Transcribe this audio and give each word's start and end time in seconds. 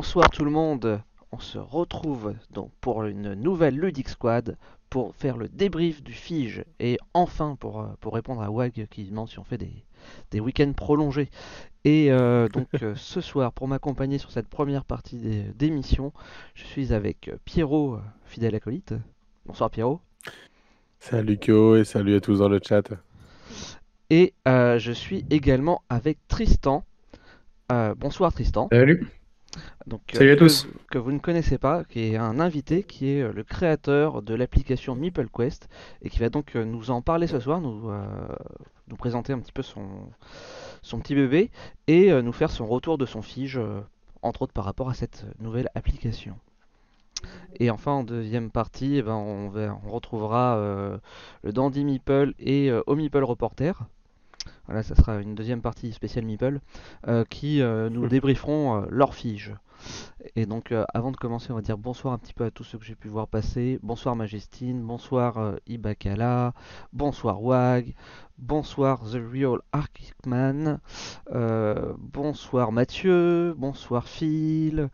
Bonsoir 0.00 0.30
tout 0.30 0.46
le 0.46 0.50
monde, 0.50 1.02
on 1.30 1.40
se 1.40 1.58
retrouve 1.58 2.34
donc 2.50 2.70
pour 2.80 3.04
une 3.04 3.34
nouvelle 3.34 3.76
Ludic 3.78 4.08
Squad 4.08 4.56
pour 4.88 5.14
faire 5.14 5.36
le 5.36 5.46
débrief 5.46 6.02
du 6.02 6.14
Fige 6.14 6.64
et 6.80 6.96
enfin 7.12 7.54
pour, 7.60 7.82
euh, 7.82 7.88
pour 8.00 8.14
répondre 8.14 8.40
à 8.40 8.50
Wag 8.50 8.86
qui 8.90 9.04
demande 9.04 9.28
si 9.28 9.38
on 9.38 9.44
fait 9.44 9.58
des, 9.58 9.84
des 10.30 10.40
week-ends 10.40 10.72
prolongés. 10.72 11.28
Et 11.84 12.10
euh, 12.10 12.48
donc 12.48 12.68
euh, 12.82 12.94
ce 12.96 13.20
soir 13.20 13.52
pour 13.52 13.68
m'accompagner 13.68 14.16
sur 14.16 14.30
cette 14.30 14.48
première 14.48 14.86
partie 14.86 15.18
des- 15.18 15.52
d'émission, 15.52 16.14
je 16.54 16.64
suis 16.64 16.94
avec 16.94 17.30
Pierrot, 17.44 17.98
fidèle 18.24 18.54
acolyte. 18.54 18.94
Bonsoir 19.44 19.68
Pierrot. 19.68 20.00
Salut 20.98 21.36
Kyo 21.36 21.76
et 21.76 21.84
salut 21.84 22.14
à 22.14 22.20
tous 22.22 22.38
dans 22.38 22.48
le 22.48 22.58
chat. 22.66 22.88
Et 24.08 24.32
euh, 24.48 24.78
je 24.78 24.92
suis 24.92 25.26
également 25.28 25.82
avec 25.90 26.16
Tristan. 26.26 26.86
Euh, 27.70 27.94
bonsoir 27.94 28.32
Tristan. 28.32 28.68
Salut. 28.72 29.06
Donc, 29.86 30.02
euh, 30.14 30.18
Salut 30.18 30.30
à 30.30 30.34
que, 30.34 30.40
tous. 30.40 30.68
que 30.90 30.98
vous 30.98 31.12
ne 31.12 31.18
connaissez 31.18 31.58
pas, 31.58 31.84
qui 31.84 32.00
est 32.12 32.16
un 32.16 32.38
invité, 32.40 32.82
qui 32.84 33.08
est 33.10 33.22
euh, 33.22 33.32
le 33.32 33.42
créateur 33.44 34.22
de 34.22 34.34
l'application 34.34 34.94
MeepleQuest 34.94 35.68
et 36.02 36.10
qui 36.10 36.18
va 36.20 36.28
donc 36.28 36.54
euh, 36.56 36.64
nous 36.64 36.90
en 36.90 37.02
parler 37.02 37.26
ce 37.26 37.40
soir, 37.40 37.60
nous, 37.60 37.90
euh, 37.90 38.04
nous 38.88 38.96
présenter 38.96 39.32
un 39.32 39.38
petit 39.40 39.52
peu 39.52 39.62
son, 39.62 39.86
son 40.82 40.98
petit 41.00 41.14
bébé 41.14 41.50
et 41.88 42.12
euh, 42.12 42.22
nous 42.22 42.32
faire 42.32 42.50
son 42.50 42.66
retour 42.66 42.98
de 42.98 43.06
son 43.06 43.22
fige, 43.22 43.58
euh, 43.58 43.80
entre 44.22 44.42
autres 44.42 44.52
par 44.52 44.64
rapport 44.64 44.88
à 44.90 44.94
cette 44.94 45.24
nouvelle 45.40 45.68
application. 45.74 46.36
Et 47.58 47.70
enfin, 47.70 47.92
en 47.92 48.04
deuxième 48.04 48.50
partie, 48.50 48.96
eh 48.96 49.02
ben, 49.02 49.14
on, 49.14 49.48
va- 49.48 49.78
on 49.84 49.90
retrouvera 49.90 50.56
le 51.42 51.52
Dandy 51.52 51.84
Meeple 51.84 52.34
et 52.38 52.70
euh, 52.70 52.82
Au 52.86 52.94
Meeple 52.96 53.24
Reporter. 53.24 53.82
Voilà, 54.70 54.84
ça 54.84 54.94
sera 54.94 55.20
une 55.20 55.34
deuxième 55.34 55.62
partie 55.62 55.90
spéciale 55.92 56.24
Meeple 56.24 56.60
euh, 57.08 57.24
qui 57.28 57.60
euh, 57.60 57.90
nous 57.90 58.06
débrieferont 58.06 58.86
leur 58.88 59.16
fige. 59.16 59.52
Et 60.36 60.46
donc, 60.46 60.70
euh, 60.70 60.84
avant 60.94 61.10
de 61.10 61.16
commencer, 61.16 61.50
on 61.50 61.56
va 61.56 61.60
dire 61.60 61.76
bonsoir 61.76 62.14
un 62.14 62.18
petit 62.18 62.34
peu 62.34 62.44
à 62.44 62.52
tous 62.52 62.62
ceux 62.62 62.78
que 62.78 62.84
j'ai 62.84 62.94
pu 62.94 63.08
voir 63.08 63.26
passer. 63.26 63.80
Bonsoir 63.82 64.14
Majestine, 64.14 64.80
bonsoir 64.80 65.38
euh, 65.38 65.56
Ibakala, 65.66 66.52
bonsoir 66.92 67.42
Wag, 67.42 67.96
bonsoir 68.38 69.00
The 69.00 69.18
Real 69.32 69.58
Arkman, 69.72 70.78
euh, 71.32 71.92
bonsoir 71.98 72.70
Mathieu, 72.70 73.54
bonsoir 73.58 74.06
Phil, 74.06 74.88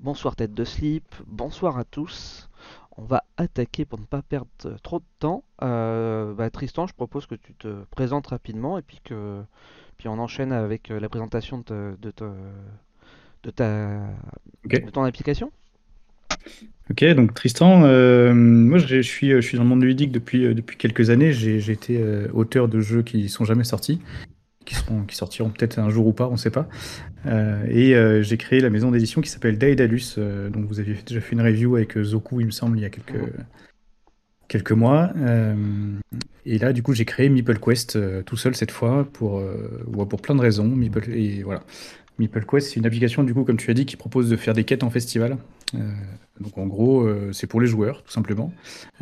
bonsoir 0.00 0.36
Tête 0.36 0.52
de 0.52 0.64
Slip, 0.64 1.14
bonsoir 1.26 1.78
à 1.78 1.84
tous. 1.84 2.50
On 2.96 3.02
va 3.02 3.24
attaquer 3.36 3.84
pour 3.84 3.98
ne 3.98 4.04
pas 4.04 4.22
perdre 4.22 4.46
euh, 4.66 4.76
trop 4.82 5.00
de 5.00 5.04
temps. 5.18 5.42
Euh, 5.62 6.32
bah, 6.34 6.48
Tristan, 6.50 6.86
je 6.86 6.94
propose 6.94 7.26
que 7.26 7.34
tu 7.34 7.52
te 7.54 7.84
présentes 7.90 8.28
rapidement 8.28 8.78
et 8.78 8.82
puis 8.82 9.00
que 9.04 9.40
puis 9.98 10.08
on 10.08 10.18
enchaîne 10.18 10.52
avec 10.52 10.90
euh, 10.90 11.00
la 11.00 11.08
présentation 11.08 11.58
de, 11.58 11.62
te- 11.62 11.96
de, 12.00 12.10
te- 12.10 12.24
de 13.44 13.50
ta 13.50 14.00
de 14.64 14.90
ton 14.90 15.04
application. 15.04 15.50
Ok, 16.90 17.04
donc 17.14 17.32
Tristan, 17.34 17.84
euh, 17.84 18.34
moi 18.34 18.78
je 18.78 18.86
je 18.86 19.00
suis, 19.00 19.30
je 19.30 19.40
suis 19.40 19.56
dans 19.56 19.62
le 19.64 19.68
monde 19.70 19.82
ludique 19.82 20.12
depuis, 20.12 20.54
depuis 20.54 20.76
quelques 20.76 21.10
années. 21.10 21.32
J'ai 21.32 21.70
été 21.70 22.02
auteur 22.32 22.68
de 22.68 22.80
jeux 22.80 23.02
qui 23.02 23.28
sont 23.28 23.44
jamais 23.44 23.64
sortis, 23.64 24.00
qui, 24.64 24.74
seront, 24.74 25.02
qui 25.04 25.16
sortiront 25.16 25.50
peut-être 25.50 25.78
un 25.78 25.90
jour 25.90 26.06
ou 26.06 26.12
pas, 26.12 26.28
on 26.28 26.36
sait 26.36 26.50
pas. 26.50 26.68
Euh, 27.26 27.64
et 27.68 27.94
euh, 27.94 28.22
j'ai 28.22 28.36
créé 28.36 28.60
la 28.60 28.70
maison 28.70 28.90
d'édition 28.90 29.20
qui 29.20 29.30
s'appelle 29.30 29.58
Daedalus. 29.58 30.16
euh, 30.18 30.50
donc 30.50 30.66
vous 30.66 30.80
aviez 30.80 30.94
déjà 31.06 31.20
fait 31.20 31.32
une 31.32 31.40
review 31.40 31.76
avec 31.76 31.96
euh, 31.96 32.04
Zoku, 32.04 32.40
il 32.40 32.46
me 32.46 32.50
semble, 32.50 32.78
il 32.78 32.82
y 32.82 32.84
a 32.84 32.90
quelques, 32.90 33.32
quelques 34.48 34.72
mois. 34.72 35.12
Et 36.46 36.58
là, 36.58 36.72
du 36.72 36.82
coup, 36.82 36.92
j'ai 36.92 37.06
créé 37.06 37.28
MeepleQuest 37.30 37.96
euh, 37.96 38.22
tout 38.22 38.36
seul 38.36 38.54
cette 38.54 38.70
fois 38.70 39.08
pour, 39.12 39.42
pour 40.08 40.20
plein 40.20 40.34
de 40.34 40.40
raisons. 40.40 40.68
Meeple, 40.68 41.10
et 41.10 41.42
voilà. 41.42 41.62
MeepleQuest, 42.18 42.68
c'est 42.68 42.76
une 42.76 42.86
application, 42.86 43.24
du 43.24 43.34
coup, 43.34 43.44
comme 43.44 43.56
tu 43.56 43.70
as 43.70 43.74
dit, 43.74 43.86
qui 43.86 43.96
propose 43.96 44.30
de 44.30 44.36
faire 44.36 44.54
des 44.54 44.64
quêtes 44.64 44.82
en 44.82 44.90
festival. 44.90 45.36
Euh, 45.74 45.78
donc 46.40 46.56
en 46.58 46.66
gros, 46.66 47.02
euh, 47.02 47.32
c'est 47.32 47.46
pour 47.46 47.60
les 47.60 47.66
joueurs, 47.66 48.02
tout 48.02 48.12
simplement. 48.12 48.52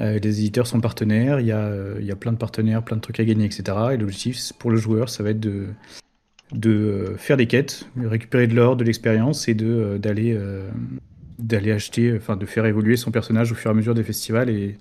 Euh, 0.01 0.19
les 0.19 0.41
éditeurs 0.41 0.67
sont 0.67 0.81
partenaires, 0.81 1.41
il 1.41 1.47
y, 1.47 1.53
a, 1.53 1.73
y 2.01 2.11
a 2.11 2.17
plein 2.17 2.33
de 2.33 2.39
partenaires, 2.39 2.83
plein 2.83 2.97
de 2.97 3.03
trucs 3.03 3.21
à 3.21 3.25
gagner, 3.25 3.45
etc. 3.45 3.63
Et 3.93 3.97
l'objectif 3.97 4.53
pour 4.59 4.71
le 4.71 4.77
joueur, 4.77 5.09
ça 5.09 5.23
va 5.23 5.31
être 5.31 5.41
de, 5.41 7.15
faire 7.19 7.37
des 7.37 7.47
quêtes, 7.47 7.87
récupérer 7.97 8.47
de 8.47 8.55
l'or, 8.55 8.77
de 8.77 8.85
l'expérience 8.85 9.49
et 9.49 9.55
d'aller, 9.55 10.39
acheter, 11.71 12.17
enfin 12.17 12.37
de 12.37 12.47
faire 12.47 12.65
évoluer 12.67 12.97
son 12.97 13.11
personnage 13.11 13.53
au 13.53 13.55
fur 13.55 13.71
et 13.71 13.73
à 13.73 13.77
mesure 13.77 13.95
des 13.95 14.05
festivals 14.05 14.51
et, 14.51 14.79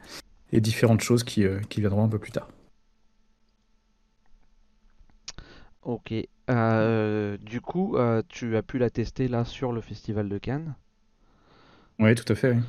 différentes 0.53 1.01
choses 1.01 1.23
qui, 1.23 1.45
qui 1.69 1.79
viendront 1.79 2.03
un 2.03 2.09
peu 2.09 2.19
plus 2.19 2.31
tard. 2.31 2.49
Ok. 5.83 6.13
Euh, 6.49 7.37
du 7.37 7.61
coup, 7.61 7.95
euh, 7.95 8.21
tu 8.27 8.55
as 8.57 8.61
pu 8.61 8.77
la 8.77 8.89
tester 8.89 9.27
là 9.27 9.45
sur 9.45 9.71
le 9.71 9.81
festival 9.81 10.29
de 10.29 10.37
Cannes. 10.37 10.73
Ouais, 11.99 12.15
tout 12.15 12.31
à 12.31 12.35
fait. 12.35 12.51
oui. 12.51 12.61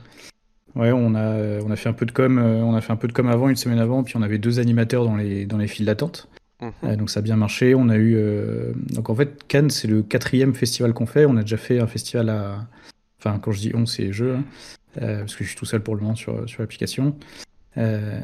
Ouais, 0.74 0.90
on 0.90 1.14
a, 1.14 1.60
on 1.60 1.70
a 1.70 1.76
fait 1.76 1.90
un 1.90 1.92
peu 1.92 2.06
de 2.06 2.12
com, 2.12 2.38
euh, 2.38 2.62
on 2.62 2.74
a 2.74 2.80
fait 2.80 2.92
un 2.92 2.96
peu 2.96 3.06
de 3.06 3.12
com 3.12 3.28
avant, 3.28 3.50
une 3.50 3.56
semaine 3.56 3.78
avant, 3.78 4.02
puis 4.02 4.16
on 4.16 4.22
avait 4.22 4.38
deux 4.38 4.58
animateurs 4.58 5.04
dans 5.04 5.16
les, 5.16 5.44
dans 5.44 5.58
les 5.58 5.68
files 5.68 5.84
d'attente. 5.84 6.28
Mhm. 6.62 6.96
Donc 6.96 7.10
ça 7.10 7.20
a 7.20 7.22
bien 7.22 7.36
marché. 7.36 7.74
On 7.74 7.88
a 7.88 7.96
eu 7.96 8.14
euh, 8.16 8.72
donc 8.76 9.10
en 9.10 9.14
fait 9.14 9.44
Cannes 9.48 9.68
c'est 9.68 9.88
le 9.88 10.02
quatrième 10.02 10.54
festival 10.54 10.94
qu'on 10.94 11.06
fait. 11.06 11.26
On 11.26 11.36
a 11.36 11.42
déjà 11.42 11.56
fait 11.56 11.80
un 11.80 11.86
festival 11.86 12.28
à 12.30 12.66
enfin 13.18 13.38
quand 13.38 13.52
je 13.52 13.58
dis 13.58 13.72
on 13.74 13.84
c'est 13.84 14.12
jeu 14.12 14.36
hein, 14.36 14.44
parce 14.94 15.34
que 15.34 15.44
je 15.44 15.48
suis 15.48 15.58
tout 15.58 15.64
seul 15.64 15.82
pour 15.82 15.96
le 15.96 16.02
moment 16.02 16.14
sur 16.14 16.48
sur 16.48 16.62
l'application. 16.62 17.16
Euh, 17.78 18.20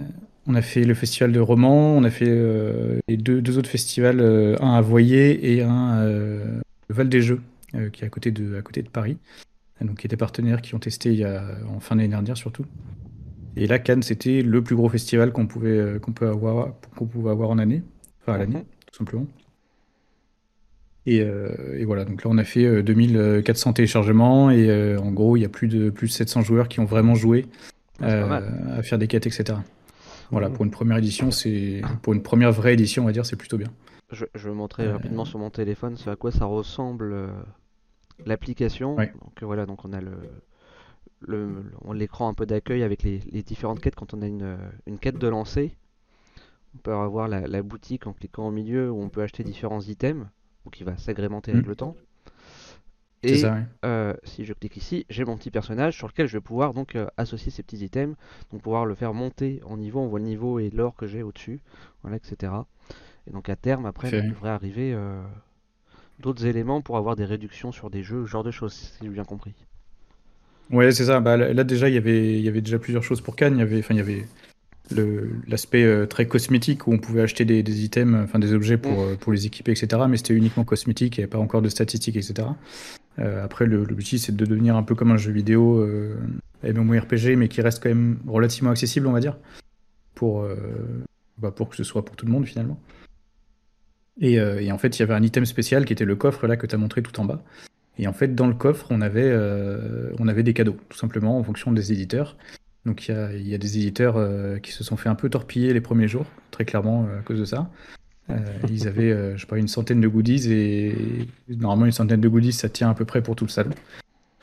on 0.48 0.54
a 0.54 0.62
fait 0.62 0.84
le 0.84 0.94
festival 0.94 1.30
de 1.30 1.40
Romans. 1.40 1.96
On 1.96 2.02
a 2.04 2.10
fait 2.10 2.26
euh, 2.28 2.98
les 3.06 3.16
deux, 3.16 3.40
deux 3.42 3.58
autres 3.58 3.68
festivals, 3.68 4.20
euh, 4.20 4.56
un 4.60 4.72
à 4.74 4.80
Voyer 4.80 5.52
et 5.52 5.62
un 5.62 5.98
euh, 5.98 6.60
Val 6.88 7.08
des 7.08 7.20
Jeux 7.20 7.40
euh, 7.74 7.90
qui 7.90 8.02
est 8.02 8.06
à 8.06 8.10
côté 8.10 8.30
de 8.30 8.56
à 8.56 8.62
côté 8.62 8.82
de 8.82 8.88
Paris. 8.88 9.18
Donc 9.82 9.98
qui 9.98 10.06
étaient 10.06 10.16
partenaires 10.16 10.60
qui 10.62 10.74
ont 10.74 10.78
testé 10.80 11.10
il 11.12 11.18
y 11.20 11.24
a 11.24 11.44
en 11.72 11.78
fin 11.78 11.94
d'année 11.94 12.08
dernière 12.08 12.36
surtout. 12.36 12.64
Et 13.56 13.66
là 13.66 13.78
Cannes 13.78 14.02
c'était 14.02 14.42
le 14.42 14.62
plus 14.62 14.74
gros 14.74 14.88
festival 14.88 15.30
qu'on 15.32 15.46
pouvait 15.46 16.00
qu'on 16.00 16.10
peut 16.12 16.26
avoir 16.28 16.72
qu'on 16.96 17.06
pouvait 17.06 17.30
avoir 17.30 17.50
en 17.50 17.58
année 17.58 17.82
enfin 18.22 18.34
à 18.34 18.38
l'année, 18.38 18.56
Mhm. 18.56 18.64
tout 18.90 18.98
simplement. 18.98 19.26
Et, 21.06 21.18
et 21.18 21.84
voilà, 21.84 22.04
donc 22.04 22.24
là 22.24 22.30
on 22.30 22.38
a 22.38 22.44
fait 22.44 22.64
euh, 22.64 22.82
2400 22.82 23.72
téléchargements 23.74 24.50
et 24.50 24.96
en 24.96 25.10
gros 25.12 25.36
il 25.36 25.40
y 25.40 25.44
a 25.44 25.48
plus 25.48 25.68
de, 25.68 25.90
plus 25.90 26.08
de 26.08 26.12
700 26.12 26.42
joueurs 26.42 26.68
qui 26.68 26.80
ont 26.80 26.84
vraiment 26.84 27.14
joué 27.14 27.46
Ah, 28.02 28.40
à 28.76 28.82
faire 28.82 28.98
des 28.98 29.06
quêtes, 29.06 29.26
etc. 29.26 29.58
Voilà, 30.30 30.48
Mhm. 30.48 30.54
pour 30.56 30.64
une 30.64 30.70
première 30.70 30.96
édition, 30.98 31.30
c'est 31.30 31.80
pour 32.02 32.12
une 32.12 32.22
première 32.22 32.52
vraie 32.52 32.74
édition, 32.74 33.02
on 33.02 33.06
va 33.06 33.12
dire, 33.12 33.24
c'est 33.26 33.36
plutôt 33.36 33.56
bien. 33.58 33.68
Je, 34.10 34.24
je 34.34 34.48
vais 34.48 34.54
montrer 34.54 34.84
Euh, 34.86 34.92
rapidement 34.92 35.24
sur 35.24 35.38
mon 35.38 35.50
téléphone 35.50 35.96
ce 35.96 36.08
à 36.10 36.16
quoi 36.16 36.30
ça 36.32 36.44
ressemble 36.46 37.12
euh, 37.12 37.28
l'application. 38.26 38.96
Ouais. 38.96 39.12
Donc 39.22 39.42
euh, 39.42 39.46
voilà, 39.46 39.66
donc 39.66 39.84
on 39.84 39.92
a 39.92 40.00
le, 40.00 40.12
le, 41.20 41.64
on- 41.82 41.92
l'écran 41.92 42.28
un 42.28 42.34
peu 42.34 42.46
d'accueil 42.46 42.82
avec 42.82 43.02
les, 43.02 43.20
les 43.30 43.42
différentes 43.42 43.80
quêtes 43.80 43.94
quand 43.94 44.14
on 44.14 44.22
a 44.22 44.26
une, 44.26 44.56
une 44.86 44.98
quête 44.98 45.18
de 45.18 45.28
lancer. 45.28 45.76
On 46.74 46.78
peut 46.78 46.92
avoir 46.92 47.28
la, 47.28 47.46
la 47.46 47.62
boutique 47.62 48.06
en 48.06 48.12
cliquant 48.12 48.48
au 48.48 48.50
milieu 48.50 48.90
où 48.90 49.00
on 49.02 49.08
peut 49.08 49.22
acheter 49.22 49.42
différents 49.44 49.80
items, 49.80 50.26
ou 50.66 50.70
qui 50.70 50.84
va 50.84 50.96
s'agrémenter 50.96 51.50
avec 51.52 51.64
Mhm. 51.64 51.70
le 51.70 51.76
temps. 51.76 51.96
Et 53.22 53.38
ça, 53.38 53.54
ouais. 53.54 53.62
euh, 53.84 54.14
si 54.24 54.44
je 54.44 54.52
clique 54.52 54.76
ici, 54.76 55.04
j'ai 55.10 55.24
mon 55.24 55.36
petit 55.36 55.50
personnage 55.50 55.96
sur 55.96 56.06
lequel 56.06 56.28
je 56.28 56.36
vais 56.36 56.40
pouvoir 56.40 56.72
donc 56.74 56.94
euh, 56.94 57.06
associer 57.16 57.50
ces 57.50 57.62
petits 57.62 57.84
items, 57.84 58.14
donc 58.52 58.62
pouvoir 58.62 58.86
le 58.86 58.94
faire 58.94 59.12
monter 59.14 59.60
en 59.66 59.76
niveau. 59.76 60.00
On 60.00 60.06
voit 60.06 60.20
le 60.20 60.24
niveau 60.24 60.58
et 60.60 60.70
l'or 60.70 60.94
que 60.94 61.06
j'ai 61.08 61.22
au-dessus, 61.22 61.60
voilà, 62.02 62.16
etc. 62.16 62.52
Et 63.26 63.32
donc 63.32 63.48
à 63.48 63.56
terme, 63.56 63.86
après, 63.86 64.08
il 64.10 64.28
devrait 64.30 64.50
arriver 64.50 64.92
euh, 64.94 65.20
d'autres 66.20 66.46
éléments 66.46 66.80
pour 66.80 66.96
avoir 66.96 67.16
des 67.16 67.24
réductions 67.24 67.72
sur 67.72 67.90
des 67.90 68.02
jeux, 68.04 68.24
ce 68.26 68.30
genre 68.30 68.44
de 68.44 68.50
choses, 68.52 68.72
si 68.72 68.92
j'ai 69.02 69.08
bien 69.08 69.24
compris. 69.24 69.52
Ouais, 70.70 70.92
c'est 70.92 71.06
ça. 71.06 71.18
Bah, 71.20 71.36
là 71.36 71.64
déjà 71.64 71.88
il 71.88 71.94
y 71.94 71.98
avait 71.98 72.34
il 72.38 72.42
y 72.44 72.48
avait 72.48 72.60
déjà 72.60 72.78
plusieurs 72.78 73.02
choses 73.02 73.20
pour 73.20 73.36
Cannes. 73.36 73.54
Il 73.56 73.60
y 73.60 73.62
avait 73.62 73.78
enfin 73.78 73.94
il 73.94 73.98
y 73.98 74.00
avait 74.00 74.26
l'aspect 75.46 75.84
euh, 75.84 76.06
très 76.06 76.26
cosmétique 76.26 76.86
où 76.86 76.92
on 76.92 76.98
pouvait 76.98 77.20
acheter 77.22 77.44
des, 77.44 77.62
des 77.62 77.84
items, 77.84 78.22
enfin 78.24 78.38
des 78.38 78.52
objets 78.54 78.78
pour, 78.78 78.92
Mm. 78.92 79.08
euh, 79.12 79.16
pour 79.16 79.32
les 79.32 79.46
équiper, 79.46 79.72
etc. 79.72 80.02
Mais 80.08 80.16
c'était 80.16 80.34
uniquement 80.34 80.64
cosmétique, 80.64 81.16
il 81.16 81.20
n'y 81.20 81.24
avait 81.24 81.30
pas 81.30 81.38
encore 81.38 81.62
de 81.62 81.68
statistiques, 81.68 82.16
etc. 82.16 82.48
Euh, 83.18 83.44
après, 83.44 83.66
l'objectif, 83.66 84.20
c'est 84.20 84.36
de 84.36 84.44
devenir 84.44 84.76
un 84.76 84.82
peu 84.82 84.94
comme 84.94 85.10
un 85.10 85.16
jeu 85.16 85.32
vidéo 85.32 85.80
euh, 85.80 86.16
MMORPG, 86.62 87.36
mais 87.36 87.48
qui 87.48 87.60
reste 87.60 87.82
quand 87.82 87.88
même 87.88 88.18
relativement 88.26 88.70
accessible, 88.70 89.06
on 89.06 89.12
va 89.12 89.20
dire, 89.20 89.36
pour, 90.14 90.42
euh, 90.42 90.56
bah, 91.38 91.50
pour 91.50 91.68
que 91.68 91.76
ce 91.76 91.84
soit 91.84 92.04
pour 92.04 92.16
tout 92.16 92.26
le 92.26 92.32
monde 92.32 92.46
finalement. 92.46 92.80
Et, 94.20 94.40
en 94.40 94.78
fait, 94.78 94.98
il 94.98 95.00
y 95.00 95.02
avait 95.04 95.14
un 95.14 95.22
item 95.22 95.44
spécial 95.46 95.84
qui 95.84 95.92
était 95.92 96.04
le 96.04 96.16
coffre 96.16 96.48
là 96.48 96.56
que 96.56 96.66
tu 96.66 96.74
as 96.74 96.78
montré 96.78 97.02
tout 97.02 97.20
en 97.20 97.24
bas. 97.24 97.44
Et 97.98 98.08
en 98.08 98.12
fait, 98.12 98.34
dans 98.34 98.48
le 98.48 98.54
coffre, 98.54 98.88
on 98.90 99.00
avait, 99.00 99.32
on 100.18 100.26
avait 100.26 100.42
des 100.42 100.54
cadeaux, 100.54 100.76
tout 100.88 100.98
simplement, 100.98 101.38
en 101.38 101.44
fonction 101.44 101.70
des 101.70 101.92
éditeurs. 101.92 102.36
Donc 102.84 103.08
il 103.08 103.42
y 103.42 103.50
y 103.50 103.54
a 103.54 103.58
des 103.58 103.78
éditeurs 103.78 104.60
qui 104.60 104.72
se 104.72 104.82
sont 104.82 104.96
fait 104.96 105.08
un 105.08 105.14
peu 105.14 105.30
torpiller 105.30 105.72
les 105.72 105.80
premiers 105.80 106.08
jours, 106.08 106.26
très 106.50 106.64
clairement 106.64 107.06
à 107.16 107.22
cause 107.22 107.38
de 107.38 107.44
ça. 107.44 107.70
Euh, 108.30 108.34
ils 108.68 108.86
avaient, 108.86 109.10
euh, 109.10 109.36
je 109.36 109.40
sais 109.42 109.46
pas, 109.46 109.56
une 109.58 109.68
centaine 109.68 110.00
de 110.00 110.08
goodies 110.08 110.52
et 110.52 110.94
normalement 111.48 111.86
une 111.86 111.92
centaine 111.92 112.20
de 112.20 112.28
goodies, 112.28 112.52
ça 112.52 112.68
tient 112.68 112.90
à 112.90 112.94
peu 112.94 113.04
près 113.04 113.22
pour 113.22 113.36
tout 113.36 113.44
le 113.46 113.50
salon. 113.50 113.70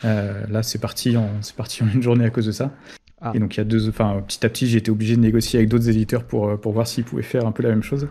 Euh, 0.04 0.46
là, 0.48 0.64
c'est 0.64 0.80
parti 0.80 1.16
en, 1.18 1.30
c'est 1.42 1.56
parti 1.56 1.84
en 1.84 1.88
une 1.88 2.02
journée 2.02 2.26
à 2.26 2.30
cause 2.30 2.48
de 2.48 2.52
ça. 2.52 2.74
Ah. 3.22 3.32
Et 3.36 3.40
donc 3.40 3.56
il 3.56 3.60
y 3.60 3.62
a 3.62 3.64
deux, 3.64 3.88
enfin 3.88 4.22
petit 4.28 4.46
à 4.46 4.50
petit, 4.50 4.68
j'ai 4.68 4.80
été 4.80 4.92
obligé 4.92 5.16
de 5.16 5.22
négocier 5.22 5.60
avec 5.60 5.70
d'autres 5.70 5.88
éditeurs 5.90 6.24
pour, 6.26 6.60
pour 6.60 6.74
voir 6.74 6.88
s'ils 6.88 7.04
pouvaient 7.06 7.22
faire 7.24 7.46
un 7.46 7.52
peu 7.52 7.64
la 7.64 7.70
même 7.70 7.84
chose. 7.84 8.08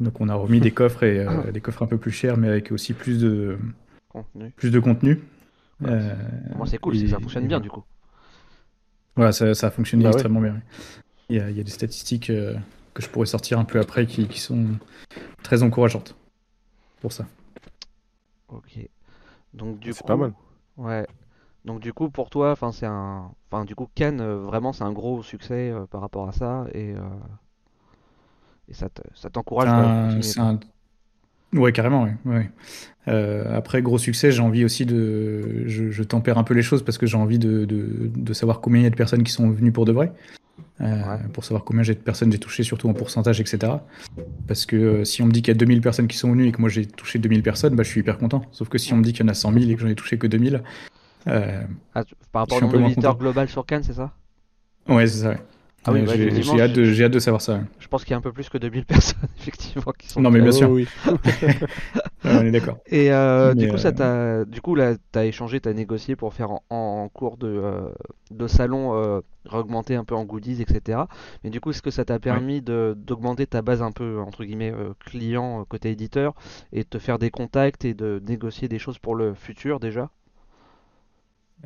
Donc 0.00 0.20
on 0.20 0.28
a 0.28 0.34
remis 0.34 0.60
des 0.60 0.70
coffres 0.70 1.02
et 1.02 1.26
des 1.52 1.60
coffres 1.60 1.82
un 1.82 1.86
peu 1.86 1.98
plus 1.98 2.10
chers, 2.12 2.36
mais 2.36 2.48
avec 2.48 2.70
aussi 2.70 2.92
plus 2.92 3.18
de 3.18 3.58
Contenu. 4.08 4.50
plus 4.56 4.70
de 4.70 4.78
contenu. 4.80 5.20
Euh, 5.84 6.14
Moi, 6.56 6.66
c'est 6.66 6.78
cool, 6.78 6.96
et- 6.96 7.08
ça 7.08 7.18
fonctionne 7.18 7.46
bien 7.48 7.58
et 7.58 7.62
du 7.62 7.68
coup. 7.70 7.82
Voilà, 9.16 9.32
ça, 9.32 9.54
ça 9.54 9.66
a 9.68 9.70
fonctionné 9.70 10.04
Bah 10.04 10.10
ouais. 10.10 10.14
extrêmement 10.14 10.40
bien. 10.40 10.60
Il 11.28 11.36
y, 11.36 11.40
a, 11.40 11.50
il 11.50 11.56
y 11.56 11.60
a 11.60 11.64
des 11.64 11.70
statistiques 11.70 12.30
euh, 12.30 12.54
que 12.96 13.02
je 13.02 13.08
pourrais 13.10 13.26
sortir 13.26 13.58
un 13.58 13.64
peu 13.64 13.78
après 13.78 14.06
qui, 14.06 14.26
qui 14.26 14.40
sont 14.40 14.64
très 15.42 15.62
encourageantes 15.62 16.16
pour 17.00 17.12
ça. 17.12 17.26
Ok. 18.48 18.78
Donc 19.54 19.78
du 19.80 19.92
C'est 19.92 20.02
coup, 20.02 20.08
pas 20.08 20.16
mal. 20.16 20.32
Ouais. 20.76 21.06
Donc 21.64 21.80
du 21.80 21.92
coup, 21.92 22.10
pour 22.10 22.30
toi, 22.30 22.52
enfin 22.52 22.72
c'est 22.72 22.86
un, 22.86 23.32
enfin 23.50 23.64
du 23.64 23.74
coup 23.76 23.88
Cannes, 23.94 24.20
euh, 24.20 24.38
vraiment 24.38 24.72
c'est 24.72 24.84
un 24.84 24.92
gros 24.92 25.22
succès 25.22 25.70
euh, 25.70 25.86
par 25.86 26.00
rapport 26.02 26.28
à 26.28 26.32
ça 26.32 26.66
et 26.74 26.92
euh, 26.94 27.00
et 28.68 28.74
ça 28.74 28.88
te- 28.88 29.02
ça 29.14 29.30
t'encourage 29.30 29.68
C'est 29.68 29.74
quoi, 29.74 29.84
à 30.38 30.48
un- 30.48 30.60
Ouais, 31.54 31.72
carrément, 31.72 32.04
ouais. 32.04 32.16
ouais. 32.26 32.50
Euh, 33.08 33.56
après, 33.56 33.82
gros 33.82 33.98
succès, 33.98 34.32
j'ai 34.32 34.42
envie 34.42 34.64
aussi 34.64 34.86
de. 34.86 35.64
Je, 35.66 35.90
je 35.90 36.02
tempère 36.02 36.38
un 36.38 36.44
peu 36.44 36.54
les 36.54 36.62
choses 36.62 36.84
parce 36.84 36.98
que 36.98 37.06
j'ai 37.06 37.16
envie 37.16 37.38
de, 37.38 37.64
de, 37.64 38.10
de 38.14 38.32
savoir 38.34 38.60
combien 38.60 38.80
il 38.80 38.84
y 38.84 38.86
a 38.88 38.90
de 38.90 38.96
personnes 38.96 39.22
qui 39.24 39.32
sont 39.32 39.50
venues 39.50 39.72
pour 39.72 39.84
de 39.86 39.92
vrai. 39.92 40.12
Euh, 40.80 40.84
Ouais. 40.84 41.18
Pour 41.32 41.44
savoir 41.44 41.64
combien 41.64 41.82
j'ai 41.82 41.94
de 41.94 42.00
personnes 42.00 42.30
j'ai 42.32 42.38
touché, 42.38 42.62
surtout 42.62 42.88
en 42.88 42.94
pourcentage, 42.94 43.40
etc. 43.40 43.72
Parce 44.46 44.66
que 44.66 44.76
euh, 44.76 45.04
si 45.04 45.22
on 45.22 45.26
me 45.26 45.32
dit 45.32 45.40
qu'il 45.42 45.52
y 45.52 45.56
a 45.56 45.58
2000 45.58 45.80
personnes 45.80 46.06
qui 46.08 46.16
sont 46.16 46.30
venues 46.30 46.46
et 46.48 46.52
que 46.52 46.60
moi 46.60 46.68
j'ai 46.68 46.86
touché 46.86 47.18
2000 47.18 47.42
personnes, 47.42 47.74
bah, 47.74 47.82
je 47.82 47.88
suis 47.88 48.00
hyper 48.00 48.18
content. 48.18 48.42
Sauf 48.52 48.68
que 48.68 48.78
si 48.78 48.92
on 48.92 48.96
me 48.98 49.02
dit 49.02 49.12
qu'il 49.12 49.24
y 49.24 49.28
en 49.28 49.32
a 49.32 49.34
100 49.34 49.52
000 49.52 49.70
et 49.70 49.74
que 49.74 49.80
j'en 49.80 49.88
ai 49.88 49.94
touché 49.94 50.18
que 50.18 50.26
2000, 50.26 50.62
euh, 51.28 51.62
Ah, 51.94 52.04
tu- 52.04 52.14
par 52.32 52.42
rapport 52.42 52.58
au 52.58 52.60
nombre 52.60 52.94
de 53.00 53.18
global 53.18 53.48
sur 53.48 53.64
Cannes, 53.66 53.82
c'est 53.84 53.94
ça? 53.94 54.12
ouais, 54.88 55.06
c'est 55.06 55.22
ça. 55.22 55.28
ouais. 55.30 55.38
Ah 55.88 55.92
oui, 55.92 56.02
bah, 56.02 56.14
j'ai 56.16 56.60
hâte, 56.60 56.72
de- 56.72 57.02
hâte 57.04 57.18
savoir 57.20 57.40
ça. 57.40 57.60
Je 57.78 57.86
pense 57.88 58.02
qu'il 58.04 58.10
y 58.10 58.14
a 58.14 58.16
un 58.16 58.20
peu 58.20 58.32
plus 58.32 58.48
que 58.48 58.58
2000 58.58 58.84
personnes 58.86 59.28
effectivement 59.38 59.92
qui 59.96 60.08
sont 60.08 60.20
Non, 60.20 60.30
mais 60.30 60.40
bien 60.40 60.50
Oh, 60.50 60.56
sûr. 60.56 60.70
oui. 60.70 60.86
Ouais, 62.26 62.34
on 62.34 62.44
est 62.44 62.50
d'accord. 62.50 62.78
Et 62.86 63.12
euh, 63.12 63.54
du 63.54 63.66
coup, 63.68 63.78
ça 63.78 63.92
euh, 63.92 63.94
t'a, 63.94 64.44
du 64.44 64.60
coup 64.60 64.74
là, 64.76 64.94
t'as 65.12 65.24
échangé, 65.26 65.60
t'as 65.60 65.72
négocié 65.72 66.16
pour 66.16 66.34
faire 66.34 66.50
en, 66.52 66.62
en 66.70 67.08
cours 67.08 67.36
de, 67.36 67.48
euh, 67.48 67.90
de 68.30 68.46
salon 68.46 69.22
augmenter 69.52 69.96
un 69.96 70.04
peu 70.04 70.14
en 70.14 70.24
goodies, 70.24 70.62
etc. 70.62 71.08
Mais 71.44 71.50
du 71.50 71.60
coup, 71.60 71.70
est-ce 71.70 71.82
que 71.82 71.90
ça 71.90 72.04
t'a 72.04 72.18
permis 72.20 72.62
de 72.62 72.94
d'augmenter 72.96 73.46
ta 73.46 73.62
base 73.62 73.82
un 73.82 73.92
peu 73.92 74.20
entre 74.20 74.44
guillemets 74.44 74.72
euh, 74.72 74.94
client 75.00 75.60
euh, 75.62 75.64
côté 75.64 75.90
éditeur 75.90 76.34
et 76.72 76.84
de 76.84 76.88
te 76.88 76.98
faire 76.98 77.18
des 77.18 77.30
contacts 77.30 77.84
et 77.84 77.94
de 77.94 78.22
négocier 78.26 78.68
des 78.68 78.78
choses 78.78 78.98
pour 78.98 79.14
le 79.16 79.34
futur 79.34 79.80
déjà? 79.80 80.10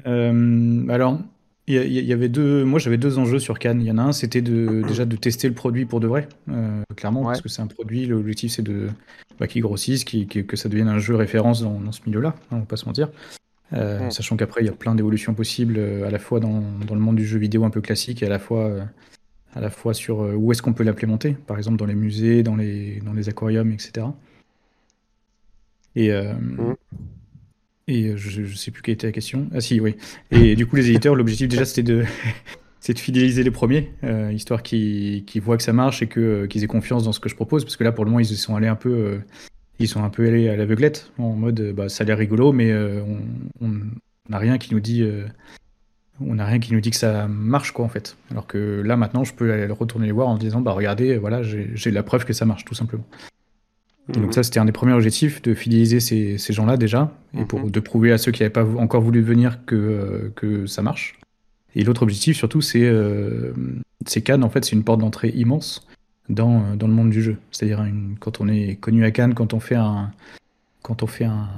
Euh, 0.07 0.89
alors, 0.89 1.19
il 1.73 1.93
y, 1.93 2.13
avait 2.13 2.29
deux. 2.29 2.65
Moi, 2.65 2.79
j'avais 2.79 2.99
deux 2.99 3.19
enjeux 3.19 3.39
sur 3.39 3.59
Cannes. 3.59 3.81
Il 3.81 3.87
y 3.87 3.91
en 3.91 3.99
a 3.99 4.03
un, 4.03 4.13
c'était 4.13 4.43
de, 4.43 4.83
déjà 4.89 5.05
de 5.05 5.17
tester 5.17 5.49
le 5.49 5.55
produit 5.55 5.85
pour 5.87 6.01
de 6.01 6.07
vrai, 6.07 6.29
euh, 6.51 6.83
clairement, 6.97 7.21
Ouais. 7.21 7.27
parce 7.29 7.41
que 7.41 7.49
c'est 7.49 7.63
un 7.63 7.67
produit. 7.67 8.07
L'objectif, 8.07 8.53
c'est 8.53 8.63
de 8.63 8.89
bah, 9.39 9.47
qu'il 9.47 9.63
grossisse, 9.63 10.05
que 10.05 10.57
ça 10.57 10.69
devienne 10.69 10.89
un 10.89 10.99
jeu 10.99 11.15
référence 11.15 11.63
dans, 11.63 11.81
dans 11.81 11.93
ce 11.93 12.01
milieu-là. 12.07 12.35
hein, 12.51 12.57
on 12.57 12.59
va 12.61 12.65
pas 12.67 12.77
se 12.77 12.87
mentir. 12.87 13.11
Euh. 13.73 14.11
Sachant 14.11 14.37
qu'après, 14.37 14.63
il 14.63 14.67
y 14.67 14.71
a 14.71 14.73
plein 14.73 14.95
d'évolutions 14.95 15.35
possibles, 15.35 15.77
euh, 15.79 16.07
à 16.07 16.11
la 16.11 16.19
fois 16.19 16.41
dans, 16.41 16.63
dans 16.87 16.95
le 16.95 17.01
monde 17.01 17.17
du 17.17 17.25
jeu 17.27 17.39
vidéo 17.39 17.65
un 17.65 17.71
peu 17.71 17.81
classique 17.81 18.23
et 18.23 18.27
à 18.27 18.29
la 18.31 18.39
fois, 18.39 18.71
à 19.55 19.61
la 19.61 19.71
fois 19.71 19.95
sur 19.95 20.19
où 20.37 20.51
est-ce 20.53 20.63
qu'on 20.63 20.73
peut 20.73 20.85
l'implémenter, 20.85 21.37
par 21.47 21.57
exemple 21.57 21.77
dans 21.77 21.87
les 21.87 21.95
musées, 21.95 22.43
dans 22.43 22.57
les, 22.57 23.01
dans 23.05 23.13
les 23.13 23.29
aquariums, 23.29 23.71
etc. 23.73 24.07
Et. 25.97 26.11
Et 27.91 28.17
je, 28.17 28.45
je 28.45 28.57
sais 28.57 28.71
plus 28.71 28.83
quelle 28.83 28.95
était 28.95 29.07
la 29.07 29.13
question. 29.13 29.49
Ah 29.55 29.61
si, 29.61 29.81
oui. 29.81 29.97
Et 30.31 30.57
du 30.57 30.67
coup, 30.67 30.77
les 30.77 30.89
éditeurs, 30.91 31.15
l'objectif 31.15 31.49
déjà, 31.49 31.65
c'était 31.65 31.83
de, 31.83 32.05
c'est 32.81 32.95
de 32.95 32.99
fidéliser 32.99 33.43
les 33.43 33.51
premiers, 33.51 33.93
euh, 34.05 34.33
histoire 34.33 34.63
qu'ils 34.63 35.25
voient 35.43 35.57
que 35.57 35.63
ça 35.63 35.73
marche 35.73 36.03
et 36.03 36.07
que, 36.07 36.47
qu'ils 36.47 36.65
aient 36.65 36.69
confiance 36.69 37.05
dans 37.05 37.13
ce 37.13 37.21
que 37.21 37.29
je 37.29 37.35
propose. 37.35 37.65
Parce 37.65 37.77
que 37.77 37.85
là, 37.85 37.93
pour 37.93 38.05
le 38.05 38.11
moment, 38.11 38.21
ils 38.21 38.27
sont 38.27 38.57
allés 38.57 38.69
un 38.69 38.77
peu, 38.77 38.91
euh, 38.91 39.19
ils 39.81 39.89
sont 39.89 40.05
un 40.05 40.11
peu 40.11 40.27
allés 40.29 40.49
à 40.49 40.57
l'aveuglette, 40.57 41.11
en 41.19 41.33
mode, 41.33 41.61
euh, 41.61 41.73
bah, 41.73 41.89
ça 41.89 42.05
a 42.05 42.07
l'air 42.07 42.19
rigolo, 42.19 42.53
mais 42.53 42.71
euh, 42.71 43.03
on 43.61 43.71
n'a 44.29 44.39
rien 44.39 44.59
qui 44.59 44.75
nous 44.75 44.81
dit, 44.81 45.03
euh, 45.03 45.25
on 46.21 46.35
n'a 46.35 46.45
rien 46.45 46.59
qui 46.59 46.75
nous 46.75 46.81
dit 46.81 46.91
que 46.91 46.97
ça 46.97 47.27
marche, 47.27 47.73
quoi, 47.73 47.87
en 47.87 47.89
fait. 47.89 48.17
Alors 48.31 48.47
que 48.47 48.83
là, 48.85 48.97
maintenant, 48.97 49.25
je 49.25 49.33
peux 49.33 49.51
aller 49.53 49.67
retourner 49.67 50.07
les 50.07 50.13
voir 50.13 50.29
en 50.29 50.37
disant, 50.37 50.61
bah 50.61 50.73
regardez, 50.73 51.17
voilà, 51.17 51.43
j'ai 51.43 51.91
la 51.91 52.03
preuve 52.03 52.27
que 52.27 52.35
ça 52.35 52.45
marche, 52.45 52.67
tout 52.67 52.75
simplement. 52.75 53.05
Et 54.13 54.17
Mhm. 54.19 54.23
donc 54.25 54.35
ça, 54.35 54.43
c'était 54.43 54.59
un 54.61 54.65
des 54.65 54.73
premiers 54.73 54.93
objectifs, 54.93 55.41
de 55.43 55.55
fidéliser 55.55 56.01
ces, 56.01 56.39
ces 56.39 56.53
gens-là 56.53 56.77
déjà, 56.77 57.13
et 57.39 57.45
pour 57.45 57.61
Mhm. 57.61 57.71
de 57.71 57.81
prouver 57.81 58.13
à 58.13 58.19
ceux 58.19 58.33
qui 58.33 58.43
n'avaient 58.43 58.51
pas 58.53 58.65
encore 58.65 59.01
voulu 59.03 59.21
venir 59.23 59.65
que, 59.67 59.75
euh, 59.77 60.33
que 60.37 60.67
ça 60.67 60.83
marche. 60.83 61.19
Et 61.77 61.85
l'autre 61.85 62.03
objectif, 62.03 62.37
surtout, 62.37 62.61
c'est 62.61 62.83
euh, 62.85 63.53
c'est 64.07 64.23
Cannes, 64.23 64.43
en 64.45 64.51
fait, 64.51 64.65
c'est 64.65 64.73
une 64.75 64.83
porte 64.83 65.01
d'entrée 65.01 65.29
immense 65.29 65.87
dans, 66.29 66.63
euh, 66.63 66.77
dans 66.77 66.87
le 66.89 66.93
monde 66.95 67.11
du 67.11 67.23
jeu. 67.23 67.37
C'est-à-dire, 67.51 67.87
quand 68.19 68.41
on 68.41 68.49
est 68.49 68.77
connu 68.77 69.05
à 69.05 69.11
Cannes, 69.11 69.35
quand 69.35 69.53
on 69.55 69.61
fait 69.61 69.75
un, 69.77 70.11
quand 70.83 71.03
on 71.03 71.07
fait 71.07 71.27
un, 71.27 71.49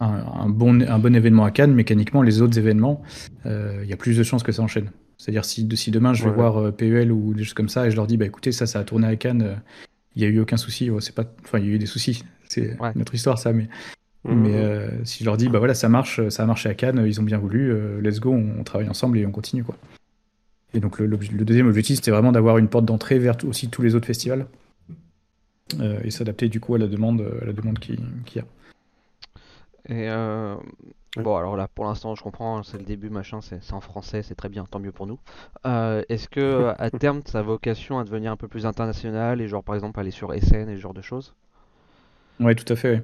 un, 0.00 0.06
un 0.40 0.48
bon, 0.48 0.80
un 0.82 0.98
bon 0.98 1.14
événement 1.14 1.44
à 1.44 1.50
Cannes, 1.50 1.72
mécaniquement, 1.74 2.22
les 2.22 2.42
autres 2.42 2.58
événements, 2.58 3.02
euh, 3.46 3.80
il 3.84 3.88
y 3.88 3.92
a 3.92 3.96
plus 3.96 4.16
de 4.18 4.22
chances 4.22 4.42
que 4.42 4.52
ça 4.52 4.62
enchaîne. 4.62 4.90
C'est-à-dire, 5.16 5.44
si, 5.44 5.66
si 5.76 5.90
demain 5.90 6.12
je 6.14 6.24
vais 6.24 6.30
voir 6.30 6.58
euh, 6.58 6.70
PEL 6.70 7.10
ou 7.12 7.32
des 7.34 7.44
choses 7.44 7.54
comme 7.54 7.68
ça, 7.68 7.86
et 7.86 7.90
je 7.90 7.96
leur 7.96 8.06
dis, 8.06 8.16
bah 8.16 8.26
écoutez, 8.26 8.52
ça, 8.52 8.66
ça 8.66 8.80
a 8.80 8.84
tourné 8.84 9.06
à 9.06 9.16
Cannes, 9.16 9.60
il 10.18 10.22
n'y 10.22 10.26
a 10.26 10.30
eu 10.30 10.40
aucun 10.40 10.56
souci, 10.56 10.90
ouais, 10.90 11.00
c'est 11.00 11.14
pas... 11.14 11.24
enfin, 11.44 11.60
il 11.60 11.66
y 11.66 11.70
a 11.70 11.74
eu 11.74 11.78
des 11.78 11.86
soucis, 11.86 12.24
c'est 12.48 12.76
Ouais. 12.80 12.90
notre 12.96 13.14
histoire, 13.14 13.38
ça, 13.38 13.52
mais, 13.52 13.68
Mhm. 14.24 14.42
mais 14.42 14.56
euh, 14.56 15.04
si 15.04 15.20
je 15.20 15.24
leur 15.24 15.36
dis, 15.36 15.48
bah 15.48 15.60
voilà, 15.60 15.74
ça 15.74 15.88
marche, 15.88 16.28
ça 16.28 16.42
a 16.42 16.46
marché 16.46 16.68
à 16.68 16.74
Cannes, 16.74 17.04
ils 17.06 17.20
ont 17.20 17.22
bien 17.22 17.38
voulu, 17.38 17.70
euh, 17.70 18.00
let's 18.00 18.18
go, 18.18 18.32
on, 18.32 18.58
on 18.58 18.64
travaille 18.64 18.88
ensemble 18.88 19.16
et 19.18 19.24
on 19.26 19.30
continue, 19.30 19.62
quoi. 19.62 19.76
Et 20.74 20.80
donc, 20.80 20.98
le, 20.98 21.06
deuxième 21.16 21.68
objectif, 21.68 21.96
c'était 21.96 22.10
vraiment 22.10 22.32
d'avoir 22.32 22.58
une 22.58 22.68
porte 22.68 22.84
d'entrée 22.84 23.20
vers 23.20 23.36
aussi 23.46 23.68
tous 23.70 23.82
les 23.82 23.94
autres 23.94 24.06
festivals, 24.06 24.46
euh, 25.78 26.00
et 26.02 26.10
s'adapter, 26.10 26.48
du 26.48 26.58
coup, 26.58 26.74
à 26.74 26.78
la 26.78 26.88
demande, 26.88 27.24
à 27.40 27.44
la 27.44 27.52
demande 27.52 27.78
qui- 27.78 27.98
qu'il 28.26 28.42
y 28.42 28.44
a. 28.44 28.46
Et. 29.94 30.58
Bon, 31.18 31.36
alors 31.36 31.56
là, 31.56 31.68
pour 31.68 31.84
l'instant, 31.84 32.14
je 32.14 32.22
comprends, 32.22 32.62
c'est 32.62 32.78
le 32.78 32.84
début, 32.84 33.10
machin, 33.10 33.40
c'est 33.40 33.72
en 33.72 33.80
français, 33.80 34.22
c'est 34.22 34.34
très 34.34 34.48
bien, 34.48 34.64
tant 34.64 34.78
mieux 34.80 34.92
pour 34.92 35.06
nous. 35.06 35.18
Euh, 35.66 36.02
est-ce 36.08 36.28
que 36.28 36.72
à 36.78 36.90
terme, 36.90 37.22
ça 37.26 37.40
a 37.40 37.42
vocation 37.42 37.98
à 37.98 38.04
devenir 38.04 38.32
un 38.32 38.36
peu 38.36 38.48
plus 38.48 38.66
international 38.66 39.40
et 39.40 39.48
genre 39.48 39.64
par 39.64 39.74
exemple 39.74 40.00
aller 40.00 40.10
sur 40.10 40.32
SN 40.32 40.68
et 40.68 40.76
ce 40.76 40.80
genre 40.80 40.94
de 40.94 41.02
choses? 41.02 41.34
Ouais, 42.40 42.54
tout 42.54 42.70
à 42.72 42.76
fait. 42.76 43.02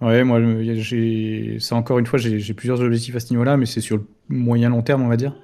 Ouais, 0.00 0.08
Ouais, 0.08 0.24
moi, 0.24 0.40
j'ai, 0.74 1.58
ça 1.60 1.74
encore 1.74 1.98
une 1.98 2.06
fois, 2.06 2.18
j'ai 2.18 2.54
plusieurs 2.54 2.80
objectifs 2.80 3.16
à 3.16 3.20
ce 3.20 3.30
niveau-là, 3.30 3.56
mais 3.56 3.66
c'est 3.66 3.80
sur 3.80 3.96
le 3.96 4.06
moyen 4.28 4.70
long 4.70 4.82
terme, 4.82 5.02
on 5.02 5.08
va 5.08 5.16
dire. 5.16 5.34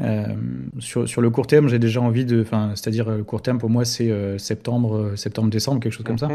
Euh, 0.00 0.34
sur, 0.78 1.08
sur 1.08 1.20
le 1.20 1.30
court 1.30 1.46
terme, 1.46 1.68
j'ai 1.68 1.78
déjà 1.78 2.00
envie 2.00 2.24
de, 2.24 2.40
enfin, 2.40 2.72
c'est-à-dire 2.74 3.08
euh, 3.08 3.18
le 3.18 3.24
court 3.24 3.42
terme 3.42 3.58
pour 3.58 3.70
moi, 3.70 3.84
c'est 3.84 4.10
euh, 4.10 4.38
septembre, 4.38 4.96
euh, 4.96 5.16
septembre, 5.16 5.50
décembre, 5.50 5.80
quelque 5.80 5.92
chose 5.92 6.06
comme 6.06 6.18
ça. 6.18 6.28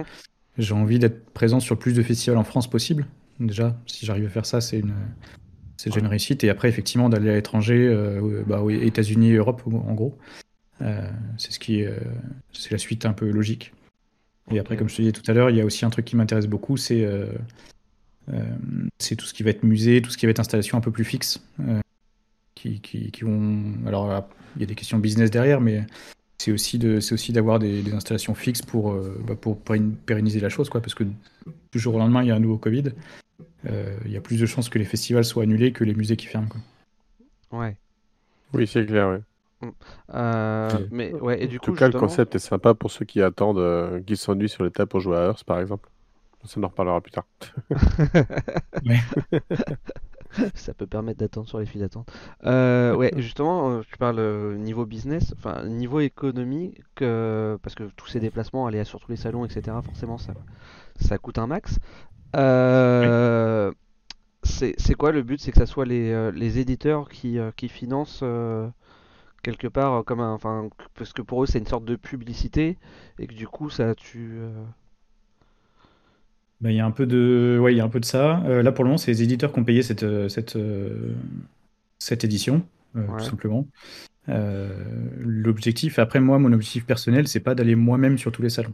J'ai 0.57 0.73
envie 0.73 0.99
d'être 0.99 1.29
présent 1.31 1.59
sur 1.59 1.75
le 1.75 1.79
plus 1.79 1.93
de 1.93 2.03
festivals 2.03 2.37
en 2.37 2.43
France 2.43 2.69
possible. 2.69 3.07
Déjà, 3.39 3.75
si 3.85 4.05
j'arrive 4.05 4.25
à 4.25 4.29
faire 4.29 4.45
ça, 4.45 4.61
c'est 4.61 4.79
une, 4.79 4.93
c'est 5.77 5.89
déjà 5.89 5.99
une 5.99 6.07
réussite. 6.07 6.43
Et 6.43 6.49
après, 6.49 6.69
effectivement, 6.69 7.09
d'aller 7.09 7.29
à 7.29 7.33
l'étranger, 7.33 7.87
euh, 7.87 8.43
bah, 8.47 8.61
oui, 8.61 8.75
États-Unis, 8.83 9.33
Europe, 9.33 9.61
en 9.65 9.93
gros, 9.93 10.17
Euh, 10.81 11.09
c'est 11.39 11.51
ce 11.51 11.57
qui, 11.57 11.83
euh, 11.83 11.97
c'est 12.53 12.71
la 12.71 12.77
suite 12.77 13.07
un 13.07 13.13
peu 13.13 13.31
logique. 13.31 13.73
Et 14.51 14.59
après, 14.59 14.77
comme 14.77 14.87
je 14.87 14.95
te 14.95 15.01
disais 15.01 15.11
tout 15.11 15.23
à 15.25 15.33
l'heure, 15.33 15.49
il 15.49 15.57
y 15.57 15.61
a 15.61 15.65
aussi 15.65 15.85
un 15.85 15.89
truc 15.89 16.05
qui 16.05 16.15
m'intéresse 16.15 16.45
beaucoup, 16.45 16.77
c'est 16.77 17.03
euh, 17.03 17.33
c'est 18.99 19.15
tout 19.15 19.25
ce 19.25 19.33
qui 19.33 19.41
va 19.41 19.49
être 19.49 19.63
musée, 19.63 20.01
tout 20.03 20.11
ce 20.11 20.17
qui 20.17 20.27
va 20.27 20.29
être 20.29 20.39
installation 20.39 20.77
un 20.77 20.81
peu 20.81 20.91
plus 20.91 21.03
fixe, 21.03 21.41
qui, 22.53 22.79
qui, 22.81 23.09
qui 23.09 23.23
vont. 23.23 23.73
Alors, 23.87 24.29
il 24.55 24.61
y 24.61 24.63
a 24.63 24.67
des 24.67 24.75
questions 24.75 24.99
business 24.99 25.31
derrière, 25.31 25.61
mais 25.61 25.85
c'est 26.39 26.51
aussi 26.51 26.77
de, 26.79 26.99
c'est 26.99 27.13
aussi 27.13 27.31
d'avoir 27.33 27.59
des, 27.59 27.81
des 27.81 27.93
installations 27.93 28.35
fixes 28.35 28.61
pour, 28.61 28.91
euh, 28.91 29.19
bah, 29.27 29.35
pour 29.35 29.57
pérenn- 29.57 29.95
pérenniser 30.05 30.39
la 30.39 30.49
chose, 30.49 30.69
quoi, 30.69 30.81
parce 30.81 30.93
que 30.95 31.03
du 31.03 31.79
jour 31.79 31.95
au 31.95 31.99
lendemain, 31.99 32.21
il 32.23 32.27
y 32.27 32.31
a 32.31 32.35
un 32.35 32.39
nouveau 32.39 32.57
Covid. 32.57 32.91
Euh, 33.65 33.97
Il 34.05 34.11
y 34.11 34.17
a 34.17 34.21
plus 34.21 34.39
de 34.39 34.45
chances 34.45 34.69
que 34.69 34.77
les 34.79 34.85
festivals 34.85 35.25
soient 35.25 35.43
annulés 35.43 35.71
que 35.71 35.83
les 35.83 35.93
musées 35.95 36.15
qui 36.15 36.27
ferment. 36.27 36.47
Quoi. 36.47 36.61
Ouais. 37.59 37.75
Oui, 38.53 38.67
c'est 38.67 38.85
clair, 38.85 39.09
oui. 39.09 39.69
Euh, 40.13 40.69
Ouais. 40.77 40.87
mais 40.91 41.13
ouais, 41.13 41.43
et 41.43 41.47
du 41.47 41.57
En 41.57 41.59
tout 41.59 41.71
coup, 41.71 41.77
cas, 41.77 41.87
le 41.87 41.99
concept 41.99 42.35
est 42.35 42.39
sympa 42.39 42.73
pour 42.75 42.91
ceux 42.91 43.05
qui 43.05 43.21
attendent, 43.21 43.57
euh, 43.57 43.99
qui 44.01 44.15
s'ennuient 44.15 44.49
sur 44.49 44.63
les 44.63 44.71
tables 44.71 44.89
pour 44.89 44.99
jouer 44.99 45.17
à 45.17 45.23
Hearth, 45.25 45.43
par 45.43 45.59
exemple. 45.59 45.89
Ça, 46.45 46.59
on 46.59 46.63
en 46.63 46.67
reparlera 46.67 47.01
plus 47.01 47.11
tard. 47.11 47.25
ça 50.55 50.73
peut 50.73 50.87
permettre 50.87 51.19
d'attendre 51.19 51.47
sur 51.47 51.59
les 51.59 51.65
files 51.65 51.81
d'attente. 51.81 52.11
Euh, 52.45 52.95
ouais, 52.95 53.11
justement, 53.17 53.71
euh, 53.71 53.81
tu 53.89 53.97
parles 53.97 54.19
euh, 54.19 54.57
niveau 54.57 54.85
business, 54.85 55.33
enfin 55.37 55.65
niveau 55.65 55.99
économique, 55.99 56.81
euh, 57.01 57.57
parce 57.61 57.75
que 57.75 57.83
tous 57.95 58.07
ces 58.07 58.19
déplacements, 58.19 58.67
aller 58.67 58.83
sur 58.83 58.99
tous 58.99 59.11
les 59.11 59.17
salons, 59.17 59.45
etc. 59.45 59.77
Forcément, 59.83 60.17
ça, 60.17 60.33
ça 60.99 61.17
coûte 61.17 61.37
un 61.37 61.47
max. 61.47 61.79
Euh, 62.35 63.71
c'est 64.43 64.95
quoi 64.95 65.11
le 65.11 65.23
but? 65.23 65.39
C'est 65.39 65.51
que 65.51 65.57
ça 65.57 65.65
soit 65.65 65.85
les, 65.85 66.11
euh, 66.11 66.31
les 66.31 66.59
éditeurs 66.59 67.09
qui, 67.09 67.37
qui 67.55 67.69
financent 67.69 68.23
quelque 69.43 69.67
part 69.67 70.03
comme 70.03 70.19
un, 70.19 70.33
enfin, 70.33 70.69
parce 70.95 71.13
que 71.13 71.21
pour 71.21 71.43
eux 71.43 71.45
c'est 71.45 71.59
une 71.59 71.67
sorte 71.67 71.85
de 71.85 71.95
publicité 71.95 72.77
et 73.19 73.27
que 73.27 73.33
du 73.33 73.47
coup 73.47 73.69
ça 73.69 73.95
tue. 73.95 74.39
Ben, 76.61 76.71
il 76.71 76.75
y 76.75 76.79
a 76.79 76.85
un 76.85 76.91
peu 76.91 77.05
de, 77.05 77.59
ouais, 77.61 77.73
il 77.73 77.77
y 77.77 77.79
a 77.81 77.83
un 77.83 77.89
peu 77.89 77.99
de 77.99 78.05
ça. 78.05 78.41
Euh, 78.45 78.63
là, 78.63 78.71
pour 78.71 78.83
le 78.83 78.89
moment, 78.89 78.97
c'est 78.97 79.11
les 79.11 79.21
éditeurs 79.23 79.53
qui 79.53 79.59
ont 79.59 79.63
payé 79.63 79.83
cette, 79.83 80.03
euh, 80.03 80.27
cette, 80.27 80.55
euh, 80.55 81.13
cette 81.99 82.23
édition, 82.23 82.63
euh, 82.95 83.05
Ouais. 83.07 83.17
tout 83.19 83.25
simplement. 83.25 83.67
Euh, 84.29 84.69
l'objectif, 85.19 85.99
après 85.99 86.19
moi, 86.19 86.39
mon 86.39 86.51
objectif 86.51 86.85
personnel, 86.85 87.27
c'est 87.27 87.39
pas 87.39 87.55
d'aller 87.55 87.75
moi-même 87.75 88.17
sur 88.17 88.31
tous 88.31 88.41
les 88.41 88.49
salons. 88.49 88.73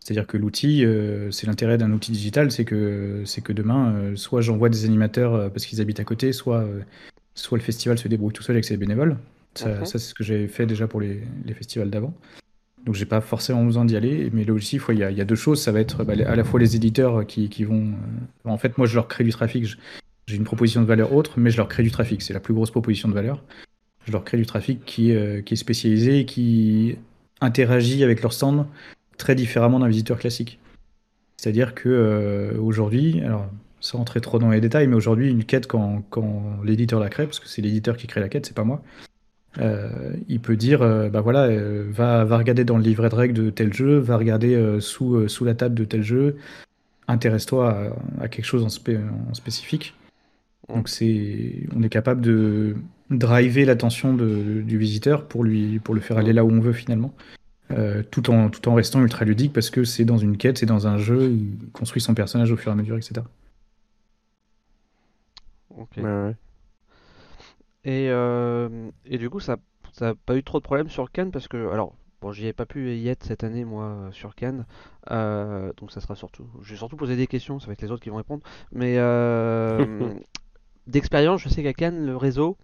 C'est-à-dire 0.00 0.26
que 0.26 0.38
l'outil, 0.38 0.86
c'est 1.30 1.46
l'intérêt 1.46 1.76
d'un 1.76 1.92
outil 1.92 2.12
digital, 2.12 2.50
c'est 2.50 2.64
que, 2.64 3.22
c'est 3.26 3.42
que 3.42 3.52
demain, 3.52 4.12
soit 4.16 4.40
j'envoie 4.40 4.70
des 4.70 4.86
animateurs 4.86 5.52
parce 5.52 5.66
qu'ils 5.66 5.82
habitent 5.82 6.00
à 6.00 6.04
côté, 6.04 6.32
soit, 6.32 6.66
soit 7.34 7.58
le 7.58 7.62
festival 7.64 7.98
se 7.98 8.08
débrouille 8.08 8.32
tout 8.32 8.42
seul 8.42 8.56
avec 8.56 8.64
ses 8.64 8.78
bénévoles. 8.78 9.18
Ça, 9.54 9.84
ça, 9.84 9.98
c'est 9.98 9.98
ce 9.98 10.14
que 10.14 10.24
j'avais 10.24 10.48
fait 10.48 10.64
déjà 10.64 10.86
pour 10.88 11.02
les, 11.02 11.20
les 11.44 11.52
festivals 11.52 11.90
d'avant. 11.90 12.14
Donc 12.88 12.94
j'ai 12.94 13.04
pas 13.04 13.20
forcément 13.20 13.66
besoin 13.66 13.84
d'y 13.84 13.98
aller. 13.98 14.30
Mais 14.32 14.44
là 14.44 14.54
aussi, 14.54 14.80
il 14.88 14.98
y 14.98 15.02
a, 15.02 15.24
deux 15.26 15.34
choses. 15.34 15.60
Ça 15.60 15.72
va 15.72 15.80
être 15.80 16.04
bah, 16.04 16.14
à 16.26 16.34
la 16.34 16.42
fois 16.42 16.58
les 16.58 16.74
éditeurs 16.74 17.26
qui, 17.26 17.50
qui 17.50 17.64
vont. 17.64 17.88
euh, 17.88 18.48
en 18.48 18.56
fait, 18.56 18.78
moi, 18.78 18.86
je 18.86 18.94
leur 18.94 19.08
crée 19.08 19.24
du 19.24 19.30
trafic. 19.30 19.76
J'ai 20.26 20.36
une 20.36 20.44
proposition 20.44 20.80
de 20.80 20.86
valeur 20.86 21.12
autre, 21.12 21.34
mais 21.36 21.50
je 21.50 21.58
leur 21.58 21.68
crée 21.68 21.82
du 21.82 21.90
trafic. 21.90 22.22
C'est 22.22 22.32
la 22.32 22.40
plus 22.40 22.54
grosse 22.54 22.70
proposition 22.70 23.10
de 23.10 23.12
valeur. 23.12 23.44
Je 24.06 24.12
leur 24.12 24.24
crée 24.24 24.38
du 24.38 24.46
trafic 24.46 24.86
qui, 24.86 25.14
euh, 25.14 25.42
est 25.46 25.56
spécialisé 25.56 26.24
qui 26.24 26.96
interagit 27.42 28.02
avec 28.04 28.22
leur 28.22 28.32
stand 28.32 28.66
très 29.18 29.34
différemment 29.34 29.80
d'un 29.80 29.88
visiteur 29.88 30.18
classique. 30.18 30.58
C'est-à-dire 31.36 31.74
que 31.74 31.90
euh, 31.90 32.58
aujourd'hui, 32.58 33.20
alors 33.20 33.50
sans 33.80 33.98
rentrer 33.98 34.22
trop 34.22 34.38
dans 34.38 34.48
les 34.48 34.62
détails, 34.62 34.86
mais 34.86 34.96
aujourd'hui, 34.96 35.30
une 35.30 35.44
quête, 35.44 35.66
quand, 35.66 36.04
quand 36.08 36.58
l'éditeur 36.64 37.00
la 37.00 37.10
crée, 37.10 37.26
parce 37.26 37.38
que 37.38 37.48
c'est 37.48 37.60
l'éditeur 37.60 37.98
qui 37.98 38.06
crée 38.06 38.20
la 38.20 38.30
quête, 38.30 38.46
c'est 38.46 38.56
pas 38.56 38.64
moi, 38.64 38.82
euh, 39.58 40.12
il 40.28 40.40
peut 40.40 40.56
dire, 40.56 40.82
euh, 40.82 41.08
bah 41.08 41.20
voilà, 41.20 41.44
euh, 41.44 41.86
va, 41.90 42.24
va 42.24 42.38
regarder 42.38 42.64
dans 42.64 42.76
le 42.76 42.82
livret 42.82 43.08
de 43.08 43.14
règles 43.14 43.34
de 43.34 43.50
tel 43.50 43.72
jeu, 43.72 43.98
va 43.98 44.16
regarder 44.16 44.54
euh, 44.54 44.80
sous, 44.80 45.16
euh, 45.16 45.28
sous 45.28 45.44
la 45.44 45.54
table 45.54 45.74
de 45.74 45.84
tel 45.84 46.02
jeu, 46.02 46.36
intéresse-toi 47.08 47.70
à, 48.18 48.24
à 48.24 48.28
quelque 48.28 48.44
chose 48.44 48.64
en, 48.64 48.68
spé- 48.68 48.98
en 49.30 49.34
spécifique. 49.34 49.94
Donc 50.68 50.88
c'est, 50.88 51.66
on 51.74 51.82
est 51.82 51.88
capable 51.88 52.20
de 52.20 52.76
driver 53.10 53.64
l'attention 53.64 54.12
du 54.14 54.78
visiteur 54.78 55.24
pour 55.26 55.42
lui, 55.42 55.78
pour 55.78 55.94
le 55.94 56.00
faire 56.02 56.18
aller 56.18 56.34
là 56.34 56.44
où 56.44 56.50
on 56.50 56.60
veut 56.60 56.74
finalement, 56.74 57.14
euh, 57.70 58.02
tout 58.10 58.28
en 58.30 58.50
tout 58.50 58.68
en 58.68 58.74
restant 58.74 59.00
ultra 59.00 59.24
ludique 59.24 59.54
parce 59.54 59.70
que 59.70 59.84
c'est 59.84 60.04
dans 60.04 60.18
une 60.18 60.36
quête, 60.36 60.58
c'est 60.58 60.66
dans 60.66 60.86
un 60.86 60.98
jeu, 60.98 61.30
il 61.30 61.56
construit 61.72 62.02
son 62.02 62.12
personnage 62.14 62.52
au 62.52 62.56
fur 62.58 62.70
et 62.70 62.74
à 62.74 62.76
mesure, 62.76 62.96
etc. 62.98 63.22
Ok. 65.70 65.96
Ouais, 65.96 66.02
ouais. 66.02 66.34
Et, 67.84 68.08
euh, 68.10 68.90
et 69.04 69.18
du 69.18 69.30
coup, 69.30 69.40
ça 69.40 69.56
n'a 70.00 70.14
pas 70.14 70.36
eu 70.36 70.42
trop 70.42 70.58
de 70.58 70.64
problèmes 70.64 70.88
sur 70.88 71.10
Cannes 71.10 71.30
parce 71.30 71.48
que, 71.48 71.70
alors, 71.72 71.94
bon, 72.20 72.32
j'y 72.32 72.46
ai 72.46 72.52
pas 72.52 72.66
pu 72.66 72.94
y 72.94 73.08
être 73.08 73.24
cette 73.24 73.44
année, 73.44 73.64
moi, 73.64 74.08
sur 74.12 74.34
Cannes. 74.34 74.66
Euh, 75.10 75.72
donc, 75.76 75.92
ça 75.92 76.00
sera 76.00 76.14
surtout. 76.14 76.46
Je 76.62 76.70
vais 76.72 76.76
surtout 76.76 76.96
poser 76.96 77.16
des 77.16 77.26
questions, 77.26 77.58
ça 77.60 77.66
va 77.66 77.72
être 77.72 77.82
les 77.82 77.90
autres 77.90 78.02
qui 78.02 78.10
vont 78.10 78.16
répondre. 78.16 78.42
Mais 78.72 78.96
euh, 78.98 80.14
d'expérience, 80.86 81.42
je 81.42 81.48
sais 81.48 81.62
qu'à 81.62 81.74
Cannes, 81.74 82.04
le 82.06 82.16
réseau, 82.16 82.56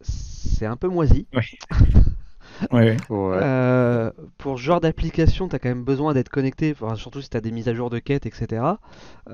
c'est 0.00 0.66
un 0.66 0.76
peu 0.76 0.88
moisi. 0.88 1.26
Ouais, 1.34 1.42
ouais. 2.72 2.96
Ouais. 3.08 3.38
Euh, 3.42 4.10
pour 4.38 4.58
ce 4.58 4.62
genre 4.62 4.80
d'application, 4.80 5.48
tu 5.48 5.56
as 5.56 5.58
quand 5.58 5.68
même 5.68 5.84
besoin 5.84 6.14
d'être 6.14 6.28
connecté, 6.28 6.72
enfin, 6.72 6.94
surtout 6.96 7.20
si 7.20 7.28
tu 7.30 7.36
as 7.36 7.40
des 7.40 7.50
mises 7.52 7.68
à 7.68 7.74
jour 7.74 7.90
de 7.90 7.98
quêtes, 7.98 8.26
etc. 8.26 8.62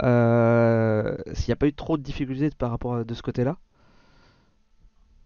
Euh, 0.02 1.16
S'il 1.32 1.48
n'y 1.50 1.52
a 1.52 1.56
pas 1.56 1.66
eu 1.66 1.72
trop 1.74 1.96
de 1.96 2.02
difficultés 2.02 2.50
par 2.50 2.70
rapport 2.70 2.96
à 2.96 3.04
de 3.04 3.14
ce 3.14 3.22
côté-là. 3.22 3.58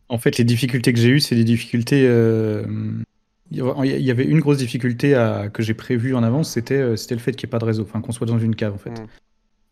En 0.09 0.19
fait, 0.19 0.39
les 0.39 0.45
difficultés 0.45 0.93
que 0.93 0.99
j'ai 0.99 1.09
eues, 1.09 1.21
c'est 1.21 1.35
des 1.35 1.45
difficultés. 1.45 2.07
euh, 2.07 2.65
Il 3.51 3.59
y 3.59 4.11
avait- 4.11 4.25
une 4.25 4.41
grosse 4.41 4.59
difficulté 4.59 5.15
à... 5.15 5.49
que 5.49 5.63
j'ai 5.63 5.75
prévue 5.75 6.15
en 6.17 6.25
avance, 6.25 6.51
c'était 6.51 6.75
euh, 6.75 6.97
c'était 6.97 7.15
le 7.15 7.21
fait 7.21 7.33
qu'il 7.33 7.47
n'y 7.47 7.51
ait 7.51 7.53
pas 7.53 7.61
de 7.61 7.65
réseau, 7.65 7.85
enfin 7.85 8.01
qu'on 8.01 8.11
soit 8.11 8.27
dans 8.27 8.41
une 8.41 8.57
cave 8.57 8.75
en 8.75 8.79
fait. 8.79 8.91
Mm. 8.91 9.07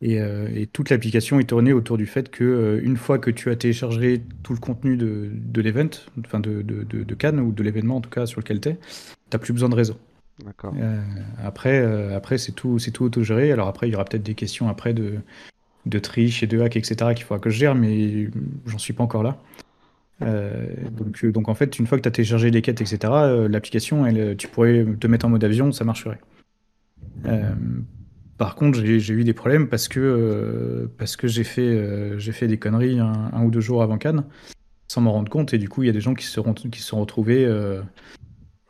Et, 0.02 0.20
euh, 0.20 0.48
et 0.54 0.66
toute 0.66 0.90
l'application 0.90 1.40
est 1.40 1.44
tournée 1.44 1.72
autour 1.72 1.96
du 1.96 2.06
fait 2.06 2.30
que 2.30 2.44
euh, 2.44 2.80
une 2.84 2.96
fois 2.96 3.18
que 3.18 3.30
tu 3.30 3.50
as 3.50 3.56
téléchargé 3.56 4.22
tout 4.42 4.52
le 4.52 4.60
contenu 4.60 4.96
de, 4.96 5.30
de 5.32 5.60
l'event, 5.60 5.88
enfin 6.24 6.38
de, 6.40 6.62
de, 6.62 7.14
Cannes 7.14 7.40
ou 7.40 7.52
de 7.52 7.62
l'événement 7.62 7.96
en 7.96 8.00
tout 8.00 8.10
cas 8.10 8.26
sur 8.26 8.40
lequel 8.40 8.60
tu 8.60 8.70
es, 8.70 8.78
tu 9.30 9.38
plus 9.38 9.52
besoin 9.52 9.68
de 9.68 9.74
réseau. 9.74 9.96
D'accord. 10.44 10.74
Euh, 10.78 11.00
après, 11.42 11.78
après 12.14 12.38
c'est 12.38 12.52
tout, 12.52 12.78
c'est 12.78 12.90
tout 12.90 13.04
autogéré. 13.04 13.50
Alors 13.50 13.66
après, 13.66 13.88
il 13.88 13.92
y 13.92 13.94
aura 13.94 14.04
peut-être 14.04 14.22
des 14.22 14.34
questions 14.34 14.68
après 14.68 14.94
de, 14.94 15.14
de 15.86 15.98
triche 15.98 16.42
et 16.42 16.46
de 16.46 16.60
hack, 16.60 16.76
etc. 16.76 17.12
qu'il 17.14 17.24
faudra 17.24 17.40
que 17.40 17.50
je 17.50 17.58
gère, 17.58 17.74
mais 17.74 18.28
j'en 18.66 18.78
suis 18.78 18.92
pas 18.92 19.02
encore 19.04 19.22
là. 19.22 19.38
Euh, 20.22 20.66
donc, 20.90 21.24
euh, 21.24 21.32
donc 21.32 21.48
en 21.48 21.54
fait, 21.54 21.78
une 21.78 21.86
fois 21.86 21.98
que 21.98 22.02
tu 22.02 22.08
as 22.08 22.12
téléchargé 22.12 22.50
les 22.50 22.62
quêtes, 22.62 22.80
etc., 22.80 22.98
euh, 23.04 23.48
l'application, 23.48 24.06
elle, 24.06 24.36
tu 24.36 24.48
pourrais 24.48 24.84
te 24.98 25.06
mettre 25.06 25.26
en 25.26 25.28
mode 25.28 25.44
avion, 25.44 25.72
ça 25.72 25.84
marcherait. 25.84 26.20
Euh, 27.26 27.52
par 28.38 28.54
contre, 28.54 28.78
j'ai 28.84 29.12
eu 29.12 29.24
des 29.24 29.32
problèmes 29.32 29.68
parce 29.68 29.88
que, 29.88 30.90
parce 30.98 31.16
que 31.16 31.28
j'ai 31.28 31.44
fait, 31.44 32.18
j'ai 32.18 32.32
fait 32.32 32.48
des 32.48 32.58
conneries 32.58 32.98
un, 32.98 33.30
un 33.32 33.44
ou 33.44 33.50
deux 33.50 33.60
jours 33.60 33.82
avant 33.82 33.96
Cannes, 33.96 34.24
sans 34.88 35.00
m'en 35.00 35.12
rendre 35.12 35.30
compte, 35.30 35.54
et 35.54 35.58
du 35.58 35.68
coup, 35.68 35.82
il 35.82 35.86
y 35.86 35.90
a 35.90 35.92
des 35.92 36.00
gens 36.00 36.14
qui 36.14 36.26
se, 36.26 36.40
qui 36.68 36.80
se 36.80 36.88
sont 36.88 37.00
retrouvés. 37.00 37.46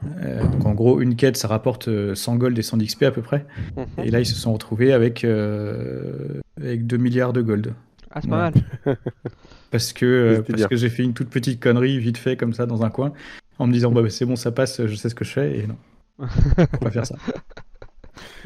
donc 0.02 0.66
en 0.66 0.74
gros, 0.74 1.00
une 1.00 1.16
quête, 1.16 1.38
ça 1.38 1.48
rapporte 1.48 1.88
euh, 1.88 2.14
100 2.14 2.36
gold 2.36 2.58
et 2.58 2.62
100 2.62 2.76
d'XP 2.76 3.04
à 3.04 3.10
peu 3.10 3.22
près. 3.22 3.46
Mhm. 3.76 4.04
Et 4.04 4.10
là, 4.10 4.20
ils 4.20 4.26
se 4.26 4.34
sont 4.34 4.52
retrouvés 4.52 4.92
avec, 4.92 5.24
avec 5.24 6.86
2 6.86 6.96
milliards 6.98 7.32
de 7.32 7.40
gold. 7.40 7.74
Ah, 8.14 8.20
c'est 8.22 8.28
pas 8.28 8.36
Ouais. 8.36 8.52
mal. 8.52 8.54
Parce 9.70 9.92
que, 9.92 10.06
euh, 10.06 10.42
parce 10.48 10.66
que 10.66 10.76
j'ai 10.76 10.88
fait 10.88 11.02
une 11.02 11.14
toute 11.14 11.30
petite 11.30 11.60
connerie 11.60 11.98
vite 11.98 12.16
fait 12.18 12.36
comme 12.36 12.52
ça 12.54 12.66
dans 12.66 12.84
un 12.84 12.90
coin, 12.90 13.12
en 13.58 13.66
me 13.66 13.72
disant 13.72 13.90
bah, 13.92 14.08
c'est 14.10 14.24
bon, 14.26 14.36
ça 14.36 14.52
passe, 14.52 14.86
je 14.86 14.94
sais 14.94 15.08
ce 15.08 15.16
que 15.16 15.24
je 15.24 15.32
fais. 15.32 15.58
Et 15.58 15.66
non, 15.66 15.76
faut 16.72 16.78
pas 16.80 16.90
faire 16.92 17.06
ça. 17.06 17.16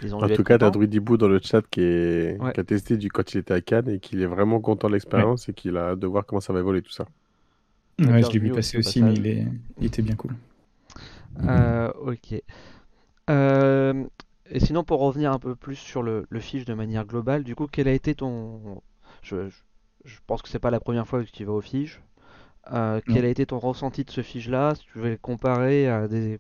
Ils 0.03 0.15
ont 0.15 0.23
En 0.23 0.29
tout 0.31 0.45
cas, 0.45 0.59
t'as 0.59 0.67
contents. 0.67 0.79
Druidibou 0.79 1.17
dans 1.17 1.29
le 1.29 1.41
chat 1.43 1.63
qui, 1.71 1.81
est... 1.83 2.39
Ouais. 2.41 2.53
qui 2.53 2.61
a 2.61 2.65
testé 2.65 2.97
du 2.97 3.11
quand 3.11 3.35
il 3.35 3.39
était 3.39 3.55
à 3.55 3.61
Cannes 3.61 3.89
et 3.89 4.01
qu'il 4.01 4.23
est 4.23 4.27
vraiment 4.27 4.61
content 4.61 4.89
de 4.89 4.95
l'expérience 4.95 5.49
et 5.49 5.55
qu'il 5.55 5.77
a 5.77 5.91
hâte 5.91 5.99
de 6.01 6.07
voir 6.07 6.25
comment 6.27 6.41
ça 6.41 6.53
va 6.53 6.61
évoluer 6.61 6.83
tout 6.83 6.93
ça. 6.93 7.07
Ouais, 8.01 8.23
je 8.23 8.31
l'ai 8.31 8.39
vu 8.39 8.51
passer 8.53 8.79
aussi 8.79 9.01
aussi, 9.01 9.03
au 9.03 9.07
mais 9.07 9.15
il, 9.15 9.27
est... 9.27 9.47
il 9.79 9.87
était 9.87 10.03
bien 10.03 10.15
cool. 10.17 10.37
Euh, 11.45 11.91
ok. 12.01 12.43
Euh, 13.31 14.05
et 14.51 14.61
sinon, 14.61 14.85
pour 14.85 15.01
revenir 15.01 15.33
un 15.33 15.39
peu 15.39 15.55
plus 15.55 15.77
sur 15.77 16.03
le, 16.03 16.27
le 16.31 16.41
fiche 16.41 16.65
de 16.65 16.75
manière 16.75 17.05
globale, 17.05 17.45
du 17.45 17.55
coup, 17.55 17.67
quel 17.71 17.89
a 17.89 17.93
été 17.93 18.15
ton... 18.15 18.83
Je, 19.23 19.49
pense 20.27 20.43
que 20.43 20.49
c'est 20.49 20.59
pas 20.59 20.71
la 20.71 20.81
première 20.81 21.07
fois 21.07 21.25
que 21.25 21.31
tu 21.31 21.45
vas 21.45 21.53
au 21.53 21.61
fiche. 21.61 22.01
Euh, 22.73 23.01
quel 23.07 23.25
a 23.25 23.29
été 23.29 23.47
ton 23.47 23.59
ressenti 23.59 24.05
de 24.05 24.11
ce 24.11 24.23
fiche-là? 24.23 24.75
Si 24.75 24.85
tu 24.85 24.99
veux 24.99 25.11
le 25.11 25.17
comparer 25.17 25.89
à 25.89 26.09
des... 26.09 26.39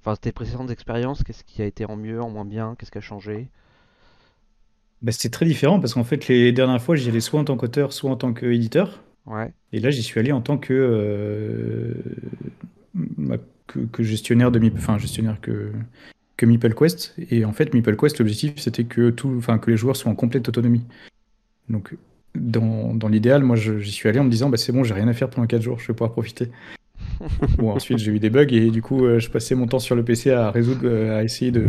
Enfin, 0.00 0.16
tes 0.16 0.32
précédentes 0.32 0.70
expériences, 0.70 1.22
qu'est-ce 1.22 1.44
qui 1.44 1.60
a 1.60 1.66
été 1.66 1.84
en 1.84 1.96
mieux, 1.96 2.22
en 2.22 2.30
moins 2.30 2.44
bien? 2.44 2.74
Qu'est-ce 2.78 2.90
qui 2.90 2.98
a 2.98 3.02
changé? 3.02 3.50
Bah, 5.02 5.12
c'est 5.12 5.30
très 5.30 5.46
différent 5.46 5.80
parce 5.80 5.94
qu'en 5.94 6.04
fait, 6.04 6.28
les 6.28 6.52
dernières 6.52 6.82
fois, 6.82 6.96
j'y 6.96 7.08
allais 7.08 7.20
soit 7.20 7.40
en 7.40 7.44
tant 7.44 7.56
qu'auteur, 7.56 7.92
soit 7.92 8.10
en 8.10 8.16
tant 8.16 8.32
qu'éditeur. 8.32 9.02
Ouais. 9.26 9.52
Et 9.72 9.80
là, 9.80 9.90
j'y 9.90 10.02
suis 10.02 10.18
allé 10.18 10.32
en 10.32 10.40
tant 10.40 10.56
que, 10.56 10.72
euh, 10.72 11.94
bah, 12.94 13.36
que, 13.66 13.80
que 13.80 14.02
gestionnaire 14.02 14.50
de 14.50 14.58
Meeple, 14.58 14.78
enfin 14.78 14.98
gestionnaire 14.98 15.40
que, 15.40 15.72
que 16.36 16.46
MeepleQuest. 16.46 17.14
Et 17.30 17.44
en 17.44 17.52
fait, 17.52 17.74
MeepleQuest, 17.74 18.18
l'objectif, 18.18 18.58
c'était 18.58 18.84
que 18.84 19.10
tout, 19.10 19.34
enfin 19.36 19.58
que 19.58 19.70
les 19.70 19.76
joueurs 19.76 19.96
soient 19.96 20.10
en 20.10 20.14
complète 20.14 20.48
autonomie. 20.48 20.84
Donc, 21.68 21.94
dans, 22.38 22.94
dans 22.94 23.08
l'idéal, 23.08 23.42
moi, 23.42 23.56
j'y 23.56 23.90
suis 23.90 24.08
allé 24.08 24.18
en 24.18 24.24
me 24.24 24.30
disant, 24.30 24.48
bah, 24.48 24.56
c'est 24.56 24.72
bon, 24.72 24.84
j'ai 24.84 24.94
rien 24.94 25.08
à 25.08 25.12
faire 25.12 25.30
pendant 25.30 25.46
4 25.46 25.62
jours, 25.62 25.78
je 25.78 25.88
vais 25.88 25.94
pouvoir 25.94 26.12
profiter. 26.12 26.50
bon, 27.58 27.70
ensuite, 27.70 27.98
j'ai 27.98 28.12
eu 28.12 28.18
des 28.18 28.30
bugs 28.30 28.46
et 28.50 28.70
du 28.70 28.82
coup, 28.82 29.04
euh, 29.04 29.18
je 29.18 29.30
passais 29.30 29.54
mon 29.54 29.66
temps 29.66 29.78
sur 29.78 29.96
le 29.96 30.04
PC 30.04 30.30
à 30.30 30.50
résoudre, 30.50 30.82
euh, 30.84 31.18
à 31.18 31.24
essayer 31.24 31.50
de, 31.50 31.66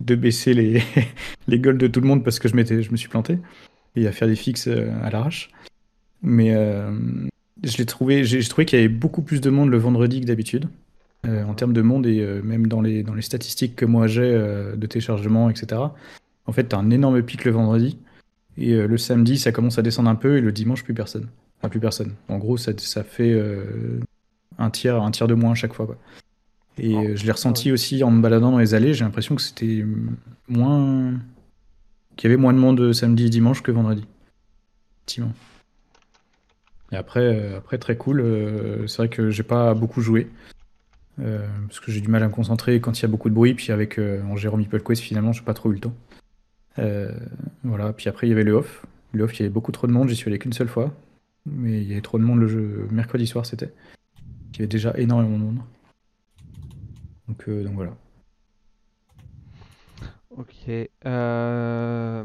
de 0.00 0.14
baisser 0.14 0.54
les, 0.54 0.82
les 1.48 1.58
goals 1.58 1.78
de 1.78 1.86
tout 1.86 2.00
le 2.00 2.06
monde 2.06 2.24
parce 2.24 2.38
que 2.38 2.48
je, 2.48 2.56
me 2.56 2.96
suis 2.96 3.08
planté 3.08 3.38
et 3.96 4.06
à 4.06 4.12
faire 4.12 4.28
des 4.28 4.36
fixes 4.36 4.68
euh, 4.68 4.90
à 5.02 5.10
l'arrache. 5.10 5.50
Mais 6.22 6.54
euh, 6.54 6.90
je 7.62 7.76
l'ai 7.78 7.86
trouvé, 7.86 8.24
j'ai 8.24 8.40
j'ai 8.40 8.48
trouvé 8.48 8.64
qu'il 8.64 8.78
y 8.78 8.82
avait 8.82 8.88
beaucoup 8.88 9.22
plus 9.22 9.40
de 9.40 9.50
monde 9.50 9.70
le 9.70 9.78
vendredi 9.78 10.20
que 10.20 10.26
d'habitude, 10.26 10.68
euh, 11.26 11.44
en 11.44 11.54
termes 11.54 11.72
de 11.72 11.82
monde 11.82 12.06
et 12.06 12.20
euh, 12.20 12.40
même 12.42 12.66
dans 12.66 12.80
les, 12.80 13.02
dans 13.02 13.14
les 13.14 13.22
statistiques 13.22 13.76
que 13.76 13.84
moi 13.84 14.06
j'ai 14.06 14.22
euh, 14.22 14.76
de 14.76 14.86
téléchargement, 14.86 15.50
etc. 15.50 15.82
En 16.46 16.52
fait, 16.52 16.68
tu 16.68 16.76
as 16.76 16.78
un 16.78 16.90
énorme 16.90 17.22
pic 17.22 17.44
le 17.44 17.50
vendredi 17.50 17.98
et 18.56 18.72
euh, 18.74 18.86
le 18.86 18.98
samedi, 18.98 19.38
ça 19.38 19.52
commence 19.52 19.78
à 19.78 19.82
descendre 19.82 20.10
un 20.10 20.14
peu 20.14 20.38
et 20.38 20.40
le 20.40 20.52
dimanche, 20.52 20.84
plus 20.84 20.94
personne. 20.94 21.28
Enfin, 21.58 21.68
plus 21.68 21.80
personne. 21.80 22.14
En 22.28 22.38
gros, 22.38 22.56
ça, 22.56 22.72
ça 22.78 23.04
fait 23.04 23.32
euh, 23.32 24.00
un, 24.58 24.70
tiers, 24.70 25.02
un 25.02 25.10
tiers 25.10 25.28
de 25.28 25.34
moins 25.34 25.52
à 25.52 25.54
chaque 25.54 25.74
fois. 25.74 25.86
Quoi. 25.86 25.96
Et 26.78 26.94
Oh, 26.94 27.04
euh, 27.04 27.16
je 27.16 27.24
l'ai 27.26 27.32
ressenti 27.32 27.72
aussi 27.72 28.02
en 28.02 28.10
me 28.10 28.22
baladant 28.22 28.52
dans 28.52 28.58
les 28.58 28.74
allées, 28.74 28.94
j'ai 28.94 29.04
l'impression 29.04 29.34
que 29.34 29.42
c'était 29.42 29.84
moins. 30.48 31.12
qu'il 32.16 32.30
y 32.30 32.32
avait 32.32 32.40
moins 32.40 32.52
de 32.54 32.58
monde 32.58 32.92
samedi 32.92 33.26
et 33.26 33.30
dimanche 33.30 33.62
que 33.62 33.70
vendredi. 33.70 34.06
Effectivement. 34.98 35.32
Et 36.92 36.96
après, 36.96 37.20
euh, 37.20 37.58
après 37.58 37.78
très 37.78 37.96
cool. 37.96 38.20
euh, 38.20 38.86
c'est 38.86 38.96
vrai 38.98 39.08
que 39.08 39.30
j'ai 39.30 39.42
pas 39.42 39.74
beaucoup 39.74 40.00
joué. 40.00 40.28
parce 41.18 41.80
que 41.80 41.92
j'ai 41.92 42.00
du 42.00 42.08
mal 42.08 42.22
à 42.22 42.28
me 42.28 42.32
concentrer 42.32 42.80
quand 42.80 42.98
il 42.98 43.02
y 43.02 43.04
a 43.04 43.08
beaucoup 43.08 43.28
de 43.28 43.34
bruit. 43.34 43.54
Puis 43.54 43.72
avec 43.72 43.98
en 43.98 44.36
gérant 44.36 44.56
MeepleQuest, 44.56 45.02
finalement, 45.02 45.32
j'ai 45.32 45.42
pas 45.42 45.54
trop 45.54 45.70
eu 45.70 45.74
le 45.74 45.80
temps. 45.80 45.94
Euh, 46.78 47.12
voilà. 47.64 47.92
Puis 47.92 48.08
après, 48.08 48.26
il 48.26 48.30
y 48.30 48.32
avait 48.32 48.44
le 48.44 48.52
off. 48.52 48.86
Le 49.12 49.24
off, 49.24 49.34
il 49.38 49.40
y 49.40 49.42
avait 49.44 49.52
beaucoup 49.52 49.72
trop 49.72 49.86
de 49.86 49.92
monde. 49.92 50.08
J'y 50.08 50.16
suis 50.16 50.28
allé 50.28 50.38
qu'une 50.38 50.52
seule 50.52 50.68
fois. 50.68 50.92
Mais 51.46 51.82
il 51.82 51.88
y 51.88 51.92
avait 51.92 52.00
trop 52.00 52.18
de 52.18 52.24
monde 52.24 52.40
le 52.40 52.48
jeu. 52.48 52.86
Mercredi 52.90 53.26
soir, 53.26 53.46
c'était. 53.46 53.72
Il 54.52 54.56
y 54.56 54.58
avait 54.60 54.66
déjà 54.66 54.92
énormément 54.96 55.38
de 55.38 55.42
monde. 55.44 55.58
Donc, 57.28 57.48
euh, 57.48 57.64
donc 57.64 57.74
voilà. 57.74 57.96
Ok. 60.30 60.70
Euh... 61.06 62.24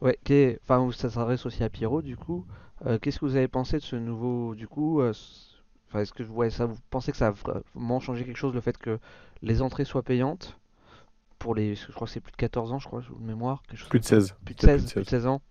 Ouais, 0.00 0.18
enfin, 0.62 0.90
ça 0.92 1.10
s'adresse 1.10 1.46
aussi 1.46 1.62
à 1.62 1.68
Pierrot, 1.68 2.02
du 2.02 2.16
coup. 2.16 2.46
Euh, 2.86 2.98
qu'est-ce 2.98 3.20
que 3.20 3.26
vous 3.26 3.36
avez 3.36 3.48
pensé 3.48 3.76
de 3.76 3.82
ce 3.82 3.96
nouveau, 3.96 4.54
du 4.54 4.66
coup, 4.66 5.00
euh, 5.00 5.12
enfin, 5.88 6.00
est-ce 6.00 6.12
que 6.12 6.24
ça, 6.50 6.66
vous 6.66 6.78
pensez 6.88 7.12
que 7.12 7.18
ça 7.18 7.28
a 7.28 7.30
vraiment 7.30 8.00
changé 8.00 8.24
quelque 8.24 8.38
chose, 8.38 8.54
le 8.54 8.60
fait 8.60 8.78
que 8.78 8.98
les 9.42 9.60
entrées 9.60 9.84
soient 9.84 10.02
payantes? 10.02 10.58
Pour 11.40 11.56
les. 11.56 11.74
Je 11.74 11.90
crois 11.92 12.06
que 12.06 12.12
c'est 12.12 12.20
plus 12.20 12.30
de 12.32 12.36
14 12.36 12.72
ans, 12.72 12.78
je 12.78 12.86
crois, 12.86 13.00
de 13.00 13.24
mémoire. 13.24 13.62
Quelque 13.68 13.80
chose 13.80 13.88
Plus 13.88 13.98
de 14.00 14.04
comme 14.04 14.08
ça. 14.08 14.20
16. 14.20 14.36
Plus 14.44 14.54
de 14.54 14.60
Peut-être 14.60 14.80
16, 14.80 14.92
plus 14.94 15.04
de 15.04 15.08
16 15.08 15.26
ans. 15.26 15.42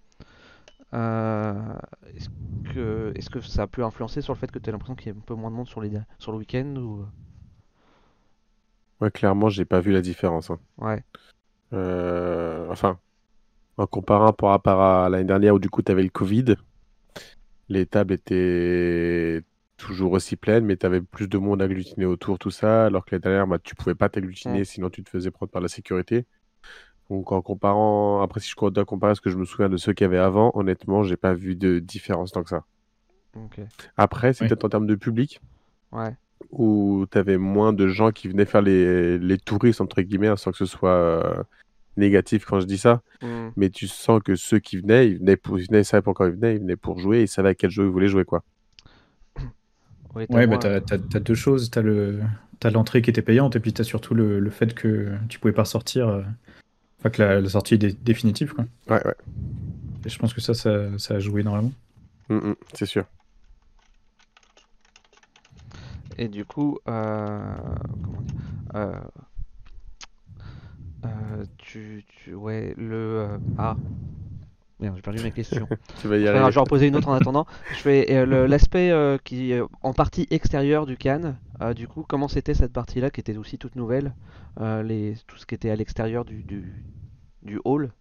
Euh, 0.93 1.74
est-ce 2.15 2.29
que, 2.74 3.12
est-ce 3.15 3.29
que 3.29 3.41
ça 3.41 3.63
a 3.63 3.67
pu 3.67 3.84
influencer 3.84 4.22
sur 4.22 4.34
le 4.34 4.39
fait 4.39 4.50
que 4.51 4.58
tu 4.60 4.69
as 4.69 4.72
l'impression 4.72 4.96
qu'il 4.96 5.12
y 5.12 5.15
a 5.15 5.17
un 5.17 5.22
peu 5.22 5.36
moins 5.36 5.51
de 5.51 5.55
monde 5.55 5.67
sur, 5.67 5.81
les, 5.81 5.91
sur 6.17 6.31
le 6.31 6.38
week-end 6.39 6.75
ou... 6.77 7.05
Ouais, 9.01 9.12
clairement, 9.12 9.50
j'ai 9.50 9.65
pas 9.65 9.79
vu 9.81 9.91
la 9.91 10.01
différence. 10.01 10.50
hein. 10.50 10.60
Ouais, 10.77 11.03
Euh, 11.74 12.67
enfin, 12.72 13.00
en 13.77 13.88
comparant 13.88 14.34
par 14.34 14.50
rapport 14.51 14.81
à 14.81 15.10
l'année 15.10 15.25
dernière 15.25 15.55
où 15.55 15.60
du 15.60 15.69
coup 15.69 15.81
tu 15.84 15.91
avais 15.91 16.03
le 16.03 16.10
Covid, 16.10 16.55
les 17.69 17.86
tables 17.86 18.13
étaient 18.13 19.43
toujours 19.79 20.12
aussi 20.12 20.36
pleines, 20.36 20.65
mais 20.65 20.77
tu 20.77 20.86
avais 20.86 21.01
plus 21.01 21.27
de 21.27 21.38
monde 21.38 21.62
agglutiné 21.62 22.05
autour, 22.05 22.38
tout 22.38 22.51
ça, 22.51 22.86
alors 22.86 23.05
que 23.05 23.12
l'année 23.15 23.21
dernière, 23.24 23.48
bah, 23.48 23.57
tu 23.57 23.74
pouvais 23.75 23.95
pas 23.95 24.09
t'agglutiner, 24.09 24.63
sinon 24.65 24.89
tu 24.89 25.03
te 25.03 25.09
faisais 25.09 25.31
prendre 25.31 25.51
par 25.51 25.62
la 25.62 25.67
sécurité. 25.69 26.25
Donc 27.09 27.31
en 27.31 27.41
comparant, 27.41 28.21
après 28.21 28.39
si 28.39 28.50
je 28.51 28.69
dois 28.69 28.86
comparer 28.86 29.12
à 29.13 29.15
ce 29.15 29.21
que 29.21 29.31
je 29.31 29.38
me 29.38 29.45
souviens 29.45 29.69
de 29.69 29.77
ceux 29.77 29.93
qu'il 29.93 30.05
y 30.05 30.07
avait 30.07 30.19
avant, 30.19 30.51
honnêtement, 30.53 31.01
j'ai 31.03 31.17
pas 31.17 31.33
vu 31.33 31.55
de 31.55 31.79
différence 31.79 32.31
tant 32.31 32.43
que 32.43 32.50
ça. 32.50 32.65
ok. 33.36 33.62
Après, 33.98 34.33
c'est 34.33 34.43
Oui. 34.43 34.48
peut-être 34.50 34.65
en 34.65 34.69
termes 34.69 34.88
de 34.88 34.95
public, 34.95 35.41
Ouais, 35.91 36.15
où 36.51 37.05
tu 37.12 37.17
avais 37.17 37.38
moins 37.38 37.74
de 37.74 37.88
gens 37.88 38.12
qui 38.12 38.27
venaient 38.27 38.45
faire 38.45 38.62
les, 38.62 39.17
les 39.17 39.38
touristes, 39.39 39.81
entre 39.81 40.01
guillemets, 40.01 40.27
hein, 40.27 40.36
sans 40.38 40.51
que 40.51 40.57
ce 40.57 40.65
soit 40.65 40.91
euh, 40.91 41.43
négatif 41.98 42.45
quand 42.45 42.59
je 42.59 42.65
dis 42.67 42.77
ça. 42.77 43.01
Hmm, 43.21 43.50
Mais 43.55 43.69
tu 43.71 43.88
sens 43.88 44.21
que 44.24 44.36
ceux 44.36 44.59
qui 44.59 44.77
venaient, 44.77 45.07
ils 45.09 45.17
venaient, 45.17 45.36
pour, 45.38 45.59
ils 45.59 45.65
venaient, 45.67 45.81
ils 45.81 45.86
savaient 45.86 46.03
pourquoi 46.03 46.27
ils 46.27 46.33
venaient, 46.36 46.55
ils 46.55 46.62
venaient 46.62 46.75
pour 46.75 47.00
jouer, 47.00 47.21
ils 47.24 47.27
savaient 47.27 47.50
à 47.50 47.55
quel 47.55 47.71
jeu 47.71 47.86
ils 47.86 47.89
voulaient 47.89 48.07
jouer, 48.07 48.24
quoi. 48.25 48.43
Ouais, 50.15 50.27
t'as 50.27 50.33
Ouais, 50.35 50.47
bah, 50.47 50.51
moins- 50.53 50.59
t'as, 50.59 50.81
t'as- 50.81 50.97
t'as 50.99 51.19
deux 51.19 51.35
choses. 51.35 51.69
T'as 51.71 51.81
le, 51.81 52.21
t'as 52.59 52.69
l'entrée 52.71 53.01
qui 53.01 53.09
était 53.09 53.21
payante, 53.21 53.55
et 53.55 53.59
puis 53.59 53.73
t'as 53.73 53.83
surtout 53.83 54.13
le, 54.13 54.39
le 54.39 54.49
fait 54.49 54.73
que 54.73 55.15
tu 55.29 55.39
pouvais 55.39 55.53
pas 55.53 55.65
sortir. 55.65 56.07
euh, 56.09 56.23
Enfin, 56.99 57.09
que 57.11 57.21
la, 57.21 57.39
la 57.41 57.49
sortie 57.49 57.75
est 57.75 57.77
dé- 57.77 57.93
définitive, 57.93 58.53
quoi. 58.53 58.65
Ouais, 58.89 59.01
ouais, 59.07 59.15
Et 60.05 60.09
je 60.09 60.19
pense 60.19 60.33
que 60.33 60.41
ça, 60.41 60.53
ça, 60.53 60.97
ça 60.97 61.13
a 61.15 61.19
joué 61.19 61.41
énormément. 61.41 61.71
Mm, 62.29 62.35
mm, 62.49 62.55
c'est 62.73 62.85
sûr. 62.85 63.05
Et 66.17 66.27
du 66.27 66.43
coup, 66.43 66.77
euh, 66.89 67.55
comment 68.03 68.21
dire, 68.21 68.35
euh, 68.75 68.99
euh, 71.05 71.45
tu, 71.57 72.03
tu, 72.07 72.33
ouais, 72.33 72.73
le, 72.77 72.93
euh, 72.95 73.37
ah, 73.57 73.77
merde, 74.79 74.95
j'ai 74.95 75.01
perdu 75.01 75.21
mes 75.21 75.31
questions. 75.31 75.67
Tu 76.01 76.07
vas 76.07 76.17
y 76.17 76.29
Enfin, 76.29 76.50
je 76.50 76.55
vais 76.55 76.62
en 76.62 76.65
poser 76.65 76.88
une 76.88 76.95
autre 76.95 77.07
en 77.09 77.13
attendant. 77.13 77.45
Je 77.71 77.77
fais 77.79 78.05
euh, 78.12 78.48
l'aspect 78.48 78.91
euh, 78.91 79.17
qui 79.24 79.51
est 79.51 79.62
en 79.81 79.93
partie 79.93 80.27
extérieure 80.31 80.86
du 80.86 80.98
Cannes. 80.98 81.38
euh, 81.62 81.74
du 81.74 81.88
coup, 81.88 82.05
comment 82.07 82.27
c'était 82.27 82.53
cette 82.53 82.74
partie-là 82.74 83.09
qui 83.09 83.19
était 83.19 83.38
aussi 83.38 83.57
toute 83.57 83.75
nouvelle, 83.75 84.13
euh, 84.62 84.83
les, 84.83 85.15
tout 85.27 85.38
ce 85.38 85.45
qui 85.45 85.55
était 85.55 85.69
à 85.69 85.75
l'extérieur 85.75 86.25
du, 86.25 86.43
du, 86.43 86.74
du 87.43 87.59
hall? 87.65 87.91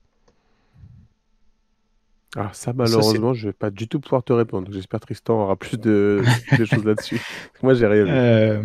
Ah, 2.36 2.50
ça, 2.52 2.72
malheureusement, 2.74 3.32
je 3.34 3.48
vais 3.48 3.52
pas 3.54 3.70
du 3.70 3.88
tout 3.88 4.00
pouvoir 4.00 4.22
te 4.22 4.32
répondre. 4.32 4.70
J'espère 4.70 5.00
Tristan 5.00 5.42
aura 5.42 5.56
plus 5.56 5.78
de, 5.78 6.22
de 6.58 6.64
choses 6.64 6.84
là-dessus. 6.84 7.20
Moi, 7.62 7.74
j'ai 7.74 7.86
rien 7.86 8.04
vu. 8.04 8.10
Euh, 8.12 8.62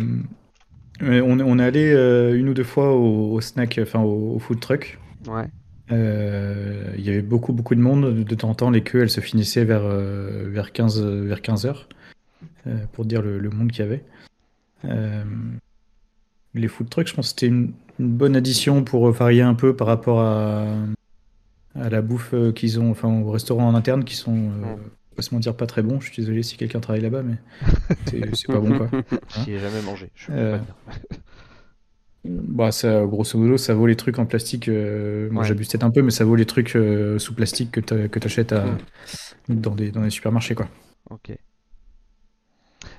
on, 1.00 1.40
on 1.40 1.58
est 1.58 1.64
allé 1.64 1.92
euh, 1.92 2.38
une 2.38 2.48
ou 2.50 2.54
deux 2.54 2.62
fois 2.64 2.92
au, 2.92 3.32
au 3.32 3.40
snack, 3.40 3.78
enfin 3.82 4.00
au, 4.00 4.34
au 4.36 4.38
food 4.38 4.60
truck. 4.60 4.98
Ouais. 5.26 5.48
Euh, 5.92 6.94
il 6.96 7.04
y 7.04 7.10
avait 7.10 7.22
beaucoup, 7.22 7.52
beaucoup 7.52 7.74
de 7.74 7.80
monde. 7.80 8.24
De 8.24 8.34
temps 8.34 8.50
en 8.50 8.54
temps, 8.54 8.70
les 8.70 8.82
queues, 8.82 9.02
elles 9.02 9.10
se 9.10 9.20
finissaient 9.20 9.64
vers, 9.64 9.82
euh, 9.84 10.48
vers 10.50 10.72
15, 10.72 11.02
euh, 11.02 11.24
vers 11.26 11.42
15 11.42 11.66
heures, 11.66 11.88
euh, 12.66 12.76
pour 12.92 13.04
dire 13.04 13.22
le, 13.22 13.38
le 13.38 13.50
monde 13.50 13.70
qu'il 13.70 13.84
y 13.84 13.88
avait. 13.88 14.04
Les 16.54 16.68
food 16.68 16.88
trucks, 16.88 17.08
je 17.08 17.14
pense 17.14 17.26
que 17.26 17.30
c'était 17.30 17.48
une, 17.48 17.72
une 17.98 18.10
bonne 18.10 18.36
addition 18.36 18.84
pour 18.84 19.10
varier 19.10 19.42
un 19.42 19.54
peu 19.54 19.74
par 19.74 19.88
rapport 19.88 20.20
à, 20.20 20.66
à 21.74 21.88
la 21.90 22.00
bouffe 22.00 22.32
qu'ils 22.54 22.78
ont, 22.78 22.92
enfin 22.92 23.08
au 23.08 23.32
restaurant 23.32 23.66
en 23.66 23.74
interne 23.74 24.04
qui 24.04 24.14
sont, 24.14 24.52
on 24.62 25.16
va 25.16 25.22
se 25.22 25.34
mentir, 25.34 25.56
pas 25.56 25.66
très 25.66 25.82
bons. 25.82 25.98
Je 26.00 26.12
suis 26.12 26.22
désolé 26.22 26.44
si 26.44 26.56
quelqu'un 26.56 26.78
travaille 26.78 27.02
là-bas, 27.02 27.22
mais 27.24 27.36
c'est 28.34 28.46
pas 28.46 28.60
bon 28.60 28.78
quoi. 28.78 28.88
J'y 29.44 29.54
ai 29.54 29.58
jamais 29.58 29.82
mangé. 29.82 30.10
Je 30.14 30.26
peux 30.28 30.32
pas 30.32 30.58
dire. 30.58 30.74
Bah, 32.24 32.72
ça, 32.72 33.04
grosso 33.04 33.38
modo, 33.38 33.58
ça 33.58 33.74
vaut 33.74 33.86
les 33.86 33.96
trucs 33.96 34.18
en 34.18 34.24
plastique. 34.26 34.68
euh, 34.68 35.28
moi, 35.30 35.42
Ouais. 35.42 35.48
j'abuse 35.48 35.68
peut-être 35.68 35.84
un 35.84 35.90
peu, 35.90 36.00
mais 36.02 36.10
ça 36.10 36.24
vaut 36.24 36.36
les 36.36 36.46
trucs 36.46 36.74
euh, 36.74 37.18
sous 37.18 37.34
plastique 37.34 37.70
que 37.72 37.80
à- 38.52 38.64
Mm. 38.64 39.60
dans 39.60 39.74
des, 39.74 39.90
dans 39.90 40.00
des 40.02 40.10
supermarchés, 40.10 40.54
quoi. 40.54 40.68
Ok. 41.10 41.28
il 41.28 41.36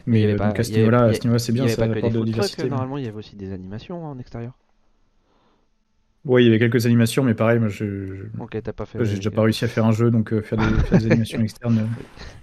Mais 0.05 0.25
euh, 0.33 0.35
pas- 0.37 0.47
donc 0.47 0.59
à 0.59 0.63
ce 0.63 0.69
il 0.69 0.77
niveau-là, 0.77 1.07
il 1.07 1.13
y- 1.13 1.15
c'est 1.39 1.51
Il 1.51 1.55
bien, 1.55 1.63
avait 1.63 1.71
ça 1.73 1.77
pas 1.77 1.87
que 1.87 1.93
des 1.95 2.01
de 2.19 2.25
diversité. 2.25 2.63
mais- 2.63 2.69
normalement, 2.69 2.97
il 2.99 3.05
y 3.05 3.07
avait 3.07 3.17
aussi 3.17 3.35
des 3.35 3.51
animations 3.51 4.05
en 4.05 4.17
extérieur. 4.19 4.53
Ouais, 6.25 6.43
il 6.43 6.45
y 6.45 6.49
avait 6.49 6.57
quelques 6.57 6.87
animations, 6.87 7.23
mais 7.23 7.35
pareil, 7.35 7.59
moi, 7.59 7.67
je, 7.67 8.25
t'as 8.49 8.73
pas 8.73 8.85
fait. 8.85 9.03
j'ai 9.05 9.17
déjà 9.17 9.29
pas 9.29 9.43
réussi 9.43 9.63
à 9.63 9.67
faire 9.67 9.85
un 9.85 9.91
jeu, 9.91 10.09
donc 10.09 10.33
euh, 10.33 10.41
faire, 10.41 10.57
des, 10.57 10.83
faire 10.83 10.97
des 10.97 11.05
animations 11.05 11.39
externes. 11.43 11.87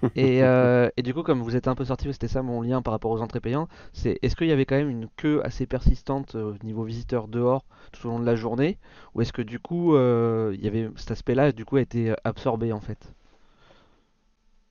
euh, 0.05 0.09
Et, 0.15 0.45
euh, 0.45 0.89
et 0.97 1.03
du 1.03 1.13
coup, 1.13 1.25
comme 1.25 1.41
vous 1.43 1.57
êtes 1.57 1.67
un 1.67 1.75
peu 1.75 1.85
sorti, 1.85 2.07
c'était 2.13 2.29
ça 2.29 2.43
mon 2.43 2.63
lien 2.63 2.81
par 2.81 2.93
rapport 2.93 3.11
aux 3.11 3.21
entrées 3.21 3.41
payantes, 3.41 3.69
c'est 3.93 4.21
est-ce 4.23 4.37
qu'il 4.37 4.47
y 4.47 4.53
avait 4.53 4.67
quand 4.67 4.77
même 4.77 4.89
une 4.89 5.09
queue 5.17 5.41
assez 5.45 5.67
persistante 5.67 6.37
au 6.37 6.55
niveau 6.63 6.85
visiteurs 6.85 7.27
dehors 7.27 7.65
tout 7.91 8.07
au 8.07 8.11
long 8.11 8.21
de 8.21 8.25
la 8.27 8.37
journée, 8.37 8.79
ou 9.15 9.23
est-ce 9.23 9.33
que 9.33 9.43
du 9.43 9.59
coup, 9.59 9.97
euh, 9.97 10.53
il 10.55 10.65
y 10.65 10.69
avait 10.69 10.89
cet 10.95 11.11
aspect-là, 11.11 11.51
du 11.51 11.65
coup, 11.65 11.77
a 11.77 11.81
été 11.81 12.15
absorbé 12.25 12.73
en 12.73 12.81
fait? 12.81 13.13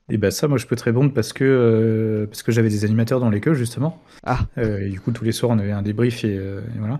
Et 0.09 0.17
bah 0.17 0.29
ça, 0.31 0.47
moi, 0.47 0.57
je 0.57 0.67
peux 0.67 0.75
te 0.75 0.83
répondre 0.83 1.13
parce 1.13 1.31
que, 1.31 1.43
euh, 1.45 2.25
parce 2.27 2.43
que 2.43 2.51
j'avais 2.51 2.69
des 2.69 2.83
animateurs 2.83 3.19
dans 3.19 3.29
les 3.29 3.39
queues, 3.39 3.53
justement. 3.53 4.01
Ah. 4.23 4.39
Euh, 4.57 4.79
et 4.85 4.89
du 4.89 4.99
coup, 4.99 5.11
tous 5.11 5.23
les 5.23 5.31
soirs, 5.31 5.51
on 5.51 5.59
avait 5.59 5.71
un 5.71 5.81
débrief 5.81 6.25
et, 6.25 6.37
euh, 6.37 6.59
et 6.75 6.79
voilà. 6.79 6.99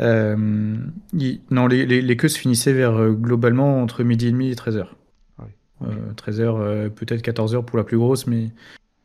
Euh, 0.00 0.76
il- 1.12 1.40
non, 1.50 1.66
les, 1.66 1.86
les, 1.86 2.00
les 2.02 2.16
queues 2.16 2.28
se 2.28 2.38
finissaient 2.38 2.72
vers 2.72 2.94
euh, 2.96 3.12
globalement 3.12 3.82
entre 3.82 4.02
midi 4.04 4.28
et 4.28 4.32
demi 4.32 4.50
et 4.50 4.54
13h. 4.54 4.86
Ah 5.38 5.44
oui. 5.46 5.88
Euh, 5.88 6.12
13h, 6.14 6.40
euh, 6.60 6.88
peut-être 6.88 7.22
14h 7.22 7.64
pour 7.64 7.78
la 7.78 7.84
plus 7.84 7.98
grosse, 7.98 8.26
mais 8.26 8.50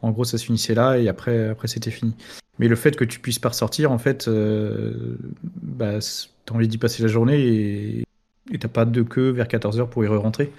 en 0.01 0.11
gros, 0.11 0.23
ça 0.23 0.37
se 0.37 0.45
finissait 0.45 0.75
là 0.75 0.97
et 0.99 1.07
après, 1.07 1.49
après 1.49 1.67
c'était 1.67 1.91
fini. 1.91 2.15
Mais 2.59 2.67
le 2.67 2.75
fait 2.75 2.95
que 2.95 3.03
tu 3.05 3.19
puisses 3.19 3.39
pas 3.39 3.49
ressortir, 3.49 3.91
en 3.91 3.97
fait, 3.97 4.27
euh, 4.27 5.17
bah, 5.61 5.97
t'as 6.45 6.53
envie 6.53 6.67
d'y 6.67 6.77
passer 6.77 7.01
la 7.01 7.07
journée 7.09 8.03
et 8.51 8.57
t'as 8.59 8.67
pas 8.67 8.85
de 8.85 9.01
queue 9.01 9.29
vers 9.29 9.47
14h 9.47 9.89
pour 9.89 10.03
y 10.03 10.07
re-rentrer, 10.07 10.51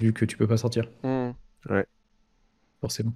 vu 0.00 0.12
que 0.14 0.24
tu 0.24 0.36
peux 0.38 0.46
pas 0.46 0.56
sortir, 0.56 0.88
Hmm, 1.02 1.30
forcément. 2.80 3.12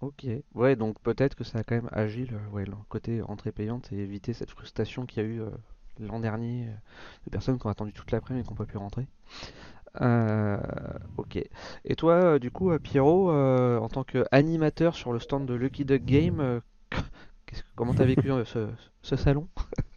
Ok. 0.00 0.26
Ouais, 0.54 0.76
donc 0.76 1.00
peut-être 1.00 1.34
que 1.34 1.44
ça 1.44 1.58
a 1.58 1.64
quand 1.64 1.74
même 1.74 1.88
agi 1.92 2.26
le, 2.26 2.38
côté 2.88 3.22
entrée 3.22 3.52
payante 3.52 3.92
et 3.92 3.98
éviter 3.98 4.32
cette 4.32 4.50
frustration 4.50 5.06
qu'il 5.06 5.22
y 5.22 5.26
a 5.26 5.28
eu 5.28 5.40
euh, 5.40 5.50
l'an 6.00 6.20
dernier 6.20 6.68
euh, 6.68 6.72
de 7.26 7.30
personnes 7.30 7.58
qui 7.58 7.66
ont 7.66 7.70
attendu 7.70 7.92
toute 7.92 8.10
l'après-midi 8.10 8.42
et 8.42 8.44
qui 8.46 8.50
n'ont 8.50 8.56
pas 8.56 8.66
pu 8.66 8.76
rentrer. 8.76 9.06
Euh, 10.00 10.58
ok. 11.16 11.38
Et 11.84 11.96
toi, 11.96 12.38
du 12.38 12.50
coup, 12.50 12.76
Pierrot, 12.78 13.30
en 13.30 13.88
tant 13.88 14.04
qu'animateur 14.04 14.94
sur 14.94 15.12
le 15.12 15.20
stand 15.20 15.46
de 15.46 15.54
Lucky 15.54 15.84
Duck 15.84 16.04
Game, 16.04 16.60
qu'est-ce 17.46 17.62
que- 17.62 17.68
comment 17.76 17.94
t'as 17.94 18.04
vécu 18.04 18.30
ce 18.44 19.16
salon? 19.16 19.48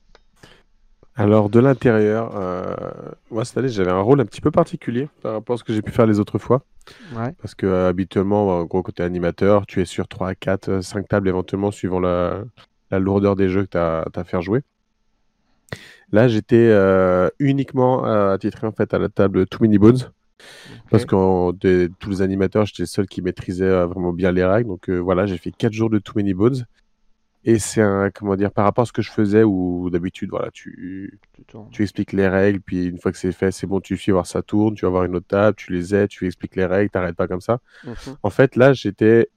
Alors, 1.18 1.50
de 1.50 1.60
l'intérieur, 1.60 2.32
euh, 2.36 2.76
moi, 3.32 3.44
cette 3.44 3.58
année, 3.58 3.70
j'avais 3.70 3.92
un 3.92 4.00
rôle 4.00 4.22
un 4.22 4.26
petit 4.26 4.40
peu 4.40 4.52
particulier 4.52 5.10
par 5.22 5.34
rapport 5.34 5.56
à 5.56 5.58
ce 5.58 5.64
que 5.64 5.74
j'ai 5.74 5.82
pu 5.82 5.92
faire 5.92 6.06
les 6.06 6.20
autres 6.20 6.38
fois. 6.38 6.62
Ouais, 7.16 7.34
Parce 7.42 7.56
que 7.56 7.66
euh, 7.66 7.90
habituellement, 7.90 8.48
en 8.60 8.66
gros, 8.66 8.84
côté 8.84 9.04
animateur, 9.04 9.66
tu 9.66 9.82
es 9.82 9.86
sur 9.86 10.08
3, 10.08 10.36
4, 10.36 10.82
5 10.82 11.08
tables 11.08 11.28
éventuellement, 11.28 11.72
suivant 11.72 12.00
la, 12.00 12.44
la 12.92 13.00
lourdeur 13.00 13.36
des 13.36 13.50
jeux 13.50 13.64
que 13.64 13.72
tu 13.72 13.78
as, 13.78 14.06
à 14.16 14.24
faire 14.24 14.42
jouer. 14.42 14.62
Là, 16.12 16.28
j'étais 16.28 16.70
euh, 16.70 17.30
uniquement 17.40 18.06
euh, 18.06 18.34
attitré 18.34 18.66
en 18.66 18.72
fait 18.72 18.94
à 18.94 19.00
la 19.00 19.10
table 19.10 19.46
Too 19.48 19.64
Many 19.64 19.78
Bones. 19.78 20.12
Parce 20.90 21.06
que 21.06 21.52
de 21.54 21.92
tous 22.00 22.10
les 22.10 22.22
animateurs, 22.22 22.66
j'étais 22.66 22.84
le 22.84 22.88
seul 22.88 23.08
qui 23.08 23.22
maîtrisait 23.22 23.66
euh, 23.66 23.88
vraiment 23.88 24.14
bien 24.14 24.32
les 24.32 24.46
règles. 24.46 24.70
Donc 24.70 24.90
euh, 24.90 24.98
voilà, 24.98 25.26
j'ai 25.26 25.38
fait 25.38 25.52
4 25.52 25.74
jours 25.74 25.90
de 25.90 26.00
Too 26.00 26.14
Many 26.16 26.34
Bones. 26.34 26.66
Et 27.44 27.60
c'est 27.60 27.82
un, 27.82 28.10
comment 28.10 28.36
dire, 28.36 28.52
par 28.52 28.66
rapport 28.66 28.84
à 28.84 28.86
ce 28.86 28.92
que 28.92 29.02
je 29.02 29.12
faisais, 29.12 29.44
où 29.44 29.90
d'habitude, 29.90 30.30
voilà, 30.30 30.50
tu, 30.52 31.20
Tu 31.72 31.84
expliques 31.84 32.12
les 32.12 32.28
règles, 32.28 32.60
puis 32.60 32.88
une 32.88 32.98
fois 32.98 33.12
que 33.12 33.18
c'est 33.18 33.32
fait, 33.32 33.52
c'est 33.52 33.68
bon, 33.68 33.80
tu 33.80 33.96
suis 33.96 34.12
voir 34.12 34.26
ça 34.26 34.42
tourne, 34.42 34.76
tu 34.76 34.86
vas 34.86 34.92
voir 34.92 35.04
une 35.06 35.16
autre 35.16 35.28
table, 35.28 35.56
tu 35.56 35.72
les 35.72 35.96
aides, 35.96 36.10
tu 36.10 36.26
expliques 36.26 36.56
les 36.56 36.66
règles, 36.66 36.90
t'arrêtes 36.90 37.16
pas 37.16 37.28
comme 37.28 37.42
ça. 37.42 37.60
Mhm. 37.86 37.96
En 38.24 38.30
fait, 38.30 38.56
là, 38.56 38.74
j'étais 38.74 39.30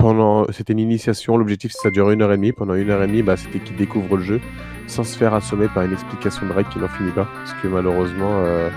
pendant, 0.00 0.50
c'était 0.52 0.72
une 0.72 0.80
initiation. 0.80 1.36
L'objectif, 1.36 1.72
ça 1.72 1.90
dure 1.90 2.10
une 2.10 2.22
heure 2.22 2.32
et 2.32 2.36
demie. 2.36 2.52
Pendant 2.52 2.74
une 2.74 2.90
heure 2.90 3.02
et 3.02 3.06
demie, 3.06 3.22
bah, 3.22 3.36
c'était 3.36 3.60
qu'ils 3.60 3.76
découvrent 3.76 4.16
le 4.16 4.22
jeu 4.22 4.40
sans 4.86 5.04
se 5.04 5.16
faire 5.16 5.34
assommer 5.34 5.68
par 5.68 5.84
une 5.84 5.92
explication 5.92 6.46
de 6.46 6.52
règles 6.52 6.70
qui 6.70 6.78
n'en 6.78 6.88
finit 6.88 7.12
pas. 7.12 7.28
Parce 7.34 7.52
que 7.54 7.68
malheureusement, 7.68 8.40
euh, 8.40 8.70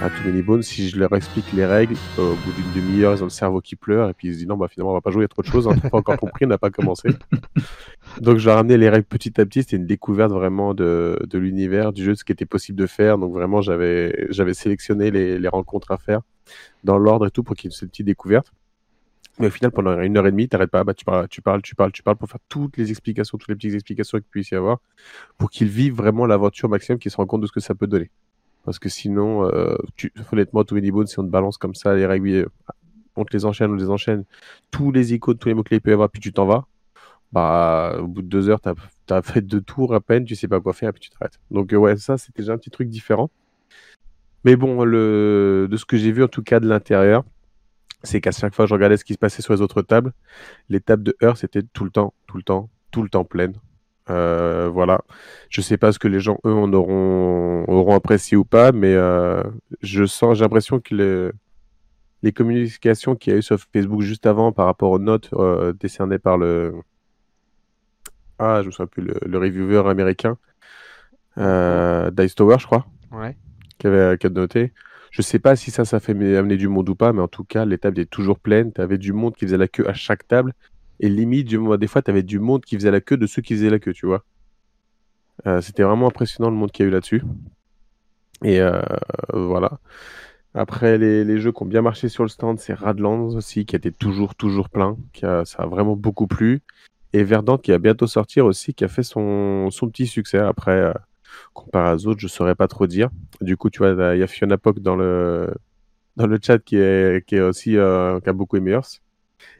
à 0.00 0.08
Too 0.08 0.24
Many 0.24 0.42
Bones, 0.42 0.62
si 0.62 0.88
je 0.88 0.98
leur 0.98 1.12
explique 1.14 1.52
les 1.52 1.66
règles, 1.66 1.94
euh, 2.18 2.32
au 2.32 2.34
bout 2.34 2.52
d'une 2.52 2.82
demi-heure, 2.82 3.14
ils 3.14 3.22
ont 3.22 3.26
le 3.26 3.30
cerveau 3.30 3.60
qui 3.60 3.76
pleure 3.76 4.08
et 4.08 4.14
puis 4.14 4.28
ils 4.28 4.34
se 4.34 4.38
disent 4.38 4.46
non, 4.46 4.56
bah 4.56 4.68
finalement, 4.68 4.92
on 4.92 4.94
va 4.94 5.02
pas 5.02 5.10
jouer, 5.10 5.24
a 5.24 5.28
trop 5.28 5.42
de 5.42 5.46
choses, 5.46 5.66
on 5.66 5.74
n'a 5.74 5.90
pas 5.90 5.98
encore 5.98 6.16
compris, 6.16 6.46
on 6.46 6.48
n'a 6.48 6.58
pas 6.58 6.70
commencé. 6.70 7.10
Donc, 8.20 8.38
je 8.38 8.46
leur 8.46 8.54
ai 8.54 8.56
ramené 8.58 8.78
les 8.78 8.88
règles 8.88 9.04
petit 9.04 9.38
à 9.40 9.44
petit. 9.44 9.62
C'était 9.62 9.76
une 9.76 9.86
découverte 9.86 10.32
vraiment 10.32 10.72
de, 10.72 11.18
de 11.28 11.38
l'univers, 11.38 11.92
du 11.92 12.02
jeu, 12.02 12.12
de 12.12 12.16
ce 12.16 12.24
qui 12.24 12.32
était 12.32 12.46
possible 12.46 12.78
de 12.78 12.86
faire. 12.86 13.18
Donc, 13.18 13.32
vraiment, 13.34 13.60
j'avais, 13.60 14.12
sélectionné 14.54 15.10
les, 15.10 15.38
les 15.38 15.48
rencontres 15.48 15.90
à 15.90 15.98
faire 15.98 16.22
dans 16.82 16.98
l'ordre 16.98 17.26
et 17.26 17.30
tout 17.30 17.42
pour 17.42 17.54
qu'il 17.54 17.70
y 17.70 17.74
ait 17.74 17.76
cette 17.76 17.90
petite 17.90 18.06
découverte. 18.06 18.52
Mais 19.38 19.46
au 19.46 19.50
final, 19.50 19.70
pendant 19.70 19.98
une 20.00 20.16
heure 20.18 20.26
et 20.26 20.32
demie, 20.32 20.48
t'arrêtes 20.48 20.70
pas, 20.70 20.84
bah, 20.84 20.92
tu 20.92 21.04
parles, 21.04 21.28
tu 21.28 21.40
parles, 21.40 21.62
tu 21.62 21.74
parles, 21.74 21.92
tu 21.92 22.02
parles 22.02 22.16
pour 22.16 22.28
faire 22.28 22.40
toutes 22.48 22.76
les 22.76 22.90
explications, 22.90 23.38
toutes 23.38 23.48
les 23.48 23.54
petites 23.54 23.74
explications 23.74 24.18
qu'il 24.18 24.28
puisse 24.28 24.50
y 24.50 24.54
avoir, 24.54 24.80
pour 25.38 25.50
qu'ils 25.50 25.68
vivent 25.68 25.94
vraiment 25.94 26.26
l'aventure 26.26 26.68
maximum, 26.68 26.98
qu'ils 26.98 27.10
se 27.10 27.16
rendent 27.16 27.28
compte 27.28 27.40
de 27.40 27.46
ce 27.46 27.52
que 27.52 27.60
ça 27.60 27.74
peut 27.74 27.86
donner. 27.86 28.10
Parce 28.64 28.78
que 28.78 28.88
sinon, 28.88 29.46
euh, 29.46 29.76
tu, 29.96 30.12
honnêtement, 30.32 30.64
tous 30.64 30.74
les 30.74 30.90
si 31.06 31.18
on 31.18 31.24
te 31.24 31.30
balance 31.30 31.56
comme 31.58 31.74
ça 31.74 31.94
les 31.94 32.06
règles, 32.06 32.28
euh, 32.28 32.46
on 33.16 33.24
te 33.24 33.36
les 33.36 33.44
enchaîne, 33.44 33.70
on 33.70 33.74
les 33.74 33.90
enchaîne, 33.90 34.24
tous 34.70 34.92
les 34.92 35.14
icônes, 35.14 35.38
tous 35.38 35.48
les 35.48 35.54
mots-clés 35.54 35.80
peut 35.80 35.90
y 35.90 35.94
avoir, 35.94 36.10
puis 36.10 36.20
tu 36.20 36.32
t'en 36.32 36.46
vas, 36.46 36.66
bah, 37.32 37.96
au 38.00 38.06
bout 38.06 38.22
de 38.22 38.28
deux 38.28 38.48
heures, 38.48 38.60
tu 38.60 38.68
as, 39.14 39.22
fait 39.22 39.40
deux 39.40 39.60
tours 39.60 39.94
à 39.94 40.00
peine, 40.00 40.24
tu 40.24 40.36
sais 40.36 40.48
pas 40.48 40.60
quoi 40.60 40.72
faire, 40.72 40.92
puis 40.92 41.00
tu 41.00 41.10
t'arrêtes. 41.10 41.40
Donc, 41.50 41.72
euh, 41.72 41.76
ouais, 41.76 41.96
ça, 41.96 42.18
c'était 42.18 42.42
déjà 42.42 42.52
un 42.52 42.58
petit 42.58 42.70
truc 42.70 42.88
différent. 42.88 43.30
Mais 44.44 44.56
bon, 44.56 44.84
de 44.84 45.76
ce 45.76 45.84
que 45.84 45.96
j'ai 45.96 46.12
vu, 46.12 46.22
en 46.24 46.28
tout 46.28 46.42
cas, 46.42 46.60
de 46.60 46.68
l'intérieur, 46.68 47.24
c'est 48.02 48.20
qu'à 48.20 48.32
chaque 48.32 48.54
fois 48.54 48.66
je 48.66 48.74
regardais 48.74 48.96
ce 48.96 49.04
qui 49.04 49.14
se 49.14 49.18
passait 49.18 49.42
sur 49.42 49.52
les 49.52 49.60
autres 49.60 49.82
tables, 49.82 50.12
les 50.68 50.80
tables 50.80 51.02
de 51.02 51.16
heure, 51.22 51.36
c'était 51.36 51.62
tout 51.62 51.84
le 51.84 51.90
temps, 51.90 52.14
tout 52.26 52.36
le 52.36 52.42
temps, 52.42 52.70
tout 52.90 53.02
le 53.02 53.08
temps 53.08 53.24
pleines. 53.24 53.54
Euh, 54.10 54.68
voilà. 54.68 55.02
Je 55.48 55.60
sais 55.60 55.76
pas 55.76 55.92
ce 55.92 55.98
que 55.98 56.08
les 56.08 56.20
gens, 56.20 56.38
eux, 56.44 56.52
en 56.52 56.72
auront, 56.72 57.64
auront 57.68 57.94
apprécié 57.94 58.36
ou 58.36 58.44
pas, 58.44 58.72
mais 58.72 58.94
euh, 58.94 59.42
je 59.82 60.04
sens, 60.04 60.38
j'ai 60.38 60.44
l'impression 60.44 60.80
que 60.80 61.32
les 62.22 62.32
communications 62.32 63.14
qu'il 63.14 63.32
y 63.32 63.36
a 63.36 63.38
eu 63.38 63.42
sur 63.42 63.58
Facebook 63.72 64.02
juste 64.02 64.26
avant 64.26 64.52
par 64.52 64.66
rapport 64.66 64.90
aux 64.90 64.98
notes 64.98 65.30
euh, 65.34 65.72
décernées 65.72 66.18
par 66.18 66.38
le. 66.38 66.74
Ah, 68.38 68.60
je 68.62 68.66
me 68.66 68.70
souviens 68.70 68.86
plus, 68.86 69.02
le, 69.02 69.38
reviewer 69.38 69.88
américain, 69.88 70.36
Dice 71.36 72.34
Tower, 72.34 72.56
je 72.58 72.66
crois. 72.66 72.86
Ouais. 73.12 73.36
Qui 73.78 73.86
avait, 73.86 74.18
qui 74.18 74.26
a 74.26 74.30
noté. 74.30 74.72
Je 75.10 75.22
sais 75.22 75.38
pas 75.38 75.56
si 75.56 75.70
ça, 75.70 75.84
ça 75.84 75.98
fait 76.00 76.12
amener 76.12 76.56
du 76.56 76.68
monde 76.68 76.88
ou 76.88 76.94
pas, 76.94 77.12
mais 77.12 77.20
en 77.20 77.28
tout 77.28 77.44
cas, 77.44 77.64
les 77.64 77.78
tables 77.78 77.98
étaient 77.98 78.08
toujours 78.08 78.38
pleines. 78.38 78.72
Tu 78.72 78.80
avais 78.80 78.98
du 78.98 79.12
monde 79.12 79.34
qui 79.34 79.44
faisait 79.44 79.58
la 79.58 79.68
queue 79.68 79.88
à 79.88 79.92
chaque 79.92 80.26
table. 80.26 80.54
Et 81.00 81.08
limite, 81.08 81.48
des 81.48 81.86
fois, 81.86 82.02
tu 82.02 82.10
avais 82.10 82.22
du 82.22 82.38
monde 82.38 82.64
qui 82.64 82.76
faisait 82.76 82.90
la 82.90 83.00
queue 83.00 83.16
de 83.16 83.26
ceux 83.26 83.40
qui 83.40 83.54
faisaient 83.54 83.70
la 83.70 83.78
queue, 83.78 83.94
tu 83.94 84.04
vois. 84.06 84.22
Euh, 85.46 85.62
c'était 85.62 85.82
vraiment 85.82 86.08
impressionnant 86.08 86.50
le 86.50 86.56
monde 86.56 86.70
qu'il 86.70 86.84
y 86.84 86.86
a 86.86 86.88
eu 86.90 86.92
là-dessus. 86.92 87.22
Et 88.44 88.60
euh, 88.60 88.82
voilà. 89.32 89.80
Après, 90.52 90.98
les, 90.98 91.38
jeux 91.40 91.52
qui 91.52 91.62
ont 91.62 91.66
bien 91.66 91.80
marché 91.80 92.10
sur 92.10 92.22
le 92.22 92.28
stand, 92.28 92.58
c'est 92.58 92.74
Radlands 92.74 93.34
aussi, 93.34 93.64
qui 93.64 93.76
était 93.76 93.92
toujours, 93.92 94.34
toujours 94.34 94.68
plein. 94.68 94.98
Qui 95.14 95.24
a, 95.24 95.46
ça 95.46 95.62
a 95.62 95.66
vraiment 95.66 95.96
beaucoup 95.96 96.26
plu. 96.26 96.60
Et 97.14 97.24
Verdant, 97.24 97.56
qui 97.56 97.70
va 97.70 97.78
bientôt 97.78 98.06
sortir 98.06 98.44
aussi, 98.44 98.74
qui 98.74 98.84
a 98.84 98.88
fait 98.88 99.02
son, 99.02 99.70
son 99.70 99.88
petit 99.88 100.06
succès. 100.06 100.38
Après, 100.38 100.72
euh, 100.72 100.92
comparé 101.54 101.94
aux 101.94 102.06
autres, 102.08 102.20
je 102.20 102.28
saurais 102.28 102.54
pas 102.54 102.68
trop 102.68 102.86
dire. 102.86 103.08
Du 103.40 103.56
coup, 103.56 103.70
tu 103.70 103.78
vois, 103.78 104.14
il 104.14 104.18
y 104.18 104.22
a 104.22 104.26
Fiona 104.26 104.58
Pock 104.58 104.80
dans 104.80 104.96
le, 104.96 105.54
dans 106.16 106.26
le 106.26 106.38
chat 106.42 106.58
qui 106.58 106.76
est, 106.76 107.26
qui 107.26 107.36
est 107.36 107.40
aussi, 107.40 107.70
qui 107.72 107.78
a 107.78 108.32
beaucoup 108.34 108.58
aimé 108.58 108.72
Earth. 108.72 109.00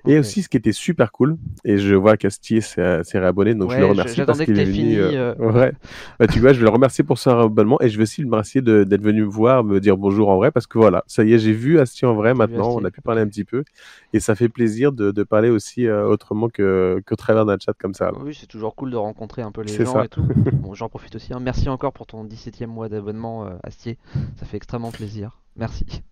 Et 0.06 0.18
aussi, 0.18 0.42
ce 0.42 0.48
qui 0.48 0.56
était 0.56 0.72
super 0.72 1.12
cool, 1.12 1.36
et 1.64 1.78
je 1.78 1.94
vois 1.94 2.16
qu'Astier 2.16 2.60
s'est 2.60 3.02
réabonné, 3.14 3.54
donc 3.54 3.72
je 3.72 3.78
le 3.78 3.86
remercie 3.86 4.22
parce 4.22 4.38
qu'il 4.44 4.58
est 4.58 4.64
venu. 4.64 4.98
Euh, 4.98 5.34
ouais. 5.36 5.72
Bah, 6.18 6.26
tu 6.26 6.40
vois, 6.40 6.52
je 6.52 6.58
vais 6.58 6.64
le 6.64 6.70
remercier 6.70 7.04
pour 7.04 7.18
son 7.18 7.36
réabonnement 7.36 7.78
et 7.80 7.88
je 7.88 7.96
veux 7.96 8.04
aussi 8.04 8.22
le 8.22 8.26
remercier 8.26 8.62
d'être 8.62 9.02
venu 9.02 9.22
me 9.22 9.28
voir, 9.28 9.62
me 9.64 9.80
dire 9.80 9.96
bonjour 9.96 10.30
en 10.30 10.36
vrai, 10.36 10.50
parce 10.50 10.66
que 10.66 10.78
voilà, 10.78 11.04
ça 11.06 11.24
y 11.24 11.34
est, 11.34 11.38
j'ai 11.38 11.52
vu 11.52 11.78
Astier 11.78 12.06
en 12.08 12.14
vrai 12.14 12.34
maintenant, 12.34 12.76
on 12.76 12.84
a 12.84 12.90
pu 12.90 13.00
parler 13.00 13.20
un 13.20 13.28
petit 13.28 13.44
peu, 13.44 13.64
et 14.12 14.20
ça 14.20 14.34
fait 14.34 14.48
plaisir 14.48 14.92
de, 14.92 15.10
de 15.10 15.22
parler 15.22 15.50
aussi 15.50 15.86
euh, 15.86 16.06
autrement 16.06 16.48
que, 16.48 17.02
que 17.04 17.14
travers 17.14 17.44
d'un 17.44 17.58
chat 17.58 17.74
comme 17.74 17.94
ça. 17.94 18.10
Oui, 18.22 18.34
c'est 18.38 18.46
toujours 18.46 18.74
cool 18.74 18.90
de 18.90 18.96
rencontrer 18.96 19.42
un 19.42 19.52
peu 19.52 19.62
les 19.62 19.84
gens 19.84 20.02
et 20.02 20.08
tout. 20.08 20.22
bon, 20.52 20.74
j'en 20.74 20.88
profite 20.88 21.14
aussi. 21.16 21.32
Hein. 21.32 21.40
Merci 21.40 21.68
encore 21.68 21.92
pour 21.92 22.06
ton 22.06 22.24
17e 22.24 22.66
mois 22.66 22.88
d'abonnement, 22.88 23.46
euh, 23.46 23.50
Astier. 23.62 23.98
Ça 24.36 24.46
fait 24.46 24.56
extrêmement 24.56 24.90
plaisir. 24.90 25.40
Merci. 25.56 26.02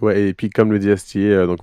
Ouais, 0.00 0.28
et 0.28 0.34
puis 0.34 0.50
comme 0.50 0.72
le 0.72 0.78
dit 0.78 0.90
Astier, 0.90 1.30
euh, 1.32 1.46
donc 1.46 1.60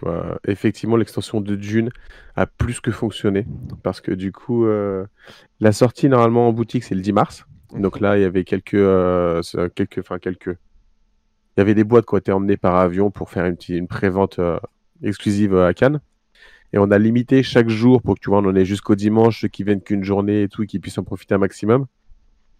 effectivement 0.47 0.95
l'extension 0.95 1.41
de 1.41 1.55
Dune 1.55 1.89
a 2.35 2.45
plus 2.45 2.79
que 2.79 2.91
fonctionné 2.91 3.45
parce 3.83 3.99
que 3.99 4.11
du 4.11 4.31
coup 4.31 4.65
euh, 4.65 5.05
la 5.59 5.71
sortie 5.71 6.07
normalement 6.07 6.47
en 6.47 6.53
boutique 6.53 6.83
c'est 6.83 6.95
le 6.95 7.01
10 7.01 7.13
mars. 7.13 7.45
Donc 7.73 7.99
là 7.99 8.17
il 8.17 8.21
y 8.21 8.25
avait 8.25 8.43
quelques 8.43 8.73
euh, 8.75 9.41
quelques 9.75 9.99
enfin 9.99 10.19
quelques 10.19 10.57
il 11.57 11.59
y 11.59 11.61
avait 11.61 11.73
des 11.75 11.83
boîtes 11.83 12.05
qui 12.05 12.13
ont 12.13 12.17
été 12.17 12.31
emmenées 12.31 12.57
par 12.57 12.75
avion 12.75 13.11
pour 13.11 13.29
faire 13.29 13.45
une 13.45 13.57
une 13.69 13.87
prévente 13.87 14.39
exclusive 15.03 15.57
à 15.57 15.73
Cannes. 15.73 15.99
Et 16.73 16.77
on 16.77 16.89
a 16.89 16.97
limité 16.97 17.43
chaque 17.43 17.67
jour 17.67 18.01
pour 18.01 18.15
que 18.15 18.21
tu 18.21 18.29
vois 18.29 18.39
on 18.39 18.45
en 18.45 18.55
ait 18.55 18.65
jusqu'au 18.65 18.95
dimanche 18.95 19.41
ceux 19.41 19.49
qui 19.49 19.63
viennent 19.65 19.81
qu'une 19.81 20.03
journée 20.05 20.43
et 20.43 20.47
tout 20.47 20.63
et 20.63 20.67
qui 20.67 20.79
puissent 20.79 20.97
en 20.97 21.03
profiter 21.03 21.35
un 21.35 21.39
maximum. 21.39 21.85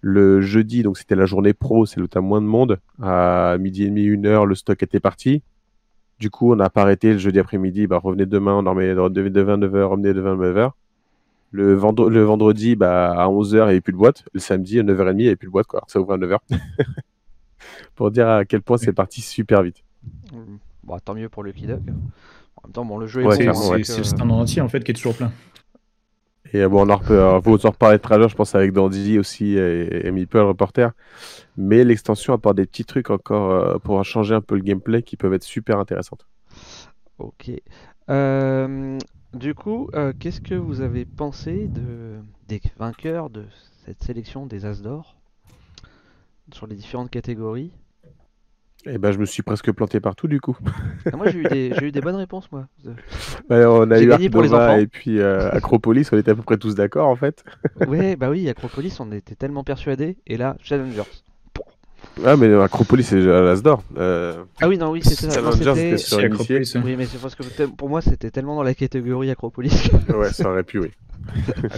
Le 0.01 0.41
jeudi, 0.41 0.81
donc 0.81 0.97
c'était 0.97 1.15
la 1.15 1.25
journée 1.25 1.53
pro, 1.53 1.85
c'est 1.85 1.99
le 1.99 2.07
temps 2.07 2.23
moins 2.23 2.41
de 2.41 2.47
monde. 2.47 2.79
À 3.01 3.57
midi 3.59 3.83
et 3.83 3.87
demi, 3.87 4.03
une 4.03 4.25
heure, 4.25 4.45
le 4.45 4.55
stock 4.55 4.81
était 4.81 4.99
parti. 4.99 5.43
Du 6.19 6.29
coup, 6.29 6.51
on 6.51 6.55
n'a 6.55 6.69
pas 6.69 6.81
arrêté 6.81 7.13
le 7.13 7.19
jeudi 7.19 7.39
après-midi. 7.39 7.87
Bah, 7.87 7.99
revenez 8.03 8.25
demain, 8.25 8.53
on 8.53 8.69
remet 8.69 8.93
de 8.93 8.95
29h, 8.95 9.83
revenez 9.83 10.13
de 10.13 10.21
29h. 10.21 10.71
Le, 11.51 11.73
le 11.73 12.23
vendredi, 12.23 12.75
bah, 12.75 13.11
à 13.11 13.27
11h, 13.27 13.51
il 13.51 13.55
n'y 13.55 13.61
avait 13.61 13.81
plus 13.81 13.93
de 13.93 13.97
boîte. 13.97 14.23
Le 14.33 14.39
samedi, 14.39 14.79
à 14.79 14.83
9h30, 14.83 15.11
il 15.11 15.15
n'y 15.17 15.27
avait 15.27 15.35
plus 15.35 15.47
de 15.47 15.51
boîte. 15.51 15.67
Quoi. 15.67 15.83
Ça 15.87 15.99
ouvre 15.99 16.13
à 16.13 16.17
9h. 16.17 16.37
pour 17.95 18.11
dire 18.11 18.27
à 18.27 18.45
quel 18.45 18.61
point 18.61 18.77
c'est 18.77 18.93
parti 18.93 19.21
super 19.21 19.61
vite. 19.61 19.83
Bon, 20.83 20.97
tant 20.99 21.13
mieux 21.13 21.29
pour 21.29 21.43
le 21.43 21.51
Kidog. 21.51 21.81
En 22.55 22.67
même 22.67 22.71
temps, 22.73 22.85
bon, 22.85 22.97
le 22.97 23.07
jeu 23.07 23.23
est 23.23 23.83
C'est 23.83 23.97
le 23.97 24.03
stand 24.03 24.31
entier 24.31 24.61
en 24.61 24.69
fait 24.69 24.83
qui 24.83 24.91
est 24.91 24.95
toujours 24.95 25.15
plein. 25.15 25.31
Et 26.53 26.65
bon, 26.67 26.85
on 26.85 26.89
en 26.89 26.97
reparler 26.97 27.57
reparler 27.63 27.97
de 27.97 28.01
Trager, 28.01 28.29
je 28.29 28.35
pense, 28.35 28.55
avec 28.55 28.73
Dandy 28.73 29.19
aussi 29.19 29.53
et, 29.57 30.07
et 30.07 30.11
Meeple, 30.11 30.39
reporter. 30.39 30.91
Mais 31.55 31.83
l'extension 31.83 32.33
apporte 32.33 32.57
des 32.57 32.65
petits 32.65 32.85
trucs 32.85 33.09
encore 33.09 33.51
euh, 33.51 33.77
pour 33.77 34.03
changer 34.03 34.35
un 34.35 34.41
peu 34.41 34.55
le 34.55 34.61
gameplay 34.61 35.03
qui 35.03 35.17
peuvent 35.17 35.33
être 35.33 35.43
super 35.43 35.79
intéressantes. 35.79 36.27
Ok. 37.19 37.51
Euh, 38.09 38.97
du 39.33 39.55
coup, 39.55 39.89
euh, 39.93 40.11
qu'est-ce 40.19 40.41
que 40.41 40.55
vous 40.55 40.81
avez 40.81 41.05
pensé 41.05 41.67
de, 41.67 42.19
des 42.47 42.61
vainqueurs 42.77 43.29
de 43.29 43.45
cette 43.85 44.03
sélection 44.03 44.45
des 44.45 44.65
As 44.65 44.81
d'Or 44.81 45.15
sur 46.51 46.67
les 46.67 46.75
différentes 46.75 47.09
catégories? 47.09 47.71
Eh 48.85 48.97
ben, 48.97 49.11
je 49.11 49.19
me 49.19 49.25
suis 49.25 49.43
presque 49.43 49.71
planté 49.71 49.99
partout 49.99 50.27
du 50.27 50.41
coup. 50.41 50.57
Ah, 51.11 51.15
moi, 51.15 51.29
j'ai 51.29 51.39
eu, 51.39 51.43
des, 51.43 51.73
eu 51.81 51.91
des 51.91 52.01
bonnes 52.01 52.15
réponses, 52.15 52.51
moi. 52.51 52.67
Bah, 53.49 53.69
on 53.69 53.89
a 53.91 53.99
eu 53.99 54.07
gagné 54.07 54.29
pour 54.29 54.41
les 54.41 54.53
enfants. 54.53 54.77
et 54.77 54.87
puis 54.87 55.19
euh, 55.19 55.51
Acropolis, 55.51 56.07
on 56.11 56.17
était 56.17 56.31
à 56.31 56.35
peu 56.35 56.41
près 56.41 56.57
tous 56.57 56.75
d'accord 56.75 57.07
en 57.07 57.15
fait. 57.15 57.43
ouais, 57.87 58.15
bah 58.15 58.29
oui, 58.29 58.49
Acropolis, 58.49 58.99
on 58.99 59.11
était 59.11 59.35
tellement 59.35 59.63
persuadés. 59.63 60.17
Et 60.25 60.37
là, 60.37 60.55
Challengers. 60.63 61.03
Ah, 62.25 62.35
mais 62.35 62.53
Acropolis, 62.55 63.03
c'est 63.07 63.19
l'Asdor. 63.19 63.83
Euh... 63.97 64.43
Ah 64.61 64.67
oui, 64.67 64.77
non, 64.77 64.91
oui, 64.91 65.01
c'est 65.03 65.15
ça. 65.15 65.29
c'était 65.29 65.97
sur 65.97 66.19
Acropolis. 66.19 66.75
Oui, 66.83 66.95
mais 66.97 67.05
c'est 67.05 67.21
parce 67.21 67.35
que 67.35 67.65
pour 67.65 67.89
moi, 67.89 68.01
c'était 68.01 68.31
tellement 68.31 68.55
dans 68.55 68.63
la 68.63 68.73
catégorie 68.73 69.29
Acropolis. 69.29 69.89
ouais, 70.09 70.31
ça 70.31 70.49
aurait 70.49 70.63
pu, 70.63 70.79
oui. 70.79 70.91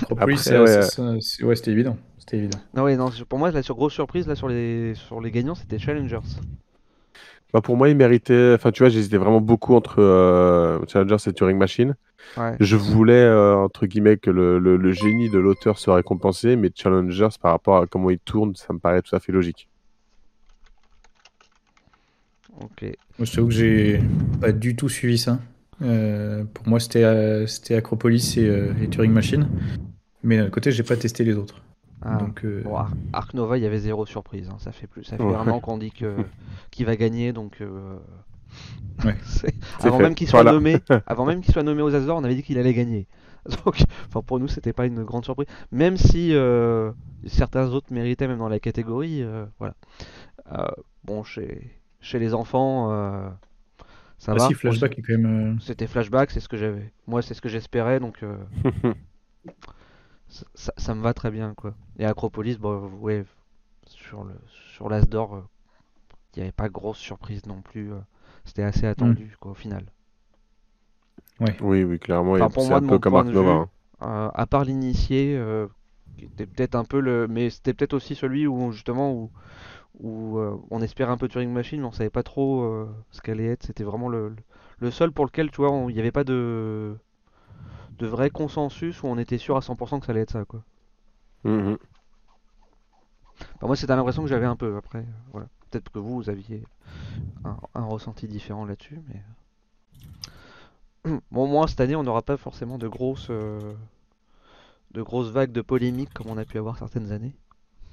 Acropolis, 0.02 0.48
ouais, 0.48 1.56
c'était 1.56 1.72
évident. 1.72 1.98
C'était 2.18 2.38
évident. 2.38 2.60
Non, 2.74 2.84
ouais, 2.84 2.96
non, 2.96 3.10
pour 3.28 3.40
moi, 3.40 3.52
la 3.52 3.62
grosse 3.62 3.94
surprise 3.94 4.28
là, 4.28 4.36
sur, 4.36 4.48
les... 4.48 4.94
sur 4.96 5.20
les 5.20 5.32
gagnants, 5.32 5.56
c'était 5.56 5.78
Challengers. 5.78 6.20
Bah 7.54 7.62
pour 7.62 7.78
moi, 7.78 7.88
il 7.90 7.96
méritait. 7.96 8.54
Enfin, 8.56 8.72
tu 8.72 8.82
vois, 8.82 8.90
j'hésitais 8.90 9.18
vraiment 9.18 9.42
beaucoup 9.42 9.76
entre 9.76 10.02
euh, 10.02 10.80
Challenger 10.88 11.18
et 11.28 11.34
Turing 11.34 11.58
Machine. 11.58 11.96
Je 12.60 12.76
voulais, 12.76 13.14
euh, 13.14 13.56
entre 13.56 13.86
guillemets, 13.86 14.18
que 14.18 14.32
le, 14.32 14.58
le, 14.58 14.92
génie 14.92 15.30
de 15.30 15.38
l'auteur 15.38 15.78
soit 15.78 15.96
récompensé, 15.96 16.56
mais 16.56 16.72
Challengers, 16.74 17.36
par 17.40 17.52
rapport 17.52 17.78
à 17.78 17.86
comment 17.86 18.10
il 18.10 18.18
tourne, 18.18 18.56
ça 18.56 18.74
me 18.74 18.80
paraît 18.80 19.04
tout 19.04 19.16
à 19.16 19.20
fait 19.20 19.32
logique. 19.32 19.70
Ok. 22.60 22.84
Moi, 23.20 23.26
je 23.26 23.34
t'avoue 23.34 23.48
que 23.50 23.54
j'ai 23.54 24.02
pas 24.42 24.52
du 24.52 24.76
tout 24.76 24.90
suivi 24.90 25.20
ça. 25.20 25.38
Euh, 25.84 26.46
pour 26.46 26.68
moi, 26.68 26.80
c'était 26.80 27.46
c'était 27.46 27.76
Acropolis 27.76 28.38
et, 28.38 28.72
et, 28.82 28.88
Turing 28.88 29.12
Machine. 29.12 29.48
Mais 30.24 30.38
d'un 30.38 30.50
côté, 30.50 30.72
j'ai 30.72 30.84
pas 30.84 30.96
testé 30.96 31.24
les 31.24 31.36
autres. 31.36 31.62
Ah. 32.06 32.18
Donc, 32.18 32.44
euh... 32.44 32.64
Arc 33.14 33.34
Nova, 33.34 33.58
il 33.58 33.64
y 33.64 33.66
avait 33.66 33.80
zéro 33.80 34.06
surprise. 34.06 34.50
Hein. 34.50 34.58
Ça 34.60 34.72
fait 34.72 34.88
plus, 34.88 35.04
ça 35.04 35.18
fait 35.18 35.24
vraiment 35.24 35.60
qu'on 35.60 35.78
dit 35.78 35.92
que 35.92 36.18
qu'il 36.72 36.86
va 36.86 36.96
gagner. 36.96 37.32
Donc, 37.32 37.62
euh... 37.62 37.98
ouais. 39.06 39.16
avant, 39.80 40.00
même 40.00 40.16
qu'il 40.16 40.28
soit 40.28 40.44
nommé, 40.44 40.78
avant 41.08 41.26
même 41.26 41.42
qu'il 41.42 41.54
soit 41.54 41.64
nommé 41.64 41.82
aux 41.82 41.96
Azores, 41.96 42.18
on 42.18 42.24
avait 42.24 42.36
dit 42.36 42.44
qu'il 42.44 42.58
allait 42.58 42.74
gagner. 42.74 43.08
Donc, 43.66 43.82
enfin, 44.08 44.22
pour 44.22 44.40
nous, 44.40 44.48
c'était 44.48 44.74
pas 44.74 44.86
une 44.86 45.04
grande 45.04 45.24
surprise. 45.26 45.48
Même 45.72 45.98
si 45.98 46.34
euh, 46.34 46.92
certains 47.26 47.70
autres 47.70 47.92
méritaient, 47.92 48.28
même 48.28 48.40
dans 48.40 48.50
la 48.50 48.60
catégorie, 48.60 49.22
euh, 49.22 49.46
voilà. 49.60 49.76
Euh, 50.52 50.68
bon, 51.04 51.24
chez 51.24 51.72
chez 52.02 52.20
les 52.20 52.34
enfants. 52.34 52.90
Ça 54.18 54.34
ah 54.34 54.36
va. 54.36 54.48
Si, 54.48 54.54
flashback 54.54 55.00
est 55.00 55.02
quand 55.02 55.18
même. 55.18 55.60
C'était 55.62 55.88
flashback, 55.88 56.32
c'est 56.32 56.40
ce 56.42 56.50
que 56.50 56.58
j'avais. 56.58 56.92
Moi, 57.08 57.22
c'est 57.22 57.34
ce 57.34 57.42
que 57.42 57.50
j'espérais, 57.50 58.00
donc 58.00 58.24
ça, 60.56 60.96
me 60.96 61.02
va 61.02 61.14
très 61.14 61.32
bien 61.32 61.54
quoi. 61.54 61.74
Et 61.98 62.06
Acropolis, 62.06 62.58
bon, 62.58 62.90
ouais, 63.00 63.26
sur 63.86 64.24
le 64.24 64.34
sur 64.74 64.90
l'As 64.90 65.06
d'or, 65.06 65.36
euh, 65.36 65.42
il 66.36 66.40
n'y 66.40 66.44
avait 66.44 66.52
pas 66.52 66.70
grosse 66.70 66.98
surprise 66.98 67.46
non 67.46 67.62
plus. 67.62 67.92
Euh, 67.92 68.00
c'était 68.46 68.64
assez 68.64 68.86
attendu 68.86 69.26
mm. 69.26 69.36
quoi 69.40 69.52
au 69.52 69.56
final. 69.56 69.86
Ouais. 71.40 71.56
Oui, 71.62 71.84
oui, 71.84 72.00
clairement. 72.00 72.34
Enfin, 72.34 72.50
pour 72.50 72.68
moi, 72.68 72.78
un 72.78 72.82
peu 72.82 73.00
comme 73.00 73.16
Arc 73.16 73.28
Nova. 73.28 73.52
Hein. 73.52 73.70
Euh, 74.02 74.30
à 74.34 74.46
part 74.46 74.66
l'initié, 74.66 75.40
qui 76.18 76.26
était 76.26 76.46
peut-être 76.46 76.76
un 76.76 76.84
peu 76.84 77.00
le, 77.00 77.28
mais 77.28 77.50
c'était 77.50 77.74
peut-être 77.74 77.94
aussi 77.94 78.16
celui 78.16 78.48
où 78.48 78.72
justement 78.72 79.14
où, 79.14 79.32
où 80.00 80.38
euh, 80.40 80.58
on 80.72 80.82
espérait 80.82 81.12
un 81.12 81.18
peu 81.18 81.28
Turing 81.28 81.52
Machine, 81.52 81.82
mais 81.82 81.88
on 81.88 81.92
savait 81.92 82.10
pas 82.10 82.24
trop 82.24 82.64
euh, 82.64 82.88
ce 83.12 83.22
qu'allait 83.22 83.48
être. 83.48 83.64
C'était 83.64 83.84
vraiment 83.84 84.10
le, 84.10 84.36
le 84.80 84.92
seul 84.92 85.12
pour 85.12 85.26
lequel, 85.26 85.52
tu 85.52 85.58
vois, 85.58 85.72
on- 85.72 85.90
il 85.90 85.94
n'y 85.96 86.00
avait 86.00 86.12
pas 86.12 86.24
de 86.24 86.96
de 87.98 88.08
vrai 88.08 88.30
consensus 88.30 89.04
où 89.04 89.08
on 89.08 89.18
était 89.18 89.38
sûr 89.38 89.58
à 89.58 89.62
100% 89.62 90.00
que 90.00 90.06
ça 90.06 90.12
allait 90.12 90.22
être 90.22 90.32
ça, 90.32 90.46
quoi. 90.46 90.64
Enfin, 93.56 93.68
moi, 93.68 93.76
c'était 93.76 93.96
l'impression 93.96 94.22
que 94.24 94.30
j'avais 94.30 94.46
un 94.46 94.56
peu. 94.56 94.76
Après, 94.78 95.00
euh, 95.00 95.06
voilà. 95.32 95.48
Peut-être 95.70 95.90
que 95.92 96.00
vous, 96.00 96.16
vous 96.16 96.30
aviez 96.30 96.64
un, 97.46 97.58
un 97.74 97.86
ressenti 97.86 98.28
différent 98.28 98.66
là-dessus, 98.66 99.00
mais 99.08 99.24
bon, 101.32 101.48
moi, 101.48 101.68
cette 101.68 101.82
année, 101.82 101.96
on 101.96 102.04
n'aura 102.04 102.22
pas 102.22 102.38
forcément 102.38 102.78
de 102.78 102.88
grosses 102.88 103.28
euh, 103.30 103.74
de 104.92 105.02
grosses 105.02 105.32
vagues 105.32 105.52
de 105.52 105.62
polémiques 105.62 106.14
comme 106.14 106.28
on 106.30 106.38
a 106.38 106.46
pu 106.46 106.58
avoir 106.58 106.78
certaines 106.78 107.12
années. 107.12 107.36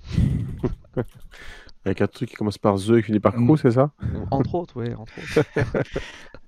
Avec 1.84 2.00
un 2.02 2.06
truc 2.06 2.30
qui 2.30 2.36
commence 2.36 2.58
par 2.58 2.76
The 2.76 2.90
et 2.90 3.00
qui 3.00 3.06
finit 3.06 3.20
par 3.20 3.36
Mm. 3.36 3.46
Crew, 3.46 3.56
c'est 3.56 3.70
ça? 3.72 3.92
Entre 4.30 4.54
autres, 4.54 4.76
ouais, 4.76 4.94
entre 4.94 5.18
autres. 5.18 5.40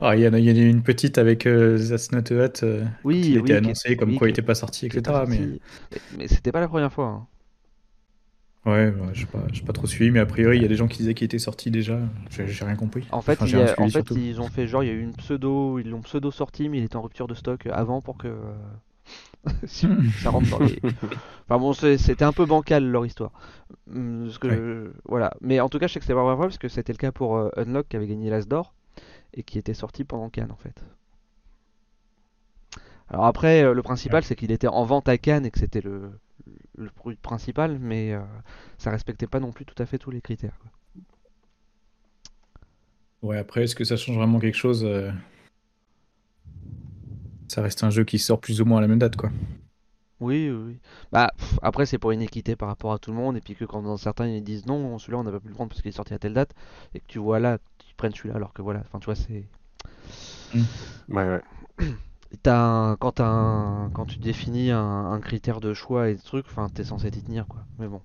Ah, 0.00 0.16
il 0.16 0.22
y 0.22 0.28
en 0.28 0.32
a, 0.32 0.38
y 0.38 0.50
en 0.50 0.54
a 0.54 0.58
eu 0.58 0.68
une 0.68 0.82
petite 0.82 1.18
avec 1.18 1.46
euh, 1.46 1.78
That's 1.88 2.10
Not 2.12 2.32
a 2.32 2.44
Hat, 2.44 2.52
euh, 2.62 2.84
Oui, 3.04 3.20
qui 3.20 3.36
oui, 3.38 3.38
était 3.38 3.54
annoncé 3.54 3.96
comme 3.96 4.10
oui, 4.10 4.14
quoi 4.14 4.28
il 4.28 4.30
n'était 4.30 4.42
pas 4.42 4.54
sorti, 4.54 4.86
etc. 4.86 5.26
Mais. 5.26 5.58
Mais, 6.10 6.28
c'était 6.28 6.52
pas 6.52 6.60
la 6.60 6.68
première 6.68 6.92
fois. 6.92 7.06
hein. 7.06 7.26
ouais, 8.66 8.92
je 9.12 9.20
sais 9.20 9.26
pas, 9.26 9.44
pas 9.66 9.72
trop 9.72 9.86
suivi, 9.86 10.10
mais 10.10 10.20
a 10.20 10.26
priori 10.26 10.56
il 10.58 10.62
y 10.62 10.64
a 10.64 10.68
des 10.68 10.76
gens 10.76 10.88
qui 10.88 10.98
disaient 10.98 11.14
qu'il 11.14 11.24
était 11.26 11.38
sorti 11.38 11.70
déjà. 11.70 11.98
J'ai 12.30 12.64
rien 12.64 12.76
compris. 12.76 13.06
En 13.10 13.22
fait, 13.22 13.32
Enfin, 13.34 13.46
il 13.46 13.50
j'ai 13.50 13.56
y 13.56 13.60
a- 13.60 13.64
rien 13.64 13.66
en 13.78 13.88
suivi 13.88 13.90
fait, 13.90 13.98
surtout. 14.06 14.14
ils 14.16 14.40
ont 14.40 14.48
fait 14.48 14.66
genre, 14.66 14.82
il 14.84 14.86
y 14.86 14.90
a 14.90 14.92
eu 14.94 15.02
une 15.02 15.14
pseudo, 15.14 15.78
ils 15.78 15.88
l'ont 15.90 16.02
pseudo 16.02 16.30
sorti, 16.30 16.68
mais 16.68 16.78
il 16.78 16.84
était 16.84 16.96
en 16.96 17.02
rupture 17.02 17.26
de 17.28 17.34
stock 17.34 17.66
avant 17.66 18.00
pour 18.00 18.18
que 18.18 18.28
euh, 18.28 18.52
ça 20.16 20.30
rentre 20.30 20.48
dans 20.48 20.60
les. 20.60 20.82
Enfin 21.48 21.58
bon, 21.60 21.72
c'était 21.72 22.24
un 22.24 22.32
peu 22.32 22.46
bancal 22.46 22.84
leur 22.86 23.06
histoire. 23.06 23.32
Hum, 23.94 24.24
parce 24.26 24.38
que 24.38 24.48
Ouais. 24.48 24.56
je- 24.88 24.92
voilà. 25.06 25.32
Mais 25.40 25.60
en 25.60 25.68
tout 25.68 25.78
cas, 25.78 25.86
je 25.88 25.94
sais 25.94 26.00
que 26.00 26.06
c'est 26.06 26.14
pas 26.14 26.24
vrai 26.36 26.46
parce 26.46 26.58
que 26.58 26.68
c'était 26.68 26.92
le 26.92 26.98
cas 26.98 27.12
pour 27.12 27.36
euh, 27.36 27.50
Unlock 27.56 27.88
qui 27.88 27.96
avait 27.96 28.06
gagné 28.08 28.30
l'As 28.30 28.46
d'or 28.46 28.74
et 29.34 29.42
qui 29.42 29.58
était 29.58 29.74
sorti 29.74 30.04
pendant 30.04 30.28
Cannes 30.30 30.52
en 30.52 30.56
fait. 30.56 30.84
Alors 33.08 33.26
après, 33.26 33.64
euh, 33.64 33.74
le 33.74 33.82
principal, 33.82 34.22
c'est 34.22 34.36
qu'il 34.36 34.52
était 34.52 34.68
en 34.68 34.84
vente 34.84 35.08
à 35.08 35.18
Cannes 35.18 35.44
et 35.44 35.50
que 35.50 35.58
c'était 35.58 35.80
le, 35.80 36.12
le 36.76 36.90
produit 36.90 37.18
principal, 37.20 37.78
mais 37.78 38.12
euh, 38.12 38.20
ça 38.78 38.90
respectait 38.90 39.26
pas 39.26 39.40
non 39.40 39.50
plus 39.50 39.64
tout 39.64 39.80
à 39.82 39.86
fait 39.86 39.98
tous 39.98 40.12
les 40.12 40.20
critères. 40.20 40.56
quoi. 40.60 40.70
Ouais, 43.22 43.36
après, 43.36 43.64
est-ce 43.64 43.74
que 43.74 43.84
ça 43.84 43.96
change 43.96 44.16
vraiment 44.16 44.38
quelque 44.38 44.56
chose 44.56 44.84
euh, 44.84 45.10
Ça 47.48 47.62
reste 47.62 47.84
un 47.84 47.90
jeu 47.90 48.04
qui 48.04 48.18
sort 48.18 48.40
plus 48.40 48.60
ou 48.60 48.64
moins 48.64 48.78
à 48.78 48.80
la 48.80 48.88
même 48.88 48.98
date, 48.98 49.16
quoi. 49.16 49.30
Oui, 50.20 50.50
oui, 50.50 50.62
oui. 50.66 50.78
Bah, 51.12 51.32
pff, 51.36 51.58
après, 51.62 51.86
c'est 51.86 51.98
pour 51.98 52.12
une 52.12 52.22
équité 52.22 52.54
par 52.54 52.68
rapport 52.68 52.92
à 52.92 52.98
tout 52.98 53.10
le 53.10 53.16
monde, 53.16 53.36
et 53.36 53.40
puis 53.40 53.56
que 53.56 53.64
quand 53.64 53.82
dans 53.82 53.96
certains 53.96 54.26
ils 54.28 54.44
disent 54.44 54.66
non, 54.66 54.98
celui-là 54.98 55.18
on 55.18 55.24
n'a 55.24 55.32
pas 55.32 55.40
pu 55.40 55.48
le 55.48 55.54
prendre 55.54 55.70
parce 55.70 55.80
qu'il 55.80 55.88
est 55.88 55.92
sorti 55.92 56.14
à 56.14 56.18
telle 56.18 56.34
date, 56.34 56.54
et 56.94 57.00
que 57.00 57.06
tu 57.06 57.18
vois 57.18 57.40
là, 57.40 57.58
prennent 58.00 58.14
celui-là, 58.14 58.36
alors 58.36 58.52
que 58.54 58.62
voilà, 58.62 58.80
enfin 58.80 58.98
tu 59.00 59.06
vois, 59.06 59.14
c'est. 59.16 59.44
Ouais, 61.08 61.24
ouais. 61.28 61.42
T'as 62.42 62.58
un- 62.58 62.96
Quand, 62.96 63.20
un- 63.20 63.90
quand 63.92 64.06
tu 64.06 64.20
définis 64.20 64.70
un, 64.70 65.12
un 65.12 65.20
critère 65.20 65.60
de 65.60 65.74
choix 65.74 66.08
et 66.10 66.14
des 66.14 66.22
trucs, 66.22 66.46
enfin 66.46 66.68
t'es 66.72 66.84
censé 66.84 67.10
t'y 67.10 67.22
tenir 67.22 67.46
quoi. 67.48 67.62
Mais 67.78 67.88
bon. 67.88 68.02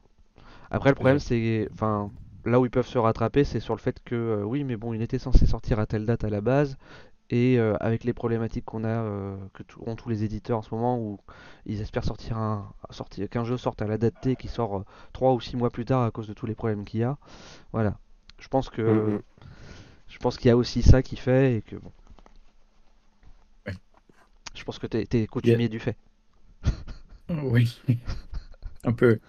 Après, 0.72 0.90
le 0.92 0.96
problème, 0.96 1.20
c'est. 1.20 1.70
Enfin, 1.74 2.12
là 2.46 2.60
où 2.60 2.66
ils 2.66 2.72
peuvent 2.72 2.88
se 2.88 2.98
rattraper, 3.00 3.44
c'est 3.46 3.60
sur 3.62 3.76
le 3.76 3.80
fait 3.82 4.00
que, 4.06 4.16
euh, 4.16 4.44
oui, 4.44 4.64
mais 4.66 4.78
bon, 4.78 4.94
il 4.94 5.02
était 5.04 5.20
censé 5.20 5.46
sortir 5.48 5.80
à 5.80 5.88
telle 5.88 6.06
date 6.06 6.24
à 6.26 6.30
la 6.30 6.42
base, 6.42 6.78
et 7.32 7.60
euh, 7.60 7.76
avec 7.82 8.04
les 8.06 8.14
problématiques 8.14 8.66
qu'on 8.66 8.84
a, 8.86 8.90
euh, 8.90 9.38
que 9.54 9.64
ont 9.86 9.96
tous 9.98 10.10
les 10.10 10.24
éditeurs 10.26 10.60
en 10.60 10.64
ce 10.64 10.74
moment, 10.76 11.00
où 11.00 11.20
ils 11.68 11.82
espèrent 11.82 12.06
sortir 12.06 12.38
un, 12.38 12.72
sortir, 12.92 13.30
qu'un 13.30 13.46
jeu 13.46 13.58
sorte 13.58 13.82
à 13.82 13.88
la 13.88 13.98
date 14.00 14.16
T 14.22 14.36
qui 14.38 14.48
sort 14.50 14.78
euh, 14.80 14.86
3 15.14 15.34
ou 15.34 15.42
6 15.42 15.58
mois 15.58 15.72
plus 15.72 15.86
tard 15.86 16.04
à 16.04 16.12
cause 16.12 16.28
de 16.28 16.34
tous 16.34 16.48
les 16.48 16.56
problèmes 16.56 16.86
qu'il 16.86 17.02
y 17.02 17.04
a. 17.04 17.18
Voilà. 17.74 17.98
Je 18.40 18.48
pense 18.50 18.70
que. 18.70 18.82
Mhm. 18.82 19.22
Je 20.16 20.20
pense 20.20 20.38
qu'il 20.38 20.48
y 20.48 20.52
a 20.52 20.56
aussi 20.56 20.82
ça 20.82 21.04
qui 21.04 21.18
fait, 21.18 21.58
et 21.58 21.62
que 21.62 21.76
bon. 21.76 21.92
Ouais. 23.68 23.74
Je 24.56 24.64
pense 24.64 24.80
que 24.80 24.88
t'es, 24.88 25.06
t'es 25.06 25.28
coutumier 25.28 25.68
du 25.70 25.80
fait. 25.80 25.98
Oui. 27.30 27.76
un 28.86 28.94
peu. 28.94 29.20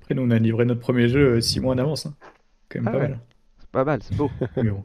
Après, 0.00 0.14
nous, 0.14 0.22
on 0.22 0.30
a 0.30 0.38
livré 0.38 0.64
notre 0.64 0.80
premier 0.80 1.06
jeu 1.08 1.34
euh, 1.36 1.40
six 1.42 1.60
mois 1.60 1.74
en 1.74 1.78
avance. 1.78 2.06
hein. 2.06 2.14
Quand 2.70 2.80
même 2.80 2.88
Ah 2.88 2.92
pas 2.92 2.98
ouais. 2.98 3.08
mal. 3.08 3.20
C'est 3.60 3.70
pas 3.70 3.84
mal, 3.84 4.02
c'est 4.02 4.16
beau. 4.16 4.30
Mais 4.56 4.70
bon. 4.70 4.84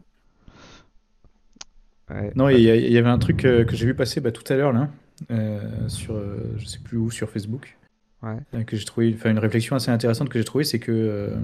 Ouais. 2.10 2.32
Non, 2.36 2.50
il 2.50 2.60
y, 2.62 2.98
avait 2.98 3.10
un 3.10 3.18
truc 3.18 3.46
euh, 3.46 3.64
que 3.64 3.76
j'ai 3.76 3.86
vu 3.86 3.96
passer 3.96 4.20
bah, 4.20 4.32
tout 4.34 4.44
à 4.52 4.58
l'heure, 4.58 4.74
là, 4.74 4.90
euh, 5.32 5.88
sur, 5.88 6.14
euh, 6.14 6.54
je 6.58 6.66
sais 6.66 6.80
plus 6.80 6.98
où, 6.98 7.10
sur 7.10 7.30
Facebook, 7.30 7.78
Ouais. 8.22 8.66
que 8.66 8.76
j'ai 8.76 8.86
trouvé, 8.86 9.14
enfin, 9.18 9.32
une 9.32 9.40
réflexion 9.40 9.76
assez 9.78 9.90
intéressante 9.90 10.28
que 10.30 10.38
j'ai 10.38 10.46
trouvée, 10.46 10.66
c'est 10.66 10.80
que, 10.80 10.92
euh, 10.92 11.36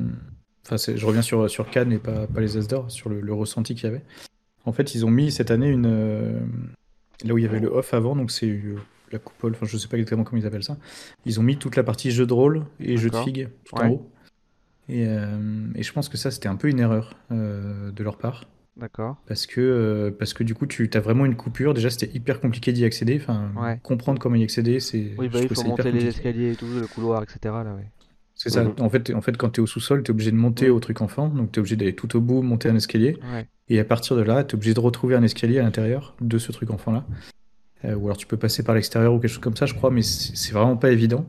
enfin, 0.70 0.94
je 0.96 1.06
reviens 1.06 1.22
sur, 1.22 1.50
sur 1.50 1.70
Cannes 1.70 1.92
et 1.92 1.98
pas, 2.00 2.28
pas 2.28 2.42
les 2.42 2.58
As 2.58 2.68
d'or, 2.68 2.90
sur 2.92 3.10
le, 3.10 3.22
le 3.22 3.34
ressenti 3.34 3.76
qu'il 3.76 3.86
y 3.86 3.88
avait. 3.88 4.04
En 4.66 4.74
fait, 4.74 4.96
ils 4.96 5.06
ont 5.06 5.10
mis 5.12 5.32
cette 5.32 5.50
année 5.52 5.70
une, 5.70 5.86
euh, 5.88 6.40
là 7.24 7.34
où 7.34 7.38
il 7.38 7.44
y 7.44 7.48
avait 7.48 7.60
le 7.60 7.70
off 7.70 7.94
avant, 7.94 8.16
donc 8.16 8.32
c'est 8.32 8.50
euh, 8.50 8.76
la 9.12 9.20
coupole, 9.20 9.54
enfin, 9.54 9.66
je 9.66 9.78
sais 9.78 9.88
pas 9.88 9.98
exactement 9.98 10.24
comment 10.24 10.42
ils 10.42 10.46
appellent 10.46 10.64
ça. 10.64 10.78
Ils 11.26 11.40
ont 11.40 11.44
mis 11.44 11.58
toute 11.58 11.76
la 11.78 11.84
partie 11.84 12.12
jeu 12.12 12.26
de 12.26 12.34
rôle 12.34 12.66
et 12.80 12.98
jeu 12.98 13.10
de 13.10 13.16
figues 13.18 13.48
tout 13.66 13.76
Ouais. 13.78 13.86
en 13.86 13.90
haut. 13.92 14.10
Et, 14.90 15.06
euh, 15.08 15.38
et 15.76 15.84
je 15.84 15.92
pense 15.94 16.10
que 16.10 16.18
ça, 16.18 16.32
c'était 16.32 16.48
un 16.50 16.56
peu 16.56 16.68
une 16.70 16.80
erreur 16.80 17.16
de 17.32 18.04
leur 18.04 18.18
part. 18.18 18.46
D'accord. 18.78 19.18
Parce 19.28 19.48
que, 19.48 20.16
parce 20.20 20.34
que 20.34 20.44
du 20.44 20.54
coup, 20.54 20.68
tu 20.68 20.88
as 20.94 21.00
vraiment 21.00 21.26
une 21.26 21.36
coupure. 21.36 21.74
Déjà, 21.74 21.90
c'était 21.90 22.12
hyper 22.16 22.40
compliqué 22.40 22.72
d'y 22.74 22.86
accéder. 22.86 23.18
Enfin, 23.20 23.52
Ouais. 23.60 23.80
comprendre 23.82 24.20
comment 24.20 24.36
y 24.36 24.44
accéder, 24.44 24.80
c'est. 24.80 25.14
Oui, 25.18 25.30
bah 25.30 25.40
il 25.42 25.54
faut 25.54 25.64
monter 25.64 25.92
les 25.92 26.06
escaliers 26.06 26.52
et 26.52 26.56
tout, 26.56 26.68
le 26.68 26.86
couloir, 26.88 27.24
etc. 27.24 27.40
Là, 27.44 27.74
ouais. 27.76 27.88
C'est 28.40 28.52
ça. 28.52 28.64
Mhm. 28.64 28.74
En 28.80 28.90
fait, 28.90 29.12
en 29.14 29.22
fait, 29.22 29.36
quand 29.36 29.50
tu 29.50 29.60
es 29.60 29.64
au 29.64 29.68
sous-sol, 29.68 30.04
tu 30.04 30.10
es 30.10 30.14
obligé 30.14 30.32
de 30.32 30.36
monter 30.38 30.70
au 30.70 30.80
truc 30.80 31.02
enfant. 31.02 31.28
Donc, 31.28 31.52
tu 31.52 31.58
es 31.58 31.62
obligé 31.62 31.76
d'aller 31.76 31.96
tout 31.96 32.16
au 32.16 32.22
bout, 32.22 32.42
monter 32.44 32.70
un 32.70 32.76
escalier. 32.76 33.18
Ouais. 33.34 33.48
Et 33.70 33.80
à 33.80 33.84
partir 33.84 34.16
de 34.16 34.22
là, 34.22 34.44
tu 34.44 34.52
es 34.52 34.56
obligé 34.56 34.74
de 34.76 34.80
retrouver 34.80 35.16
un 35.16 35.24
escalier 35.24 35.58
à 35.60 35.64
l'intérieur 35.64 36.16
de 36.22 36.38
ce 36.38 36.52
truc 36.52 36.70
enfant-là. 36.70 37.04
Euh, 37.86 37.96
ou 37.96 38.06
alors, 38.06 38.18
tu 38.18 38.28
peux 38.28 38.38
passer 38.38 38.62
par 38.64 38.76
l'extérieur 38.76 39.14
ou 39.14 39.20
quelque 39.20 39.32
chose 39.32 39.40
comme 39.42 39.56
ça, 39.58 39.66
je 39.66 39.74
crois, 39.74 39.90
mais 39.92 40.04
c'est 40.04 40.54
vraiment 40.54 40.78
pas 40.78 40.92
évident. 40.92 41.26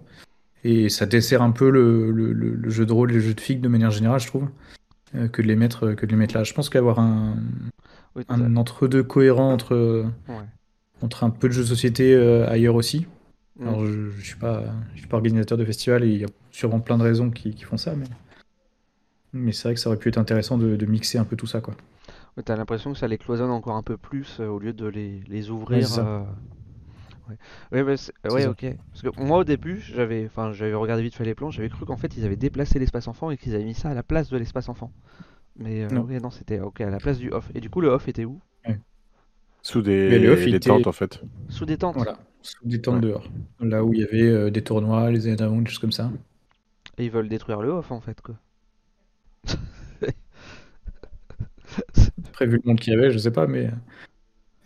Et 0.65 0.89
ça 0.91 1.07
dessert 1.07 1.41
un 1.43 1.51
peu 1.51 1.71
le, 1.71 2.11
le- 2.11 2.33
le- 2.33 2.55
le 2.55 2.71
jeu 2.71 2.85
de 2.85 2.93
rôle 2.93 3.11
et 3.11 3.15
le 3.15 3.21
jeu 3.21 3.33
de 3.35 3.41
figues 3.41 3.61
de 3.63 3.69
manière 3.69 3.91
générale, 3.91 4.21
je 4.21 4.27
trouve, 4.27 4.49
euh, 5.15 5.29
que, 5.29 5.41
de 5.41 5.47
les 5.47 5.57
mettre, 5.57 5.93
que 5.95 6.05
de 6.05 6.11
les 6.11 6.17
mettre 6.17 6.35
là. 6.37 6.45
Je 6.45 6.53
pense 6.53 6.69
qu'avoir 6.69 6.99
un, 6.99 7.37
Oui, 8.17 8.25
un 8.29 8.57
entre-deux 8.57 9.03
cohérent 9.03 9.51
entre, 9.53 10.05
Ouais. 10.29 10.35
entre 11.03 11.25
un 11.25 11.31
peu 11.31 11.49
de 11.49 11.53
jeux 11.55 11.63
de 11.63 11.69
société 11.69 12.15
euh, 12.15 12.47
ailleurs 12.51 12.75
aussi. 12.75 13.07
Mm. 13.59 13.67
Alors, 13.69 13.87
je, 13.87 14.11
je 14.11 14.25
suis 14.25 14.37
pas, 14.37 14.65
je 14.95 14.99
suis 15.01 15.09
pas 15.09 15.17
organisateur 15.17 15.59
de 15.59 15.65
festival 15.65 16.05
et 16.05 16.09
il 16.09 16.21
y 16.21 16.25
a 16.25 16.29
sûrement 16.51 16.81
plein 16.81 16.99
de 16.99 17.03
raisons 17.03 17.31
qui, 17.31 17.55
qui 17.55 17.65
font 17.65 17.77
ça, 17.77 17.95
mais, 17.97 18.07
mais 19.33 19.53
c'est 19.53 19.65
vrai 19.65 19.75
que 19.75 19.81
ça 19.81 19.89
aurait 19.91 19.99
pu 19.99 20.09
être 20.09 20.19
intéressant 20.19 20.59
de, 20.59 20.77
de 20.77 20.87
mixer 20.87 21.19
un 21.19 21.25
peu 21.25 21.37
tout 21.37 21.47
ça, 21.47 21.61
quoi. 21.61 21.75
Ouais, 22.37 22.43
T'as 22.45 22.57
l'impression 22.57 22.93
que 22.93 22.99
ça 22.99 23.09
les 23.09 23.19
cloisonne 23.19 23.51
encore 23.51 23.77
un 23.77 23.83
peu 23.83 23.97
plus 23.97 24.39
euh, 24.41 24.47
au 24.49 24.59
lieu 24.59 24.73
de 24.73 24.87
les, 24.87 25.21
les 25.29 25.51
ouvrir. 25.51 25.87
c'est 25.87 25.95
ça. 25.97 26.07
euh, 26.07 26.25
Ouais, 27.73 27.85
bah, 27.85 28.49
ok. 28.49 28.67
Parce 28.91 29.03
que 29.03 29.21
moi 29.21 29.39
au 29.39 29.45
début, 29.45 29.81
j'avais, 29.81 30.25
enfin, 30.25 30.53
j'avais 30.53 30.73
regardé 30.73 31.03
vite 31.03 31.15
fait 31.15 31.25
les 31.25 31.35
plans, 31.35 31.51
j'avais 31.51 31.69
cru 31.69 31.85
qu'en 31.85 31.99
fait 31.99 32.17
ils 32.17 32.25
avaient 32.25 32.37
déplacé 32.37 32.79
l'espace 32.79 33.07
enfant 33.07 33.31
et 33.31 33.37
qu'ils 33.37 33.55
avaient 33.55 33.65
mis 33.65 33.75
ça 33.75 33.91
à 33.91 33.95
la 33.95 34.03
place 34.03 34.31
de 34.31 34.39
l'espace 34.39 34.71
enfant. 34.71 34.91
Mais 35.57 35.85
euh, 35.85 35.89
Non. 35.91 36.07
non, 36.23 36.31
c'était 36.31 36.61
ok 36.61 36.81
à 36.81 36.89
la 36.89 36.97
place 36.99 37.19
du 37.19 37.31
off. 37.31 37.51
Et 37.55 37.61
du 37.61 37.69
coup, 37.69 37.83
le 37.83 37.89
off 37.89 38.09
était 38.09 38.25
où? 38.25 38.41
Sous 39.61 39.83
des, 39.83 40.09
Mais 40.09 40.19
le 40.21 40.31
off, 40.33 40.41
il 40.47 40.53
des 40.53 40.57
était- 40.57 40.71
tentes, 40.71 40.87
en 40.87 40.93
fait. 40.93 41.21
Sous 41.51 41.67
des 41.67 41.77
tentes. 41.77 41.97
Voilà, 41.97 42.17
sous 42.49 42.67
des 42.69 42.81
tentes 42.81 42.97
Ouais. 42.97 43.01
dehors. 43.11 43.29
Là 43.61 43.85
où 43.85 43.93
il 43.93 44.01
y 44.01 44.05
avait 44.05 44.23
euh, 44.29 44.51
des 44.51 44.63
tournois, 44.63 45.11
les 45.11 45.27
années 45.27 45.37
d'avant, 45.37 45.61
des 45.61 45.69
choses 45.71 45.79
comme 45.79 45.93
ça. 45.93 46.11
Et 46.99 47.05
ils 47.07 47.11
veulent 47.11 47.29
détruire 47.29 47.61
le 47.61 47.69
off 47.71 47.91
en 47.93 48.01
fait, 48.01 48.21
quoi. 48.21 48.35
Après, 52.29 52.47
vu 52.47 52.57
le 52.57 52.63
monde 52.65 52.81
qu'il 52.81 52.93
y 52.93 52.97
avait, 52.97 53.11
je 53.11 53.19
sais 53.19 53.31
pas, 53.31 53.47
mais. 53.47 53.71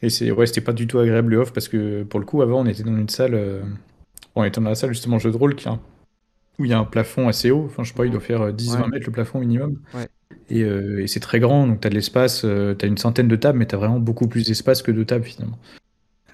Et 0.02 0.10
c'est, 0.10 0.30
ouais, 0.30 0.46
c'était 0.46 0.60
pas 0.60 0.72
du 0.72 0.86
tout 0.86 0.98
agréable 0.98 1.30
le 1.32 1.38
off 1.38 1.52
parce 1.52 1.68
que 1.68 2.02
pour 2.02 2.18
le 2.20 2.26
coup, 2.26 2.42
avant, 2.42 2.60
on 2.62 2.66
était 2.66 2.82
dans 2.82 2.96
une 2.96 3.08
salle. 3.08 3.34
euh, 3.34 3.62
On 4.34 4.44
était 4.44 4.60
dans 4.60 4.68
la 4.68 4.74
salle 4.74 4.90
justement 4.90 5.18
jeu 5.18 5.30
de 5.30 5.36
rôle 5.36 5.54
qui 5.54 5.68
a 5.68 5.78
où 6.58 6.64
il 6.66 6.70
y 6.70 6.74
a 6.74 6.78
un 6.78 6.84
plafond 6.84 7.28
assez 7.28 7.50
haut. 7.50 7.64
Enfin, 7.66 7.82
je 7.82 7.88
sais 7.90 7.94
pas, 7.94 8.04
il 8.04 8.10
doit 8.12 8.20
faire 8.20 8.42
euh, 8.42 8.52
10-20 8.52 8.82
Ouais. 8.82 8.88
mètres 8.88 9.06
le 9.06 9.12
plafond 9.12 9.40
minimum. 9.40 9.80
Ouais. 9.94 10.08
Et, 10.50 10.62
euh, 10.64 11.02
et 11.02 11.06
c'est 11.06 11.20
très 11.20 11.40
grand, 11.40 11.66
donc 11.66 11.80
tu 11.80 11.86
as 11.86 11.90
de 11.90 11.94
l'espace, 11.94 12.40
tu 12.40 12.46
as 12.46 12.86
une 12.86 12.98
centaine 12.98 13.28
de 13.28 13.36
tables, 13.36 13.58
mais 13.58 13.66
tu 13.66 13.74
as 13.74 13.78
vraiment 13.78 13.98
beaucoup 14.00 14.28
plus 14.28 14.46
d'espace 14.46 14.82
que 14.82 14.90
de 14.92 15.02
tables 15.04 15.24
finalement. 15.24 15.58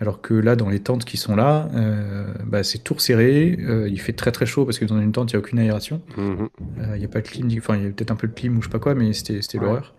Alors 0.00 0.20
que 0.20 0.32
là, 0.34 0.54
dans 0.54 0.68
les 0.68 0.78
tentes 0.80 1.04
qui 1.04 1.16
sont 1.16 1.34
là, 1.34 1.68
euh, 1.74 2.24
bah, 2.46 2.62
c'est 2.62 2.78
tout 2.78 2.94
resserré, 2.94 3.58
euh, 3.60 3.88
il 3.88 4.00
fait 4.00 4.12
très 4.12 4.30
très 4.30 4.46
chaud 4.46 4.64
parce 4.64 4.78
que 4.78 4.84
dans 4.84 5.00
une 5.00 5.10
tente, 5.10 5.32
il 5.32 5.34
n'y 5.34 5.38
a 5.38 5.40
aucune 5.40 5.58
aération. 5.58 6.02
Mhm. 6.16 6.48
Euh, 6.78 6.92
Il 6.94 6.98
n'y 7.00 7.04
a 7.04 7.08
pas 7.08 7.20
de 7.20 7.26
clim, 7.28 7.48
enfin 7.58 7.76
il 7.76 7.82
y 7.82 7.86
a 7.86 7.90
peut-être 7.90 8.12
un 8.12 8.16
peu 8.16 8.28
de 8.28 8.32
clim 8.32 8.56
ou 8.56 8.62
je 8.62 8.66
sais 8.68 8.72
pas 8.72 8.78
quoi, 8.78 8.94
mais 8.94 9.12
c'était 9.12 9.42
c'était 9.42 9.58
Ouais. 9.58 9.64
l'horreur. 9.64 9.94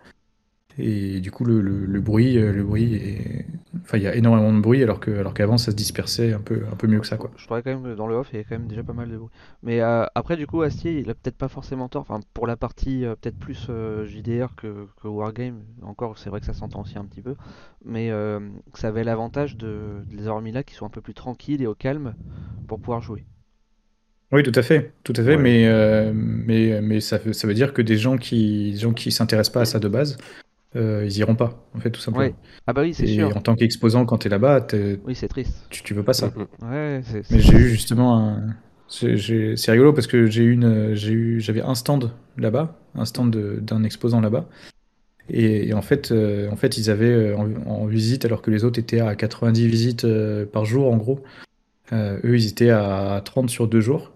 Et 0.80 1.20
du 1.20 1.30
coup, 1.30 1.44
le, 1.44 1.60
le- 1.60 1.86
le 1.86 2.00
bruit, 2.00 2.38
euh, 2.38 2.52
le 2.52 2.62
bruit 2.64 2.94
est... 2.94 3.46
Enfin, 3.82 3.98
il 3.98 4.02
y 4.04 4.06
a 4.06 4.14
énormément 4.14 4.52
de 4.52 4.60
bruit 4.60 4.82
alors 4.82 5.00
que 5.00 5.10
alors 5.10 5.34
qu'avant, 5.34 5.58
ça 5.58 5.70
se 5.72 5.76
dispersait 5.76 6.32
un 6.32 6.40
peu, 6.40 6.62
un 6.70 6.76
peu 6.76 6.86
mieux 6.86 7.00
que 7.00 7.06
ça, 7.06 7.16
quoi. 7.16 7.30
Je 7.36 7.44
trouvais 7.46 7.62
quand 7.62 7.70
même 7.70 7.82
que 7.82 7.94
dans 7.94 8.06
le 8.06 8.14
off, 8.14 8.28
il 8.32 8.36
y 8.36 8.38
avait 8.38 8.44
quand 8.48 8.58
même 8.58 8.68
déjà 8.68 8.82
pas 8.82 8.92
mal 8.92 9.10
de 9.10 9.16
bruit. 9.16 9.30
Mais 9.62 9.80
euh, 9.80 10.04
après, 10.14 10.36
du 10.36 10.46
coup, 10.46 10.62
Astier, 10.62 10.98
il 11.00 11.10
a 11.10 11.14
peut-être 11.14 11.36
pas 11.36 11.48
forcément 11.48 11.88
tort. 11.88 12.02
Enfin, 12.02 12.20
pour 12.34 12.46
la 12.46 12.56
partie 12.56 13.04
euh, 13.04 13.14
peut-être 13.16 13.38
plus 13.38 13.66
euh, 13.70 14.04
JDR 14.06 14.54
que, 14.54 14.86
que 15.02 15.08
Wargame, 15.08 15.62
encore, 15.82 16.18
c'est 16.18 16.30
vrai 16.30 16.40
que 16.40 16.46
ça 16.46 16.54
s'entend 16.54 16.82
aussi 16.82 16.98
un 16.98 17.04
petit 17.04 17.22
peu. 17.22 17.34
Mais 17.84 18.08
que 18.10 18.78
ça 18.78 18.88
avait 18.88 19.04
l'avantage 19.04 19.56
de, 19.56 20.02
de 20.08 20.16
les 20.16 20.22
avoir 20.26 20.40
mis 20.42 20.52
là, 20.52 20.62
qui 20.62 20.74
sont 20.74 20.86
un 20.86 20.90
peu 20.90 21.00
plus 21.00 21.14
tranquilles 21.14 21.62
et 21.62 21.66
au 21.66 21.74
calme 21.74 22.14
pour 22.68 22.80
pouvoir 22.80 23.00
jouer. 23.02 23.24
Oui, 24.32 24.44
tout 24.44 24.52
à 24.54 24.62
fait, 24.62 24.92
tout 25.02 25.12
à 25.16 25.24
fait, 25.24 25.36
Ouais. 25.36 25.36
mais, 25.36 25.66
euh, 25.66 26.12
mais, 26.14 26.80
mais 26.82 27.00
ça, 27.00 27.18
veut- 27.18 27.32
ça 27.32 27.48
veut 27.48 27.54
dire 27.54 27.72
que 27.72 27.82
des 27.82 27.96
gens 27.98 28.16
qui 28.16 28.72
des 28.72 28.78
gens 28.78 28.92
qui 28.92 29.10
s'intéressent 29.10 29.52
pas 29.52 29.62
à 29.62 29.64
ça 29.64 29.80
de 29.80 29.88
base, 29.88 30.18
euh, 30.76 31.04
ils 31.04 31.18
iront 31.18 31.34
pas, 31.34 31.66
en 31.74 31.80
fait, 31.80 31.90
tout 31.90 32.00
simplement. 32.00 32.26
Ouais. 32.26 32.34
Ah 32.66 32.72
bah 32.72 32.82
oui, 32.82 32.94
c'est 32.94 33.04
Et 33.04 33.14
sûr. 33.14 33.36
en 33.36 33.40
tant 33.40 33.54
qu'exposant, 33.56 34.04
quand 34.06 34.18
tu 34.18 34.28
es 34.28 34.30
là-bas, 34.30 34.60
t'es- 34.60 35.00
Oui, 35.04 35.14
c'est 35.14 35.28
triste. 35.28 35.66
tu, 35.70 35.82
tu 35.82 35.94
veux 35.94 36.02
pas 36.04 36.12
ça. 36.12 36.28
Mm, 36.28 36.64
mm. 36.66 36.70
Ouais, 36.70 37.00
c'est. 37.04 37.30
Mais 37.30 37.40
j'ai 37.40 37.56
eu 37.56 37.68
justement 37.68 38.18
un. 38.18 38.54
C'est 38.88 39.70
rigolo 39.70 39.92
parce 39.92 40.06
que 40.08 40.26
j'ai 40.26 40.42
eu 40.42 40.52
une, 40.52 40.94
j'ai 40.94 41.12
eu, 41.12 41.40
j'avais 41.40 41.62
un 41.62 41.74
stand 41.76 42.10
là-bas, 42.36 42.76
un 42.96 43.04
stand 43.04 43.30
d'un 43.60 43.84
exposant 43.84 44.20
là-bas, 44.20 44.48
et, 45.28 45.68
et 45.68 45.74
en 45.74 45.82
fait, 45.82 46.10
euh, 46.10 46.50
en 46.50 46.56
fait, 46.56 46.76
ils 46.76 46.90
avaient 46.90 47.06
euh, 47.12 47.36
en, 47.36 47.48
en 47.70 47.86
visite 47.86 48.24
alors 48.24 48.42
que 48.42 48.50
les 48.50 48.64
autres 48.64 48.80
étaient 48.80 49.00
à 49.00 49.14
90 49.14 49.68
visites 49.68 50.06
par 50.52 50.64
jour 50.64 50.92
en 50.92 50.96
gros. 50.96 51.20
Euh, 51.92 52.18
eux, 52.24 52.36
ils 52.36 52.48
étaient 52.48 52.70
à 52.70 53.20
30 53.24 53.50
sur 53.50 53.68
deux 53.68 53.80
jours. 53.80 54.12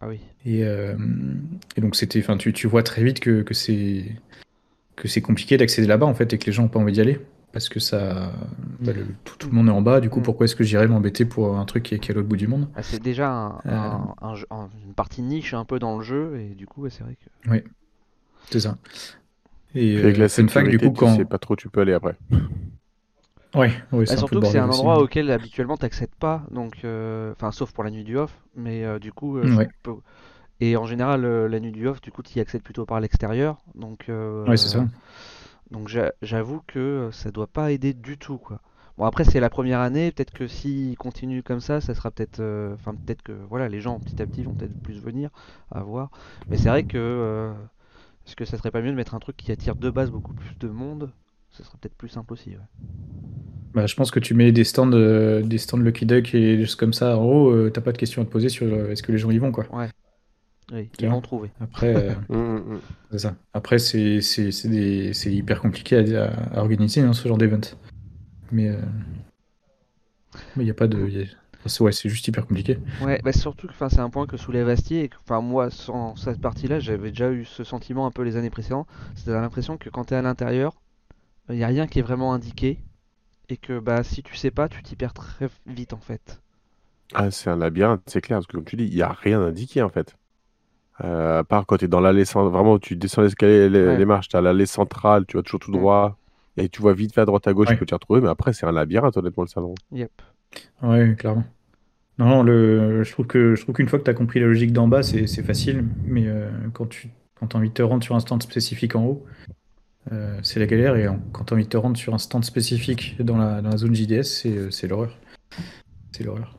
Ah 0.00 0.08
oui. 0.08 0.20
Et, 0.44 0.64
euh, 0.64 0.94
et 1.76 1.80
donc 1.80 1.96
c'était, 1.96 2.20
enfin, 2.20 2.36
tu, 2.36 2.52
tu 2.52 2.66
vois 2.68 2.82
très 2.82 3.02
vite 3.02 3.18
que, 3.20 3.42
que 3.42 3.54
c'est 3.54 4.04
que 4.96 5.08
c'est 5.08 5.20
compliqué 5.20 5.56
d'accéder 5.56 5.86
là-bas 5.88 6.06
en 6.06 6.14
fait 6.14 6.32
et 6.32 6.38
que 6.38 6.46
les 6.46 6.52
gens 6.52 6.62
n'ont 6.64 6.68
pas 6.68 6.78
envie 6.80 6.92
d'y 6.92 7.00
aller 7.00 7.20
parce 7.52 7.68
que 7.70 7.80
ça, 7.80 8.32
bah, 8.80 8.92
le- 8.92 9.06
tout, 9.24 9.36
tout 9.38 9.48
le 9.48 9.54
monde 9.54 9.68
est 9.68 9.70
en 9.72 9.80
bas. 9.80 10.00
Du 10.00 10.10
coup, 10.10 10.20
Mm. 10.20 10.24
pourquoi 10.24 10.44
est-ce 10.44 10.54
que 10.56 10.64
j'irais 10.64 10.88
m'embêter 10.88 11.24
pour 11.24 11.56
un 11.56 11.64
truc 11.64 11.84
qui 11.84 11.94
est, 11.94 11.98
qui 11.98 12.10
est 12.10 12.12
à 12.12 12.14
l'autre 12.14 12.28
bout 12.28 12.36
du 12.36 12.48
monde 12.48 12.68
Ah, 12.74 12.82
c'est 12.82 13.00
déjà 13.02 13.30
un, 13.30 13.48
Euh. 13.64 13.70
un- 14.20 14.34
un 14.50 14.68
une 14.86 14.92
partie 14.94 15.22
niche 15.22 15.54
un 15.54 15.64
peu 15.64 15.78
dans 15.78 15.96
le 15.96 16.04
jeu, 16.04 16.38
et 16.38 16.54
du 16.54 16.66
coup, 16.66 16.86
c'est 16.90 17.02
vrai 17.02 17.16
que. 17.16 17.60
C'est 18.50 18.60
ça. 18.60 18.76
Et 19.74 19.96
avec 19.98 20.16
euh, 20.16 20.20
la 20.20 20.28
fun 20.28 20.48
fact, 20.48 20.68
du 20.68 20.72
sécurité, 20.72 20.86
coup, 20.86 20.92
tu 20.92 21.00
quand 21.00 21.16
sais 21.16 21.24
pas 21.24 21.38
trop 21.38 21.54
où 21.54 21.56
tu 21.56 21.68
peux 21.70 21.80
aller 21.80 21.94
après. 21.94 22.16
ouais, 23.54 23.72
ouais, 23.92 24.04
Bah, 24.04 24.16
surtout 24.16 24.40
que 24.40 24.46
c'est 24.46 24.58
un 24.58 24.68
endroit 24.68 25.00
auquel 25.00 25.30
habituellement 25.30 25.76
t'accèdes 25.76 26.14
pas, 26.18 26.44
donc 26.50 26.78
euh, 26.84 27.32
enfin 27.32 27.52
sauf 27.52 27.72
pour 27.72 27.84
la 27.84 27.90
nuit 27.90 28.04
du 28.04 28.16
off, 28.18 28.32
mais 28.54 28.84
euh, 28.84 28.98
du 28.98 29.12
coup 29.12 29.38
euh, 29.38 29.46
je 29.46 29.54
ouais. 29.54 29.68
peux- 29.82 29.94
et 30.60 30.76
en 30.76 30.86
général 30.86 31.24
euh, 31.24 31.48
la 31.48 31.60
nuit 31.60 31.72
du 31.72 31.86
off 31.88 32.00
du 32.00 32.12
coup 32.12 32.22
tu 32.22 32.38
y 32.38 32.40
accèdes 32.40 32.62
plutôt 32.62 32.86
par 32.86 33.00
l'extérieur, 33.00 33.58
donc 33.74 34.08
euh, 34.08 34.46
Ouais, 34.46 34.56
c'est 34.56 34.68
ça. 34.68 34.86
donc 35.70 35.88
j'a- 35.88 36.12
j'avoue 36.22 36.62
que 36.66 37.10
ça 37.12 37.30
doit 37.30 37.46
pas 37.46 37.72
aider 37.72 37.94
du 37.94 38.18
tout 38.18 38.38
quoi. 38.38 38.60
Bon 38.98 39.04
après 39.04 39.24
c'est 39.24 39.40
la 39.40 39.50
première 39.50 39.80
année, 39.80 40.12
peut-être 40.12 40.32
que 40.32 40.46
s'il 40.46 40.96
continue 40.96 41.42
comme 41.42 41.60
ça, 41.60 41.80
ça 41.80 41.94
sera 41.94 42.10
peut-être, 42.10 42.40
euh, 42.40 42.74
enfin 42.74 42.94
peut-être 42.94 43.22
que 43.22 43.32
voilà 43.32 43.68
les 43.68 43.80
gens 43.80 44.00
petit 44.00 44.22
à 44.22 44.26
petit 44.26 44.42
vont 44.44 44.54
peut-être 44.54 44.74
plus 44.82 45.00
venir 45.00 45.30
à 45.70 45.82
voir, 45.82 46.10
mais 46.50 46.56
c'est 46.56 46.68
vrai 46.70 46.84
que 46.84 46.96
euh, 46.98 47.52
est-ce 48.26 48.36
que 48.36 48.44
ça 48.46 48.58
serait 48.58 48.70
pas 48.72 48.82
mieux 48.82 48.92
de 48.92 48.96
mettre 48.96 49.14
un 49.14 49.20
truc 49.20 49.36
qui 49.36 49.52
attire 49.52 49.76
de 49.76 49.90
base 49.90 50.10
beaucoup 50.10 50.34
plus 50.34 50.56
de 50.60 50.68
monde? 50.68 51.12
Ce 51.50 51.64
serait 51.64 51.78
peut-être 51.80 51.96
plus 51.96 52.08
simple 52.10 52.32
aussi. 52.34 52.50
ouais. 52.52 52.62
Bah, 53.74 53.86
je 53.86 53.94
pense 53.94 54.10
que 54.10 54.18
tu 54.20 54.32
mets 54.34 54.52
des 54.52 54.64
stands, 54.64 54.90
euh, 54.92 55.42
des 55.42 55.58
stands 55.58 55.76
Lucky 55.78 56.06
Duck 56.06 56.34
et 56.34 56.58
choses 56.64 56.76
comme 56.76 56.94
ça 56.94 57.18
en 57.18 57.24
haut, 57.24 57.70
t'as 57.70 57.82
pas 57.82 57.92
de 57.92 57.98
questions 57.98 58.22
à 58.22 58.24
te 58.24 58.30
poser 58.30 58.48
sur 58.48 58.66
est-ce 58.90 59.02
que 59.02 59.12
les 59.12 59.18
gens 59.18 59.30
y 59.30 59.38
vont 59.38 59.52
quoi. 59.52 59.66
Oui, 60.72 60.90
ils 61.00 61.08
vont 61.08 61.20
trouver. 61.20 61.50
Après, 61.60 61.88
euh, 62.10 62.14
Mm, 62.28 62.36
mm, 62.36 62.74
mm. 62.76 62.80
c'est 63.12 63.18
ça. 63.20 63.36
Après, 63.54 63.78
c'est 63.78 64.20
c'est- 64.20 64.52
c'est 64.52 64.68
des- 64.68 65.12
c'est 65.14 65.32
hyper 65.32 65.60
compliqué 65.60 65.96
à, 66.16 66.24
à- 66.26 66.58
à 66.58 66.60
organiser 66.60 67.00
hein, 67.02 67.12
ce 67.12 67.28
genre 67.28 67.38
d'event. 67.38 67.60
Mais 68.52 68.68
euh, 68.70 68.80
mais 70.56 70.64
il 70.64 70.66
y 70.66 70.70
a 70.70 70.74
pas 70.74 70.88
de, 70.88 71.08
y 71.08 71.22
a- 71.22 71.26
c'est 71.68 71.82
ouais, 71.82 71.92
c'est 71.92 72.08
juste 72.08 72.26
hyper 72.28 72.46
compliqué. 72.46 72.78
Ouais, 72.98 73.20
bah 73.24 73.32
surtout 73.32 73.66
que 73.68 73.72
enfin, 73.72 73.88
c'est 73.88 74.00
un 74.00 74.10
point 74.10 74.26
que 74.26 74.36
soulève 74.36 74.68
Astier 74.68 75.04
et 75.04 75.08
que 75.08 75.16
enfin, 75.24 75.40
moi, 75.40 75.70
sans 75.70 76.14
cette 76.16 76.40
partie-là, 76.40 76.78
j'avais 76.78 77.08
déjà 77.10 77.30
eu 77.30 77.44
ce 77.46 77.64
sentiment 77.64 78.06
un 78.06 78.10
peu 78.10 78.22
les 78.22 78.36
années 78.36 78.50
précédentes. 78.50 78.86
C'était 79.14 79.32
l'impression 79.32 79.76
que 79.78 79.88
quand 79.90 80.04
tu 80.06 80.14
es 80.14 80.16
à 80.16 80.22
l'intérieur, 80.22 80.74
il 81.50 81.56
n'y 81.56 81.64
a 81.64 81.68
rien 81.68 81.86
qui 81.88 82.00
est 82.00 82.02
vraiment 82.02 82.32
indiqué 82.34 82.78
et 83.50 83.56
que 83.58 83.78
bah 83.80 84.04
si 84.04 84.22
tu 84.22 84.36
sais 84.36 84.50
pas, 84.52 84.68
tu 84.68 84.82
t'y 84.82 84.96
perds 84.96 85.14
très 85.14 85.48
vite 85.66 85.92
en 85.94 86.00
fait. 86.00 86.40
Ah, 87.14 87.32
c'est 87.32 87.50
un 87.50 87.56
labyrinthe, 87.56 88.02
c'est 88.06 88.20
clair, 88.20 88.38
parce 88.38 88.46
que 88.46 88.52
comme 88.56 88.64
tu 88.64 88.76
dis, 88.76 88.84
il 88.84 88.94
n'y 88.94 89.02
a 89.02 89.10
rien 89.12 89.40
indiqué 89.40 89.82
en 89.82 89.88
fait. 89.88 90.16
Euh, 91.04 91.40
à 91.40 91.44
part 91.44 91.66
quand 91.66 91.76
tu 91.76 91.84
es 91.84 91.88
dans 91.88 92.00
l'allée 92.00 92.24
centrale, 92.24 92.52
vraiment, 92.52 92.74
où 92.74 92.78
tu 92.78 92.96
descends 92.96 93.22
l'escalier, 93.22 93.68
les, 93.68 93.84
Ouais. 93.86 93.96
les 93.98 94.04
marches, 94.06 94.28
tu 94.28 94.36
as 94.36 94.40
l'allée 94.40 94.66
centrale, 94.66 95.26
tu 95.26 95.36
vas 95.36 95.42
toujours 95.42 95.60
tout 95.60 95.70
droit, 95.72 96.16
et 96.56 96.68
tu 96.70 96.80
vois 96.80 96.94
vite 96.94 97.12
fait 97.14 97.20
à 97.20 97.24
droite 97.26 97.46
à 97.46 97.52
gauche, 97.52 97.68
Ouais. 97.68 97.74
tu 97.74 97.80
peux 97.80 97.86
t'y 97.86 97.94
retrouver, 97.94 98.20
mais 98.22 98.28
après, 98.28 98.52
c'est 98.54 98.64
un 98.66 98.72
labyrinthe, 98.72 99.16
honnêtement, 99.16 99.42
le 99.44 99.48
salon. 99.48 99.74
Yep. 99.92 100.10
Ouais, 100.82 101.14
clairement. 101.18 101.44
Non, 102.18 102.26
non, 102.28 102.42
le, 102.42 103.02
je 103.04 103.12
trouve 103.12 103.26
que 103.26 103.54
je 103.54 103.62
trouve 103.62 103.74
qu'une 103.74 103.88
fois 103.88 103.98
que 103.98 104.04
tu 104.04 104.10
as 104.10 104.14
compris 104.14 104.40
la 104.40 104.46
logique 104.46 104.72
d'en 104.72 104.88
bas, 104.88 105.02
c'est 105.02 105.26
facile, 105.42 105.84
mais 106.06 106.26
euh, 106.26 106.48
quand 106.72 106.86
tu 106.88 107.10
quand 107.38 107.54
as 107.54 107.58
envie 107.58 107.68
de 107.68 107.74
te 107.74 107.82
rendre 107.82 108.02
sur 108.02 108.16
un 108.16 108.20
stand 108.20 108.42
spécifique 108.42 108.96
en 108.96 109.04
haut, 109.04 109.26
euh, 110.12 110.38
c'est 110.42 110.58
la 110.58 110.64
galère, 110.66 110.96
et 110.96 111.06
en- 111.08 111.20
quand 111.32 111.44
tu 111.44 111.52
as 111.52 111.56
envie 111.56 111.64
de 111.64 111.68
te 111.68 111.76
rendre 111.76 111.98
sur 111.98 112.14
un 112.14 112.18
stand 112.18 112.42
spécifique 112.46 113.16
dans 113.20 113.36
la, 113.36 113.60
dans 113.60 113.68
la 113.68 113.76
zone 113.76 113.94
JDS, 113.94 114.22
c'est 114.70 114.88
l'horreur. 114.88 115.14
C'est 116.12 116.24
l'horreur. 116.24 116.55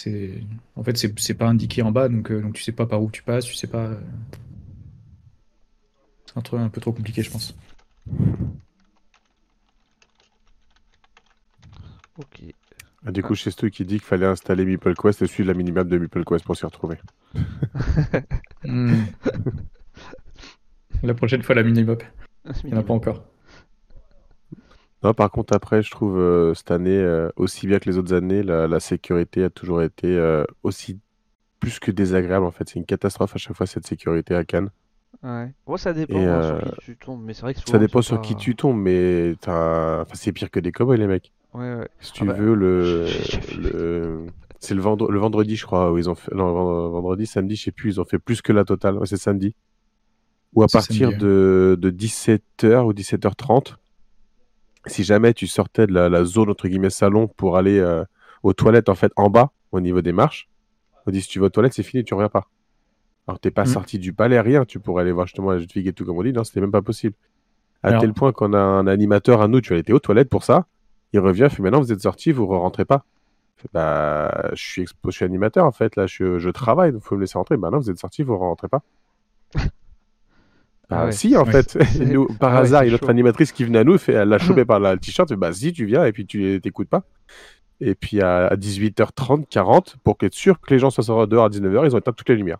C'est 0.00 0.30
en 0.76 0.84
fait 0.84 0.96
c'est 0.96 1.34
pas 1.34 1.48
indiqué 1.48 1.82
en 1.82 1.90
bas, 1.90 2.08
donc 2.08 2.30
euh, 2.30 2.40
donc 2.40 2.54
tu 2.54 2.62
sais 2.62 2.70
pas 2.70 2.86
par 2.86 3.02
où 3.02 3.10
tu 3.10 3.24
passes, 3.24 3.44
tu 3.46 3.54
sais 3.54 3.66
pas. 3.66 3.86
euh, 3.86 4.00
C'est 6.26 6.38
un 6.38 6.40
truc 6.40 6.60
un 6.60 6.68
peu 6.68 6.80
trop 6.80 6.92
compliqué, 6.92 7.22
je 7.22 7.30
pense. 7.32 7.56
Ok. 12.16 12.42
Ah, 13.06 13.10
Du 13.12 13.22
coup, 13.22 13.34
chez 13.34 13.50
Stu 13.50 13.70
qui 13.72 13.84
dit 13.84 13.94
qu'il 13.96 14.04
fallait 14.06 14.26
installer 14.26 14.64
MeepleQuest 14.64 15.22
et 15.22 15.26
suivre 15.26 15.48
la 15.48 15.54
minimap 15.54 15.88
de 15.88 15.98
MeepleQuest 15.98 16.44
pour 16.44 16.56
s'y 16.56 16.64
retrouver. 16.66 16.96
Hmm. 18.64 19.04
La 21.04 21.14
prochaine 21.14 21.42
fois 21.42 21.54
la 21.54 21.62
minimap, 21.62 22.02
il 22.64 22.70
n'y 22.70 22.74
en 22.74 22.80
a 22.80 22.82
pas 22.82 22.92
encore. 22.92 23.24
Non, 25.04 25.14
par 25.14 25.30
contre, 25.30 25.54
après, 25.54 25.82
je 25.82 25.90
trouve 25.90 26.18
euh, 26.18 26.54
cette 26.54 26.70
année, 26.72 26.96
euh, 26.98 27.28
aussi 27.36 27.66
bien 27.66 27.78
que 27.78 27.88
les 27.88 27.98
autres 27.98 28.12
années, 28.14 28.42
la, 28.42 28.66
la 28.66 28.80
sécurité 28.80 29.44
a 29.44 29.50
toujours 29.50 29.80
été 29.82 30.08
euh, 30.16 30.44
aussi 30.64 30.98
plus 31.60 31.78
que 31.78 31.90
désagréable. 31.92 32.44
En 32.44 32.50
fait, 32.50 32.68
c'est 32.68 32.78
une 32.80 32.84
catastrophe 32.86 33.34
à 33.34 33.38
chaque 33.38 33.56
fois 33.56 33.66
cette 33.66 33.86
sécurité 33.86 34.34
à 34.34 34.44
Cannes. 34.44 34.70
Ouais. 35.22 35.52
Bon, 35.66 35.76
ça 35.76 35.92
dépend 35.92 36.18
Et, 36.20 36.24
hein, 36.26 36.40
euh, 36.42 36.60
sur 36.60 36.70
qui 36.74 36.80
tu 36.80 36.96
tombes, 36.96 37.22
mais 37.24 37.32
c'est 37.34 37.42
vrai 37.42 37.54
que 37.54 37.60
Ça 37.64 37.78
dépend 37.78 38.02
c'est 38.02 38.08
sur 38.08 38.16
pas- 38.16 38.22
qui 38.22 38.36
tu 38.36 38.56
tombes, 38.56 38.76
mais 38.78 39.34
t'as- 39.40 40.02
enfin, 40.02 40.14
c'est 40.14 40.32
pire 40.32 40.50
que 40.50 40.60
des 40.60 40.72
cowboys, 40.72 40.98
les 40.98 41.06
mecs. 41.06 41.32
Ouais, 41.54 41.74
ouais. 41.76 41.88
Si 42.00 42.10
Ah 42.14 42.18
tu 42.18 42.24
bah, 42.26 42.32
veux, 42.34 42.54
le, 42.54 43.06
c'est 44.60 44.74
le, 44.74 44.80
vendre- 44.80 45.10
le 45.10 45.18
vendredi, 45.18 45.56
je 45.56 45.64
crois, 45.64 45.92
où 45.92 45.98
ils 45.98 46.10
ont 46.10 46.14
fait... 46.14 46.34
Non, 46.34 46.52
vend- 46.52 46.88
vendredi, 46.90 47.26
samedi, 47.26 47.56
je 47.56 47.64
sais 47.64 47.72
plus, 47.72 47.94
ils 47.94 48.00
ont 48.00 48.04
fait 48.04 48.18
plus 48.18 48.42
que 48.42 48.52
la 48.52 48.64
totale. 48.64 48.96
Ouais, 48.98 49.06
c'est 49.06 49.16
samedi. 49.16 49.54
Ou 50.54 50.62
à 50.62 50.66
partir 50.66 51.08
samedi, 51.10 51.24
de, 51.24 51.76
de 51.80 51.90
17h 51.90 52.84
ou 52.84 52.92
17h30, 52.92 53.76
si 54.88 55.04
jamais 55.04 55.34
tu 55.34 55.46
sortais 55.46 55.86
de 55.86 55.92
la, 55.92 56.08
la 56.08 56.24
zone, 56.24 56.50
entre 56.50 56.68
guillemets, 56.68 56.90
salon 56.90 57.28
pour 57.28 57.56
aller 57.56 57.78
euh, 57.78 58.04
aux 58.42 58.52
toilettes, 58.52 58.88
en 58.88 58.94
fait, 58.94 59.12
en 59.16 59.30
bas, 59.30 59.50
au 59.72 59.80
niveau 59.80 60.00
des 60.02 60.12
marches, 60.12 60.48
on 61.06 61.10
dit 61.10 61.22
si 61.22 61.28
tu 61.28 61.38
vas 61.40 61.46
aux 61.46 61.50
toilettes, 61.50 61.74
c'est 61.74 61.82
fini, 61.82 62.04
tu 62.04 62.14
reviens 62.14 62.28
pas. 62.28 62.46
Alors, 63.26 63.38
t'es 63.40 63.50
pas 63.50 63.64
Mm. 63.64 63.66
sorti 63.66 63.98
du 63.98 64.12
palais, 64.12 64.40
rien, 64.40 64.64
tu 64.64 64.80
pourrais 64.80 65.02
aller 65.02 65.12
voir 65.12 65.26
justement 65.26 65.50
la 65.50 65.58
jeune 65.58 65.68
fille 65.68 65.86
et 65.88 65.92
tout, 65.92 66.04
comme 66.04 66.16
on 66.18 66.22
dit, 66.22 66.32
non, 66.32 66.44
c'était 66.44 66.60
même 66.60 66.70
pas 66.72 66.82
possible. 66.82 67.14
À 67.82 67.88
Alors- 67.88 68.00
tel 68.00 68.12
point 68.14 68.32
qu'on 68.32 68.52
a 68.54 68.58
un 68.58 68.86
animateur 68.86 69.40
à 69.42 69.48
nous, 69.48 69.60
tu 69.60 69.74
as 69.74 69.76
été 69.76 69.92
aux 69.92 69.98
toilettes 70.00 70.28
pour 70.30 70.44
ça, 70.44 70.66
il 71.12 71.20
revient, 71.20 71.48
fait 71.50 71.62
maintenant 71.62 71.80
vous 71.80 71.92
êtes 71.92 72.00
sorti, 72.00 72.32
vous 72.32 72.42
ne 72.42 72.58
rentrez 72.58 72.84
pas. 72.84 73.04
Bah, 73.72 74.50
je 74.52 74.62
suis, 74.62 74.82
expo- 74.84 74.94
je 75.06 75.10
suis 75.10 75.24
animateur 75.24 75.64
en 75.64 75.72
fait, 75.72 75.96
là 75.96 76.06
je, 76.06 76.38
je 76.38 76.48
travaille, 76.50 76.92
donc 76.92 77.02
faut 77.02 77.16
me 77.16 77.20
laisser 77.22 77.36
rentrer. 77.38 77.56
Bah 77.56 77.70
non, 77.70 77.78
vous 77.78 77.90
êtes 77.90 77.98
sorti, 77.98 78.22
vous 78.22 78.32
ne 78.34 78.38
rentrez 78.38 78.68
pas. 78.68 78.82
Ah 80.90 80.96
Bah, 80.96 81.04
ouais. 81.06 81.12
si 81.12 81.36
en 81.36 81.44
Ouais. 81.44 81.52
fait, 81.62 81.78
Nous, 82.00 82.26
par 82.40 82.54
Ah 82.54 82.58
hasard, 82.60 82.82
il 82.84 82.86
y 82.86 82.88
a 82.88 82.92
notre 82.92 83.10
animatrice 83.10 83.52
qui 83.52 83.64
venait 83.64 83.78
à 83.80 83.84
nous, 83.84 83.98
fait, 83.98 84.12
elle 84.14 84.28
l'a 84.28 84.38
chopé 84.38 84.64
par 84.64 84.80
la- 84.80 84.94
le 84.94 85.00
t-shirt, 85.00 85.32
bah 85.34 85.52
si 85.52 85.72
tu 85.72 85.84
viens 85.84 86.04
et 86.04 86.12
puis 86.12 86.24
tu 86.26 86.60
t'écoutes 86.62 86.88
pas. 86.88 87.02
Et 87.80 87.94
puis 87.94 88.20
à, 88.22 88.46
à 88.48 88.56
18h30, 88.56 89.46
40, 89.48 89.96
pour 90.02 90.16
être 90.22 90.34
sûr 90.34 90.60
que 90.60 90.72
les 90.72 90.78
gens 90.80 90.90
soient 90.90 91.04
sortis 91.04 91.30
dehors 91.30 91.44
à 91.44 91.48
19h, 91.50 91.84
ils 91.86 91.94
ont 91.94 91.98
éteint 91.98 92.12
toutes 92.12 92.28
les 92.28 92.36
lumières. 92.36 92.58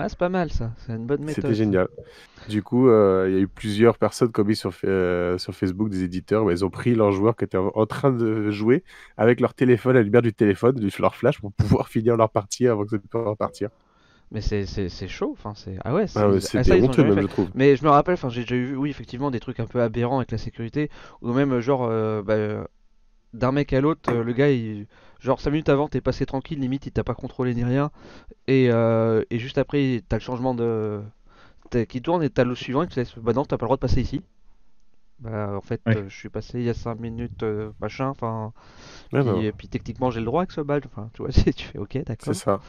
Ah, 0.00 0.08
c'est 0.08 0.16
pas 0.18 0.28
mal 0.28 0.52
ça, 0.52 0.70
c'est 0.86 0.92
une 0.92 1.06
bonne 1.06 1.22
méthode. 1.22 1.34
C'était 1.42 1.54
génial. 1.54 1.88
Du 2.48 2.62
coup, 2.62 2.88
euh, 2.88 3.26
il 3.28 3.34
y 3.34 3.38
a 3.38 3.40
eu 3.40 3.48
plusieurs 3.48 3.98
personnes 3.98 4.30
comme 4.30 4.54
sur, 4.54 4.70
euh, 4.84 5.38
sur 5.38 5.52
Facebook, 5.56 5.88
des 5.88 6.04
éditeurs, 6.04 6.44
bah, 6.44 6.52
ils 6.52 6.64
ont 6.64 6.70
pris 6.70 6.94
leurs 6.94 7.10
joueurs 7.10 7.34
qui 7.34 7.42
étaient 7.44 7.56
en, 7.58 7.72
en 7.74 7.86
train 7.86 8.12
de 8.12 8.48
jouer 8.52 8.84
avec 9.16 9.40
leur 9.40 9.54
téléphone, 9.54 9.96
à 9.96 9.98
la 9.98 10.04
lumière 10.04 10.22
du 10.22 10.32
téléphone, 10.32 10.78
leur 11.00 11.16
flash 11.16 11.40
pour 11.40 11.50
pouvoir 11.50 11.88
finir 11.88 12.16
leur 12.16 12.30
partie 12.30 12.68
avant 12.68 12.84
que 12.84 12.90
ça 12.90 12.98
puisse 12.98 13.10
repartir. 13.12 13.70
Mais 14.30 14.40
c'est 14.42 14.66
c'est- 14.66 14.88
c'est 14.90 15.08
chaud, 15.08 15.30
enfin 15.32 15.54
c'est. 15.56 15.76
Ah 15.84 15.94
ouais, 15.94 16.06
c'est- 16.06 16.18
Ah 16.20 16.28
ouais, 16.28 16.38
ah, 16.54 16.58
honteux 16.84 17.02
même, 17.04 17.14
fait. 17.14 17.22
je 17.22 17.26
trouve. 17.28 17.50
Mais 17.54 17.76
je 17.76 17.84
me 17.84 17.88
rappelle, 17.90 18.14
enfin 18.14 18.28
j'ai 18.28 18.42
déjà 18.42 18.56
eu, 18.56 18.76
oui, 18.76 18.90
effectivement, 18.90 19.30
des 19.30 19.40
trucs 19.40 19.60
un 19.60 19.66
peu 19.66 19.80
aberrants 19.82 20.18
avec 20.18 20.30
la 20.30 20.38
sécurité, 20.38 20.90
ou 21.22 21.32
même 21.32 21.52
euh, 21.52 21.60
genre, 21.62 21.84
euh, 21.84 22.22
bah, 22.22 22.34
euh, 22.34 22.64
d'un 23.34 23.52
mec 23.52 23.72
à 23.72 23.80
l'autre, 23.80 24.12
le 24.12 24.32
gars, 24.34 24.50
il, 24.50 24.86
genre 25.20 25.40
5 25.40 25.50
minutes 25.52 25.68
avant, 25.70 25.88
t'es 25.88 26.00
passé 26.02 26.26
tranquille, 26.26 26.60
limite, 26.60 26.86
il 26.86 26.92
t'a 26.92 27.04
pas 27.04 27.14
contrôlé 27.14 27.54
ni 27.54 27.64
rien, 27.64 27.90
et, 28.48 28.70
euh, 28.72 29.24
et 29.30 29.38
juste 29.38 29.58
après, 29.58 30.02
t'as 30.08 30.16
le 30.18 30.22
changement 30.22 30.54
de. 30.54 31.00
t'as- 31.70 31.86
qui 31.86 32.02
tourne 32.02 32.22
et 32.24 32.30
t'as 32.30 32.44
le 32.44 32.54
suivant, 32.56 32.82
il 32.82 32.88
te 32.88 32.96
laisse, 33.00 33.16
bah 33.18 33.32
non, 33.34 33.44
t'as 33.44 33.58
pas 33.58 33.64
le 33.66 33.68
droit 33.68 33.76
de 33.78 33.80
passer 33.82 34.00
ici. 34.02 34.22
Bah 35.20 35.52
en 35.56 35.60
fait, 35.60 35.80
Ouais. 35.86 35.96
euh, 35.96 36.08
je 36.08 36.16
suis 36.16 36.28
passé 36.28 36.60
il 36.60 36.64
y 36.64 36.70
a 36.70 36.74
5 36.74 37.00
minutes, 37.00 37.42
euh, 37.42 37.72
machin, 37.80 38.08
enfin. 38.08 38.52
Ouais, 39.12 39.22
puis, 39.22 39.44
et 39.46 39.52
puis 39.52 39.68
techniquement, 39.68 40.10
j'ai 40.10 40.20
le 40.20 40.26
droit 40.26 40.42
avec 40.42 40.52
ce 40.52 40.60
badge, 40.60 40.84
enfin, 40.86 41.10
tu 41.14 41.22
vois, 41.22 41.30
tu 41.32 41.64
fais 41.64 41.78
ok, 41.78 41.98
d'accord. 42.06 42.34
c'est 42.34 42.34
ça. 42.34 42.60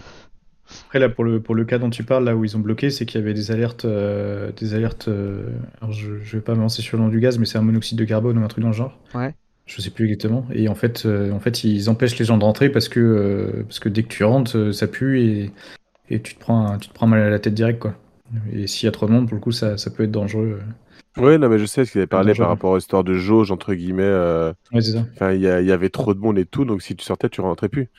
Après, 0.86 1.00
là, 1.00 1.10
pour 1.10 1.24
le, 1.24 1.42
pour 1.42 1.56
le 1.56 1.66
cas 1.66 1.78
dont 1.78 1.90
tu 1.90 2.04
parles, 2.04 2.24
là 2.26 2.36
où 2.36 2.44
ils 2.46 2.58
ont 2.58 2.60
bloqué, 2.60 2.90
c'est 2.90 3.06
qu'il 3.06 3.20
y 3.20 3.24
avait 3.24 3.34
des 3.34 3.52
alertes. 3.52 3.86
euh, 3.86 4.52
des 4.54 4.74
alertes 4.74 5.08
euh, 5.08 5.44
alors, 5.82 5.92
je, 5.94 6.20
je 6.24 6.38
vais 6.38 6.42
pas 6.44 6.56
me 6.56 6.62
lancer 6.62 6.82
sur 6.82 6.98
le 6.98 7.04
nom 7.04 7.10
du 7.10 7.20
gaz, 7.20 7.38
mais 7.38 7.46
c'est 7.46 7.58
un 7.58 7.62
monoxyde 7.62 7.98
de 7.98 8.06
carbone 8.06 8.38
ou 8.38 8.44
un 8.44 8.48
truc 8.48 8.62
dans 8.64 8.70
le 8.70 8.74
genre. 8.76 8.98
Ouais. 9.14 9.36
Je 9.68 9.82
sais 9.82 9.92
plus 9.92 10.06
exactement. 10.06 10.48
Et 10.54 10.68
en 10.70 10.76
fait, 10.76 11.06
euh, 11.06 11.32
en 11.32 11.40
fait 11.40 11.64
ils 11.64 11.90
empêchent 11.90 12.18
les 12.20 12.26
gens 12.26 12.38
de 12.38 12.44
rentrer 12.44 12.70
parce 12.70 12.90
que, 12.90 13.00
euh, 13.00 13.64
parce 13.64 13.80
que 13.80 13.90
dès 13.90 14.04
que 14.04 14.10
tu 14.10 14.24
rentres, 14.24 14.74
ça 14.74 14.88
pue 14.88 15.22
et, 15.22 15.52
et 16.10 16.22
tu 16.22 16.36
te 16.36 16.40
prends, 16.40 16.68
un- 16.68 16.78
tu 16.80 16.90
te 16.90 16.94
prends 16.94 17.08
mal 17.08 17.22
à 17.22 17.30
la 17.30 17.40
tête 17.40 17.54
direct, 17.56 17.80
quoi. 17.80 17.96
Et 18.54 18.68
s'il 18.68 18.88
y 18.88 18.90
a 18.90 18.92
trop 18.92 19.08
de 19.08 19.12
monde, 19.12 19.28
pour 19.28 19.36
le 19.36 19.42
coup, 19.42 19.52
ça, 19.52 19.78
ça 19.78 19.92
peut 19.92 20.04
être 20.04 20.12
dangereux. 20.12 20.60
Oui, 21.18 21.38
non, 21.38 21.50
mais 21.50 21.60
je 21.60 21.66
sais 21.66 21.86
ce 21.86 21.92
qu'il 21.92 22.00
avait 22.00 22.08
parlé 22.08 22.34
par 22.36 22.48
rapport 22.48 22.74
à 22.74 22.78
l'histoire 22.78 23.04
de 23.04 23.14
jauge, 23.14 23.52
entre 23.52 23.74
guillemets. 23.74 24.04
euh, 24.04 24.54
Ouais, 24.72 24.82
c'est 24.82 24.92
ça. 24.94 25.06
Enfin, 25.16 25.34
il 25.34 25.42
y, 25.42 25.48
avait 25.48 25.90
trop 25.90 26.14
de 26.14 26.20
monde 26.20 26.38
et 26.40 26.46
tout, 26.46 26.66
donc 26.66 26.82
si 26.82 26.96
tu 26.96 27.04
sortais, 27.04 27.30
tu 27.30 27.42
rentrais 27.42 27.70
plus. 27.70 27.90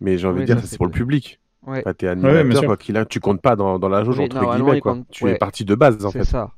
Mais 0.00 0.18
j'ai 0.18 0.26
envie 0.26 0.40
Oui, 0.40 0.42
de 0.42 0.46
dire, 0.46 0.60
ça, 0.60 0.66
c'est 0.66 0.76
pour 0.76 0.86
le 0.86 0.92
public. 0.92 1.40
Ouais, 1.66 1.80
Enfin, 1.80 1.94
t'es 1.94 2.06
Ouais, 2.06 2.12
animateur, 2.12 2.60
sûr. 2.60 2.66
quoi 2.68 2.76
qu'il 2.76 2.96
a, 2.96 3.04
tu 3.04 3.20
comptes 3.20 3.42
pas 3.42 3.56
dans, 3.56 3.78
dans 3.78 3.88
la 3.88 4.04
jauge, 4.04 4.18
Oui, 4.18 4.26
entre 4.26 4.40
guillemets, 4.54 4.78
il 4.78 4.80
quoi. 4.80 4.94
compte- 4.94 5.06
Tu 5.10 5.24
ouais. 5.24 5.32
es 5.32 5.38
parti 5.38 5.64
de 5.64 5.74
base, 5.74 6.04
en 6.04 6.10
c'est 6.10 6.20
fait. 6.20 6.24
ça. 6.24 6.52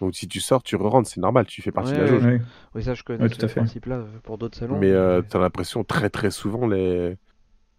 Donc 0.00 0.14
si 0.16 0.26
tu 0.26 0.40
sors, 0.40 0.62
tu 0.62 0.76
re-rentres, 0.76 1.08
c'est 1.08 1.20
normal, 1.20 1.46
tu 1.46 1.62
fais 1.62 1.70
partie 1.72 1.92
de 1.92 1.98
la 1.98 2.02
Ouais, 2.04 2.08
jauge. 2.08 2.24
Ouais. 2.24 2.40
Oui, 2.74 2.82
ça, 2.82 2.94
je 2.94 3.02
connais 3.02 3.22
Ouais, 3.22 3.28
ce 3.28 3.34
tout 3.36 3.44
à 3.44 3.48
fait. 3.48 3.60
principe-là 3.60 3.96
euh, 3.96 4.06
pour 4.22 4.38
d'autres 4.38 4.58
salons. 4.58 4.78
Mais 4.78 4.90
euh, 4.90 5.22
t'as 5.22 5.38
l'impression, 5.38 5.84
très 5.84 6.08
très 6.10 6.30
souvent, 6.30 6.66
les... 6.66 7.16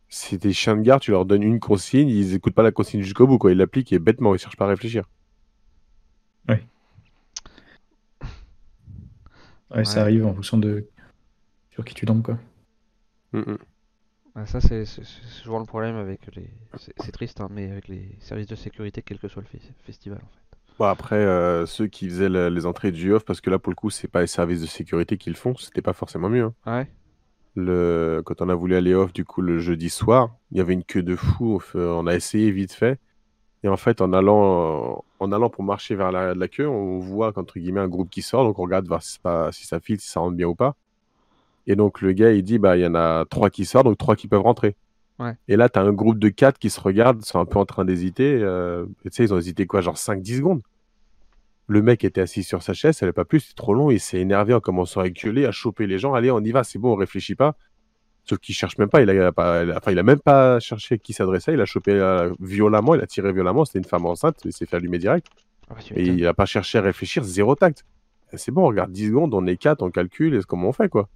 c'est 0.08 0.40
des 0.42 0.54
chiens 0.54 0.78
de 0.78 0.82
garde, 0.82 1.02
tu 1.02 1.12
leur 1.12 1.26
donnes 1.26 1.44
une 1.44 1.60
consigne, 1.60 2.08
ils 2.10 2.36
écoutent 2.36 2.54
pas 2.54 2.64
la 2.64 2.72
consigne 2.72 3.02
jusqu'au 3.02 3.26
bout, 3.28 3.38
quoi. 3.40 3.52
Ils 3.52 3.58
l'appliquent 3.58 3.92
et 3.92 4.00
bêtement, 4.00 4.36
ils 4.36 4.40
cherchent 4.40 4.56
pas 4.58 4.66
à 4.66 4.70
réfléchir. 4.70 5.04
Ouais, 6.50 6.64
ça 9.86 9.96
Ouais. 9.96 10.00
arrive 10.02 10.26
en 10.26 10.34
fonction 10.34 10.58
de 10.58 10.88
sur 11.72 11.86
qui 11.86 11.94
tu 11.96 12.06
tombes, 12.06 12.22
quoi. 12.24 12.38
Mm, 13.34 13.40
mm. 13.40 13.58
Ça, 14.46 14.62
c'est 14.62 14.86
souvent 14.86 15.60
le 15.60 15.66
problème 15.66 15.96
avec 15.98 16.34
les. 16.36 16.50
C'est 16.98 17.12
triste, 17.12 17.42
hein, 17.42 17.48
mais 17.52 17.70
avec 17.70 17.88
les 17.88 18.16
services 18.20 18.48
de 18.48 18.56
sécurité, 18.56 19.02
quel 19.02 19.20
que 19.20 19.28
soit 19.28 19.42
le 19.42 19.48
fe- 19.60 19.62
festival, 19.84 20.20
en 20.24 20.28
fait. 20.28 20.58
Bon, 20.80 20.86
après, 20.86 21.18
euh, 21.18 21.66
ceux 21.66 21.88
qui 21.88 22.08
faisaient 22.08 22.30
le- 22.30 22.50
les 22.50 22.66
entrées 22.66 22.92
du 22.92 23.12
off, 23.14 23.26
parce 23.26 23.42
que 23.42 23.50
là, 23.50 23.60
pour 23.60 23.72
le 23.72 23.76
coup, 23.76 23.90
c'est 23.90 24.08
pas 24.08 24.22
les 24.22 24.28
services 24.28 24.62
de 24.62 24.68
sécurité 24.68 25.18
qui 25.18 25.30
le 25.30 25.36
font, 25.36 25.56
c'était 25.56 25.82
pas 25.82 25.94
forcément 25.94 26.30
mieux. 26.30 26.46
hein. 26.46 26.54
Ah 26.66 26.78
ouais 26.80 26.88
Le... 27.56 28.22
Quand 28.26 28.42
on 28.42 28.50
a 28.50 28.56
voulu 28.56 28.76
aller 28.76 28.94
off, 28.94 29.12
du 29.14 29.26
coup, 29.26 29.42
le 29.42 29.60
jeudi 29.60 29.90
soir, 29.90 30.36
il 30.52 30.58
y 30.58 30.62
avait 30.62 30.74
une 30.74 30.84
queue 30.86 31.04
de 31.04 31.16
fou. 31.16 31.62
On, 31.76 32.08
a 32.08 32.16
essayé 32.16 32.52
vite 32.52 32.72
fait. 32.74 33.00
Et 33.64 33.68
en 33.70 33.78
fait, 33.78 34.02
en 34.02 34.14
allant, 34.14 35.06
en 35.20 35.32
allant 35.32 35.50
pour 35.50 35.64
marcher 35.64 35.96
vers 35.96 36.12
la, 36.12 36.34
la 36.36 36.48
queue, 36.48 36.68
on 36.68 37.00
voit 37.00 37.34
qu'entre 37.34 37.60
guillemets 37.60 37.82
un 37.82 37.88
groupe 37.90 38.10
qui 38.10 38.22
sort. 38.24 38.44
Donc 38.46 38.60
on 38.60 38.64
regarde 38.64 38.88
voir 38.88 39.04
si 39.04 39.20
ça, 39.24 39.52
si 39.52 39.66
ça 39.68 39.80
file, 39.80 40.00
si 40.02 40.10
ça 40.10 40.20
rentre 40.22 40.38
bien 40.38 40.48
ou 40.48 40.56
pas. 40.56 40.76
Et 41.68 41.76
donc 41.76 42.02
le 42.02 42.12
gars, 42.14 42.32
il 42.32 42.44
dit, 42.44 42.58
bah 42.60 42.78
il 42.78 42.82
y 42.84 42.88
en 42.88 42.96
a 42.96 43.26
trois 43.30 43.50
qui 43.50 43.66
sortent, 43.66 43.86
donc 43.86 43.98
trois 43.98 44.16
qui 44.16 44.28
peuvent 44.28 44.42
rentrer. 44.42 44.76
Ouais. 45.20 45.36
Et 45.48 45.56
là, 45.56 45.70
tu 45.70 45.78
as 45.78 45.84
un 45.84 45.94
groupe 45.94 46.18
de 46.18 46.30
quatre 46.30 46.58
qui 46.58 46.70
se 46.72 46.80
regardent, 46.80 47.24
sont 47.24 47.40
un 47.40 47.46
peu 47.46 47.60
en 47.60 47.66
train 47.66 47.86
d'hésiter. 47.86 48.40
euh, 48.42 48.86
tu 49.04 49.10
sais, 49.12 49.24
ils 49.26 49.34
ont 49.34 49.38
hésité 49.38 49.68
quoi, 49.68 49.82
genre 49.82 49.98
5-10 49.98 50.38
secondes. 50.38 50.62
Le 51.68 51.82
mec 51.82 52.04
était 52.04 52.22
assis 52.22 52.44
sur 52.44 52.64
sa 52.64 52.74
chaise, 52.74 52.98
ça 52.98 53.06
n'allait 53.06 53.14
pas 53.14 53.24
plus, 53.24 53.40
c'était 53.42 53.54
trop 53.56 53.74
long. 53.74 53.92
Il 53.92 54.00
s'est 54.00 54.20
énervé 54.20 54.54
en 54.54 54.60
commençant 54.60 55.00
à 55.02 55.10
gueuler, 55.10 55.46
à 55.46 55.52
choper 55.52 55.88
les 55.88 56.00
gens. 56.00 56.14
Allez, 56.14 56.32
on 56.32 56.40
y 56.42 56.52
va, 56.52 56.64
c'est 56.64 56.80
bon, 56.80 56.92
on 56.94 56.96
réfléchit 56.96 57.36
pas. 57.36 57.56
Sauf 58.26 58.40
qu'il 58.40 58.54
cherche 58.56 58.78
même 58.78 58.90
pas, 58.90 59.02
il 59.02 59.10
a, 59.10 59.32
pas, 59.32 59.64
il 59.64 59.72
a- 59.72 59.78
enfin, 59.78 59.92
il 59.92 60.00
a 60.00 60.04
même 60.04 60.20
pas 60.20 60.60
cherché 60.60 60.96
à 60.96 60.98
qui 60.98 61.14
s'adressait, 61.14 61.54
il 61.54 61.62
a 61.62 61.66
chopé 61.66 61.92
euh, 61.94 62.32
violemment, 62.40 62.94
il 62.96 63.02
a 63.02 63.08
tiré 63.08 63.32
violemment, 63.32 63.64
c'était 63.66 63.80
une 63.80 63.86
femme 63.86 64.06
enceinte, 64.06 64.38
il 64.46 64.54
s'est 64.54 64.66
fait 64.66 64.76
allumer 64.78 65.00
direct. 65.00 65.28
Ah 65.70 65.76
bah, 65.76 65.82
Et 65.96 66.04
il 66.06 66.28
a 66.28 66.34
pas 66.34 66.46
cherché 66.46 66.78
à 66.78 66.82
réfléchir, 66.82 67.24
zéro 67.24 67.56
tact. 67.56 67.86
C'est 68.34 68.52
bon, 68.52 68.64
on 68.64 68.68
regarde 68.68 68.92
10 68.92 69.08
secondes, 69.08 69.34
on 69.34 69.46
est 69.48 69.58
4, 69.58 69.82
on 69.82 69.92
calcule, 69.92 70.36
et 70.36 70.40
comment 70.48 70.70
on 70.70 70.74
fait, 70.74 70.90
quoi. 70.90 71.10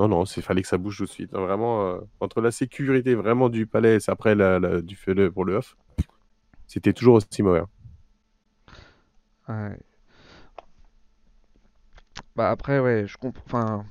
Non, 0.00 0.08
non, 0.08 0.24
il 0.24 0.42
fallait 0.42 0.62
que 0.62 0.68
ça 0.68 0.78
bouge 0.78 0.98
tout 0.98 1.04
de 1.04 1.10
suite. 1.10 1.34
hein, 1.34 1.40
Vraiment, 1.42 1.86
euh, 1.96 2.00
entre 2.20 2.40
la 2.40 2.50
sécurité 2.50 3.14
vraiment 3.14 3.48
du 3.50 3.66
palais 3.66 3.96
et 3.98 4.10
après 4.10 4.34
la, 4.34 4.58
la- 4.58 4.80
du 4.82 4.96
feu 4.96 5.30
pour 5.32 5.44
le 5.44 5.56
off, 5.56 5.76
c'était 6.66 6.94
toujours 6.94 7.16
aussi 7.16 7.42
mauvais. 7.42 7.60
hein. 7.60 7.68
Ouais. 9.48 9.80
Bah 12.34 12.50
après, 12.50 12.80
ouais, 12.80 13.06
je 13.06 13.16
comprends. 13.16 13.44
Enfin, 13.46 13.86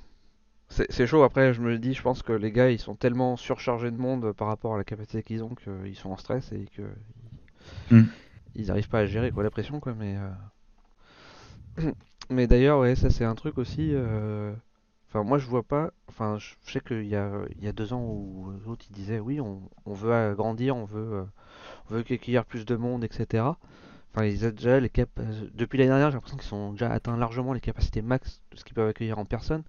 c'est 0.70 0.92
c'est 0.92 1.08
chaud. 1.08 1.24
Après, 1.24 1.54
je 1.54 1.62
me 1.62 1.78
dis, 1.80 1.94
je 1.94 2.02
pense 2.04 2.24
que 2.24 2.34
les 2.34 2.52
gars, 2.52 2.72
ils 2.72 2.80
sont 2.80 2.96
tellement 2.96 3.38
surchargés 3.38 3.92
de 3.92 3.98
monde 3.98 4.34
par 4.34 4.48
rapport 4.50 4.76
à 4.76 4.78
la 4.80 4.86
capacité 4.86 5.24
qu'ils 5.24 5.44
ont 5.44 5.56
qu'ils 5.56 5.96
sont 5.98 6.12
en 6.12 6.18
stress 6.18 6.52
et 6.54 6.68
que 6.76 6.84
Hmm. 7.90 8.06
ils 8.56 8.68
n'arrivent 8.68 8.90
pas 8.90 9.00
à 9.00 9.06
gérer 9.08 9.32
quoi 9.32 9.42
la 9.44 9.50
pression 9.50 9.80
quoi. 9.80 9.94
Mais 9.96 10.16
euh, 11.78 11.92
mais 12.30 12.48
d'ailleurs, 12.48 12.80
ouais, 12.80 12.96
ça 12.96 13.10
c'est 13.10 13.26
un 13.26 13.36
truc 13.36 13.58
aussi. 13.58 13.92
euh, 13.94 14.54
Enfin, 15.10 15.24
moi 15.24 15.38
je 15.40 15.48
vois 15.48 15.64
pas. 15.64 15.92
Enfin, 16.08 16.38
je 16.38 16.54
je 16.66 16.72
sais 16.74 16.80
qu'il 16.82 17.06
y 17.08 17.16
a 17.16 17.32
il 17.58 17.64
y 17.64 17.68
a 17.68 17.72
deux 17.74 17.94
ans 17.94 18.04
où 18.04 18.52
l'autre 18.66 18.86
il 18.90 18.94
disait 18.94 19.20
oui, 19.20 19.42
on, 19.42 19.62
on 19.86 19.94
veut 19.94 20.14
agrandir, 20.14 20.76
on 20.76 20.86
veut 20.86 21.14
euh, 21.14 21.24
on 21.90 21.96
veut 21.96 22.00
accueillir 22.02 22.46
plus 22.46 22.66
de 22.66 22.76
monde, 22.76 23.04
etc. 23.04 23.44
Enfin, 24.14 24.26
ils 24.26 24.46
ont 24.46 24.50
déjà 24.52 24.80
les 24.80 24.90
cap... 24.90 25.10
euh, 25.20 25.24
Depuis 25.56 25.78
l'année 25.78 25.90
dernière, 25.90 26.10
j'ai 26.12 26.16
l'impression 26.16 26.38
qu'ils 26.38 26.54
ont 26.56 26.72
déjà 26.74 26.92
atteint 26.92 27.16
largement 27.18 27.54
les 27.54 27.60
capacités 27.60 28.02
max 28.02 28.42
de 28.52 28.58
ce 28.58 28.64
qu'ils 28.66 28.74
peuvent 28.76 28.90
accueillir 28.90 29.20
en 29.20 29.26
personne. 29.26 29.64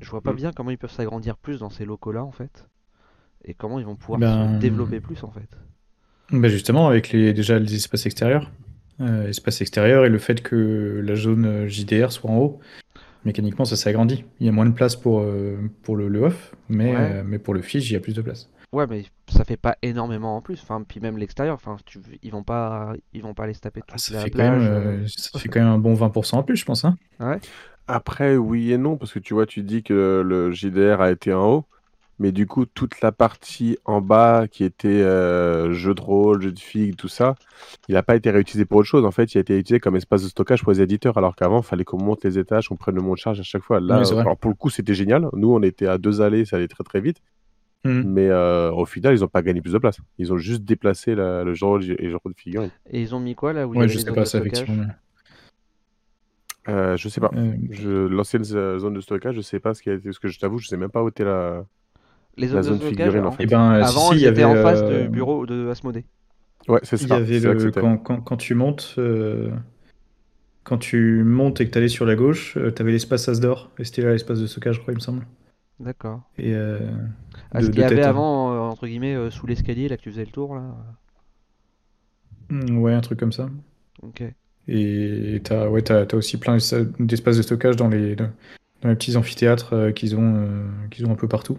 Je 0.00 0.10
vois 0.10 0.20
pas 0.20 0.32
Mm. 0.32 0.36
bien 0.36 0.52
comment 0.52 0.70
ils 0.70 0.78
peuvent 0.78 0.90
s'agrandir 0.92 1.36
plus 1.36 1.60
dans 1.60 1.70
ces 1.70 1.84
locaux-là, 1.84 2.24
en 2.24 2.32
fait. 2.32 2.68
Et 3.44 3.54
comment 3.54 3.78
ils 3.78 3.86
vont 3.86 3.96
pouvoir 3.96 4.18
Ben, 4.20 4.54
se 4.54 4.58
développer 4.60 5.00
plus, 5.00 5.22
en 5.24 5.30
fait. 5.30 5.48
Bah 6.32 6.48
justement, 6.48 6.88
avec 6.88 7.10
les, 7.12 7.32
déjà 7.32 7.58
les 7.58 7.74
espaces 7.74 8.06
extérieurs. 8.06 8.50
Euh, 9.00 9.28
espace 9.28 9.60
extérieur 9.60 10.04
et 10.04 10.08
le 10.08 10.18
fait 10.18 10.42
que 10.42 11.00
la 11.04 11.14
zone 11.16 11.44
euh, 11.46 11.68
JDR 11.68 12.12
soit 12.12 12.30
en 12.30 12.36
haut, 12.38 12.60
mécaniquement 13.24 13.64
ça 13.64 13.76
s'agrandit. 13.76 14.24
Il 14.40 14.46
y 14.46 14.48
a 14.48 14.52
moins 14.52 14.66
de 14.66 14.72
place 14.74 14.96
pour, 14.96 15.20
euh, 15.20 15.56
pour 15.82 15.96
le, 15.96 16.08
le 16.08 16.20
off, 16.24 16.54
mais, 16.68 16.92
Ouais. 16.92 16.96
euh, 16.98 17.22
mais 17.24 17.38
pour 17.38 17.54
le 17.54 17.62
fiche, 17.62 17.88
il 17.90 17.94
y 17.94 17.96
a 17.96 18.00
plus 18.00 18.14
de 18.14 18.22
place. 18.22 18.48
Ouais, 18.72 18.86
mais 18.86 19.04
ça 19.28 19.44
fait 19.44 19.58
pas 19.58 19.76
énormément 19.82 20.36
en 20.36 20.40
plus. 20.40 20.58
Enfin, 20.62 20.82
puis 20.86 20.98
même 21.00 21.18
l'extérieur. 21.18 21.54
Enfin, 21.54 21.76
tu... 21.84 21.98
ils 22.22 22.32
vont 22.32 22.42
pas, 22.42 22.94
ils 23.12 23.22
vont 23.22 23.34
pas 23.34 23.44
aller 23.44 23.52
se 23.54 23.60
taper 23.60 23.80
toute 23.80 23.90
Ah, 23.92 23.98
ça, 23.98 24.14
la 24.14 24.20
fait 24.22 24.30
quand 24.30 24.38
même, 24.50 24.60
euh, 24.62 25.06
ça 25.08 25.38
fait 25.38 25.48
quand 25.48 25.60
même 25.60 25.68
un 25.68 25.78
bon 25.78 25.94
20% 25.94 26.36
en 26.36 26.42
plus, 26.42 26.56
je 26.56 26.64
pense. 26.64 26.84
Hein 26.84 26.96
Ouais. 27.20 27.38
Après, 27.86 28.36
oui 28.36 28.72
et 28.72 28.78
non, 28.78 28.96
parce 28.96 29.12
que 29.12 29.18
tu 29.18 29.34
vois, 29.34 29.44
tu 29.44 29.62
dis 29.62 29.82
que 29.82 30.22
le 30.24 30.52
JDR 30.52 31.00
a 31.02 31.10
été 31.10 31.32
en 31.34 31.46
haut, 31.50 31.64
mais 32.18 32.30
du 32.32 32.46
coup, 32.46 32.66
toute 32.66 33.00
la 33.00 33.10
partie 33.12 33.78
en 33.84 34.00
bas 34.00 34.46
qui 34.48 34.64
était 34.64 34.88
euh, 34.88 35.72
jeu 35.72 35.94
de 35.94 36.00
rôle, 36.00 36.42
jeu 36.42 36.52
de 36.52 36.58
figues, 36.58 36.96
tout 36.96 37.08
ça, 37.08 37.34
il 37.88 37.94
n'a 37.94 38.02
pas 38.02 38.14
été 38.16 38.30
réutilisé 38.30 38.64
pour 38.64 38.78
autre 38.78 38.88
chose. 38.88 39.04
En 39.04 39.10
fait, 39.10 39.34
il 39.34 39.38
a 39.38 39.40
été 39.40 39.58
utilisé 39.58 39.80
comme 39.80 39.96
espace 39.96 40.22
de 40.22 40.28
stockage 40.28 40.62
pour 40.62 40.72
les 40.72 40.80
éditeurs, 40.80 41.18
alors 41.18 41.34
qu'avant, 41.34 41.60
il 41.60 41.64
fallait 41.64 41.84
qu'on 41.84 42.02
monte 42.02 42.22
les 42.24 42.38
étages, 42.38 42.68
qu'on 42.68 42.76
prenne 42.76 42.94
le 42.94 43.02
mont 43.02 43.14
de 43.14 43.18
charge 43.18 43.40
à 43.40 43.42
chaque 43.42 43.62
fois. 43.62 43.80
Là, 43.80 44.02
Oui, 44.02 44.18
alors 44.18 44.36
pour 44.36 44.50
le 44.50 44.56
coup, 44.56 44.70
c'était 44.70 44.94
génial. 44.94 45.28
Nous, 45.32 45.52
on 45.52 45.62
était 45.62 45.86
à 45.86 45.98
deux 45.98 46.20
allées, 46.20 46.44
ça 46.44 46.56
allait 46.56 46.68
très 46.68 46.84
très 46.84 47.00
vite. 47.00 47.18
Mhm. 47.84 48.04
Mais 48.06 48.28
euh, 48.28 48.70
au 48.70 48.84
final, 48.86 49.16
ils 49.16 49.22
n'ont 49.22 49.28
pas 49.28 49.42
gagné 49.42 49.60
plus 49.60 49.72
de 49.72 49.78
place. 49.78 49.96
Ils 50.18 50.32
ont 50.32 50.38
juste 50.38 50.62
déplacé 50.62 51.16
la- 51.16 51.42
le 51.42 51.52
jeu 51.54 51.60
de 51.60 51.64
rôle 51.66 51.82
et 51.84 51.96
le 51.96 52.10
jeu 52.10 52.18
de 52.24 52.32
figurines. 52.36 52.70
Et 52.90 53.00
ils 53.02 53.12
ont 53.14 53.18
mis 53.20 53.34
quoi 53.34 53.52
là 53.52 53.66
où 53.66 53.74
il 53.74 53.76
y 53.76 53.78
Ouais, 53.80 53.84
avait 53.86 53.92
je 53.94 53.98
sais 53.98 54.12
pas 54.12 54.20
de 54.20 54.24
ça, 54.26 54.38
effectivement. 54.38 54.84
Euh, 56.68 56.96
je 56.96 57.08
sais 57.08 57.20
pas. 57.20 57.30
Euh, 57.34 57.54
Je, 57.70 57.90
l'ancienne 58.06 58.44
zone 58.44 58.94
de 58.94 59.00
stockage, 59.00 59.34
je 59.34 59.40
sais 59.40 59.58
pas 59.58 59.74
ce 59.74 59.82
qui 59.82 59.90
a 59.90 59.94
été, 59.94 60.04
parce 60.04 60.20
que 60.20 60.28
je 60.28 60.38
t'avoue, 60.38 60.58
je 60.58 60.68
sais 60.68 60.76
même 60.76 60.90
pas 60.90 61.02
où 61.02 61.08
était 61.08 61.24
la. 61.24 61.64
Les 62.36 62.48
zones 62.48 62.58
de 62.58 62.62
zone 62.64 62.80
figurine, 62.80 63.24
en 63.24 63.30
fait. 63.32 63.42
Eh 63.44 63.46
ben, 63.46 63.72
euh, 63.74 63.82
si, 63.84 63.88
Avant, 63.90 64.08
si, 64.10 64.14
ils 64.14 64.18
il 64.20 64.22
y 64.24 64.26
étaient 64.26 64.44
en 64.44 64.52
avait, 64.52 64.62
face 64.62 64.80
euh, 64.82 65.02
du 65.02 65.08
bureau 65.10 65.44
de 65.46 65.68
Asmodée. 65.68 66.04
Ouais, 66.68 66.80
c'est 66.82 66.96
Il 67.00 67.04
y 67.04 67.08
ça. 67.08 67.16
avait 67.16 67.40
le 67.40 67.70
quand, 67.70 67.98
quand, 67.98 68.20
quand 68.20 68.36
tu 68.36 68.54
montes, 68.54 68.94
euh, 68.98 69.50
quand 70.64 70.78
tu 70.78 71.22
montes 71.24 71.60
et 71.60 71.66
que 71.66 71.70
tu 71.72 71.78
allais 71.78 71.88
sur 71.88 72.06
la 72.06 72.14
gauche, 72.14 72.56
tu 72.74 72.82
avais 72.82 72.92
l'espace 72.92 73.28
Asdor, 73.28 73.70
et 73.78 73.84
c'était 73.84 74.02
là 74.02 74.12
l'espace 74.12 74.40
de 74.40 74.46
stockage, 74.46 74.76
je 74.76 74.80
crois, 74.80 74.92
il 74.92 74.96
me 74.96 75.00
semble. 75.00 75.26
D'accord. 75.80 76.20
Et 76.38 76.54
euh, 76.54 76.78
Ah, 77.52 77.58
de- 77.58 77.64
ce 77.64 77.68
de 77.68 77.72
qu'il 77.72 77.80
y 77.82 77.84
avait 77.84 77.96
tête, 77.96 78.04
avant, 78.04 78.52
euh, 78.54 78.58
entre 78.60 78.86
guillemets, 78.86 79.14
euh, 79.16 79.30
sous 79.30 79.46
l'escalier, 79.46 79.88
là, 79.88 79.96
que 79.96 80.02
tu 80.02 80.10
faisais 80.10 80.24
le 80.24 80.30
tour, 80.30 80.54
là. 80.54 80.62
Hmm, 82.48 82.78
Ouais, 82.78 82.92
un 82.94 83.00
truc 83.00 83.18
comme 83.18 83.32
ça. 83.32 83.48
Ok. 84.02 84.22
Et 84.68 85.40
t'as 85.42 85.68
ouais, 85.68 85.82
t'as, 85.82 86.06
t'as 86.06 86.16
aussi 86.16 86.38
plein 86.38 86.56
d'espaces 87.00 87.36
de 87.36 87.42
stockage 87.42 87.74
dans 87.76 87.88
les, 87.88 88.14
dans 88.14 88.28
les 88.84 88.94
petits 88.94 89.16
amphithéâtres 89.16 89.72
euh, 89.74 89.90
qu'ils 89.90 90.14
ont, 90.14 90.34
euh, 90.36 90.64
qu'ils 90.90 91.04
ont 91.06 91.10
un 91.12 91.16
peu 91.16 91.26
partout. 91.28 91.58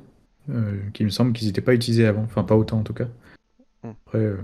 Euh, 0.50 0.90
qui 0.94 1.04
me 1.04 1.10
semble 1.10 1.34
qu'ils 1.34 1.48
n'étaient 1.48 1.62
pas 1.62 1.74
utilisés 1.74 2.06
avant. 2.06 2.24
Enfin, 2.24 2.44
pas 2.44 2.56
autant 2.56 2.80
en 2.80 2.84
tout 2.84 2.94
cas. 2.94 3.08
Hmm. 3.84 3.94
Après, 4.06 4.20
euh, 4.20 4.38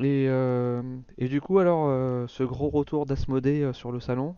Et, 0.00 0.26
euh, 0.28 0.82
et 1.18 1.28
du 1.28 1.40
coup, 1.40 1.58
alors, 1.58 1.86
euh, 1.88 2.26
ce 2.28 2.42
gros 2.42 2.68
retour 2.70 3.06
d'Asmodée 3.06 3.62
euh, 3.62 3.72
sur 3.72 3.92
le 3.92 4.00
salon, 4.00 4.36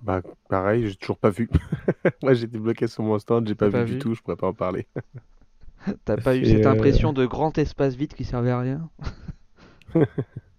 Bah, 0.00 0.22
pareil, 0.48 0.86
j'ai 0.88 0.96
toujours 0.96 1.18
pas 1.18 1.30
vu. 1.30 1.48
Moi, 2.22 2.34
j'étais 2.34 2.58
bloqué 2.58 2.86
sur 2.86 3.02
mon 3.02 3.18
stand, 3.18 3.48
j'ai 3.48 3.54
pas, 3.54 3.66
T'as 3.66 3.70
vu 3.70 3.78
pas 3.78 3.84
du 3.84 3.96
tout, 3.98 4.14
je 4.14 4.20
pourrais 4.22 4.36
pas 4.36 4.48
en 4.48 4.54
parler. 4.54 4.86
t'as 6.04 6.16
pas 6.16 6.36
eu 6.36 6.42
Et, 6.42 6.44
cette 6.44 6.66
euh, 6.66 6.70
impression 6.70 7.12
de 7.12 7.26
grand 7.26 7.56
espace 7.58 7.94
vide 7.94 8.14
qui 8.14 8.24
servait 8.24 8.50
à 8.50 8.60
rien? 8.60 8.90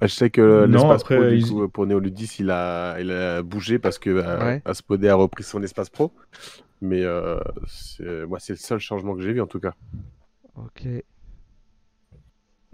Bah, 0.00 0.06
je 0.06 0.14
sais 0.14 0.30
que 0.30 0.66
l'espace 0.66 1.04
pro, 1.04 1.24
du 1.24 1.36
ils- 1.36 1.46
coup, 1.48 1.68
pour 1.68 1.86
Néoludis, 1.86 2.36
il 2.40 2.50
a, 2.50 2.98
il 3.00 3.10
a 3.10 3.42
bougé 3.42 3.78
parce 3.78 3.98
que 3.98 4.10
euh, 4.10 4.44
Ouais. 4.44 4.62
Aspodé 4.64 5.08
a 5.08 5.14
repris 5.14 5.42
son 5.44 5.62
espace 5.62 5.90
pro. 5.90 6.12
Mais 6.82 7.02
euh, 7.04 7.38
c'est- 7.66 8.26
moi, 8.26 8.38
c'est 8.40 8.52
le 8.54 8.58
seul 8.58 8.78
changement 8.78 9.14
que 9.14 9.22
j'ai 9.22 9.32
vu 9.32 9.40
en 9.40 9.46
tout 9.46 9.60
cas. 9.60 9.74
Ok. 10.56 10.86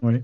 ouais. 0.02 0.22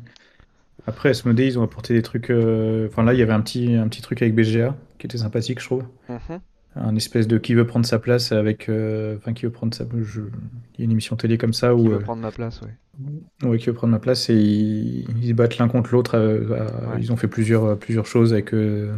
Après, 0.87 1.11
Asmodee, 1.11 1.47
ils 1.47 1.59
ont 1.59 1.63
apporté 1.63 1.95
des 1.95 2.03
trucs. 2.03 2.31
euh, 2.31 2.89
Enfin, 2.89 3.03
là, 3.05 3.13
il 3.15 3.19
y 3.19 3.23
avait 3.23 3.33
un 3.33 3.41
petit, 3.41 3.75
un 3.75 3.87
petit 3.89 4.03
truc 4.03 4.21
avec 4.23 4.35
BGA 4.35 4.75
qui 4.99 5.07
était 5.07 5.19
sympathique, 5.19 5.61
je 5.61 5.67
trouve. 5.67 5.85
Mhm. 6.09 6.41
Un 6.75 6.97
espèce 6.97 7.29
de 7.29 7.37
qui 7.37 7.53
veut 7.55 7.67
prendre 7.67 7.85
sa 7.85 7.99
place 7.99 8.33
avec. 8.33 8.69
euh, 8.69 9.17
Enfin, 9.19 9.35
qui 9.35 9.45
veut 9.45 9.53
prendre 9.53 9.75
sa. 9.75 9.85
je- 10.01 10.21
Il 10.23 10.79
y 10.79 10.83
a 10.83 10.85
une 10.85 10.93
émission 10.93 11.17
télé 11.17 11.37
comme 11.37 11.53
ça 11.53 11.69
Qui 11.69 11.75
où. 11.75 11.89
veut 11.89 11.97
euh, 11.97 12.01
prendre 12.01 12.23
ma 12.23 12.33
place, 12.33 12.61
ouais. 12.63 13.49
Ouais, 13.49 13.59
qui 13.59 13.67
veut 13.67 13.75
prendre 13.75 13.91
ma 13.93 13.99
place 13.99 14.31
et 14.31 14.35
ils, 14.35 15.07
ils 15.23 15.29
se 15.29 15.33
battent 15.35 15.59
l'un 15.59 15.69
contre 15.69 15.93
l'autre. 15.93 16.17
euh, 16.17 16.49
Ouais. 16.95 16.97
Ils 17.01 17.13
ont 17.13 17.17
fait 17.17 17.29
plusieurs, 17.29 17.79
plusieurs 17.79 18.07
choses 18.07 18.33
avec, 18.33 18.55
euh, 18.55 18.97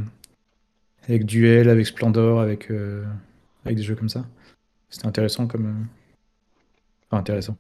avec 1.09 1.27
Duel, 1.27 1.69
avec 1.69 1.87
Splendor, 1.87 2.41
avec, 2.41 2.71
avec 3.65 3.77
des 3.77 3.83
jeux 3.83 3.97
comme 3.97 4.09
ça. 4.09 4.25
C'était 4.91 5.07
intéressant 5.07 5.47
comme. 5.49 5.87
Enfin, 7.11 7.19
intéressant. 7.21 7.57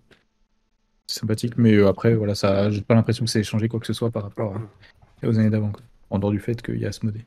c'est 1.06 1.20
sympathique, 1.20 1.58
mais 1.58 1.82
après, 1.84 2.14
voilà, 2.14 2.34
ça, 2.34 2.70
j'ai 2.70 2.80
pas 2.82 2.94
l'impression 2.94 3.24
que 3.24 3.30
ça 3.30 3.38
ait 3.40 3.42
changé 3.42 3.68
quoi 3.68 3.78
que 3.80 3.86
ce 3.86 3.92
soit 3.92 4.10
par 4.10 4.22
rapport 4.22 4.56
à- 4.56 5.26
aux 5.26 5.38
années 5.38 5.50
d'avant. 5.50 5.72
En 6.10 6.18
dehors 6.20 6.30
du 6.30 6.38
fait 6.38 6.62
qu'il 6.62 6.78
y 6.78 6.84
a 6.86 6.88
Asmodée. 6.88 7.24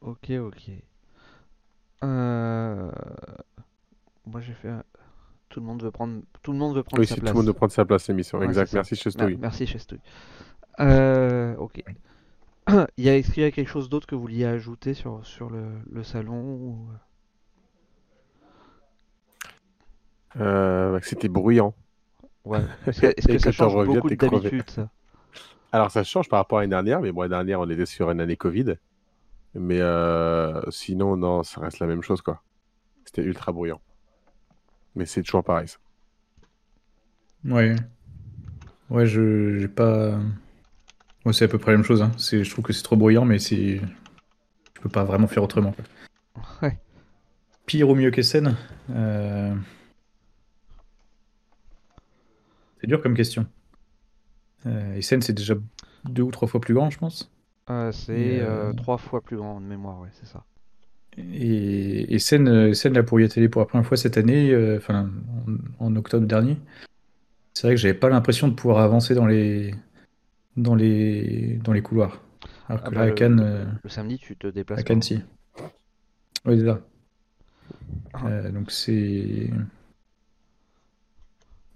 Ok, 0.00 0.30
ok. 0.30 0.70
Euh, 2.04 2.90
Moi 4.26 4.40
j'ai 4.40 4.54
fait. 4.54 4.68
un- 4.68 4.84
Tout 5.48 5.60
le 5.60 5.66
monde 5.66 5.82
veut 5.82 5.90
prendre. 5.90 6.22
Tout 6.42 6.52
le 6.52 6.58
monde 6.58 6.76
veut 6.76 6.82
prendre 6.82 7.00
Oui, 7.00 7.06
sa 7.06 7.14
c'est 7.14 7.20
tout 7.20 7.22
place. 7.22 7.32
le 7.34 7.38
monde 7.38 7.46
de 7.46 7.52
prendre 7.52 7.72
sa 7.72 7.84
place, 7.84 8.08
l'émission. 8.08 8.38
Ouais, 8.38 8.46
exact. 8.46 8.66
c'est 8.68 8.82
ça. 8.94 9.10
Merci, 9.18 9.18
Mer-. 9.18 9.38
Merci 9.40 9.66
Chestouille. 9.66 10.00
Euh, 10.80 11.56
ok. 11.56 11.82
Il 12.96 13.04
y 13.04 13.08
a, 13.08 13.16
est-ce 13.16 13.32
qu'il 13.32 13.42
y 13.42 13.46
a 13.46 13.50
quelque 13.50 13.68
chose 13.68 13.88
d'autre 13.88 14.06
que 14.06 14.14
vous 14.14 14.20
vouliez 14.20 14.44
ajouter 14.44 14.94
sur, 14.94 15.26
sur 15.26 15.50
le, 15.50 15.64
le 15.90 16.02
salon 16.04 16.40
ou- 16.40 16.88
Euh, 20.36 20.98
que 21.00 21.06
C'était 21.06 21.28
bruyant. 21.28 21.74
Ouais. 22.44 22.60
Est-ce 22.86 23.00
que, 23.00 23.06
est-ce 23.08 23.26
que 23.26 23.32
Et 23.32 23.38
ça 23.38 23.46
t'en 23.46 23.52
change 23.52 23.74
reviens, 23.74 23.94
beaucoup 23.96 24.08
t'es 24.08 24.16
crevé. 24.16 24.38
d'habitude 24.40 24.70
ça? 24.70 24.88
Alors, 25.72 25.90
ça 25.90 26.02
change 26.04 26.28
par 26.28 26.38
rapport 26.38 26.58
à 26.58 26.62
l'année 26.62 26.70
dernière, 26.70 27.00
mais 27.00 27.12
bon, 27.12 27.22
l'année 27.22 27.30
dernière, 27.30 27.60
on 27.60 27.68
était 27.68 27.86
sur 27.86 28.10
une 28.10 28.20
année 28.20 28.36
Covid. 28.36 28.76
Mais 29.54 29.80
euh, 29.80 30.60
sinon, 30.70 31.16
non, 31.16 31.42
ça 31.42 31.60
reste 31.60 31.80
la 31.80 31.86
même 31.86 32.02
chose, 32.02 32.22
quoi. 32.22 32.42
C'était 33.04 33.22
ultra 33.22 33.52
bruyant. 33.52 33.80
Mais 34.94 35.06
c'est 35.06 35.22
toujours 35.22 35.42
pareil. 35.44 35.68
ça. 35.68 35.78
Ouais. 37.44 37.74
Ouais, 38.90 39.06
je 39.06 39.58
j'ai 39.58 39.68
pas. 39.68 40.18
Ouais, 41.24 41.32
c'est 41.32 41.44
à 41.44 41.48
peu 41.48 41.58
près 41.58 41.72
la 41.72 41.78
même 41.78 41.86
chose. 41.86 42.02
Hein. 42.02 42.12
C'est, 42.16 42.44
je 42.44 42.50
trouve 42.50 42.64
que 42.64 42.72
c'est 42.72 42.82
trop 42.82 42.96
bruyant, 42.96 43.24
mais 43.24 43.38
c'est. 43.38 43.76
Je 43.78 44.80
peux 44.80 44.88
pas 44.88 45.04
vraiment 45.04 45.26
faire 45.26 45.42
autrement. 45.42 45.72
quoi. 45.72 45.84
Ouais. 46.62 46.78
Pire 47.66 47.88
ou 47.90 47.94
mieux 47.94 48.10
qu'Essen 48.10 48.56
euh... 48.90 49.54
C'est 52.80 52.86
dur 52.86 53.02
comme 53.02 53.14
question. 53.14 53.46
Euh, 54.66 54.94
Essen, 54.96 55.20
c'est 55.20 55.34
déjà 55.34 55.54
deux 56.04 56.22
ou 56.22 56.30
trois 56.30 56.48
fois 56.48 56.60
plus 56.60 56.72
grand, 56.74 56.88
je 56.90 56.98
pense. 56.98 57.30
Euh, 57.70 57.92
C'est 57.92 58.40
euh, 58.40 58.70
euh, 58.70 58.72
trois 58.72 58.98
fois 58.98 59.20
plus 59.20 59.36
grand 59.36 59.60
de 59.60 59.66
mémoire, 59.66 60.00
ouais, 60.00 60.08
c'est 60.12 60.26
ça. 60.26 60.44
Et, 61.18 62.14
et 62.14 62.18
l'a 62.94 63.02
pour 63.02 63.20
y 63.20 63.24
allé 63.38 63.48
pour 63.48 63.60
la 63.60 63.66
première 63.66 63.86
fois 63.86 63.96
cette 63.96 64.16
année, 64.16 64.54
enfin 64.76 65.10
en, 65.78 65.86
en 65.86 65.96
octobre 65.96 66.26
dernier. 66.26 66.56
C'est 67.54 67.66
vrai 67.66 67.74
que 67.74 67.80
j'avais 67.80 67.94
pas 67.94 68.08
l'impression 68.08 68.48
de 68.48 68.54
pouvoir 68.54 68.78
avancer 68.78 69.14
dans 69.14 69.26
les 69.26 69.74
dans 70.56 70.74
les 70.74 71.58
dans 71.64 71.72
les 71.72 71.82
couloirs. 71.82 72.22
Alors 72.68 72.82
Ah 72.84 72.90
bah, 72.90 72.96
là, 72.96 73.00
à 73.02 73.06
le, 73.06 73.12
Cannes, 73.12 73.66
le- 73.82 73.88
samedi, 73.90 74.18
tu 74.18 74.36
te 74.36 74.46
déplaces 74.46 74.80
à. 74.80 74.82
Cannes, 74.82 75.02
si. 75.02 75.20
Oui, 76.46 76.58
c'est 76.58 76.66
ça. 76.66 76.80
Ah. 78.14 78.50
Donc 78.50 78.70
c'est. 78.70 79.50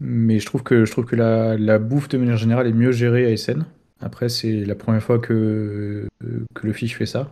Mais 0.01 0.39
je 0.39 0.47
trouve 0.47 0.63
que 0.63 0.85
je 0.85 0.91
trouve 0.91 1.05
que 1.05 1.17
la, 1.17 1.57
la 1.57 1.79
bouffe 1.79 2.09
de 2.09 2.19
manière 2.19 2.37
générale 2.37 2.67
est 2.67 2.73
mieux 2.73 2.93
gérée 2.93 3.27
à 3.27 3.31
Essen. 3.31 3.67
Après, 4.01 4.29
c'est 4.29 4.65
la 4.65 4.75
première 4.75 5.03
fois 5.03 5.19
que, 5.19 6.09
que 6.55 6.67
le 6.67 6.73
fiche 6.73 6.97
fait 6.97 7.07
ça. 7.07 7.31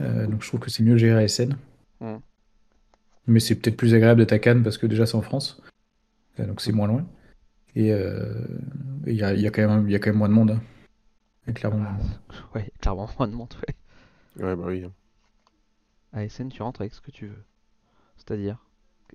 Euh, 0.00 0.26
donc 0.26 0.42
je 0.42 0.48
trouve 0.48 0.60
que 0.60 0.70
c'est 0.70 0.82
mieux 0.82 0.96
géré 0.96 1.24
à. 1.24 1.26
Mm. 2.00 2.18
Mais 3.26 3.40
c'est 3.40 3.56
peut-être 3.56 3.76
plus 3.76 3.94
agréable 3.94 4.20
d'être 4.20 4.32
à 4.32 4.38
Cannes 4.38 4.62
parce 4.62 4.78
que 4.78 4.86
déjà 4.86 5.06
c'est 5.06 5.16
en 5.16 5.22
France. 5.22 5.60
Euh, 6.38 6.46
donc 6.46 6.60
c'est 6.60 6.72
moins 6.72 6.86
loin. 6.86 7.06
Et 7.74 7.92
euh, 7.92 8.44
et 9.06 9.12
il 9.12 9.16
y 9.16 9.24
a, 9.24 9.34
y 9.34 9.46
a 9.46 9.50
quand 9.50 9.66
même, 9.66 9.88
il 9.88 9.92
y 9.92 9.96
a 9.96 9.98
quand 9.98 10.10
même 10.10 10.18
moins 10.18 10.28
de 10.28 10.34
monde. 10.34 10.50
hein. 10.52 11.52
Clairement 11.54 11.78
moins 11.78 11.92
de 11.92 11.98
monde. 11.98 12.10
Ouais, 12.54 12.70
clairement, 12.80 13.08
moins 13.18 13.28
de 13.28 13.32
monde, 13.32 13.54
ouais. 13.66 14.44
Ouais, 14.44 14.54
bah 14.54 14.64
oui. 14.66 14.84
À 16.12 16.24
Essen, 16.24 16.50
tu 16.50 16.62
rentres 16.62 16.82
avec 16.82 16.92
ce 16.92 17.00
que 17.00 17.10
tu 17.10 17.26
veux. 17.26 17.42
C'est-à-dire, 18.18 18.58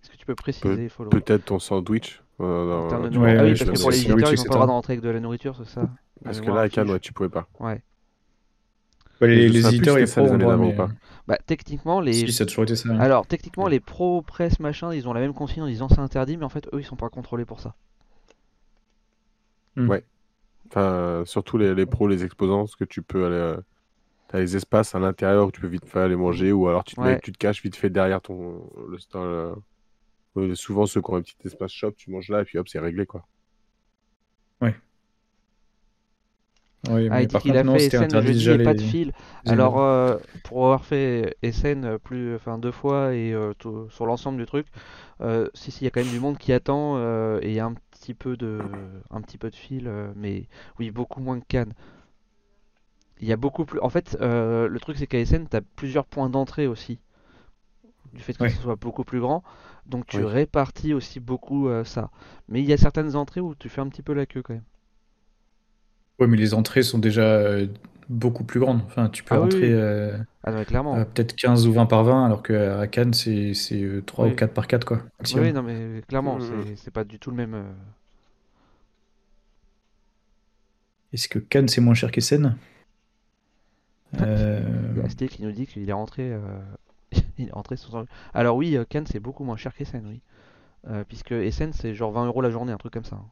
est-ce 0.01 0.09
que 0.09 0.17
tu 0.17 0.25
peux 0.25 0.33
préciser, 0.35 0.89
follow? 0.89 1.11
Peut-être 1.11 1.45
ton 1.45 1.59
sandwich. 1.59 2.22
Euh, 2.41 2.99
de 2.99 3.09
tu 3.09 3.19
nourriture. 3.19 3.21
Ouais, 3.21 3.37
ah 3.37 3.43
oui, 3.43 3.55
parce 3.55 3.69
que 3.69 3.79
pour 3.79 3.91
les 3.91 3.97
visiteurs, 3.97 4.31
ils 4.33 4.37
n'ont 4.37 4.45
pas 4.45 4.55
le 4.55 4.59
droit 4.59 4.65
etc. 4.65 4.67
d'entrer 4.67 4.93
avec 4.93 5.03
de 5.03 5.09
la 5.09 5.19
nourriture, 5.19 5.55
c'est 5.57 5.69
ça? 5.69 5.89
Parce 6.23 6.41
que 6.41 6.49
là, 6.51 6.61
à 6.61 6.69
Cannes, 6.69 6.89
ouais, 6.89 6.99
tu 6.99 7.13
pouvais 7.13 7.29
pas. 7.29 7.47
Ouais. 7.59 7.81
Les, 9.21 9.45
éditeurs 9.67 9.97
si 9.97 10.03
et 10.03 10.05
c'était 10.05 10.05
ça 10.07 10.21
pros 10.21 10.25
les 10.25 10.31
ont 10.31 10.33
années 10.33 10.43
droit, 10.43 10.53
d'avant 10.53 10.65
mais... 10.65 10.73
ou 10.73 10.75
pas. 10.75 10.89
Bah, 11.27 11.37
techniquement, 11.45 12.01
les. 12.01 12.13
Si, 12.13 12.31
ça 12.33 12.43
a 12.43 12.47
toujours 12.47 12.63
été 12.65 12.75
ça. 12.75 12.89
hein. 12.89 12.99
Alors, 12.99 13.25
techniquement, 13.25 13.67
les 13.67 13.79
pro 13.79 14.21
presse 14.21 14.59
machin, 14.59 14.93
ils 14.93 15.07
ont 15.07 15.13
la 15.13 15.21
même 15.21 15.33
consigne 15.33 15.63
en 15.63 15.67
disant 15.67 15.87
c'est 15.87 15.99
interdit, 15.99 16.35
mais 16.35 16.43
en 16.43 16.49
fait, 16.49 16.67
eux, 16.73 16.79
ils 16.81 16.85
sont 16.85 16.97
pas 16.97 17.09
contrôlés 17.09 17.45
pour 17.45 17.59
ça. 17.61 17.75
Hmm. 19.75 19.89
Ouais. 19.89 20.03
Enfin, 20.67 21.23
surtout 21.25 21.57
les, 21.57 21.73
les 21.73 21.85
pros, 21.85 22.07
les 22.07 22.23
exposants, 22.25 22.59
parce 22.63 22.75
que 22.75 22.83
tu 22.85 23.01
peux 23.01 23.25
aller. 23.25 23.35
euh, 23.35 23.57
T'as 24.27 24.39
les 24.39 24.55
espaces 24.55 24.95
à 24.95 24.99
l'intérieur 24.99 25.47
où 25.47 25.51
tu 25.51 25.61
peux 25.61 25.67
vite 25.67 25.85
fait 25.85 25.99
aller 25.99 26.15
manger, 26.15 26.51
ou 26.51 26.67
alors 26.67 26.83
tu 26.83 26.95
te, 26.95 27.01
mets- 27.01 27.19
tu 27.19 27.31
te 27.31 27.37
caches 27.37 27.61
vite 27.61 27.75
fait 27.75 27.89
derrière 27.91 28.19
ton. 28.19 28.63
Le, 28.89 28.97
stand, 28.97 29.55
euh, 30.37 30.55
souvent, 30.55 30.85
ceux 30.85 31.01
qui 31.01 31.11
ont 31.11 31.15
un 31.17 31.21
petit 31.21 31.35
espace 31.45 31.71
shop, 31.73 31.93
tu 31.93 32.11
manges 32.11 32.29
là, 32.29 32.41
et 32.41 32.45
puis 32.45 32.57
hop, 32.59 32.67
c'est 32.67 32.79
réglé, 32.79 33.05
quoi. 33.05 33.25
Ouais, 36.89 37.09
Ah, 37.09 37.21
mais 37.21 37.21
il 37.21 37.27
dit 37.27 37.37
par 37.37 37.41
qu'il 37.41 37.55
contre, 37.55 37.57
a 37.57 37.63
non, 37.63 37.79
fait 37.79 38.11
le 38.11 38.19
jeudi 38.19 38.51
et 38.53 38.59
pas 38.59 38.73
de 38.73 38.81
fil. 38.81 39.13
Alors, 39.45 39.79
euh, 39.79 40.17
pour 40.43 40.65
avoir 40.65 40.83
fait 40.83 41.37
Essen 41.41 41.97
plus, 41.99 42.35
enfin 42.35 42.57
deux 42.57 42.71
fois 42.71 43.13
et 43.15 43.31
euh, 43.33 43.53
tout- 43.57 43.89
sur 43.89 44.05
l'ensemble 44.05 44.37
du 44.37 44.45
truc, 44.45 44.67
euh, 45.21 45.47
si 45.53 45.71
si, 45.71 45.81
il 45.81 45.85
y 45.85 45.87
a 45.87 45.91
quand 45.91 46.01
même 46.01 46.09
du 46.09 46.19
monde 46.19 46.37
qui 46.37 46.53
attend 46.53 46.95
euh, 46.97 47.39
et 47.41 47.49
il 47.49 47.55
y 47.55 47.59
a 47.61 47.65
un 47.65 47.75
petit 47.91 48.13
peu 48.13 48.37
de, 48.37 48.61
un 49.11 49.21
petit 49.21 49.37
peu 49.37 49.49
de 49.49 49.55
fil, 49.55 49.87
euh, 49.87 50.11
mais 50.17 50.47
oui, 50.79 50.91
beaucoup 50.91 51.21
moins 51.21 51.39
que 51.39 51.45
Cannes. 51.47 51.73
Il 53.19 53.27
y 53.27 53.31
a 53.33 53.37
beaucoup 53.37 53.65
plus. 53.65 53.79
En 53.79 53.89
fait, 53.89 54.15
euh, 54.21 54.67
le 54.67 54.79
truc 54.79 54.97
c'est 54.99 55.07
qu'à 55.07 55.17
Essen, 55.17 55.47
tu 55.49 55.57
as 55.57 55.61
plusieurs 55.61 56.05
points 56.05 56.29
d'entrée 56.29 56.67
aussi, 56.67 56.99
du 58.13 58.21
fait 58.21 58.37
que 58.37 58.47
Ouais. 58.47 58.53
ce 58.53 58.61
soit 58.61 58.75
beaucoup 58.75 59.03
plus 59.03 59.19
grand. 59.19 59.43
Donc 59.85 60.07
tu 60.07 60.23
Oui. 60.23 60.25
répartis 60.25 60.93
aussi 60.93 61.19
beaucoup 61.21 61.69
euh, 61.69 61.83
ça. 61.85 62.11
Mais 62.49 62.61
il 62.61 62.65
y 62.69 62.73
a 62.73 62.77
certaines 62.77 63.15
entrées 63.15 63.41
où 63.41 63.55
tu 63.55 63.69
fais 63.69 63.81
un 63.81 63.89
petit 63.89 64.03
peu 64.03 64.13
la 64.13 64.25
queue 64.25 64.41
quand 64.41 64.53
même. 64.55 64.63
Ouais, 66.19 66.27
mais 66.27 66.37
les 66.37 66.53
entrées 66.53 66.83
sont 66.83 66.99
déjà 66.99 67.21
euh, 67.23 67.67
beaucoup 68.09 68.43
plus 68.43 68.59
grandes. 68.59 68.81
Enfin, 68.85 69.09
tu 69.09 69.23
peux 69.23 69.35
Ah 69.35 69.41
oui. 69.41 69.73
euh, 69.73 70.17
Ah 70.43 70.51
peut-être 71.05 71.35
15 71.35 71.67
ou 71.67 71.73
20 71.73 71.85
par 71.87 72.03
20, 72.03 72.25
alors 72.25 72.43
qu'à 72.43 72.87
Cannes, 72.87 73.13
c'est 73.13 73.53
c'est 73.53 74.03
3 74.05 74.25
Oui. 74.25 74.29
ou 74.29 74.33
4 74.35 74.53
par 74.53 74.67
4, 74.67 74.85
quoi. 74.85 75.03
Oui, 75.29 75.39
maximum. 75.39 75.41
oui, 75.41 75.53
non, 75.53 75.63
mais 75.63 76.01
clairement, 76.07 76.39
Mhm. 76.39 76.39
c'est 76.39 76.75
c'est 76.77 76.91
pas 76.91 77.03
du 77.03 77.19
tout 77.19 77.31
le 77.31 77.37
même. 77.37 77.53
euh, 77.55 77.73
Est-ce 81.13 81.29
que 81.29 81.39
Cannes, 81.39 81.69
c'est 81.69 81.79
moins 81.79 81.93
cher 81.93 82.11
qu'Essen 82.11 82.57
Il 84.95 84.97
y 84.97 85.01
euh... 85.01 85.03
a 85.05 85.27
qui 85.27 85.43
nous 85.43 85.51
dit 85.51 85.67
qu'il 85.67 85.89
est 85.89 85.93
rentré. 85.93 86.31
il 87.37 87.49
est 87.49 87.51
rentré 87.51 87.77
sur... 87.77 88.05
Alors 88.33 88.55
oui, 88.57 88.77
euh, 88.77 88.85
Cannes 88.85 89.07
c'est 89.07 89.19
beaucoup 89.19 89.43
moins 89.43 89.57
cher 89.57 89.73
qu'Essen, 89.75 90.05
oui. 90.07 90.21
Euh, 90.89 91.03
puisque 91.07 91.33
Essen 91.33 91.73
c'est 91.73 91.95
genre 91.95 92.11
20 92.13 92.27
euros 92.27 92.41
la 92.41 92.51
journée, 92.51 92.73
un 92.73 92.77
truc 92.77 92.93
comme 92.93 93.05
ça. 93.05 93.17
hein. 93.17 93.31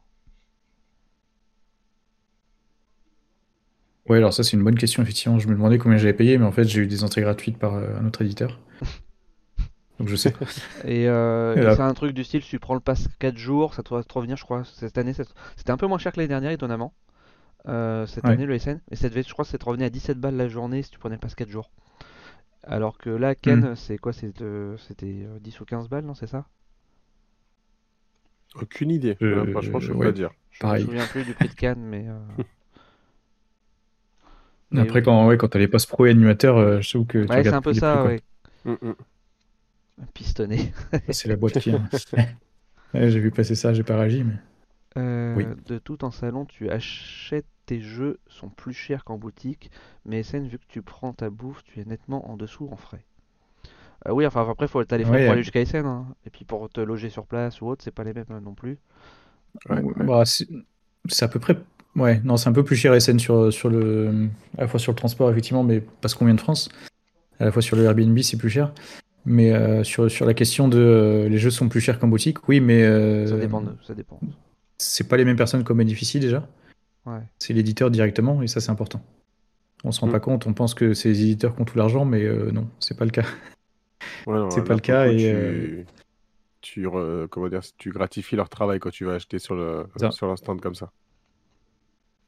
Ouais, 4.08 4.18
alors 4.18 4.32
ça, 4.32 4.42
c'est 4.44 4.56
une 4.56 4.62
bonne 4.64 4.78
question, 4.78 5.02
effectivement. 5.02 5.38
Je 5.40 5.48
me 5.48 5.54
demandais 5.54 5.78
combien 5.78 5.96
j'avais 5.98 6.12
payé, 6.14 6.38
mais 6.38 6.44
en 6.44 6.52
fait, 6.52 6.64
j'ai 6.64 6.80
eu 6.82 6.86
des 6.86 7.02
entrées 7.04 7.20
gratuites 7.22 7.58
par 7.58 7.74
euh, 7.74 7.96
un 7.98 8.06
autre 8.06 8.22
éditeur. 8.22 8.60
Donc 9.98 10.08
je 10.08 10.16
sais. 10.16 10.34
Et, 10.84 11.08
euh, 11.08 11.56
Et 11.56 11.62
et 11.66 11.70
c'est 11.70 11.82
un 11.82 11.94
truc 11.94 12.12
du 12.12 12.24
style, 12.24 12.42
tu 12.42 12.58
prends 12.58 12.74
le 12.74 12.80
pass 12.80 13.08
4 13.18 13.36
jours, 13.36 13.74
ça 13.74 13.82
doit 13.82 14.02
te 14.04 14.12
revenir, 14.14 14.36
je 14.36 14.44
crois, 14.44 14.64
cette 14.64 14.98
année. 14.98 15.12
ça- 15.12 15.24
C'était 15.56 15.70
un 15.70 15.76
peu 15.76 15.86
moins 15.86 15.98
cher 15.98 16.12
que 16.12 16.18
l'année 16.18 16.28
dernière, 16.28 16.50
étonnamment. 16.50 16.92
cette 18.06 18.24
Ouais. 18.24 18.30
année, 18.30 18.46
le 18.46 18.54
SN. 18.54 18.80
Mais 18.90 18.96
ça 18.96 19.08
devait, 19.08 19.22
je 19.24 19.32
crois, 19.32 19.44
te 19.44 19.64
revenait 19.64 19.86
à 19.86 19.90
17 19.90 20.18
balles 20.20 20.36
la 20.36 20.48
journée 20.48 20.82
si 20.82 20.90
tu 20.90 20.98
prenais 20.98 21.16
le 21.16 21.20
pass 21.20 21.34
4 21.34 21.50
jours. 21.50 21.70
Alors 22.64 22.98
que 22.98 23.10
là, 23.10 23.34
Cannes, 23.36 23.74
c'est 23.76 23.98
quoi 23.98 24.12
euh, 24.40 24.76
C'était 24.78 25.24
euh, 25.26 25.38
10 25.40 25.60
ou 25.60 25.64
15 25.64 25.88
balles, 25.88 26.04
non 26.04 26.14
C'est 26.14 26.26
ça? 26.26 26.46
Aucune 28.54 28.90
idée. 28.90 29.16
Euh, 29.22 29.22
Euh, 29.22 29.46
franchement, 29.46 29.80
je 29.80 29.92
peux 29.92 29.98
ouais. 29.98 30.06
pas 30.06 30.12
dire. 30.12 30.30
Je 30.50 30.60
Pareil. 30.60 30.82
me 30.82 30.86
souviens 30.86 31.06
plus 31.06 31.24
du 31.24 31.34
prix 31.34 31.48
de 31.48 31.54
Cannes, 31.54 31.82
mais. 31.84 32.06
euh, 32.08 32.18
Après, 34.74 34.98
oui. 34.98 35.02
quand, 35.02 35.26
ouais, 35.26 35.36
quand 35.36 35.48
t'as 35.48 35.58
les 35.58 35.68
postes 35.68 35.88
pro 35.88 36.06
et 36.06 36.10
animateurs, 36.10 36.56
euh, 36.56 36.80
je 36.80 36.88
trouve 36.90 37.06
que 37.06 37.24
tu 37.26 37.30
Ouais, 37.30 37.42
c'est 37.44 37.52
un 37.52 37.60
peu 37.62 37.74
ça, 37.74 38.04
prix, 38.04 38.04
ouais. 38.04 38.22
Mm, 38.64 38.76
mm. 38.88 38.94
Pistonné. 40.14 40.72
C'est 41.10 41.28
la 41.28 41.36
boîte 41.36 41.58
qui. 41.58 41.70
hein. 41.72 41.88
Ouais, 42.94 43.10
j'ai 43.10 43.20
vu 43.20 43.30
passer 43.30 43.54
ça, 43.54 43.72
j'ai 43.72 43.82
pas 43.84 43.96
réagi, 43.98 44.24
mais. 44.24 44.34
Euh, 44.96 45.34
Oui. 45.36 45.46
De 45.66 45.78
tout 45.78 46.04
en 46.04 46.10
salon, 46.10 46.44
tu 46.44 46.68
achètes 46.70 47.46
tes 47.72 47.80
jeux 47.80 48.18
sont 48.28 48.50
plus 48.50 48.74
chers 48.74 49.04
qu'en 49.04 49.16
boutique, 49.16 49.70
mais 50.04 50.20
SN, 50.20 50.46
vu 50.46 50.58
que 50.58 50.64
tu 50.68 50.82
prends 50.82 51.12
ta 51.14 51.30
bouffe, 51.30 51.64
tu 51.64 51.80
es 51.80 51.84
nettement 51.84 52.30
en 52.30 52.36
dessous 52.36 52.68
en 52.70 52.76
frais. 52.76 53.04
Euh, 54.06 54.12
oui, 54.12 54.26
enfin 54.26 54.46
après, 54.48 54.68
faut 54.68 54.84
t'as 54.84 54.96
les 54.98 55.04
frais 55.04 55.18
Ouais, 55.18 55.24
pour 55.24 55.32
aller 55.32 55.42
jusqu'à 55.42 55.60
SN, 55.60 55.86
hein. 55.86 56.06
Et 56.26 56.30
puis 56.30 56.44
pour 56.44 56.68
te 56.68 56.80
loger 56.80 57.08
sur 57.08 57.26
place 57.26 57.60
ou 57.60 57.66
autre, 57.68 57.82
c'est 57.84 57.90
pas 57.94 58.04
les 58.04 58.12
mêmes 58.12 58.26
euh, 58.30 58.40
non 58.40 58.54
plus. 58.54 58.78
Ouais, 59.70 59.80
Ouais, 59.80 59.92
ouais. 60.00 60.06
bah, 60.06 60.24
c'est 60.26 61.24
à 61.24 61.28
peu 61.28 61.38
près. 61.40 61.56
Ouais, 61.96 62.20
non, 62.24 62.36
c'est 62.36 62.48
un 62.48 62.52
peu 62.52 62.64
plus 62.64 62.76
cher 62.76 62.94
SN 62.94 63.18
sur, 63.18 63.52
sur 63.52 63.70
le. 63.70 64.28
À 64.58 64.62
la 64.62 64.68
fois 64.68 64.80
sur 64.80 64.92
le 64.92 64.96
transport, 64.96 65.30
effectivement, 65.30 65.62
mais 65.64 65.80
parce 66.00 66.14
qu'on 66.14 66.24
vient 66.24 66.34
de 66.34 66.40
France. 66.40 66.68
À 67.40 67.46
la 67.46 67.52
fois 67.52 67.62
sur 67.62 67.76
le 67.76 67.84
Airbnb, 67.84 68.18
c'est 68.20 68.38
plus 68.38 68.50
cher. 68.50 68.72
Mais 69.26 69.52
euh, 69.52 69.84
sur, 69.84 70.10
sur 70.10 70.26
la 70.26 70.34
question 70.34 70.68
de 70.68 70.78
euh, 70.78 71.28
les 71.28 71.38
jeux 71.38 71.50
sont 71.50 71.68
plus 71.68 71.80
chers 71.80 71.98
qu'en 71.98 72.08
boutique, 72.08 72.48
oui, 72.48 72.60
mais 72.60 72.82
euh, 72.84 73.26
Ça 73.26 73.36
dépend, 73.38 73.60
de- 73.60 73.76
ça 73.84 73.94
dépend. 73.94 74.20
c'est 74.78 75.08
pas 75.08 75.16
les 75.16 75.24
mêmes 75.24 75.36
personnes 75.36 75.64
comme 75.64 75.80
Edifici 75.80 76.20
déjà. 76.20 76.46
Ouais. 77.06 77.20
C'est 77.38 77.52
l'éditeur 77.52 77.90
directement, 77.90 78.42
et 78.42 78.46
ça, 78.46 78.60
c'est 78.60 78.70
important. 78.70 79.02
On 79.84 79.90
se 79.92 80.00
rend 80.00 80.06
Mm. 80.06 80.12
pas 80.12 80.20
compte, 80.20 80.46
on 80.46 80.54
pense 80.54 80.74
que 80.74 80.94
c'est 80.94 81.08
les 81.08 81.22
éditeurs 81.22 81.54
qui 81.56 81.62
ont 81.62 81.64
tout 81.64 81.76
l'argent, 81.76 82.04
mais 82.04 82.22
euh, 82.24 82.52
non, 82.52 82.68
c'est 82.78 82.96
pas 82.96 83.04
le 83.04 83.10
cas. 83.10 83.24
Ouais, 84.26 84.38
C'est 84.50 84.60
là, 84.60 84.66
pas 84.66 84.74
le 84.74 84.80
cas, 84.80 85.06
coup, 85.06 85.12
et, 85.12 85.16
tu- 85.16 85.24
euh, 85.26 85.84
tu, 86.60 86.86
re- 86.86 87.26
comment 87.28 87.48
dire, 87.48 87.62
tu 87.78 87.90
gratifies 87.90 88.36
leur 88.36 88.48
travail 88.48 88.78
quand 88.78 88.90
tu 88.90 89.04
vas 89.04 89.14
acheter 89.14 89.38
sur 89.40 89.54
le 89.56 89.86
Ça. 89.96 90.10
sur 90.12 90.26
leur 90.28 90.38
stand 90.38 90.60
comme 90.60 90.76
ça. 90.76 90.92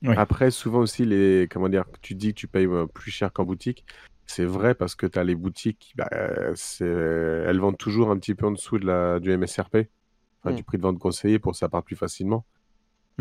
Ouais. 0.03 0.17
Après, 0.17 0.51
souvent 0.51 0.81
aussi, 0.81 1.05
les, 1.05 1.49
comment 1.51 1.69
dire, 1.69 1.85
tu 2.03 2.15
dis 2.15 2.35
que 2.35 2.39
tu 2.41 2.49
payes 2.49 2.67
euh, 2.67 2.87
plus 2.87 3.11
cher 3.11 3.33
qu'en 3.33 3.45
boutique. 3.45 3.85
C'est 4.27 4.45
vrai 4.45 4.75
parce 4.75 4.95
que 4.95 5.07
tu 5.07 5.19
as 5.19 5.25
les 5.25 5.35
boutiques, 5.35 5.95
bah, 5.97 6.09
elles 6.11 7.61
vendent 7.61 7.79
toujours 7.79 8.11
un 8.11 8.19
petit 8.19 8.35
peu 8.35 8.47
en 8.47 8.51
dessous 8.53 8.79
de 8.79 8.87
la, 8.87 9.21
du 9.21 9.31
MSRP, 9.37 9.89
enfin, 10.43 10.53
Mm. 10.53 10.57
du 10.57 10.65
prix 10.65 10.79
de 10.79 10.83
vente 10.83 10.99
conseillé 10.99 11.39
pour 11.39 11.53
que 11.53 11.59
ça 11.59 11.69
parte 11.69 11.87
plus 11.87 11.97
facilement. 11.97 12.45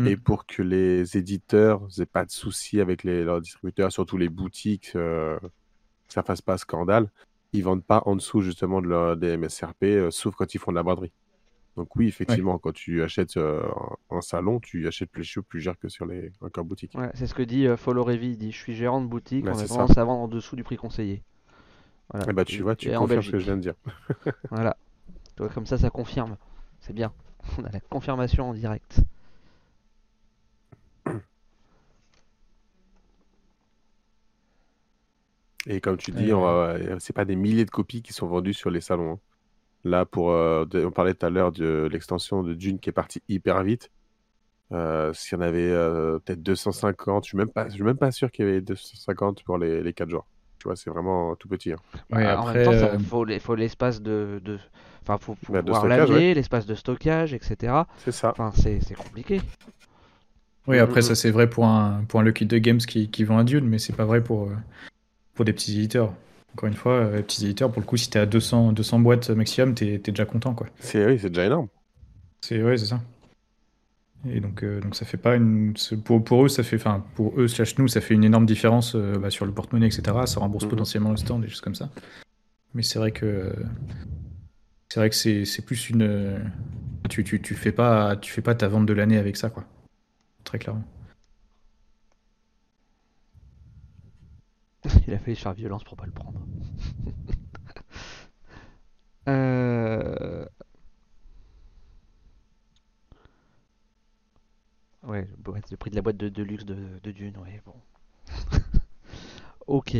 Et 0.04 0.16
pour 0.16 0.44
que 0.46 0.60
les 0.60 1.16
éditeurs 1.16 1.86
n'aient 1.98 2.06
pas 2.06 2.24
de 2.24 2.30
soucis 2.30 2.80
avec 2.80 3.04
les, 3.04 3.22
leurs 3.22 3.40
distributeurs, 3.40 3.92
surtout 3.92 4.16
les 4.16 4.28
boutiques, 4.28 4.92
euh, 4.96 5.38
que 5.38 6.12
ça 6.12 6.24
fasse 6.24 6.42
pas 6.42 6.58
scandale, 6.58 7.10
ils 7.52 7.62
vendent 7.62 7.84
pas 7.84 8.02
en 8.06 8.16
dessous 8.16 8.40
justement 8.40 8.82
de 8.82 8.88
leur, 8.88 9.16
des 9.16 9.36
MSRP, 9.36 9.84
euh, 9.84 10.10
sauf 10.10 10.34
quand 10.34 10.52
ils 10.54 10.58
font 10.58 10.72
de 10.72 10.76
la 10.76 10.82
braderie. 10.82 11.12
Donc 11.76 11.94
oui, 11.96 12.06
effectivement, 12.06 12.58
quand 12.58 12.72
tu 12.72 13.02
achètes 13.02 13.36
euh, 13.36 13.62
en 14.08 14.20
salon, 14.20 14.60
tu 14.60 14.86
achètes 14.86 15.10
plus 15.10 15.24
cher, 15.24 15.42
plus 15.42 15.60
cher 15.60 15.76
que 15.78 15.88
sur 15.88 16.06
les 16.06 16.30
encore 16.40 16.64
boutiques. 16.64 16.94
Ouais, 16.94 17.10
c'est 17.14 17.26
ce 17.26 17.34
que 17.34 17.42
dit 17.42 17.66
euh, 17.66 17.76
Follow 17.76 18.04
Revy, 18.04 18.30
il 18.30 18.38
dit 18.38 18.52
je 18.52 18.58
suis 18.58 18.74
gérant 18.74 19.00
de 19.00 19.06
boutique, 19.06 19.44
Bah, 19.44 19.52
on 19.54 19.58
a 19.58 19.66
tendance 19.66 19.98
à 19.98 20.04
vendre 20.04 20.22
en 20.22 20.28
dessous 20.28 20.54
du 20.54 20.62
prix 20.62 20.76
conseillé. 20.76 21.22
Voilà. 22.10 22.30
Et 22.30 22.32
bah 22.32 22.44
tu 22.44 22.62
vois, 22.62 22.76
tu 22.76 22.92
confirmes 22.92 23.22
ce 23.22 23.30
que 23.30 23.38
je 23.38 23.44
viens 23.44 23.56
de 23.56 23.62
dire. 23.62 23.74
Voilà. 24.50 24.76
Tu 25.36 25.42
vois, 25.42 25.48
comme 25.48 25.66
ça, 25.66 25.78
ça 25.78 25.90
confirme. 25.90 26.36
C'est 26.80 26.92
bien. 26.92 27.12
On 27.58 27.64
a 27.64 27.70
la 27.70 27.80
confirmation 27.80 28.50
en 28.50 28.54
direct. 28.54 29.00
Et 35.66 35.80
comme 35.80 35.96
tu 35.96 36.10
dis, 36.12 36.30
va- 36.30 36.76
c'est 37.00 37.12
pas 37.14 37.24
des 37.24 37.36
milliers 37.36 37.64
de 37.64 37.70
copies 37.70 38.02
qui 38.02 38.12
sont 38.12 38.26
vendues 38.26 38.54
sur 38.54 38.70
les 38.70 38.80
salons. 38.80 39.12
hein. 39.12 39.18
Là, 39.84 40.04
pour, 40.06 40.30
euh, 40.30 40.64
de- 40.66 40.84
on 40.84 40.90
parlait 40.90 41.14
tout 41.14 41.26
à 41.26 41.30
l'heure 41.30 41.52
de 41.52 41.88
l'extension 41.92 42.42
de 42.42 42.54
Dune 42.54 42.78
qui 42.78 42.88
est 42.90 42.92
partie 42.92 43.22
hyper 43.28 43.62
vite. 43.62 43.90
Euh, 44.72 45.12
S'il 45.12 45.36
y 45.36 45.40
en 45.40 45.44
avait 45.44 45.70
euh, 45.70 46.18
peut-être 46.20 46.42
250, 46.42 47.24
je 47.24 47.28
suis 47.28 47.36
même 47.38 47.48
pas, 47.50 47.68
je 47.68 47.74
suis 47.74 47.82
même 47.82 47.98
pas 47.98 48.10
sûr 48.10 48.30
qu'il 48.30 48.46
y 48.46 48.48
avait 48.48 48.60
250 48.62 49.42
pour 49.44 49.58
les, 49.58 49.82
les 49.82 49.92
4 49.92 50.08
jours. 50.10 50.26
Tu 50.58 50.68
vois, 50.68 50.76
c'est 50.76 50.90
vraiment 50.90 51.36
tout 51.36 51.48
petit. 51.48 51.72
hein. 51.72 51.76
Ouais, 52.10 52.24
Bah, 52.24 52.38
en 52.40 52.40
après, 52.46 52.54
même 52.56 52.64
temps, 52.64 52.72
ça 52.72 52.86
euh, 52.94 52.98
faut 52.98 53.24
les- 53.24 53.38
faut 53.38 53.54
l'espace 53.54 54.00
de, 54.00 54.40
de- 54.42 54.58
Enfin, 55.02 55.18
faut 55.18 55.36
Bah, 55.50 55.60
de 55.60 55.66
pouvoir 55.66 55.86
l'amener, 55.86 56.32
l'espace 56.32 56.64
de 56.64 56.74
stockage, 56.74 57.34
etc. 57.34 57.86
C'est 57.98 58.10
ça. 58.12 58.30
Enfin, 58.30 58.52
c'est 58.56 58.94
compliqué. 58.94 59.42
Oui, 60.66 60.78
après, 60.78 61.00
Mhm. 61.00 61.06
ça 61.08 61.14
c'est 61.14 61.30
vrai 61.30 61.48
pour 61.50 61.66
un, 61.66 62.04
pour 62.08 62.20
un 62.20 62.22
Lucky 62.22 62.46
Duck 62.46 62.62
Games 62.62 62.78
qui, 62.78 63.10
qui 63.10 63.24
vend 63.24 63.36
un 63.38 63.44
Dune, 63.44 63.66
mais 63.68 63.78
c'est 63.78 63.92
pas 63.94 64.06
vrai 64.06 64.22
pour, 64.24 64.44
euh, 64.48 64.56
pour 65.34 65.44
des 65.44 65.52
petits 65.52 65.72
éditeurs. 65.76 66.12
Encore 66.54 66.68
une 66.68 66.74
fois, 66.74 66.92
euh, 66.92 67.16
les 67.16 67.22
petits 67.22 67.44
éditeurs, 67.44 67.70
pour 67.72 67.80
le 67.80 67.86
coup, 67.86 67.96
si 67.96 68.08
t'es 68.10 68.18
à 68.20 68.26
200, 68.26 68.72
200 68.72 69.00
boîtes 69.00 69.30
maximum, 69.30 69.74
t'es 69.74 69.98
t'es 69.98 70.12
déjà 70.12 70.24
content, 70.24 70.54
quoi. 70.54 70.68
C'est 70.80 71.04
oui, 71.04 71.18
c'est 71.18 71.28
déjà 71.30 71.46
énorme. 71.46 71.68
C'est 72.40 72.62
ouais, 72.62 72.76
c'est 72.78 72.86
ça. 72.86 73.00
Et 74.26 74.40
donc, 74.40 74.62
euh, 74.62 74.80
donc 74.80 74.94
ça 74.96 75.04
fait 75.04 75.16
pas 75.18 75.34
une. 75.36 75.74
Pour, 76.04 76.22
pour 76.24 76.44
eux, 76.44 76.48
ça 76.48 76.62
fait. 76.62 76.76
Enfin, 76.76 77.04
pour 77.14 77.38
eux, 77.38 77.48
slash 77.48 77.76
nous, 77.78 77.88
ça 77.88 78.00
fait 78.00 78.14
une 78.14 78.24
énorme 78.24 78.46
différence 78.46 78.94
euh, 78.94 79.18
bah, 79.18 79.30
sur 79.30 79.44
le 79.44 79.52
porte-monnaie, 79.52 79.86
etc. 79.88 80.02
Ça 80.26 80.40
rembourse 80.40 80.64
Mhm. 80.64 80.70
potentiellement 80.70 81.10
le 81.10 81.16
stand, 81.18 81.42
des 81.42 81.48
choses 81.48 81.60
comme 81.60 81.74
ça. 81.74 81.90
Mais 82.74 82.82
c'est 82.82 82.98
vrai 82.98 83.10
que. 83.12 83.52
C'est 84.88 85.00
vrai 85.00 85.10
que 85.10 85.16
c'est 85.16 85.62
plus 85.66 85.90
une. 85.90 86.02
euh, 86.02 86.38
Tu, 87.10 87.22
tu, 87.24 87.42
tu, 87.42 87.54
fais 87.54 87.72
pas, 87.72 88.16
tu 88.16 88.32
fais 88.32 88.40
pas 88.42 88.54
ta 88.54 88.68
vente 88.68 88.86
de 88.86 88.92
l'année 88.94 89.18
avec 89.18 89.36
ça, 89.36 89.50
quoi. 89.50 89.64
Très 90.44 90.58
clairement. 90.58 90.84
Il 95.06 95.14
a 95.14 95.18
failli 95.18 95.36
se 95.36 95.42
faire 95.42 95.54
violence 95.54 95.84
pour 95.84 95.96
pas 95.96 96.06
le 96.06 96.12
prendre. 96.12 96.40
Euh, 99.28 100.44
Ouais, 105.06 105.28
le 105.70 105.76
prix 105.76 105.90
de 105.90 105.96
la 105.96 106.02
boîte 106.02 106.16
de, 106.16 106.28
de 106.28 106.42
luxe 106.42 106.64
de, 106.64 106.76
de 107.02 107.10
Dune, 107.12 107.36
ouais, 107.38 107.60
bon. 107.64 107.74
Ok. 109.66 109.96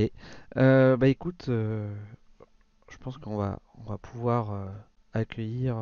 Euh, 0.57 0.97
bah 0.97 1.09
écoute, 1.09 1.47
euh, 1.49 1.93
je 2.91 2.97
pense 2.99 3.19
qu'on 3.19 3.37
va, 3.37 3.59
on 3.79 3.83
va 3.91 3.99
pouvoir 3.99 4.53
euh, 4.53 4.67
accueillir 5.15 5.77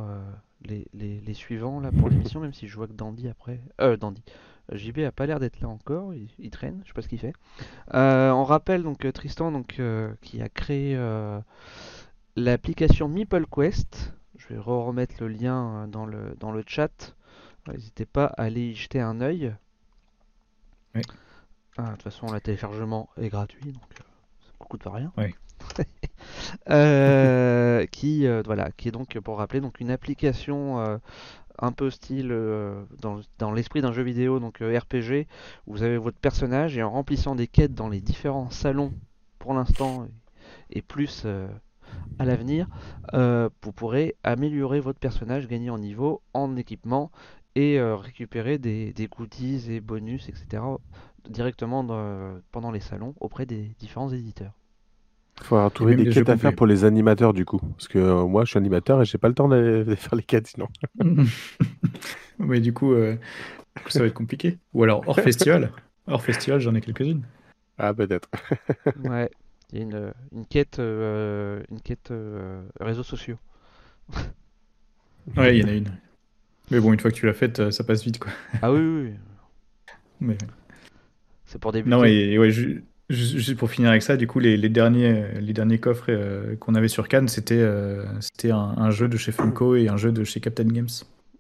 les, 0.65 0.87
les- 0.95 1.21
les 1.21 1.35
suivants 1.35 1.81
là 1.81 1.91
pour 1.93 2.09
l'émission, 2.09 2.41
même 2.41 2.55
si 2.55 2.69
je 2.69 2.77
vois 2.77 2.87
que 2.89 2.93
Dandy 2.95 3.29
après. 3.29 3.61
Euh, 3.81 3.97
Dandy. 3.97 4.23
JB 4.77 5.01
a 5.01 5.13
pas 5.13 5.27
l'air 5.27 5.41
d'être 5.41 5.61
là 5.61 5.69
encore, 5.69 6.15
il, 6.15 6.29
il 6.39 6.51
traîne, 6.51 6.81
je 6.85 6.89
sais 6.89 6.95
pas 6.95 7.03
ce 7.03 7.09
qu'il 7.09 7.19
fait. 7.19 7.35
Euh, 7.95 8.31
on 8.31 8.45
rappelle 8.45 8.83
donc 8.83 9.05
euh, 9.05 9.13
Tristan 9.13 9.53
donc, 9.53 9.77
euh, 9.79 10.13
qui 10.23 10.43
a 10.43 10.49
créé 10.49 10.95
euh, 10.97 11.41
l'application 12.37 13.09
MeepleQuest. 13.09 14.13
Je 14.39 14.49
vais 14.49 14.59
remettre 14.59 15.15
le 15.21 15.29
lien 15.29 15.87
dans 15.89 16.07
le, 16.07 16.35
dans 16.41 16.51
le 16.51 16.65
chat. 16.67 17.15
N'hésitez 17.69 18.07
pas 18.07 18.27
à 18.27 18.43
aller 18.43 18.71
y 18.71 18.75
jeter 18.75 19.01
un 19.01 19.21
œil. 19.21 19.55
Oui. 20.95 21.03
Ah, 21.79 21.85
de 21.85 21.91
toute 21.93 22.03
façon, 22.03 22.31
le 22.33 22.41
téléchargement 22.41 23.09
est 23.17 23.29
gratuit, 23.29 23.73
donc 23.73 23.83
ça 23.97 24.05
ne 24.61 24.67
coûte 24.67 24.83
pas 24.83 24.91
rien. 24.91 25.13
Oui. 25.17 25.35
Euh, 26.71 27.85
qui, 27.87 28.27
euh, 28.27 28.43
voilà, 28.45 28.71
qui 28.73 28.89
est 28.89 28.93
donc, 28.93 29.19
pour 29.21 29.39
rappeler, 29.39 29.61
donc 29.61 29.81
une 29.81 29.91
application 29.91 31.01
un 31.59 31.73
peu 31.73 31.91
style 31.91 32.29
euh, 32.31 32.85
dans, 33.39 33.53
l'esprit 33.53 33.81
d'un 33.81 33.93
jeu 33.93 34.03
vidéo, 34.03 34.41
donc 34.41 34.63
euh, 34.63 34.79
RPG, 34.79 35.27
où 35.67 35.73
vous 35.73 35.83
avez 35.83 35.99
votre 35.99 36.19
personnage 36.19 36.77
et 36.77 36.83
en 36.83 36.91
remplissant 36.91 37.35
des 37.35 37.47
quêtes 37.47 37.75
dans 37.75 37.89
les 37.89 38.01
différents 38.01 38.51
salons 38.51 38.93
pour 39.39 39.55
l'instant 39.55 40.07
et, 40.71 40.83
plus 40.83 41.23
euh, 41.25 41.49
à 42.19 42.25
l'avenir, 42.25 42.69
vous 43.13 43.73
pourrez 43.73 44.17
améliorer 44.23 44.81
votre 44.81 44.99
personnage, 44.99 45.47
gagner 45.47 45.71
en 45.71 45.79
niveau, 45.79 46.23
en 46.33 46.57
équipement 46.57 47.11
et 47.55 47.79
récupérer 47.81 48.57
des, 48.59 49.09
goodies 49.15 49.71
et 49.71 49.81
bonus, 49.81 50.29
etc. 50.29 50.63
directement 51.29 51.85
pendant 52.51 52.71
les 52.71 52.81
salons 52.81 53.15
auprès 53.21 53.45
des 53.45 53.75
différents 53.79 54.09
éditeurs. 54.11 54.55
Il 55.41 55.47
faut 55.47 55.57
avoir 55.57 55.73
trouvé 55.73 55.97
même 55.97 56.05
des 56.05 56.11
quêtes 56.11 56.29
à 56.29 56.37
faire 56.37 56.55
pour 56.55 56.67
les 56.67 56.85
animateurs 56.85 57.33
du 57.33 57.45
coup. 57.45 57.59
Parce 57.59 57.89
que 57.89 57.99
euh, 57.99 58.27
moi, 58.27 58.45
je 58.45 58.51
suis 58.51 58.59
animateur 58.59 59.03
et 59.03 59.05
j'ai 59.05 59.19
pas 59.19 59.29
le 59.29 59.35
temps 59.35 59.49
de, 59.49 59.85
de 59.87 59.95
faire 59.95 60.15
les 60.15 60.23
quêtes 60.23 60.47
sinon. 60.47 60.69
Mais 62.39 62.61
du 62.61 62.73
coup, 62.73 62.93
euh, 62.93 63.17
du 63.77 63.83
coup, 63.83 63.91
ça 63.91 64.01
va 64.01 64.07
être 64.07 64.15
compliqué. 64.15 64.59
Ou 64.75 64.85
alors 64.85 65.07
hors 65.09 65.19
festival. 65.19 65.73
Hors 66.07 66.23
festival, 66.23 66.61
j'en 66.61 66.75
ai 66.75 66.81
quelques-unes. 66.81 67.23
Ah, 67.79 67.95
peut-être. 67.95 68.29
Ouais, 69.05 69.31
il 69.73 69.79
y 69.79 69.81
a 69.81 69.85
une, 69.85 70.13
une 70.33 70.47
quête, 70.47 70.79
euh, 70.79 71.63
une 71.71 71.81
quête 71.81 72.11
euh, 72.11 72.63
réseaux 72.81 73.03
sociaux. 73.03 73.39
Ouais, 75.37 75.57
il 75.57 75.63
y 75.63 75.65
en 75.65 75.69
a 75.69 75.73
une. 75.73 75.93
Mais 76.71 76.81
bon, 76.81 76.93
une 76.93 77.01
fois 77.01 77.11
que 77.11 77.17
tu 77.17 77.27
l'as 77.27 77.33
faite, 77.35 77.61
euh, 77.61 77.71
ça 77.71 77.85
passe 77.85 78.05
vite, 78.05 78.19
quoi. 78.19 78.33
Ah 78.61 78.73
oui, 78.73 78.81
oui, 78.81 79.03
oui. 79.11 79.15
Mais... 80.21 80.39
c'est 81.47 81.61
pour 81.61 81.73
débuter. 81.73 81.91
Non, 81.91 82.05
et, 82.05 82.11
et 82.13 82.39
ouais, 82.39 82.51
ju- 82.51 82.85
juste 83.15 83.57
pour 83.57 83.71
finir 83.71 83.91
avec 83.91 84.03
ça, 84.03 84.17
du 84.17 84.27
coup, 84.27 84.39
les, 84.39 84.57
les 84.57 84.69
derniers, 84.69 85.25
les 85.41 85.53
derniers 85.53 85.79
coffres 85.79 86.07
euh, 86.09 86.57
qu'on 86.57 86.75
avait 86.75 86.89
sur 86.89 87.09
Cannes, 87.09 87.29
c'était 87.29 87.59
euh, 87.59 88.05
un, 88.45 88.51
un 88.77 88.91
jeu 88.91 89.09
de 89.09 89.17
chez 89.17 89.33
Funko 89.33 89.77
et 89.77 89.89
un 89.89 89.97
jeu 89.97 90.13
de 90.13 90.25
chez 90.25 90.41
Captain 90.41 90.65
Games, 90.65 90.89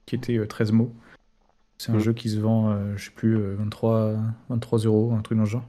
qui 0.07 0.15
était 0.15 0.37
euh, 0.39 0.47
13 0.47 0.73
mots. 0.73 0.93
C'est 1.79 1.91
un 1.93 1.97
Mm. 1.97 2.01
jeu 2.01 2.13
qui 2.13 2.29
se 2.29 2.39
vend, 2.39 2.71
euh, 2.71 2.95
je 2.97 3.07
sais 3.07 3.11
plus, 3.11 3.37
euh, 3.37 3.55
23, 3.59 4.15
23 4.51 4.79
euros, 4.81 5.13
un 5.19 5.23
truc 5.23 5.37
dans 5.39 5.45
le 5.45 5.51
genre. 5.51 5.67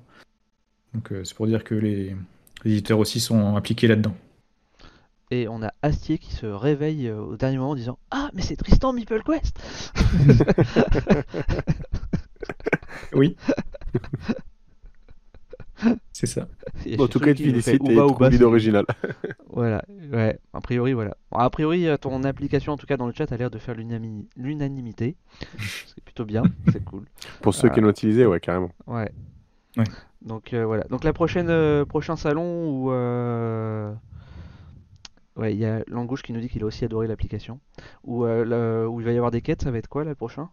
Donc 0.94 1.12
euh, 1.12 1.24
c'est 1.24 1.34
pour 1.36 1.48
dire 1.48 1.64
que 1.64 1.74
les, 1.74 2.16
les 2.64 2.72
éditeurs 2.72 3.00
aussi 3.00 3.20
sont 3.20 3.56
impliqués 3.56 3.88
là-dedans. 3.88 4.16
Et 5.32 5.48
on 5.48 5.64
a 5.64 5.74
Astier 5.82 6.20
qui 6.20 6.32
se 6.36 6.46
réveille 6.46 7.08
euh, 7.08 7.20
au 7.20 7.36
dernier 7.38 7.58
moment 7.58 7.72
en 7.72 7.76
disant 7.76 7.98
Ah, 8.12 8.30
mais 8.36 8.44
c'est 8.44 8.56
Tristan 8.56 8.94
MeepleQuest 8.94 9.60
Oui. 13.14 13.36
c'est 16.14 16.28
ça. 16.28 16.48
En 17.00 17.08
tout 17.08 17.20
cas, 17.20 17.34
te 17.34 17.42
félicite 17.44 17.74
et 17.92 17.96
trouve 17.96 18.42
originale. 18.44 18.86
Voilà, 19.50 19.84
ouais, 20.12 20.40
a 20.54 20.62
priori, 20.62 20.94
voilà. 20.94 21.16
Bon, 21.32 21.38
a 21.38 21.50
priori, 21.50 21.88
euh, 21.88 21.98
ton 21.98 22.24
application, 22.24 22.74
en 22.74 22.78
tout 22.78 22.88
cas 22.88 22.98
dans 22.98 23.06
le 23.08 23.14
chat, 23.14 23.32
a 23.32 23.38
l'air 23.38 23.52
de 23.52 23.60
faire 23.60 23.76
l'unanimité. 23.76 25.16
C'est 25.60 26.04
plutôt 26.04 26.26
bien, 26.26 26.44
c'est 26.72 26.84
cool. 26.84 27.06
Pour 27.42 27.54
ceux 27.54 27.70
qui 27.70 27.80
l'ont 27.82 27.90
utilisé, 27.92 28.26
ouais, 28.26 28.40
carrément. 28.40 28.72
Ouais. 28.88 29.12
Ouais. 29.78 29.84
Donc 30.22 30.54
euh, 30.54 30.66
voilà. 30.66 30.84
Donc 30.86 31.04
la 31.04 31.14
prochaine 31.14 31.50
euh, 31.50 31.86
prochain 31.86 32.16
salon 32.16 32.70
où 32.70 32.92
euh, 32.92 33.92
ouais, 35.36 35.54
il 35.54 35.60
y 35.60 35.66
a 35.66 35.84
Langouche 35.88 36.24
qui 36.24 36.32
nous 36.34 36.40
dit 36.40 36.50
qu'il 36.50 36.64
a 36.64 36.66
aussi 36.66 36.86
adoré 36.86 37.08
l'application. 37.08 37.60
Où, 38.04 38.26
euh, 38.26 38.44
le- 38.46 38.88
où 38.88 39.00
il 39.02 39.06
va 39.06 39.12
y 39.12 39.18
avoir 39.18 39.32
des 39.32 39.42
quêtes, 39.42 39.62
ça 39.64 39.72
va 39.72 39.78
être 39.80 39.88
quoi 39.88 40.04
là, 40.04 40.12
le 40.12 40.16
prochain? 40.16 40.50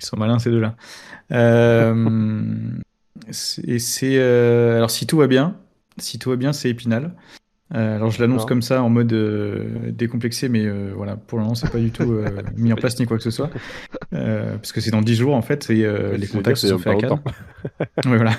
Ils 0.00 0.04
sont 0.04 0.16
malins 0.16 0.38
ces 0.38 0.50
deux-là. 0.50 0.76
Euh, 1.32 2.72
et 3.28 3.78
c'est 3.78 4.18
euh, 4.18 4.76
alors 4.76 4.90
si 4.90 5.06
tout 5.06 5.16
va 5.16 5.26
bien, 5.26 5.56
si 5.98 6.18
tout 6.18 6.30
va 6.30 6.36
bien, 6.36 6.52
c'est 6.52 6.70
Épinal. 6.70 7.14
Euh, 7.74 7.96
alors 7.96 8.10
je 8.10 8.20
l'annonce 8.20 8.44
comme 8.44 8.62
ça 8.62 8.82
en 8.82 8.90
mode 8.90 9.12
euh, 9.12 9.90
décomplexé, 9.90 10.48
mais 10.48 10.68
voilà, 10.92 11.16
pour 11.16 11.38
le 11.38 11.44
moment 11.44 11.54
c'est 11.54 11.70
pas 11.70 11.78
du 11.78 11.90
tout 11.90 12.04
mis 12.56 12.72
en 12.72 12.76
place 12.76 12.98
ni 12.98 13.06
quoi 13.06 13.16
que 13.16 13.22
ce 13.22 13.30
soit, 13.30 13.50
parce 14.10 14.72
que 14.72 14.80
c'est 14.80 14.90
dans 14.90 15.02
10 15.02 15.16
jours 15.16 15.34
en 15.34 15.42
fait, 15.42 15.70
et 15.70 15.86
les 16.16 16.26
contacts 16.26 16.58
se 16.58 16.68
sont 16.68 16.78
faits 16.78 17.04
à 17.04 17.08
Cannes. 17.08 17.20
voilà. 18.04 18.32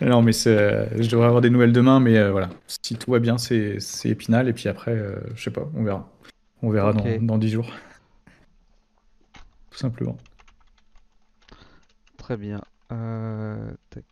Non 0.00 0.22
mais 0.22 0.32
je 0.32 1.10
devrais 1.10 1.26
avoir 1.26 1.40
des 1.40 1.50
nouvelles 1.50 1.72
demain, 1.72 2.00
mais 2.00 2.30
voilà, 2.30 2.50
si 2.66 2.96
tout 2.96 3.10
va 3.10 3.18
bien, 3.18 3.38
c'est 3.38 3.80
c'est 3.80 4.10
Épinal, 4.10 4.48
et 4.48 4.52
puis 4.52 4.68
après, 4.68 4.96
je 5.34 5.42
sais 5.42 5.50
pas, 5.50 5.68
on 5.74 5.82
verra. 5.82 6.10
On 6.62 6.70
verra 6.70 6.94
dans, 6.94 7.04
dans 7.20 7.36
10 7.36 7.50
jours. 7.50 7.68
Tout 9.70 9.78
simplement. 9.78 10.16
Très 12.16 12.38
bien. 12.38 12.62
Euh, 12.92 13.72
tac. 13.90 14.04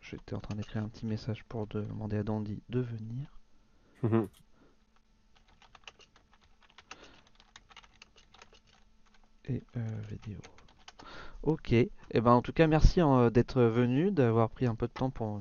J'étais 0.00 0.34
en 0.34 0.40
train 0.40 0.54
d'écrire 0.54 0.82
un 0.82 0.88
petit 0.88 1.06
message 1.06 1.44
pour 1.44 1.66
demander 1.66 2.18
à 2.18 2.22
Dandy 2.22 2.62
de 2.68 2.80
venir. 2.80 3.28
Mhm. 4.02 4.28
et 9.48 9.62
euh, 9.76 9.80
vidéo. 10.08 10.38
Ok. 11.42 11.72
Et 11.72 11.90
ben 12.14 12.32
en 12.32 12.42
tout 12.42 12.52
cas 12.52 12.66
merci 12.66 13.00
hein, 13.00 13.30
d'être 13.30 13.60
venu, 13.62 14.10
d'avoir 14.10 14.48
pris 14.50 14.66
un 14.66 14.74
peu 14.74 14.86
de 14.86 14.92
temps 14.92 15.10
pour 15.10 15.40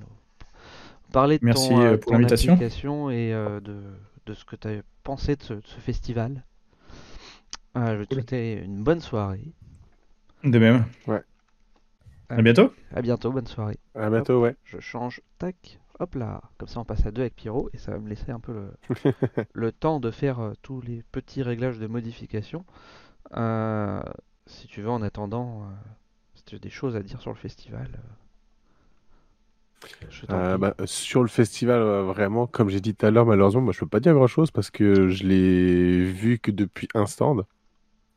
parler 1.11 1.39
de 1.39 1.45
Merci, 1.45 1.69
ton, 1.69 1.79
euh, 1.79 1.93
euh, 1.93 1.97
pour 1.97 2.11
ton 2.11 2.17
l'invitation. 2.17 2.53
application 2.53 3.09
et 3.09 3.33
euh, 3.33 3.59
de, 3.61 3.81
de 4.25 4.33
ce 4.33 4.43
que 4.45 4.55
tu 4.55 4.67
as 4.67 4.81
pensé 5.03 5.35
de 5.35 5.43
ce, 5.43 5.53
de 5.53 5.61
ce 5.65 5.79
festival. 5.79 6.43
Euh, 7.77 7.99
je 7.99 8.03
te 8.03 8.13
souhaiter 8.13 8.61
une 8.61 8.83
bonne 8.83 8.99
soirée. 8.99 9.53
De 10.43 10.59
même. 10.59 10.85
Ouais. 11.07 11.21
À 12.35 12.41
bientôt. 12.41 12.73
À 12.91 13.01
bientôt, 13.01 13.31
bonne 13.31 13.47
soirée. 13.47 13.79
À 13.95 14.09
bientôt, 14.09 14.41
ouais. 14.41 14.55
Je 14.63 14.79
change, 14.79 15.21
tac, 15.39 15.79
hop 15.99 16.15
là. 16.15 16.41
Comme 16.57 16.67
ça 16.67 16.79
on 16.79 16.85
passe 16.85 17.05
à 17.05 17.11
deux 17.11 17.21
avec 17.21 17.35
Pyro 17.35 17.69
et 17.73 17.77
ça 17.77 17.91
va 17.91 17.99
me 17.99 18.09
laisser 18.09 18.31
un 18.31 18.39
peu 18.39 18.53
le, 18.53 18.73
le 19.53 19.71
temps 19.71 19.99
de 19.99 20.11
faire 20.11 20.39
euh, 20.39 20.53
tous 20.61 20.81
les 20.81 21.03
petits 21.11 21.43
réglages 21.43 21.79
de 21.79 21.87
modification. 21.87 22.65
Euh, 23.35 24.01
si 24.47 24.67
tu 24.67 24.81
veux, 24.81 24.89
en 24.91 25.01
attendant, 25.03 25.63
euh, 25.63 25.67
si 26.35 26.43
tu 26.45 26.55
as 26.55 26.59
des 26.59 26.69
choses 26.71 26.95
à 26.95 27.03
dire 27.03 27.21
sur 27.21 27.31
le 27.31 27.37
festival, 27.37 27.89
euh, 27.95 27.99
je 30.09 30.25
t'en 30.25 30.39
Euh, 30.39 30.39
prie. 30.41 30.57
bah, 30.57 30.73
sur 30.85 31.21
le 31.21 31.27
festival, 31.27 31.79
euh, 31.81 32.03
vraiment, 32.03 32.47
comme 32.47 32.69
j'ai 32.69 32.79
dit 32.79 32.95
tout 32.95 33.05
à 33.05 33.11
l'heure, 33.11 33.25
malheureusement, 33.25 33.61
moi, 33.61 33.73
je 33.73 33.79
peux 33.79 33.87
pas 33.87 33.99
dire 33.99 34.13
grand-chose 34.13 34.51
parce 34.51 34.71
que 34.71 35.09
je 35.09 35.23
l'ai 35.25 36.03
vu 36.03 36.39
que 36.39 36.51
depuis 36.51 36.87
un 36.95 37.05
stand. 37.05 37.43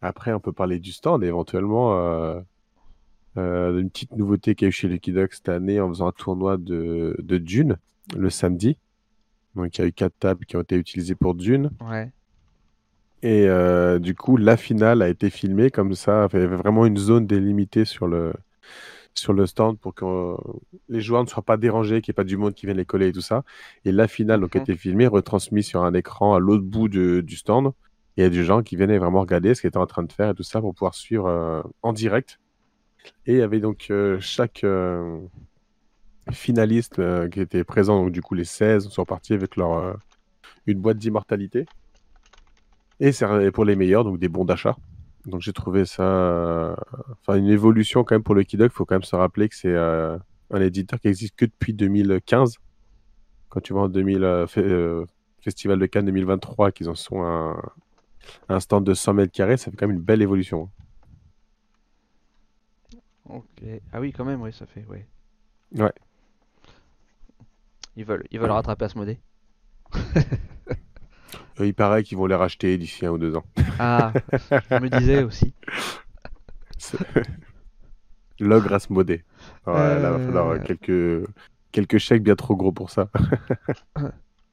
Après, 0.03 0.33
on 0.35 0.41
peut 0.41 0.53
parler 0.53 0.81
du 0.81 0.93
stand 0.93 1.25
et 1.25 1.29
éventuellement 1.29 1.99
euh, 1.99 2.41
euh, 3.39 3.79
une 3.79 3.91
petite 3.91 4.13
nouveauté 4.17 4.55
qu'il 4.55 4.67
y 4.67 4.69
a 4.69 4.71
eu 4.71 4.73
chez 4.73 4.89
Lucky 4.89 5.13
Duck 5.13 5.33
cette 5.35 5.49
année 5.49 5.81
en 5.81 5.89
faisant 5.89 6.09
un 6.09 6.13
tournoi 6.13 6.57
de, 6.57 7.17
de 7.19 7.39
Dune 7.39 7.77
le 8.17 8.31
samedi. 8.31 8.77
Donc, 9.55 9.77
il 9.79 9.81
y 9.81 9.85
a 9.85 9.89
eu 9.89 9.93
quatre 9.93 10.15
tables 10.19 10.45
qui 10.47 10.57
ont 10.57 10.61
été 10.63 10.77
utilisées 10.77 11.15
pour 11.15 11.35
Dune. 11.35 11.71
Ouais, 11.81 12.11
Et 13.23 13.47
euh, 13.49 13.99
du 13.99 14.15
coup, 14.15 14.37
la 14.37 14.57
finale 14.57 15.03
a 15.03 15.09
été 15.09 15.31
filmée 15.31 15.71
comme 15.71 15.95
ça. 15.95 16.29
Il 16.33 16.39
y 16.41 16.43
avait 16.43 16.57
vraiment 16.57 16.87
une 16.87 16.99
zone 16.99 17.27
délimitée 17.27 17.85
sur 17.85 18.07
le, 18.07 18.33
sur 19.15 19.33
le 19.33 19.47
stand 19.47 19.79
pour 19.79 19.95
que 19.95 20.05
euh, 20.05 20.37
les 20.89 21.01
joueurs 21.01 21.25
ne 21.25 21.29
soient 21.29 21.43
pas 21.43 21.57
dérangés, 21.57 22.03
qu'il 22.03 22.13
n'y 22.13 22.15
ait 22.15 22.23
pas 22.23 22.25
du 22.25 22.37
monde 22.37 22.55
qui 22.55 22.67
vienne 22.67 22.77
les 22.77 22.85
coller 22.85 23.09
et 23.09 23.13
tout 23.13 23.23
ça. 23.23 23.43
Et 23.85 23.93
la 23.93 24.09
finale 24.09 24.41
donc, 24.41 24.55
a 24.55 24.59
Mhm. 24.59 24.63
été 24.65 24.77
filmée, 24.77 25.07
retransmise 25.07 25.67
sur 25.67 25.83
un 25.85 25.95
écran 25.95 26.35
à 26.35 26.39
l'autre 26.39 26.65
bout 26.65 26.89
de- 26.89 27.21
du 27.23 27.37
stand. 27.37 27.69
Et 28.17 28.21
il 28.21 28.23
y 28.23 28.27
a 28.27 28.31
des 28.31 28.45
gens 28.45 28.63
qui 28.63 28.77
venaient 28.77 28.99
vraiment 28.99 29.21
regarder 29.21 29.55
ce 29.55 29.61
qu'ils 29.63 29.69
étaient 29.69 29.77
en 29.79 29.87
train 29.87 30.03
de 30.03 30.13
faire 30.13 30.31
et 30.31 30.35
tout 30.35 30.43
ça 30.43 30.61
pour 30.61 30.75
pouvoir 30.75 30.95
suivre 30.95 31.27
euh, 31.27 31.63
en 31.83 31.93
direct. 31.93 32.39
Et 33.27 33.33
il 33.35 33.39
y 33.39 33.43
avait 33.43 33.61
donc 33.61 33.87
euh, 33.91 34.19
chaque 34.21 34.63
euh, 34.65 35.19
finaliste 36.33 36.99
euh, 36.99 37.29
qui 37.29 37.41
était 37.41 37.65
présent, 37.65 38.03
donc 38.03 38.13
du 38.13 38.23
coup 38.23 38.35
les 38.35 38.45
16 38.45 38.89
sont 38.89 39.05
partis 39.05 39.33
avec 39.35 39.57
leur, 39.57 39.97
une 40.67 40.81
boîte 40.81 40.99
d'immortalité. 40.99 41.67
Et 43.01 43.13
c'est 43.13 43.51
pour 43.53 43.65
les 43.65 43.77
meilleurs, 43.77 44.05
donc 44.05 44.19
des 44.19 44.29
bons 44.29 44.45
d'achat. 44.45 44.77
Donc 45.27 45.41
j'ai 45.43 45.53
trouvé 45.53 45.85
ça, 45.85 46.77
enfin 47.11 47.37
une 47.37 47.49
évolution 47.49 48.05
quand 48.05 48.15
même 48.15 48.23
pour 48.23 48.35
le 48.35 48.45
Kidog. 48.45 48.71
Il 48.73 48.75
faut 48.75 48.85
quand 48.85 48.95
même 48.95 49.03
se 49.03 49.17
rappeler 49.17 49.49
que 49.49 49.57
c'est 49.57 49.77
un 49.77 50.61
éditeur 50.61 51.01
qui 51.01 51.09
existe 51.09 51.35
que 51.37 51.45
depuis 51.45 51.75
2015. 51.75 52.55
Quand 53.49 53.61
tu 53.61 53.75
vas 53.75 53.81
en 53.81 53.89
2000 53.89 54.23
fe- 54.47 55.07
Festival 55.43 55.79
de 55.79 55.87
Cannes 55.87 56.07
2023, 56.07 56.73
qu'ils 56.73 56.89
en 56.89 56.95
sont 56.95 57.23
un, 57.23 57.61
un 58.49 58.61
stand 58.61 58.85
de 58.85 58.95
100 58.95 59.15
mètres 59.15 59.33
carrés, 59.33 59.57
ça 59.57 59.71
fait 59.71 59.77
quand 59.77 59.87
même 59.89 59.97
une 59.97 60.03
belle 60.03 60.23
évolution. 60.23 60.71
Ok. 63.29 63.63
Ah 63.93 64.01
oui, 64.01 64.13
quand 64.13 64.25
même, 64.25 64.43
oui, 64.43 64.53
ça 64.53 64.67
fait, 64.67 64.85
ouais. 64.87 65.07
Ouais. 65.75 65.93
Ils 67.97 68.05
veulent, 68.05 68.27
ils 68.31 68.39
veulent 68.39 68.51
rattraper 68.51 68.85
Asmodée. 68.85 69.19
Euh, 71.59 71.67
il 71.67 71.75
paraît 71.75 72.03
qu'ils 72.03 72.19
vont 72.19 72.27
les 72.27 72.35
racheter 72.35 72.77
d'ici 72.77 73.07
un 73.07 73.13
ou 73.13 73.19
deux 73.19 73.35
ans. 73.35 73.45
Ah, 73.79 74.13
je 74.71 74.79
me 74.79 74.89
disais 74.91 75.23
aussi. 75.23 75.55
L'ogre 78.41 78.75
Asmodée. 78.75 79.25
Là, 79.67 80.11
va 80.11 80.19
falloir 80.19 80.49
euh, 80.51 80.59
quelques, 80.59 81.27
quelques 81.73 81.99
chèques 81.99 82.23
bien 82.23 82.37
trop 82.37 82.57
gros 82.57 82.73
pour 82.73 82.91
ça. 82.91 83.09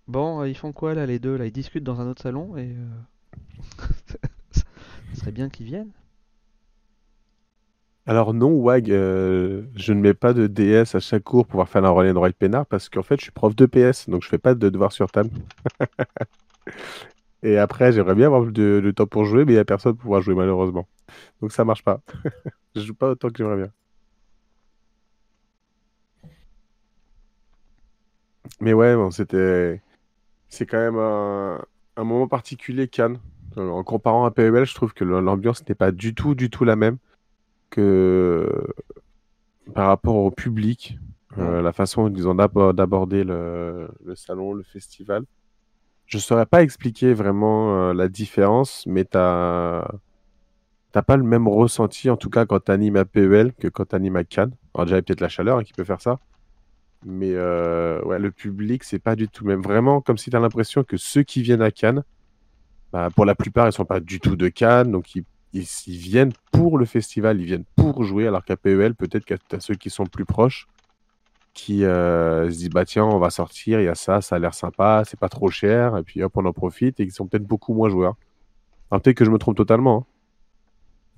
Bon, 0.05 0.41
euh, 0.41 0.49
ils 0.49 0.57
font 0.57 0.73
quoi 0.73 0.93
là, 0.93 1.05
les 1.05 1.17
deux 1.17 1.37
là? 1.37 1.45
Ils 1.45 1.51
discutent 1.53 1.85
dans 1.85 2.01
un 2.01 2.07
autre 2.09 2.21
salon 2.21 2.57
et 2.57 2.75
ça 4.51 4.59
serait 5.13 5.31
bien 5.31 5.47
qu'ils 5.49 5.65
viennent. 5.65 5.91
Alors 8.05 8.33
non, 8.33 8.51
WAG, 8.51 8.91
euh, 8.91 9.63
je 9.75 9.93
ne 9.93 9.99
mets 10.01 10.13
pas 10.13 10.33
de 10.33 10.47
DS 10.47 10.95
à 10.95 10.99
chaque 10.99 11.23
cours 11.23 11.43
pour 11.45 11.51
pouvoir 11.51 11.69
faire 11.69 11.81
la 11.81 11.89
relais 11.89 12.13
de 12.13 12.17
White 12.17 12.35
Peinard 12.37 12.65
parce 12.65 12.89
qu'en 12.89 13.03
fait, 13.03 13.17
je 13.17 13.23
suis 13.23 13.31
prof 13.31 13.55
de 13.55 13.65
PS, 13.65 14.09
donc 14.09 14.23
je 14.23 14.27
fais 14.29 14.37
pas 14.37 14.55
de 14.55 14.69
devoirs 14.69 14.91
sur 14.91 15.09
table. 15.11 15.29
Et 17.43 17.57
après, 17.57 17.91
j'aimerais 17.91 18.15
bien 18.15 18.27
avoir 18.27 18.45
de, 18.45 18.81
de 18.83 18.91
temps 18.91 19.05
pour 19.07 19.25
jouer, 19.25 19.45
mais 19.45 19.53
il 19.53 19.55
n'y 19.55 19.59
a 19.59 19.65
personne 19.65 19.93
pour 19.93 20.01
pouvoir 20.03 20.21
jouer 20.21 20.35
malheureusement. 20.35 20.87
Donc 21.41 21.51
ça 21.51 21.65
marche 21.65 21.83
pas. 21.83 22.01
Je 22.75 22.81
joue 22.81 22.95
pas 22.95 23.09
autant 23.11 23.29
que 23.29 23.37
j'aimerais 23.37 23.57
bien. 23.57 23.71
Mais 28.59 28.73
ouais, 28.73 28.95
bon, 28.95 29.11
c'était, 29.11 29.81
c'est 30.49 30.65
quand 30.67 30.79
même 30.79 30.97
un, 30.97 31.63
un 31.97 32.03
moment 32.03 32.27
particulier 32.29 32.87
Cannes. 32.87 33.19
Euh, 33.57 33.69
En 33.69 33.83
comparant 33.83 34.25
à 34.25 34.31
PEL, 34.31 34.65
je 34.65 34.75
trouve 34.75 34.93
que 34.93 35.03
l'ambiance 35.05 35.67
n'est 35.67 35.75
pas 35.75 35.91
du 35.91 36.15
tout, 36.15 36.35
du 36.35 36.49
tout 36.49 36.65
la 36.65 36.75
même 36.77 36.97
que 37.73 38.47
par 39.73 39.87
rapport 39.87 40.15
au 40.15 40.31
public, 40.31 40.97
euh, 41.37 41.61
la 41.61 41.73
façon 41.73 42.07
dont 42.09 42.15
ils 42.15 42.27
ont 42.27 42.35
d'abo- 42.35 42.73
d'aborder 42.73 43.23
le, 43.23 43.87
le 44.05 44.15
salon, 44.15 44.53
le 44.53 44.63
festival. 44.63 45.23
Je 46.05 46.17
saurais 46.19 46.45
pas 46.45 46.61
expliquer 46.63 47.13
vraiment 47.13 47.89
euh, 47.89 47.93
la 47.93 48.07
différence, 48.07 48.85
mais 48.85 49.05
t'as 49.05 49.87
t'as 50.91 51.01
pas 51.01 51.17
le 51.17 51.23
même 51.23 51.47
ressenti, 51.47 52.09
en 52.09 52.17
tout 52.17 52.29
cas 52.29 52.45
quand 52.45 52.59
t'animes 52.59 52.97
à 52.97 53.05
PEL 53.05 53.53
que 53.53 53.67
quand 53.67 53.85
t'animes 53.85 54.15
à 54.17 54.23
Cannes. 54.23 54.53
Alors 54.75 54.85
déjà, 54.85 54.97
il 54.97 54.99
y 54.99 55.01
a 55.01 55.03
peut-être 55.03 55.21
la 55.21 55.29
chaleur 55.29 55.57
hein, 55.57 55.63
qui 55.63 55.73
peut 55.73 55.83
faire 55.83 56.01
ça, 56.01 56.19
mais 57.05 57.33
euh, 57.33 58.01
ouais, 58.03 58.19
le 58.19 58.31
public, 58.31 58.83
c'est 58.83 58.99
pas 58.99 59.15
du 59.15 59.27
tout 59.27 59.45
le 59.45 59.55
même. 59.55 59.63
Vraiment, 59.63 60.01
comme 60.01 60.17
si 60.17 60.29
t'as 60.29 60.39
l'impression 60.39 60.83
que 60.83 60.97
ceux 60.97 61.23
qui 61.23 61.41
viennent 61.41 61.61
à 61.63 61.71
Cannes, 61.71 62.03
bah, 62.91 63.09
pour 63.15 63.25
la 63.25 63.35
plupart, 63.35 63.67
ils 63.67 63.73
sont 63.73 63.85
pas 63.85 63.99
du 63.99 64.19
tout 64.19 64.35
de 64.35 64.49
Cannes, 64.49 64.91
donc 64.91 65.15
ils, 65.15 65.25
ils, 65.53 65.97
viennent 65.97 66.33
pour 66.51 66.77
le 66.77 66.85
festival, 66.85 67.39
ils 67.39 67.45
viennent 67.45 67.65
pour 67.75 68.03
jouer, 68.03 68.27
alors 68.27 68.43
qu'à 68.43 68.57
PEL, 68.57 68.95
peut-être 68.95 69.25
que 69.25 69.35
t'as 69.35 69.59
ceux 69.59 69.75
qui 69.75 69.89
sont 69.89 70.05
plus 70.05 70.25
proches, 70.25 70.67
qui 71.53 71.85
euh, 71.85 72.49
se 72.49 72.57
disent, 72.57 72.69
bah 72.69 72.85
tiens, 72.85 73.05
on 73.05 73.19
va 73.19 73.29
sortir, 73.29 73.79
il 73.79 73.85
y 73.85 73.87
a 73.87 73.95
ça, 73.95 74.21
ça 74.21 74.35
a 74.35 74.39
l'air 74.39 74.53
sympa, 74.53 75.03
c'est 75.05 75.19
pas 75.19 75.29
trop 75.29 75.49
cher, 75.49 75.97
et 75.97 76.03
puis 76.03 76.23
hop, 76.23 76.35
on 76.35 76.45
en 76.45 76.53
profite, 76.53 76.99
et 76.99 77.03
ils 77.03 77.11
sont 77.11 77.27
peut-être 77.27 77.45
beaucoup 77.45 77.73
moins 77.73 77.89
joueurs. 77.89 78.15
Alors 78.89 79.01
peut-être 79.01 79.17
que 79.17 79.25
je 79.25 79.31
me 79.31 79.37
trompe 79.37 79.57
totalement, 79.57 80.07
hein. 80.09 80.13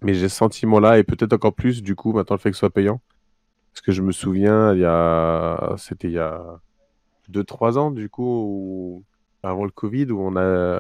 mais 0.01 0.13
j'ai 0.13 0.29
ce 0.29 0.36
sentiment-là, 0.36 0.99
et 0.99 1.03
peut-être 1.03 1.33
encore 1.33 1.53
plus, 1.53 1.81
du 1.81 1.95
coup, 1.95 2.11
maintenant 2.13 2.36
le 2.36 2.41
fait 2.41 2.49
que 2.49 2.55
ce 2.55 2.59
soit 2.59 2.69
payant. 2.69 3.01
Parce 3.73 3.81
que 3.81 3.91
je 3.91 4.01
me 4.01 4.11
souviens, 4.11 4.73
il 4.73 4.79
y 4.79 4.86
a... 4.86 5.75
c'était 5.77 6.07
il 6.07 6.13
y 6.13 6.19
a 6.19 6.41
2-3 7.31 7.77
ans, 7.77 7.91
du 7.91 8.09
coup, 8.09 9.03
avant 9.43 9.65
le 9.65 9.71
Covid, 9.71 10.11
où 10.11 10.19
on 10.21 10.36
a 10.38 10.79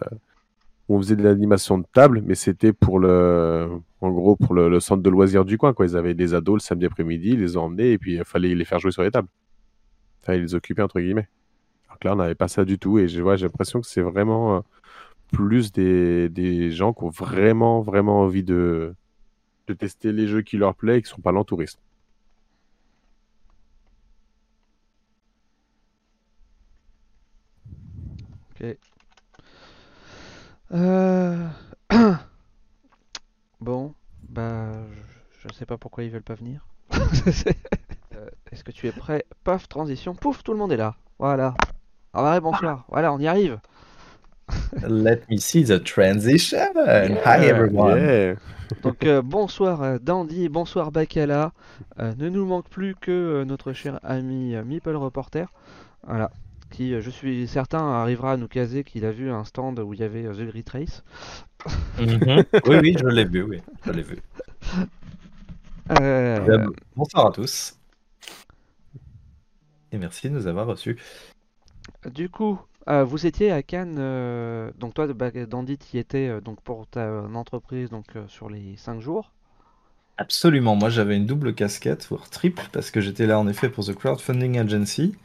on 0.89 0.99
faisait 0.99 1.15
de 1.15 1.23
l'animation 1.23 1.77
de 1.77 1.85
table, 1.93 2.21
mais 2.25 2.35
c'était 2.35 2.73
pour 2.73 2.99
le, 2.99 3.69
en 4.01 4.11
gros, 4.11 4.35
pour 4.35 4.53
le, 4.53 4.79
centre 4.79 5.01
de 5.01 5.09
loisirs 5.09 5.45
du 5.45 5.57
coin, 5.57 5.73
quoi. 5.73 5.85
Ils 5.85 5.97
avaient 5.97 6.13
des 6.13 6.33
ados 6.33 6.55
le 6.55 6.59
samedi 6.59 6.85
après-midi, 6.85 7.31
ils 7.31 7.39
les 7.39 7.57
ont 7.57 7.63
emmenés, 7.63 7.93
et 7.93 7.97
puis 7.97 8.15
il 8.15 8.25
fallait 8.25 8.53
les 8.53 8.65
faire 8.65 8.79
jouer 8.79 8.91
sur 8.91 9.03
les 9.03 9.11
tables. 9.11 9.27
Enfin, 10.21 10.35
ils 10.35 10.41
les 10.41 10.55
occupaient, 10.55 10.83
entre 10.83 10.99
guillemets. 10.99 11.27
Alors 11.87 11.97
là, 12.03 12.13
on 12.13 12.15
n'avait 12.17 12.35
pas 12.35 12.47
ça 12.47 12.65
du 12.65 12.77
tout, 12.79 12.99
et 12.99 13.07
j'ai 13.07 13.21
l'impression 13.23 13.81
que 13.81 13.87
c'est 13.87 14.01
vraiment 14.01 14.57
euh, 14.57 14.59
plus 15.31 15.71
des, 15.71 16.71
gens 16.71 16.93
qui 16.93 17.03
ont 17.03 17.09
vraiment, 17.09 17.81
vraiment 17.81 18.21
envie 18.21 18.43
de, 18.43 18.95
de 19.67 19.73
tester 19.73 20.11
les 20.11 20.27
jeux 20.27 20.41
qui 20.41 20.57
leur 20.57 20.75
plaisent 20.75 20.99
et 20.99 21.01
qui 21.03 21.09
sont 21.09 21.21
pas 21.21 21.31
là 21.31 21.39
en 21.39 21.43
touriste. 21.45 21.79
Ok. 28.61 28.94
Euh, 30.73 31.47
Bon, 33.61 33.93
bah, 34.29 34.71
je, 35.43 35.47
je 35.49 35.53
sais 35.53 35.65
pas 35.65 35.77
pourquoi 35.77 36.03
ils 36.03 36.11
veulent 36.11 36.21
pas 36.23 36.35
venir. 36.35 36.65
Euh, 38.15 38.29
Est-ce 38.49 38.63
que 38.63 38.71
tu 38.71 38.87
es 38.87 38.93
prêt? 38.93 39.25
Paf, 39.43 39.67
transition, 39.67 40.15
pouf, 40.15 40.41
tout 40.41 40.53
le 40.53 40.57
monde 40.57 40.71
est 40.71 40.77
là. 40.77 40.95
Voilà. 41.19 41.53
Ah 42.13 42.31
ouais, 42.31 42.39
bonsoir. 42.39 42.85
Voilà, 42.87 43.11
on 43.11 43.19
y 43.19 43.27
arrive. 43.27 43.59
Let 44.87 45.23
me 45.29 45.35
see 45.35 45.65
the 45.65 45.83
transition. 45.83 46.57
Hi 47.25 47.43
everyone. 47.45 47.97
yeah. 47.97 48.35
Donc 48.83 49.03
euh, 49.05 49.21
bonsoir 49.21 49.81
euh, 49.81 49.97
Dandy, 50.01 50.47
bonsoir 50.47 50.93
Bacala. 50.93 51.51
Euh, 51.99 52.13
ne 52.17 52.29
nous 52.29 52.45
manque 52.45 52.69
plus 52.69 52.95
que 52.95 53.11
euh, 53.11 53.43
notre 53.43 53.73
cher 53.73 53.99
ami 54.01 54.55
Meeple 54.63 54.95
Reporter. 54.95 55.51
Voilà. 56.07 56.31
Qui, 56.75 56.93
euh, 56.93 57.01
je 57.01 57.09
suis 57.09 57.47
certain, 57.47 57.79
arrivera 57.79 58.33
à 58.33 58.37
nous 58.37 58.49
caser 58.49 58.83
qu'il 58.83 59.05
a 59.05 59.11
vu 59.11 59.31
un 59.31 59.45
stand 59.45 59.79
où 59.79 59.93
il 59.93 60.01
y 60.01 60.03
avait 60.03 60.25
euh, 60.25 60.33
The 60.33 60.49
Great 60.49 60.69
Race. 60.69 61.03
Mhm. 61.99 62.43
Oui, 62.67 62.77
oui, 62.81 62.95
je 62.99 63.07
l'ai 63.07 63.23
vu, 63.23 63.43
oui, 63.43 63.61
je 63.85 63.91
l'ai 63.91 64.01
vu. 64.01 64.17
Euh, 66.01 66.67
Bonsoir 66.95 67.27
à 67.27 67.31
tous. 67.31 67.77
Et 69.93 69.97
merci 69.97 70.29
de 70.29 70.35
nous 70.35 70.47
avoir 70.47 70.67
reçus. 70.67 70.97
Du 72.13 72.29
coup, 72.29 72.59
euh, 72.89 73.05
vous 73.05 73.25
étiez 73.25 73.51
à 73.51 73.63
Cannes, 73.63 73.95
euh, 73.97 74.69
donc 74.77 74.95
toi, 74.95 75.07
bah, 75.13 75.31
Dandy, 75.31 75.77
tu 75.77 75.95
y 75.95 75.99
étais 75.99 76.27
euh, 76.27 76.41
donc 76.41 76.59
pour 76.61 76.87
ta 76.87 77.05
euh, 77.05 77.33
entreprise 77.35 77.89
donc 77.89 78.05
euh, 78.17 78.27
sur 78.27 78.49
les 78.49 78.75
5 78.75 78.99
jours. 78.99 79.31
Absolument, 80.17 80.75
moi 80.75 80.89
j'avais 80.89 81.15
une 81.15 81.25
double 81.25 81.55
casquette, 81.55 82.05
voire 82.09 82.29
triple, 82.29 82.67
parce 82.73 82.91
que 82.91 82.99
j'étais 82.99 83.27
là 83.27 83.39
en 83.39 83.47
effet 83.47 83.69
pour 83.69 83.85
The 83.85 83.93
Crowdfunding 83.93 84.59
Agency. 84.59 85.15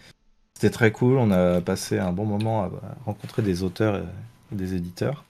C'était 0.61 0.75
très 0.75 0.93
cool, 0.93 1.17
on 1.17 1.31
a 1.31 1.63
passé 1.63 1.99
un 1.99 2.13
bon 2.13 2.27
moment 2.27 2.65
à 2.65 2.71
rencontrer 3.07 3.41
des 3.41 3.63
auteurs 3.63 3.97
et 3.97 4.55
des 4.55 4.75
éditeurs 4.75 5.25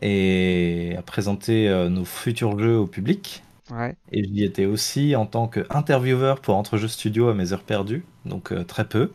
et 0.00 0.94
à 0.98 1.02
présenter 1.02 1.68
euh, 1.68 1.90
nos 1.90 2.06
futurs 2.06 2.58
jeux 2.58 2.78
au 2.78 2.86
public. 2.86 3.42
Ouais. 3.70 3.94
Et 4.10 4.24
j'y 4.24 4.42
étais 4.42 4.64
aussi 4.64 5.16
en 5.16 5.26
tant 5.26 5.48
qu'intervieweur 5.48 6.40
pour 6.40 6.56
Entrejeux 6.56 6.88
Studio 6.88 7.28
à 7.28 7.34
mes 7.34 7.52
heures 7.52 7.62
perdues, 7.62 8.06
donc 8.24 8.52
euh, 8.52 8.64
très 8.64 8.86
peu. 8.86 9.10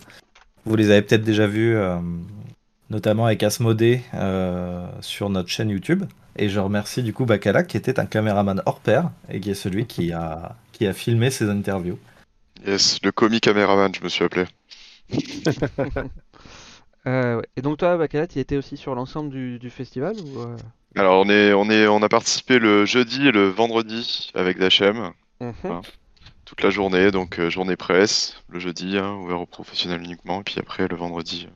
Vous 0.65 0.75
les 0.75 0.91
avez 0.91 1.01
peut-être 1.01 1.23
déjà 1.23 1.47
vus, 1.47 1.75
euh, 1.75 1.97
notamment 2.91 3.25
avec 3.25 3.41
Asmodée 3.41 4.03
euh, 4.13 4.85
sur 5.01 5.31
notre 5.31 5.49
chaîne 5.49 5.71
YouTube. 5.71 6.03
Et 6.35 6.49
je 6.49 6.59
remercie 6.59 7.01
du 7.01 7.11
coup 7.11 7.25
Bacala 7.25 7.63
qui 7.63 7.75
était 7.75 7.99
un 7.99 8.05
caméraman 8.05 8.61
hors 8.67 8.81
pair 8.81 9.09
et 9.29 9.39
qui 9.39 9.49
est 9.49 9.55
celui 9.55 9.87
qui 9.87 10.13
a, 10.13 10.55
qui 10.73 10.85
a 10.85 10.93
filmé 10.93 11.31
ces 11.31 11.49
interviews. 11.49 11.97
Yes, 12.67 12.99
le 13.01 13.11
comic 13.11 13.41
caméraman, 13.41 13.91
je 13.95 14.03
me 14.03 14.09
suis 14.09 14.23
appelé. 14.23 14.45
Euh, 17.07 17.37
ouais. 17.37 17.45
Et 17.55 17.61
donc 17.61 17.77
toi, 17.77 17.95
Bacala, 17.97 18.27
tu 18.27 18.39
y 18.39 18.41
étais 18.41 18.57
aussi 18.57 18.75
sur 18.75 18.93
l'ensemble 18.93 19.29
du, 19.29 19.57
du 19.57 19.69
festival 19.69 20.15
ou 20.19 20.41
euh? 20.41 20.57
Alors, 20.97 21.25
on 21.25 21.29
est, 21.29 21.53
on 21.53 21.69
est, 21.69 21.87
on 21.87 22.03
a 22.03 22.09
participé 22.09 22.59
le 22.59 22.85
jeudi 22.85 23.25
et 23.27 23.31
le 23.31 23.47
vendredi 23.47 24.29
avec 24.35 24.59
Dachem, 24.59 25.13
Mhm. 25.39 25.81
toute 26.43 26.61
la 26.61 26.69
journée, 26.69 27.09
donc 27.11 27.39
euh, 27.39 27.49
journée 27.49 27.77
presse, 27.77 28.35
le 28.49 28.59
jeudi, 28.59 28.97
hein, 28.97 29.13
ouvert 29.13 29.39
aux 29.39 29.45
professionnels 29.45 30.01
uniquement, 30.03 30.41
et 30.41 30.43
puis 30.43 30.55
après 30.59 30.89
le 30.89 30.95
vendredi, 30.97 31.47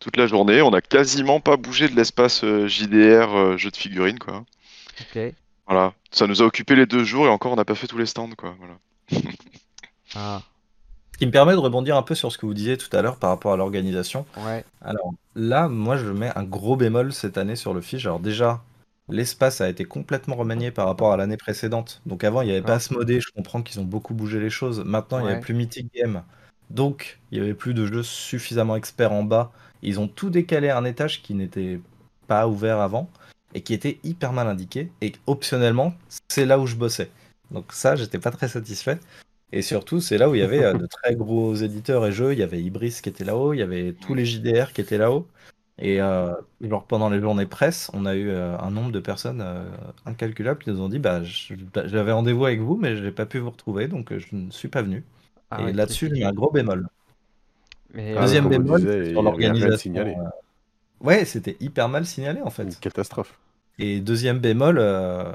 toute 0.00 0.16
la 0.16 0.26
journée. 0.26 0.62
On 0.62 0.70
n'a 0.72 0.80
quasiment 0.80 1.38
pas 1.38 1.56
bougé 1.56 1.88
de 1.88 1.94
l'espace 1.94 2.44
JDR 2.44 3.56
jeu 3.56 3.70
de 3.70 3.76
figurines, 3.76 4.18
quoi. 4.18 4.44
Ok. 5.00 5.32
Voilà, 5.68 5.94
ça 6.10 6.26
nous 6.26 6.42
a 6.42 6.44
occupé 6.44 6.74
les 6.74 6.86
deux 6.86 7.04
jours 7.04 7.26
et 7.26 7.30
encore 7.30 7.52
on 7.52 7.56
n'a 7.56 7.64
pas 7.64 7.76
fait 7.76 7.86
tous 7.86 7.98
les 7.98 8.06
stands, 8.06 8.30
quoi. 8.36 8.56
Voilà. 8.58 9.22
Ah, 10.16 10.42
Ce 11.16 11.18
qui 11.18 11.24
me 11.24 11.32
permet 11.32 11.54
de 11.54 11.58
rebondir 11.58 11.96
un 11.96 12.02
peu 12.02 12.14
sur 12.14 12.30
ce 12.30 12.36
que 12.36 12.44
vous 12.44 12.52
disiez 12.52 12.76
tout 12.76 12.94
à 12.94 13.00
l'heure 13.00 13.16
par 13.16 13.30
rapport 13.30 13.54
à 13.54 13.56
l'organisation. 13.56 14.26
ouais. 14.36 14.66
Alors 14.82 15.14
là, 15.34 15.66
moi, 15.66 15.96
je 15.96 16.04
mets 16.04 16.30
un 16.36 16.42
gros 16.42 16.76
bémol 16.76 17.10
cette 17.10 17.38
année 17.38 17.56
sur 17.56 17.72
le 17.72 17.80
fiche. 17.80 18.04
Alors 18.04 18.20
déjà, 18.20 18.62
l'espace 19.08 19.62
a 19.62 19.68
été 19.70 19.86
complètement 19.86 20.36
remanié 20.36 20.70
par 20.70 20.86
rapport 20.86 21.14
à 21.14 21.16
l'année 21.16 21.38
précédente. 21.38 22.02
Donc 22.04 22.22
avant, 22.22 22.42
il 22.42 22.48
n'y 22.48 22.50
avait 22.50 22.60
pas. 22.60 22.74
Asmodée. 22.74 23.22
Je 23.22 23.30
comprends 23.34 23.62
qu'ils 23.62 23.80
ont 23.80 23.84
beaucoup 23.84 24.12
bougé 24.12 24.40
les 24.40 24.50
choses. 24.50 24.84
Maintenant, 24.84 25.18
il 25.20 25.24
n'y 25.24 25.30
avait 25.30 25.40
plus 25.40 25.54
Mythic 25.54 25.90
Game. 25.94 26.22
Donc, 26.68 27.18
il 27.30 27.38
n'y 27.38 27.44
avait 27.46 27.54
plus 27.54 27.72
de 27.72 27.86
jeux 27.86 28.02
suffisamment 28.02 28.76
experts 28.76 29.12
en 29.12 29.22
bas. 29.22 29.52
Ils 29.80 29.98
ont 29.98 30.08
tout 30.08 30.28
décalé 30.28 30.68
à 30.68 30.76
un 30.76 30.84
étage 30.84 31.22
qui 31.22 31.32
n'était 31.32 31.80
pas 32.26 32.46
ouvert 32.46 32.78
avant 32.78 33.08
et 33.54 33.62
qui 33.62 33.72
était 33.72 34.00
hyper 34.04 34.34
mal 34.34 34.48
indiqué. 34.48 34.92
Et 35.00 35.12
optionnellement, 35.26 35.94
c'est 36.28 36.44
là 36.44 36.58
où 36.58 36.66
je 36.66 36.76
bossais. 36.76 37.10
Donc 37.50 37.72
ça, 37.72 37.96
j'étais 37.96 38.18
pas 38.18 38.32
très 38.32 38.48
satisfait. 38.48 38.98
Et 39.52 39.62
surtout, 39.62 40.00
c'est 40.00 40.18
là 40.18 40.28
où 40.28 40.34
il 40.34 40.40
y 40.40 40.42
avait 40.42 40.64
euh, 40.64 40.74
de 40.74 40.86
très 40.86 41.14
gros 41.16 41.54
éditeurs 41.54 42.04
et 42.06 42.12
jeux. 42.12 42.32
Il 42.32 42.38
y 42.38 42.42
avait 42.42 42.62
Ibris 42.62 43.00
qui 43.02 43.08
était 43.08 43.24
là-haut, 43.24 43.52
il 43.54 43.58
y 43.58 43.62
avait 43.62 43.94
tous 43.94 44.14
les 44.14 44.24
JDR 44.26 44.72
qui 44.72 44.80
étaient 44.80 44.98
là-haut. 44.98 45.28
Et 45.78 46.00
euh, 46.00 46.32
genre 46.60 46.86
pendant 46.86 47.10
les 47.10 47.20
journées 47.20 47.46
presse, 47.46 47.90
on 47.94 48.06
a 48.06 48.14
eu 48.16 48.28
euh, 48.30 48.58
un 48.58 48.70
nombre 48.70 48.92
de 48.92 49.00
personnes 49.00 49.42
euh, 49.42 49.68
incalculable 50.06 50.62
qui 50.64 50.70
nous 50.70 50.80
ont 50.80 50.88
dit 50.88 50.98
bah, 50.98 51.22
je- 51.22 51.54
j'avais 51.84 52.12
rendez-vous 52.12 52.46
avec 52.46 52.60
vous, 52.60 52.76
mais 52.76 52.96
je 52.96 53.04
n'ai 53.04 53.12
pas 53.12 53.26
pu 53.26 53.38
vous 53.38 53.50
retrouver, 53.50 53.86
donc 53.88 54.10
euh, 54.12 54.18
je 54.18 54.34
ne 54.34 54.50
suis 54.50 54.68
pas 54.68 54.82
venu. 54.82 55.04
Ah 55.50 55.62
et 55.62 55.64
ouais, 55.64 55.72
là-dessus, 55.72 56.06
c'est- 56.06 56.14
j'ai 56.16 56.20
mis 56.20 56.24
un 56.24 56.32
gros 56.32 56.50
bémol. 56.50 56.88
Mais, 57.94 58.14
Ah, 58.16 58.22
Deuxième 58.22 58.44
on 58.44 58.48
bémol, 58.48 58.80
il 58.80 59.12
y 59.12 59.12
sur 59.12 59.22
l'organisation. 59.22 59.78
signalé. 59.80 60.14
euh, 60.16 60.28
Ouais, 61.00 61.24
c'était 61.24 61.56
hyper 61.60 61.88
mal 61.88 62.06
signalé 62.06 62.42
en 62.42 62.50
fait. 62.50 62.64
Une 62.64 62.74
catastrophe. 62.76 63.38
Et 63.78 64.00
deuxième 64.00 64.38
bémol, 64.38 64.78
euh, 64.78 65.32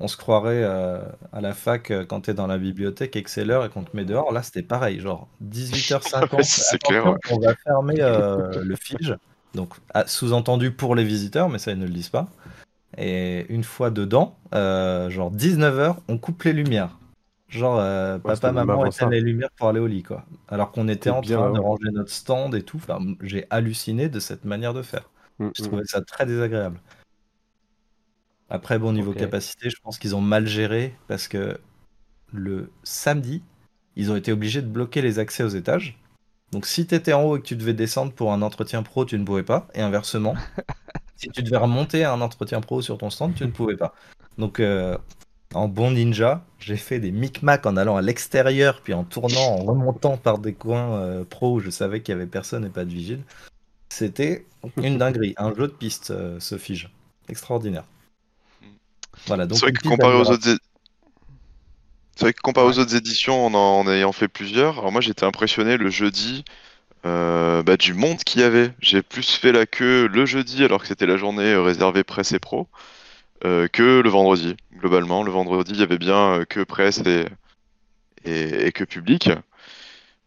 on 0.00 0.08
se 0.08 0.16
croirait 0.16 0.62
euh, 0.64 0.98
à 1.32 1.40
la 1.40 1.52
fac 1.52 1.90
euh, 1.90 2.04
quand 2.06 2.22
t'es 2.22 2.34
dans 2.34 2.46
la 2.46 2.56
bibliothèque 2.56 3.16
Exceller 3.16 3.60
et 3.66 3.68
qu'on 3.68 3.84
te 3.84 3.94
met 3.94 4.06
dehors. 4.06 4.32
Là, 4.32 4.42
c'était 4.42 4.62
pareil, 4.62 4.98
genre 4.98 5.28
18h50. 5.44 6.34
Ouais, 6.34 6.42
c'est 6.42 6.82
clair, 6.82 7.06
attention, 7.06 7.36
On 7.36 7.40
va 7.40 7.54
fermer 7.54 7.96
euh, 8.00 8.62
le 8.64 8.76
fige. 8.76 9.14
Donc, 9.54 9.74
ah, 9.92 10.04
sous-entendu 10.06 10.70
pour 10.70 10.94
les 10.94 11.04
visiteurs, 11.04 11.48
mais 11.48 11.58
ça, 11.58 11.72
ils 11.72 11.78
ne 11.78 11.84
le 11.84 11.92
disent 11.92 12.08
pas. 12.08 12.28
Et 12.96 13.46
une 13.52 13.64
fois 13.64 13.90
dedans, 13.90 14.36
genre 14.52 15.32
19h, 15.32 15.96
on 16.08 16.18
coupe 16.18 16.42
les 16.44 16.52
lumières. 16.52 16.96
Genre, 17.48 17.78
Ouais, 17.78 18.18
papa, 18.22 18.52
maman 18.52 18.86
éteignent 18.86 19.10
les 19.10 19.20
lumières 19.20 19.50
pour 19.56 19.68
aller 19.68 19.80
au 19.80 19.86
lit, 19.86 20.04
quoi. 20.04 20.24
Alors 20.48 20.70
qu'on 20.70 20.88
était 20.88 21.10
en 21.10 21.20
bien 21.20 21.38
train 21.38 21.52
de 21.52 21.58
ranger 21.58 21.90
notre 21.92 22.10
stand 22.10 22.54
et 22.54 22.62
tout. 22.62 22.76
Enfin, 22.76 23.00
j'ai 23.22 23.46
halluciné 23.50 24.08
de 24.08 24.20
cette 24.20 24.44
manière 24.44 24.72
de 24.72 24.82
faire. 24.82 25.10
Mm, 25.40 25.48
Je 25.56 25.62
mm. 25.62 25.66
trouvais 25.66 25.84
ça 25.84 26.00
très 26.00 26.26
désagréable. 26.26 26.80
Après, 28.50 28.78
bon, 28.78 28.92
niveau 28.92 29.12
Ok. 29.12 29.18
capacité, 29.18 29.70
je 29.70 29.76
pense 29.82 29.98
qu'ils 29.98 30.16
ont 30.16 30.20
mal 30.20 30.46
géré 30.46 30.94
parce 31.06 31.28
que 31.28 31.58
le 32.32 32.70
samedi, 32.82 33.42
ils 33.96 34.10
ont 34.10 34.16
été 34.16 34.32
obligés 34.32 34.60
de 34.60 34.66
bloquer 34.66 35.02
les 35.02 35.18
accès 35.18 35.44
aux 35.44 35.48
étages. 35.48 35.98
Donc, 36.52 36.66
si 36.66 36.86
tu 36.86 36.94
étais 36.96 37.12
en 37.12 37.22
haut 37.22 37.36
et 37.36 37.40
que 37.40 37.46
tu 37.46 37.54
devais 37.54 37.74
descendre 37.74 38.12
pour 38.12 38.32
un 38.32 38.42
entretien 38.42 38.82
pro, 38.82 39.04
tu 39.04 39.16
ne 39.18 39.24
pouvais 39.24 39.44
pas. 39.44 39.68
Et 39.74 39.80
inversement, 39.80 40.34
si 41.16 41.28
tu 41.28 41.42
devais 41.42 41.58
remonter 41.58 42.04
à 42.04 42.12
un 42.12 42.20
entretien 42.20 42.60
pro 42.60 42.82
sur 42.82 42.98
ton 42.98 43.08
stand, 43.08 43.34
tu 43.34 43.44
ne 43.44 43.52
pouvais 43.52 43.76
pas. 43.76 43.94
Donc, 44.36 44.58
euh, 44.58 44.98
en 45.54 45.68
bon 45.68 45.92
ninja, 45.92 46.44
j'ai 46.58 46.76
fait 46.76 46.98
des 46.98 47.12
micmacs 47.12 47.66
en 47.66 47.76
allant 47.76 47.96
à 47.96 48.02
l'extérieur, 48.02 48.80
puis 48.82 48.94
en 48.94 49.04
tournant, 49.04 49.40
en 49.40 49.64
remontant 49.64 50.16
par 50.16 50.38
des 50.38 50.54
coins 50.54 50.96
euh, 50.96 51.24
pro 51.24 51.54
où 51.54 51.60
je 51.60 51.70
savais 51.70 52.02
qu'il 52.02 52.12
y 52.12 52.16
avait 52.16 52.26
personne 52.26 52.64
et 52.64 52.70
pas 52.70 52.84
de 52.84 52.90
vigile. 52.90 53.22
C'était 53.90 54.44
une 54.76 54.98
dinguerie, 54.98 55.34
un 55.36 55.54
jeu 55.54 55.68
de 55.68 55.72
piste, 55.72 56.10
euh, 56.10 56.40
ce 56.40 56.58
fige. 56.58 56.90
Extraordinaire. 57.28 57.84
Voilà, 59.26 59.46
donc 59.46 59.58
C'est 59.58 59.66
vrai 59.66 59.72
que 59.72 59.82
comparé 59.82 60.16
aux 60.16 60.30
autres, 60.30 60.48
é- 60.48 60.58
c'est 62.16 62.24
vrai 62.26 62.32
que 62.34 62.40
comparé 62.40 62.66
aux 62.68 62.78
autres 62.78 62.94
éditions, 62.96 63.46
en 63.46 63.54
en 63.54 63.88
ayant 63.90 64.12
fait 64.12 64.28
plusieurs, 64.28 64.78
alors 64.78 64.92
moi 64.92 65.00
j'étais 65.00 65.24
impressionné 65.24 65.76
le 65.76 65.90
jeudi 65.90 66.44
euh, 67.06 67.62
bah, 67.62 67.76
du 67.78 67.94
monde 67.94 68.18
qu'il 68.24 68.40
y 68.42 68.44
avait. 68.44 68.74
J'ai 68.80 69.02
plus 69.02 69.30
fait 69.30 69.52
la 69.52 69.66
queue 69.66 70.08
le 70.08 70.26
jeudi 70.26 70.64
alors 70.64 70.82
que 70.82 70.88
c'était 70.88 71.06
la 71.06 71.16
journée 71.18 71.52
euh, 71.54 71.62
réservée 71.62 72.04
presse 72.04 72.32
et 72.32 72.40
pro 72.40 72.68
euh, 73.44 73.68
que 73.68 74.00
le 74.00 74.10
vendredi. 74.10 74.56
Globalement, 74.74 75.22
le 75.24 75.32
vendredi 75.32 75.72
il 75.74 75.80
y 75.80 75.84
avait 75.84 75.98
bien 75.98 76.44
que 76.48 76.62
presse 76.64 77.00
et, 77.06 77.26
et, 78.24 78.66
et 78.66 78.72
que 78.72 78.84
public. 78.84 79.30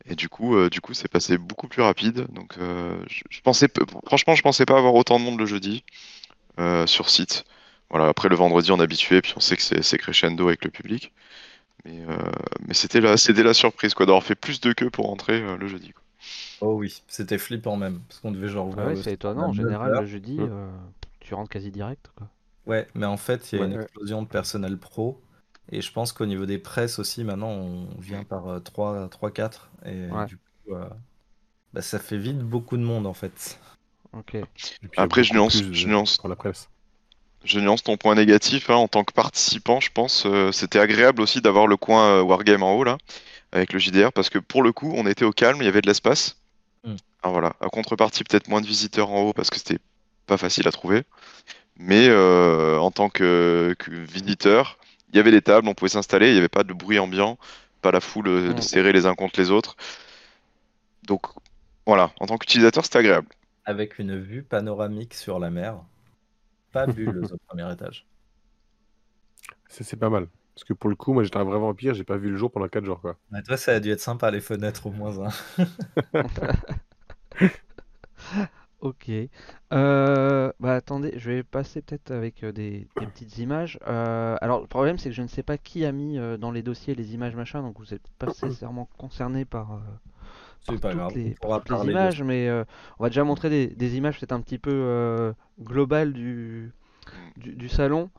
Et 0.05 0.15
du 0.15 0.27
coup, 0.29 0.55
euh, 0.55 0.69
du 0.69 0.81
coup, 0.81 0.93
c'est 0.93 1.07
passé 1.07 1.37
beaucoup 1.37 1.67
plus 1.67 1.81
rapide. 1.81 2.27
Donc, 2.31 2.55
je, 2.59 3.21
je 3.29 3.41
pensais, 3.41 3.67
franchement, 4.05 4.35
je 4.35 4.41
pensais 4.41 4.65
pas 4.65 4.77
avoir 4.77 4.95
autant 4.95 5.19
de 5.19 5.23
monde 5.25 5.39
le 5.39 5.45
jeudi 5.45 5.83
sur 6.85 7.09
site. 7.09 7.45
Voilà, 7.93 8.09
après 8.09 8.27
le 8.27 8.35
vendredi, 8.35 8.71
on 8.71 8.79
est 8.79 8.83
habitué, 8.83 9.21
puis 9.21 9.33
on 9.37 9.39
sait 9.39 9.55
que 9.55 9.61
c'est 9.63 9.97
crescendo 9.99 10.47
avec 10.47 10.65
le 10.65 10.71
public. 10.71 11.13
Mais, 11.85 12.01
euh, 12.09 12.17
mais 12.67 12.73
c'était 12.73 13.01
la, 13.01 13.17
c'était 13.17 13.43
la 13.43 13.53
surprise, 13.53 13.93
quoi, 13.93 14.05
d'avoir 14.05 14.23
fait 14.23 14.35
plus 14.35 14.61
de 14.61 14.73
queue 14.73 14.89
pour 14.89 15.09
entrer 15.11 15.41
euh, 15.41 15.57
le 15.57 15.67
jeudi. 15.67 15.91
quoi. 15.93 16.03
Oh 16.61 16.75
oui, 16.75 17.03
c'était 17.07 17.37
flippant 17.37 17.75
même, 17.75 17.99
parce 18.07 18.19
qu'on 18.21 18.31
devait 18.31 18.47
genre 18.47 18.73
Ah 18.77 18.87
ouais, 18.87 18.95
c'est 18.95 19.13
étonnant. 19.13 19.49
En 19.49 19.53
général, 19.53 19.89
9 19.89 19.95
heures. 19.95 20.01
le 20.01 20.07
jeudi, 20.07 20.37
euh, 20.39 20.69
tu 21.19 21.33
rentres 21.33 21.49
quasi 21.49 21.71
direct. 21.71 22.09
Quoi. 22.15 22.27
Ouais, 22.65 22.87
mais 22.95 23.05
en 23.05 23.17
fait, 23.17 23.51
il 23.51 23.59
y 23.59 23.61
a 23.61 23.65
une 23.65 23.73
Ouais. 23.73 23.83
explosion 23.83 24.21
de 24.23 24.27
personnel 24.27 24.77
pro. 24.77 25.21
Et 25.71 25.81
je 25.81 25.91
pense 25.91 26.13
qu'au 26.13 26.25
niveau 26.25 26.45
des 26.45 26.57
presses 26.57 26.99
aussi, 26.99 27.23
maintenant, 27.23 27.49
on 27.49 27.87
vient 27.99 28.23
par 28.23 28.47
euh, 28.47 28.59
3, 28.59 29.09
3 29.09 29.31
4. 29.31 29.69
Et 29.85 30.07
Ouais. 30.09 30.25
du 30.25 30.37
coup, 30.37 30.73
euh, 30.75 30.89
bah, 31.73 31.81
ça 31.81 31.99
fait 31.99 32.17
vite 32.17 32.39
beaucoup 32.39 32.77
de 32.77 32.83
monde 32.83 33.07
en 33.07 33.13
fait. 33.13 33.59
Ok. 34.13 34.37
Puis, 34.55 34.89
Après, 34.97 35.23
je 35.23 35.33
nuance, 35.33 35.63
je 35.71 35.87
nuance. 35.87 36.17
Pour 36.17 36.29
la 36.29 36.35
presse. 36.35 36.69
Je 37.43 37.59
nuance 37.59 37.83
ton 37.83 37.97
point 37.97 38.15
négatif, 38.15 38.69
hein, 38.69 38.75
en 38.75 38.87
tant 38.87 39.03
que 39.03 39.13
participant, 39.13 39.79
je 39.81 39.91
pense, 39.91 40.25
euh, 40.25 40.51
c'était 40.53 40.79
agréable 40.79 41.21
aussi 41.21 41.41
d'avoir 41.41 41.67
le 41.67 41.75
coin 41.77 42.05
euh, 42.19 42.21
Wargame 42.21 42.63
en 42.63 42.73
haut, 42.75 42.83
là, 42.85 42.97
avec 43.51 43.73
le 43.73 43.79
JDR, 43.79 44.13
parce 44.13 44.29
que 44.29 44.39
pour 44.39 44.63
le 44.63 44.71
coup, 44.71 44.93
on 44.95 45.05
était 45.07 45.25
au 45.25 45.31
calme, 45.33 45.57
il 45.61 45.65
y 45.65 45.67
avait 45.67 45.81
de 45.81 45.87
l'espace. 45.87 46.37
Mm. 46.85 46.95
Alors 47.21 47.33
voilà, 47.33 47.53
à 47.59 47.67
contrepartie, 47.69 48.23
peut-être 48.23 48.47
moins 48.47 48.61
de 48.61 48.67
visiteurs 48.67 49.09
en 49.11 49.21
haut, 49.23 49.33
parce 49.33 49.49
que 49.49 49.57
c'était 49.57 49.79
pas 50.25 50.37
facile 50.37 50.67
à 50.67 50.71
trouver. 50.71 51.03
Mais 51.77 52.07
euh, 52.09 52.77
en 52.79 52.91
tant 52.91 53.09
que, 53.09 53.75
que 53.79 53.91
visiteur, 53.91 54.77
il 55.11 55.17
y 55.17 55.19
avait 55.19 55.31
des 55.31 55.41
tables, 55.41 55.67
on 55.67 55.73
pouvait 55.73 55.89
s'installer, 55.89 56.27
il 56.29 56.33
n'y 56.33 56.39
avait 56.39 56.49
pas 56.49 56.63
de 56.63 56.73
bruit 56.73 56.99
ambiant, 56.99 57.37
pas 57.81 57.91
la 57.91 57.99
foule 58.01 58.29
Mm. 58.29 58.61
serrée 58.61 58.93
les 58.93 59.05
uns 59.05 59.15
contre 59.15 59.39
les 59.39 59.51
autres. 59.51 59.75
Donc 61.03 61.23
voilà, 61.85 62.11
en 62.19 62.25
tant 62.27 62.37
qu'utilisateur, 62.37 62.83
c'était 62.85 62.99
agréable. 62.99 63.27
Avec 63.65 63.99
une 63.99 64.19
vue 64.19 64.43
panoramique 64.43 65.13
sur 65.13 65.39
la 65.39 65.49
mer. 65.49 65.83
Fabuleuse 66.73 67.31
au 67.33 67.37
premier 67.47 67.71
étage. 67.71 68.05
Ça, 69.67 69.83
c'est 69.83 69.97
pas 69.97 70.09
mal. 70.09 70.27
Parce 70.55 70.63
que 70.63 70.73
pour 70.73 70.89
le 70.89 70.95
coup, 70.95 71.11
moi 71.13 71.23
j'étais 71.23 71.37
un 71.37 71.43
vrai 71.43 71.59
vampire, 71.59 71.93
j'ai 71.95 72.03
pas 72.05 72.17
vu 72.17 72.29
le 72.29 72.37
jour 72.37 72.51
pendant 72.51 72.67
4 72.69 72.85
jours 72.85 73.01
quoi. 73.01 73.17
Ouais, 73.31 73.41
toi, 73.43 73.57
ça 73.57 73.73
a 73.73 73.79
dû 73.79 73.91
être 73.91 73.99
sympa 73.99 74.31
les 74.31 74.39
fenêtres 74.41 74.85
au 74.87 74.91
moins. 74.91 75.27
hein. 75.27 75.29
Ok. 78.81 79.09
Euh, 79.71 80.51
bah 80.59 80.75
attendez, 80.75 81.13
je 81.17 81.31
vais 81.31 81.43
passer 81.43 81.81
peut-être 81.81 82.11
avec 82.11 82.43
euh, 82.43 82.51
des, 82.51 82.89
des 82.97 83.07
petites 83.07 83.37
images. 83.37 83.79
Euh, 83.87 84.35
alors 84.41 84.59
le 84.61 84.67
problème 84.67 84.97
c'est 84.97 85.09
que 85.09 85.15
je 85.15 85.21
ne 85.21 85.27
sais 85.27 85.43
pas 85.43 85.57
qui 85.57 85.85
a 85.85 85.91
mis 85.93 86.17
euh, 86.17 86.35
dans 86.37 86.51
les 86.51 86.63
dossiers 86.63 86.93
les 86.93 87.13
images 87.13 87.33
machin, 87.35 87.61
donc 87.61 87.79
vous 87.79 87.85
n'êtes 87.91 88.07
pas 88.19 88.27
nécessairement 88.43 88.89
concerné 88.97 89.45
par, 89.45 89.73
euh, 89.73 89.79
C'est 90.65 90.79
par 90.79 90.81
pas 90.81 90.89
toutes 90.91 90.99
grave, 90.99 91.15
les, 91.15 91.35
on 91.43 91.55
les 91.57 91.85
de 91.85 91.89
images, 91.91 92.23
mais 92.23 92.47
euh, 92.47 92.63
on 92.99 93.03
va 93.03 93.09
déjà 93.09 93.23
montrer 93.23 93.49
des, 93.49 93.67
des 93.67 93.97
images 93.97 94.19
peut-être 94.19 94.31
un 94.31 94.41
petit 94.41 94.57
peu 94.57 94.71
euh, 94.71 95.33
globales 95.61 96.13
du, 96.13 96.71
du, 97.37 97.53
du 97.55 97.69
salon. 97.69 98.09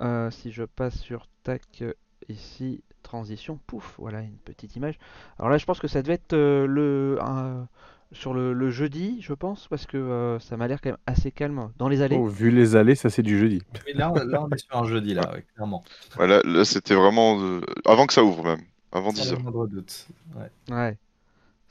Euh, 0.00 0.30
si 0.30 0.52
je 0.52 0.64
passe 0.64 0.98
sur 1.00 1.28
tac 1.44 1.62
euh, 1.82 1.92
ici, 2.28 2.82
transition, 3.02 3.58
pouf, 3.66 3.94
voilà 3.98 4.20
une 4.22 4.36
petite 4.36 4.76
image. 4.76 4.98
Alors 5.38 5.50
là 5.50 5.58
je 5.58 5.64
pense 5.64 5.78
que 5.80 5.88
ça 5.88 6.02
devait 6.02 6.14
être 6.14 6.32
euh, 6.32 6.66
le 6.66 7.18
un- 7.22 7.68
sur 8.12 8.32
le, 8.32 8.52
le 8.52 8.70
jeudi, 8.70 9.20
je 9.22 9.32
pense, 9.32 9.66
parce 9.68 9.86
que 9.86 9.96
euh, 9.96 10.38
ça 10.38 10.56
m'a 10.56 10.68
l'air 10.68 10.80
quand 10.80 10.90
même 10.90 10.98
assez 11.06 11.32
calme 11.32 11.70
dans 11.78 11.88
les 11.88 12.00
allées. 12.00 12.16
Oh, 12.16 12.26
vu 12.26 12.50
les 12.50 12.76
allées, 12.76 12.94
ça 12.94 13.10
c'est 13.10 13.22
du 13.22 13.38
jeudi. 13.38 13.60
Mais 13.86 13.92
là, 13.94 14.10
on- 14.12 14.14
là, 14.14 14.42
on 14.42 14.50
est 14.50 14.58
sur 14.58 14.76
un 14.76 14.84
jeudi, 14.84 15.14
là, 15.14 15.32
ouais, 15.32 15.44
clairement. 15.54 15.82
Là, 16.18 16.64
c'était 16.64 16.94
vraiment 16.94 17.40
euh, 17.40 17.60
avant 17.84 18.06
que 18.06 18.12
ça 18.12 18.22
ouvre 18.22 18.44
même, 18.44 18.60
avant 18.92 19.10
Sans 19.10 19.22
10 19.22 19.30
le 19.30 19.32
heures. 19.34 19.42
moindre 19.42 19.66
doute. 19.66 20.06
Ouais. 20.36 20.50
Ouais, 20.74 20.96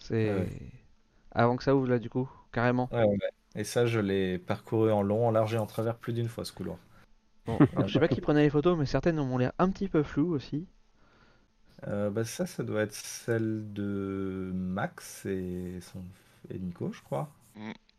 c'est 0.03 0.33
Ouais. 0.33 0.49
avant 1.31 1.55
que 1.57 1.63
ça 1.63 1.75
ouvre 1.75 1.87
là 1.87 1.99
du 1.99 2.09
coup, 2.09 2.29
carrément. 2.51 2.89
Ouais, 2.91 3.03
ouais. 3.03 3.17
Et 3.55 3.63
ça, 3.63 3.85
je 3.85 3.99
l'ai 3.99 4.37
parcouru 4.39 4.91
en 4.91 5.01
long, 5.01 5.27
en 5.27 5.31
large 5.31 5.53
et 5.53 5.57
en 5.57 5.65
travers 5.65 5.95
plus 5.95 6.13
d'une 6.13 6.27
fois, 6.27 6.45
ce 6.45 6.51
couloir. 6.51 6.77
Bon, 7.45 7.57
alors, 7.75 7.87
je 7.87 7.93
sais 7.93 7.99
pas 7.99 8.07
qui 8.07 8.21
prenait 8.21 8.43
les 8.43 8.49
photos, 8.49 8.77
mais 8.77 8.85
certaines 8.85 9.17
m'ont 9.17 9.37
l'air 9.37 9.51
un 9.59 9.69
petit 9.69 9.87
peu 9.87 10.03
floues 10.03 10.33
aussi. 10.33 10.65
Euh, 11.87 12.09
bah, 12.09 12.23
ça, 12.23 12.45
ça 12.45 12.63
doit 12.63 12.81
être 12.81 12.93
celle 12.93 13.73
de 13.73 14.51
Max 14.53 15.25
et, 15.25 15.79
son... 15.81 16.01
et 16.49 16.57
Nico, 16.57 16.91
je 16.93 17.01
crois. 17.01 17.29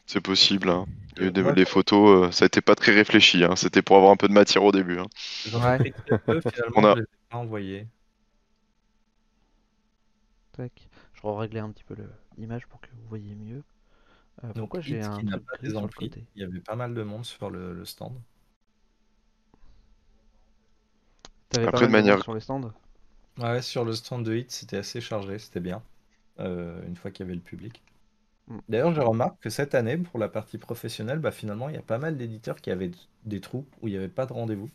C'est 0.06 0.22
possible. 0.22 0.70
hein. 0.70 0.86
Il 1.16 1.22
y 1.22 1.26
a 1.26 1.28
eu 1.28 1.32
des, 1.32 1.42
Ouais. 1.42 1.54
les 1.54 1.64
photos, 1.64 2.28
euh, 2.28 2.32
ça 2.32 2.46
été 2.46 2.60
pas 2.60 2.74
très 2.74 2.92
réfléchi. 2.92 3.44
hein. 3.44 3.56
C'était 3.56 3.82
pour 3.82 3.96
avoir 3.96 4.10
un 4.12 4.16
peu 4.16 4.28
de 4.28 4.32
matière 4.32 4.64
au 4.64 4.72
début. 4.72 4.98
hein. 4.98 5.06
J'en 5.46 5.62
Ouais. 5.62 5.92
peu, 6.26 6.40
finalement, 6.40 6.72
On 6.76 6.84
a- 6.84 6.94
je 6.94 7.00
les 7.00 7.02
ai 7.02 7.06
pas. 7.30 7.38
Tac. 10.52 10.88
Je 11.24 11.28
réglais 11.28 11.60
un 11.60 11.70
petit 11.70 11.84
peu 11.84 11.96
l'image 12.36 12.66
pour 12.68 12.80
que 12.80 12.88
vous 12.92 13.08
voyez 13.08 13.34
mieux. 13.34 13.62
Euh, 14.44 14.52
pourquoi 14.54 14.80
j'ai 14.80 15.00
un 15.02 15.18
qui 15.20 15.26
truc 15.26 15.44
pas 15.46 15.56
gris 15.56 15.68
des 15.68 15.70
sur 15.70 15.82
le 15.82 15.88
côté 15.88 16.24
Il 16.36 16.42
y 16.42 16.44
avait 16.44 16.60
pas 16.60 16.76
mal 16.76 16.94
de 16.94 17.02
monde 17.02 17.24
sur 17.24 17.50
le, 17.50 17.72
le 17.74 17.84
stand. 17.84 18.20
T'avais 21.48 21.68
Après, 21.68 21.86
pas 21.86 21.86
de 21.86 21.92
mal 21.92 22.02
de 22.02 22.08
monde 22.08 22.16
manière- 22.16 22.22
sur 22.22 22.34
les 22.34 22.40
stands 22.40 22.72
Ouais, 23.38 23.62
sur 23.62 23.84
le 23.84 23.92
stand 23.94 24.24
de 24.24 24.34
Hit, 24.34 24.50
c'était 24.50 24.76
assez 24.76 25.00
chargé, 25.00 25.38
c'était 25.38 25.60
bien. 25.60 25.82
euh, 26.40 26.84
une 26.86 26.96
fois 26.96 27.10
qu'il 27.12 27.24
y 27.24 27.28
avait 27.28 27.36
le 27.36 27.40
public. 27.42 27.82
Mm. 28.48 28.58
D'ailleurs, 28.68 28.94
je 28.94 29.00
remarque 29.02 29.40
que 29.42 29.50
cette 29.50 29.74
année, 29.74 29.98
pour 29.98 30.18
la 30.18 30.28
partie 30.28 30.58
professionnelle, 30.58 31.18
bah, 31.20 31.32
finalement, 31.32 31.68
il 31.70 31.74
y 31.76 31.78
a 31.78 31.82
pas 31.82 31.98
mal 31.98 32.16
d'éditeurs 32.18 32.56
qui 32.60 32.70
avaient 32.72 32.90
des 33.24 33.40
trous 33.40 33.66
où 33.82 33.88
il 33.88 33.92
n'y 33.92 33.98
avait 33.98 34.08
pas 34.08 34.26
de 34.26 34.32
rendez-vous. 34.34 34.70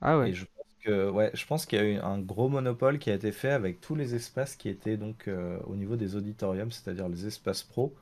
Ah 0.00 0.18
ouais. 0.18 0.30
Et 0.30 0.34
je 0.34 0.46
pense 0.46 0.61
que, 0.82 1.10
ouais, 1.10 1.30
je 1.34 1.46
pense 1.46 1.66
qu'il 1.66 1.78
y 1.78 1.82
a 1.82 1.84
eu 1.84 1.96
un 1.96 2.18
gros 2.18 2.48
monopole 2.48 2.98
qui 2.98 3.10
a 3.10 3.14
été 3.14 3.32
fait 3.32 3.50
avec 3.50 3.80
tous 3.80 3.94
les 3.94 4.14
espaces 4.14 4.56
qui 4.56 4.68
étaient 4.68 4.96
donc 4.96 5.28
euh, 5.28 5.58
au 5.66 5.76
niveau 5.76 5.96
des 5.96 6.16
auditoriums, 6.16 6.70
c'est-à-dire 6.70 7.08
les 7.08 7.26
espaces 7.26 7.62
pro, 7.62 7.94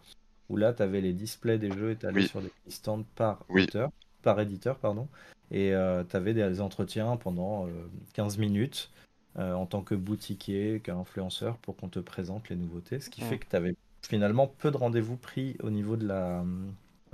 où 0.49 0.57
là, 0.57 0.73
tu 0.73 0.83
avais 0.83 1.01
les 1.01 1.13
displays 1.13 1.59
des 1.59 1.73
jeux 1.73 1.91
étalés 1.93 2.23
Oui. 2.23 2.29
sur 2.29 2.41
des 2.43 2.51
stands 2.69 3.05
par 3.15 3.45
Oui. 3.49 3.65
auteur, 3.65 3.91
par 4.23 4.41
éditeur, 4.41 4.79
pardon, 4.79 5.09
et 5.51 5.73
tu 6.09 6.17
avais 6.17 6.35
des 6.35 6.61
entretiens 6.61 7.17
pendant 7.17 7.67
euh, 7.67 7.71
15 8.15 8.39
minutes 8.39 8.91
euh, 9.39 9.53
en 9.55 9.67
tant 9.67 9.83
que 9.83 9.95
boutiquier, 9.95 10.81
qu'influenceur, 10.81 11.57
pour 11.59 11.77
qu'on 11.77 11.89
te 11.89 12.01
présente 12.01 12.49
les 12.49 12.57
nouveautés, 12.57 13.01
ce 13.01 13.11
qui 13.11 13.21
fait 13.21 13.39
que 13.39 13.47
tu 13.49 13.57
avais 13.57 13.75
finalement 14.03 14.49
peu 14.49 14.71
de 14.71 14.77
rendez-vous 14.77 15.17
pris 15.17 15.57
au 15.63 15.71
niveau 15.71 15.97
de 15.97 16.07
la, 16.07 16.45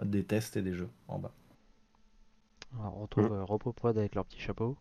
des 0.02 0.24
tests 0.24 0.56
et 0.56 0.62
des 0.62 0.74
jeux 0.74 0.88
en 1.08 1.18
bas. 1.18 1.32
Alors, 2.80 2.96
on 2.96 3.02
retrouve 3.02 3.32
euh, 3.32 3.44
Repopod 3.44 3.98
avec 3.98 4.14
leur 4.14 4.24
petit 4.24 4.40
chapeau. 4.40 4.76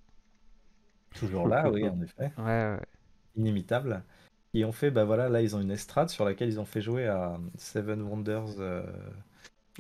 Toujours 1.16 1.48
là, 1.48 1.70
oui, 1.72 1.90
en 1.90 2.00
effet. 2.02 2.32
Ouais, 2.38 2.44
ouais. 2.46 2.80
inimitables. 3.36 4.04
Ils 4.54 4.66
ont 4.66 4.72
fait, 4.72 4.92
bah 4.92 5.04
voilà, 5.06 5.28
là 5.30 5.42
ils 5.42 5.56
ont 5.56 5.62
une 5.62 5.72
estrade 5.72 6.10
sur 6.10 6.24
laquelle 6.26 6.50
ils 6.50 6.60
ont 6.60 6.66
fait 6.66 6.82
jouer 6.82 7.08
à 7.08 7.38
Seven 7.58 8.02
Wonders 8.02 8.60
euh, 8.60 8.84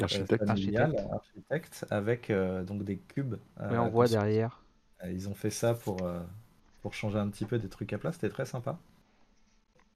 Architecte. 0.01 0.15
euh, 0.15 0.25
familial, 0.39 0.93
Architecte. 0.93 1.07
architecte, 1.11 1.85
avec 1.89 2.29
euh, 2.29 2.63
donc 2.63 2.83
des 2.83 2.97
cubes. 2.97 3.35
euh, 3.61 3.77
Ouais, 3.77 3.77
on 3.77 3.89
voit 3.89 4.07
derrière. 4.07 4.63
Euh, 5.03 5.11
Ils 5.11 5.29
ont 5.29 5.35
fait 5.35 5.51
ça 5.51 5.73
pour, 5.73 6.03
euh, 6.05 6.19
pour 6.81 6.93
changer 6.93 7.17
un 7.19 7.29
petit 7.29 7.45
peu 7.45 7.59
des 7.59 7.69
trucs 7.69 7.93
à 7.93 7.97
plat, 7.97 8.11
c'était 8.11 8.29
très 8.29 8.45
sympa. 8.45 8.77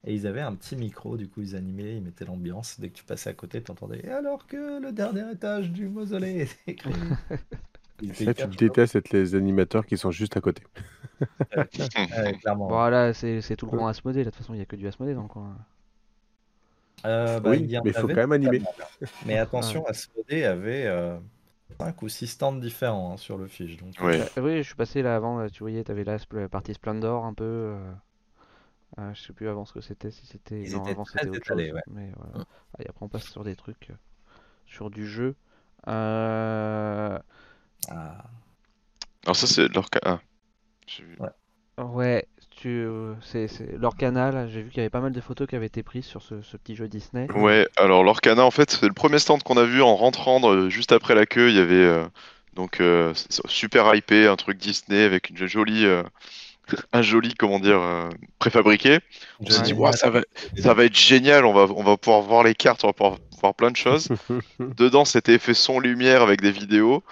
Et 0.03 0.13
ils 0.13 0.27
avaient 0.27 0.41
un 0.41 0.55
petit 0.55 0.75
micro, 0.75 1.15
du 1.15 1.29
coup 1.29 1.41
ils 1.41 1.55
animaient, 1.55 1.95
ils 1.95 2.03
mettaient 2.03 2.25
l'ambiance. 2.25 2.79
Dès 2.81 2.89
que 2.89 2.95
tu 2.97 3.03
passais 3.05 3.29
à 3.29 3.33
côté, 3.33 3.63
tu 3.63 3.71
entendais 3.71 4.01
Et 4.05 4.09
alors 4.09 4.45
que 4.45 4.79
le 4.81 4.91
dernier 4.91 5.31
étage 5.31 5.71
du 5.71 5.87
mausolée 5.87 6.41
est 6.41 6.57
écrit? 6.67 7.17
Ça, 8.13 8.33
tu 8.33 8.47
détestes 8.47 8.95
être 8.95 9.11
les 9.11 9.35
animateurs 9.35 9.85
qui 9.85 9.97
sont 9.97 10.11
juste 10.11 10.37
à 10.37 10.41
côté. 10.41 10.63
Ouais, 11.55 11.67
ouais, 12.23 12.33
clairement. 12.37 12.67
Bon, 12.67 12.85
là, 12.89 13.13
c'est 13.13 13.41
c'est 13.41 13.55
tout 13.55 13.65
le 13.69 13.77
grand 13.77 13.87
Asmodée. 13.87 14.19
Là, 14.19 14.25
de 14.25 14.29
toute 14.29 14.37
façon, 14.39 14.53
il 14.53 14.59
y 14.59 14.61
a 14.61 14.65
que 14.65 14.75
du 14.75 14.87
Asmodée 14.87 15.13
dans 15.13 15.23
le 15.23 15.27
coin. 15.27 15.55
Euh, 17.05 17.39
bah, 17.39 17.51
Oui, 17.51 17.59
il 17.61 17.71
y 17.71 17.79
mais 17.83 17.91
il 17.91 17.93
faut 17.93 18.07
quand 18.07 18.15
même 18.15 18.31
animer. 18.31 18.61
Mais 19.25 19.37
attention, 19.39 19.85
Asmodée 19.85 20.43
avait 20.45 20.87
5 21.79 22.01
ou 22.01 22.09
6 22.09 22.27
stands 22.27 22.53
différents 22.53 23.13
hein, 23.13 23.17
sur 23.17 23.37
le 23.37 23.47
fiche. 23.47 23.77
Donc, 23.77 23.93
Ouais. 24.01 24.21
Euh, 24.37 24.41
oui, 24.41 24.57
je 24.57 24.63
suis 24.63 24.75
passé 24.75 25.01
là 25.01 25.15
avant. 25.15 25.47
tu 25.47 25.59
voyais, 25.59 25.83
t'avais 25.83 26.03
là 26.03 26.17
la 26.31 26.49
partie 26.49 26.73
Splendor 26.73 27.25
un 27.25 27.33
peu. 27.33 27.43
euh, 27.43 27.91
euh, 28.99 29.13
je 29.13 29.21
sais 29.21 29.33
plus 29.33 29.47
avant 29.47 29.65
ce 29.65 29.73
que 29.73 29.81
c'était. 29.81 30.11
Si 30.11 30.25
c'était. 30.25 30.61
Ils 30.63 30.73
Non, 30.73 30.83
avant 30.85 31.03
très 31.03 31.19
c'était 31.19 31.37
autre 31.37 31.45
chose. 31.45 31.57
ouais. 31.57 31.81
Mais 31.91 32.11
voilà. 32.17 32.39
Mm. 32.39 32.45
Ah, 32.73 32.83
et 32.83 32.89
après, 32.89 33.05
on 33.05 33.09
passe 33.09 33.23
sur 33.25 33.43
des 33.43 33.55
trucs. 33.55 33.91
euh, 33.91 33.95
sur 34.65 34.89
du 34.89 35.07
jeu. 35.07 35.35
Euh, 35.87 37.17
ah, 37.89 38.17
Alors 39.25 39.35
ça 39.35 39.47
c'est 39.47 39.67
leur 39.73 39.89
cas. 39.89 39.99
ah. 40.05 40.19
J'ai 40.87 41.03
vu. 41.03 41.17
Ouais, 41.77 42.27
tu, 42.57 42.67
euh, 42.69 43.13
c'est, 43.21 43.47
c'est 43.47 43.77
leur 43.77 43.95
canal. 43.95 44.49
J'ai 44.51 44.63
vu 44.63 44.69
qu'il 44.69 44.77
y 44.77 44.81
avait 44.81 44.89
pas 44.89 44.99
mal 44.99 45.13
de 45.13 45.21
photos 45.21 45.47
qui 45.47 45.55
avaient 45.55 45.67
été 45.67 45.81
prises 45.81 46.05
sur 46.05 46.21
ce, 46.21 46.41
ce 46.41 46.57
petit 46.57 46.75
jeu 46.75 46.89
Disney. 46.89 47.27
Ouais, 47.31 47.67
alors 47.77 48.03
l'Orcana, 48.03 48.43
en 48.43 48.51
fait, 48.51 48.69
c'est 48.71 48.85
le 48.87 48.93
premier 48.93 49.19
stand 49.19 49.43
qu'on 49.43 49.55
a 49.55 49.63
vu 49.63 49.81
en 49.81 49.95
rentrant 49.95 50.41
euh, 50.51 50.69
juste 50.69 50.91
après 50.91 51.15
la 51.15 51.25
queue. 51.25 51.49
Il 51.49 51.55
y 51.55 51.59
avait 51.59 51.75
euh, 51.75 52.05
donc 52.53 52.81
euh, 52.81 53.13
super 53.47 53.95
hypé, 53.95 54.27
un 54.27 54.35
truc 54.35 54.57
Disney 54.57 55.03
avec 55.03 55.29
une 55.29 55.47
jolie, 55.47 55.85
euh, 55.85 56.03
un 56.91 57.01
joli, 57.01 57.33
comment 57.35 57.59
dire, 57.59 57.79
euh, 57.79 58.09
préfabriqué. 58.39 58.99
On 59.39 59.45
s'est 59.49 59.59
Ouais. 59.59 59.63
dit, 59.63 59.73
Ouah, 59.73 59.93
ça 59.93 60.09
va, 60.09 60.21
ça 60.57 60.73
va 60.73 60.83
être 60.83 60.97
génial. 60.97 61.45
On 61.45 61.53
va, 61.53 61.71
on 61.73 61.83
va 61.83 61.95
pouvoir 61.95 62.21
voir 62.23 62.43
les 62.43 62.55
cartes, 62.55 62.83
on 62.83 62.87
va 62.87 62.93
pouvoir 62.93 63.19
voir 63.39 63.53
plein 63.55 63.71
de 63.71 63.77
choses. 63.77 64.09
Dedans, 64.59 65.05
c'était 65.05 65.35
effet 65.35 65.53
son 65.53 65.79
lumière 65.79 66.21
avec 66.23 66.41
des 66.41 66.51
vidéos. 66.51 67.03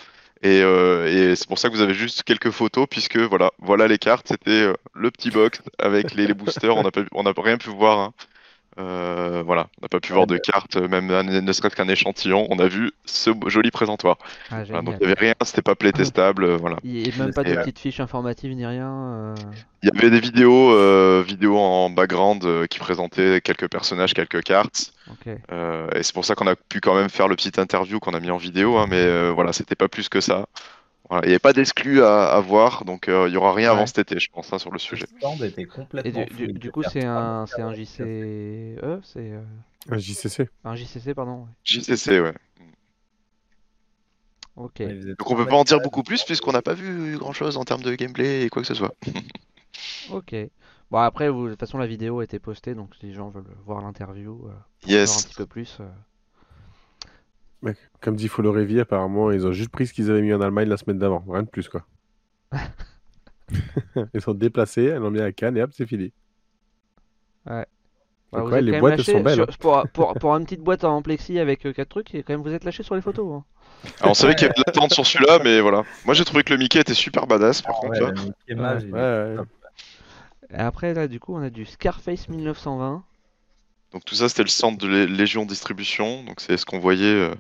Et, 0.44 0.62
euh, 0.62 1.32
et 1.32 1.36
c'est 1.36 1.48
pour 1.48 1.60
ça 1.60 1.70
que 1.70 1.74
vous 1.74 1.82
avez 1.82 1.94
juste 1.94 2.24
quelques 2.24 2.52
photos, 2.52 2.88
puisque 2.90 3.18
voilà, 3.18 3.52
voilà 3.60 3.88
les 3.88 3.98
cartes. 3.98 4.28
C'était 4.28 4.52
euh, 4.52 4.74
le 4.94 5.12
petit 5.12 5.32
box 5.32 5.62
avec 5.80 6.14
les, 6.14 6.34
boosters. 6.34 6.76
On 6.76 6.84
n'a 6.84 6.92
pas, 6.92 7.02
on 7.14 7.24
n'a 7.24 7.34
rien 7.36 7.58
pu 7.58 7.70
voir. 7.70 8.00
hein. 8.00 8.14
Euh, 8.80 9.42
voilà, 9.46 9.68
on 9.80 9.86
n'a 9.86 9.88
pas 9.90 10.00
pu 10.00 10.14
voir 10.14 10.28
de 10.28 10.38
cartes, 10.38 10.78
même 10.78 11.10
un- 11.10 11.24
ne 11.24 11.52
serait-ce 11.52 11.76
qu'un 11.76 11.88
échantillon. 11.88 12.46
On 12.52 12.60
a 12.60 12.68
vu 12.68 12.92
ce 13.06 13.32
joli 13.48 13.72
présentoir. 13.72 14.18
Ah, 14.52 14.64
Voilà, 14.64 14.82
donc 14.84 14.96
il 15.00 15.08
n'y 15.08 15.12
avait 15.12 15.20
rien, 15.20 15.34
c'était 15.44 15.64
pas 15.64 15.74
playtestable. 15.76 16.44
euh, 16.44 16.58
voilà. 16.58 16.78
Il 16.84 16.92
n'y 16.94 17.10
a 17.12 17.16
même 17.18 17.34
pas 17.34 17.44
de 17.44 17.50
Et, 17.50 17.58
euh, 17.58 17.62
petite 17.62 17.80
fiche 17.80 18.00
informative 18.00 18.54
ni 18.54 18.66
rien. 18.66 18.92
euh, 18.92 19.36
Il 19.82 19.90
y 19.94 19.98
avait 19.98 20.12
des 20.12 20.20
vidéos, 20.20 20.72
euh, 20.74 21.24
vidéos 21.26 21.58
en 21.58 21.90
background 21.90 22.44
euh, 22.46 22.68
qui 22.68 22.78
présentaient 22.80 23.42
quelques 23.42 23.68
personnages, 23.70 24.14
quelques 24.14 24.44
cartes. 24.44 24.94
Euh, 25.52 25.88
et 25.96 26.04
c'est 26.04 26.14
pour 26.14 26.26
ça 26.26 26.36
qu'on 26.36 26.48
a 26.48 26.56
pu 26.56 26.80
quand 26.80 26.94
même 26.96 27.10
faire 27.10 27.28
le 27.28 27.36
petit 27.36 27.60
interview 27.60 28.00
qu'on 28.00 28.14
a 28.14 28.20
mis 28.20 28.30
en 28.32 28.38
vidéo, 28.38 28.78
hein, 28.78 28.86
mais 28.90 28.98
euh, 28.98 29.32
voilà, 29.34 29.54
c'était 29.54 29.76
pas 29.76 29.88
plus 29.88 30.10
que 30.10 30.22
ça. 30.22 30.46
Voilà, 31.10 31.26
Il 31.26 31.30
n'y 31.30 31.34
avait 31.34 31.40
pas 31.40 31.54
d'exclus 31.54 32.02
à, 32.04 32.32
à 32.32 32.40
voir, 32.42 32.84
donc 32.84 33.08
euh, 33.08 33.28
il 33.30 33.34
y 33.34 33.38
aura 33.38 33.54
rien 33.54 33.72
avant 33.72 33.86
cet 33.86 34.00
été, 34.00 34.20
je 34.20 34.30
pense, 34.30 34.52
hein, 34.52 34.60
sur 34.60 34.72
le 34.72 34.80
sujet. 34.80 35.06
Le 35.14 35.18
stand 35.20 35.42
était 35.44 35.62
Et 35.62 35.66
complètement 35.66 36.26
du, 36.26 36.72
coup, 36.72 36.84
c'est 36.84 37.06
un, 37.06 37.42
mètres 37.42 37.54
c'est 37.56 37.62
un 37.62 37.70
carrés. 37.72 37.86
JCE, 37.86 39.00
c'est 39.04 39.32
euh, 39.32 39.42
Un 39.90 39.98
JCC. 39.98 40.50
un 40.66 40.76
JCC, 40.76 41.14
pardon. 41.14 41.44
ouais. 41.44 41.48
JCC, 41.64 42.20
ouais. 42.20 42.34
Ok. 44.56 44.82
Donc 44.82 45.32
on 45.32 45.36
peut 45.36 45.40
mètres 45.42 45.50
pas 45.52 45.56
en 45.58 45.64
dire 45.64 45.80
beaucoup 45.82 46.04
plus 46.04 46.24
puisqu'on 46.24 46.52
n'a 46.52 46.62
pas 46.64 46.74
vu 46.74 47.18
grand 47.18 47.32
chose 47.34 47.58
en 47.58 47.64
termes 47.64 47.84
de 47.84 47.94
gameplay 47.96 48.44
et 48.44 48.50
quoi 48.50 48.62
que 48.64 48.68
ce 48.68 48.74
soit. 48.74 48.94
Ok. 50.10 50.34
Bon, 50.90 50.98
après, 51.00 51.30
vous, 51.30 51.46
de 51.46 51.52
toute 51.52 51.60
façon, 51.60 51.78
la 51.78 51.86
vidéo 51.86 52.20
a 52.20 52.24
été 52.24 52.40
postée, 52.40 52.74
donc 52.74 52.96
si 52.96 53.06
les 53.08 53.14
gens 53.14 53.30
veulent 53.30 53.44
voir 53.66 53.82
l'interview, 53.82 54.48
euh, 54.48 54.50
savoir 54.50 55.18
un 55.18 55.22
Yes. 55.22 55.26
petit 55.26 55.36
peu 55.36 55.46
plus. 55.46 55.78
euh, 55.82 55.90
Comme 58.02 58.16
dit 58.16 58.28
Follow 58.28 58.52
Revy, 58.52 58.80
apparemment, 58.80 59.32
ils 59.32 59.46
ont 59.48 59.52
juste 59.52 59.70
pris 59.72 59.88
ce 59.88 59.94
qu'ils 59.94 60.10
avaient 60.12 60.22
mis 60.22 60.34
en 60.34 60.42
Allemagne 60.42 60.70
la 60.70 60.78
semaine 60.78 61.00
d'avant. 61.00 61.24
Rien 61.28 61.44
de 61.44 61.50
plus, 61.50 61.68
quoi. 61.70 61.86
ils 64.14 64.22
sont 64.22 64.34
déplacés, 64.34 64.86
elles 64.86 65.00
l'ont 65.00 65.12
mis 65.12 65.20
à 65.22 65.32
Cannes 65.32 65.58
et 65.58 65.64
hop, 65.64 65.72
c'est 65.74 65.88
fini. 65.88 66.12
Bah, 67.46 67.64
ouais, 68.44 68.62
les 68.62 68.80
boîtes, 68.80 68.98
lâché 68.98 69.14
sont 69.14 69.22
belles, 69.22 69.36
sur- 69.36 69.44
hein. 69.50 69.54
pour, 69.60 69.84
pour, 69.94 70.14
pour 70.16 70.36
une 70.36 70.44
petite 70.44 70.62
boîte 70.62 70.84
en 70.84 71.02
plexi 71.02 71.40
avec 71.40 71.62
4 71.62 71.88
trucs, 71.88 72.14
et 72.14 72.24
quand 72.24 72.34
même 72.34 72.42
vous 72.42 72.52
êtes 72.54 72.66
lâché 72.66 72.84
sur 72.84 72.94
les 72.96 73.02
photos. 73.02 73.40
hein. 73.42 73.44
Alors 74.02 74.12
on 74.12 74.14
savait 74.14 74.36
qu'il 74.36 74.44
y 74.44 74.46
avait 74.46 74.56
de 74.56 74.64
l'attente 74.68 74.92
sur 74.94 75.06
celui-là, 75.06 75.40
mais 75.44 75.62
voilà. 75.62 75.84
Moi 76.06 76.14
j'ai 76.14 76.26
trouvé 76.26 76.44
que 76.44 76.52
le 76.54 76.60
Mickey 76.60 76.80
était 76.80 76.94
super 76.94 77.26
badass 77.26 77.62
par 77.62 77.76
Ah 77.78 77.88
contre. 77.88 78.04
ouais, 78.04 78.12
Mickey 78.12 78.34
il 78.50 78.94
Ouais. 78.94 79.36
Et 80.50 80.56
après, 80.56 80.94
là, 80.94 81.08
du 81.10 81.20
coup, 81.20 81.36
on 81.36 81.42
a 81.42 81.50
du 81.50 81.66
Scarface 81.66 82.30
1920. 82.30 83.04
Donc 83.94 84.04
tout 84.06 84.16
ça 84.16 84.30
c'était 84.30 84.44
le 84.44 84.50
centre 84.50 84.78
de 84.78 84.88
Lé- 84.88 85.08
Légion 85.08 85.46
Distribution, 85.46 86.24
donc 86.24 86.40
c'est 86.42 86.58
ce 86.58 86.66
qu'on 86.66 86.80
voyait 86.80 87.06
euh, 87.06 87.34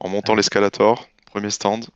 en 0.00 0.08
montant 0.08 0.34
l'escalator, 0.34 1.08
premier 1.26 1.50
stand. 1.50 1.86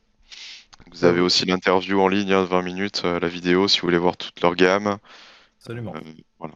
Vous 0.91 1.03
avez 1.05 1.19
aussi 1.21 1.45
l'interview 1.45 1.99
en 1.99 2.07
ligne 2.07 2.31
hein, 2.33 2.41
de 2.43 2.47
20 2.47 2.61
minutes, 2.61 3.01
euh, 3.05 3.19
la 3.19 3.27
vidéo 3.27 3.67
si 3.67 3.79
vous 3.81 3.87
voulez 3.87 3.97
voir 3.97 4.15
toute 4.17 4.39
leur 4.41 4.55
gamme. 4.55 4.97
Absolument. 5.59 5.93
Euh, 5.95 5.99
voilà. 6.39 6.53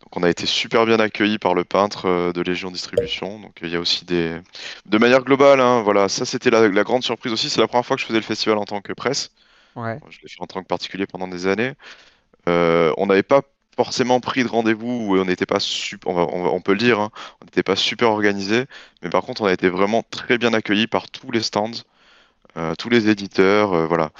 Donc 0.00 0.16
on 0.16 0.22
a 0.22 0.30
été 0.30 0.46
super 0.46 0.86
bien 0.86 0.98
accueillis 1.00 1.38
par 1.38 1.54
le 1.54 1.64
peintre 1.64 2.32
de 2.32 2.40
Légion 2.42 2.70
Distribution. 2.70 3.38
Donc 3.40 3.58
il 3.62 3.68
y 3.68 3.76
a 3.76 3.80
aussi 3.80 4.04
des. 4.04 4.38
De 4.86 4.98
manière 4.98 5.22
globale, 5.22 5.60
hein, 5.60 5.82
voilà, 5.82 6.08
ça 6.08 6.24
c'était 6.24 6.50
la, 6.50 6.68
la 6.68 6.84
grande 6.84 7.02
surprise 7.04 7.32
aussi. 7.32 7.50
C'est 7.50 7.60
la 7.60 7.68
première 7.68 7.84
fois 7.86 7.96
que 7.96 8.02
je 8.02 8.06
faisais 8.06 8.18
le 8.20 8.24
festival 8.24 8.58
en 8.58 8.64
tant 8.64 8.80
que 8.80 8.92
presse. 8.92 9.30
Ouais. 9.76 9.98
Je 10.10 10.18
l'ai 10.22 10.28
fait 10.28 10.40
en 10.40 10.46
tant 10.46 10.62
que 10.62 10.66
particulier 10.68 11.06
pendant 11.06 11.28
des 11.28 11.46
années. 11.46 11.72
Euh, 12.48 12.92
on 12.98 13.06
n'avait 13.06 13.22
pas 13.22 13.42
forcément 13.76 14.20
pris 14.20 14.42
de 14.44 14.48
rendez-vous 14.48 15.06
où 15.08 15.18
on 15.18 15.24
n'était 15.24 15.46
pas 15.46 15.60
super, 15.60 16.10
on, 16.10 16.60
peut 16.60 16.72
le 16.72 16.78
dire, 16.78 17.00
hein, 17.00 17.10
on 17.42 17.44
n'était 17.46 17.62
pas 17.62 17.76
super 17.76 18.10
organisé, 18.10 18.66
mais 19.02 19.10
par 19.10 19.22
contre 19.22 19.42
on 19.42 19.46
a 19.46 19.52
été 19.52 19.68
vraiment 19.68 20.04
très 20.10 20.38
bien 20.38 20.52
accueillis 20.54 20.86
par 20.86 21.10
tous 21.10 21.30
les 21.30 21.42
stands, 21.42 21.70
euh, 22.56 22.74
tous 22.76 22.88
les 22.88 23.08
éditeurs, 23.08 23.72
euh, 23.72 23.86
voilà. 23.86 24.10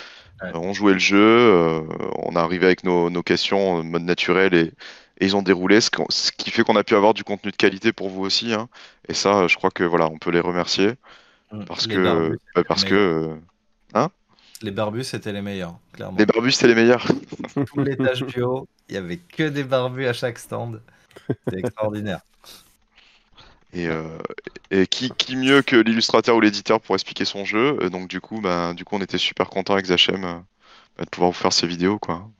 Ouais. 0.42 0.48
Euh, 0.48 0.58
on 0.58 0.72
jouait 0.72 0.94
le 0.94 0.98
jeu, 0.98 1.84
on 2.16 2.32
est 2.32 2.38
arrivé 2.38 2.66
avec 2.66 2.84
nos, 2.84 3.10
nos 3.10 3.22
questions 3.22 3.74
en 3.74 3.84
mode 3.84 4.02
naturel 4.02 4.54
et, 4.54 4.72
et 5.20 5.26
ils 5.26 5.36
ont 5.36 5.42
déroulé, 5.42 5.80
ce, 5.80 5.90
qui 6.32 6.50
fait 6.50 6.64
qu'on 6.64 6.76
a 6.76 6.84
pu 6.84 6.96
avoir 6.96 7.14
du 7.14 7.22
contenu 7.24 7.52
de 7.52 7.56
qualité 7.56 7.92
pour 7.92 8.08
vous 8.08 8.22
aussi, 8.22 8.52
hein. 8.52 8.68
Et 9.08 9.14
ça, 9.14 9.46
je 9.46 9.56
crois 9.56 9.70
que 9.70 9.84
voilà, 9.84 10.08
on 10.08 10.18
peut 10.18 10.30
les 10.30 10.40
remercier 10.40 10.94
parce 11.66 11.86
Les 11.86 11.94
que 11.94 12.38
bah, 12.54 12.64
parce 12.66 12.84
que 12.84 12.94
euh, 13.94 14.08
Les 14.62 14.70
barbus, 14.70 15.04
c'était 15.04 15.32
les 15.32 15.42
meilleurs, 15.42 15.78
clairement. 15.92 16.16
les 16.18 16.26
barbus 16.26 16.52
c'était 16.52 16.68
les 16.68 16.74
meilleurs. 16.74 17.06
Tout 17.66 17.80
l'étage 17.80 18.24
bio, 18.24 18.66
il 18.88 18.94
y 18.94 18.98
avait 18.98 19.18
que 19.18 19.48
des 19.48 19.64
barbus 19.64 20.06
à 20.06 20.12
chaque 20.12 20.38
stand. 20.38 20.80
C'était 21.46 21.60
extraordinaire. 21.60 22.20
Et, 23.72 23.88
euh, 23.88 24.18
et 24.70 24.86
qui, 24.86 25.10
qui 25.10 25.36
mieux 25.36 25.62
que 25.62 25.76
l'illustrateur 25.76 26.36
ou 26.36 26.40
l'éditeur 26.40 26.80
pour 26.80 26.94
expliquer 26.94 27.24
son 27.24 27.44
jeu? 27.44 27.76
Euh, 27.82 27.90
donc 27.90 28.08
du 28.08 28.20
coup, 28.20 28.40
bah, 28.40 28.72
du 28.74 28.84
coup, 28.84 28.94
on 28.96 29.00
était 29.00 29.18
super 29.18 29.50
content 29.50 29.74
avec 29.74 29.86
Zachem 29.86 30.24
euh, 30.24 30.34
bah, 30.96 31.04
de 31.04 31.10
pouvoir 31.10 31.30
vous 31.32 31.36
faire 31.38 31.52
ces 31.52 31.66
vidéos, 31.66 31.98
quoi. 31.98 32.30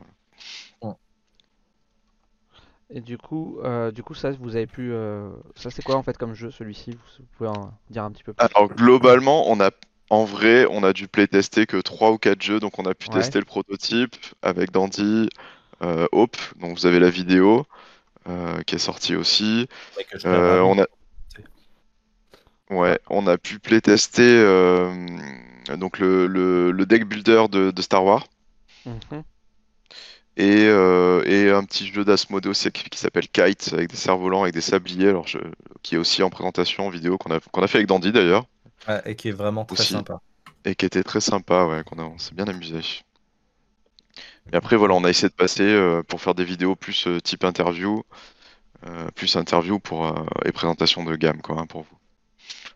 Et 2.91 3.01
du 3.01 3.19
coup, 3.19 3.59
euh, 3.65 3.91
du 3.91 4.03
coup, 4.03 4.15
ça, 4.15 4.31
vous 4.31 4.55
avez 4.55 4.67
pu. 4.67 4.93
euh, 4.93 5.31
Ça, 5.57 5.71
c'est 5.71 5.83
quoi 5.83 5.97
en 5.97 6.03
fait 6.03 6.17
comme 6.17 6.35
jeu 6.35 6.51
celui-ci? 6.51 6.93
Vous, 6.93 6.99
vous 7.19 7.25
pouvez 7.37 7.49
en 7.51 7.73
dire 7.91 8.05
un 8.05 8.12
petit 8.12 8.23
peu 8.23 8.33
plus? 8.33 8.47
Alors 8.55 8.69
globalement, 8.69 9.51
on 9.51 9.59
a, 9.59 9.71
en 10.15 10.25
vrai, 10.25 10.67
on 10.71 10.83
a 10.85 10.93
dû 10.93 11.09
playtester 11.09 11.67
que 11.67 11.77
3 11.79 12.11
ou 12.12 12.19
4 12.19 12.43
jeux, 12.43 12.61
donc 12.61 12.79
on 12.79 12.85
a 12.87 12.95
pu 12.95 13.09
Ouais. 13.09 13.15
tester 13.21 13.39
le 13.39 13.45
prototype 13.45 14.17
avec 14.43 14.71
Dandy, 14.73 15.29
euh, 15.83 16.07
Hope, 16.12 16.37
donc 16.61 16.79
vous 16.79 16.87
avez 16.87 17.01
la 17.01 17.11
vidéo 17.11 17.67
euh, 18.29 18.62
qui 18.65 18.77
est 18.77 18.79
sortie 18.79 19.17
aussi. 19.17 19.69
Ouais, 19.97 20.05
que 20.05 20.19
je 20.19 20.27
Euh, 20.29 20.62
on 20.62 20.81
a, 20.81 20.87
ouais, 22.71 22.99
on 23.09 23.27
a 23.27 23.39
pu 23.39 23.59
playtester 23.59 24.23
euh, 24.23 24.93
donc 25.79 25.99
le, 25.99 26.27
le, 26.27 26.73
le 26.73 26.87
deck 26.87 27.05
builder 27.07 27.47
de, 27.51 27.71
de 27.71 27.83
Star 27.83 28.05
Wars. 28.05 28.25
Mhm. 28.85 29.25
Et, 30.37 30.67
euh, 30.67 31.23
et 31.27 31.51
un 31.51 31.65
petit 31.65 31.87
jeu 31.87 32.05
d'Asmodée 32.05 32.49
aussi 32.49 32.71
qui, 32.73 32.85
qui 32.91 32.99
s'appelle 32.99 33.29
Kite 33.29 33.71
avec 33.73 33.89
des 33.91 33.97
cerfs-volants, 33.97 34.43
avec 34.43 34.55
des 34.55 34.61
sabliers, 34.61 35.09
alors 35.09 35.29
je- 35.29 35.39
qui 35.83 35.95
est 35.95 35.99
aussi 35.99 36.23
en 36.25 36.31
présentation 36.31 36.87
en 36.87 36.91
vidéo 36.91 37.19
qu'on 37.19 37.31
a, 37.33 37.39
qu'on 37.41 37.62
a 37.62 37.69
fait 37.69 37.79
avec 37.79 37.87
Dandy 37.89 38.11
d'ailleurs, 38.12 38.45
Ouais, 38.89 39.03
et 39.05 39.16
qui 39.16 39.28
est 39.28 39.32
vraiment 39.32 39.64
très 39.66 39.82
Aussi. 39.82 39.93
sympa. 39.93 40.20
et 40.64 40.74
qui 40.74 40.87
était 40.87 41.05
très 41.05 41.20
sympa, 41.20 41.66
ouais, 41.66 41.85
qu'on 41.85 41.99
a, 41.99 42.05
on 42.05 42.18
s'est 42.18 42.35
bien 42.35 42.47
amusé. 42.49 42.80
Et 44.53 44.57
après 44.57 44.76
voilà, 44.76 44.95
on 44.95 45.05
a 45.05 45.11
essayé 45.11 45.28
de 45.28 45.35
passer 45.35 45.62
euh, 45.64 46.03
pour 46.03 46.20
faire 46.20 46.35
des 46.35 46.45
vidéos 46.45 46.76
plus 46.76 47.07
euh, 47.07 47.20
type 47.20 47.45
interview, 47.45 48.05
euh, 48.87 49.11
plus 49.12 49.37
interview 49.37 49.78
pour, 49.80 50.07
euh, 50.09 50.24
et 50.47 50.53
présentation 50.53 51.05
de 51.05 51.16
gamme 51.16 51.43
quoi, 51.43 51.59
hein, 51.61 51.66
pour 51.66 51.82
vous. 51.85 51.99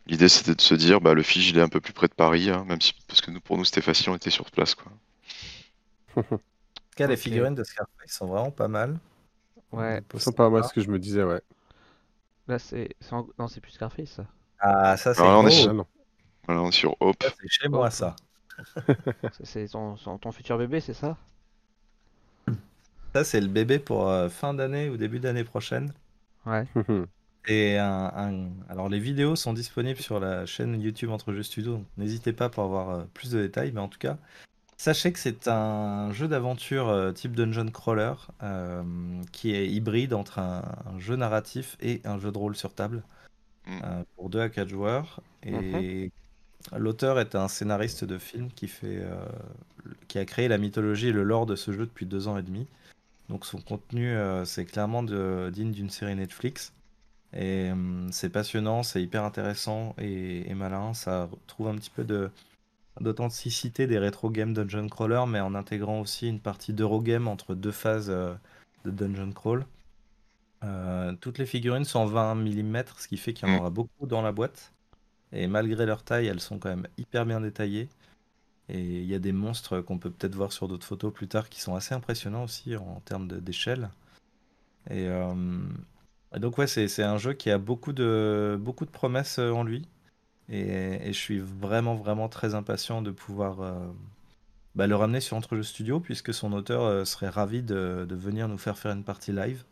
L'idée 0.07 0.29
c'était 0.29 0.55
de 0.57 0.61
se 0.63 0.75
dire, 0.75 1.01
bah, 1.01 1.15
le 1.15 1.23
Fige 1.23 1.51
il 1.51 1.59
est 1.59 1.63
un 1.63 1.69
peu 1.69 1.81
plus 1.81 1.93
près 1.95 2.09
de 2.09 2.15
Paris, 2.15 2.51
hein, 2.51 2.65
même 2.69 2.81
si 2.81 2.95
parce 3.09 3.21
que 3.23 3.31
nous, 3.31 3.41
pour 3.41 3.59
nous 3.59 3.65
c'était 3.67 3.83
facile, 3.83 4.11
on 4.11 4.17
était 4.17 4.31
sur 4.31 4.51
place 4.51 4.75
quoi. 4.75 4.93
En 6.17 6.23
tout 6.23 6.41
cas, 6.97 7.07
les 7.07 7.17
figurines 7.17 7.55
de 7.55 7.65
Scarface 7.65 8.11
sont 8.11 8.27
vraiment 8.27 8.51
pas 8.51 8.69
mal. 8.69 8.99
Ouais, 9.73 10.03
Ils 10.15 10.21
sont 10.21 10.33
pas 10.33 10.51
mal, 10.51 10.65
ce 10.65 10.73
que 10.73 10.81
je 10.81 10.91
me 10.91 10.99
disais, 10.99 11.23
ouais. 11.23 11.41
là, 12.47 12.59
c'est. 12.59 12.89
Non, 13.39 13.49
c'est 13.49 13.61
plus 13.61 13.73
Scarface 13.73 14.11
ça. 14.11 14.27
Ah, 14.59 14.97
ça, 14.97 15.15
c'est 15.15 15.23
Ah, 15.23 15.43
non. 15.43 15.87
Voilà, 16.49 16.73
sur 16.73 16.97
Hope. 17.01 17.23
C'est 17.23 17.49
chez 17.49 17.69
moi, 17.69 17.91
ça. 17.91 18.17
C'est- 19.45 19.69
ton, 19.69 19.97
futur 20.33 20.59
bébé, 20.59 20.81
c'est 20.81 20.95
ça? 20.95 21.17
Ça, 23.15 23.25
c'est 23.25 23.41
le 23.41 23.49
bébé 23.49 23.79
pour 23.79 24.09
euh, 24.09 24.29
fin 24.29 24.55
d'année 24.55 24.89
ou 24.91 24.97
début 24.97 25.21
d'année 25.21 25.45
prochaine. 25.45 25.93
Ouais. 26.47 26.67
Et 27.47 27.79
un, 27.79 28.13
un- 28.15 28.51
Alors, 28.69 28.89
les 28.89 28.99
vidéos 29.01 29.37
sont 29.37 29.53
disponibles 29.55 30.01
sur 30.01 30.21
la 30.21 30.45
chaîne 30.47 30.81
YouTube 30.81 31.11
Entre 31.11 31.33
Jeux 31.33 31.43
Studio, 31.43 31.73
donc 31.79 31.87
n'hésitez 31.97 32.33
pas 32.33 32.49
pour 32.51 32.65
avoir 32.65 32.91
euh, 32.91 33.05
plus 33.15 33.31
de 33.31 33.41
détails. 33.41 33.73
Mais 33.73 33.81
en 33.81 33.89
tout 33.89 33.99
cas, 33.99 34.19
sachez 34.79 35.13
que 35.13 35.19
c'est 35.19 35.49
un 35.49 36.13
jeu 36.13 36.29
d'aventure 36.29 36.89
euh, 36.89 37.13
type 37.13 37.35
dungeon 37.37 37.69
crawler 37.71 38.15
euh, 38.43 39.23
qui 39.33 39.55
est 39.55 39.69
hybride 39.69 40.15
entre 40.15 40.39
un, 40.41 40.63
un 40.87 40.99
jeu 40.99 41.17
narratif 41.17 41.77
et 41.81 42.03
un 42.05 42.19
jeu 42.19 42.33
de 42.33 42.39
rôle 42.39 42.57
sur 42.57 42.75
table 42.75 43.03
Mm. 43.67 43.81
euh, 43.85 44.05
pour 44.17 44.31
2 44.31 44.41
à 44.41 44.49
4 44.49 44.69
joueurs. 44.69 45.21
Et 45.43 46.11
l'auteur 46.77 47.21
est 47.21 47.35
un 47.35 47.49
scénariste 47.49 48.05
de 48.05 48.19
film 48.19 48.51
qui, 48.53 48.69
fait, 48.69 48.99
euh, 49.01 49.25
qui 50.09 50.19
a 50.19 50.25
créé 50.25 50.49
la 50.49 50.59
mythologie 50.59 51.09
et 51.09 51.13
le 51.13 51.23
lore 51.25 51.47
de 51.47 51.57
ce 51.57 51.73
jeu 51.73 51.87
depuis 51.87 52.07
deux 52.07 52.29
ans 52.29 52.39
et 52.39 52.43
demi. 52.43 52.67
Donc 53.29 53.47
son 53.47 53.61
contenu, 53.61 54.11
euh, 54.11 54.45
c'est 54.45 54.65
clairement 54.67 55.03
de- 55.03 55.51
digne 55.53 55.73
d'une 55.73 55.91
série 55.91 56.17
Netflix. 56.17 56.73
Et 57.35 57.71
hum, 57.73 58.11
c'est 58.13 58.31
passionnant, 58.31 58.83
c'est 58.83 59.03
hyper 59.03 59.25
intéressant 59.25 59.95
et, 59.99 60.51
et 60.51 60.55
malin. 60.55 60.95
Ça 60.95 61.31
trouve 61.47 61.69
un 61.69 61.77
petit 61.77 61.91
peu 61.91 62.05
de 62.05 62.31
d'authenticité 63.01 63.87
des 63.87 63.99
rétro 63.99 64.31
games 64.31 64.55
dungeon 64.55 64.89
crawler, 64.89 65.25
mais 65.29 65.41
en 65.41 65.55
intégrant 65.55 66.01
aussi 66.01 66.29
une 66.29 66.41
partie 66.41 66.73
d'Eurogame 66.75 67.29
entre 67.29 67.55
deux 67.55 67.73
phases 67.73 68.11
euh, 68.11 68.35
de 68.85 68.91
dungeon 68.91 69.33
crawl. 69.33 69.67
Toutes 71.21 71.39
les 71.39 71.47
figurines 71.47 71.85
sont 71.85 71.99
en 72.01 72.07
20 72.07 72.35
mm, 72.37 72.85
ce 72.99 73.09
qui 73.09 73.17
fait 73.17 73.33
qu'il 73.35 73.49
y 73.49 73.51
en 73.51 73.55
Mm. 73.55 73.59
aura 73.59 73.71
beaucoup 73.71 74.07
dans 74.07 74.23
la 74.23 74.33
boîte. 74.33 74.73
Et 75.33 75.47
malgré 75.47 75.87
leur 75.87 76.03
taille, 76.03 76.27
elles 76.27 76.41
sont 76.41 76.59
quand 76.59 76.71
même 76.71 76.87
hyper 76.97 77.27
bien 77.27 77.41
détaillées. 77.41 77.89
Et 78.69 78.81
il 78.81 79.05
y 79.07 79.15
a 79.15 79.19
des 79.19 79.33
monstres 79.33 79.81
qu'on 79.81 79.99
peut 79.99 80.11
peut-être 80.11 80.35
voir 80.35 80.53
sur 80.53 80.69
d'autres 80.69 80.87
photos 80.87 81.13
plus 81.13 81.29
tard 81.29 81.49
qui 81.49 81.61
sont 81.61 81.75
assez 81.75 81.95
impressionnants 81.95 82.45
aussi 82.45 82.77
en 82.77 83.01
termes 83.05 83.29
d'échelle. 83.29 83.91
Et, 84.91 85.07
euh, 85.09 85.35
et 86.35 86.39
donc 86.41 86.59
ouais, 86.59 86.67
c'est 86.67 87.03
un 87.03 87.19
jeu 87.19 87.33
qui 87.35 87.51
a 87.51 87.59
beaucoup 87.59 87.93
de, 87.93 88.59
beaucoup 88.61 88.85
de 88.87 88.91
promesses 88.91 89.39
euh, 89.39 89.51
en 89.53 89.65
lui. 89.65 89.87
Et, 90.51 91.09
et 91.09 91.13
je 91.13 91.19
suis 91.19 91.41
vraiment, 91.41 91.95
vraiment 91.95 92.29
très 92.29 92.55
impatient 92.55 93.03
de 93.03 93.11
pouvoir 93.11 93.61
euh, 93.61 93.87
bah, 94.75 94.87
le 94.87 94.97
ramener 94.97 95.21
sur 95.21 95.37
Entre 95.37 95.57
Jeux 95.57 95.63
Studio, 95.63 96.01
puisque 96.01 96.33
son 96.35 96.53
auteur 96.53 96.83
euh, 96.85 97.05
serait 97.05 97.29
ravi 97.29 97.63
de, 97.63 98.07
de 98.09 98.15
venir 98.15 98.49
nous 98.49 98.59
faire 98.59 98.79
faire 98.79 98.93
une 98.93 99.05
partie 99.05 99.33
live. 99.33 99.65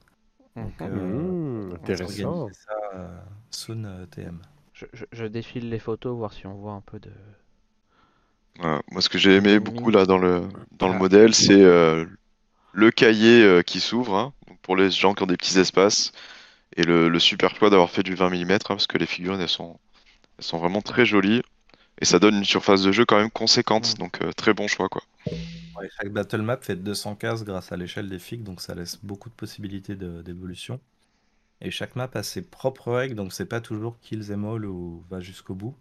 Donc, 0.57 0.73
Mhm. 0.81 0.89
euh, 0.91 1.33
Mmh, 1.33 1.71
on 1.71 1.75
intéressant. 1.77 2.05
organiser 2.07 2.55
ça 2.67 2.75
euh, 2.95 3.21
soon 3.51 3.85
euh, 3.85 4.07
TM. 4.07 4.39
Je, 4.77 4.87
je- 4.93 5.07
je 5.11 5.25
défile 5.25 5.71
les 5.71 5.81
photos, 5.81 6.17
voir 6.17 6.33
si 6.33 6.47
on 6.47 6.55
voit 6.55 6.75
un 6.75 6.81
peu 6.81 7.01
de. 7.01 7.11
Voilà. 8.59 8.81
Moi, 8.91 9.03
ce 9.03 9.09
que 9.09 9.19
j'ai 9.19 9.35
aimé 9.37 9.59
beaucoup 9.61 9.91
là 9.91 10.07
dans 10.07 10.19
le, 10.19 10.49
dans 10.73 10.89
le 10.89 10.95
Ah. 10.95 10.99
modèle, 10.99 11.35
c'est 11.35 11.63
euh, 11.63 12.07
le 12.73 12.91
cahier 12.91 13.43
euh, 13.45 13.63
qui 13.63 13.81
s'ouvre 13.81 14.17
hein, 14.17 14.35
donc 14.49 14.61
pour 14.63 14.77
les 14.77 14.91
gens 14.91 15.15
qui 15.15 15.23
ont 15.25 15.27
des 15.27 15.37
petits 15.39 15.59
espaces 15.59 16.13
et 16.77 16.85
le, 16.85 17.09
le 17.09 17.21
super 17.21 17.57
choix 17.57 17.71
d'avoir 17.71 17.91
fait 17.91 18.03
du 18.05 18.15
20 18.15 18.31
mm 18.31 18.65
parce 18.69 18.87
que 18.89 18.99
les 18.99 19.07
figurines 19.07 19.41
elles 19.41 19.49
sont, 19.49 19.79
elles 20.39 20.45
sont 20.45 20.59
vraiment 20.59 20.83
très 20.83 21.07
jolies 21.07 21.43
et 22.01 22.07
ça 22.07 22.19
donne 22.21 22.37
une 22.37 22.45
surface 22.45 22.83
de 22.83 22.93
jeu 22.93 23.05
quand 23.07 23.19
même 23.19 23.31
conséquente. 23.31 23.95
Mm. 23.95 23.99
Donc, 23.99 24.23
euh, 24.23 24.33
très 24.33 24.55
bon 24.55 24.69
choix 24.69 24.89
quoi. 24.89 25.03
Ouais, 25.77 25.89
chaque 25.97 26.13
battle 26.13 26.43
map 26.43 26.59
fait 26.63 26.77
200 26.77 27.15
cases 27.17 27.45
grâce 27.45 27.71
à 27.73 27.77
l'échelle 27.77 28.09
des 28.09 28.19
figues, 28.19 28.43
donc 28.43 28.61
ça 28.61 28.75
laisse 28.75 28.97
beaucoup 29.05 29.29
de 29.29 29.35
possibilités 29.35 29.95
de- 29.97 30.23
d'évolution. 30.23 30.81
Et 31.61 31.71
chaque 31.71 31.97
map 31.97 32.11
a 32.15 32.23
ses 32.23 32.43
propres 32.43 32.93
règles, 32.93 33.15
donc 33.15 33.33
c'est 33.33 33.47
pas 33.47 33.61
toujours 33.61 33.99
kills 34.01 34.27
them 34.27 34.45
all 34.47 34.65
ou 34.67 35.05
va 35.11 35.21
jusqu'au 35.21 35.55
bout. 35.55 35.77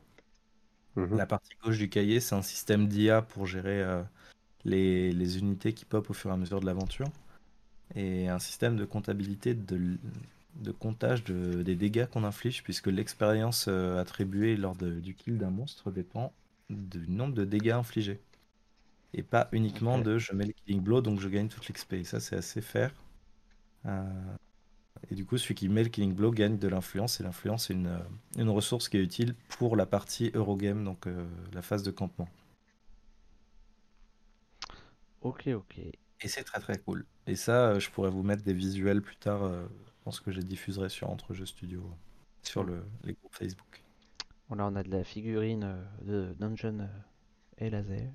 Mhm. 0.96 1.18
La 1.18 1.26
partie 1.26 1.56
gauche 1.64 1.78
du 1.78 1.90
cahier, 1.90 2.20
c'est 2.20 2.36
un 2.36 2.42
système 2.42 2.88
d'IA 2.88 3.22
pour 3.22 3.46
gérer 3.48 3.82
euh, 3.82 4.04
les, 4.66 5.12
les 5.14 5.40
unités 5.40 5.74
qui 5.74 5.86
pop 5.86 6.10
au 6.10 6.14
fur 6.14 6.32
et 6.32 6.34
à 6.34 6.38
mesure 6.38 6.60
de 6.62 6.66
l'aventure. 6.68 7.08
Et 7.96 8.30
un 8.30 8.40
système 8.40 8.78
de 8.78 8.86
comptabilité 8.86 9.54
de, 9.56 9.98
comptage 10.80 11.24
de- 11.26 11.64
des 11.64 11.76
dégâts 11.76 12.08
qu'on 12.08 12.24
inflige, 12.26 12.64
puisque 12.64 12.88
l'expérience 12.88 13.68
euh, 13.70 14.00
attribuée 14.02 14.58
lors 14.58 14.76
de- 14.76 15.00
du 15.00 15.16
kill 15.16 15.38
d'un 15.38 15.52
monstre 15.52 15.92
dépend 15.92 16.34
du 16.70 17.08
nombre 17.10 17.36
de 17.36 17.46
dégâts 17.46 17.72
infligés. 17.72 18.22
Et 19.14 19.24
pas 19.24 19.50
uniquement 19.52 20.00
de 20.00 20.18
je 20.20 20.34
mets 20.34 20.46
le 20.46 20.54
killing 20.54 20.82
blow, 20.82 21.02
donc 21.02 21.20
je 21.20 21.30
gagne 21.30 21.48
toute 21.50 21.68
l'XP. 21.70 21.98
Et 22.00 22.04
ça, 22.04 22.20
c'est 22.20 22.36
assez 22.38 22.62
fair. 22.62 22.94
Euh, 23.86 24.04
et 25.12 25.16
du 25.16 25.26
coup, 25.26 25.38
celui 25.38 25.56
qui 25.56 25.70
met 25.70 25.84
le 25.84 25.90
killing 25.90 26.14
blow 26.14 26.32
gagne 26.32 26.58
de 26.58 26.68
l'influence. 26.68 27.20
Et 27.20 27.24
l'influence, 27.24 27.68
c'est 27.68 27.74
une, 27.74 27.88
euh, 27.88 28.00
une 28.38 28.50
ressource 28.50 28.90
qui 28.90 28.98
est 28.98 29.04
utile 29.04 29.36
pour 29.58 29.76
la 29.76 29.86
partie 29.86 30.32
Eurogame, 30.34 30.84
donc 30.84 31.08
euh, 31.08 31.26
la 31.54 31.62
phase 31.62 31.84
de 31.84 31.92
campement. 31.92 32.30
Ok, 35.22 35.48
ok. 35.48 35.80
Et 36.22 36.28
c'est 36.28 36.44
très 36.44 36.60
très 36.60 36.78
cool. 36.80 37.06
Et 37.28 37.36
ça, 37.36 37.70
euh, 37.70 37.80
je 37.80 37.90
pourrais 37.90 38.10
vous 38.10 38.24
mettre 38.24 38.44
des 38.44 38.54
visuels 38.54 39.02
plus 39.02 39.16
tard. 39.18 39.44
euh, 39.44 39.66
je 39.86 40.04
pense 40.04 40.20
que 40.20 40.32
je 40.32 40.38
les 40.40 40.44
diffuserai 40.46 40.90
sur 40.90 41.10
Entre 41.10 41.34
Jeux 41.34 41.46
Studio, 41.46 41.90
sur 42.44 42.64
le, 42.64 42.84
les 43.04 43.14
groupes 43.14 43.36
Facebook. 43.36 43.82
Bon, 44.50 44.56
là, 44.56 44.66
on 44.68 44.76
a 44.76 44.84
de 44.84 44.90
la 44.90 45.04
figurine 45.04 45.64
euh, 45.64 45.84
de 46.02 46.34
Dungeon 46.40 46.90
et 47.60 47.70
Laser. 47.70 48.12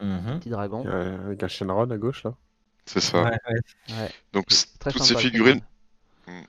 Mhm. 0.00 0.40
Petit 0.40 0.50
dragon. 0.50 0.84
Euh, 0.86 1.26
Avec 1.26 1.42
un 1.42 1.48
Shenron 1.48 1.90
à 1.90 1.98
gauche 1.98 2.24
là? 2.24 2.34
C'est 2.86 3.00
ça. 3.00 3.24
Ouais, 3.24 3.38
ouais. 3.48 3.60
Ouais, 3.88 4.12
Donc 4.32 4.46
c'est 4.48 4.56
c- 4.56 4.66
très 4.78 4.92
toutes 4.92 4.98
sympa, 4.98 5.04
ces 5.04 5.16
figurines, 5.16 5.60
figurine. 5.60 5.62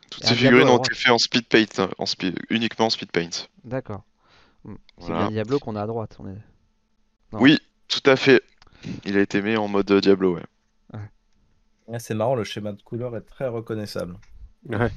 Toutes 0.09 0.23
ces 0.25 0.35
Diablo 0.35 0.59
figurines 0.59 0.69
ont 0.69 0.77
été 0.83 0.95
faites 0.95 1.11
en 1.11 1.17
speed 1.17 1.47
paint, 1.47 1.65
hein, 1.83 1.89
en 1.97 2.05
speed- 2.05 2.39
uniquement 2.49 2.87
en 2.87 2.89
speed 2.89 3.11
paint. 3.11 3.29
D'accord. 3.63 4.03
Hmm. 4.63 4.75
C'est 4.99 5.05
Voilà. 5.07 5.21
bien 5.23 5.31
Diablo 5.31 5.59
qu'on 5.59 5.75
a 5.75 5.83
à 5.83 5.87
droite. 5.87 6.15
On 6.19 6.27
est... 6.27 6.37
Non. 7.31 7.39
Oui, 7.41 7.59
tout 7.87 8.01
à 8.05 8.15
fait. 8.15 8.43
Il 9.05 9.17
a 9.17 9.21
été 9.21 9.41
mis 9.41 9.55
en 9.57 9.67
mode 9.67 9.89
euh, 9.91 10.01
Diablo, 10.01 10.35
ouais. 10.35 10.43
Ouais, 11.87 11.97
c'est 11.99 12.13
marrant, 12.13 12.35
le 12.35 12.43
schéma 12.43 12.71
de 12.71 12.81
couleur 12.83 13.15
est 13.17 13.21
très 13.21 13.47
reconnaissable. 13.47 14.15
Ouais. 14.67 14.91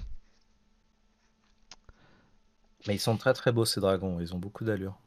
Mais 2.86 2.94
ils 2.96 3.00
sont 3.00 3.16
très 3.16 3.32
très 3.32 3.50
beaux 3.52 3.64
ces 3.64 3.80
dragons, 3.80 4.20
ils 4.20 4.34
ont 4.34 4.38
beaucoup 4.38 4.64
d'allure. 4.64 4.98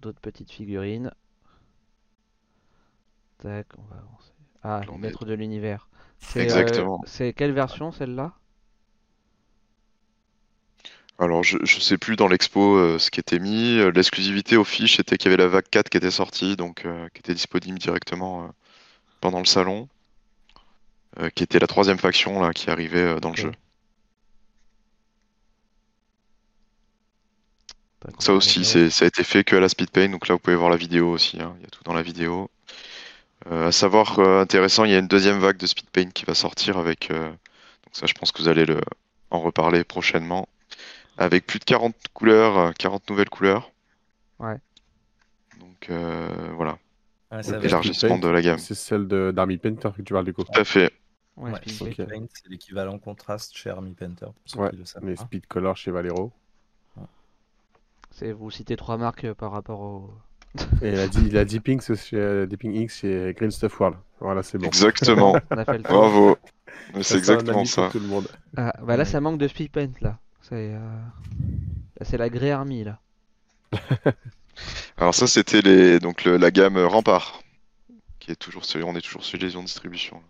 D'autres 0.00 0.20
petites 0.20 0.50
figurines. 0.50 1.12
Tac, 3.38 3.66
on 3.78 3.82
va 3.94 3.96
avancer. 4.00 4.32
Ah, 4.62 4.80
le 4.86 4.92
est- 4.94 4.98
maître 4.98 5.24
de 5.24 5.32
l'univers. 5.32 5.88
C'est, 6.18 6.40
euh, 6.40 6.44
Exactement. 6.44 7.00
c'est 7.06 7.32
quelle 7.32 7.52
version 7.52 7.90
celle-là? 7.92 8.34
Alors, 11.20 11.44
je, 11.44 11.58
je 11.64 11.80
sais 11.80 11.98
plus 11.98 12.16
dans 12.16 12.28
l'expo 12.28 12.76
euh, 12.76 12.98
ce 12.98 13.10
qui 13.10 13.20
était 13.20 13.38
mis. 13.38 13.78
Euh, 13.78 13.92
L'exclusivité 13.92 14.56
aux 14.56 14.64
fiches 14.64 14.98
était 14.98 15.18
qu'il 15.18 15.30
y 15.30 15.34
avait 15.34 15.42
la 15.42 15.48
vague 15.48 15.68
4 15.70 15.90
qui 15.90 15.98
était 15.98 16.10
sortie, 16.10 16.56
donc 16.56 16.86
euh, 16.86 17.08
qui 17.12 17.18
était 17.18 17.34
disponible 17.34 17.78
directement 17.78 18.44
euh, 18.44 18.48
pendant 19.20 19.38
le 19.38 19.44
salon. 19.46 19.88
Qui 21.34 21.42
était 21.42 21.58
la 21.58 21.66
troisième 21.66 21.98
faction 21.98 22.40
là 22.40 22.52
qui 22.52 22.70
arrivait 22.70 23.18
dans 23.18 23.30
le 23.30 23.36
jeu. 23.36 23.52
Ça 28.20 28.32
aussi, 28.32 28.64
ça 28.64 29.04
a 29.04 29.08
été 29.08 29.24
fait 29.24 29.42
que 29.42 29.56
à 29.56 29.60
la 29.60 29.68
speed 29.68 29.90
paint, 29.90 30.08
donc 30.08 30.28
là 30.28 30.36
vous 30.36 30.38
pouvez 30.38 30.56
voir 30.56 30.70
la 30.70 30.76
vidéo 30.76 31.10
aussi, 31.10 31.42
hein, 31.42 31.52
il 31.58 31.62
y 31.62 31.66
a 31.66 31.68
tout 31.68 31.82
dans 31.82 31.92
la 31.92 32.02
vidéo. 32.02 32.48
À 33.50 33.72
savoir, 33.72 34.20
intéressant, 34.20 34.84
il 34.84 34.92
y 34.92 34.94
a 34.94 34.98
une 34.98 35.08
deuxième 35.08 35.40
vague 35.40 35.56
de 35.56 35.66
speed 35.66 35.90
paint 35.90 36.10
qui 36.10 36.24
va 36.24 36.34
sortir 36.34 36.78
avec, 36.78 37.10
donc 37.10 37.92
ça 37.92 38.06
je 38.06 38.14
pense 38.14 38.30
que 38.30 38.40
vous 38.40 38.48
allez 38.48 38.64
le, 38.64 38.80
en 39.30 39.40
reparler 39.40 39.82
prochainement, 39.82 40.48
avec 41.20 41.46
plus 41.46 41.58
de 41.60 41.64
40 41.64 41.94
couleurs, 42.14 42.58
euh, 42.58 42.70
40 42.76 43.08
nouvelles 43.10 43.28
couleurs. 43.30 43.70
Ouais. 44.40 44.56
Donc 45.60 45.88
euh, 45.90 46.28
voilà, 46.56 46.78
Ouais, 47.30 47.42
ça 47.42 47.52
Ok. 47.52 47.58
va. 47.62 47.64
élargissement 47.68 48.16
Speed 48.16 48.22
de 48.24 48.28
la 48.28 48.42
gamme. 48.42 48.58
C'est 48.58 48.74
celle 48.74 49.06
de- 49.06 49.30
d'Army 49.30 49.58
Painter 49.58 49.90
que 49.96 50.02
tu 50.02 50.12
parles 50.12 50.24
du 50.24 50.32
coup. 50.32 50.42
Tout 50.42 50.58
à 50.60 50.64
fait. 50.64 50.92
Ouais, 51.36 51.52
Ouais, 51.52 51.60
Speed 51.66 51.96
Paint. 52.08 52.26
C'est 52.32 52.48
l'équivalent 52.48 52.98
contraste 52.98 53.56
chez 53.56 53.70
Army 53.70 53.92
Painter. 53.94 54.26
Pour 54.52 54.62
Ouais, 54.62 54.70
le 54.72 55.06
Les. 55.08 55.16
Speed 55.16 55.46
Color 55.46 55.76
chez 55.76 55.90
Valero. 55.90 56.32
C'est, 58.10 58.32
vous 58.32 58.50
citez 58.50 58.76
trois 58.76 58.96
marques 58.96 59.24
euh, 59.24 59.34
par 59.34 59.52
rapport 59.52 59.80
au. 59.80 60.10
Et 60.82 60.90
la, 60.90 61.06
la 61.30 61.44
Deeping, 61.44 61.80
c'est 61.80 61.94
chez 61.94 62.16
euh, 62.16 62.44
Deeping 62.46 62.88
chez 62.88 63.32
Green 63.36 63.52
Stuff 63.52 63.78
World. 63.78 63.96
Voilà, 64.18 64.42
c'est 64.42 64.58
bon. 64.58 64.66
Exactement. 64.66 65.36
On 65.50 65.58
a 65.58 65.64
fait 65.64 65.78
le 65.78 65.84
tour. 65.84 65.92
Bravo. 65.92 66.36
C'est 67.02 67.16
exactement 67.18 67.64
ça. 67.64 67.88
Tout 67.92 68.00
le 68.00 68.08
monde. 68.08 68.26
Ah, 68.56 68.74
bah 68.82 68.96
là, 68.96 69.04
ça 69.04 69.20
manque 69.20 69.38
de 69.38 69.46
Speed 69.46 69.70
Paint 69.70 69.92
là. 70.00 70.18
C'est, 70.50 70.74
euh, 70.74 71.00
c'est 72.02 72.18
la 72.18 72.28
Grey 72.28 72.50
Army 72.50 72.84
là. 72.84 72.98
Alors 74.98 75.14
ça 75.14 75.26
c'était 75.26 75.62
les 75.62 75.98
donc 76.00 76.24
le- 76.24 76.36
la 76.36 76.50
gamme 76.50 76.76
Rempart, 76.78 77.40
qui 78.18 78.30
est 78.32 78.36
toujours 78.36 78.64
sur- 78.64 78.86
on 78.86 78.94
est 78.96 79.00
toujours 79.00 79.24
sur 79.24 79.38
les 79.38 79.50
de 79.52 79.60
distribution. 79.62 80.22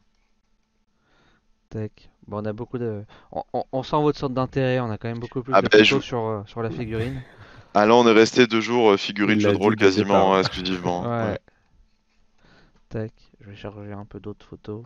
Tac. 1.71 2.11
Bon, 2.27 2.39
on 2.43 2.45
a 2.45 2.53
beaucoup 2.53 2.79
de. 2.79 3.05
On, 3.33 3.43
on- 3.53 3.65
on 3.73 3.83
sent 3.83 3.97
votre 4.03 4.19
sorte 4.19 4.35
d'intérêt. 4.35 4.81
On 4.81 4.91
a 4.91 4.99
quand 4.99 5.09
même 5.09 5.21
beaucoup 5.21 5.43
plus 5.43 5.53
Ah 5.55 5.63
de 5.63 5.69
bah, 5.69 5.79
photos 5.79 6.03
je- 6.03 6.07
sur, 6.07 6.21
euh, 6.27 6.43
sur 6.47 6.63
la 6.63 6.71
figurine. 6.71 7.23
Ah 7.75 7.87
là 7.87 7.95
on 7.95 8.05
est 8.07 8.13
resté 8.13 8.49
deux 8.49 8.61
jours 8.61 8.91
euh, 8.91 8.97
figurine 8.97 9.39
jeu 9.39 9.53
de 9.53 9.57
rôle 9.57 9.77
quasiment 9.77 10.31
départ. 10.31 10.41
exclusivement. 10.41 11.03
Ouais. 11.09 11.09
ouais. 11.33 11.39
Tac. 12.89 13.13
Je 13.41 13.49
vais 13.51 13.57
charger 13.57 13.93
un 13.93 14.05
peu 14.05 14.21
d'autres 14.21 14.45
photos. 14.47 14.83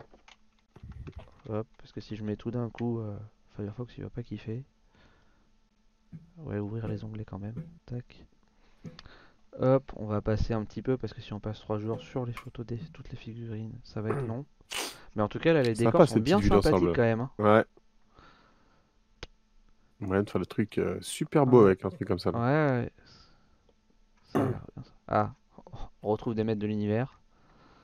Hop. 1.49 1.67
Parce 1.77 1.91
que 1.91 2.01
si 2.01 2.15
je 2.15 2.23
mets 2.23 2.35
tout 2.35 2.51
d'un 2.51 2.69
coup, 2.69 2.99
euh, 2.99 3.15
Firefox 3.55 3.93
il 3.97 4.03
va 4.03 4.09
pas 4.09 4.23
kiffer. 4.23 4.63
Ouais, 6.37 6.59
ouvrir 6.59 6.87
les 6.87 7.03
onglets 7.03 7.25
quand 7.25 7.39
même. 7.39 7.55
Tac. 7.85 8.25
Hop, 9.59 9.91
on 9.95 10.05
va 10.05 10.21
passer 10.21 10.53
un 10.53 10.63
petit 10.65 10.81
peu 10.81 10.97
parce 10.97 11.13
que 11.13 11.21
si 11.21 11.31
on 11.33 11.39
passe 11.39 11.59
trois 11.59 11.77
jours 11.79 12.01
sur 12.01 12.25
les 12.25 12.33
photos 12.33 12.65
des 12.65 12.77
toutes 12.93 13.09
les 13.09 13.15
figurines, 13.17 13.73
ça 13.83 14.01
va 14.01 14.09
être 14.09 14.21
long. 14.27 14.45
Mais 15.15 15.23
en 15.23 15.27
tout 15.29 15.39
cas, 15.39 15.53
là, 15.53 15.61
les 15.61 15.75
Sympa, 15.75 15.91
décors 15.91 16.07
ces 16.07 16.13
sont 16.15 16.19
bien 16.19 16.41
sympathiques 16.41 16.93
quand 16.93 17.01
même. 17.01 17.21
hein. 17.21 17.31
Ouais. 17.39 17.63
Moyen 20.01 20.23
de 20.23 20.29
faire 20.29 20.39
le 20.39 20.45
truc 20.45 20.77
euh, 20.77 20.97
super 21.01 21.45
beau 21.45 21.59
Ouais. 21.61 21.67
avec 21.67 21.85
un 21.85 21.89
truc 21.89 22.07
comme 22.07 22.19
ça. 22.19 22.31
là. 22.31 22.37
Ouais, 22.39 22.81
ouais. 22.81 22.91
Ça 24.25 24.39
a 24.39 24.43
l'air 24.43 24.61
bien, 24.75 24.83
ça. 24.83 24.91
Ah, 25.07 25.33
on 26.03 26.09
retrouve 26.09 26.35
des 26.35 26.43
maîtres 26.43 26.59
de 26.59 26.67
l'univers. 26.67 27.19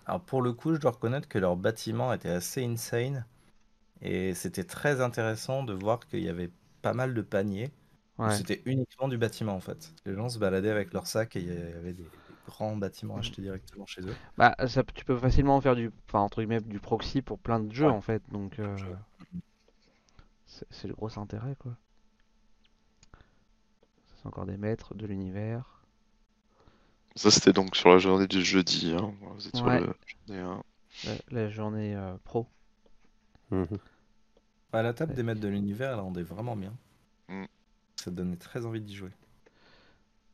Alors 0.05 0.19
pour 0.21 0.41
le 0.41 0.51
coup, 0.51 0.73
je 0.75 0.79
dois 0.79 0.91
reconnaître 0.91 1.29
que 1.29 1.39
leur 1.39 1.55
bâtiment 1.55 2.11
était 2.11 2.29
assez 2.29 2.65
insane. 2.65 3.25
Et 4.01 4.33
c'était 4.33 4.63
très 4.65 4.99
intéressant 4.99 5.63
de 5.63 5.73
voir 5.73 5.99
qu'il 6.07 6.19
y 6.23 6.27
avait 6.29 6.49
pas 6.81 6.93
mal 6.93 7.13
de 7.13 7.21
paniers. 7.21 7.71
Ouais. 8.21 8.35
C'était 8.35 8.61
uniquement 8.65 9.07
du 9.07 9.17
bâtiment 9.17 9.55
en 9.55 9.59
fait. 9.59 9.93
Les 10.05 10.13
gens 10.15 10.29
se 10.29 10.37
baladaient 10.39 10.69
avec 10.69 10.93
leur 10.93 11.07
sac 11.07 11.35
et 11.35 11.39
il 11.41 11.47
y 11.47 11.51
avait 11.51 11.93
des, 11.93 12.03
des 12.03 12.35
grands 12.45 12.75
bâtiments 12.77 13.17
achetés 13.17 13.41
directement 13.41 13.85
chez 13.85 14.01
eux. 14.01 14.15
Bah, 14.37 14.55
ça, 14.67 14.83
tu 14.83 15.05
peux 15.05 15.17
facilement 15.17 15.59
faire 15.61 15.75
du, 15.75 15.91
enfin, 16.07 16.19
entre 16.19 16.41
guillemets, 16.41 16.61
du 16.61 16.79
proxy 16.79 17.21
pour 17.21 17.39
plein 17.39 17.59
de 17.59 17.73
jeux 17.73 17.87
Ouais. 17.87 17.91
en 17.91 18.01
fait, 18.01 18.21
donc 18.31 18.59
euh, 18.59 18.77
c'est 20.69 20.87
le 20.87 20.93
gros 20.93 21.17
intérêt 21.19 21.55
quoi. 21.57 21.75
Ça, 24.07 24.13
C'est 24.21 24.27
encore 24.27 24.45
des 24.45 24.57
maîtres 24.57 24.93
de 24.93 25.05
l'univers. 25.07 25.81
Ça 27.15 27.31
c'était 27.31 27.53
donc 27.53 27.75
sur 27.75 27.89
la 27.89 27.97
journée 27.97 28.27
du 28.27 28.43
jeudi. 28.43 28.93
Hein. 28.97 29.13
Vous 29.35 29.47
êtes 29.47 29.55
sur 29.55 29.67
le. 29.69 29.93
La, 30.27 31.11
la 31.29 31.49
journée 31.49 31.95
euh, 31.95 32.15
pro. 32.23 32.47
Mhm. 33.49 33.67
À 34.73 34.81
la 34.81 34.93
table 34.93 35.11
Ouais. 35.11 35.15
des 35.15 35.23
maîtres 35.23 35.41
de 35.41 35.47
l'univers, 35.49 35.91
elle 35.93 35.99
rendait 35.99 36.23
vraiment 36.23 36.55
bien. 36.55 36.73
Mm. 37.27 37.45
Ça 38.03 38.09
donnait 38.11 38.35
très 38.37 38.65
envie 38.65 38.81
d'y 38.81 38.95
jouer. 38.95 39.11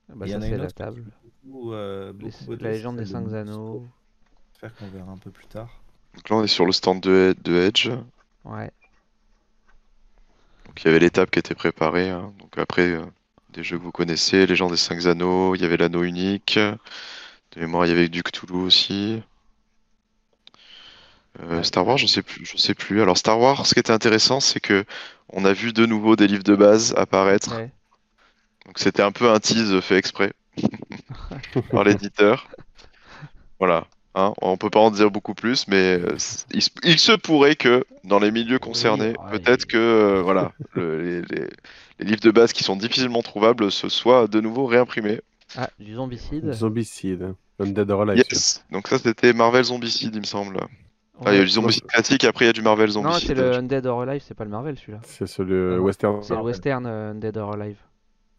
Bah, 0.10 0.26
Il 0.26 0.30
y 0.30 0.31
ça 0.31 0.38
en 0.38 0.41
a 0.41 0.48
une 0.48 0.56
la 0.57 0.68
autre 0.68 0.76
table. 0.76 1.03
Beaucoup, 1.44 1.73
euh, 1.73 2.14
beaucoup 2.14 2.56
la 2.60 2.72
légende 2.72 2.98
des 2.98 3.06
c'est 3.06 3.11
celle 3.11 3.23
cinq 3.23 3.27
de 3.30 3.35
anneaux. 3.35 3.85
J'espère 4.53 4.73
qu'on 4.76 4.88
verra 4.88 5.11
un 5.11 5.18
peu 5.18 5.31
plus 5.31 5.48
tard. 5.48 5.69
Donc 6.15 6.30
là 6.30 6.35
on 6.38 6.44
est 6.44 6.48
sur 6.48 6.65
le 6.65 6.72
stand 6.72 7.02
de, 7.02 7.35
de 7.44 7.56
Edge. 7.56 7.89
Ouais. 8.45 8.72
Donc 10.65 10.81
il 10.81 10.85
y 10.85 10.89
avait 10.89 10.99
l'étape 10.99 11.30
qui 11.31 11.39
était 11.39 11.56
préparée. 11.56 12.10
hein. 12.10 12.34
Donc 12.39 12.57
après 12.57 12.88
euh, 12.94 13.06
des 13.52 13.64
jeux 13.64 13.77
que 13.77 13.84
vous 13.84 13.91
connaissez, 13.91 14.45
Légende 14.48 14.72
des 14.72 14.77
cinq 14.77 15.06
anneaux, 15.06 15.56
il 15.56 15.61
y 15.61 15.65
avait 15.65 15.77
l'anneau 15.77 16.03
unique. 16.03 16.57
De 16.57 17.60
mémoire 17.61 17.85
il 17.85 17.89
y 17.89 17.91
avait 17.91 18.10
du 18.10 18.23
Cthulhu 18.23 18.56
aussi. 18.57 19.22
Euh, 21.39 21.57
Ouais. 21.57 21.64
Star 21.64 21.85
Wars, 21.85 21.98
je 21.98 22.07
sais 22.07 22.23
plus, 22.23 22.45
je 22.45 22.57
sais 22.57 22.73
plus. 22.73 23.02
Alors 23.02 23.18
Star 23.18 23.39
Wars, 23.39 23.65
ce 23.65 23.73
qui 23.73 23.80
était 23.80 23.91
intéressant, 23.91 24.39
c'est 24.39 24.60
que 24.60 24.85
on 25.34 25.45
a 25.45 25.54
vu 25.54 25.74
de 25.74 25.86
nouveau 25.86 26.16
des 26.16 26.28
livres 26.28 26.44
de 26.44 26.56
base 26.56 26.94
apparaître. 26.98 27.56
Ouais. 27.56 27.70
Donc 28.66 28.80
c'était 28.80 29.02
un 29.04 29.12
peu 29.12 29.30
un 29.30 29.40
tease 29.40 29.80
fait 29.82 29.98
exprès 29.98 30.34
par 31.72 31.84
l'éditeur. 31.84 32.48
Voilà. 33.60 33.88
Hein, 34.16 34.34
on 34.41 34.58
peut 34.58 34.72
pas 34.72 34.80
en 34.80 34.90
dire 34.90 35.12
beaucoup 35.12 35.36
plus, 35.36 35.68
mais 35.68 35.99
euh, 35.99 36.18
il, 36.52 36.62
se- 36.64 36.70
il 36.84 36.98
se 36.98 37.12
pourrait 37.12 37.56
que 37.56 37.86
dans 38.04 38.18
les 38.18 38.32
milieux 38.32 38.58
concernés, 38.58 39.10
ouais. 39.10 39.32
peut-être 39.38 39.66
que 39.68 39.78
euh, 39.78 40.22
voilà, 40.24 40.54
le- 40.74 41.04
les, 41.04 41.22
les- 41.22 41.48
les 41.99 42.06
livres 42.06 42.22
de 42.22 42.32
base 42.32 42.52
qui 42.52 42.64
sont 42.64 42.76
difficilement 42.76 43.22
trouvables 43.22 43.72
se 43.72 43.90
soient 43.90 44.28
de 44.28 44.41
nouveau 44.41 44.66
réimprimés. 44.66 45.22
Ah, 45.56 45.70
du 45.80 45.94
zombicide. 45.95 46.52
Zombicide. 46.52 47.36
Or 47.60 48.02
Alive. 48.02 48.24
Yes. 48.32 48.64
Donc 48.72 48.88
ça 48.88 48.98
c'était 48.98 49.34
Marvel 49.34 49.64
Zombicide, 49.66 50.14
il 50.16 50.22
me 50.22 50.26
semble. 50.26 50.60
Enfin, 51.19 51.31
il 51.31 51.38
y 51.38 51.41
a 51.41 51.44
du 51.44 51.49
Zombicide 51.49 51.85
classique, 51.88 52.23
après 52.26 52.45
il 52.45 52.48
y 52.48 52.49
a 52.49 52.53
du 52.53 52.61
Marvel 52.61 52.91
Non, 52.91 53.14
c'est 53.14 53.34
le 53.34 53.53
Undead 53.56 53.85
or 53.88 54.02
Alive, 54.02 54.22
c'est 54.26 54.35
pas 54.35 54.44
le 54.44 54.52
Marvel 54.52 54.77
celui-là. 54.77 54.99
C'est 55.03 55.26
celui 55.27 55.52
le 55.52 55.76
Ah 55.77 55.81
western. 55.81 56.22
C'est 56.23 56.35
le 56.35 56.41
western 56.41 56.85
euh, 56.85 57.11
Undead 57.11 57.38
or 57.38 57.53
Alive. 57.53 57.77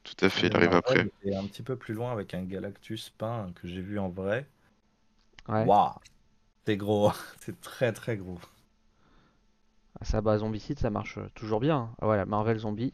Tout 0.05 0.25
à 0.25 0.29
fait, 0.29 0.47
il 0.47 0.57
arrive 0.57 0.73
après. 0.73 1.07
était 1.23 1.35
un 1.35 1.45
petit 1.45 1.63
peu 1.63 1.77
plus 1.77 1.93
loin 1.95 2.13
avec 2.13 2.35
un 2.35 2.43
Galactus 2.45 3.11
peint 3.11 3.51
que 3.61 3.67
j'ai 3.69 3.81
vu 3.81 3.99
en 3.99 4.09
vrai. 4.09 4.47
Ouais. 5.49 5.65
Waouh 5.65 5.91
C'est 6.67 6.77
gros, 6.77 7.11
c'est 7.41 7.61
très 7.61 7.93
très 7.93 8.17
gros. 8.17 8.39
Ah, 10.01 10.05
Ça, 10.05 10.21
bah, 10.21 10.39
zombicide, 10.39 10.79
ça 10.79 10.91
marche 10.91 11.19
euh, 11.19 11.29
toujours 11.35 11.61
bien. 11.61 11.77
hein. 11.77 11.91
Ah, 12.01 12.07
voilà, 12.07 12.25
Marvel 12.27 12.59
Zombie. 12.59 12.93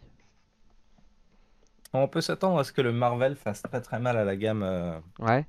On 1.93 2.09
peut 2.09 2.21
s'attendre 2.23 2.59
à 2.59 2.65
ce 2.65 2.73
que 2.73 2.81
le 2.81 2.93
Marvel 2.93 3.37
fasse 3.37 3.63
très 3.63 3.81
très 3.81 4.01
mal 4.01 4.17
à 4.17 4.25
la 4.25 4.37
gamme. 4.37 4.63
euh, 4.65 4.99
Ouais. 5.21 5.47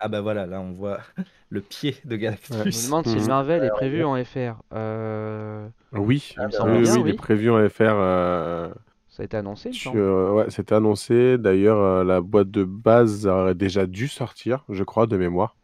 Ah 0.00 0.08
bah 0.08 0.20
voilà, 0.22 0.46
là 0.46 0.60
on 0.60 0.72
voit 0.72 1.00
le 1.50 1.60
pied 1.62 1.96
de 2.04 2.16
Galactus. 2.16 2.56
Je 2.64 2.70
me 2.76 2.82
demande 2.82 3.06
si 3.06 3.20
Mhm. 3.20 3.26
Marvel 3.26 3.64
est 3.64 3.70
prévu 3.70 4.02
en 4.04 4.22
FR. 4.24 4.62
Euh, 4.72 5.68
Oui, 5.92 6.34
Il 6.38 6.56
oui, 6.64 6.84
oui, 6.86 7.10
est 7.10 7.14
prévu 7.14 7.50
en 7.50 7.68
FR. 7.68 7.94
euh, 7.96 8.72
Ça 9.08 9.22
a 9.22 9.26
été 9.26 9.36
annoncé, 9.36 9.74
semble. 9.74 10.00
euh, 10.00 10.32
ouais, 10.32 10.50
c'était 10.50 10.74
annoncé. 10.74 11.38
D'ailleurs, 11.38 11.78
euh, 11.78 12.04
la 12.04 12.20
boîte 12.20 12.50
de 12.50 12.64
base 12.64 13.26
aurait 13.26 13.54
déjà 13.54 13.86
dû 13.86 14.08
sortir, 14.08 14.64
je 14.68 14.84
crois, 14.84 15.06
de 15.06 15.16
mémoire. 15.16 15.56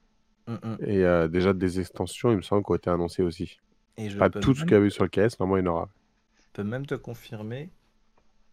Et 0.81 1.05
euh, 1.05 1.29
déjà 1.29 1.53
des 1.55 1.81
extensions, 1.81 2.31
il 2.33 2.39
me 2.39 2.43
semble, 2.43 2.65
qui 2.65 2.73
ont 2.73 2.77
été 2.77 2.91
annoncées 2.91 3.23
aussi. 3.23 3.59
Et 3.99 4.09
je 4.11 4.19
Pas 4.19 4.31
tout 4.31 4.55
ce 4.55 4.65
qu'il 4.65 4.77
y 4.77 4.79
avait 4.79 4.91
sur 4.91 5.05
le 5.05 5.11
KS, 5.11 5.39
normalement 5.41 5.59
il 5.63 5.67
y 5.67 5.71
en 5.71 5.73
aura. 5.75 5.91
peux 6.53 6.65
même 6.65 6.87
te 6.87 6.97
confirmer 6.97 7.71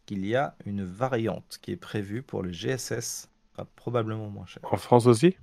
qu'il 0.05 0.25
y 0.25 0.35
a 0.35 0.55
une 0.65 0.83
variante 0.85 1.59
qui 1.61 1.71
est 1.71 1.77
prévue 1.77 2.23
pour 2.23 2.43
le 2.43 2.51
GSS, 2.51 3.29
probablement 3.75 4.29
moins 4.29 4.45
cher. 4.47 4.63
En 4.63 4.75
France 4.77 5.05
aussi? 5.05 5.37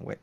Ouais. 0.00 0.18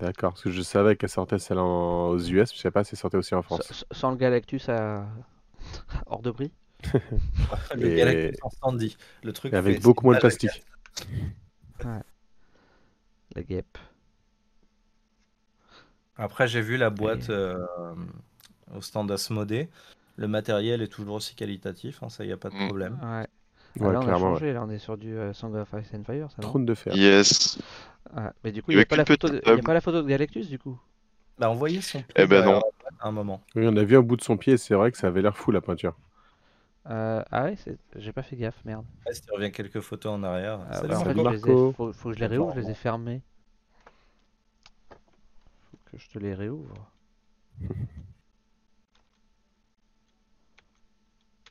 D'accord, 0.00 0.32
parce 0.32 0.42
que 0.42 0.50
je 0.50 0.62
savais 0.62 0.96
qu'elle 0.96 1.08
sortait 1.08 1.38
celle 1.38 1.58
en... 1.58 2.08
aux 2.08 2.18
US, 2.18 2.52
je 2.52 2.58
sais 2.58 2.70
pas 2.70 2.82
si 2.84 2.94
elle 2.94 2.98
sortait 2.98 3.16
aussi 3.16 3.34
en 3.34 3.42
France. 3.42 3.70
S- 3.70 3.84
Sans 3.92 4.10
le 4.10 4.16
Galactus 4.16 4.68
à... 4.68 5.06
hors 6.06 6.20
de 6.22 6.30
prix. 6.30 6.52
Le 7.74 7.86
Et- 7.92 7.96
Galactus 7.96 8.38
en 8.42 8.50
standy. 8.50 8.96
Le 9.22 9.32
truc 9.32 9.52
Et 9.52 9.56
avec 9.56 9.76
fait 9.76 9.82
beaucoup 9.82 10.04
moins 10.04 10.14
de 10.14 10.20
plastique. 10.20 10.64
La 13.34 13.42
guêpe. 13.42 13.78
Après, 16.16 16.48
j'ai 16.48 16.60
vu 16.60 16.76
la 16.76 16.90
boîte 16.90 17.28
Et- 17.28 17.32
euh, 17.32 17.64
au 18.74 18.80
stand 18.82 19.10
Asmodée. 19.10 19.68
Le 20.16 20.26
matériel 20.26 20.82
est 20.82 20.88
toujours 20.88 21.14
aussi 21.16 21.36
qualitatif, 21.36 22.02
hein, 22.02 22.08
ça, 22.08 22.24
il 22.24 22.26
n'y 22.28 22.32
a 22.32 22.36
pas 22.36 22.50
de 22.50 22.56
Mm. 22.56 22.66
problème. 22.66 22.98
Ouais. 23.02 23.26
Ah, 23.80 23.84
Ouais, 23.86 23.92
là, 23.92 24.00
on 24.00 24.08
a 24.08 24.12
ouais. 24.12 24.18
changé. 24.18 24.52
Là, 24.52 24.64
on 24.64 24.70
est 24.70 24.78
sur 24.78 24.96
du 24.96 25.16
euh, 25.16 25.32
Song 25.32 25.54
of 25.54 25.68
Ice 25.80 25.92
and 25.94 26.04
Fire, 26.04 26.30
ça 26.30 26.42
Trône 26.42 26.64
de 26.66 26.74
fer. 26.74 26.94
Yes. 26.96 27.58
Ah, 28.16 28.32
Mais 28.44 28.52
du 28.52 28.62
coup, 28.62 28.70
il 28.72 28.76
n'y 28.76 28.82
a, 28.82 28.86
pas 28.86 28.96
la 28.96 29.04
photo 29.04 29.28
de... 29.28 29.32
petite 29.34 29.46
il 29.46 29.48
y 29.48 29.52
a 29.52 29.56
table. 29.56 29.66
pas 29.66 29.74
la 29.74 29.80
photo 29.80 30.02
de 30.02 30.08
Galactus, 30.08 30.48
du 30.48 30.58
coup? 30.58 30.78
Bah, 31.38 31.50
on 31.50 31.54
voyait 31.54 31.80
son 31.80 31.98
pied 32.02 32.06
Eh 32.16 32.26
ben 32.26 32.44
non. 32.44 32.60
à 33.00 33.08
un 33.08 33.12
moment. 33.12 33.42
Oui, 33.54 33.64
on 33.68 33.76
a 33.76 33.84
vu 33.84 33.96
un 33.96 34.00
bout 34.02 34.16
de 34.16 34.22
son 34.22 34.36
pied, 34.36 34.56
c'est 34.56 34.74
vrai 34.74 34.90
que 34.90 34.98
ça 34.98 35.06
avait 35.06 35.22
l'air 35.22 35.36
fou 35.36 35.50
la 35.52 35.60
peinture. 35.60 35.94
Euh, 36.90 37.22
Ah 37.30 37.44
ouais, 37.44 37.56
j'ai 37.96 38.12
pas 38.12 38.22
fait 38.22 38.34
gaffe, 38.36 38.64
merde. 38.64 38.84
Ouais, 39.06 39.12
si 39.12 39.20
tu 39.22 39.30
reviens 39.32 39.50
quelques 39.50 39.80
photos 39.80 40.12
en 40.14 40.22
arrière. 40.24 40.60
Ah, 40.70 40.74
Salut, 40.78 40.88
bah, 40.88 40.98
en 41.00 41.04
fait, 41.04 41.14
Marco. 41.14 41.70
ai-. 41.70 41.72
Faut, 41.74 41.92
faut 41.92 42.08
que 42.10 42.14
je 42.16 42.20
les 42.20 42.26
réouvre, 42.26 42.54
je 42.54 42.60
les 42.60 42.70
ai 42.70 42.74
fermés. 42.74 43.20
Faut 45.70 45.78
que 45.92 45.98
je 45.98 46.08
te 46.08 46.18
les 46.18 46.34
réouvre. 46.34 46.74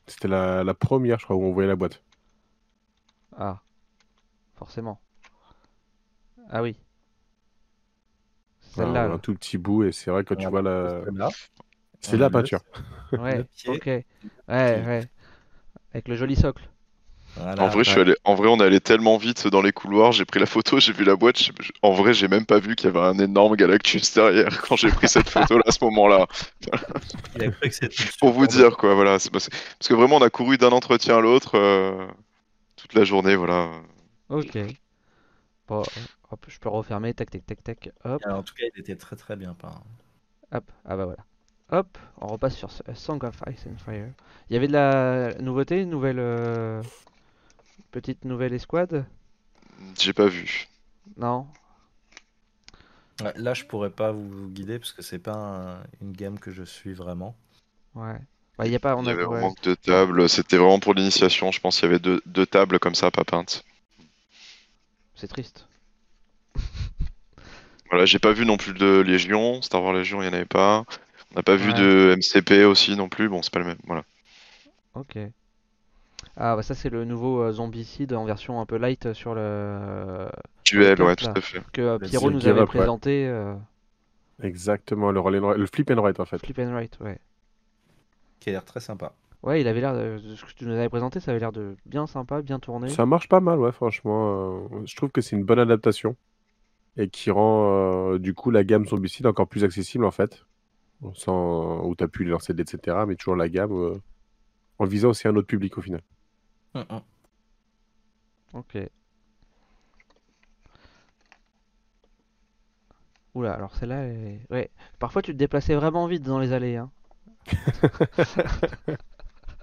C'était 0.06 0.28
la, 0.28 0.64
la 0.64 0.74
première, 0.74 1.18
je 1.18 1.24
crois, 1.24 1.36
où 1.36 1.44
on 1.44 1.52
voyait 1.52 1.68
la 1.68 1.76
boîte. 1.76 2.02
Ah, 3.38 3.62
forcément. 4.56 5.00
Ah 6.50 6.62
oui. 6.62 6.76
Un, 8.78 8.84
Celle-là, 8.84 9.04
un 9.04 9.18
tout 9.18 9.34
petit 9.34 9.58
bout, 9.58 9.82
et 9.84 9.92
c'est 9.92 10.10
vrai 10.12 10.24
que 10.24 10.34
tu 10.34 10.48
vois 10.50 10.62
la. 10.62 11.02
C'est 12.00 12.16
la 12.18 12.30
peinture. 12.30 12.60
Ouais, 13.16 13.44
ok. 13.66 13.86
Ouais, 13.86 14.04
ouais. 14.48 15.08
Avec 15.92 16.08
le 16.08 16.16
joli 16.16 16.36
socle. 16.36 16.68
Voilà. 17.36 17.64
En 17.64 17.68
vrai, 17.68 17.82
je 17.84 17.90
suis 17.90 18.00
allé... 18.00 18.14
en 18.24 18.34
vrai, 18.34 18.48
on 18.48 18.58
est 18.60 18.64
allé 18.64 18.80
tellement 18.80 19.16
vite 19.16 19.48
dans 19.48 19.62
les 19.62 19.72
couloirs, 19.72 20.12
j'ai 20.12 20.24
pris 20.24 20.38
la 20.40 20.46
photo, 20.46 20.78
j'ai 20.80 20.92
vu 20.92 21.04
la 21.04 21.16
boîte. 21.16 21.38
je- 21.38 21.50
En 21.82 21.92
vrai, 21.92 22.14
j'ai 22.14 22.28
même 22.28 22.46
pas 22.46 22.58
vu 22.58 22.76
qu'il 22.76 22.86
y 22.86 22.96
avait 22.96 23.04
un 23.06 23.18
énorme 23.18 23.56
Galactus 23.56 24.12
derrière 24.14 24.48
quand 24.68 24.76
j'ai 24.76 24.90
pris 24.90 25.08
cette 25.08 25.28
photo-là 25.28 25.62
à 25.66 25.72
ce 25.72 25.84
moment-là. 25.84 26.26
Pour 28.20 28.32
vous 28.32 28.46
dire, 28.46 28.76
quoi, 28.76 28.94
voilà. 28.94 29.18
parce 29.32 29.48
que 29.88 29.94
vraiment, 29.94 30.16
on 30.16 30.22
a 30.22 30.30
couru 30.30 30.58
d'un 30.58 30.70
entretien 30.70 31.18
à 31.18 31.20
l'autre 31.20 31.56
euh, 31.56 32.06
toute 32.78 32.94
la 32.94 33.04
journée, 33.04 33.36
voilà. 33.36 33.70
Ok. 34.28 34.56
Bon, 35.68 35.82
hop, 36.30 36.46
je 36.48 36.58
peux 36.58 36.68
refermer, 36.68 37.14
tac, 37.14 37.30
tac, 37.30 37.44
tac, 37.46 37.62
tac, 37.62 37.90
hop, 38.04 38.22
Alors, 38.24 38.38
en 38.38 38.42
tout 38.42 38.54
cas, 38.54 38.64
il 38.74 38.80
était 38.80 38.96
très 38.96 39.16
très 39.16 39.36
bien 39.36 39.54
peint. 39.54 39.82
hop, 40.52 40.70
ah 40.84 40.96
bah 40.96 41.04
voilà. 41.06 41.24
Hop, 41.70 41.98
on 42.20 42.26
repasse 42.28 42.56
sur 42.56 42.70
ce- 42.70 42.82
Song 42.94 43.22
of 43.24 43.42
Ice 43.52 43.66
and 43.66 43.78
Fire. 43.78 44.12
Il 44.50 44.54
y 44.54 44.56
avait 44.56 44.68
de 44.68 44.72
la 44.72 45.34
nouveauté, 45.40 45.82
une 45.82 45.90
nouvelle 45.90 46.18
euh, 46.18 46.82
petite 47.90 48.24
nouvelle 48.24 48.54
escouade? 48.54 49.04
J'ai 49.98 50.12
pas 50.12 50.28
vu. 50.28 50.68
Non? 51.16 51.46
Là, 53.36 53.54
je 53.54 53.64
pourrais 53.64 53.90
pas 53.90 54.12
vous 54.12 54.48
guider 54.48 54.78
parce 54.78 54.92
que 54.92 55.02
c'est 55.02 55.18
pas 55.18 55.34
un- 55.34 55.82
une 56.00 56.12
gamme 56.12 56.38
que 56.38 56.50
je 56.52 56.62
suis 56.62 56.94
vraiment. 56.94 57.36
Ouais. 57.94 58.20
Bah, 58.58 58.66
il 58.66 58.72
y 58.72 58.76
a 58.76 58.80
pas, 58.80 58.96
on 58.96 59.02
Il 59.02 59.06
y 59.06 59.08
a, 59.08 59.12
avait 59.12 59.22
ouais. 59.24 59.26
vraiment 59.26 59.54
que 59.54 59.62
deux 59.62 59.76
tables. 59.76 60.28
C'était 60.28 60.56
vraiment 60.56 60.80
pour 60.80 60.94
l'initiation. 60.94 61.52
Je 61.52 61.60
pense 61.60 61.76
qu'il 61.78 61.86
y 61.86 61.90
avait 61.90 62.00
deux, 62.00 62.20
deux 62.26 62.46
tables 62.46 62.78
comme 62.78 62.94
ça, 62.94 63.10
pas 63.10 63.24
peintes. 63.24 63.64
C'est 65.14 65.28
triste. 65.28 65.66
Voilà, 67.90 68.04
j'ai 68.04 68.18
pas 68.18 68.32
vu 68.32 68.44
non 68.44 68.58
plus 68.58 68.74
de 68.74 69.00
Légion. 69.00 69.62
Star 69.62 69.82
Wars 69.82 69.94
Légion, 69.94 70.20
il 70.20 70.26
y 70.26 70.28
en 70.28 70.34
avait 70.34 70.44
pas. 70.44 70.84
On 71.32 71.36
n'a 71.36 71.42
pas 71.42 71.56
vu 71.56 71.72
de 71.72 72.14
MCP 72.18 72.64
aussi 72.66 72.94
non 72.96 73.08
plus. 73.08 73.30
Bon, 73.30 73.40
c'est 73.40 73.50
pas 73.52 73.60
le 73.60 73.64
même. 73.64 73.78
Voilà. 73.86 74.04
Ok. 74.94 75.16
Ah 76.36 76.54
bah 76.54 76.62
ça 76.62 76.74
c'est 76.74 76.90
le 76.90 77.04
nouveau 77.04 77.40
euh, 77.42 77.52
Zombicide 77.52 78.12
en 78.12 78.24
version 78.24 78.60
un 78.60 78.66
peu 78.66 78.76
light 78.76 79.12
sur 79.12 79.34
le 79.34 80.28
Duel, 80.64 80.96
top, 80.96 81.06
ouais, 81.06 81.16
tout 81.16 81.26
à 81.34 81.40
fait. 81.40 81.62
que 81.72 81.80
euh, 81.80 81.98
Le 81.98 82.06
Pierrot 82.08 82.30
nous 82.30 82.46
avait 82.46 82.60
Up, 82.60 82.68
ouais. 82.74 82.78
présenté 82.78 83.26
euh, 83.26 83.54
Exactement, 84.42 85.10
le, 85.10 85.18
roll 85.20 85.36
and 85.36 85.40
write- 85.48 85.58
le 85.58 85.66
flip 85.66 85.90
and 85.90 86.00
write 86.00 86.20
en 86.20 86.24
fait. 86.26 86.38
Flip 86.38 86.58
and 86.58 86.72
Right, 86.74 86.96
ouais. 87.00 87.18
Qui 88.40 88.50
a 88.50 88.52
l'air 88.52 88.64
très 88.64 88.80
sympa. 88.80 89.12
Ouais, 89.42 89.60
il 89.60 89.68
avait 89.68 89.80
l'air 89.80 89.94
de, 89.94 90.18
ce 90.34 90.44
que 90.44 90.52
tu 90.52 90.64
nous 90.66 90.72
avais 90.74 90.88
présenté, 90.88 91.20
ça 91.20 91.30
avait 91.30 91.40
l'air 91.40 91.52
de 91.52 91.76
bien 91.86 92.06
sympa, 92.06 92.42
bien 92.42 92.58
tourné. 92.58 92.88
Ça 92.88 93.06
marche 93.06 93.28
pas 93.28 93.40
mal, 93.40 93.58
ouais, 93.60 93.72
franchement. 93.72 94.66
euh, 94.72 94.84
je 94.84 94.96
trouve 94.96 95.10
que 95.10 95.20
c'est 95.20 95.36
une 95.36 95.44
bonne 95.44 95.60
adaptation 95.60 96.16
et 96.96 97.08
qui 97.08 97.30
rend 97.30 98.12
euh, 98.14 98.18
du 98.18 98.34
coup 98.34 98.50
la 98.50 98.64
gamme 98.64 98.86
zombicide 98.86 99.26
encore 99.26 99.46
plus 99.46 99.62
accessible 99.64 100.04
en 100.04 100.10
fait. 100.10 100.44
Sans, 101.14 101.84
où 101.84 101.94
tu 101.94 102.02
as 102.02 102.08
pu 102.08 102.24
les 102.24 102.30
lancer, 102.30 102.52
etc. 102.58 103.06
Mais 103.06 103.14
toujours 103.14 103.36
la 103.36 103.48
gamme 103.48 103.70
euh, 103.72 104.00
en 104.80 104.84
visant 104.84 105.10
aussi 105.10 105.28
un 105.28 105.36
autre 105.36 105.46
public 105.46 105.78
au 105.78 105.80
final. 105.80 106.00
Hum, 106.74 106.84
hum. 106.90 107.00
Ok. 108.54 108.78
Oula, 113.34 113.54
alors 113.54 113.76
celle-là, 113.76 114.02
elle 114.06 114.24
est- 114.26 114.46
ouais. 114.52 114.70
Parfois 114.98 115.22
tu 115.22 115.32
te 115.32 115.36
déplaçais 115.38 115.74
vraiment 115.76 116.06
vite 116.08 116.22
dans 116.24 116.40
les 116.40 116.52
allées, 116.52 116.76
hein. 116.76 116.90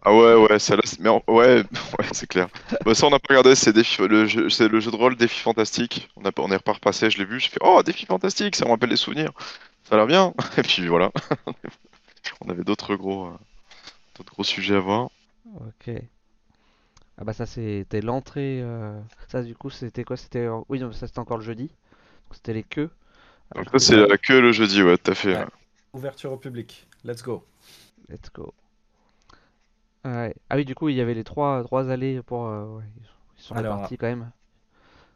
Ah 0.08 0.14
ouais, 0.14 0.36
ouais, 0.36 0.60
ça 0.60 0.76
là, 0.76 0.82
c'est- 0.86 1.00
mais 1.00 1.10
en- 1.10 1.24
ouais, 1.28 1.64
ouais, 2.00 2.06
c'est 2.12 2.28
clair. 2.28 2.48
Bah, 2.86 2.94
ça, 2.94 3.08
on 3.08 3.10
n'a 3.10 3.18
pas 3.20 3.34
regardé, 3.34 3.56
c'est 3.56 3.74
défi... 3.74 4.02
le 4.08 4.28
jeu... 4.28 4.50
c'est 4.50 4.68
le 4.68 4.80
jeu 4.80 4.92
de 4.92 4.96
rôle 4.96 5.16
Défi 5.16 5.40
Fantastique. 5.40 6.10
On, 6.16 6.24
a... 6.26 6.32
on 6.38 6.52
est 6.52 6.60
pas 6.60 6.74
repassé, 6.74 7.10
je 7.10 7.18
l'ai 7.18 7.26
vu, 7.26 7.40
j'ai 7.40 7.50
fait 7.50 7.60
Oh, 7.62 7.82
Défi 7.84 8.06
Fantastique, 8.06 8.56
ça 8.56 8.66
me 8.66 8.70
rappelle 8.72 8.90
des 8.90 8.98
souvenirs. 8.98 9.32
Ça 9.84 9.96
a 9.96 9.98
l'air 10.00 10.08
bien. 10.08 10.34
Et 10.58 10.64
puis 10.64 10.88
voilà. 10.88 11.12
on 12.42 12.50
avait 12.50 12.64
d'autres 12.64 12.96
gros, 12.96 13.28
euh, 13.28 13.38
d'autres 14.18 14.34
gros 14.34 14.44
sujets 14.46 14.76
à 14.76 14.82
voir. 14.82 15.10
Ok. 15.54 15.90
Ah 17.18 17.24
bah 17.26 17.34
ça 17.34 17.46
c'était 17.46 18.02
l'entrée. 18.02 18.62
euh, 18.62 19.00
Ça 19.28 19.44
du 19.44 19.56
coup 19.56 19.70
c'était 19.70 20.04
quoi? 20.04 20.18
C'était 20.18 20.46
euh, 20.46 20.62
oui 20.70 20.80
non, 20.80 20.92
ça 20.92 21.08
c'était 21.08 21.20
encore 21.20 21.38
le 21.38 21.44
jeudi. 21.44 21.72
C'était 22.32 22.54
les 22.54 22.64
queues. 22.64 22.92
Donc 23.56 23.68
ça, 23.72 23.80
c'est 23.80 23.96
la 24.08 24.18
queue 24.18 24.40
le 24.40 24.52
jeudi, 24.52 24.84
ouais, 24.84 24.98
tout 24.98 25.12
à 25.12 25.16
fait. 25.16 25.36
Ouais. 25.36 25.46
Ouverture 25.94 26.32
au 26.32 26.38
public. 26.38 26.88
Let's 27.04 27.24
go. 27.24 27.44
Let's 28.10 28.30
go. 28.30 28.54
Ouais. 30.06 30.36
Ah 30.50 30.56
oui 30.56 30.66
du 30.66 30.76
coup 30.76 30.90
il 30.90 30.96
y 30.96 31.02
avait 31.02 31.14
les 31.16 31.24
trois 31.24 31.64
trois 31.64 31.90
allées 31.90 32.22
pour. 32.22 32.46
euh, 32.48 32.78
ouais, 32.78 32.84
ils 33.38 33.42
sont- 33.42 33.56
Alors, 33.56 33.80
répartis 33.80 33.98
quand 33.98 34.08
même. 34.08 34.32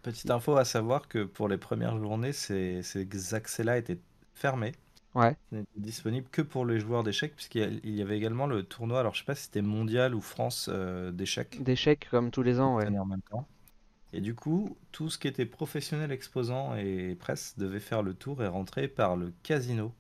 Petite 0.02 0.32
info 0.32 0.56
à 0.58 0.66
savoir 0.66 1.08
que 1.08 1.24
pour 1.26 1.48
les 1.48 1.58
premières 1.58 1.98
journées, 1.98 2.34
ces, 2.34 2.84
ces 2.84 3.34
accès-là 3.34 3.78
étaient 3.78 4.00
fermés. 4.34 4.72
Ouais. 5.14 5.38
Ils 5.52 5.60
n'étaient 5.60 5.80
disponibles 5.82 6.30
que 6.32 6.42
pour 6.44 6.66
les 6.66 6.80
joueurs 6.80 7.04
d'échecs, 7.04 7.36
puisqu'il 7.36 7.82
y 7.96 8.02
avait 8.02 8.18
également 8.18 8.48
le 8.48 8.64
tournoi, 8.64 9.00
alors 9.02 9.14
je 9.16 9.20
sais 9.22 9.26
pas 9.26 9.36
si 9.36 9.46
c'était 9.46 9.62
mondial 9.64 10.16
ou 10.16 10.22
France 10.22 10.70
euh, 10.72 11.12
d'échecs. 11.12 11.62
D'échecs 11.62 12.08
comme 12.10 12.32
tous 12.32 12.42
les 12.42 12.60
ans 12.60 12.78
ouais. 12.78 12.86
traînaient 12.86 13.00
en 13.00 13.06
même 13.06 13.22
temps. 13.22 13.48
Et 14.14 14.22
du 14.22 14.36
coup, 14.36 14.78
tout 14.92 15.10
ce 15.10 15.18
qui 15.18 15.28
était 15.28 15.46
professionnel, 15.48 16.12
exposant 16.12 16.76
et 16.76 17.16
presse 17.16 17.58
devait 17.58 17.80
faire 17.80 18.04
le 18.04 18.14
tour 18.14 18.44
et 18.44 18.48
rentrer 18.48 18.88
par 18.88 19.16
le 19.18 19.34
casino. 19.44 19.94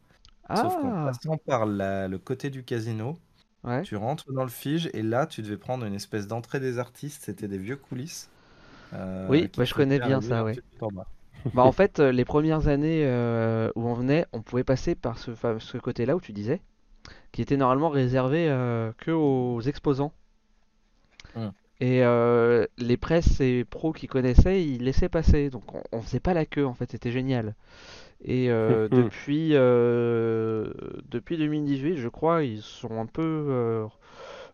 Sauf 0.53 0.77
qu'en 0.77 0.93
Ah 0.93 1.03
passant 1.03 1.37
par 1.37 1.65
la- 1.65 2.07
le 2.07 2.17
côté 2.19 2.49
du 2.49 2.63
casino, 2.63 3.19
ouais. 3.63 3.87
tu 3.87 3.95
rentres 3.97 4.31
dans 4.33 4.43
le 4.43 4.49
Fige 4.49 4.89
et 4.93 5.03
là, 5.03 5.27
tu 5.27 5.41
devais 5.43 5.57
prendre 5.57 5.85
une 5.85 5.95
espèce 5.95 6.27
d'entrée 6.27 6.59
des 6.61 6.79
artistes. 6.79 7.23
C'était 7.25 7.47
des 7.49 7.57
vieux 7.59 7.77
coulisses. 7.77 8.31
euh, 8.93 9.29
Oui, 9.29 9.49
qui 9.49 9.51
bah, 9.55 9.63
te 9.63 9.65
je 9.65 9.73
connais 9.73 9.99
bien 9.99 10.19
ça, 10.21 10.43
ouais. 10.43 10.59
Bah 11.53 11.63
en 11.63 11.71
fait 11.71 11.99
euh, 11.99 12.11
les 12.11 12.25
premières 12.25 12.67
années 12.67 13.03
euh, 13.05 13.71
où 13.75 13.87
on 13.87 13.93
venait, 13.93 14.25
on 14.33 14.41
pouvait 14.43 14.63
passer 14.63 14.95
par 14.95 15.17
ce, 15.17 15.35
fa- 15.35 15.59
ce 15.59 15.77
côté-là 15.79 16.15
où 16.15 16.21
tu 16.21 16.33
disais, 16.33 16.61
qui 17.33 17.41
était 17.41 17.57
normalement 17.57 17.89
réservé 17.89 18.49
euh, 18.49 18.91
que 18.99 19.11
aux 19.11 19.61
exposants. 19.61 20.13
Hmm. 21.33 21.49
Et 21.81 22.03
euh, 22.03 22.65
les 22.77 22.97
presses 22.97 23.39
et 23.39 23.63
pros 23.63 23.93
qui 23.93 24.07
connaissaient, 24.07 24.63
ils 24.65 24.83
laissaient 24.83 25.07
passer. 25.09 25.49
Donc 25.49 25.73
on, 25.73 25.81
on 25.93 26.01
faisait 26.01 26.19
pas 26.19 26.33
la 26.33 26.45
queue 26.45 26.65
en 26.65 26.73
fait, 26.73 26.91
c'était 26.91 27.11
génial. 27.11 27.55
Et 28.23 28.51
euh, 28.51 28.89
Mhm. 28.89 28.89
depuis, 28.89 29.51
euh, 29.53 30.71
depuis 31.09 31.37
2018, 31.37 31.97
je 31.97 32.09
crois, 32.09 32.43
ils 32.43 32.61
sont 32.61 32.99
un 32.99 33.05
peu 33.05 33.21
euh, 33.23 33.85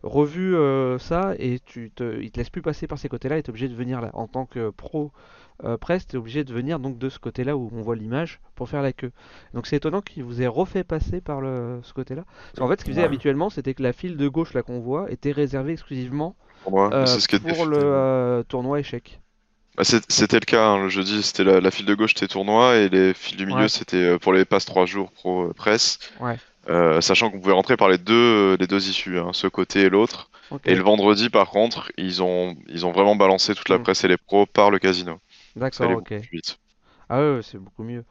revus 0.02 0.54
euh, 0.56 0.98
ça 0.98 1.34
et 1.38 1.60
tu 1.60 1.90
te, 1.90 2.20
ils 2.20 2.30
te 2.30 2.38
laissent 2.38 2.50
plus 2.50 2.62
passer 2.62 2.86
par 2.86 2.98
ces 2.98 3.08
côtés-là 3.08 3.38
et 3.38 3.42
t'es 3.42 3.50
obligé 3.50 3.68
de 3.68 3.74
venir 3.74 4.00
là. 4.00 4.10
En 4.14 4.28
tant 4.28 4.46
que 4.46 4.70
pro 4.70 5.12
euh, 5.64 5.76
presse, 5.78 6.06
t'es 6.06 6.16
obligé 6.16 6.44
de 6.44 6.52
venir 6.52 6.78
donc 6.80 6.98
de 6.98 7.08
ce 7.08 7.18
côté-là 7.18 7.56
où 7.56 7.70
on 7.72 7.82
voit 7.82 7.96
l'image 7.96 8.40
pour 8.54 8.68
faire 8.68 8.82
la 8.82 8.92
queue. 8.92 9.12
Donc 9.54 9.66
c'est 9.66 9.76
étonnant 9.76 10.02
qu'ils 10.02 10.24
vous 10.24 10.42
aient 10.42 10.46
refait 10.46 10.84
passer 10.84 11.20
par 11.20 11.40
le, 11.40 11.80
ce 11.82 11.92
côté-là. 11.94 12.24
Parce 12.26 12.58
qu'en 12.60 12.68
fait, 12.68 12.80
ce 12.80 12.84
qu'ils 12.84 12.94
faisaient 12.94 13.02
Ouais. 13.02 13.06
habituellement, 13.06 13.50
c'était 13.50 13.74
que 13.74 13.82
la 13.82 13.92
file 13.92 14.16
de 14.16 14.28
gauche 14.28 14.54
là 14.54 14.62
qu'on 14.62 14.80
voit 14.80 15.10
était 15.10 15.32
réservée 15.32 15.72
exclusivement 15.72 16.36
Pour 16.62 16.94
euh, 16.94 17.18
le 17.64 17.76
euh, 17.78 18.42
tournoi 18.44 18.80
échec. 18.80 19.20
Bah, 19.76 19.84
C'était 19.84 20.40
le 20.40 20.44
cas 20.46 20.68
hein, 20.68 20.78
le 20.82 20.88
jeudi, 20.88 21.22
c'était 21.22 21.44
la, 21.44 21.60
la 21.60 21.70
file 21.70 21.86
de 21.86 21.94
gauche 21.94 22.14
c'était 22.14 22.28
tournoi 22.28 22.76
et 22.76 22.88
les 22.88 23.12
files 23.14 23.36
du 23.36 23.46
milieu 23.46 23.62
Ouais. 23.62 23.68
c'était 23.68 23.96
euh, 23.96 24.18
pour 24.18 24.32
les 24.32 24.44
passes 24.44 24.64
3 24.64 24.86
jours 24.86 25.12
pro 25.12 25.48
euh, 25.48 25.52
presse. 25.52 25.98
Ouais. 26.20 26.36
Euh, 26.68 27.00
sachant 27.00 27.30
qu'on 27.30 27.38
pouvait 27.40 27.52
rentrer 27.52 27.76
par 27.76 27.88
les 27.88 27.98
deux, 27.98 28.56
les 28.58 28.66
deux 28.66 28.88
issues, 28.88 29.18
hein, 29.18 29.30
ce 29.32 29.46
côté 29.46 29.82
et 29.82 29.88
l'autre. 29.88 30.30
Et 30.64 30.74
le 30.74 30.82
vendredi, 30.82 31.28
par 31.30 31.50
contre, 31.50 31.92
ils 31.96 32.22
ont, 32.22 32.56
ils 32.68 32.86
ont 32.86 32.92
vraiment 32.92 33.16
balancé 33.16 33.54
toute 33.54 33.68
la 33.68 33.78
Mm. 33.78 33.82
presse 33.82 34.04
et 34.04 34.08
les 34.08 34.16
pros 34.16 34.46
par 34.46 34.70
le 34.70 34.78
casino. 34.78 35.18
D'accord, 35.54 35.98
ok. 35.98 36.14
Ah 37.08 37.20
ouais, 37.20 37.40
c'est 37.42 37.58
beaucoup 37.58 37.84
mieux. 37.84 38.04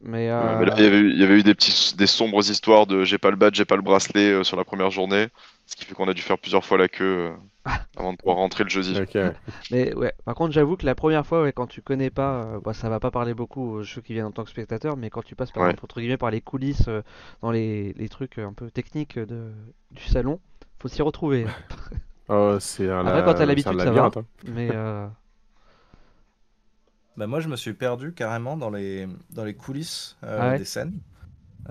Mais, 0.00 0.30
Ouais, 0.38 0.54
euh, 0.54 0.56
mais 0.56 0.66
là, 0.66 0.72
il 0.76 0.84
y 0.84 0.86
avait 0.86 0.98
eu, 1.00 1.10
il 1.12 1.18
y 1.18 1.24
avait 1.24 1.38
eu 1.40 1.42
des 1.42 1.54
petits, 1.54 1.94
des 1.96 2.06
sombres 2.06 2.48
histoires 2.48 2.86
de 2.86 3.04
j'ai 3.04 3.18
pas 3.18 3.30
le 3.30 3.36
badge, 3.36 3.56
j'ai 3.56 3.64
pas 3.64 3.74
le 3.76 3.82
bracelet 3.82 4.30
euh, 4.32 4.44
sur 4.44 4.56
la 4.56 4.64
première 4.64 4.90
journée, 4.90 5.28
ce 5.66 5.74
qui 5.76 5.84
fait 5.84 5.94
qu'on 5.94 6.08
a 6.08 6.14
dû 6.14 6.22
faire 6.22 6.38
plusieurs 6.38 6.64
fois 6.64 6.78
la 6.78 6.88
queue 6.88 7.30
euh, 7.32 7.36
avant 7.98 8.12
de 8.12 8.18
pouvoir 8.18 8.36
rentrer 8.38 8.64
le 8.64 8.70
jeudi. 8.70 9.02
Mais 9.70 9.94
ouais, 9.94 10.12
par 10.24 10.34
contre, 10.34 10.52
j'avoue 10.52 10.76
que 10.76 10.86
la 10.86 10.94
première 10.94 11.26
fois, 11.26 11.42
ouais, 11.42 11.52
quand 11.52 11.66
tu 11.66 11.82
connais 11.82 12.10
pas, 12.10 12.44
euh, 12.44 12.60
bah, 12.60 12.72
ça 12.74 12.88
va 12.88 13.00
pas 13.00 13.10
parler 13.10 13.34
beaucoup 13.34 13.60
aux 13.62 13.82
jeux 13.82 14.00
qui 14.00 14.12
viennent 14.14 14.26
en 14.26 14.32
tant 14.32 14.44
que 14.44 14.50
spectateur, 14.50 14.96
mais 14.96 15.10
quand 15.10 15.22
tu 15.22 15.34
passes 15.36 15.52
par 15.52 15.60
Ouais. 15.60 15.64
exemple, 15.64 15.84
entre 15.84 16.00
guillemets, 16.00 16.16
par 16.16 16.30
les 16.30 16.40
coulisses, 16.40 16.88
euh, 16.88 17.02
dans 17.42 17.50
les, 17.50 17.92
les 17.94 18.08
trucs 18.08 18.38
un 18.38 18.52
peu 18.52 18.70
techniques 18.70 19.18
de, 19.18 19.52
du 19.90 20.02
salon, 20.04 20.40
faut 20.80 20.88
s'y 20.88 21.02
retrouver. 21.02 21.46
Oh, 22.28 22.58
c'est 22.60 22.90
un, 22.90 23.04
Après, 23.04 23.22
quand 23.22 23.34
t'as 23.34 23.46
l'habitude, 23.46 23.80
ça 23.80 23.92
va. 23.92 24.04
hein. 24.16 24.26
Mais 24.44 24.70
euh, 24.72 25.08
Bah 27.18 27.26
moi 27.26 27.40
je 27.40 27.48
me 27.48 27.56
suis 27.56 27.74
perdu 27.74 28.12
carrément 28.12 28.56
dans 28.56 28.70
les, 28.70 29.08
dans 29.30 29.44
les 29.44 29.54
coulisses 29.54 30.16
euh, 30.22 30.38
Ah 30.40 30.50
ouais 30.50 30.58
des 30.58 30.64
scènes, 30.64 31.00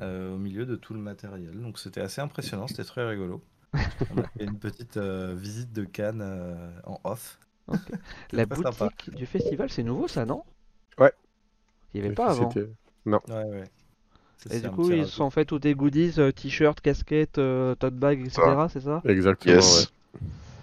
euh, 0.01 0.35
au 0.35 0.37
milieu 0.37 0.65
de 0.65 0.75
tout 0.75 0.93
le 0.93 0.99
matériel. 0.99 1.59
Donc 1.61 1.79
c'était 1.79 2.01
assez 2.01 2.19
impressionnant, 2.19 2.67
c'était 2.67 2.83
très 2.83 3.07
rigolo. 3.07 3.41
On 3.73 4.19
a 4.19 4.27
fait 4.27 4.43
une 4.43 4.59
petite 4.59 4.97
euh, 4.97 5.33
visite 5.37 5.71
de 5.71 5.85
Cannes 5.85 6.21
euh, 6.21 6.69
en 6.85 6.99
off. 7.05 7.39
la 8.33 8.45
boutique 8.45 8.77
sympa. 8.77 9.17
du 9.17 9.25
festival, 9.25 9.69
c'est 9.69 9.83
nouveau 9.83 10.09
ça, 10.09 10.25
non? 10.25 10.43
Ouais. 10.99 11.13
Il 11.93 11.97
y 11.97 11.99
avait 12.01 12.09
Mais 12.09 12.15
pas 12.15 12.31
avant. 12.31 12.49
c'était- 12.51 12.69
Ouais, 13.05 13.19
ouais. 13.29 13.63
Et 14.51 14.59
du 14.59 14.69
coup, 14.69 14.91
ils 14.91 14.99
rajout. 14.99 15.11
sont 15.11 15.29
fait 15.29 15.45
tous 15.45 15.59
des 15.59 15.75
goodies, 15.75 16.13
t-shirts, 16.35 16.81
casquettes, 16.81 17.37
euh, 17.37 17.73
tote 17.75 17.95
bag, 17.95 18.19
etc. 18.19 18.41
C'est 18.69 18.81
ça? 18.81 19.01
Exactement, 19.05 19.55
Yes. 19.55 19.91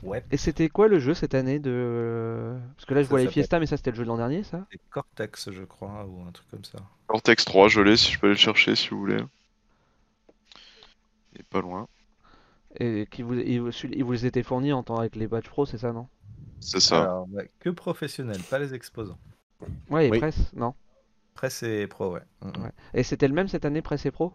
Ouais, 0.05 0.25
Et 0.31 0.37
c'était 0.37 0.69
quoi 0.69 0.89
le 0.89 0.99
jeu 0.99 1.15
cette 1.15 1.35
année 1.35 1.59
de... 1.59 2.55
Parce 2.77 2.85
que 2.87 2.95
là, 2.95 3.03
je 3.03 3.09
Ça 3.09 3.09
vois 3.09 3.21
les 3.21 3.29
Fiesta, 3.29 3.59
mais 3.61 3.67
ça 3.67 3.77
c'était 3.79 3.91
le 3.91 3.97
jeu 3.97 4.03
de 4.05 4.09
l'an 4.09 4.17
dernier, 4.19 4.43
ça? 4.45 4.67
C'est 4.71 4.79
Cortex 4.91 5.51
je 5.51 5.63
crois, 5.65 6.05
ou 6.05 6.21
un 6.21 6.31
truc 6.31 6.47
comme 6.51 6.65
ça. 6.65 6.79
Cortex 7.07 7.47
3, 7.47 7.69
je 7.69 7.81
l'ai 7.81 7.97
si 7.97 8.13
je 8.13 8.19
peux 8.19 8.27
aller 8.27 8.35
le 8.35 8.39
chercher 8.39 8.77
si 8.77 8.91
vous 8.91 8.99
voulez. 8.99 9.23
Il 11.35 11.41
est 11.43 11.45
pas 11.45 11.61
loin. 11.61 11.87
Et 12.79 13.09
qui 13.11 13.23
vous, 13.23 13.35
il, 13.35 13.61
vous- 13.61 14.13
les 14.13 14.27
était 14.27 14.43
fournis 14.45 14.73
en 14.73 14.85
temps 14.85 14.99
avec 14.99 15.17
les 15.17 15.27
badges 15.27 15.49
pro, 15.49 15.67
c'est 15.67 15.79
ça, 15.79 15.93
non? 15.93 16.07
C'est 16.61 16.81
ça. 16.81 17.09
Alors, 17.09 17.29
que 17.61 17.71
professionnels, 17.71 18.45
pas 18.45 18.59
les 18.59 18.75
exposants. 18.75 19.19
Ouais, 19.91 20.09
et 20.09 20.11
Oui. 20.11 20.19
presse, 20.19 20.53
non? 20.55 20.75
Presse 21.35 21.63
et 21.63 21.87
pro, 21.87 22.13
ouais. 22.15 22.23
Mm, 22.43 22.49
mm. 22.49 22.63
Ouais. 22.63 22.71
Et 22.95 23.03
c'était 23.03 23.29
le 23.29 23.35
même 23.35 23.49
cette 23.49 23.65
année, 23.65 23.83
presse 23.83 24.07
et 24.07 24.11
pro? 24.11 24.35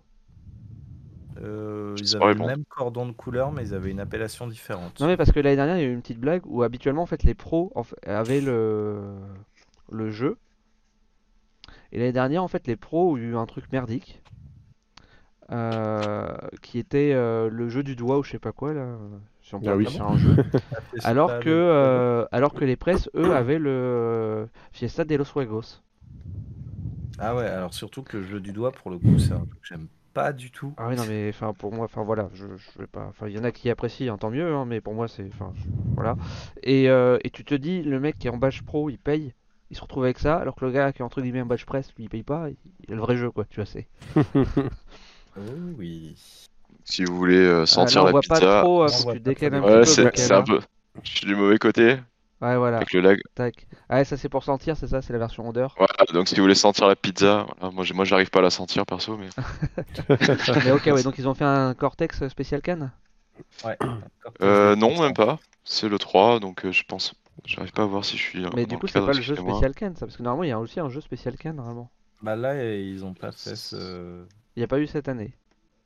Euh, 1.41 1.95
ils 1.99 2.15
avaient 2.15 2.33
le 2.33 2.45
même 2.45 2.65
cordon 2.65 3.05
de 3.07 3.11
couleur, 3.11 3.51
mais 3.51 3.63
ils 3.67 3.73
avaient 3.73 3.91
une 3.91 3.99
appellation 3.99 4.47
différente. 4.47 4.99
Non, 4.99 5.07
mais 5.07 5.17
parce 5.17 5.31
que 5.31 5.39
l'année 5.39 5.55
dernière, 5.55 5.77
il 5.77 5.81
y 5.81 5.85
a 5.85 5.87
eu 5.87 5.93
une 5.93 6.01
petite 6.01 6.19
blague 6.19 6.41
où 6.45 6.63
habituellement, 6.63 7.03
en 7.03 7.05
fait, 7.07 7.23
les 7.23 7.33
pros 7.35 7.71
en 7.75 7.83
fait, 7.83 7.95
avaient 8.07 8.41
le, 8.41 9.13
le 9.91 10.09
jeu. 10.11 10.37
Et 11.91 11.99
l'année 11.99 12.11
dernière, 12.13 12.43
en 12.43 12.47
fait, 12.47 12.65
les 12.67 12.75
pros 12.75 13.11
ont 13.11 13.17
eu 13.17 13.35
un 13.35 13.45
truc 13.45 13.71
merdique. 13.71 14.21
euh, 15.51 16.27
qui 16.61 16.77
était 16.77 17.11
euh, 17.13 17.49
le 17.49 17.69
jeu 17.69 17.83
du 17.83 17.95
doigt 17.95 18.19
ou 18.19 18.23
je 18.23 18.31
sais 18.31 18.39
pas 18.39 18.51
quoi 18.51 18.73
là. 18.73 18.97
Si 19.41 19.55
on 19.55 19.61
peut 19.61 19.71
Ah 19.71 19.75
oui. 19.75 19.87
un 19.99 20.17
jeu. 20.17 20.35
C'est 20.93 21.05
Alors 21.05 21.39
que, 21.39 21.49
euh, 21.49 22.25
alors 22.31 22.53
que 22.53 22.65
les 22.65 22.75
presses, 22.75 23.09
eux, 23.15 23.33
avaient 23.35 23.57
le 23.59 24.47
Fiesta 24.71 25.05
de 25.05 25.15
los 25.15 25.25
Juegos. 25.25 25.81
Ah 27.17 27.35
ouais, 27.35 27.45
alors 27.45 27.73
surtout 27.73 28.03
que 28.03 28.17
le 28.17 28.23
jeu 28.23 28.39
du 28.39 28.51
doigt, 28.53 28.71
pour 28.71 28.91
le 28.91 28.99
coup, 28.99 29.17
c'est 29.19 29.33
un 29.33 29.45
truc 29.45 29.61
que 29.61 29.67
j'aime 29.67 29.87
pas 30.13 30.33
du 30.33 30.51
tout. 30.51 30.73
Ah 30.77 30.87
oui, 30.89 30.95
non, 30.95 31.05
mais 31.05 31.29
enfin, 31.29 31.53
pour 31.53 31.73
moi, 31.73 31.85
enfin 31.85 32.03
voilà, 32.03 32.29
je, 32.33 32.45
je 32.57 32.79
vais 32.79 32.87
pas. 32.87 33.05
Enfin, 33.07 33.27
il 33.27 33.35
y 33.35 33.39
en 33.39 33.43
a 33.43 33.51
qui 33.51 33.69
apprécient, 33.69 34.13
hein, 34.13 34.17
tant 34.17 34.29
mieux, 34.29 34.53
hein, 34.53 34.65
mais 34.65 34.81
pour 34.81 34.93
moi, 34.93 35.07
c'est. 35.07 35.25
Enfin, 35.27 35.51
je- 35.55 35.69
voilà. 35.95 36.15
Et, 36.63 36.89
euh, 36.89 37.17
et 37.23 37.29
tu 37.29 37.43
te 37.45 37.53
dis, 37.55 37.81
le 37.83 37.99
mec 37.99 38.17
qui 38.17 38.27
est 38.27 38.31
en 38.31 38.37
badge 38.37 38.61
pro, 38.61 38.89
il 38.89 38.97
paye, 38.97 39.33
il 39.69 39.75
se 39.77 39.81
retrouve 39.81 40.03
avec 40.05 40.19
ça, 40.19 40.37
alors 40.37 40.55
que 40.55 40.65
le 40.65 40.71
gars 40.71 40.93
qui 40.93 41.01
est 41.01 41.05
entre 41.05 41.21
guillemets 41.21 41.41
en 41.41 41.45
badge 41.45 41.65
presse, 41.65 41.93
lui, 41.95 42.05
il 42.05 42.09
paye 42.09 42.23
pas, 42.23 42.49
il, 42.49 42.57
il 42.87 42.93
a 42.93 42.95
le 42.95 43.01
vrai 43.01 43.17
jeu, 43.17 43.29
quoi, 43.31 43.45
tu 43.45 43.57
vois, 43.57 43.65
c'est. 43.65 43.87
Oh 45.37 45.41
oui. 45.77 46.15
Si 46.83 47.05
vous 47.05 47.15
voulez 47.15 47.37
euh, 47.37 47.61
Ah, 47.61 47.65
sentir 47.65 48.01
là, 48.01 48.03
on 48.03 48.07
la 48.07 48.11
voit 48.11 48.21
pizza. 48.21 48.39
pas 48.39 48.61
trop, 48.61 48.83
euh, 48.83 48.89
On 48.91 49.03
voit 49.03 49.15
pas 49.15 49.31
un 49.31 49.61
Ouais, 49.61 49.85
peu. 49.85 49.95
c'est 50.15 50.33
un 50.33 50.41
là. 50.41 50.43
peu. 50.43 50.59
Je 51.03 51.09
suis 51.09 51.25
du 51.27 51.35
mauvais 51.35 51.57
côté 51.57 51.97
Ouais, 52.41 52.55
voilà, 52.57 52.77
avec 52.77 52.93
le 52.93 53.01
lag. 53.01 53.19
tac. 53.35 53.67
Ouais, 53.89 54.05
ça 54.05 54.15
c'est 54.15 54.29
pour 54.29 54.43
sentir, 54.45 54.77
c'est 54.77 54.87
ça, 54.87 55.01
c'est 55.01 55.11
la 55.11 55.19
version 55.19 55.47
odeur. 55.49 55.75
Voilà, 55.77 55.93
donc 56.13 56.27
si 56.29 56.35
vous 56.35 56.41
voulez 56.43 56.55
sentir 56.55 56.87
la 56.87 56.95
pizza, 56.95 57.45
voilà, 57.59 57.73
moi 57.75 57.83
j'ai- 57.83 57.93
moi 57.93 58.05
j'arrive 58.05 58.29
pas 58.29 58.39
à 58.39 58.43
la 58.43 58.49
sentir 58.49 58.85
perso, 58.85 59.17
mais 59.17 59.27
mais 60.65 60.71
ok, 60.71 60.85
ouais, 60.85 61.03
donc 61.03 61.17
ils 61.17 61.27
ont 61.27 61.33
fait 61.33 61.43
un 61.45 61.73
Cortex 61.73 62.27
spécial 62.29 62.61
can 62.61 62.89
Ouais. 63.65 63.77
euh, 64.41 64.75
non 64.75 64.99
même 65.01 65.13
pas. 65.13 65.39
C'est 65.63 65.87
le 65.89 65.97
3, 65.99 66.39
donc 66.39 66.65
euh, 66.65 66.71
je 66.71 66.83
pense. 66.83 67.13
J'arrive 67.45 67.71
pas 67.71 67.83
à 67.83 67.85
voir 67.85 68.03
si 68.03 68.17
je 68.17 68.21
suis. 68.21 68.45
Mais 68.55 68.65
du 68.65 68.77
coup, 68.77 68.87
c'est 68.87 68.99
pas 68.99 69.13
le 69.13 69.21
jeu 69.21 69.35
spécial 69.35 69.73
can, 69.75 69.93
ça, 69.95 70.05
parce 70.05 70.17
que 70.17 70.23
normalement, 70.23 70.43
il 70.43 70.49
y 70.49 70.53
a 70.53 70.59
aussi 70.59 70.79
un 70.79 70.89
jeu 70.89 71.01
spécial 71.01 71.35
can, 71.37 71.53
normalement. 71.53 71.89
Bah 72.21 72.35
là, 72.35 72.61
ils 72.75 73.05
ont 73.05 73.13
pas 73.13 73.31
fait 73.31 73.55
ce. 73.55 74.23
Il 74.55 74.59
n'y 74.59 74.63
a 74.63 74.67
pas 74.67 74.79
eu 74.79 74.87
cette 74.87 75.07
année. 75.07 75.33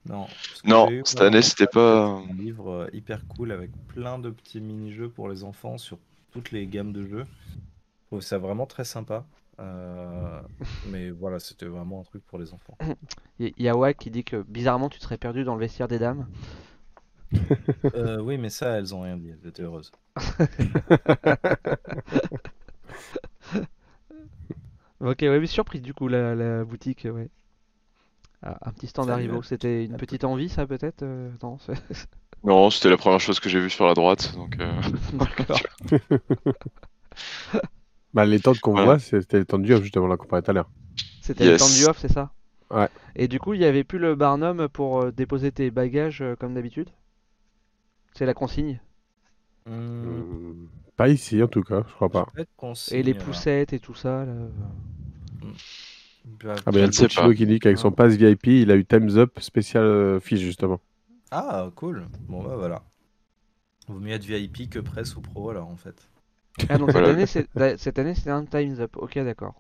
Non. 0.09 0.27
Non, 0.65 0.89
eu, 0.89 1.01
cette 1.05 1.21
année, 1.21 1.41
c'était 1.41 1.67
pas- 1.67 2.05
Un 2.07 2.34
livre 2.34 2.89
hyper 2.91 3.25
cool 3.27 3.51
avec 3.51 3.71
plein 3.88 4.19
de 4.19 4.30
petits 4.31 4.59
mini-jeux 4.59 5.09
pour 5.09 5.30
les 5.30 5.43
enfants 5.43 5.77
sur 5.77 5.97
toutes 6.34 6.51
les 6.51 6.68
gammes 6.68 6.91
de 6.91 7.05
jeux. 7.05 7.26
Je 8.01 8.07
trouve 8.07 8.22
ça 8.22 8.38
vraiment 8.38 8.65
très 8.65 8.84
sympa. 8.84 9.26
Euh, 9.60 10.41
mais 10.89 11.11
voilà, 11.11 11.39
c'était 11.39 11.68
vraiment 11.68 12.01
un 12.01 12.03
truc 12.03 12.26
pour 12.26 12.39
les 12.39 12.53
enfants. 12.53 12.77
Il 13.39 13.53
y 13.57 13.69
a 13.69 13.77
Wack 13.77 13.97
qui 13.97 14.11
dit 14.11 14.23
que 14.23 14.41
bizarrement, 14.43 14.89
tu 14.89 14.99
serais 14.99 15.18
perdu 15.18 15.43
dans 15.43 15.53
le 15.55 15.61
vestiaire 15.61 15.88
des 15.88 15.99
dames. 15.99 16.27
Euh, 17.95 18.19
oui, 18.22 18.38
mais 18.38 18.49
ça, 18.49 18.77
elles 18.77 18.93
ont 18.93 19.01
rien 19.01 19.18
dit. 19.18 19.30
Elles 19.30 19.47
étaient 19.49 19.64
heureuses. 19.64 19.91
Ok, 24.99 25.18
ouais, 25.22 25.39
mais 25.39 25.47
surprise 25.47 25.81
du 25.81 25.93
coup, 25.93 26.07
la, 26.07 26.35
la 26.35 26.64
boutique, 26.64 27.07
ouais. 27.11 27.30
Ah, 28.44 28.57
un 28.61 28.72
petit 28.74 28.88
stand 28.88 29.10
à- 29.10 29.41
c'était 29.44 29.86
une 29.86 29.95
petite 29.98 30.24
envie, 30.26 30.49
ça 30.49 30.68
peut-être 30.68 31.03
euh, 31.03 31.32
Non, 32.44 32.70
c'était 32.70 32.90
la 32.90 32.98
première 32.98 33.22
chose 33.22 33.40
que 33.40 33.48
j'ai 33.49 33.60
vue 33.60 33.70
sur 33.70 33.86
la 33.86 33.94
droite, 33.94 34.34
donc. 34.36 34.57
euh, 34.60 34.82
d'accord. 35.14 35.61
Bah, 38.14 38.26
les 38.26 38.40
tentes 38.40 38.60
qu'on 38.60 38.76
voit, 38.76 38.99
c'était 38.99 39.40
les 39.40 39.45
tentes 39.45 39.64
du 39.64 39.74
off, 39.74 39.82
justement, 39.82 40.07
là, 40.07 40.18
qu'on 40.18 40.28
parlait 40.28 40.44
tout 40.44 40.52
à 40.52 40.53
l'heure. 40.53 40.70
C'était 41.22 41.45
le 41.45 41.49
Yes. 41.49 41.61
stand 41.64 41.74
du 41.74 41.86
off, 41.86 41.98
c'est 41.98 42.11
ça 42.11 42.34
Ouais. 42.70 42.90
Et 43.15 43.28
du 43.28 43.40
coup, 43.40 43.53
il 43.53 43.60
n'y 43.60 43.65
avait 43.65 43.84
plus 43.86 43.99
le 43.99 44.15
barnum 44.15 44.70
pour 44.70 45.02
euh, 45.03 45.11
déposer 45.11 45.52
tes 45.52 45.72
bagages 45.72 46.24
comme 46.40 46.56
d'habitude 46.56 46.90
C'est 48.14 48.26
la 48.26 48.34
consigne 48.34 48.80
Hmm, 50.03 50.22
Hum, 50.22 50.70
Pas 50.95 51.10
ici, 51.10 51.41
en 51.41 51.48
tout 51.48 51.64
cas, 51.64 51.84
je 51.88 51.94
crois 51.94 52.10
pas. 52.10 52.28
Et 52.91 53.03
les 53.03 53.14
poussettes 53.14 53.74
et 53.74 53.80
tout 53.80 53.95
ça, 53.95 54.26
là. 54.26 54.34
Bah, 56.26 56.62
Ah, 56.66 56.72
bah, 56.72 56.80
il 56.80 56.82
y 56.82 56.84
a 56.84 56.86
Je 56.86 56.88
le 56.88 56.91
ne 56.91 56.91
sais 56.91 57.08
Pochino 57.08 57.10
pas. 57.10 57.34
qui 57.34 57.45
dit 57.45 57.60
qu'avec 57.60 57.78
son 57.78 57.91
pass 57.91 58.16
VIP, 58.16 58.48
il 58.48 58.72
a 58.72 58.76
eu 58.76 58.86
Time's 58.86 59.16
Up 59.18 59.40
spécial 59.40 59.84
euh, 59.84 60.20
fiche, 60.20 60.40
justement. 60.41 60.80
Ah, 61.32 61.70
cool. 61.76 62.08
Bon, 62.30 62.41
bah 62.44 62.56
voilà. 62.56 62.84
Vaut 63.88 64.00
mieux 64.00 64.12
être 64.14 64.26
VIP 64.26 64.70
que 64.70 64.80
presse 64.80 65.16
ou 65.16 65.22
pro, 65.22 65.50
alors, 65.50 65.70
en 65.70 65.78
fait. 65.78 66.10
Ah, 66.68 66.78
donc 66.78 66.91
cette 66.91 67.06
Voilà. 67.06 67.08
année, 67.08 67.26
cette 67.26 67.50
c'était 67.78 68.30
un 68.30 68.45
Time's 68.45 68.80
Up. 68.80 68.98
Ok, 68.98 69.16
d'accord. 69.20 69.56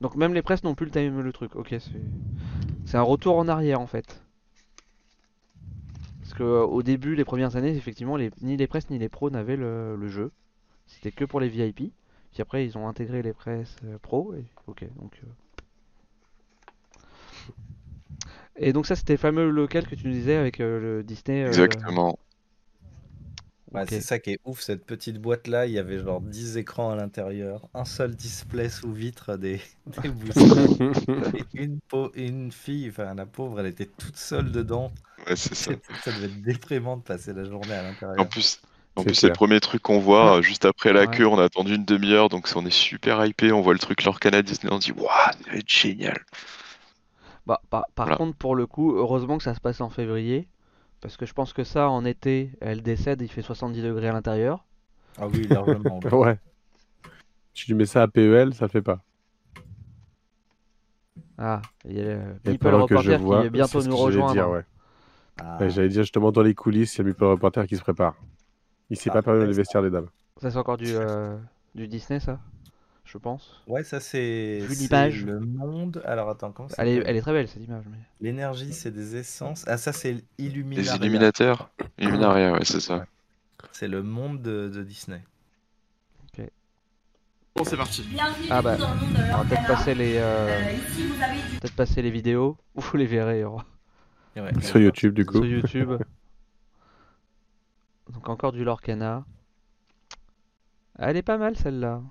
Donc 0.00 0.14
même 0.16 0.32
les 0.34 0.42
presses 0.42 0.62
n'ont 0.64 0.74
plus 0.74 0.86
le 0.86 0.92
time 0.92 1.20
le 1.20 1.32
truc. 1.32 1.54
Ok, 1.56 1.68
c'est 1.70 1.80
c'est 2.84 2.96
un 2.96 3.02
retour 3.02 3.36
en 3.38 3.48
arrière 3.48 3.80
en 3.80 3.86
fait. 3.86 4.22
Parce 6.20 6.34
que 6.34 6.42
euh, 6.42 6.62
au 6.64 6.82
début, 6.82 7.14
les 7.14 7.24
premières 7.24 7.56
années, 7.56 7.74
effectivement, 7.76 8.16
les... 8.16 8.30
ni 8.42 8.56
les 8.56 8.66
presses 8.66 8.90
ni 8.90 8.98
les 8.98 9.08
pros 9.08 9.30
n'avaient 9.30 9.56
le... 9.56 9.96
le 9.96 10.08
jeu. 10.08 10.32
C'était 10.86 11.12
que 11.12 11.24
pour 11.24 11.40
les 11.40 11.48
VIP. 11.48 11.92
Puis 12.36 12.42
après, 12.42 12.66
ils 12.66 12.76
ont 12.76 12.86
intégré 12.86 13.22
les 13.22 13.32
presses 13.32 13.76
euh, 13.86 13.98
pro. 13.98 14.34
Et... 14.34 14.44
Ok, 14.66 14.84
donc. 15.00 15.18
euh. 15.24 15.26
Et 18.56 18.72
donc 18.72 18.86
ça, 18.86 18.96
c'était 18.96 19.14
le 19.14 19.18
fameux 19.18 19.48
local 19.50 19.86
que 19.86 19.94
tu 19.94 20.06
nous 20.06 20.12
disais 20.12 20.36
avec 20.36 20.60
euh, 20.60 20.80
le 20.98 21.02
Disney. 21.02 21.44
euh, 21.44 21.48
Exactement. 21.48 22.18
Ok. 23.72 23.88
C'est 23.90 24.00
ça 24.00 24.18
qui 24.18 24.30
est 24.30 24.40
ouf, 24.44 24.60
cette 24.60 24.84
petite 24.86 25.18
boîte-là. 25.18 25.66
Il 25.66 25.72
y 25.72 25.78
avait 25.78 25.98
genre 25.98 26.20
10 26.20 26.56
écrans 26.56 26.90
à 26.90 26.96
l'intérieur, 26.96 27.68
un 27.74 27.84
seul 27.84 28.14
display 28.16 28.68
sous 28.68 28.92
vitre, 28.92 29.36
des, 29.36 29.60
des 29.86 30.08
boosters. 30.10 30.70
et 31.32 31.48
une, 31.54 31.80
pau- 31.80 32.12
une 32.14 32.52
fille, 32.52 32.88
enfin 32.90 33.14
la 33.14 33.26
pauvre, 33.26 33.60
elle 33.60 33.66
était 33.66 33.86
toute 33.86 34.16
seule 34.16 34.52
dedans. 34.52 34.92
Ouais, 35.26 35.36
c'est 35.36 35.54
ça. 35.54 35.72
Ça 36.00 36.12
devait 36.12 36.26
être 36.26 36.40
déprimant 36.42 36.96
de 36.96 37.02
passer 37.02 37.32
la 37.32 37.44
journée 37.44 37.74
à 37.74 37.82
En 38.18 38.24
l'intérieur. 38.24 38.26
plus, 38.26 38.60
en 38.96 39.04
C'est 39.04 39.04
plus 39.04 39.14
c'est 39.14 39.28
le 39.28 39.32
premier 39.32 39.60
truc 39.60 39.80
qu'on 39.82 40.00
voit 40.00 40.38
euh, 40.38 40.42
juste 40.42 40.64
après 40.64 40.92
la 40.92 41.06
Ouais. 41.06 41.06
queue. 41.06 41.26
On 41.26 41.38
a 41.38 41.44
attendu 41.44 41.74
une 41.76 41.84
demi-heure, 41.84 42.28
donc 42.28 42.48
on 42.56 42.66
est 42.66 42.70
super 42.70 43.24
hypé. 43.24 43.52
On 43.52 43.60
voit 43.62 43.72
le 43.74 43.78
truc 43.78 44.04
Lorcana 44.04 44.42
Disney, 44.42 44.72
on 44.72 44.80
se 44.80 44.92
dit 44.92 44.98
waouh, 44.98 45.08
ça 45.08 45.50
va 45.50 45.56
être 45.56 45.68
génial. 45.70 46.18
Bah, 47.46 47.62
par, 47.70 47.86
par 47.94 48.10
Voilà. 48.10 48.14
contre, 48.14 48.36
pour 48.36 48.54
le 48.54 48.66
coup, 48.66 48.92
heureusement 48.94 49.38
que 49.38 49.44
ça 49.44 49.54
se 49.54 49.60
passe 49.60 49.80
en 49.80 49.88
février. 49.90 50.48
Parce 51.00 51.16
que 51.16 51.26
je 51.26 51.32
pense 51.34 51.52
que 51.52 51.64
ça, 51.64 51.88
en 51.90 52.04
été, 52.04 52.52
elle 52.60 52.82
décède, 52.82 53.22
il 53.22 53.28
fait 53.30 53.42
70 53.42 53.82
degrés 53.82 54.08
à 54.08 54.12
l'intérieur. 54.12 54.64
Ah 55.18 55.28
oui, 55.28 55.46
largement. 55.48 56.00
ouais. 56.12 56.38
Tu 57.54 57.66
lui 57.66 57.74
mets 57.74 57.86
ça 57.86 58.02
à 58.02 58.06
PEL, 58.08 58.54
ça 58.54 58.66
le 58.66 58.70
fait 58.70 58.82
pas. 58.82 59.04
Ah, 61.38 61.62
il 61.84 61.96
y 61.98 62.00
a 62.00 62.18
People 62.44 62.56
pendant 62.56 62.84
que 62.84 62.96
je 62.96 63.10
Reporter 63.10 63.12
vois, 63.12 63.42
qui 63.42 63.42
est 63.44 63.50
bientôt 63.50 63.82
nous 63.82 63.96
rejoindre. 63.96 64.36
dire, 64.36 64.48
ouais. 64.48 64.64
Ah, 65.38 65.68
J'allais 65.68 65.88
dire 65.88 66.02
justement 66.02 66.32
dans 66.32 66.42
les 66.42 66.54
coulisses, 66.54 66.96
il 66.96 66.98
y 66.98 67.00
a 67.02 67.04
Meeple 67.04 67.24
Reporter 67.24 67.66
qui 67.66 67.76
se 67.76 67.82
prépare. 67.82 68.14
Il 68.90 68.96
s'est 68.96 69.10
Ah, 69.10 69.14
pas 69.14 69.22
permis 69.22 69.40
ouais, 69.40 69.46
les 69.46 69.52
vestiaires 69.52 69.82
des 69.82 69.90
dames. 69.90 70.08
Ça, 70.40 70.50
c'est 70.50 70.56
encore 70.56 70.76
du, 70.76 70.94
euh, 70.94 71.36
du 71.74 71.88
Disney, 71.88 72.20
ça 72.20 72.38
Je 73.04 73.18
pense. 73.18 73.62
Ouais, 73.66 73.82
ça 73.84 74.00
c'est 74.00 74.60
l'image. 74.68 75.24
le 75.24 75.40
monde. 75.40 76.02
Alors 76.04 76.28
attends, 76.30 76.52
comment 76.52 76.68
ça 76.68 76.76
Elle 76.78 76.88
est, 76.88 77.02
elle 77.06 77.16
est 77.16 77.20
très 77.20 77.32
belle, 77.32 77.48
cette 77.48 77.64
image. 77.64 77.84
Mais... 77.90 77.98
L'énergie, 78.20 78.72
c'est 78.72 78.90
des 78.92 79.16
essences. 79.16 79.64
Ah, 79.66 79.76
ça 79.76 79.92
c'est 79.92 80.12
Les 80.12 80.24
Illuminaria. 80.38 80.96
illuminateurs 80.96 81.70
Illuminaria, 81.98 82.52
ouais, 82.52 82.64
c'est 82.64 82.80
ça. 82.80 83.06
C'est 83.72 83.88
le 83.88 84.02
monde 84.02 84.42
de, 84.42 84.68
de 84.68 84.82
Disney. 84.82 85.22
Bon, 87.54 87.64
c'est 87.64 87.78
parti. 87.78 88.02
Bienvenue 88.02 88.48
Ah 88.50 88.60
bah, 88.60 88.76
dans 88.76 88.90
le 88.92 89.00
monde 89.00 89.12
de 89.14 89.48
peut-être 89.48 89.66
passer 89.66 89.94
les, 89.94 90.16
euh, 90.18 90.46
Euh, 90.46 90.72
ici, 90.72 91.06
vous 91.06 91.22
avez 91.22 91.36
du 91.36 91.58
peut-être 91.58 91.74
passer 91.74 92.02
les 92.02 92.10
vidéos. 92.10 92.58
Ou 92.74 92.82
vous 92.82 92.96
les 92.98 93.06
verrez 93.06 93.46
ouais, 93.46 93.62
Sur 94.60 94.78
YouTube, 94.78 95.14
du 95.14 95.24
coup. 95.24 95.38
sur 95.38 95.46
YouTube. 95.46 95.92
Donc 98.12 98.28
encore 98.28 98.52
du 98.52 98.64
Lorcana. 98.64 99.24
Elle 100.98 101.16
est 101.16 101.22
pas 101.22 101.38
mal 101.38 101.56
celle-là. 101.56 102.02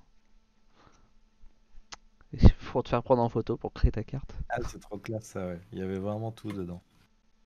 Il 2.34 2.52
faut 2.52 2.82
te 2.82 2.90
faire 2.90 3.02
prendre 3.02 3.22
en 3.22 3.30
photo 3.30 3.58
pour 3.58 3.72
créer 3.74 3.92
ta 3.92 4.04
carte. 4.04 4.36
Ah, 4.50 4.58
c'est 4.68 4.80
trop 4.80 4.98
classe 4.98 5.26
ça, 5.26 5.48
ouais. 5.48 5.60
Il 5.72 5.80
y 5.80 5.82
avait 5.82 6.00
vraiment 6.00 6.32
tout 6.32 6.52
dedans. 6.52 6.82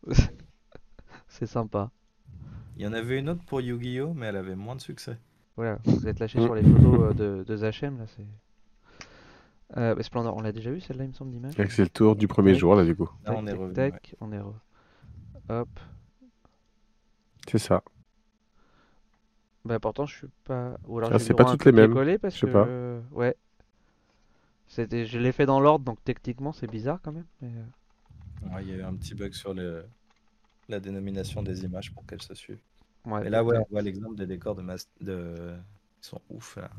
C'est 1.28 1.46
sympa. 1.46 1.92
Il 2.76 2.84
y 2.84 2.88
en 2.88 2.94
avait 2.94 3.20
une 3.20 3.30
autre 3.30 3.44
pour 3.46 3.62
Yu-Gi-Oh, 3.62 4.14
mais 4.14 4.28
elle 4.28 4.38
avait 4.38 4.56
moins 4.56 4.76
de 4.76 4.82
succès. 4.82 5.18
Voilà, 5.58 5.78
vous 5.84 6.08
êtes 6.08 6.20
lâché 6.20 6.42
sur 6.42 6.56
les 6.56 6.64
photos 6.64 7.00
euh, 7.02 7.14
de, 7.14 7.44
de 7.44 7.58
Zachem 7.58 7.98
là, 7.98 8.06
c'est. 8.08 8.26
Euh, 9.78 9.94
bah, 9.94 10.02
Splendor, 10.02 10.36
on 10.36 10.42
l'a 10.42 10.52
déjà 10.52 10.72
vu 10.72 10.80
celle-là, 10.80 11.04
il 11.04 11.10
me 11.10 11.14
semble, 11.14 11.32
d'image. 11.32 11.54
C'est 11.56 11.80
le 11.80 11.90
tour 11.90 12.16
du 12.16 12.28
premier 12.28 12.56
jour, 12.56 12.76
là, 12.76 12.86
du 12.86 12.96
coup. 12.96 13.10
Tac, 13.24 13.38
on 13.38 13.46
est 13.46 13.54
revenu. 13.54 13.74
tac, 13.74 13.94
ouais. 13.94 14.18
on 14.22 14.32
est 14.32 14.40
re. 14.40 14.56
Hop. 15.50 15.70
C'est 17.48 17.60
ça. 17.60 17.84
Bah 19.70 19.80
pourtant 19.80 20.06
je 20.06 20.18
suis 20.18 20.28
pas. 20.44 20.78
Ou 20.88 20.98
alors 20.98 21.12
Ah, 21.12 21.20
j'ai 21.20 21.20
c'est 21.20 21.34
dû 21.34 21.36
pas 21.36 21.46
toutes 21.46 21.66
les 21.66 21.72
mêmes, 21.72 22.00
parce 22.22 22.36
je 22.36 22.40
sais 22.40 22.48
que 22.48 22.48
pas. 22.48 22.74
ouais. 23.12 23.36
C'était, 24.68 25.06
je 25.06 25.20
l'ai 25.20 25.34
fait 25.34 25.46
dans 25.46 25.60
l'ordre 25.60 25.84
donc 25.84 26.02
techniquement 26.06 26.54
c'est 26.54 26.66
bizarre 26.68 27.02
quand 27.04 27.12
même. 27.12 27.28
Mais 27.42 27.50
euh, 27.50 27.66
Ouais, 28.42 28.64
il 28.64 28.70
y 28.70 28.74
a 28.74 28.78
eu 28.78 28.84
un 28.84 28.96
petit 28.96 29.16
bug 29.16 29.34
sur 29.34 29.54
le... 29.54 29.86
la 30.70 30.80
dénomination 30.82 31.44
des 31.44 31.64
images 31.66 31.94
pour 31.94 32.06
qu'elles 32.06 32.22
se 32.24 32.36
suivent. 32.36 32.62
ouais, 33.06 33.24
Et 33.24 33.30
là, 33.30 33.44
ouais, 33.44 33.58
ouais. 33.58 33.60
on 33.60 33.68
voit 33.72 33.82
l'exemple 33.84 34.16
des 34.18 34.28
décors 34.28 34.56
de, 34.56 34.62
Mas- 34.64 34.90
de... 35.02 35.58
Ils 36.04 36.08
sont 36.08 36.22
ouf, 36.30 36.58
là. 36.58 36.72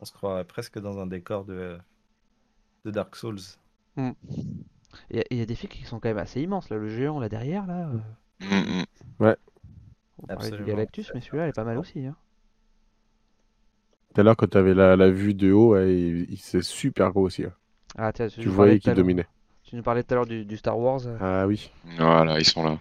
On 0.00 0.06
se 0.06 0.12
croirait 0.12 0.46
presque 0.46 0.78
dans 0.78 0.98
un 1.00 1.06
décor 1.06 1.44
de, 1.44 1.78
de 2.84 2.90
Dark 2.90 3.14
Souls. 3.16 3.58
Il 5.10 5.16
y, 5.16 5.20
a- 5.20 5.24
il 5.32 5.38
y 5.38 5.40
a 5.40 5.46
des 5.46 5.56
filles 5.56 5.68
qui 5.68 5.82
sont 5.82 5.98
quand 5.98 6.08
même 6.08 6.18
assez 6.18 6.40
immenses 6.40 6.68
là, 6.70 6.76
le 6.76 6.88
géant 6.88 7.18
là 7.18 7.28
derrière 7.28 7.66
là. 7.66 7.88
euh, 7.88 7.98
Mm, 8.40 8.46
mm. 8.80 8.86
On 10.22 10.26
parlait 10.26 10.50
du. 10.50 10.64
Galactus 10.64 11.10
mais 11.14 11.20
celui-là 11.20 11.44
elle 11.44 11.50
est 11.50 11.52
pas 11.52 11.64
mal 11.64 11.78
aussi. 11.78 12.04
Hein. 12.06 12.16
Tout 14.14 14.20
à 14.20 14.24
l'heure, 14.24 14.36
quand 14.36 14.48
tu 14.48 14.56
avais 14.56 14.72
la, 14.74 14.96
la 14.96 15.10
vue 15.10 15.34
de 15.34 15.52
haut, 15.52 15.72
ouais, 15.74 15.92
il, 15.94 16.30
il- 16.30 16.38
c'est 16.38 16.62
super 16.62 17.10
gros 17.12 17.22
aussi. 17.22 17.44
hein. 17.44 17.52
Ah 17.98 18.12
tiens, 18.12 18.28
tu 18.28 18.48
voyais 18.48 18.78
qu'il 18.78 18.94
dominait. 18.94 19.26
Tu 19.62 19.76
nous 19.76 19.82
parlais 19.82 20.02
tout 20.02 20.14
à 20.14 20.16
l'heure 20.16 20.26
du, 20.26 20.44
du 20.44 20.56
Star 20.56 20.78
Wars. 20.78 21.00
euh, 21.06 21.16
Ah 21.20 21.46
oui, 21.46 21.70
Voilà, 21.98 22.38
ils 22.38 22.44
sont 22.44 22.62
là. 22.64 22.78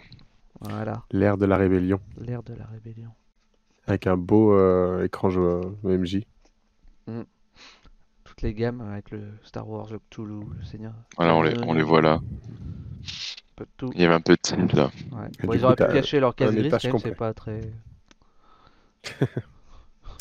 Voilà, 0.62 1.04
l'ère 1.12 1.38
de 1.38 1.46
la 1.46 1.58
rébellion. 1.58 2.00
l'ère 2.22 2.44
de 2.44 2.54
la 2.54 2.66
rébellion. 2.66 3.10
Avec 3.88 4.08
un 4.08 4.18
beau 4.18 4.54
euh, 4.54 5.04
écran 5.04 5.30
jeu, 5.30 5.62
MJ. 5.84 6.22
Toutes 8.24 8.42
les 8.42 8.54
gammes 8.54 8.82
avec 8.82 9.12
le 9.12 9.22
Star 9.44 9.68
Wars, 9.70 9.88
le 9.92 10.00
Cthulhu, 10.00 10.46
le 10.58 10.64
Seigneur. 10.64 10.94
Voilà, 11.18 11.36
on 11.36 11.42
les, 11.42 11.54
on 11.64 11.74
les 11.74 11.84
voit 11.84 12.02
là. 12.02 12.20
Tout. 13.78 13.92
Il 13.96 14.02
y 14.02 14.06
avait 14.06 14.14
un 14.14 14.22
peu 14.22 14.36
de 14.36 14.42
tilt 14.42 14.74
là. 14.74 14.92
Ouais. 15.12 15.30
Bon, 15.44 15.54
ils 15.54 15.60
coup, 15.60 15.66
auraient 15.66 15.76
pu 15.76 15.88
cacher 15.88 16.20
leur 16.20 16.36
case 16.36 16.56
grise, 16.56 16.78
c'est 16.80 17.16
pas 17.16 17.34
très. 17.34 17.62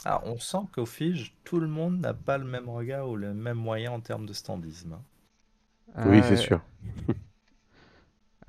Ah, 0.07 0.23
on 0.25 0.39
sent 0.39 0.67
qu'au 0.73 0.87
Fige, 0.87 1.35
tout 1.45 1.61
le 1.61 1.67
monde 1.69 2.01
n'a 2.01 2.15
pas 2.15 2.39
le 2.39 2.45
même 2.47 2.71
regard 2.71 3.07
ou 3.09 3.17
le 3.17 3.35
même 3.35 3.59
moyen 3.59 3.93
en 3.93 4.01
termes 4.01 4.25
de 4.27 4.33
standisme. 4.33 4.95
hein. 4.95 5.03
Oui, 6.05 6.21
Ah, 6.21 6.29
c'est 6.29 6.37
sûr. 6.37 6.61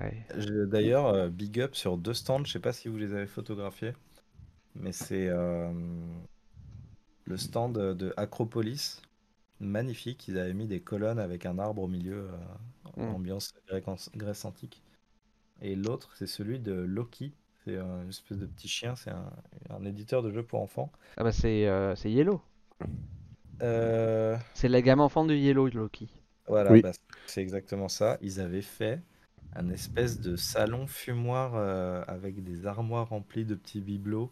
ouais. 0.00 0.26
D'ailleurs, 0.66 1.06
euh, 1.06 1.28
big 1.28 1.60
up 1.60 1.74
sur 1.74 1.96
deux 1.98 2.14
stands, 2.14 2.44
je 2.44 2.52
sais 2.52 2.60
pas 2.60 2.72
si 2.72 2.88
vous 2.88 2.96
les 2.96 3.12
avez 3.14 3.26
photographiés, 3.26 3.92
mais 4.76 4.92
c'est 4.92 5.28
euh, 5.28 5.72
le 7.24 7.36
stand 7.36 7.74
de 7.76 8.14
Acropolis, 8.16 9.02
magnifique. 9.60 10.28
Ils 10.28 10.38
avaient 10.38 10.54
mis 10.54 10.66
des 10.66 10.80
colonnes 10.80 11.18
avec 11.20 11.46
un 11.46 11.58
arbre 11.58 11.82
au 11.82 11.88
milieu, 11.88 12.28
euh, 12.30 12.38
Mm. 12.96 13.14
ambiance 13.14 13.52
Grèce, 13.68 14.10
Grèce 14.14 14.44
antique. 14.44 14.82
Et 15.62 15.76
l'autre, 15.76 16.12
c'est 16.16 16.26
celui 16.26 16.60
de 16.60 16.72
Loki. 16.72 17.34
C'est 17.64 17.76
une 17.76 18.08
espèce 18.08 18.38
de 18.38 18.46
petit 18.46 18.68
chien, 18.68 18.94
c'est 18.96 19.10
un, 19.10 19.30
un 19.70 19.84
éditeur 19.84 20.22
de 20.22 20.30
jeux 20.30 20.44
pour 20.44 20.60
enfants. 20.62 20.92
Ah 21.16 21.24
bah 21.24 21.32
c'est 21.32 21.66
euh, 21.66 21.94
c'est 21.96 22.10
Yellow. 22.10 22.40
Euh, 23.62 24.36
C'est 24.54 24.68
la 24.68 24.82
gamme 24.82 25.00
enfant 25.00 25.24
de 25.24 25.34
Yellow, 25.34 25.68
Loki. 25.68 26.08
Voilà, 26.48 26.72
Oui. 26.72 26.82
bah, 26.82 26.92
c'est 27.26 27.42
exactement 27.42 27.88
ça. 27.88 28.18
Ils 28.20 28.40
avaient 28.40 28.62
fait 28.62 29.00
un 29.54 29.70
espèce 29.70 30.20
de 30.20 30.36
salon 30.36 30.86
fumoir 30.86 31.54
euh, 31.54 32.02
avec 32.06 32.42
des 32.44 32.66
armoires 32.66 33.08
remplies 33.08 33.44
de 33.44 33.54
petits 33.54 33.80
bibelots, 33.80 34.30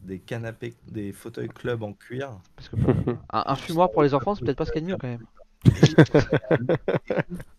des 0.00 0.20
canapés, 0.20 0.74
des 0.88 1.12
fauteuils 1.12 1.48
club 1.48 1.82
en 1.82 1.92
cuir. 1.94 2.40
Parce 2.56 2.68
que 2.68 2.76
un, 3.30 3.44
un 3.46 3.56
fumoir 3.56 3.90
pour 3.92 4.02
les 4.02 4.14
enfants, 4.14 4.34
c'est 4.34 4.42
peut-être 4.44 4.58
pas 4.58 4.64
ce 4.66 4.72
qu'il 4.72 4.82
y 4.82 4.84
a 4.84 4.86
de 4.86 4.90
mieux 4.92 4.96
quand 4.96 5.08
même. 5.08 5.26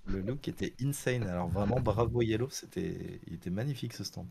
Le 0.06 0.22
look 0.22 0.48
était 0.48 0.74
insane. 0.82 1.24
Alors 1.28 1.48
vraiment, 1.50 1.80
bravo 1.80 2.22
Yellow, 2.22 2.50
c'était, 2.50 3.20
il 3.28 3.34
était 3.36 3.50
magnifique 3.50 3.94
ce 3.94 4.04
stand. 4.04 4.28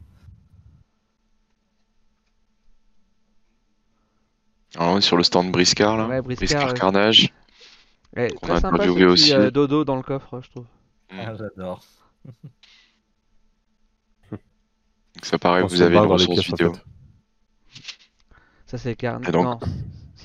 Alors, 4.76 4.94
on 4.94 4.98
est 4.98 5.02
sur 5.02 5.16
le 5.16 5.22
stand 5.22 5.50
Briscar 5.52 5.96
là. 5.96 6.06
Ouais, 6.08 6.20
Briscar. 6.20 6.74
Carnage. 6.74 7.32
Ouais, 8.16 8.32
On 8.42 8.50
a 8.50 8.60
sympa 8.60 8.78
petit 8.78 9.04
aussi. 9.04 9.32
euh, 9.34 9.50
dodo 9.50 9.84
dans 9.84 9.96
le 9.96 10.02
coffre, 10.02 10.40
je 10.42 10.50
trouve. 10.50 10.66
Mm. 11.10 11.18
Ah, 11.20 11.34
j'adore. 11.36 11.84
Donc 14.30 14.40
ça 15.24 15.38
paraît, 15.38 15.62
On 15.62 15.66
vous 15.66 15.80
avez 15.82 15.96
une 15.96 16.04
ressource 16.04 16.40
pièces, 16.40 16.52
en 16.52 16.56
vidéo. 16.56 16.74
fait. 16.74 16.82
Ça 18.66 18.78
c'est 18.78 18.94
Carnage. 18.96 19.28
Et 19.28 19.32
donc- 19.32 19.44
Non, 19.44 19.60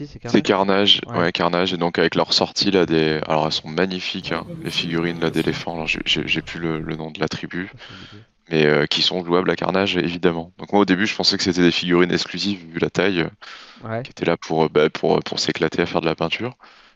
si 0.05 0.13
c'est 0.13 0.19
C'est 0.25 0.41
Carnage. 0.41 1.01
Ouais. 1.07 1.19
ouais. 1.19 1.31
Carnage, 1.31 1.73
et 1.73 1.77
donc 1.77 1.99
avec 1.99 2.15
leur 2.15 2.33
sortie 2.33 2.71
là, 2.71 2.85
des... 2.85 3.21
alors 3.27 3.45
elles 3.47 3.51
sont 3.51 3.67
magnifiques, 3.69 4.31
hein, 4.31 4.45
les 4.61 4.71
figurines 4.71 5.19
là 5.19 5.31
d'éléphants, 5.31 5.73
alors 5.75 5.87
j'ai- 5.87 6.41
plus 6.41 6.59
le, 6.59 6.79
le 6.79 6.95
nom 6.95 7.11
de 7.11 7.19
la 7.19 7.27
tribu, 7.27 7.71
c'est 7.71 8.27
mais 8.49 8.65
euh, 8.65 8.85
qui 8.87 9.01
sont 9.03 9.23
jouables 9.25 9.51
à 9.51 9.55
Carnage 9.57 9.97
évidemment. 9.97 10.53
Donc 10.59 10.71
moi 10.73 10.81
au 10.81 10.85
début 10.85 11.07
je 11.07 11.15
pensais 11.15 11.37
que 11.37 11.43
c'était 11.43 11.61
des 11.61 11.71
figurines 11.71 12.11
exclusives 12.11 12.65
vu 12.71 12.79
la 12.79 12.89
taille, 12.91 13.21
euh, 13.21 13.29
Ouais. 13.79 14.03
qui 14.03 14.11
étaient 14.11 14.25
là 14.25 14.37
pour, 14.37 14.65
euh, 14.65 14.69
bah, 14.69 14.89
pour, 14.89 15.19
pour 15.21 15.39
s'éclater 15.39 15.81
à 15.81 15.85
faire 15.87 16.01
de 16.01 16.07
la 16.07 16.15
peinture. 16.15 16.55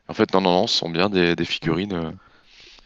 En 0.10 0.14
fait 0.16 0.34
non 0.34 0.42
non 0.42 0.52
non, 0.54 0.68
ce 0.68 0.78
sont 0.78 0.90
bien 0.90 1.10
des, 1.10 1.36
des 1.36 1.46
figurines. 1.46 1.94
euh, 1.94 2.12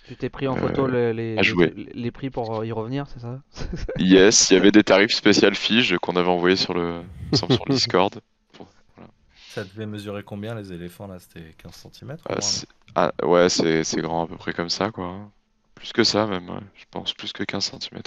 Tu 0.03 0.17
t'es 0.17 0.29
pris 0.29 0.47
en 0.47 0.55
photo 0.57 0.87
le- 0.87 1.11
les, 1.11 2.11
prix 2.11 2.29
pour 2.29 2.65
y 2.65 2.71
revenir, 2.71 3.07
c'est 3.07 3.19
ça? 3.19 3.41
Yes, 3.99 4.49
il 4.49 4.53
y 4.55 4.57
avait 4.57 4.71
des 4.71 4.83
tarifs 4.83 5.13
spécial 5.13 5.53
Fige 5.53 5.95
qu'on 5.99 6.15
avait 6.15 6.27
envoyés 6.29 6.55
sur 6.55 6.73
le, 6.73 7.03
sur 7.33 7.47
le 7.47 7.73
Discord. 7.73 8.19
Ça 9.49 9.63
devait 9.63 9.87
mesurer 9.87 10.21
combien 10.23 10.53
les 10.53 10.71
éléphants 10.73 11.07
là 11.07 11.17
C'était 11.19 11.53
15 11.57 11.87
cm 11.91 12.17
Ah, 12.29 12.39
c'est- 12.39 12.67
ah, 12.95 13.11
ouais, 13.23 13.49
c'est 13.49 13.83
c'est 13.83 13.99
grand 14.01 14.25
à 14.25 14.27
peu 14.27 14.37
près 14.37 14.53
comme 14.53 14.69
ça 14.69 14.91
quoi. 14.91 15.31
Plus 15.75 15.91
que 15.91 16.03
ça 16.03 16.27
même, 16.27 16.47
ouais. 16.49 16.59
je 16.75 16.85
pense 16.91 17.13
plus 17.13 17.33
que 17.33 17.43
15 17.43 17.71
cm. 17.71 18.01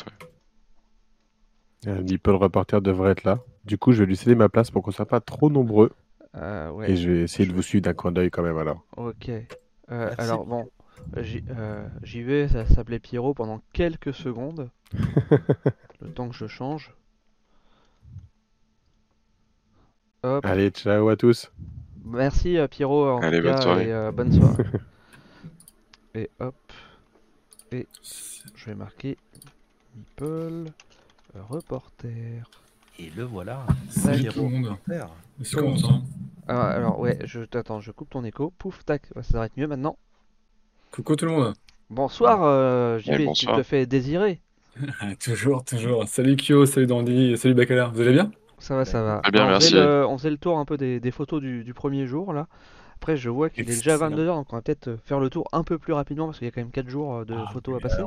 Ouais. 1.87 1.93
Euh, 1.93 2.19
Reporter 2.37 2.81
devrait 2.81 3.11
être 3.11 3.25
là. 3.25 3.41
Du 3.65 3.77
coup, 3.77 3.93
je 3.93 4.01
vais 4.01 4.07
lui 4.07 4.17
céder 4.17 4.35
ma 4.37 4.49
place 4.49 4.71
pour 4.71 4.83
qu'on 4.83 4.93
soit 4.93 5.07
pas 5.07 5.21
trop 5.21 5.51
nombreux. 5.51 5.91
Euh, 6.37 6.71
ouais. 6.71 6.93
Et 6.93 6.97
je 6.97 7.11
vais 7.11 7.21
essayer 7.23 7.49
de 7.49 7.53
vous 7.55 7.63
suivre 7.63 7.83
d'un 7.83 7.95
coin 7.95 8.13
d'œil 8.13 8.31
quand 8.31 8.43
même 8.43 8.59
alors. 8.59 8.85
Ok. 8.97 9.29
Euh, 9.91 10.15
alors 10.17 10.47
bon, 10.47 10.69
j'y 11.19 11.43
euh, 11.51 11.87
j'y 12.03 12.23
vais, 12.23 12.47
ça 12.49 12.67
s'appelait 12.67 13.01
Pierrot 13.01 13.35
pendant 13.35 13.61
quelques 13.73 14.15
secondes. 14.15 14.71
le 16.01 16.09
temps 16.15 16.29
que 16.29 16.37
je 16.37 16.47
change. 16.47 16.95
Hop. 20.25 20.45
Allez, 20.47 20.71
ciao 20.71 21.09
à 21.09 21.17
tous. 21.17 21.51
Merci 22.05 22.57
euh, 22.57 22.69
Pierrot 22.69 23.09
en 23.11 23.21
Allez, 23.23 23.39
tout 23.39 23.45
bonne 23.45 23.55
cas, 23.57 23.61
soirée. 23.63 23.89
et 23.89 23.93
euh, 23.93 24.13
bonne 24.13 24.33
soirée. 24.33 24.65
et 26.15 26.31
hop. 26.39 26.55
Et 27.73 27.87
je 28.55 28.67
vais 28.67 28.75
marquer 28.77 29.17
Meeple 29.97 30.25
euh, 31.35 31.43
reporter. 31.49 32.49
Et 33.01 33.11
le 33.17 33.25
voilà. 33.25 33.67
Salut 33.89 34.21
Pierrot 34.21 34.35
tout 34.35 34.43
le 34.49 34.59
monde. 34.59 34.77
Est-ce 35.41 35.57
qu'on 35.57 35.71
m'entend 35.71 36.03
Alors, 36.47 36.65
alors, 36.65 37.01
ouais, 37.01 37.19
je 37.25 37.41
t'attends, 37.41 37.81
je 37.81 37.91
coupe 37.91 38.11
ton 38.11 38.25
écho. 38.25 38.53
Pouf, 38.59 38.85
tac, 38.85 39.03
ça 39.23 39.33
devrait 39.33 39.47
être 39.47 39.57
mieux 39.57 39.67
maintenant. 39.67 39.97
Coucou 40.93 41.17
tout 41.17 41.25
le 41.25 41.33
monde. 41.33 41.55
Bonsoir 41.91 42.43
euh, 42.45 42.99
JB, 42.99 43.33
tu 43.35 43.47
te 43.47 43.63
fais 43.65 43.87
désirer. 43.87 44.41
toujours, 45.25 45.65
toujours. 45.65 46.07
Salut 46.07 46.37
Kyo, 46.37 46.65
salut 46.65 46.87
Dandy, 46.87 47.37
salut 47.37 47.55
Bacala. 47.55 47.89
Vous 47.89 48.01
allez 48.01 48.13
bien? 48.13 48.31
Ça 48.63 48.77
va, 48.77 48.85
ça 48.85 49.03
va. 49.03 49.21
Bien, 49.33 49.45
on 49.47 49.49
merci. 49.49 49.71
Faisait 49.71 49.85
le, 49.85 50.07
on 50.07 50.17
faisait 50.19 50.31
le 50.31 50.37
tour 50.37 50.59
un 50.59 50.65
peu 50.65 50.77
des, 50.77 51.01
des 51.01 51.11
photos 51.11 51.41
du, 51.41 51.65
du 51.65 51.75
premier 51.75 52.07
jour 52.07 52.33
là. 52.33 52.47
Après, 52.97 53.17
je 53.17 53.29
vois 53.29 53.51
qu'il 53.51 53.65
est 53.69 53.75
déjà 53.75 53.97
22h, 53.97 54.27
donc 54.27 54.53
on 54.53 54.57
va 54.57 54.63
peut-être 54.63 54.87
euh, 54.87 54.97
faire 55.05 55.19
le 55.19 55.29
tour 55.29 55.49
un 55.53 55.65
peu 55.65 55.77
plus 55.77 55.93
rapidement 55.93 56.27
parce 56.27 56.39
qu'il 56.39 56.47
y 56.47 56.49
a 56.49 56.53
quand 56.53 56.61
même 56.61 56.71
4 56.71 56.89
jours 56.89 57.17
euh, 57.17 57.25
de 57.25 57.35
Ah, 57.37 57.51
photos 57.53 57.77
à 57.77 57.81
passer. 57.81 58.03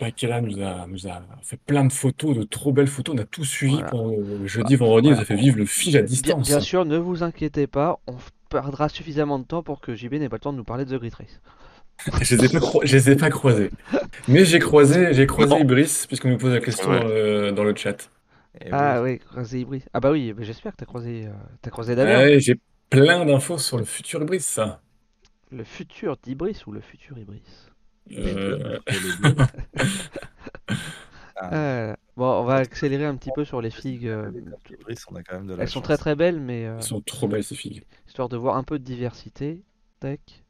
Bakela 0.00 0.40
nous 0.40 0.60
a, 0.60 0.86
nous 0.88 1.06
a 1.06 1.22
fait 1.42 1.58
plein 1.64 1.84
de 1.84 1.92
photos, 1.92 2.36
de 2.36 2.42
trop 2.42 2.72
belles 2.72 2.88
photos. 2.88 3.14
On 3.14 3.18
a 3.18 3.24
tout 3.24 3.44
suivi 3.44 3.74
Voilà. 3.76 3.90
le 4.16 4.38
le 4.40 4.46
jeudi, 4.48 4.74
vendredi. 4.74 5.08
Il 5.08 5.14
nous 5.14 5.20
a 5.20 5.24
fait 5.24 5.36
vivre 5.36 5.58
le 5.58 5.64
fil 5.66 5.96
à 5.96 6.02
distance. 6.02 6.48
bien 6.48 6.58
sûr, 6.60 6.84
ne 6.84 6.96
vous 6.96 7.22
inquiétez 7.22 7.68
pas, 7.68 8.00
on 8.08 8.16
perdra 8.48 8.88
suffisamment 8.88 9.38
de 9.38 9.44
temps 9.44 9.62
pour 9.62 9.80
que 9.80 9.94
JB 9.94 10.14
n'ait 10.14 10.28
pas 10.28 10.36
le 10.36 10.40
temps 10.40 10.52
de 10.52 10.58
nous 10.58 10.64
parler 10.64 10.84
de 10.84 10.96
The 10.96 10.98
Great 10.98 11.14
Race. 11.14 11.40
Je 12.22 12.34
les 12.36 12.44
ai 12.44 12.48
pas, 12.48 12.58
cro- 12.58 12.84
je 12.84 12.96
les 12.96 13.10
ai 13.10 13.16
pas 13.16 13.30
croisés. 13.30 13.70
Mais 14.28 14.44
j'ai 14.44 14.58
croisé, 14.58 15.14
j'ai 15.14 15.26
croisé. 15.26 15.56
Ibris, 15.60 16.04
puisqu'on 16.08 16.28
nous 16.30 16.36
pose 16.36 16.52
la 16.52 16.60
question 16.60 16.90
Ouais. 16.90 17.00
le, 17.02 17.52
dans 17.52 17.64
le 17.64 17.74
chat. 17.74 18.10
Et 18.60 18.70
Ah 18.70 19.02
oui. 19.02 19.02
oui, 19.02 19.18
croisé 19.18 19.60
Ibris. 19.60 19.84
Ah 19.92 20.00
bah 20.00 20.10
oui, 20.10 20.32
mais 20.36 20.44
j'espère 20.44 20.72
que 20.72 20.78
t'as 20.78 20.86
croisé, 20.86 21.26
euh, 21.26 21.32
t'as 21.62 21.70
croisé 21.70 21.94
Damien. 21.94 22.28
Ouais, 22.28 22.40
j'ai 22.40 22.56
plein 22.90 23.24
d'infos 23.26 23.58
sur 23.58 23.76
le 23.78 23.84
futur 23.84 24.22
Ibris, 24.22 24.40
ça. 24.40 24.82
Le 25.50 25.64
futur 25.64 26.16
d'Ibris 26.18 26.62
ou 26.68 26.70
le 26.72 26.80
futur 26.80 27.18
Ibris? 27.18 27.42
Euh, 28.12 28.78
Et 28.86 29.00
les 29.00 29.12
deux. 29.14 29.36
Ah, 31.36 31.50
Euh, 31.52 31.94
Bon, 32.16 32.40
on 32.40 32.44
va 32.44 32.56
accélérer 32.56 33.04
un 33.04 33.16
petit 33.16 33.30
peu 33.30 33.44
sur 33.44 33.60
les 33.60 33.70
figues. 33.70 34.06
euh, 34.06 34.32
Ibris, 34.70 34.96
on 35.10 35.16
a 35.16 35.22
quand 35.22 35.36
même 35.36 35.46
de 35.46 35.54
la 35.54 35.64
Elles 35.64 35.68
sont 35.68 35.80
chance. 35.80 35.84
très 35.84 35.98
très 35.98 36.14
belles, 36.16 36.40
mais 36.40 36.64
euh, 36.66 36.76
elles 36.76 36.82
sont 36.82 37.00
trop 37.02 37.28
belles, 37.28 37.44
ces 37.44 37.54
filles. 37.56 37.84
histoire 38.08 38.28
de 38.28 38.36
voir 38.36 38.56
un 38.56 38.64
peu 38.64 38.78
de 38.78 38.84
diversité. 38.84 39.62
Tac. 40.00 40.42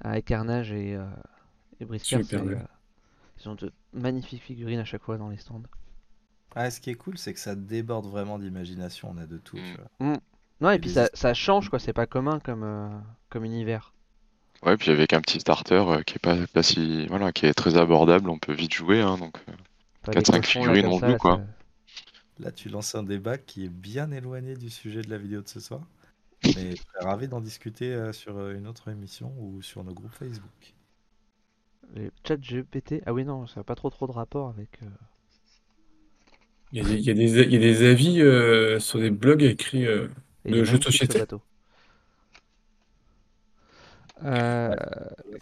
Ah, 0.00 0.18
et 0.18 0.22
Carnage 0.22 0.72
et, 0.72 0.94
euh, 0.94 1.04
et 1.80 1.86
Super 1.98 2.24
c'est, 2.24 2.38
belle. 2.38 2.54
euh, 2.54 2.58
ils 3.40 3.48
ont 3.50 3.54
de 3.56 3.72
magnifiques 3.94 4.42
figurines 4.42 4.80
à 4.80 4.84
chaque 4.84 5.02
fois 5.02 5.18
dans 5.18 5.28
les 5.30 5.38
stands. 5.38 5.62
Ah, 6.56 6.70
ce 6.70 6.80
qui 6.80 6.90
est 6.90 6.94
cool, 6.94 7.18
c'est 7.18 7.32
que 7.34 7.38
ça 7.40 7.54
déborde 7.54 8.06
vraiment 8.06 8.38
d'imagination. 8.38 9.10
On 9.10 9.18
a 9.18 9.26
de 9.26 9.38
tout. 9.38 9.58
Mm. 9.58 9.62
tu 9.62 9.76
vois. 9.76 9.90
Non, 10.60 10.70
et 10.72 10.78
Et 10.78 10.78
puis 10.78 10.90
des 10.90 10.94
ça, 10.94 11.10
ça 11.14 11.32
change, 11.34 11.68
quoi, 11.68 11.78
c'est 11.78 11.92
pas 11.92 12.06
commun 12.06 12.40
comme, 12.40 12.64
euh, 12.64 12.88
comme 13.28 13.44
univers. 13.44 13.92
Ouais, 14.64 14.76
puis 14.76 14.90
avec 14.90 15.12
un 15.12 15.20
petit 15.20 15.38
starter 15.40 15.74
euh, 15.76 16.02
qui 16.02 16.14
est 16.16 16.18
pas, 16.18 16.36
pas 16.48 16.62
si. 16.64 17.06
Voilà, 17.06 17.32
qui 17.32 17.46
est 17.46 17.54
très 17.54 17.76
abordable, 17.76 18.30
on 18.30 18.38
peut 18.38 18.52
vite 18.52 18.72
jouer, 18.74 19.00
hein, 19.00 19.16
donc. 19.18 19.38
euh, 19.48 19.52
Pas 20.02 20.14
4-5 20.14 20.32
des 20.32 20.40
cochons, 20.40 20.64
là, 20.64 20.74
figurines 20.74 20.86
en 20.86 20.98
bleu, 20.98 21.16
là, 21.16 21.18
quoi. 21.18 21.40
Là, 22.38 22.52
tu 22.52 22.68
lances 22.68 22.94
un 22.94 23.02
débat 23.02 23.38
qui 23.38 23.64
est 23.64 23.68
bien 23.68 24.10
éloigné 24.12 24.56
du 24.56 24.70
sujet 24.70 25.02
de 25.02 25.10
la 25.10 25.18
vidéo 25.18 25.42
de 25.42 25.48
ce 25.48 25.58
soir. 25.60 25.80
Mais 26.54 26.76
je 26.76 26.82
serais 26.82 27.04
ravi 27.04 27.28
d'en 27.28 27.40
discuter 27.40 27.92
euh, 27.94 28.12
sur 28.12 28.50
une 28.50 28.66
autre 28.68 28.88
émission 28.88 29.34
ou 29.38 29.62
sur 29.62 29.84
nos 29.84 29.94
groupes 29.94 30.14
Facebook. 30.14 30.74
Les 31.94 32.10
chats 32.26 32.36
GPT. 32.36 33.02
Ah 33.06 33.12
oui, 33.12 33.24
non, 33.24 33.46
ça 33.46 33.60
n'a 33.60 33.64
pas 33.64 33.74
trop 33.74 33.90
trop 33.90 34.06
de 34.06 34.12
rapport 34.12 34.48
avec. 34.48 34.68
euh, 34.82 34.86
Il 36.72 36.78
y 36.78 36.80
a 36.80 36.84
des, 36.84 36.94
il 36.94 37.04
y 37.06 37.10
a 37.10 37.14
des, 37.14 37.42
il 37.42 37.52
y 37.52 37.56
a 37.56 37.58
des 37.60 37.84
avis 37.88 38.20
euh, 38.20 38.80
sur 38.80 38.98
des 38.98 39.10
blogs 39.10 39.42
écrits. 39.42 39.86
euh, 39.86 40.08
et 40.44 40.50
De 40.50 40.64
jeux 40.64 40.78
de 40.78 40.84
ce 40.84 40.90
société 40.90 41.18
bateau. 41.18 41.42
Euh, 44.24 44.68
Ouais, 44.70 44.76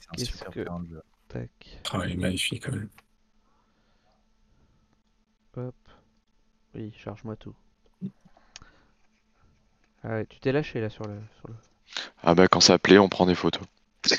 C'est 0.00 0.10
un 0.10 0.14
qu'est-ce 0.16 0.30
super 0.32 0.50
que- 0.50 0.60
terrain 0.64 0.80
de 0.80 0.88
jeu. 0.88 1.02
tac. 1.28 1.50
Ah, 1.92 2.02
il 2.06 2.12
est 2.12 2.16
magnifique 2.16 2.64
quand 2.66 2.72
même. 2.72 2.88
Hop. 5.56 5.74
Oui, 6.74 6.92
charge-moi 6.96 7.36
tout. 7.36 7.54
Ah 10.04 10.08
ouais, 10.10 10.26
tu 10.26 10.40
t'es 10.40 10.52
lâché 10.52 10.80
là 10.80 10.90
sur 10.90 11.04
le, 11.06 11.14
sur 11.38 11.48
le... 11.48 11.54
Ah 12.22 12.34
bah, 12.34 12.48
quand 12.48 12.60
ça 12.60 12.78
plaît, 12.78 12.98
on 12.98 13.08
prend 13.08 13.26
des 13.26 13.34
photos. 13.34 13.62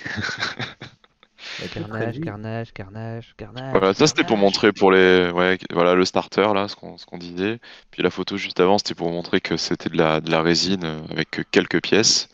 Carnage, 1.72 2.20
carnage, 2.20 2.74
carnage, 2.74 3.34
carnage. 3.38 3.72
Voilà, 3.72 3.94
ça 3.96 4.06
c'était 4.08 4.24
pour 4.24 4.38
montrer 4.38 4.72
pour 4.72 4.92
les. 4.92 5.32
Ouais, 5.32 5.58
voilà, 5.72 5.96
le 5.96 6.06
starter, 6.06 6.54
là, 6.54 6.68
ce 6.68 6.76
qu'on 6.76 6.98
ce 6.98 7.06
qu'on 7.08 7.18
disait. 7.18 7.60
Puis 7.92 8.04
la 8.04 8.12
photo 8.12 8.38
juste 8.38 8.60
avant, 8.60 8.78
c'était 8.78 8.94
pour 8.94 9.10
montrer 9.10 9.42
que 9.42 9.58
c'était 9.58 9.90
de 9.90 9.98
la, 9.98 10.22
de 10.22 10.30
la 10.30 10.42
résine 10.44 10.84
euh, 10.84 11.02
avec 11.10 11.32
que 11.32 11.42
quelques 11.42 11.82
pièces. 11.82 12.30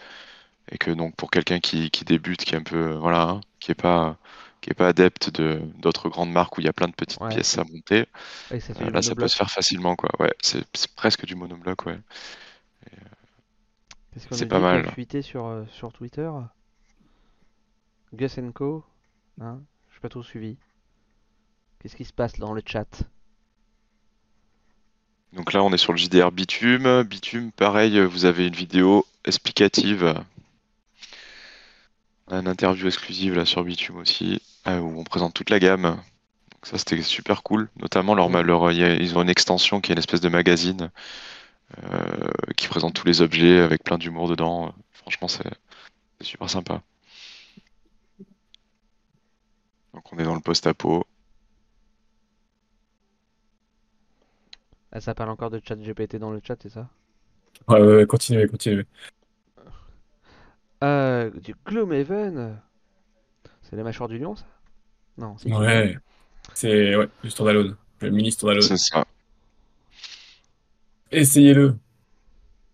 Et 0.72 0.78
que 0.80 0.92
donc, 0.92 1.16
pour 1.18 1.32
quelqu'un 1.32 1.60
qui, 1.60 1.92
qui 1.92 2.06
débute, 2.06 2.46
qui 2.46 2.56
est 2.56 2.58
un 2.60 2.64
peu. 2.64 2.78
euh, 2.94 3.00
Voilà, 3.00 3.22
hein, 3.24 3.42
qui 3.60 3.72
est 3.72 3.76
pas. 3.76 4.18
Qui 4.62 4.72
est 4.72 4.76
pas 4.76 4.90
adepte 4.90 5.30
de 5.40 5.62
d'autres 5.80 6.10
grandes 6.10 6.32
marques 6.32 6.58
où 6.58 6.62
il 6.62 6.66
y 6.66 6.70
a 6.70 6.74
plein 6.74 6.88
de 6.88 6.94
petites 6.96 7.22
Ouais. 7.22 7.30
pièces 7.30 7.58
à 7.60 7.64
monter, 7.66 8.08
Ouais, 8.52 8.60
ça 8.60 8.74
fait 8.76 8.84
euh, 8.84 8.92
là 8.92 9.02
ça 9.02 9.16
peut 9.16 9.28
se 9.28 9.36
faire 9.38 9.52
facilement 9.52 9.96
quoi. 9.96 10.10
Ouais, 10.20 10.34
c'est 10.42 10.64
c'est 10.76 10.94
presque 10.96 11.26
du 11.26 11.36
monobloc, 11.36 11.86
ouais. 11.88 12.00
Qu'est-ce 14.12 14.28
qu'on 14.28 14.38
c'est 14.38 14.46
nous 14.46 14.48
pas 14.48 14.60
mal. 14.60 14.86
fuité 14.86 15.24
sur, 15.24 15.48
euh, 15.48 15.66
sur 15.66 15.92
Twitter? 15.92 16.30
Gus 18.14 18.38
Co. 18.54 18.84
Hein 19.42 19.62
J'ai 19.94 20.00
pas 20.00 20.10
tout 20.10 20.24
suivi. 20.24 20.58
Qu'est-ce 21.80 21.96
qui 21.96 22.06
se 22.06 22.14
passe 22.14 22.34
dans 22.40 22.54
le 22.54 22.62
chat? 22.66 23.04
Donc 25.34 25.54
là, 25.54 25.64
on 25.64 25.72
est 25.72 25.78
sur 25.78 25.94
le 25.94 25.98
JDR 25.98 26.32
Bitume. 26.32 27.04
Bitume, 27.04 27.52
pareil, 27.52 28.00
vous 28.02 28.26
avez 28.26 28.48
une 28.48 28.56
vidéo 28.56 29.06
explicative, 29.26 30.16
une 32.30 32.48
interview 32.48 32.88
exclusive 32.88 33.36
là 33.36 33.46
sur 33.46 33.64
Bitume 33.64 33.98
aussi, 33.98 34.42
euh, 34.68 34.80
où 34.80 35.00
on 35.00 35.04
présente 35.04 35.34
toute 35.34 35.50
la 35.50 35.60
gamme. 35.60 35.84
Donc 35.84 36.66
ça, 36.66 36.78
c'était 36.78 37.02
super 37.02 37.44
cool. 37.44 37.70
Notamment, 37.78 38.16
leur, 38.16 38.66
a- 38.66 38.74
ils 38.74 39.18
ont 39.18 39.22
une 39.22 39.30
extension 39.30 39.82
qui 39.82 39.92
est 39.92 39.94
une 39.94 40.00
espèce 40.00 40.22
de 40.22 40.30
magazine 40.30 40.92
euh, 41.84 42.32
qui 42.58 42.68
présente 42.68 42.94
tous 42.96 43.06
les 43.08 43.22
objets 43.22 43.60
avec 43.60 43.84
plein 43.84 43.98
d'humour 43.98 44.28
dedans. 44.30 44.74
Franchement, 44.92 45.28
c'est 45.28 45.44
super 46.22 46.50
sympa. 46.50 46.82
Donc 49.94 50.12
on 50.12 50.18
est 50.20 50.24
dans 50.24 50.36
le 50.36 50.42
post-apo. 50.42 51.06
Ah, 54.92 55.02
ça 55.02 55.16
parle 55.16 55.30
encore 55.32 55.50
de 55.50 55.60
chat 55.64 55.76
GPT 55.76 56.20
dans 56.20 56.32
le 56.32 56.42
chat, 56.44 56.58
c'est 56.62 56.70
ça? 56.70 56.90
Ouais, 57.68 57.80
ouais, 57.82 57.96
ouais, 57.98 58.06
continuez, 58.08 58.48
continuez. 58.48 58.86
Euh, 60.84 61.30
du 61.32 61.56
Gloomhaven 61.66 62.62
C'est 63.62 63.76
la 63.76 63.84
mâchoire 63.84 64.10
du 64.10 64.18
lion, 64.18 64.36
ça? 64.36 64.46
Non, 65.18 65.38
c'est 65.38 65.54
Ouais, 65.54 65.98
c'est 66.54 66.96
ouais, 66.96 67.10
du 67.24 67.30
standalone, 67.30 67.76
le 68.02 68.10
mini 68.12 68.32
standalone. 68.32 68.62
C'est 68.62 68.78
ça. 68.78 69.06
Essayez-le. 71.12 71.76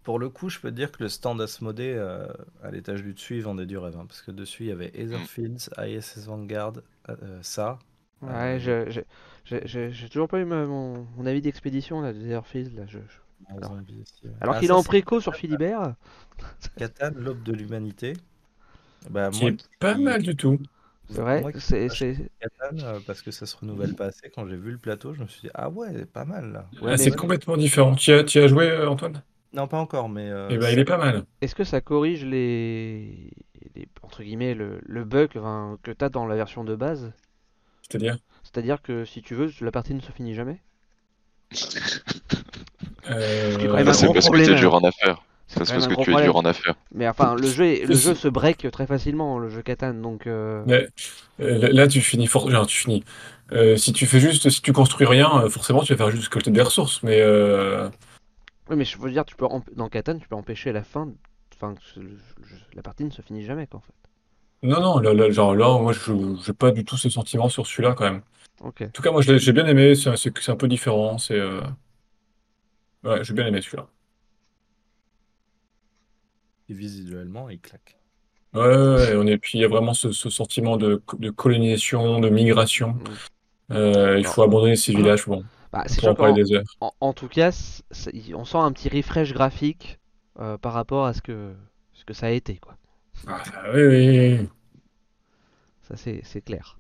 Pour 0.06 0.20
le 0.20 0.30
coup, 0.30 0.50
je 0.50 0.60
peux 0.60 0.70
te 0.72 0.76
dire 0.76 0.92
que 0.92 1.04
le 1.04 1.10
stand 1.10 1.42
Asmodée 1.42 1.94
euh, 1.98 2.28
à 2.64 2.72
l'étage 2.72 3.04
du 3.04 3.14
dessus, 3.14 3.38
il 3.38 3.44
vendait 3.44 3.66
du 3.66 3.78
rêve. 3.78 3.98
hein, 3.98 4.06
parce 4.08 4.22
que 4.22 4.32
dessus, 4.32 4.64
il 4.64 4.68
y 4.70 4.72
avait 4.72 4.92
Etherfields, 4.96 5.70
ISS 5.78 6.26
Vanguard, 6.28 6.74
euh, 7.10 7.40
ça. 7.42 7.80
Ouais, 8.22 8.30
Euh, 8.30 8.60
je- 8.60 8.90
je- 8.92 9.02
je- 9.46 9.68
je- 9.68 9.90
j'ai 9.90 10.10
toujours 10.10 10.28
pas 10.28 10.40
eu 10.40 10.46
ma- 10.46 10.66
mon, 10.66 11.06
mon 11.18 11.26
avis 11.26 11.42
d'expédition 11.42 12.02
là, 12.02 12.14
de 12.14 12.20
là. 12.30 12.42
je- 12.88 13.00
je- 13.00 13.00
un 13.50 13.58
Alors- 13.58 13.72
ouais. 13.74 13.82
Ah, 14.42 14.54
qu'il 14.60 14.70
est 14.70 14.72
en 14.74 14.84
préco 14.84 15.20
sur 15.22 15.36
Philibert. 15.36 15.96
Catan, 16.78 17.12
l'aube 17.18 17.44
de 17.44 17.52
l'humanité. 17.52 18.14
Bah, 19.10 19.30
Qui 19.30 19.44
moi, 19.44 19.50
est 19.50 19.70
pas 19.80 19.98
mal 19.98 20.24
du 20.24 20.36
tout. 20.36 20.60
C'est 21.10 21.22
vrai, 21.22 21.42
moi 21.42 21.52
qui 21.54 21.62
c'est, 21.62 21.90
euh, 22.64 23.00
parce 23.02 23.22
que 23.22 23.32
ça 23.32 23.46
se 23.46 23.56
renouvelle 23.58 23.94
pas 23.96 24.06
assez. 24.08 24.30
Quand 24.30 24.48
j'ai 24.48 24.56
vu 24.58 24.72
le 24.72 24.78
plateau, 24.78 25.14
je 25.14 25.22
me 25.22 25.28
suis 25.28 25.42
dit, 25.42 25.50
ah 25.54 25.70
ouais, 25.70 26.06
pas 26.06 26.26
mal 26.26 26.52
là. 26.52 26.68
Ouais, 26.82 26.92
Ah, 26.94 26.98
c'est 26.98 27.16
complètement 27.16 27.58
différent. 27.58 27.96
Tu 27.96 28.12
y 28.12 28.14
as, 28.14 28.24
tu 28.24 28.40
y 28.40 28.42
as 28.42 28.48
joué, 28.48 28.70
euh, 28.70 28.90
Antoine? 28.90 29.24
Non, 29.56 29.68
pas 29.68 29.78
encore, 29.80 30.10
mais. 30.10 30.30
euh, 30.30 30.50
Eh 30.52 30.58
ben, 30.58 30.70
il 30.70 30.80
est 30.80 30.86
pas 30.86 30.98
mal. 30.98 31.24
Est-ce 31.42 31.56
que 31.56 31.64
ça 31.64 31.80
corrige 31.80 32.26
les, 32.26 33.32
les- 33.76 33.88
entre 34.04 34.22
guillemets 34.22 34.54
le, 34.54 34.82
le 34.86 35.06
bug 35.06 35.30
enfin, 35.38 35.78
que 35.82 35.92
t'as 35.92 36.10
dans 36.10 36.26
la 36.26 36.36
version 36.36 36.66
de 36.66 36.76
base? 36.76 37.14
C'est-à-dire? 37.90 38.18
C'est-à-dire 38.44 38.82
que 38.82 39.06
si 39.06 39.22
tu 39.22 39.34
veux, 39.34 39.50
la 39.62 39.72
partie 39.72 39.94
ne 39.94 40.02
se 40.02 40.12
finit 40.12 40.36
jamais? 40.36 40.60
Euh, 43.10 43.52
c'est 43.94 44.06
gros 44.06 44.14
parce 44.14 44.26
que 44.26 44.30
problème, 44.30 44.46
t'es 44.48 44.52
hein. 44.54 44.56
dur 44.56 44.74
en 44.76 44.84
affaires. 44.84 45.22
C'est 45.48 45.60
parce 45.60 45.88
que 45.88 46.04
tu 46.04 46.12
es 46.14 46.24
dur 46.24 46.36
en 46.36 46.44
affaires. 46.44 46.76
Mais 46.94 47.08
enfin, 47.08 47.36
le 47.36 47.48
jeu, 47.48 47.66
est- 47.66 47.86
le 47.86 47.96
jeu 47.96 48.16
se 48.16 48.28
break 48.28 48.70
très 48.72 48.88
facilement, 48.88 49.40
le 49.40 49.50
jeu 49.50 49.62
Catan, 49.62 49.94
donc 49.94 50.28
euh, 50.28 50.64
Mais, 50.66 50.88
euh, 51.40 51.60
là, 51.60 51.70
là, 51.70 51.88
tu 51.88 52.02
finis 52.02 52.28
for- 52.28 52.50
genre, 52.50 52.66
tu 52.68 52.78
finis. 52.78 53.04
Euh, 53.52 53.78
si 53.78 53.94
tu 53.94 54.06
fais 54.08 54.20
juste, 54.20 54.50
si 54.50 54.62
tu 54.62 54.74
construis 54.74 55.06
rien, 55.06 55.44
euh, 55.44 55.50
forcément, 55.50 55.84
tu 55.84 55.94
vas 55.94 55.98
faire 55.98 56.12
juste 56.12 56.30
collecter 56.30 56.52
des 56.52 56.62
ressources. 56.64 57.04
Mais 57.04 57.22
euh, 57.22 57.88
oui, 58.70 58.76
mais 58.76 58.86
je 58.86 58.98
veux 58.98 59.12
dire, 59.12 59.26
tu 59.26 59.36
peux 59.36 59.46
emp- 59.46 59.70
dans 59.76 59.90
Catan, 59.90 60.18
tu 60.18 60.28
peux 60.28 60.36
empêcher 60.36 60.72
la 60.72 60.84
fin, 60.84 61.12
enfin, 61.56 61.76
la 62.74 62.82
partie 62.82 63.04
ne 63.06 63.10
se 63.12 63.22
finit 63.22 63.44
jamais, 63.44 63.68
quoi, 63.68 63.80
en 63.80 63.82
fait. 63.82 63.94
non, 64.64 64.82
non, 64.82 65.00
là, 65.00 65.14
là, 65.14 65.30
genre 65.32 65.56
là, 65.56 65.80
moi, 65.80 65.94
je 65.94 66.12
j'ai 66.44 66.54
pas 66.54 66.72
du 66.72 66.84
tout 66.86 66.98
ce 66.98 67.10
sentiment 67.10 67.50
sur 67.50 67.66
celui-là 67.68 67.94
quand 67.94 68.06
même. 68.06 68.22
Ok. 68.62 68.82
En 68.82 68.90
tout 68.90 69.02
cas, 69.02 69.12
moi, 69.12 69.22
je 69.22 69.32
l'ai- 69.34 69.40
j'ai 69.40 69.52
bien 69.54 69.68
aimé. 69.68 69.96
C'est 69.96 70.16
c'est- 70.18 70.38
c'est 70.40 70.52
un 70.52 70.56
peu 70.56 70.68
différent. 70.68 71.18
C'est 71.18 71.40
euh, 71.40 71.62
ouais, 73.04 73.24
j'ai 73.24 73.34
bien 73.34 73.46
aimé 73.48 73.62
celui-là. 73.62 73.88
Et 76.70 76.74
visuellement, 76.74 77.50
il 77.50 77.60
claque. 77.60 77.98
Ouais, 78.54 78.62
ouais, 78.62 78.96
ouais, 78.96 79.16
on 79.18 79.28
est, 79.28 79.38
puis 79.38 79.58
il 79.60 79.62
y 79.62 79.66
a 79.66 79.68
vraiment 79.68 79.94
ce, 79.94 80.12
ce 80.12 80.30
sentiment 80.30 80.78
de, 80.78 81.02
de 81.20 81.30
colonisation, 81.30 82.20
de 82.20 82.30
migration. 82.30 82.94
Mm. 82.94 83.74
Euh, 83.74 84.18
il 84.18 84.26
faut 84.26 84.44
abandonner 84.44 84.76
ces 84.76 84.94
villages. 84.94 85.26
Bon, 85.26 85.44
Bah, 85.76 85.84
c'est 85.88 86.02
en 86.08 86.14
sûr 86.14 86.16
parler 86.16 86.34
qu'en 86.34 86.42
des 86.44 86.52
heures. 86.54 86.64
en, 86.82 86.92
en 87.02 87.14
tout 87.14 87.28
cas, 87.28 87.52
on 88.34 88.46
sent 88.46 88.58
un 88.58 88.72
petit 88.72 88.90
refresh 88.90 89.32
graphique 89.34 90.00
euh, 90.40 90.58
par 90.58 90.74
rapport 90.74 91.06
à 91.06 91.14
ce 91.14 91.22
que, 91.22 91.56
ce 91.94 92.04
que 92.06 92.14
ça 92.14 92.28
a 92.28 92.32
été, 92.32 92.58
quoi. 92.58 92.78
Ah, 93.28 93.44
oui, 93.74 93.84
oui. 93.88 94.50
Ça, 95.84 95.96
c'est 95.96 96.20
c'est 96.26 96.42
clair. 96.42 96.78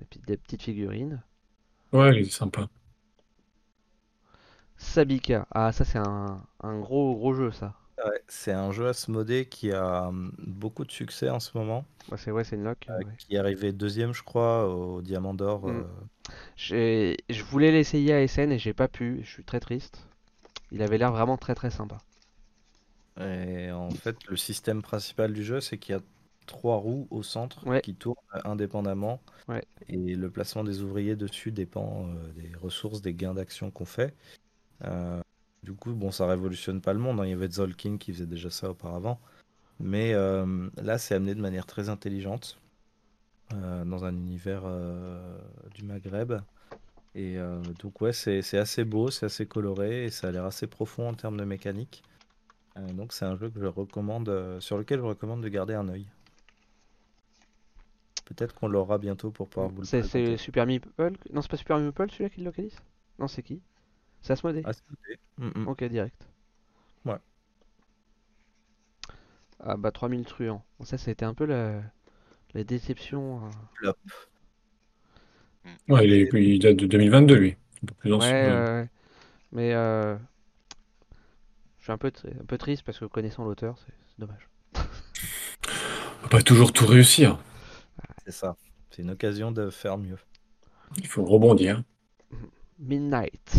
Et 0.00 0.04
puis 0.04 0.20
des 0.20 0.36
petites 0.36 0.62
figurines. 0.62 1.20
Ouais, 1.92 2.10
il 2.20 2.26
est 2.26 2.30
sympa. 2.30 2.68
Sabika. 4.78 5.46
Ah, 5.50 5.72
ça, 5.72 5.84
c'est 5.84 5.98
un, 5.98 6.40
un 6.62 6.78
gros, 6.78 7.16
gros 7.16 7.34
jeu, 7.34 7.50
ça. 7.50 7.74
Ouais, 7.98 8.20
c'est 8.28 8.52
un 8.52 8.72
jeu 8.72 8.88
Asmodée 8.88 9.46
qui 9.48 9.70
a 9.72 10.08
hum, 10.08 10.32
beaucoup 10.38 10.84
de 10.84 10.90
succès 10.90 11.30
en 11.30 11.38
ce 11.40 11.56
moment, 11.56 11.84
Ouais, 12.10 12.18
c'est 12.18 12.30
ouais, 12.32 12.44
c'est 12.44 12.56
une 12.56 12.64
lock. 12.64 12.86
euh, 12.90 12.98
ouais. 12.98 13.04
qui 13.18 13.34
est 13.34 13.38
arrivé 13.38 13.72
deuxième, 13.72 14.12
je 14.12 14.22
crois, 14.22 14.68
au 14.68 15.00
Diamant 15.00 15.32
d'Or. 15.34 15.66
Mm. 15.68 15.86
euh, 16.70 17.14
Je 17.28 17.42
voulais 17.44 17.70
l'essayer 17.72 18.12
à 18.12 18.26
SN 18.26 18.52
et 18.52 18.58
j'ai 18.58 18.74
pas 18.74 18.88
pu. 18.88 19.20
Je 19.22 19.30
suis 19.30 19.44
très 19.44 19.60
triste. 19.60 20.06
Il 20.72 20.82
avait 20.82 20.98
l'air 20.98 21.12
vraiment 21.12 21.36
très 21.36 21.54
très 21.54 21.70
sympa. 21.70 21.98
Et 23.20 23.70
en 23.70 23.90
fait, 23.90 24.16
le 24.28 24.36
système 24.36 24.82
principal 24.82 25.32
du 25.32 25.44
jeu, 25.44 25.60
c'est 25.60 25.78
qu'il 25.78 25.94
y 25.94 25.98
a 25.98 26.02
trois 26.46 26.76
roues 26.76 27.06
au 27.10 27.22
centre 27.22 27.66
Ouais. 27.66 27.80
qui 27.80 27.94
tournent 27.94 28.16
indépendamment. 28.44 29.20
Ouais. 29.48 29.64
Et 29.88 30.14
le 30.16 30.30
placement 30.30 30.64
des 30.64 30.82
ouvriers 30.82 31.16
dessus 31.16 31.52
dépend 31.52 32.08
euh, 32.08 32.32
des 32.32 32.52
ressources, 32.56 33.00
des 33.02 33.14
gains 33.14 33.34
d'action 33.34 33.70
qu'on 33.70 33.84
fait. 33.84 34.14
Euh, 34.84 35.20
du 35.64 35.72
coup, 35.72 35.92
bon, 35.92 36.10
ça 36.12 36.26
révolutionne 36.26 36.80
pas 36.80 36.92
le 36.92 37.00
monde. 37.00 37.18
hein. 37.20 37.26
Il 37.26 37.30
y 37.30 37.32
avait 37.32 37.50
Zolkin 37.50 37.96
qui 37.98 38.12
faisait 38.12 38.26
déjà 38.26 38.50
ça 38.50 38.70
auparavant. 38.70 39.18
Mais 39.80 40.14
euh, 40.14 40.68
là, 40.76 40.98
c'est 40.98 41.16
amené 41.16 41.34
de 41.34 41.40
manière 41.40 41.66
très 41.66 41.88
intelligente 41.88 42.58
euh, 43.52 43.84
dans 43.84 44.04
un 44.04 44.14
univers 44.14 44.62
euh, 44.64 45.38
du 45.74 45.84
Maghreb. 45.84 46.34
Et 47.16 47.38
euh, 47.38 47.60
donc, 47.80 48.00
ouais, 48.00 48.12
c'est 48.12 48.58
assez 48.58 48.84
beau, 48.84 49.10
c'est 49.10 49.26
assez 49.26 49.46
coloré 49.46 50.04
et 50.04 50.10
ça 50.10 50.28
a 50.28 50.30
l'air 50.30 50.44
assez 50.44 50.66
profond 50.66 51.08
en 51.08 51.14
termes 51.14 51.36
de 51.36 51.44
mécanique. 51.44 52.04
Donc 52.94 53.12
c'est 53.12 53.24
un 53.24 53.36
jeu 53.36 53.50
que 53.50 53.60
je 53.60 53.66
recommande, 53.66 54.58
sur 54.58 54.76
lequel 54.76 54.98
je 54.98 55.04
recommande 55.04 55.40
de 55.44 55.48
garder 55.48 55.74
un 55.74 55.88
œil. 55.88 56.08
Peut-être 58.24 58.52
qu'on 58.52 58.66
l'aura 58.66 58.98
bientôt 58.98 59.30
pour 59.30 59.48
pouvoir 59.48 59.70
vous 59.70 59.82
le 59.82 59.86
C'est. 59.86 60.36
Super 60.36 60.66
Meeple? 60.66 60.88
Non, 61.32 61.40
c'est 61.40 61.50
pas 61.52 61.56
Super 61.56 61.78
Meeple 61.78 62.10
celui-là 62.10 62.30
qui 62.30 62.40
le 62.40 62.46
localise? 62.46 62.76
Non, 63.20 63.28
c'est 63.28 63.44
qui? 63.44 63.60
C'est 64.24 64.32
Asmodee? 64.32 64.62
Ah, 64.64 64.72
c'est 64.72 64.82
noté. 64.90 65.20
Mm, 65.38 65.60
mm. 65.62 65.68
Ok, 65.68 65.84
direct. 65.84 66.26
Ouais. 67.04 67.18
Ah 69.60 69.76
bah 69.76 69.90
3000 69.90 70.24
truands. 70.24 70.62
Bon, 70.78 70.84
ça, 70.84 70.96
c'était 70.98 71.24
un 71.24 71.34
peu 71.34 71.44
la, 71.44 71.82
la 72.54 72.64
déception. 72.64 73.46
euh. 73.46 73.50
Flop. 73.74 73.96
Ouais, 75.88 76.06
il, 76.06 76.12
est, 76.12 76.28
il 76.34 76.58
date 76.58 76.76
de 76.76 76.86
2022, 76.86 77.34
lui. 77.36 77.56
Un 77.82 77.86
peu 77.86 77.94
plus 77.94 78.12
Ouais, 78.12 78.18
ancien. 78.18 78.36
ouais, 78.36 78.64
ouais. 78.82 78.88
Mais 79.52 79.74
euh, 79.74 80.16
je 81.78 81.84
suis 81.84 81.92
un 81.92 81.98
peu, 81.98 82.08
tr- 82.08 82.40
un 82.40 82.44
peu 82.46 82.58
triste 82.58 82.82
parce 82.82 82.98
que 82.98 83.04
connaissant 83.04 83.44
l'auteur, 83.44 83.78
c'est 83.78 83.92
c'est 84.08 84.18
dommage. 84.20 84.48
On 84.74 86.22
peut 86.24 86.28
pas 86.28 86.42
toujours 86.42 86.72
tout 86.72 86.86
réussir. 86.86 87.38
C'est 88.24 88.32
ça. 88.32 88.56
C'est 88.90 89.02
une 89.02 89.10
occasion 89.10 89.52
de 89.52 89.70
faire 89.70 89.98
mieux. 89.98 90.18
Il 90.98 91.06
faut 91.06 91.24
rebondir. 91.24 91.82
Midnight. 92.78 93.50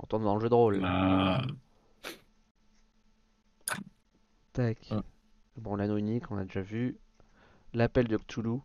On 0.00 0.06
tourne 0.06 0.24
dans 0.24 0.34
le 0.34 0.40
jeu 0.40 0.48
de 0.48 0.54
rôle. 0.54 0.80
Ah, 0.84 1.42
Tac. 4.52 4.78
Ah. 4.90 5.02
Bon, 5.56 5.76
l'anneau 5.76 5.96
unique, 5.96 6.30
on 6.30 6.36
a 6.38 6.44
déjà 6.44 6.60
vu. 6.60 6.96
L'appel 7.72 8.06
de 8.08 8.16
Cthulhu. 8.16 8.58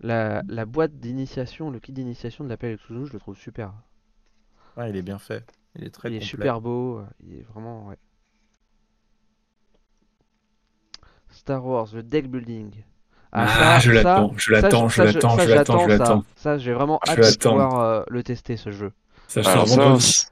La, 0.00 0.42
la 0.48 0.66
boîte 0.66 0.98
d'initiation, 0.98 1.70
le 1.70 1.78
kit 1.80 1.92
d'initiation 1.92 2.44
de 2.44 2.48
l'appel 2.50 2.72
de 2.72 2.76
Cthulhu, 2.82 3.06
je 3.06 3.12
le 3.14 3.18
trouve 3.18 3.36
super. 3.36 3.72
Ouais, 4.76 4.90
il 4.90 4.96
est 4.96 5.02
bien 5.02 5.18
fait. 5.18 5.44
Il 5.74 5.84
est 5.84 5.90
très 5.90 6.10
il 6.10 6.16
est 6.16 6.20
super 6.20 6.60
beau, 6.60 6.98
euh, 6.98 7.06
il 7.26 7.34
est 7.34 7.42
vraiment. 7.52 7.86
Ouais. 7.88 7.96
Star 11.30 11.64
Wars, 11.64 11.88
le 11.92 12.02
deck 12.02 12.30
building. 12.30 12.70
Ah, 13.32 13.78
je 13.80 13.90
l'attends, 13.92 14.32
je 14.36 14.52
l'attends, 14.52 14.88
je 14.88 14.96
ça, 14.96 15.04
l'attends, 15.04 15.36
ça, 15.36 15.44
je 15.46 15.50
l'attends, 15.54 15.78
je 15.80 15.90
ça. 15.90 15.98
l'attends. 15.98 16.24
Ça, 16.36 16.56
j'ai 16.58 16.72
vraiment 16.72 16.98
Je 17.04 17.10
hâte 17.10 17.18
de 17.34 17.48
pouvoir 17.48 17.80
euh, 17.80 18.02
le 18.08 18.22
tester 18.22 18.56
ce 18.56 18.70
jeu. 18.70 18.92
ça 19.28 19.42
sort 19.42 19.52
Alors 19.52 19.68
ça, 19.68 19.76
vendredi. 19.76 20.04
c- 20.04 20.26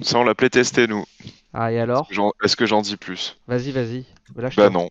ça, 0.00 0.18
on 0.18 0.24
l'a 0.24 0.34
testé 0.34 0.86
nous. 0.86 1.04
Ah, 1.52 1.72
et 1.72 1.78
alors 1.80 2.08
Est-ce 2.42 2.56
que 2.56 2.66
j'en 2.66 2.82
dis 2.82 2.96
plus? 2.96 3.38
Vas-y, 3.46 3.70
vas-y. 3.72 4.04
Lâche 4.36 4.56
Bah 4.56 4.70
non. 4.70 4.90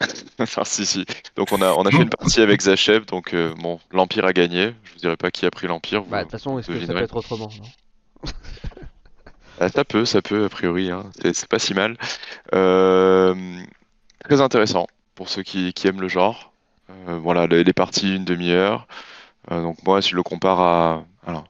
Enfin, 0.40 0.62
si, 0.64 0.86
si. 0.86 1.04
Donc 1.36 1.52
on 1.52 1.60
a, 1.60 1.72
on 1.72 1.82
a 1.82 1.90
fait 1.90 2.02
une 2.02 2.08
partie 2.08 2.40
avec 2.40 2.60
Zacheb, 2.62 3.04
donc 3.06 3.34
euh, 3.34 3.52
bon, 3.58 3.80
l'Empire 3.92 4.24
a 4.24 4.32
gagné. 4.32 4.72
Je 4.84 4.92
vous 4.92 4.98
dirai 4.98 5.16
pas 5.16 5.30
qui 5.30 5.44
a 5.46 5.50
pris 5.50 5.66
l'Empire. 5.66 6.04
Bah, 6.04 6.18
de 6.18 6.22
toute 6.22 6.32
façon, 6.32 6.58
est-ce 6.58 6.68
que 6.68 6.86
ça 6.86 6.92
peut 6.92 7.02
être 7.02 7.16
autrement 7.16 7.48
non? 7.58 8.30
Ah, 9.60 9.68
ça 9.68 9.84
peut, 9.84 10.04
ça 10.04 10.22
peut, 10.22 10.44
a 10.44 10.48
priori, 10.48 10.90
hein. 10.90 11.10
C'est 11.20 11.48
pas 11.48 11.58
si 11.58 11.74
mal. 11.74 11.96
Euh, 12.54 13.34
très 14.24 14.40
intéressant 14.40 14.86
pour 15.16 15.28
ceux 15.28 15.42
qui, 15.42 15.72
qui 15.72 15.88
aiment 15.88 16.00
le 16.00 16.08
genre. 16.08 16.52
Euh, 17.08 17.18
voilà, 17.18 17.48
les, 17.48 17.64
les 17.64 17.72
parties, 17.72 18.14
une 18.14 18.24
demi-heure. 18.24 18.86
Donc 19.50 19.82
moi, 19.84 20.00
si 20.00 20.10
je 20.10 20.16
le 20.16 20.22
compare 20.22 20.60
à... 20.60 21.04
Alors, 21.26 21.44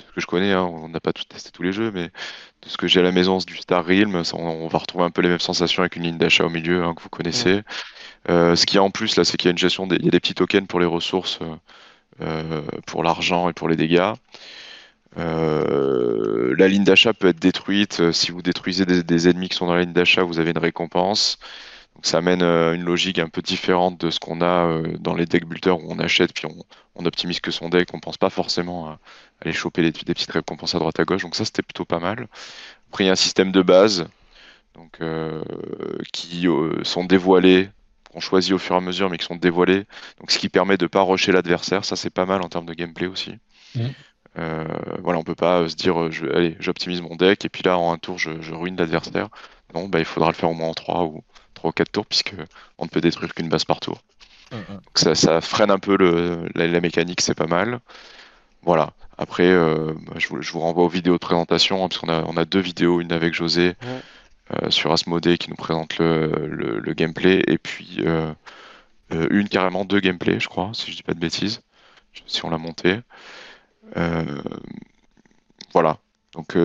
de 0.00 0.06
ce 0.08 0.12
que 0.14 0.20
je 0.20 0.26
connais, 0.26 0.52
hein, 0.52 0.62
on 0.62 0.88
n'a 0.88 1.00
pas 1.00 1.12
tout 1.12 1.24
testé 1.24 1.50
tous 1.50 1.62
les 1.62 1.72
jeux, 1.72 1.90
mais 1.92 2.04
de 2.62 2.68
ce 2.68 2.76
que 2.76 2.86
j'ai 2.86 3.00
à 3.00 3.02
la 3.02 3.12
maison 3.12 3.38
du 3.38 3.56
Star 3.56 3.84
Realm, 3.84 4.22
on, 4.32 4.38
on 4.38 4.68
va 4.68 4.78
retrouver 4.78 5.04
un 5.04 5.10
peu 5.10 5.22
les 5.22 5.28
mêmes 5.28 5.38
sensations 5.38 5.82
avec 5.82 5.96
une 5.96 6.02
ligne 6.04 6.18
d'achat 6.18 6.44
au 6.44 6.50
milieu, 6.50 6.84
hein, 6.84 6.94
que 6.94 7.02
vous 7.02 7.08
connaissez. 7.08 7.62
Euh, 8.28 8.56
ce 8.56 8.66
qu'il 8.66 8.76
y 8.76 8.78
a 8.78 8.82
en 8.82 8.90
plus, 8.90 9.16
là, 9.16 9.24
c'est 9.24 9.36
qu'il 9.36 9.48
y 9.48 9.50
a 9.50 9.52
une 9.52 9.58
gestion 9.58 9.86
des, 9.86 9.96
il 9.96 10.04
y 10.04 10.08
a 10.08 10.10
des 10.10 10.20
petits 10.20 10.34
tokens 10.34 10.66
pour 10.66 10.80
les 10.80 10.86
ressources, 10.86 11.38
euh, 11.42 11.56
euh, 12.20 12.62
pour 12.86 13.02
l'argent 13.04 13.48
et 13.48 13.52
pour 13.52 13.68
les 13.68 13.76
dégâts. 13.76 14.12
Euh, 15.18 16.54
la 16.56 16.68
ligne 16.68 16.84
d'achat 16.84 17.12
peut 17.14 17.28
être 17.28 17.40
détruite. 17.40 18.12
Si 18.12 18.30
vous 18.30 18.42
détruisez 18.42 18.84
des, 18.86 19.02
des 19.02 19.28
ennemis 19.28 19.48
qui 19.48 19.56
sont 19.56 19.66
dans 19.66 19.74
la 19.74 19.82
ligne 19.82 19.92
d'achat, 19.92 20.22
vous 20.22 20.38
avez 20.38 20.50
une 20.50 20.58
récompense. 20.58 21.38
Donc 21.94 22.06
ça 22.06 22.18
amène 22.18 22.42
euh, 22.42 22.74
une 22.74 22.84
logique 22.84 23.18
un 23.18 23.28
peu 23.28 23.42
différente 23.42 24.00
de 24.00 24.10
ce 24.10 24.20
qu'on 24.20 24.40
a 24.40 24.68
euh, 24.68 24.96
dans 25.00 25.14
les 25.14 25.26
deck 25.26 25.46
builders 25.46 25.78
où 25.78 25.92
on 25.92 25.98
achète 25.98 26.32
puis 26.32 26.46
on, 26.46 26.54
on 26.94 27.06
optimise 27.06 27.40
que 27.40 27.50
son 27.50 27.68
deck. 27.68 27.92
On 27.94 28.00
pense 28.00 28.18
pas 28.18 28.30
forcément 28.30 28.88
à 28.88 29.00
aller 29.40 29.52
choper 29.52 29.82
les- 29.82 29.92
des 29.92 30.14
petites 30.14 30.30
récompenses 30.32 30.74
à 30.74 30.78
droite 30.78 30.98
à 31.00 31.04
gauche. 31.04 31.22
Donc 31.22 31.34
ça 31.34 31.44
c'était 31.44 31.62
plutôt 31.62 31.84
pas 31.84 32.00
mal. 32.00 32.28
Après 32.90 33.04
il 33.04 33.06
y 33.08 33.10
a 33.10 33.12
un 33.12 33.16
système 33.16 33.52
de 33.52 33.62
base 33.62 34.06
donc, 34.74 34.92
euh, 35.00 35.42
qui 36.12 36.48
euh, 36.48 36.82
sont 36.84 37.04
dévoilés, 37.04 37.70
qu'on 38.12 38.20
choisit 38.20 38.52
au 38.52 38.58
fur 38.58 38.74
et 38.74 38.78
à 38.78 38.80
mesure, 38.80 39.10
mais 39.10 39.18
qui 39.18 39.26
sont 39.26 39.36
dévoilés. 39.36 39.84
Donc 40.20 40.30
ce 40.30 40.38
qui 40.38 40.48
permet 40.48 40.76
de 40.76 40.86
pas 40.86 41.02
rusher 41.02 41.32
l'adversaire. 41.32 41.84
Ça 41.84 41.96
c'est 41.96 42.10
pas 42.10 42.26
mal 42.26 42.42
en 42.42 42.48
termes 42.48 42.66
de 42.66 42.74
gameplay 42.74 43.06
aussi. 43.06 43.34
Mhm. 43.74 43.92
Euh, 44.38 44.64
voilà, 45.02 45.18
on 45.18 45.24
peut 45.24 45.34
pas 45.34 45.68
se 45.68 45.74
dire, 45.74 46.10
je, 46.12 46.26
allez, 46.26 46.56
j'optimise 46.60 47.00
mon 47.02 47.16
deck 47.16 47.44
et 47.44 47.48
puis 47.48 47.62
là 47.64 47.78
en 47.78 47.92
un 47.92 47.98
tour 47.98 48.18
je, 48.18 48.40
je 48.40 48.54
ruine 48.54 48.76
l'adversaire. 48.76 49.28
Non, 49.74 49.88
bah, 49.88 49.98
il 49.98 50.04
faudra 50.04 50.30
le 50.30 50.34
faire 50.34 50.50
au 50.50 50.54
moins 50.54 50.68
en 50.68 50.74
3 50.74 51.04
ou 51.04 51.22
3 51.54 51.70
ou 51.70 51.72
4 51.72 51.90
tours 51.92 52.06
puisque 52.06 52.34
on 52.78 52.84
ne 52.84 52.88
peut 52.90 53.00
détruire 53.00 53.34
qu'une 53.34 53.48
base 53.48 53.64
par 53.64 53.80
tour. 53.80 54.00
Mm, 54.52 54.56
mm. 54.56 54.74
Donc 54.74 54.98
ça, 54.98 55.14
ça 55.14 55.40
freine 55.40 55.70
un 55.70 55.78
peu 55.78 55.96
le, 55.96 56.48
la, 56.54 56.66
la 56.68 56.80
mécanique, 56.80 57.20
c'est 57.20 57.34
pas 57.34 57.46
mal. 57.46 57.80
Voilà. 58.62 58.92
Après, 59.18 59.46
euh, 59.48 59.92
bah, 60.06 60.14
je, 60.18 60.28
vous, 60.28 60.40
je 60.42 60.52
vous 60.52 60.60
renvoie 60.60 60.84
aux 60.84 60.88
vidéos 60.88 61.14
de 61.14 61.18
présentation 61.18 61.84
hein, 61.84 61.88
parce 61.88 62.00
qu'on 62.00 62.08
a, 62.08 62.22
on 62.24 62.36
a 62.36 62.44
deux 62.44 62.60
vidéos, 62.60 63.00
une 63.00 63.12
avec 63.12 63.34
José 63.34 63.74
Ouais. 63.82 64.00
euh, 64.62 64.70
sur 64.70 64.92
Asmodee 64.92 65.38
qui 65.38 65.50
nous 65.50 65.56
présente 65.56 65.98
le, 65.98 66.46
le, 66.46 66.78
le 66.78 66.92
gameplay 66.94 67.42
et 67.46 67.58
puis 67.58 67.98
euh, 68.00 68.32
une 69.10 69.48
carrément 69.48 69.84
deux 69.84 70.00
gameplays, 70.00 70.38
je 70.40 70.48
crois, 70.48 70.70
si 70.74 70.90
je 70.90 70.96
dis 70.96 71.02
pas 71.02 71.14
de 71.14 71.18
bêtises, 71.20 71.62
si 72.26 72.44
on 72.44 72.50
l'a 72.50 72.58
monté. 72.58 73.00
Voilà. 75.72 75.98
Donc 76.32 76.56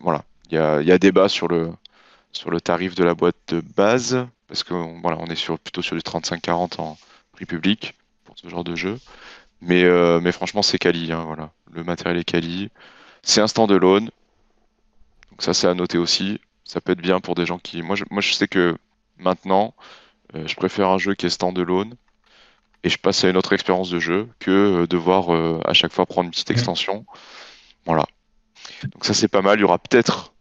voilà, 0.00 0.24
il 0.50 0.54
y 0.54 0.58
a, 0.58 0.80
il 0.80 0.88
y 0.88 0.92
a 0.92 0.98
débat 0.98 1.28
sur 1.28 1.46
le 1.48 1.70
sur 2.32 2.50
le 2.50 2.60
tarif 2.60 2.94
de 2.94 3.04
la 3.04 3.14
boîte 3.14 3.36
de 3.48 3.60
base 3.60 4.26
parce 4.48 4.62
que 4.64 4.72
voilà, 5.00 5.18
on 5.20 5.26
est 5.26 5.36
sur 5.36 5.58
plutôt 5.58 5.82
sur 5.82 5.96
du 5.96 6.02
35-40 6.02 6.80
en 6.80 6.96
prix 7.32 7.44
public 7.46 7.94
pour 8.24 8.38
ce 8.38 8.48
genre 8.48 8.64
de 8.64 8.74
jeu. 8.76 8.98
Mais 9.62 9.84
euh, 9.84 10.20
mais 10.20 10.32
franchement, 10.32 10.62
c'est 10.62 10.78
quali, 10.78 11.12
hein, 11.12 11.24
voilà. 11.26 11.52
Le 11.72 11.84
matériel 11.84 12.18
est 12.20 12.24
quali. 12.24 12.70
C'est 13.22 13.40
un 13.40 13.46
standalone. 13.46 14.10
Donc 15.30 15.42
ça, 15.42 15.54
c'est 15.54 15.66
à 15.68 15.74
noter 15.74 15.98
aussi. 15.98 16.40
Ça 16.64 16.80
peut 16.80 16.92
être 16.92 17.02
bien 17.02 17.20
pour 17.20 17.34
des 17.34 17.46
gens 17.46 17.58
qui. 17.58 17.82
Moi, 17.82 17.96
je, 17.96 18.04
moi, 18.10 18.22
je 18.22 18.32
sais 18.32 18.48
que 18.48 18.76
maintenant, 19.18 19.74
euh, 20.34 20.46
je 20.46 20.56
préfère 20.56 20.88
un 20.88 20.98
jeu 20.98 21.14
qui 21.14 21.26
est 21.26 21.30
standalone 21.30 21.94
et 22.82 22.88
je 22.88 22.98
passe 22.98 23.24
à 23.24 23.28
une 23.30 23.36
autre 23.36 23.52
expérience 23.52 23.90
de 23.90 23.98
jeu 23.98 24.28
que 24.38 24.50
euh, 24.50 24.86
devoir 24.86 25.34
euh, 25.34 25.60
à 25.64 25.74
chaque 25.74 25.92
fois 25.92 26.06
prendre 26.06 26.26
une 26.26 26.30
petite 26.30 26.50
extension. 26.50 27.04
Voilà. 27.86 28.06
Donc 28.84 29.04
ça, 29.04 29.14
c'est 29.14 29.28
pas 29.28 29.42
mal. 29.42 29.58
Il 29.58 29.62
y 29.62 29.64
aura 29.64 29.78
peut-être 29.78 30.32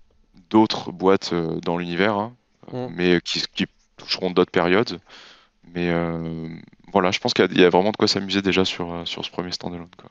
d'autres 0.49 0.91
boîtes 0.91 1.33
euh, 1.33 1.59
dans 1.61 1.77
l'univers, 1.77 2.15
hein, 2.17 2.35
mais 2.91 3.19
qui, 3.21 3.43
qui 3.53 3.65
toucheront 3.97 4.31
d'autres 4.31 4.51
périodes. 4.51 4.99
Mais 5.73 5.89
euh, 5.89 6.49
voilà, 6.91 7.11
je 7.11 7.19
pense 7.19 7.33
qu'il 7.33 7.45
y, 7.45 7.47
a- 7.47 7.51
il 7.51 7.59
y 7.61 7.65
a 7.65 7.69
vraiment 7.69 7.91
de 7.91 7.97
quoi 7.97 8.07
s'amuser 8.07 8.41
déjà 8.41 8.65
sur, 8.65 8.93
euh, 8.93 9.05
sur 9.05 9.23
ce 9.25 9.31
premier 9.31 9.51
standalone. 9.51 9.87
Quoi. 9.97 10.09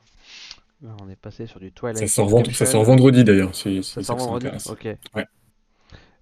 Là, 0.81 0.95
On 1.03 1.09
est 1.09 1.15
passé 1.15 1.45
sur 1.47 1.59
du 1.59 1.71
Twilight 1.71 1.97
Ça 1.97 2.07
sort, 2.07 2.29
vend- 2.29 2.43
ça 2.53 2.65
sort 2.65 2.83
vendredi 2.83 3.23
d'ailleurs. 3.23 3.53
Si, 3.53 3.83
si 3.83 3.89
Ça 3.89 4.01
ça 4.01 4.07
sort 4.07 4.17
vous 4.17 4.25
vendredi. 4.25 4.47
Ok. 4.69 4.87
Ouais. 5.15 5.25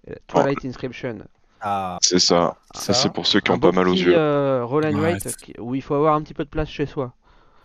Et 0.06 0.14
Twilight 0.26 0.64
Inscription. 0.64 1.18
Ah, 1.60 1.98
C'est 2.02 2.18
ça. 2.18 2.56
Ça, 2.74 2.80
Ça, 2.80 2.94
c'est 2.94 3.12
pour 3.12 3.26
ceux 3.26 3.40
qui 3.40 3.50
Un 3.52 3.56
ont 3.56 3.58
pas 3.60 3.72
mal 3.72 3.88
aux 3.88 3.92
yeux. 3.94 4.14
euh, 4.16 4.64
roll 4.64 4.86
and 4.86 4.94
Ouais, 4.98 5.16
qui- 5.42 5.54
où 5.58 5.74
il 5.74 5.82
faut 5.82 5.94
avoir 5.94 6.14
un 6.14 6.22
petit 6.22 6.34
peu 6.34 6.44
de 6.44 6.48
place 6.48 6.68
chez 6.68 6.86
soi. 6.86 7.14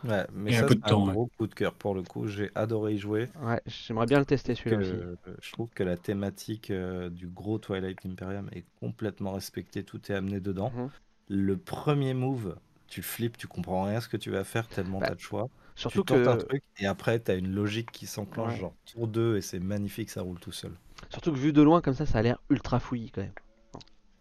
ouais, 0.03 0.26
mais 0.34 0.52
Et 0.52 0.56
ça, 0.56 0.64
peu 0.64 0.76
de 0.76 0.82
c'est 0.84 0.90
temps, 0.90 1.03
un 1.03 1.07
ouais. 1.07 1.14
gros 1.14 1.30
coup 1.38 1.48
de 1.48 1.53
cœur 1.53 1.74
pour 1.74 1.94
le 1.95 2.02
coup. 2.03 2.28
J'ai 2.28 2.49
adoré 2.56 2.94
y 2.94 2.98
jouer. 2.98 3.30
Ouais, 3.44 3.61
j'aimerais 3.68 4.06
bien 4.07 4.20
le 4.20 4.26
tester 4.26 4.56
celui-là 4.56 4.78
aussi. 4.78 4.94
je 5.41 5.52
trouve 5.52 5.70
que 5.70 5.84
la 5.84 5.95
thématique 5.98 6.70
euh, 6.72 7.10
du 7.10 7.28
gros 7.28 7.57
Twilight 7.60 7.99
Imperium 8.06 8.49
est 8.53 8.65
complètement 8.80 9.34
respectée. 9.34 9.84
Tout 9.84 9.99
est 10.11 10.15
amené 10.15 10.40
dedans. 10.40 10.72
Mhm. 10.76 10.90
Le 11.30 11.57
premier 11.57 12.14
move, 12.15 12.56
tu 12.94 13.02
flippes, 13.02 13.38
tu 13.38 13.48
comprends 13.48 13.84
rien 13.86 13.95
à 13.98 14.02
ce 14.02 14.07
que 14.07 14.18
tu 14.18 14.30
vas 14.30 14.44
faire 14.44 14.68
tellement 14.68 14.99
Bah, 14.99 15.07
t'as 15.10 15.15
de 15.15 15.20
choix. 15.20 15.49
Surtout 15.76 16.02
tu 16.03 16.14
tentes 16.14 16.28
un 16.28 16.38
que, 16.38 16.44
truc 16.44 16.64
et 16.78 16.86
après 16.86 17.18
t'as 17.20 17.36
une 17.36 17.52
logique 17.53 17.91
qui 17.91 18.06
s'enclenche 18.06 18.53
Ouais. 18.53 18.60
genre 18.60 18.76
tour 18.86 19.07
2 19.07 19.38
et 19.38 19.41
c'est 19.41 19.60
magnifique, 19.60 20.11
ça 20.11 20.22
roule 20.22 20.40
tout 20.40 20.52
seul. 20.52 20.74
surtout 21.10 21.32
que 21.32 21.38
vu 21.38 21.52
de 21.53 21.61
loin 21.64 21.82
comme 21.82 21.95
ça, 21.95 22.06
ça 22.06 22.20
a 22.20 22.22
l'air 22.22 22.38
ultra 22.52 22.80
fouillis 22.80 23.10
quand 23.10 23.22
même. 23.22 23.32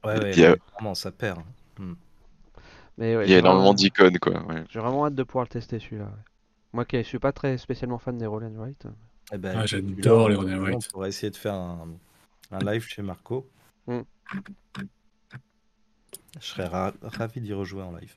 Ouais, 0.04 0.18
ouais, 0.18 0.32
Il 0.32 0.38
y 0.40 0.44
a- 0.46 0.50
non, 0.50 0.54
mais 0.56 0.72
vraiment, 0.74 0.94
ça 0.94 1.10
perd. 1.12 1.40
hein. 1.78 1.94
Mais 2.98 3.16
ouais, 3.16 3.26
Il 3.26 3.30
y 3.30 3.34
a 3.34 3.38
énormément 3.38 3.74
d'icônes, 3.74 4.18
quoi. 4.18 4.42
ouais. 4.46 4.64
J'ai 4.70 4.80
vraiment 4.80 5.06
hâte 5.06 5.14
de 5.14 5.22
pouvoir 5.22 5.44
le 5.44 5.48
tester 5.50 5.78
celui-là. 5.78 6.04
ouais. 6.04 6.10
Moi 6.72 6.84
qui 6.86 7.04
suis 7.04 7.18
pas 7.18 7.32
très 7.32 7.58
spécialement 7.58 7.98
fan 7.98 8.16
des 8.16 8.26
Roll 8.26 8.44
and 8.44 8.54
Write. 8.56 8.86
Eh 9.32 9.38
ben, 9.38 9.54
Ah, 9.58 9.66
j'adore 9.66 10.28
les 10.30 10.36
Roll 10.36 10.50
and 10.54 10.74
on 10.76 10.78
pourrait 10.90 11.10
essayer 11.10 11.30
de 11.30 11.36
faire 11.36 11.54
un, 11.54 11.88
un 12.50 12.58
live 12.60 12.86
chez 12.88 13.02
Marco. 13.02 13.46
Mm. 13.86 14.00
Je 16.40 16.46
serais 16.46 16.66
ra- 16.66 16.94
ravi 17.02 17.40
d'y 17.42 17.52
rejouer 17.52 17.82
en 17.82 17.92
live. 17.94 18.14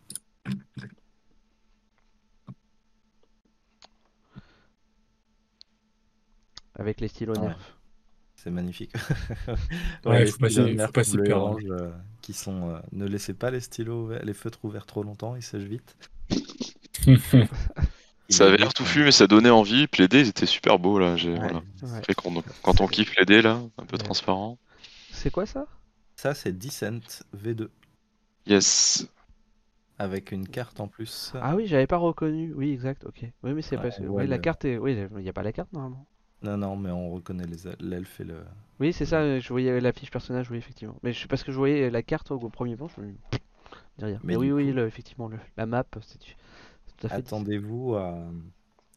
Avec 6.75 6.99
les 7.01 7.07
stylos 7.07 7.33
Ouais. 7.35 7.47
nerfs. 7.47 7.77
C'est 8.35 8.51
magnifique. 8.51 8.91
Ouais, 10.05 10.25
les 10.25 10.31
faut 10.31 10.37
pas 10.37 10.49
s'y- 10.49 10.53
stylos 10.55 10.67
faut 10.69 10.75
nerfs 10.75 10.91
pas 10.91 11.03
s'y 11.03 11.13
bleu 11.13 11.23
et 11.25 11.27
perdre. 11.27 11.43
orange, 11.45 11.63
euh, 11.69 11.91
qui 12.21 12.33
sont, 12.33 12.69
euh, 12.69 12.79
ne 12.91 13.05
laissez 13.05 13.33
pas 13.33 13.49
les 13.49 13.59
stylos, 13.61 14.03
ouverts- 14.05 14.23
les 14.23 14.33
feutres 14.33 14.59
ouverts 14.63 14.85
trop 14.85 15.03
longtemps, 15.03 15.35
ils 15.35 15.41
sèchent 15.43 15.63
vite. 15.63 15.95
Ça 18.27 18.47
avait 18.47 18.57
l'air 18.57 18.73
touffu, 18.73 19.03
mais 19.03 19.11
ça 19.11 19.27
donnait 19.27 19.51
envie. 19.51 19.85
Puis 19.85 20.01
les 20.01 20.07
dés, 20.07 20.21
ils 20.21 20.29
étaient 20.29 20.47
super 20.47 20.79
beaux, 20.79 20.97
là. 20.97 21.13
Ouais. 21.13 21.35
voilà. 21.35 21.61
Ouais. 21.83 22.01
Quand, 22.17 22.31
on, 22.35 22.43
quand 22.63 22.81
on 22.81 22.87
kiffe 22.87 23.15
les 23.19 23.25
dés, 23.25 23.43
là, 23.43 23.61
un 23.77 23.85
peu 23.85 23.97
Ouais. 23.97 24.03
transparent. 24.03 24.57
C'est 25.11 25.29
quoi 25.29 25.45
ça? 25.45 25.67
Ça, 26.15 26.33
c'est 26.33 26.51
Descent 26.57 27.01
V2 27.37 27.69
Yes. 28.47 29.07
Avec 29.99 30.31
une 30.31 30.47
carte 30.47 30.79
en 30.79 30.87
plus. 30.87 31.33
Ah 31.41 31.55
oui, 31.55 31.67
j'avais 31.67 31.87
pas 31.87 31.97
reconnu. 31.97 32.53
Oui, 32.53 32.71
exact, 32.71 33.05
ok. 33.05 33.25
Oui, 33.43 33.53
mais 33.53 33.61
c'est 33.61 33.77
Ouais, 33.77 33.83
parce 33.83 33.97
que 33.97 34.03
on 34.03 34.07
oui, 34.07 34.11
voit 34.11 34.23
la 34.27 34.37
le- 34.37 34.41
carte 34.41 34.65
est. 34.65 34.77
Oui, 34.77 34.93
il 35.17 35.23
n'y 35.23 35.29
a 35.29 35.33
pas 35.33 35.43
la 35.43 35.53
carte 35.53 35.71
normalement. 35.73 36.05
Non, 36.43 36.57
non, 36.57 36.75
mais 36.75 36.91
on 36.91 37.11
reconnaît 37.11 37.45
l'elfe 37.79 38.19
et 38.19 38.23
le. 38.25 38.43
Oui, 38.79 38.91
c'est 38.93 39.05
ça, 39.05 39.39
je 39.39 39.49
voyais 39.49 39.79
la 39.79 39.93
fiche 39.93 40.11
personnage, 40.11 40.49
oui, 40.51 40.57
effectivement. 40.57 40.97
Mais 41.01 41.13
je, 41.13 41.27
parce 41.27 41.43
que 41.43 41.51
je 41.51 41.57
voyais 41.57 41.89
la 41.89 42.03
carte 42.03 42.31
au, 42.31 42.37
premier 42.49 42.75
plan, 42.75 42.87
je 42.95 43.01
me 43.01 43.11
dis 43.11 43.17
rien. 44.05 44.19
Mais, 44.23 44.33
Mais 44.33 44.35
oui, 44.35 44.51
oui, 44.51 44.71
le- 44.71 44.85
effectivement, 44.87 45.27
le- 45.29 45.39
la 45.57 45.65
map, 45.65 45.85
c'est 46.01 46.19
c'est 46.21 46.97
tout 46.97 47.07
à 47.07 47.09
fait. 47.09 47.15
Attendez-vous 47.15 47.95
à, 47.95 48.17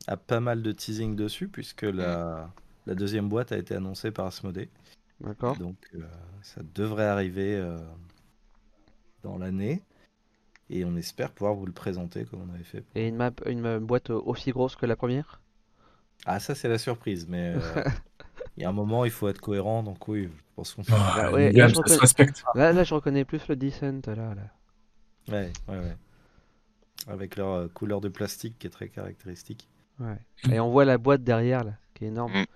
à 0.07 0.17
pas 0.17 0.41
mal 0.41 0.63
de 0.63 0.73
teasing 0.73 1.17
dessus, 1.17 1.49
puisque 1.49 1.83
la, 1.83 2.51
la 2.87 2.95
deuxième 2.95 3.29
boîte 3.29 3.53
a 3.53 3.59
été 3.59 3.75
annoncée 3.75 4.11
par 4.11 4.27
Asmodée. 4.27 4.71
D'accord. 5.21 5.57
Donc 5.59 5.77
euh, 5.95 6.03
ça 6.43 6.63
devrait 6.75 7.07
arriver 7.07 7.57
euh, 7.57 7.79
dans 9.23 9.39
l'année. 9.39 9.83
Et 10.71 10.85
on 10.85 10.97
espère 10.97 11.31
pouvoir 11.33 11.55
vous 11.55 11.67
le 11.67 11.73
présenter 11.73 12.25
comme 12.25 12.43
on 12.49 12.55
avait 12.55 12.65
fait. 12.65 12.85
Et 12.95 13.09
une 13.09 13.17
map, 13.17 13.31
une 13.47 13.65
euh, 13.65 13.81
boîte 13.81 14.11
aussi 14.11 14.51
grosse 14.51 14.77
que 14.77 14.87
la 14.87 14.97
première? 14.97 15.41
Ah, 16.27 16.41
ça, 16.41 16.55
c'est 16.55 16.69
la 16.69 16.79
surprise, 16.79 17.27
mais 17.29 17.55
euh, 17.57 17.85
il 18.57 18.63
y 18.63 18.67
a 18.67 18.69
un 18.69 18.73
moment, 18.73 19.05
il 19.05 19.11
faut 19.11 19.29
être 19.29 19.41
cohérent. 19.41 19.83
Donc, 19.83 20.09
oui, 20.09 20.25
je 20.25 20.55
pense 20.57 20.75
qu'on. 20.75 20.83
Ah, 20.93 21.33
ouais, 21.33 21.53
là, 21.53 21.69
je 21.69 21.99
respecte. 21.99 22.45
Là, 22.55 22.73
là, 22.73 22.85
je 22.85 22.95
reconnais 22.95 23.25
plus 23.25 23.47
le 23.49 23.57
Descent, 23.57 24.07
là. 24.07 24.15
là. 24.35 24.35
Ouais, 25.29 25.53
ouais, 25.69 25.79
ouais. 25.79 25.97
Avec 27.07 27.37
leur 27.37 27.53
euh, 27.53 27.69
couleur 27.69 28.01
de 28.01 28.09
plastique 28.09 28.59
qui 28.59 28.67
est 28.67 28.71
très 28.71 28.89
caractéristique. 28.89 29.69
Ouais. 30.01 30.19
Et 30.51 30.61
on 30.61 30.71
voit 30.71 30.85
la 30.85 30.99
boîte 30.99 31.23
derrière, 31.23 31.65
là, 31.65 31.73
qui 31.95 32.05
est 32.05 32.09
énorme. 32.09 32.33
Mm. 32.33 32.47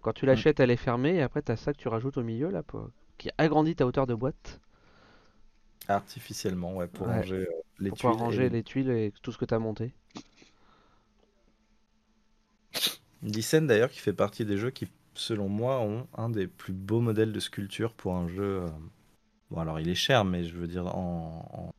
Quand 0.00 0.12
tu 0.12 0.26
l'achètes, 0.26 0.58
elle 0.60 0.70
est 0.70 0.76
fermée, 0.76 1.16
et 1.16 1.22
après, 1.22 1.42
t'as 1.42 1.56
ça 1.56 1.72
que 1.72 1.78
tu 1.78 1.88
rajoutes 1.88 2.16
au 2.16 2.22
milieu, 2.22 2.50
là, 2.50 2.62
pour... 2.62 2.88
qui 3.18 3.30
agrandit 3.38 3.76
ta 3.76 3.86
hauteur 3.86 4.06
de 4.06 4.14
boîte, 4.14 4.60
Artificiellement, 5.88 6.74
ouais, 6.76 6.88
pour 6.88 7.06
Ouais. 7.06 7.14
ranger 7.14 7.46
euh, 7.48 7.62
les 7.78 7.90
pour 7.90 7.98
tuiles. 7.98 8.20
et 8.28 8.36
ranger 8.36 8.38
les- 8.38 8.50
les 8.50 8.62
tuiles 8.64 8.90
et 8.90 9.12
tout 9.22 9.32
ce 9.32 9.38
que 9.38 9.44
t'as 9.46 9.58
monté. 9.60 9.94
Dicen 13.22 13.66
d'ailleurs 13.66 13.90
qui 13.90 14.00
fait 14.00 14.12
partie 14.12 14.44
des 14.44 14.58
jeux 14.58 14.70
qui, 14.70 14.88
selon 15.14 15.48
moi, 15.48 15.80
ont 15.80 16.06
un 16.16 16.28
des 16.28 16.46
plus 16.46 16.72
beaux 16.72 17.00
modèles 17.00 17.32
de 17.32 17.40
sculpture 17.40 17.92
pour 17.94 18.14
un 18.16 18.28
jeu. 18.28 18.62
euh, 18.62 18.68
Bon, 19.50 19.60
alors 19.60 19.80
il 19.80 19.88
est 19.88 19.94
cher, 19.94 20.24
mais 20.24 20.44
je 20.44 20.56
veux 20.56 20.68
dire 20.68 20.86
en, 20.96 21.72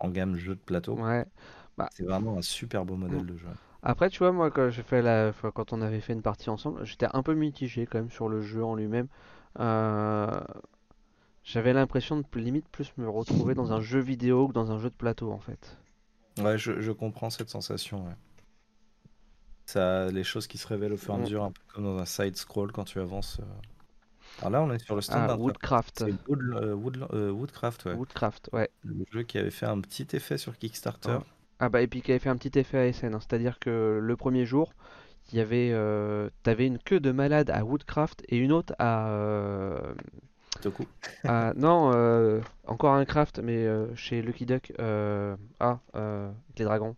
en, 0.00 0.06
en 0.06 0.10
gamme 0.10 0.36
jeu 0.36 0.54
de 0.56 0.60
plateau. 0.60 0.98
Ouais. 0.98 1.24
C'est 1.90 2.04
vraiment 2.04 2.38
un 2.38 2.42
super 2.42 2.84
beau 2.84 2.96
modèle 2.96 3.26
de 3.26 3.36
jeu. 3.36 3.48
Après, 3.82 4.10
tu 4.10 4.18
vois, 4.18 4.32
moi, 4.32 4.50
quand 4.50 4.70
j'ai 4.70 4.82
fait 4.82 5.02
la, 5.02 5.32
quand 5.54 5.72
on 5.72 5.82
avait 5.82 6.00
fait 6.00 6.12
une 6.12 6.22
partie 6.22 6.50
ensemble, 6.50 6.84
j'étais 6.84 7.06
un 7.12 7.22
peu 7.22 7.34
mitigé 7.34 7.86
quand 7.86 7.98
même 7.98 8.10
sur 8.10 8.28
le 8.28 8.40
jeu 8.42 8.64
en 8.64 8.74
lui-même. 8.74 9.08
Euh, 9.60 10.40
J'avais 11.50 11.72
l'impression 11.72 12.18
de 12.18 12.24
limite 12.38 12.68
plus 12.68 12.92
me 12.98 13.08
retrouver 13.08 13.54
dans 13.54 13.72
un 13.72 13.80
jeu 13.80 14.00
vidéo 14.00 14.48
que 14.48 14.52
dans 14.52 14.70
un 14.70 14.78
jeu 14.78 14.90
de 14.90 14.94
plateau, 14.94 15.32
en 15.32 15.38
fait. 15.38 15.78
Ouais, 16.38 16.58
je, 16.58 16.80
je 16.80 16.92
comprends 16.92 17.30
cette 17.30 17.48
sensation. 17.48 18.04
ouais. 18.04 18.14
Ça, 19.66 20.10
les 20.10 20.24
choses 20.24 20.46
qui 20.46 20.58
se 20.58 20.66
révèlent 20.66 20.92
au 20.92 20.96
fur 20.98 21.12
et 21.14 21.16
à 21.16 21.18
Mm. 21.18 21.22
mesure, 21.22 21.44
un 21.44 21.50
peu 21.52 21.60
comme 21.74 21.84
dans 21.84 21.98
un 21.98 22.04
side 22.04 22.36
scroll 22.36 22.70
quand 22.72 22.84
tu 22.84 23.00
avances. 23.00 23.38
euh. 23.40 23.44
Alors 24.40 24.50
là, 24.50 24.62
on 24.62 24.70
est 24.72 24.78
sur 24.78 24.94
le 24.94 25.00
stand 25.00 25.26
Ah, 25.30 25.36
Woodcraft. 25.36 26.04
Wood- 26.28 26.54
euh, 26.54 26.74
Wood- 26.74 27.08
euh, 27.12 27.30
Woodcraft, 27.30 27.86
ouais. 27.86 27.94
Woodcraft, 27.94 28.50
ouais. 28.52 28.68
Le 28.84 29.04
jeu 29.10 29.22
qui 29.22 29.38
avait 29.38 29.50
fait 29.50 29.66
un 29.66 29.80
petit 29.80 30.06
effet 30.12 30.36
sur 30.38 30.56
Kickstarter. 30.58 31.10
Ouais. 31.12 31.18
Ah 31.60 31.68
bah, 31.70 31.80
et 31.82 31.86
puis 31.88 32.02
qui 32.02 32.12
avait 32.12 32.20
fait 32.20 32.28
un 32.28 32.36
petit 32.36 32.56
effet 32.58 32.78
ASN, 32.78 33.14
hein. 33.14 33.20
c'est-à-dire 33.20 33.58
que 33.58 33.98
le 34.00 34.16
premier 34.16 34.44
jour, 34.46 34.74
il 35.32 35.38
y 35.38 35.40
avait, 35.40 35.70
euh, 35.72 36.30
t'avais 36.42 36.66
une 36.66 36.78
queue 36.78 37.00
de 37.00 37.10
malade 37.10 37.50
à 37.50 37.64
Woodcraft 37.64 38.22
et 38.28 38.36
une 38.36 38.52
autre 38.52 38.74
à, 38.78 39.08
Toku. 40.62 40.84
à- 41.24 41.52
non, 41.56 41.90
euh, 41.94 42.40
encore 42.66 42.92
un 42.94 43.04
craft, 43.04 43.40
mais 43.42 43.66
euh, 43.66 43.86
chez 43.94 44.22
Lucky 44.22 44.46
Duck, 44.46 44.72
euh, 44.80 45.36
ah, 45.60 45.78
euh, 45.96 46.26
avec 46.28 46.58
les 46.58 46.64
dragons, 46.64 46.94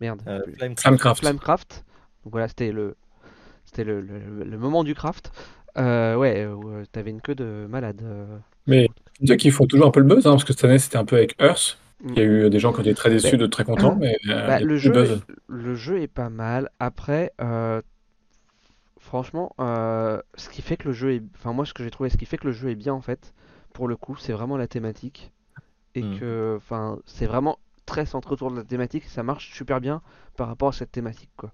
merde, 0.00 0.22
Euh. 0.26 0.40
Flamecraft. 0.56 0.80
Flamecraft. 0.80 1.20
Flamecraft. 1.20 1.84
Donc 2.24 2.32
voilà, 2.32 2.48
c'était 2.48 2.72
le, 2.72 2.96
c'était 3.64 3.84
le, 3.84 4.00
le- 4.00 4.44
le 4.44 4.58
moment 4.58 4.84
du 4.84 4.94
craft. 4.94 5.30
Euh, 5.78 6.16
ouais, 6.16 6.46
où, 6.46 6.72
t'avais 6.90 7.10
une 7.10 7.20
queue 7.20 7.36
de 7.36 7.66
malade. 7.68 8.02
Mais 8.66 8.88
je 9.20 9.26
dire 9.26 9.36
qu'il 9.36 9.52
faut 9.52 9.66
toujours 9.66 9.86
un 9.86 9.90
peu 9.92 10.00
le 10.00 10.06
buzz, 10.06 10.26
hein, 10.26 10.32
parce 10.32 10.44
que 10.44 10.52
cette 10.52 10.64
année 10.64 10.78
c'était 10.78 10.98
un 10.98 11.04
peu 11.04 11.16
avec 11.16 11.36
Earth. 11.40 11.78
Mm. 12.02 12.08
Il 12.12 12.18
y 12.18 12.20
a 12.20 12.24
eu 12.24 12.50
des 12.50 12.58
gens 12.58 12.72
qui 12.72 12.78
ont 12.78 12.82
été 12.82 12.94
très 12.94 13.10
déçus, 13.10 13.28
Mais- 13.32 13.38
d'autres 13.38 13.52
très 13.52 13.64
contents, 13.64 13.94
mais 13.94 14.16
euh, 14.28 14.46
Bah, 14.48 14.58
le 14.60 14.76
jeu, 14.76 14.90
de 14.90 14.94
buzz. 15.00 15.22
le 15.48 15.74
jeu 15.76 16.00
est 16.00 16.08
pas 16.08 16.28
mal. 16.30 16.70
Après, 16.80 17.32
euh, 17.40 17.80
franchement, 19.10 19.54
euh, 19.60 20.22
ce 20.36 20.48
qui 20.48 20.62
fait 20.62 20.76
que 20.76 20.88
le 20.88 20.94
jeu 20.94 21.14
est, 21.14 21.22
enfin 21.36 21.52
moi 21.52 21.66
ce 21.66 21.74
que 21.74 21.82
j'ai 21.84 21.90
trouvé, 21.90 22.10
ce 22.10 22.16
qui 22.16 22.26
fait 22.26 22.38
que 22.38 22.46
le 22.46 22.52
jeu 22.52 22.70
est 22.70 22.76
bien 22.76 22.94
en 22.94 23.00
fait, 23.02 23.34
pour 23.74 23.88
le 23.88 23.96
coup, 23.96 24.16
c'est 24.16 24.32
vraiment 24.32 24.56
la 24.56 24.68
thématique 24.68 25.32
et 25.96 26.04
Mm. 26.04 26.20
que, 26.20 26.54
enfin, 26.58 26.98
c'est 27.06 27.26
vraiment 27.26 27.58
très 27.86 28.06
centré 28.06 28.32
autour 28.34 28.50
de 28.52 28.56
la 28.58 28.64
thématique. 28.64 29.04
Ça 29.06 29.22
marche 29.24 29.52
super 29.54 29.80
bien 29.80 30.02
par 30.36 30.48
rapport 30.48 30.70
à 30.70 30.72
cette 30.72 30.92
thématique 30.92 31.30
quoi. 31.36 31.52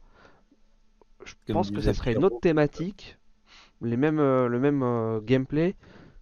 Je 1.27 1.35
Comme 1.47 1.59
pense 1.59 1.71
que 1.71 1.83
ça 1.83 1.93
serait 1.93 2.15
une 2.15 2.25
autre 2.25 2.39
thématique, 2.41 3.19
les 3.83 3.97
mêmes, 3.97 4.21
euh, 4.21 4.49
le 4.49 4.61
même 4.61 4.83
euh, 4.83 5.21
gameplay, 5.21 5.77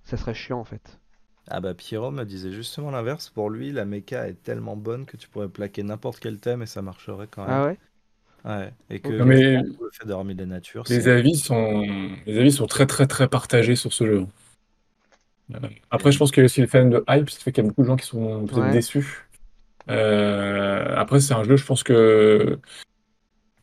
ça 0.04 0.16
serait 0.16 0.34
chiant 0.34 0.60
en 0.60 0.64
fait. 0.64 1.00
Ah 1.48 1.60
bah 1.62 1.72
Pierrot 1.74 2.10
me 2.10 2.24
disait 2.24 2.52
justement 2.52 2.90
l'inverse. 2.90 3.30
Pour 3.30 3.48
lui, 3.48 3.72
la 3.72 3.86
méca 3.86 4.28
est 4.28 4.42
tellement 4.42 4.76
bonne 4.76 5.06
que 5.06 5.16
tu 5.16 5.26
pourrais 5.30 5.48
plaquer 5.48 5.82
n'importe 5.82 6.20
quel 6.20 6.38
thème 6.38 6.60
et 6.60 6.66
ça 6.66 6.82
marcherait 6.82 7.28
quand 7.28 7.46
même. 7.46 7.62
Ah 7.62 7.64
ouais? 7.64 7.78
Ouais. 8.44 8.70
Et 8.90 9.00
que 9.00 9.08
Non, 9.08 9.24
mais- 9.24 9.62
le 9.62 9.72
fait 9.92 10.06
la 10.06 10.46
nature, 10.46 10.84
Les 10.90 11.08
avis 11.08 11.34
sont, 11.36 11.82
les 12.26 12.38
avis 12.38 12.52
sont 12.52 12.66
très 12.66 12.86
très 12.86 13.06
très 13.06 13.26
partagés 13.28 13.76
sur 13.76 13.92
ce 13.92 14.04
jeu. 14.06 14.26
Après, 15.90 16.10
je 16.12 16.18
pense 16.18 16.30
qu'il 16.30 16.40
y 16.40 16.44
a 16.44 16.46
aussi 16.46 16.60
le 16.60 16.66
phénomène 16.66 16.98
de 17.00 17.04
hype, 17.08 17.28
ce 17.30 17.38
qui 17.38 17.44
fait 17.44 17.52
qu'il 17.52 17.64
y 17.64 17.66
a 17.66 17.68
beaucoup 17.68 17.82
de 17.82 17.86
gens 17.86 17.96
qui 17.96 18.06
sont 18.06 18.46
peut-être 18.46 18.60
Ouais. 18.66 18.70
déçus. 18.72 19.26
Euh, 19.90 20.94
après, 20.96 21.20
c'est 21.20 21.34
un 21.34 21.44
jeu, 21.44 21.56
je 21.56 21.64
pense 21.66 21.82
que 21.82 22.58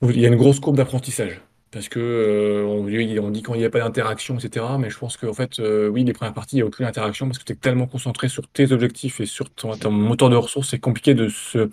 il 0.03 0.19
y 0.19 0.25
a 0.25 0.27
une 0.29 0.35
grosse 0.35 0.59
courbe 0.59 0.77
d'apprentissage. 0.77 1.41
Parce 1.71 1.87
que 1.87 1.99
euh, 1.99 2.65
on, 2.65 2.85
dit- 3.29 3.41
quand 3.41 3.53
il 3.53 3.59
n'y 3.59 3.65
a 3.65 3.69
pas 3.69 3.79
d'interaction, 3.79 4.37
etc. 4.37 4.65
Mais 4.77 4.89
je 4.89 4.97
pense 4.97 5.15
qu'en 5.15 5.33
fait, 5.33 5.59
euh, 5.59 5.87
oui, 5.87 6.03
les 6.03 6.11
premières 6.11 6.33
parties, 6.33 6.57
il 6.57 6.59
n'y 6.59 6.63
a 6.63 6.65
aucune 6.65 6.85
interaction 6.85 7.27
parce 7.27 7.39
que 7.39 7.45
tu 7.45 7.53
es 7.53 7.55
tellement 7.55 7.87
concentré 7.87 8.27
sur 8.27 8.47
tes 8.49 8.73
objectifs 8.73 9.21
et 9.21 9.25
sur 9.25 9.49
ton, 9.49 9.77
moteur 9.89 10.29
de 10.29 10.35
ressources, 10.35 10.69
c'est 10.69 10.79
compliqué 10.79 11.13
de 11.13 11.29
se 11.29 11.69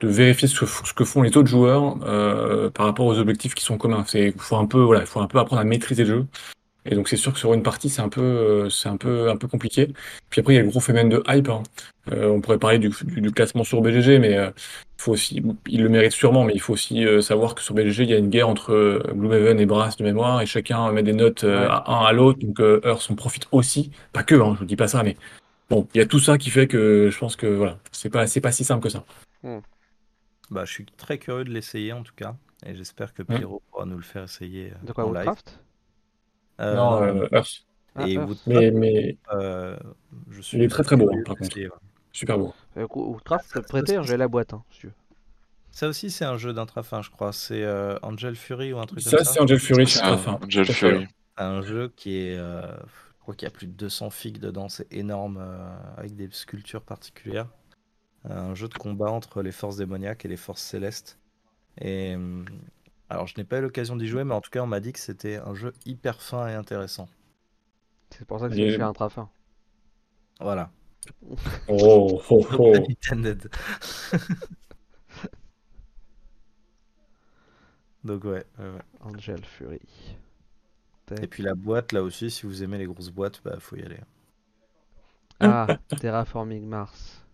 de 0.00 0.08
vérifier 0.08 0.48
ce, 0.48 0.64
que 0.64 0.94
que 0.94 1.04
font 1.04 1.22
les 1.22 1.36
autres 1.36 1.48
joueurs 1.48 1.98
euh, 2.04 2.70
par 2.70 2.86
rapport 2.86 3.06
aux 3.06 3.18
objectifs 3.18 3.54
qui 3.54 3.64
sont 3.64 3.78
communs. 3.78 4.04
C'est 4.06 4.34
faut 4.38 4.56
un 4.56 4.66
peu 4.66 4.80
voilà, 4.80 5.02
il 5.02 5.06
faut 5.06 5.20
un 5.20 5.26
peu 5.26 5.38
apprendre 5.38 5.60
à 5.60 5.64
maîtriser 5.64 6.04
le 6.04 6.10
jeu. 6.10 6.26
Et 6.86 6.94
donc 6.94 7.08
c'est 7.08 7.16
sûr 7.16 7.32
que 7.32 7.38
sur 7.38 7.52
une 7.52 7.62
partie 7.62 7.90
c'est 7.90 8.00
un 8.00 8.08
peu 8.08 8.20
euh, 8.22 8.70
c'est 8.70 8.88
un 8.88 8.96
peu 8.96 9.28
un 9.30 9.36
peu 9.36 9.48
compliqué. 9.48 9.92
Puis 10.30 10.40
après 10.40 10.54
il 10.54 10.56
y 10.56 10.58
a 10.58 10.62
le 10.62 10.68
gros 10.68 10.80
phénomène 10.80 11.08
de 11.10 11.22
hype. 11.28 11.48
hein. 11.48 11.62
Euh, 12.10 12.28
on 12.28 12.40
pourrait 12.40 12.58
parler 12.58 12.78
du, 12.78 12.88
du, 13.04 13.20
du 13.20 13.30
classement 13.30 13.62
sur 13.64 13.82
BGG, 13.82 14.18
mais 14.18 14.36
euh, 14.38 14.50
il 14.98 15.02
faut 15.02 15.12
aussi 15.12 15.42
il 15.68 15.82
le 15.82 15.88
mérite 15.90 16.12
sûrement, 16.12 16.44
mais 16.44 16.54
il 16.54 16.60
faut 16.60 16.72
aussi 16.72 17.04
euh, 17.04 17.20
savoir 17.20 17.54
que 17.54 17.62
sur 17.62 17.74
BGG 17.74 18.04
il 18.04 18.10
y 18.10 18.14
a 18.14 18.18
une 18.18 18.30
guerre 18.30 18.48
entre 18.48 19.02
Gloomhaven 19.12 19.60
et 19.60 19.66
Brass 19.66 19.96
de 19.98 20.04
mémoire 20.04 20.40
et 20.40 20.46
chacun 20.46 20.90
met 20.92 21.02
des 21.02 21.12
notes 21.12 21.44
euh, 21.44 21.68
à 21.68 21.84
un 21.92 22.06
à 22.06 22.12
l'autre. 22.12 22.38
Donc 22.40 22.58
euh, 22.60 22.80
Earth 22.84 23.10
en 23.10 23.14
profite 23.14 23.46
aussi, 23.52 23.90
pas 24.12 24.22
que, 24.22 24.34
hein, 24.34 24.52
je 24.54 24.60
vous 24.60 24.64
dis 24.64 24.76
pas 24.76 24.88
ça, 24.88 25.02
mais 25.02 25.16
bon 25.68 25.86
il 25.94 25.98
y 25.98 26.00
a 26.00 26.06
tout 26.06 26.18
ça 26.18 26.38
qui 26.38 26.48
fait 26.50 26.66
que 26.66 27.10
je 27.12 27.18
pense 27.18 27.36
que 27.36 27.46
voilà 27.46 27.78
c'est 27.92 28.10
pas 28.10 28.26
c'est 28.26 28.40
pas 28.40 28.52
si 28.52 28.64
simple 28.64 28.82
que 28.82 28.88
ça. 28.88 29.04
bah, 30.50 30.64
je 30.64 30.72
suis 30.72 30.86
très 30.96 31.18
curieux 31.18 31.44
de 31.44 31.50
l'essayer 31.50 31.92
en 31.92 32.02
tout 32.02 32.14
cas. 32.16 32.34
Et 32.66 32.74
j'espère 32.74 33.14
que. 33.14 33.22
Pierrot 33.22 33.62
pourra 33.70 33.86
nous 33.86 33.96
le 33.96 34.02
faire 34.02 34.24
essayer 34.24 34.72
De 34.82 34.92
quoi 34.92 35.06
en 35.06 35.12
live. 35.12 35.30
Euh, 36.60 36.74
non, 36.76 37.02
euh, 37.02 37.26
Earth, 37.32 37.64
Ah, 37.96 38.06
et 38.08 38.12
Earth. 38.14 38.28
Woodcraft, 38.28 38.46
mais 38.46 38.70
mais 38.70 39.16
euh, 39.32 39.76
je 40.30 40.40
suis 40.42 40.58
Il 40.58 40.62
est 40.64 40.68
très, 40.68 40.82
très 40.82 40.96
beau, 40.96 41.10
hein, 41.12 41.22
par 41.24 41.36
ouais. 41.40 41.68
super 42.12 42.38
beau. 42.38 42.54
Euh, 42.76 42.86
Woodcraft, 42.94 43.46
ça 43.50 43.60
te 43.62 43.66
prêter, 43.68 43.96
hein, 43.96 44.02
j'ai 44.02 44.16
la 44.16 44.28
boîte, 44.28 44.52
hein, 44.54 44.62
si 44.70 44.80
tu 44.80 44.86
veux. 44.88 44.92
Ça 45.72 45.88
aussi, 45.88 46.10
c'est 46.10 46.24
un 46.24 46.36
jeu 46.36 46.52
d'intrafin, 46.52 47.00
je 47.02 47.10
crois. 47.10 47.32
C'est 47.32 47.62
euh, 47.62 47.96
Angel 48.02 48.34
Fury 48.34 48.72
ou 48.72 48.78
un 48.80 48.86
truc 48.86 49.00
Ça, 49.00 49.16
comme 49.18 49.24
ça. 49.24 49.32
c'est 49.32 49.40
Angel 49.40 49.58
Fury 49.60 49.86
C'est 49.86 50.00
Trafin. 50.00 50.38
Angel. 50.42 50.66
Fury. 50.66 51.06
Un 51.36 51.62
jeu 51.62 51.92
qui 51.96 52.16
est. 52.18 52.36
euh, 52.36 52.62
je 52.76 53.20
crois 53.22 53.34
qu'il 53.34 53.46
y 53.46 53.48
a 53.48 53.52
plus 53.52 53.66
de 53.68 53.72
200 53.72 54.10
figues 54.10 54.38
dedans, 54.38 54.68
c'est 54.68 54.92
énorme, 54.92 55.38
euh, 55.40 55.76
avec 55.96 56.16
des 56.16 56.28
sculptures 56.32 56.82
particulières. 56.82 57.46
Un 58.28 58.54
jeu 58.54 58.68
de 58.68 58.74
combat 58.74 59.10
entre 59.10 59.42
les 59.42 59.52
forces 59.52 59.76
démoniaques 59.76 60.24
et 60.24 60.28
les 60.28 60.36
forces 60.36 60.62
célestes. 60.62 61.18
Et. 61.80 62.16
Alors, 63.10 63.26
je 63.26 63.34
n'ai 63.36 63.44
pas 63.44 63.58
eu 63.58 63.62
l'occasion 63.62 63.96
d'y 63.96 64.06
jouer, 64.06 64.22
mais 64.22 64.34
en 64.34 64.40
tout 64.40 64.50
cas, 64.50 64.62
on 64.62 64.68
m'a 64.68 64.78
dit 64.78 64.92
que 64.92 65.00
c'était 65.00 65.38
un 65.38 65.52
jeu 65.52 65.72
hyper 65.84 66.22
fin 66.22 66.46
et 66.46 66.54
intéressant. 66.54 67.08
C'est 68.10 68.24
pour 68.24 68.38
ça 68.38 68.48
que 68.48 68.54
c'est 68.54 68.70
chez 68.70 68.80
un 68.80 68.92
trafin. 68.92 69.28
Voilà. 70.40 70.70
Oh, 71.66 72.22
oh, 72.30 72.46
oh. 72.56 72.72
Intended. 72.88 73.50
Donc, 78.04 78.22
ouais. 78.24 78.44
Angel 79.00 79.44
Fury. 79.44 79.80
Et 81.20 81.26
puis 81.26 81.42
la 81.42 81.56
boîte, 81.56 81.90
là 81.90 82.04
aussi, 82.04 82.30
si 82.30 82.46
vous 82.46 82.62
aimez 82.62 82.78
les 82.78 82.86
grosses 82.86 83.10
boîtes, 83.10 83.42
bah, 83.44 83.56
faut 83.58 83.74
y 83.74 83.82
aller. 83.82 83.98
Ah, 85.40 85.66
Terraforming 86.00 86.64
Mars. 86.64 87.26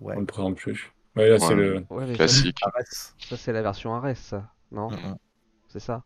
Ouais. 0.00 0.12
On 0.12 0.16
ne 0.16 0.20
le 0.20 0.26
présente 0.26 0.54
plus. 0.54 0.92
Ouais, 1.16 1.28
là, 1.28 1.40
c'est 1.40 1.56
le. 1.56 1.84
Ouais, 1.90 2.06
ça, 2.06 2.14
Classique. 2.14 2.58
Ares. 2.62 3.14
ça, 3.18 3.36
c'est 3.36 3.52
la 3.52 3.62
version 3.62 3.92
Ares, 3.96 4.16
ça. 4.16 4.54
Non 4.72 4.88
Mm, 4.90 4.94
mm. 4.94 5.18
C'est 5.68 5.80
ça. 5.80 6.04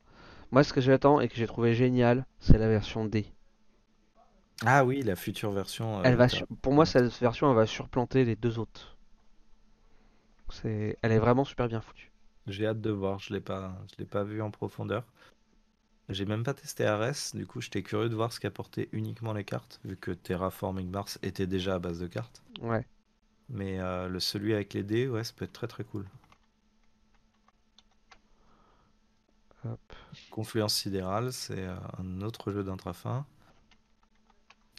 Moi, 0.50 0.64
ce 0.64 0.72
que 0.72 0.80
j'attends 0.80 1.20
et 1.20 1.28
que 1.28 1.36
j'ai 1.36 1.46
trouvé 1.46 1.74
génial, 1.74 2.26
c'est 2.40 2.58
la 2.58 2.68
version 2.68 3.04
D. 3.06 3.26
Ah 4.64 4.84
oui, 4.84 5.02
la 5.02 5.16
future 5.16 5.50
version. 5.50 5.98
euh, 5.98 6.02
Elle 6.04 6.16
va 6.16 6.28
sur- 6.28 6.46
Pour 6.62 6.72
moi, 6.72 6.86
cette 6.86 7.12
version, 7.20 7.50
elle 7.50 7.56
va 7.56 7.66
surplanter 7.66 8.24
les 8.24 8.36
deux 8.36 8.58
autres. 8.58 8.96
C'est... 10.50 10.98
Elle 11.02 11.12
est 11.12 11.18
vraiment 11.18 11.44
super 11.44 11.68
bien 11.68 11.80
foutue. 11.80 12.10
J'ai 12.46 12.66
hâte 12.66 12.80
de 12.80 12.90
voir, 12.90 13.18
je 13.20 13.32
l'ai 13.32 13.40
pas, 13.40 13.76
je 13.92 13.96
l'ai 13.98 14.04
pas 14.04 14.24
vu 14.24 14.42
en 14.42 14.50
profondeur. 14.50 15.04
J'ai 16.08 16.26
même 16.26 16.44
pas 16.44 16.54
testé 16.54 16.84
Ares, 16.84 17.32
du 17.34 17.46
coup 17.46 17.60
j'étais 17.60 17.82
curieux 17.82 18.08
de 18.08 18.14
voir 18.14 18.32
ce 18.32 18.38
qu'apportaient 18.38 18.88
uniquement 18.92 19.32
les 19.32 19.44
cartes, 19.44 19.80
vu 19.84 19.96
que 19.96 20.10
Terraforming 20.12 20.90
Mars 20.90 21.18
était 21.22 21.46
déjà 21.46 21.74
à 21.76 21.78
base 21.80 21.98
de 22.00 22.06
cartes. 22.06 22.42
Ouais. 22.60 22.84
Mais 23.48 23.78
euh, 23.80 24.08
le 24.08 24.18
celui 24.20 24.52
avec 24.52 24.74
les 24.74 24.82
dés, 24.82 25.08
ouais, 25.08 25.22
ça 25.24 25.32
peut 25.36 25.44
être 25.44 25.52
très 25.52 25.68
très 25.68 25.84
cool. 25.84 26.06
Hop. 29.64 29.80
Confluence 30.30 30.74
sidérale, 30.74 31.32
c'est 31.32 31.58
euh, 31.58 31.76
un 31.98 32.20
autre 32.22 32.50
jeu 32.52 32.64
d'intrafin. 32.64 33.24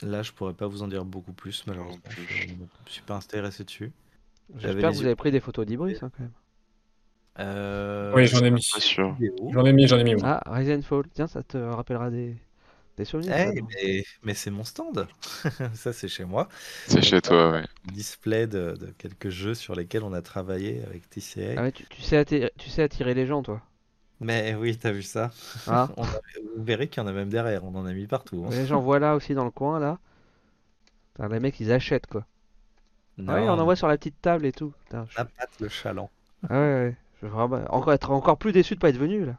Là, 0.02 0.22
je 0.24 0.32
pourrais 0.32 0.54
pas 0.54 0.68
vous 0.68 0.82
en 0.84 0.88
dire 0.88 1.06
beaucoup 1.06 1.34
plus, 1.34 1.66
malheureusement. 1.68 2.02
Je 2.28 2.48
ne 2.48 2.54
me 2.54 2.68
suis 2.88 3.02
pas 3.02 3.16
intéressé 3.16 3.64
dessus. 3.64 3.92
J'espère 4.58 4.92
que 4.92 4.96
vous 4.98 5.06
avez 5.06 5.16
pris 5.16 5.32
des 5.32 5.40
photos 5.40 5.66
d'Ibris 5.66 5.98
hein, 6.02 6.10
quand 6.16 6.20
même. 6.24 6.32
Euh, 7.40 8.14
Oui, 8.16 8.28
j'en 8.28 8.44
ai 8.44 8.52
mis. 8.52 8.62
J'en 9.52 9.66
ai 9.66 9.74
mis, 9.74 9.88
j'en 9.88 9.98
ai 9.98 10.04
mis. 10.04 10.16
moi. 10.16 10.42
Ah, 10.46 10.54
Rise 10.54 10.70
and 10.70 10.82
Fall. 10.84 11.04
Tiens, 11.14 11.28
ça 11.28 11.42
te 11.44 11.58
rappellera 11.58 12.10
des, 12.12 12.36
des 12.98 13.06
souvenirs. 13.06 13.34
ça, 13.34 13.52
Eh, 13.56 13.62
mais, 13.62 14.04
mais 14.24 14.34
c'est 14.34 14.52
mon 14.52 14.64
stand. 14.64 15.08
Ça, 15.76 15.94
c'est 15.94 16.08
chez 16.08 16.26
moi. 16.26 16.48
C'est 16.88 17.02
chez 17.02 17.22
toi, 17.22 17.52
ouais. 17.52 17.66
display 17.84 18.48
de, 18.48 18.76
de 18.80 18.88
quelques 18.98 19.30
jeux 19.30 19.54
sur 19.56 19.76
lesquels 19.76 20.04
on 20.04 20.14
a 20.14 20.22
travaillé 20.22 20.84
avec 20.86 21.10
TCA. 21.10 21.56
Ah 21.56 21.64
ouais, 21.64 21.72
tu, 21.72 21.86
tu 21.88 22.02
sais 22.02 22.18
attirer, 22.18 22.52
tu 22.58 22.70
sais 22.70 22.84
attirer 22.84 23.14
les 23.14 23.26
gens, 23.26 23.42
toi. 23.44 23.62
Mais 24.24 24.56
oui, 24.56 24.78
t'as 24.78 24.92
vu 24.92 25.04
ça 25.04 25.32
Ah, 25.68 25.90
On 25.98 26.04
a- 26.04 26.08
Vous 26.58 26.64
verrez 26.64 26.88
qu'il 26.88 27.02
y 27.02 27.06
en 27.06 27.08
a 27.08 27.12
même 27.14 27.30
derrière, 27.30 27.64
on 27.64 27.76
en 27.76 27.86
a 27.86 27.94
mis 27.94 28.08
partout. 28.08 28.44
hein. 28.46 28.50
les 28.52 28.66
gens 28.66 28.80
voient 28.82 29.00
là 29.00 29.16
aussi 29.16 29.34
dans 29.34 29.46
le 29.46 29.52
coin, 29.52 29.80
là. 29.80 29.98
Putain, 31.16 31.30
les 31.30 31.40
mecs, 31.40 31.60
ils 31.60 31.72
achètent, 31.72 32.08
quoi. 32.08 32.26
Ah 33.28 33.36
oui, 33.36 33.42
on 33.48 33.60
en 33.60 33.64
voit 33.64 33.76
sur 33.76 33.88
la 33.88 33.98
petite 33.98 34.20
table 34.22 34.46
et 34.46 34.52
tout. 34.52 34.74
Putain, 34.86 35.06
je- 35.10 35.18
La 35.18 35.26
patte, 35.26 35.52
le 35.60 35.70
chaland. 35.70 36.10
Ah 36.50 36.54
ouais, 36.54 36.58
ouais. 36.60 36.96
Je 37.22 37.28
vais 37.28 37.32
vraiment 37.34 37.62
encore 37.70 37.94
être 37.94 38.10
encore 38.12 38.38
plus 38.38 38.52
déçu 38.52 38.74
de 38.76 38.80
pas 38.80 38.90
être 38.90 38.98
venu, 38.98 39.26
là. 39.26 39.34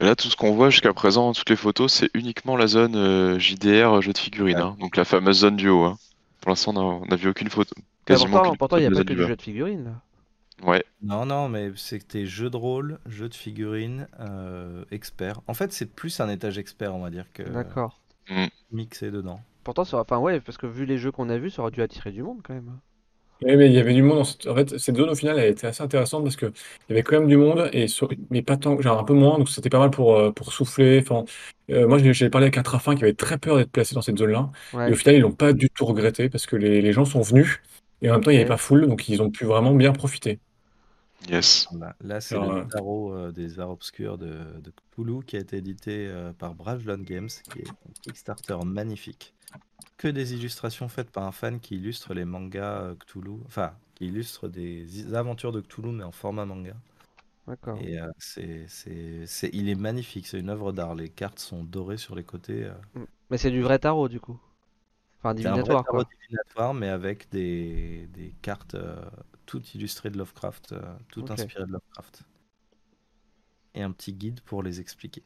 Et 0.00 0.04
là, 0.04 0.16
tout 0.16 0.28
ce 0.28 0.36
qu'on 0.36 0.54
voit 0.54 0.70
jusqu'à 0.70 0.92
présent, 0.94 1.32
toutes 1.32 1.50
les 1.50 1.56
photos, 1.56 1.92
c'est 1.92 2.10
uniquement 2.14 2.56
la 2.56 2.66
zone 2.66 2.96
euh, 2.96 3.38
JDR 3.38 4.00
jeu 4.00 4.12
de 4.12 4.18
figurines, 4.18 4.56
Ouais. 4.56 4.62
hein. 4.62 4.76
donc 4.80 4.96
la 4.96 5.04
fameuse 5.04 5.40
zone 5.40 5.56
duo. 5.56 5.84
Hein. 5.84 5.98
Pour 6.40 6.50
l'instant, 6.50 6.74
on 6.76 7.06
n'a 7.06 7.16
vu 7.16 7.28
aucune 7.28 7.48
photo. 7.50 7.74
Mais 7.76 7.82
Quasiment 8.06 8.54
pourtant, 8.56 8.76
il 8.78 8.80
n'y 8.80 8.86
a 8.86 8.90
pas 8.90 9.04
que 9.04 9.12
du 9.12 9.16
jeu 9.26 9.36
de 9.36 9.42
figurines, 9.42 9.84
là. 9.84 9.90
Ouais, 10.62 10.84
Non, 11.02 11.26
non, 11.26 11.48
mais 11.48 11.70
c'était 11.76 12.26
jeu 12.26 12.50
de 12.50 12.56
rôle, 12.56 12.98
jeu 13.06 13.28
de 13.28 13.34
figurines, 13.34 14.08
euh, 14.20 14.84
expert. 14.90 15.40
En 15.46 15.54
fait, 15.54 15.72
c'est 15.72 15.86
plus 15.86 16.18
un 16.20 16.28
étage 16.28 16.58
expert, 16.58 16.94
on 16.94 17.00
va 17.02 17.10
dire, 17.10 17.30
que 17.32 17.42
D'accord. 17.44 18.00
mixé 18.70 19.10
dedans. 19.10 19.40
Pourtant, 19.64 19.84
ça 19.86 19.96
aurait- 19.96 20.04
enfin, 20.06 20.18
ouais, 20.18 20.40
parce 20.40 20.58
que 20.58 20.66
vu 20.66 20.84
les 20.84 20.98
jeux 20.98 21.12
qu'on 21.12 21.30
a 21.30 21.38
vus, 21.38 21.50
ça 21.50 21.62
aurait 21.62 21.70
dû 21.70 21.82
attirer 21.82 22.12
du 22.12 22.22
monde, 22.22 22.42
quand 22.44 22.54
même. 22.54 22.78
Oui, 23.42 23.56
mais 23.56 23.66
il 23.66 23.72
y 23.74 23.78
avait 23.78 23.92
du 23.94 24.02
monde. 24.02 24.18
dans 24.18 24.24
cette- 24.24 24.46
En 24.46 24.54
fait, 24.54 24.78
cette 24.78 24.96
zone, 24.96 25.10
au 25.10 25.14
final, 25.14 25.38
elle 25.38 25.50
était 25.50 25.66
assez 25.66 25.82
intéressante 25.82 26.22
parce 26.22 26.36
que 26.36 26.46
il 26.46 26.52
y 26.90 26.92
avait 26.92 27.02
quand 27.02 27.18
même 27.18 27.28
du 27.28 27.36
monde, 27.36 27.68
et 27.72 27.88
sur- 27.88 28.08
mais 28.30 28.42
pas 28.42 28.56
tant, 28.56 28.80
genre 28.80 28.98
un 28.98 29.04
peu 29.04 29.12
moins, 29.12 29.38
donc 29.38 29.48
c'était 29.50 29.68
pas 29.68 29.78
mal 29.80 29.90
pour, 29.90 30.16
euh, 30.16 30.30
pour 30.32 30.52
souffler. 30.52 31.00
Enfin, 31.02 31.24
euh, 31.70 31.86
moi, 31.86 31.98
j'ai 31.98 32.14
j'ai 32.14 32.30
parlé 32.30 32.46
avec 32.46 32.56
un 32.58 32.62
trafin 32.62 32.94
qui 32.94 33.02
avait 33.02 33.12
très 33.14 33.36
peur 33.38 33.56
d'être 33.56 33.70
placé 33.72 33.94
dans 33.94 34.02
cette 34.02 34.18
zone-là. 34.18 34.50
Ouais. 34.72 34.86
Et 34.86 34.92
au 34.92 34.94
final, 34.96 35.16
ils 35.16 35.20
l'ont 35.20 35.32
pas 35.32 35.52
du 35.52 35.68
tout 35.68 35.84
regretté 35.84 36.28
parce 36.30 36.46
que 36.46 36.56
les, 36.56 36.80
les 36.80 36.92
gens 36.92 37.04
sont 37.04 37.20
venus, 37.20 37.60
et 38.02 38.08
en 38.10 38.14
même 38.14 38.22
temps, 38.24 38.30
il 38.30 38.34
n'y 38.34 38.38
avait 38.38 38.46
Ok. 38.46 38.48
pas 38.48 38.56
foule, 38.56 38.86
donc 38.86 39.08
ils 39.08 39.20
ont 39.20 39.30
pu 39.30 39.44
vraiment 39.44 39.74
bien 39.74 39.92
profiter. 39.92 40.38
Yes. 41.28 41.68
Voilà. 41.70 41.96
Là, 42.00 42.20
c'est 42.20 42.38
Alors, 42.38 42.52
le 42.52 42.62
euh, 42.62 42.64
tarot 42.64 43.12
euh, 43.14 43.32
des 43.32 43.58
arts 43.58 43.70
obscurs 43.70 44.18
de, 44.18 44.60
de 44.60 44.70
Cthulhu 44.92 45.24
qui 45.24 45.36
a 45.36 45.40
été 45.40 45.56
édité 45.58 46.06
euh, 46.08 46.32
par 46.32 46.54
Brajlon 46.54 46.98
Games, 46.98 47.28
qui 47.50 47.60
est 47.60 47.68
un 47.68 47.92
Kickstarter 48.02 48.58
magnifique. 48.64 49.34
Que 49.96 50.08
des 50.08 50.34
illustrations 50.34 50.88
faites 50.88 51.10
par 51.10 51.24
un 51.24 51.32
fan 51.32 51.58
qui 51.60 51.76
illustre 51.76 52.14
les 52.14 52.24
mangas 52.24 52.94
Cthulhu, 53.00 53.40
enfin, 53.46 53.74
qui 53.94 54.06
illustre 54.06 54.48
des 54.48 55.14
aventures 55.14 55.52
de 55.52 55.60
Cthulhu, 55.60 55.90
mais 55.92 56.04
en 56.04 56.12
format 56.12 56.44
manga. 56.46 56.76
D'accord. 57.46 57.80
Et 57.80 58.00
euh, 58.00 58.08
c'est, 58.18 58.66
c'est, 58.68 59.26
c'est- 59.26 59.50
il 59.52 59.68
est 59.68 59.74
magnifique, 59.76 60.26
c'est 60.26 60.40
une 60.40 60.50
œuvre 60.50 60.72
d'art. 60.72 60.94
Les 60.94 61.10
cartes 61.10 61.38
sont 61.40 61.64
dorées 61.64 61.98
sur 61.98 62.14
les 62.16 62.24
côtés. 62.24 62.64
euh. 62.64 62.74
Mais 63.28 63.36
c'est 63.38 63.50
du 63.50 63.60
vrai 63.62 63.78
tarot, 63.78 64.08
du 64.08 64.18
coup. 64.18 64.40
Enfin, 65.20 65.34
C'est 65.36 65.48
un 65.48 65.58
vrai 65.58 65.76
divinatoire, 65.76 65.84
tarot 65.84 66.02
quoi. 66.02 66.04
divinatoire, 66.04 66.74
mais 66.74 66.88
avec 66.88 67.30
des, 67.30 68.08
des 68.12 68.34
cartes 68.42 68.76
euh, 69.44 69.46
toutes 69.46 69.74
illustrées 69.74 70.10
de 70.10 70.18
Lovecraft, 70.18 70.72
euh, 70.72 70.80
toutes 71.08 71.30
Ok. 71.30 71.40
inspirées 71.40 71.66
de 71.66 71.72
Lovecraft. 71.72 72.22
Et 73.74 73.82
un 73.82 73.90
petit 73.90 74.12
guide 74.12 74.40
pour 74.42 74.62
les 74.62 74.80
expliquer. 74.80 75.22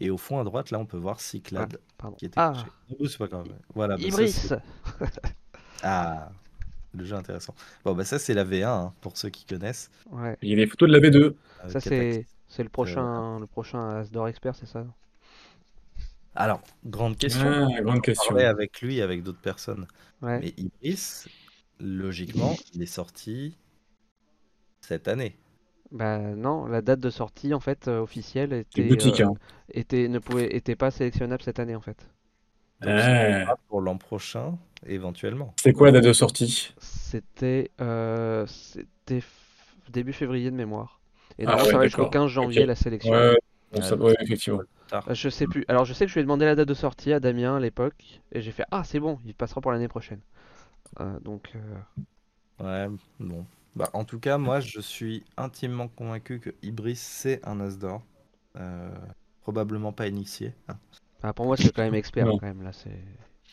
Et 0.00 0.10
au 0.10 0.16
fond 0.18 0.40
à 0.40 0.44
droite, 0.44 0.70
là, 0.70 0.78
on 0.78 0.86
peut 0.86 0.96
voir 0.96 1.20
Cyclade 1.20 1.78
Pardon. 1.98 2.16
qui 2.16 2.26
était 2.26 2.34
Ah. 2.40 2.64
Oh, 2.98 3.06
c'est 3.06 3.18
pas 3.18 3.28
grave. 3.28 3.46
Voilà. 3.74 3.96
bah, 3.96 4.02
ça, 4.02 4.08
Ibris 4.08 4.48
ah, 5.82 6.30
le 6.94 7.04
jeu 7.04 7.14
intéressant. 7.14 7.54
Bon, 7.84 7.94
bah 7.94 8.04
ça, 8.04 8.18
c'est 8.18 8.34
la 8.34 8.44
V1 8.44 8.64
hein, 8.66 8.92
pour 9.00 9.16
ceux 9.16 9.28
qui 9.30 9.44
connaissent. 9.44 9.90
Ouais. 10.10 10.36
Il 10.42 10.48
y 10.48 10.52
a 10.52 10.56
des 10.56 10.66
photos 10.66 10.88
de 10.88 10.94
la 10.96 11.00
V2. 11.00 11.16
euh, 11.64 11.68
Ça, 11.68 11.80
c'est 11.80 12.26
c'est 12.48 12.62
le 12.62 12.68
prochain, 12.68 13.38
le 13.40 13.46
prochain 13.46 13.96
Asdor 13.98 14.28
Expert, 14.28 14.54
c'est 14.54 14.66
ça? 14.66 14.84
Alors, 16.36 16.62
grande 16.84 17.16
question. 17.16 17.68
Ah, 17.76 17.80
grande 17.82 17.98
On 17.98 18.00
question. 18.00 18.36
avec 18.36 18.80
lui, 18.80 19.00
avec 19.00 19.22
d'autres 19.22 19.40
personnes. 19.40 19.86
Ouais. 20.22 20.40
Mais 20.40 20.54
Ibris, 20.56 21.24
logiquement, 21.80 22.56
il 22.74 22.82
est 22.82 22.86
sorti 22.86 23.56
cette 24.80 25.08
année. 25.08 25.36
Bah 25.92 26.18
non, 26.18 26.66
la 26.66 26.82
date 26.82 27.00
de 27.00 27.10
sortie, 27.10 27.54
en 27.54 27.60
fait, 27.60 27.88
euh, 27.88 28.00
officielle, 28.00 28.52
était, 28.52 28.84
boutique, 28.84 29.20
euh, 29.20 29.26
hein. 29.26 29.34
était, 29.72 30.08
ne 30.08 30.18
pouvait, 30.18 30.54
était 30.56 30.76
pas 30.76 30.90
sélectionnable 30.90 31.42
cette 31.42 31.58
année, 31.58 31.76
en 31.76 31.80
fait. 31.80 32.08
Donc, 32.80 32.92
Ah. 32.96 33.54
pour 33.68 33.80
l'an 33.80 33.96
prochain, 33.96 34.58
éventuellement. 34.86 35.54
C'est 35.60 35.72
quoi 35.72 35.86
la 35.88 35.92
date 36.00 36.04
de 36.04 36.12
sortie? 36.12 36.74
C'était 36.78 37.70
euh, 37.80 38.46
c'était 38.46 39.20
f- 39.20 39.24
début 39.90 40.12
février 40.12 40.50
de 40.50 40.56
mémoire. 40.56 41.00
Et 41.38 41.44
Ah 41.46 41.56
ouais, 41.56 41.70
ça 41.70 41.78
va 41.78 41.84
jusqu'au 41.84 42.02
d'accord. 42.02 42.10
15 42.10 42.30
janvier, 42.30 42.66
la 42.66 42.74
sélection. 42.74 43.12
Ouais, 43.12 43.36
bon, 43.72 43.82
ça- 43.82 43.96
donc, 43.96 44.08
ouais, 44.08 44.14
effectivement. 44.20 44.60
Je 45.10 45.28
sais 45.28 45.46
plus. 45.46 45.64
Alors, 45.68 45.84
je 45.84 45.92
sais 45.92 46.04
que 46.04 46.10
je 46.10 46.14
lui 46.14 46.20
ai 46.20 46.24
demandé 46.24 46.44
la 46.44 46.54
date 46.54 46.68
de 46.68 46.74
sortie 46.74 47.12
à 47.12 47.20
Damien 47.20 47.56
à 47.56 47.60
l'époque, 47.60 48.20
et 48.32 48.42
j'ai 48.42 48.50
fait 48.52 48.64
Ah, 48.70 48.82
c'est 48.84 49.00
bon, 49.00 49.18
il 49.24 49.34
passera 49.34 49.60
pour 49.60 49.72
l'année 49.72 49.88
prochaine. 49.88 50.20
Euh, 51.00 51.18
donc, 51.20 51.52
euh, 51.54 51.78
Ouais, 52.60 52.88
bon. 53.20 53.46
Bah, 53.74 53.90
en 53.92 54.04
tout 54.04 54.20
cas, 54.20 54.38
moi, 54.38 54.60
je 54.60 54.80
suis 54.80 55.24
intimement 55.36 55.88
convaincu 55.88 56.40
que 56.40 56.50
Ibris, 56.62 56.96
c'est 56.96 57.44
un 57.46 57.60
as 57.60 57.76
d'or. 57.78 58.02
Euh, 58.56 58.90
probablement 59.42 59.92
pas 59.92 60.06
initié. 60.08 60.54
hein. 60.68 60.78
ah, 61.22 61.32
pour 61.32 61.46
moi, 61.46 61.56
c'est 61.56 61.72
quand 61.72 61.82
même 61.82 61.94
expert, 61.94 62.34
quand 62.36 62.46
même, 62.46 62.62
là. 62.62 62.72
C'est... 62.72 63.00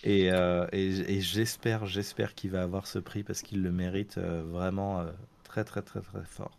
Et, 0.03 0.31
euh, 0.31 0.67
et, 0.71 0.87
et 1.17 1.21
j'espère, 1.21 1.85
j'espère 1.85 2.35
qu'il 2.35 2.51
va 2.51 2.61
avoir 2.63 2.87
ce 2.87 2.99
prix 2.99 3.23
parce 3.23 3.41
qu'il 3.41 3.61
le 3.63 3.71
mérite 3.71 4.17
euh, 4.17 4.43
vraiment 4.43 4.99
euh, 5.01 5.11
très, 5.43 5.63
très, 5.63 5.81
très, 5.81 6.01
très 6.01 6.23
fort. 6.25 6.57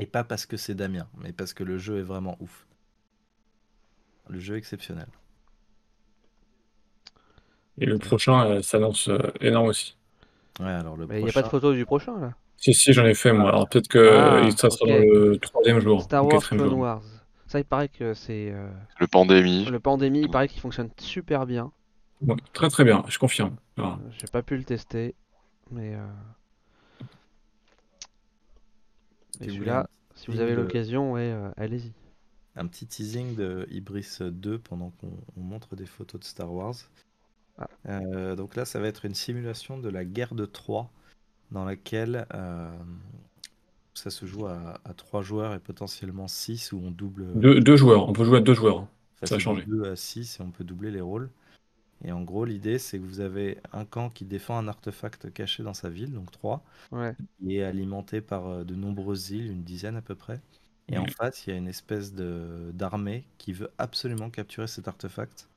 Et 0.00 0.06
pas 0.06 0.24
parce 0.24 0.46
que 0.46 0.56
c'est 0.56 0.74
Damien, 0.74 1.08
mais 1.16 1.32
parce 1.32 1.54
que 1.54 1.62
le 1.64 1.78
jeu 1.78 1.98
est 2.00 2.02
vraiment 2.02 2.36
ouf. 2.40 2.66
Le 4.30 4.40
jeu 4.40 4.54
est 4.54 4.58
exceptionnel. 4.58 5.08
Et 7.80 7.86
le 7.86 7.98
prochain 7.98 8.46
euh, 8.46 8.62
s'annonce 8.62 9.08
euh, 9.08 9.18
énorme 9.40 9.68
aussi. 9.68 9.96
Ouais, 10.60 10.66
alors 10.68 10.96
le 10.96 11.06
Mais 11.06 11.20
il 11.20 11.24
n'y 11.24 11.30
a 11.30 11.32
pas 11.32 11.42
de 11.42 11.48
photo 11.48 11.72
du 11.72 11.84
prochain, 11.86 12.18
là? 12.20 12.34
Si, 12.58 12.74
si, 12.74 12.92
j'en 12.92 13.06
ai 13.06 13.14
fait 13.14 13.32
moi. 13.32 13.48
Alors 13.48 13.68
peut-être 13.68 13.88
que 13.88 13.98
Ah, 13.98 14.34
euh, 14.44 14.50
ça 14.50 14.68
sera 14.68 14.84
ok. 14.84 14.88
dans 14.90 14.98
le 14.98 15.38
troisième 15.38 15.80
jour, 15.80 16.02
Star 16.02 16.24
ou 16.24 16.28
Wars 16.28 16.40
quatrième 16.40 16.60
Clone 16.60 16.70
jour. 16.74 16.80
Wars. 16.80 17.02
Ça, 17.46 17.58
il 17.58 17.64
paraît 17.64 17.88
que 17.88 18.12
c'est. 18.14 18.50
euh, 18.52 18.68
Le 18.98 19.06
pandémie. 19.06 19.64
Le 19.64 19.80
Pandémie, 19.80 20.20
il 20.20 20.30
paraît 20.30 20.46
qu'il 20.48 20.60
fonctionne 20.60 20.90
super 20.98 21.46
bien. 21.46 21.72
Ouais, 22.20 22.36
très 22.52 22.68
très 22.68 22.84
bien, 22.84 23.02
je 23.08 23.18
confirme. 23.18 23.56
Voilà. 23.78 23.98
J'ai 24.18 24.26
pas 24.30 24.42
pu 24.42 24.56
le 24.58 24.64
tester, 24.64 25.14
mais. 25.70 25.94
euh, 25.94 26.06
Si 29.40 29.44
Et 29.44 29.46
vous 29.46 29.52
celui-là, 29.54 29.88
si 30.14 30.30
vous 30.30 30.40
avez 30.40 30.52
de- 30.52 30.56
l'occasion, 30.60 31.12
ouais, 31.12 31.30
euh, 31.32 31.50
allez-y. 31.56 31.92
un 32.56 32.66
petit 32.66 32.86
teasing 32.86 33.34
de 33.36 33.66
Ibris 33.70 34.18
2 34.20 34.58
pendant 34.58 34.90
qu'on 35.00 35.12
on 35.36 35.40
montre 35.40 35.76
des 35.76 35.86
photos 35.86 36.20
de 36.20 36.26
Star 36.26 36.52
Wars. 36.52 36.74
Ah. 37.60 37.66
Euh, 37.88 38.36
donc 38.36 38.56
là, 38.56 38.64
ça 38.64 38.80
va 38.80 38.88
être 38.88 39.04
une 39.04 39.14
simulation 39.14 39.78
de 39.78 39.88
la 39.88 40.04
guerre 40.04 40.34
de 40.34 40.46
Troie, 40.46 40.90
dans 41.50 41.64
laquelle 41.64 42.26
euh, 42.34 42.70
ça 43.94 44.10
se 44.10 44.24
joue 44.26 44.46
à, 44.46 44.80
à 44.84 44.94
3 44.94 45.22
joueurs 45.22 45.54
et 45.54 45.58
potentiellement 45.58 46.28
6, 46.28 46.72
où 46.72 46.80
on 46.82 46.90
double. 46.90 47.26
Deux, 47.34 47.60
deux 47.60 47.76
joueurs, 47.76 48.08
on 48.08 48.12
peut 48.12 48.24
jouer 48.24 48.38
à 48.38 48.40
deux 48.40 48.54
joueurs. 48.54 48.86
Ça, 49.20 49.26
Ça 49.26 49.34
a 49.34 49.38
changé. 49.38 49.62
de 49.64 49.70
2 49.70 49.90
à 49.90 49.96
6 49.96 50.38
et 50.40 50.42
on 50.42 50.50
peut 50.50 50.64
doubler 50.64 50.90
les 50.90 51.00
rôles. 51.02 51.30
Et 52.02 52.12
en 52.12 52.22
gros, 52.22 52.46
l'idée, 52.46 52.78
c'est 52.78 52.98
que 52.98 53.04
vous 53.04 53.20
avez 53.20 53.58
un 53.74 53.84
camp 53.84 54.08
qui 54.08 54.24
défend 54.24 54.56
un 54.56 54.68
artefact 54.68 55.30
caché 55.34 55.62
dans 55.62 55.74
sa 55.74 55.90
ville, 55.90 56.12
donc 56.14 56.30
3, 56.30 56.64
Ouais. 56.92 57.14
qui 57.38 57.58
est 57.58 57.62
alimenté 57.62 58.22
par 58.22 58.46
euh, 58.46 58.64
de 58.64 58.74
nombreuses 58.74 59.30
îles, 59.32 59.50
une 59.50 59.64
dizaine 59.64 59.96
à 59.96 60.02
peu 60.02 60.14
près. 60.14 60.40
Et 60.88 60.96
en 60.98 61.04
face, 61.06 61.46
il 61.46 61.50
y 61.50 61.52
a 61.52 61.56
une 61.56 61.68
espèce 61.68 62.14
de 62.14 62.70
d'armée 62.72 63.24
qui 63.38 63.52
veut 63.52 63.70
absolument 63.78 64.30
capturer 64.30 64.66
cet 64.66 64.88
artefact, 64.88 65.49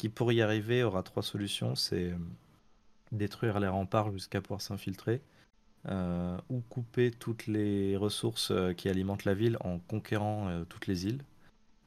qui 0.00 0.08
pour 0.08 0.32
y 0.32 0.40
arriver 0.40 0.82
aura 0.82 1.02
trois 1.02 1.22
solutions, 1.22 1.74
c'est 1.74 2.04
euh, 2.04 2.16
détruire 3.12 3.60
les 3.60 3.68
remparts 3.68 4.10
jusqu'à 4.12 4.40
pouvoir 4.40 4.62
s'infiltrer, 4.62 5.20
euh, 5.90 6.38
ou 6.48 6.62
couper 6.70 7.10
toutes 7.10 7.46
les 7.46 7.98
ressources 7.98 8.50
euh, 8.50 8.72
qui 8.72 8.88
alimentent 8.88 9.26
la 9.26 9.34
ville 9.34 9.58
en 9.60 9.78
conquérant 9.78 10.48
euh, 10.48 10.64
toutes 10.64 10.86
les 10.86 11.04
îles, 11.04 11.22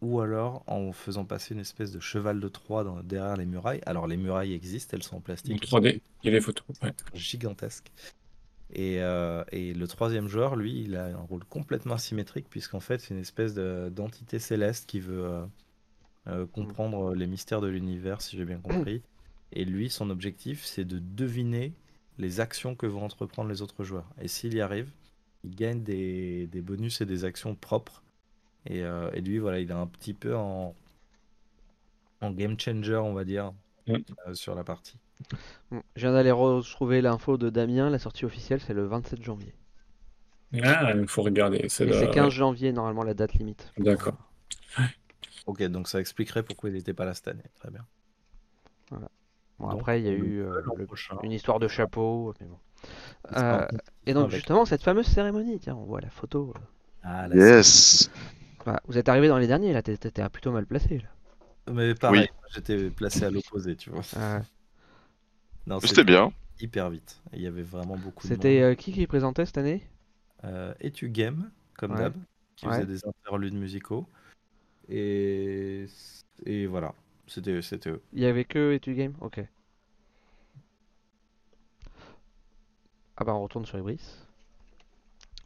ou 0.04 0.20
alors 0.22 0.64
en 0.68 0.92
faisant 0.92 1.26
passer 1.26 1.56
une 1.56 1.60
espèce 1.60 1.92
de 1.92 2.00
cheval 2.00 2.40
de 2.40 2.48
Troie 2.48 2.84
dans- 2.84 3.02
derrière 3.02 3.36
les 3.36 3.48
murailles. 3.48 3.82
Alors 3.88 4.06
les 4.06 4.18
murailles 4.18 4.54
existent, 4.54 4.96
elles 4.96 5.02
sont 5.02 5.16
en 5.16 5.22
plastique, 5.22 5.66
3D, 5.66 6.00
il 6.24 6.28
y 6.28 6.30
a 6.30 6.34
les 6.34 6.42
photos. 6.42 6.66
ouais. 6.84 6.94
gigantesque. 7.16 7.92
Et, 8.76 9.02
euh, 9.02 9.44
et 9.52 9.74
le 9.74 9.88
troisième 9.88 10.28
joueur, 10.28 10.56
lui, 10.56 10.84
il 10.84 10.96
a 10.98 11.06
un 11.08 11.16
rôle 11.16 11.46
complètement 11.46 11.96
asymétrique, 11.96 12.46
puisqu'en 12.48 12.80
fait, 12.80 13.02
c'est 13.02 13.16
une 13.16 13.20
espèce 13.22 13.56
de- 13.56 13.92
d'entité 13.92 14.38
céleste 14.38 14.88
qui 14.88 15.00
veut 15.00 15.46
euh, 16.28 16.44
euh, 16.44 16.46
comprendre 16.46 17.14
les 17.16 17.28
mystères 17.28 17.62
de 17.62 17.68
l'univers, 17.68 18.22
si 18.22 18.38
j'ai 18.38 18.46
bien 18.46 18.60
compris. 18.60 19.02
Et 19.52 19.66
lui, 19.66 19.90
son 19.90 20.10
objectif, 20.10 20.64
c'est 20.66 20.86
de 20.86 21.00
deviner 21.00 21.74
les 22.18 22.40
actions 22.40 22.76
que 22.76 22.86
vont 22.86 23.04
entreprendre 23.06 23.50
les 23.50 23.62
autres 23.62 23.84
joueurs. 23.84 24.10
Et 24.22 24.28
s'il 24.28 24.54
y 24.56 24.62
arrive, 24.62 24.90
il 25.44 25.56
gagne 25.56 25.84
des, 25.84 26.48
des 26.48 26.62
bonus 26.62 27.02
et 27.02 27.06
des 27.06 27.26
actions 27.26 27.56
propres. 27.56 28.04
Et, 28.66 28.84
euh, 28.84 29.12
et 29.14 29.22
lui, 29.22 29.40
voilà, 29.40 29.60
il 29.60 29.70
est 29.70 29.74
un 29.74 29.88
petit 29.88 30.14
peu 30.14 30.36
en, 30.36 30.76
en 32.22 32.32
game 32.32 32.60
changer, 32.60 32.96
on 32.96 33.14
va 33.14 33.24
dire, 33.24 33.54
Mm. 33.88 33.98
euh, 34.28 34.34
sur 34.34 34.56
la 34.56 34.64
partie. 34.64 34.98
Bon, 35.72 35.84
je 35.96 36.02
viens 36.02 36.14
d'aller 36.14 36.32
retrouver 36.32 37.02
l'info 37.02 37.38
de 37.38 37.50
Damien. 37.50 37.90
La 37.90 38.00
sortie 38.00 38.24
officielle, 38.26 38.62
c'est 38.62 38.74
le 38.74 38.86
27 38.86 39.22
janvier. 39.22 39.54
Ah, 40.64 40.94
il 40.96 41.08
faut 41.08 41.24
regarder. 41.24 41.66
C'est 41.68 41.92
c'est 41.92 42.10
15 42.12 42.32
janvier, 42.32 42.72
normalement, 42.72 43.04
la 43.04 43.14
date 43.14 43.34
limite. 43.34 43.74
D'accord. 43.78 44.18
Ok, 45.46 45.62
donc 45.64 45.88
ça 45.88 46.00
expliquerait 46.00 46.44
pourquoi 46.44 46.70
il 46.70 46.74
n'était 46.74 46.94
pas 46.94 47.06
là 47.06 47.14
cette 47.14 47.28
année. 47.28 47.44
Très 47.56 47.70
bien. 47.70 47.86
Bon, 48.92 49.00
Donc, 49.70 49.74
après, 49.82 50.00
il 50.02 50.06
y 50.06 50.10
a 50.10 50.12
eu 50.14 50.40
euh, 50.42 50.62
le- 50.78 50.88
une 51.26 51.32
histoire 51.32 51.60
de 51.60 51.68
chapeau. 51.68 52.34
Mais 52.40 52.48
bon. 52.48 52.58
Euh, 53.38 53.68
et 54.06 54.14
donc, 54.14 54.26
avec- 54.26 54.36
justement, 54.36 54.66
cette 54.66 54.84
fameuse 54.84 55.06
cérémonie, 55.08 55.60
tiens, 55.60 55.76
on 55.76 55.84
voit 55.86 56.02
la 56.02 56.10
photo. 56.10 56.54
euh. 56.56 56.60
Ah, 57.04 57.28
la 57.28 57.36
Yes. 57.36 58.10
Voilà, 58.64 58.82
vous 58.88 58.98
êtes 58.98 59.10
arrivé 59.10 59.28
dans 59.28 59.38
les 59.38 59.48
derniers, 59.48 59.74
là, 59.74 59.82
t'es- 59.82 59.98
t'étais 59.98 60.28
plutôt 60.30 60.52
mal 60.52 60.66
placé. 60.66 61.00
Là. 61.00 61.74
Mais 61.74 61.96
pareil, 61.96 62.22
Oui. 62.22 62.28
j'étais 62.54 62.90
placé 62.90 63.24
à 63.26 63.30
l'opposé, 63.30 63.76
tu 63.76 63.90
vois. 63.90 64.02
Ah, 64.18 64.42
Non, 65.68 65.80
C'était 65.80 66.04
bien. 66.04 66.32
hyper 66.60 66.90
vite. 66.90 67.22
Il 67.34 67.42
y 67.42 67.48
avait 67.48 67.64
vraiment 67.64 67.96
beaucoup 67.98 68.24
de 68.28 68.34
C'était 68.34 68.62
euh, 68.62 68.76
qui 68.76 68.92
qui 68.92 69.08
présentait 69.08 69.46
cette 69.46 69.58
année? 69.58 69.82
Euh, 70.44 70.74
et 70.82 70.92
tu 70.92 71.10
game, 71.10 71.52
comme 71.78 71.92
Ouais. 71.92 72.00
d'hab, 72.00 72.14
qui 72.58 72.68
Ouais. 72.68 72.74
faisait 72.76 72.86
des 72.86 73.06
interludes 73.08 73.54
musicaux. 73.54 74.08
Et, 74.90 75.86
et 76.46 76.68
voilà, 76.68 76.94
c'était 77.28 77.62
c'était 77.62 77.90
eux. 77.92 78.02
Il 78.14 78.22
y 78.22 78.26
avait 78.26 78.46
que 78.46 78.72
Etu 78.72 78.96
Game? 78.96 79.14
Ok. 79.20 79.42
Ah 83.18 83.24
bah 83.24 83.34
on 83.34 83.42
retourne 83.42 83.66
sur 83.66 83.80
Ibris. 83.80 84.00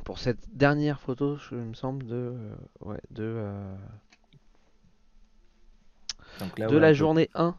Pour 0.03 0.17
cette 0.17 0.39
dernière 0.57 0.99
photo, 0.99 1.37
je, 1.37 1.53
il 1.55 1.61
me 1.61 1.73
semble, 1.75 2.05
de, 2.07 2.15
euh, 2.15 2.55
ouais, 2.81 2.99
de, 3.11 3.23
euh, 3.23 3.75
Donc 6.39 6.57
là, 6.59 6.69
de 6.69 6.77
ouais, 6.77 6.77
la 6.77 6.93
peu, 6.93 6.93
journée 6.93 7.29
1. 7.33 7.55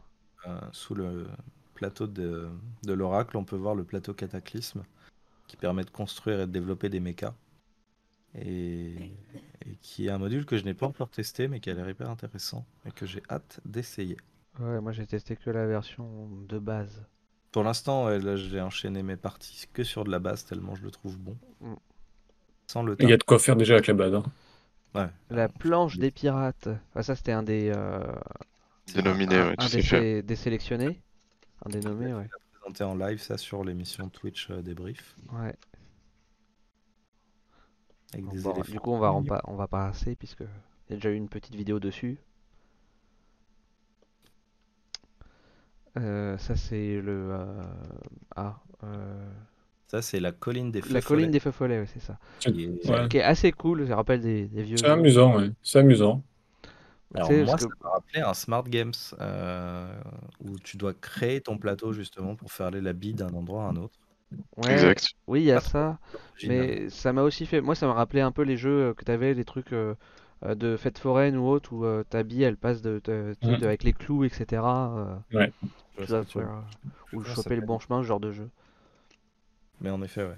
euh, 0.47 0.59
sous 0.73 0.95
le 0.95 1.27
plateau 1.75 2.07
de, 2.07 2.49
de 2.83 2.93
l'oracle, 2.93 3.37
on 3.37 3.45
peut 3.45 3.55
voir 3.57 3.75
le 3.75 3.83
plateau 3.85 4.13
cataclysme 4.13 4.83
qui 5.47 5.57
permet 5.57 5.85
de 5.85 5.91
construire 5.91 6.41
et 6.41 6.47
de 6.47 6.51
développer 6.51 6.89
des 6.89 6.99
mechas. 7.01 7.35
Et, 8.35 8.95
et 9.65 9.75
qui 9.81 10.07
est 10.07 10.11
un 10.11 10.17
module 10.19 10.45
que 10.45 10.57
je 10.57 10.63
n'ai 10.63 10.73
pas 10.73 10.87
encore 10.87 11.09
testé, 11.09 11.47
mais 11.47 11.59
qui 11.59 11.69
a 11.69 11.73
l'air 11.73 11.89
hyper 11.89 12.09
intéressant 12.09 12.65
et 12.85 12.91
que 12.91 13.05
j'ai 13.05 13.23
hâte 13.29 13.59
d'essayer. 13.65 14.17
Ouais, 14.59 14.81
moi 14.81 14.91
j'ai 14.91 15.07
testé 15.07 15.35
que 15.35 15.49
la 15.49 15.65
version 15.65 16.27
de 16.47 16.59
base. 16.59 17.05
Pour 17.51 17.63
l'instant, 17.63 18.05
ouais, 18.05 18.19
là, 18.19 18.35
j'ai 18.35 18.61
enchaîné 18.61 19.01
mes 19.01 19.15
parties 19.17 19.65
que 19.73 19.83
sur 19.83 20.03
de 20.03 20.11
la 20.11 20.19
base, 20.19 20.45
tellement 20.45 20.75
je 20.75 20.83
le 20.83 20.91
trouve 20.91 21.17
bon. 21.17 21.35
Mm. 21.61 21.73
Sans 22.67 22.83
le 22.83 22.95
Il 22.99 23.09
y 23.09 23.13
a 23.13 23.17
de 23.17 23.23
quoi 23.23 23.39
faire 23.39 23.55
déjà 23.55 23.73
avec 23.75 23.87
la 23.87 23.93
base. 23.95 24.13
hein. 24.13 24.23
Ouais. 24.95 25.07
La 25.29 25.49
planche 25.49 25.97
des 25.97 26.11
pirates. 26.11 26.69
Ah, 26.95 27.03
ça 27.03 27.15
c'était 27.15 27.31
un 27.31 27.43
des, 27.43 27.71
euh, 27.75 28.03
Dénominé, 28.93 29.35
un, 29.35 29.49
ouais, 29.49 29.55
un 29.57 29.67
des, 29.69 29.81
sé- 29.81 30.21
des 30.23 30.35
sélectionnés. 30.35 30.99
Un 31.65 31.69
des 31.69 31.81
nommés, 31.81 32.13
ouais. 32.13 32.27
présenté 32.59 32.83
en 32.83 32.95
live 32.95 33.19
ça 33.21 33.37
sur 33.37 33.63
l'émission 33.63 34.09
Twitch 34.09 34.49
euh, 34.51 34.61
débrief 34.61 35.15
ouais. 35.33 35.55
Avec 38.13 38.27
des 38.29 38.39
bon, 38.41 38.53
du 38.61 38.79
coup, 38.79 38.91
on 38.91 38.99
va, 38.99 39.13
on 39.13 39.21
va, 39.21 39.41
on 39.45 39.55
va 39.55 39.67
pas 39.67 39.87
passer 39.87 40.15
puisque 40.15 40.41
il 40.41 40.91
y 40.91 40.93
a 40.93 40.95
déjà 40.95 41.09
eu 41.11 41.15
une 41.15 41.29
petite 41.29 41.55
vidéo 41.55 41.79
dessus. 41.79 42.17
Euh, 45.97 46.37
ça 46.37 46.55
c'est 46.55 47.01
le 47.01 47.29
euh, 47.33 47.63
ah 48.35 48.59
euh, 48.83 49.27
Ça 49.87 50.01
c'est 50.01 50.19
la 50.19 50.31
colline 50.31 50.71
des 50.71 50.81
feux 50.81 50.93
la 50.93 51.01
colline 51.01 51.31
des 51.31 51.39
feux 51.39 51.51
follets, 51.51 51.79
ouais, 51.79 51.87
c'est 51.87 51.99
ça. 51.99 52.17
qui 52.39 52.63
est- 52.63 52.89
Ouais. 52.89 53.07
Qui 53.09 53.17
est 53.17 53.23
assez 53.23 53.51
cool, 53.51 53.87
ça 53.87 53.95
rappelle 53.95 54.21
des, 54.21 54.47
des 54.47 54.63
vieux. 54.63 54.77
C'est 54.77 54.85
amusant, 54.85 55.35
ouais. 55.37 55.49
C'est 55.63 55.79
amusant. 55.79 56.23
Alors 57.15 57.31
moi 57.31 57.45
parce 57.47 57.63
ça 57.63 57.67
que- 57.67 57.83
m'a 57.83 57.89
rappelé 57.89 58.21
un 58.21 58.33
Smart 58.35 58.63
Games 58.63 58.93
euh, 59.19 59.99
où 60.45 60.59
tu 60.59 60.77
dois 60.77 60.93
créer 60.93 61.41
ton 61.41 61.57
plateau 61.57 61.91
justement 61.91 62.35
pour 62.35 62.51
faire 62.51 62.67
aller 62.67 62.81
la 62.81 62.93
bille 62.93 63.15
d'un 63.15 63.29
endroit 63.33 63.65
à 63.65 63.69
un 63.69 63.75
autre. 63.77 63.97
Ouais, 64.57 64.93
Exact. 64.93 65.15
oui, 65.27 65.41
il 65.41 65.45
y 65.45 65.51
a 65.51 65.59
trop 65.59 65.61
ça, 65.61 65.99
mais 66.43 66.89
ça 66.89 67.13
m'a 67.13 67.23
aussi 67.23 67.45
fait. 67.45 67.61
Moi, 67.61 67.75
ça 67.75 67.87
m'a 67.87 67.93
rappelé 67.93 68.21
un 68.21 68.31
peu 68.31 68.43
les 68.43 68.57
jeux 68.57 68.89
euh, 68.89 68.93
que 68.93 69.03
t'avais, 69.05 69.33
les 69.33 69.45
trucs 69.45 69.73
euh, 69.73 69.95
euh, 70.43 70.55
de 70.55 70.77
fête 70.77 70.99
foraine 70.99 71.37
ou 71.37 71.47
autre 71.47 71.73
où 71.73 71.85
euh, 71.85 72.03
ta 72.03 72.23
bille 72.23 72.43
elle 72.43 72.57
passe 72.57 72.81
de, 72.81 73.01
de- 73.03 73.35
de- 73.41 73.65
avec 73.65 73.83
les 73.83 73.93
clous, 73.93 74.23
etc. 74.25 75.23
Je 75.93 75.97
vois 75.97 76.07
tu 76.07 76.07
ce 76.07 76.13
dois 76.13 76.25
que 76.25 76.27
tu 76.27 76.39
veux 76.39 76.47
faire, 76.47 76.63
ou 77.13 77.23
Ouais, 77.25 77.35
ça 77.35 77.35
choper 77.35 77.55
le 77.55 77.61
bon 77.61 77.79
chemin, 77.79 78.01
ce 78.01 78.07
genre 78.07 78.19
de 78.19 78.31
jeu. 78.31 78.49
Mais 79.81 79.89
en 79.89 80.01
effet 80.01 80.23
ouais. 80.23 80.37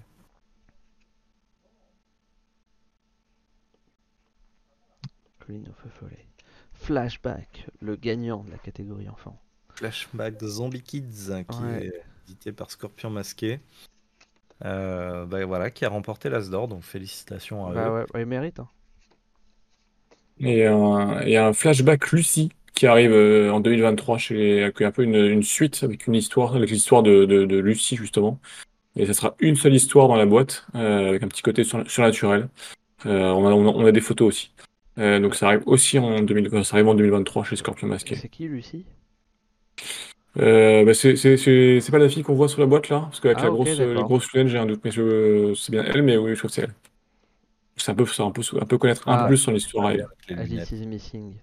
Colline 5.40 5.68
aux 5.68 5.74
feux 5.74 5.90
follets. 5.90 6.26
Flashback, 6.72 7.68
le 7.82 7.98
gagnant 7.98 8.46
de 8.46 8.52
la 8.52 8.58
catégorie 8.58 9.10
enfant. 9.10 9.38
Flashback 9.76 10.38
de 10.38 10.48
Zombie 10.48 10.82
Kids 10.82 11.30
hein, 11.32 11.44
qui 11.44 11.72
Ouais. 11.72 11.84
est 11.84 11.92
édité 12.32 12.52
par 12.52 12.72
Scorpion 12.72 13.10
Masqué. 13.10 13.60
Euh, 14.64 15.26
bah, 15.26 15.44
voilà, 15.46 15.72
qui 15.72 15.86
a 15.86 15.90
remporté 15.90 16.30
l'As 16.30 16.50
d'or, 16.50 16.68
donc 16.68 16.84
félicitations 16.84 17.66
à 17.68 17.74
Bah 17.74 17.88
eux. 17.90 17.94
ouais, 17.94 18.06
ouais, 18.14 18.22
il 18.22 18.28
mérite. 18.28 18.60
hein. 18.60 18.68
Et 20.40 20.66
un, 20.66 21.22
et 21.22 21.38
un 21.38 21.54
flashback 21.54 22.12
Lucie 22.12 22.50
qui 22.74 22.88
arrive 22.88 23.12
euh, 23.12 23.52
en 23.52 23.60
2023 23.60 24.18
chez 24.18 24.58
est 24.60 24.84
un 24.84 24.92
peu 24.92 25.04
une, 25.04 25.16
une 25.16 25.44
suite 25.44 25.84
avec 25.84 26.08
une 26.08 26.16
histoire, 26.16 26.56
avec 26.56 26.70
l'histoire 26.72 27.04
de, 27.04 27.26
de, 27.26 27.46
de 27.46 27.58
Lucie 27.58 27.96
justement. 27.96 28.40
Et 28.96 29.06
ça 29.06 29.14
sera 29.14 29.36
une 29.40 29.56
seule 29.56 29.76
histoire 29.76 30.08
dans 30.08 30.16
la 30.16 30.26
boîte, 30.26 30.66
euh, 30.76 31.10
avec 31.10 31.24
un 31.24 31.28
petit 31.28 31.42
côté 31.44 31.64
sur- 31.64 31.90
surnaturel. 31.90 32.50
Euh, 33.06 33.30
on 33.32 33.48
a, 33.48 33.52
on 33.52 33.68
a, 33.68 33.72
on 33.72 33.86
a 33.86 33.92
des 33.92 34.02
photos 34.02 34.30
aussi. 34.30 34.54
Euh, 34.98 35.20
donc 35.20 35.36
ça 35.36 35.48
arrive 35.48 35.64
aussi 35.68 36.00
en 36.00 36.22
2000, 36.22 36.64
ça 36.64 36.76
arrive 36.76 36.88
en 36.90 36.96
2023 36.96 37.44
chez 37.44 37.56
Scorpion 37.56 37.88
Masqué. 37.88 38.16
C'est 38.16 38.30
qui 38.30 38.48
Lucie? 38.48 38.86
Euh, 40.38 40.86
bah 40.86 40.94
c'est 40.94 41.18
c'est 41.18 41.36
c'est 41.38 41.80
c'est 41.82 41.92
pas 41.92 41.98
la 42.00 42.08
fille 42.08 42.24
qu'on 42.24 42.36
voit 42.36 42.48
sur 42.48 42.62
la 42.62 42.66
boîte 42.68 42.88
là, 42.90 43.02
parce 43.02 43.20
qu'avec 43.20 43.38
Ah, 43.42 43.44
la 43.46 43.52
ok, 43.52 43.56
grosse 43.58 43.78
les 43.80 43.86
d'accord. 43.88 44.04
grosses 44.06 44.32
lunettes 44.34 44.48
j'ai 44.48 44.58
un 44.60 44.66
doute, 44.66 44.82
mais 44.86 44.92
je 44.92 45.54
c'est 45.56 45.72
bien 45.74 45.84
elle, 45.84 46.04
mais 46.04 46.16
oui 46.18 46.32
je 46.34 46.38
crois 46.38 46.48
que 46.50 46.54
c'est 46.54 46.62
elle. 46.64 46.74
C'est 47.78 47.92
un 47.92 47.96
peu 47.96 48.06
c'est 48.06 48.22
un 48.24 48.32
peu 48.32 48.42
un 48.62 48.66
peu 48.66 48.78
connaître 48.78 49.08
un 49.10 49.14
Ah. 49.16 49.22
peu 49.24 49.28
plus 49.30 49.38
son 49.38 49.54
histoire. 49.54 49.92
elle. 49.92 50.02
Avec 50.02 50.28
les 50.30 50.36
lunettes. 50.36 50.52
Alice 50.70 50.72
is 50.72 50.86
Missing. 50.88 51.36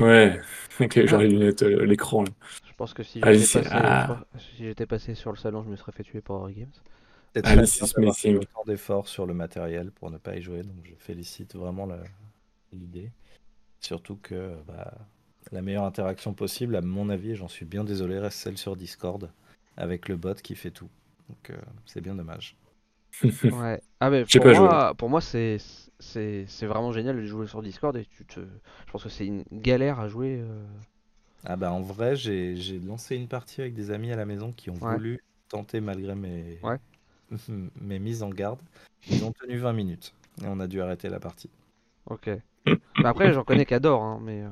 Ouais, 0.00 0.40
avec 0.78 0.94
les, 0.94 1.06
genre 1.06 1.20
les 1.20 1.28
lunettes, 1.28 1.62
euh, 1.62 1.84
l'écran. 1.84 2.22
là. 2.22 2.30
Je 2.66 2.72
pense 2.74 2.94
que 2.94 3.02
si 3.02 3.20
Alice, 3.22 3.52
j'étais 3.52 3.64
passé, 3.68 3.70
ah. 3.74 4.24
si 4.38 4.64
j'étais 4.64 4.86
passé 4.86 5.14
sur 5.14 5.30
le 5.32 5.36
salon, 5.36 5.62
je 5.64 5.68
me 5.68 5.76
serais 5.76 5.92
fait 5.92 6.02
tuer 6.02 6.20
par 6.22 6.50
Games. 6.50 6.70
C'est 7.34 7.46
Alice 7.46 7.76
is 7.76 7.80
d'avoir 7.80 7.94
fait 7.94 8.00
missing. 8.00 8.36
autant 8.36 8.64
d'efforts 8.66 9.08
sur 9.08 9.26
le 9.26 9.34
matériel 9.34 9.90
pour 9.90 10.10
ne 10.10 10.16
pas 10.18 10.36
y 10.36 10.42
jouer, 10.42 10.62
donc 10.62 10.76
je 10.84 10.94
félicite 10.98 11.54
vraiment 11.54 11.84
la- 11.86 12.02
l'idée. 12.72 13.10
Surtout 13.80 14.16
que 14.16 14.54
bah, 14.66 14.92
la 15.52 15.62
meilleure 15.62 15.84
interaction 15.84 16.34
possible, 16.34 16.76
à 16.76 16.80
mon 16.80 17.08
avis, 17.10 17.32
et 17.32 17.36
j'en 17.36 17.48
suis 17.48 17.64
bien 17.66 17.84
désolé, 17.84 18.18
reste 18.18 18.38
celle 18.38 18.58
sur 18.58 18.76
Discord, 18.76 19.30
avec 19.76 20.08
le 20.08 20.16
bot 20.16 20.34
qui 20.34 20.54
fait 20.56 20.70
tout. 20.70 20.88
Donc 21.28 21.50
euh, 21.50 21.56
c'est 21.86 22.00
bien 22.00 22.14
dommage. 22.14 22.56
Ouais. 23.44 23.80
Ah 24.00 24.10
mais 24.10 24.24
pour 24.24 24.42
pas 24.42 24.54
joué. 24.54 24.66
moi, 24.66 24.94
pour 24.94 25.10
moi 25.10 25.20
c'est 25.20 25.58
c'est 25.98 26.44
c'est 26.48 26.66
vraiment 26.66 26.92
génial 26.92 27.16
de 27.16 27.24
jouer 27.26 27.46
sur 27.46 27.62
Discord 27.62 27.94
et 27.96 28.06
tu 28.06 28.24
te 28.24 28.40
je 28.40 28.90
pense 28.92 29.02
que 29.04 29.10
c'est 29.10 29.26
une 29.26 29.44
galère 29.52 30.00
à 30.00 30.08
jouer 30.08 30.40
euh, 30.40 30.64
Ah 31.44 31.56
bah 31.56 31.72
en 31.72 31.82
vrai, 31.82 32.16
j'ai 32.16 32.56
j'ai 32.56 32.78
lancé 32.80 33.16
une 33.16 33.28
partie 33.28 33.60
avec 33.60 33.74
des 33.74 33.90
amis 33.90 34.12
à 34.12 34.16
la 34.16 34.24
maison 34.24 34.52
qui 34.52 34.70
ont 34.70 34.74
Ouais. 34.80 34.94
voulu 34.94 35.22
tenter 35.48 35.80
malgré 35.80 36.14
mes... 36.14 36.58
Ouais. 36.62 36.78
mes 37.80 37.98
mises 37.98 38.22
en 38.22 38.30
garde. 38.30 38.60
Ils 39.10 39.24
ont 39.24 39.32
tenu 39.32 39.58
20 39.58 39.72
minutes 39.74 40.14
et 40.42 40.46
on 40.46 40.60
a 40.60 40.66
dû 40.66 40.80
arrêter 40.80 41.08
la 41.10 41.20
partie. 41.20 41.50
OK. 42.06 42.30
Mais 42.66 43.04
après 43.04 43.32
j'en 43.34 43.44
connais 43.44 43.66
qui 43.66 43.74
adorent 43.74 44.02
hein, 44.02 44.20
mais 44.22 44.42
euh, 44.42 44.48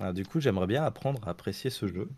Ah, 0.00 0.12
du 0.12 0.24
coup, 0.24 0.40
j'aimerais 0.40 0.66
bien 0.66 0.84
apprendre 0.84 1.26
à 1.26 1.30
apprécier 1.30 1.70
ce 1.70 1.86
jeu. 1.86 2.08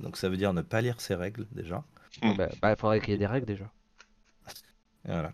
Donc 0.00 0.16
ça 0.16 0.28
veut 0.28 0.36
dire 0.36 0.52
ne 0.52 0.62
pas 0.62 0.80
lire 0.80 1.00
ses 1.00 1.14
règles 1.14 1.46
déjà. 1.52 1.84
Hmm. 2.22 2.34
bah, 2.34 2.48
bah, 2.62 2.76
faudrait 2.76 3.00
qu'il 3.00 3.10
y 3.10 3.14
ait 3.14 3.18
des 3.18 3.26
règles 3.26 3.46
déjà. 3.46 3.70
Et 5.04 5.08
voilà. 5.08 5.32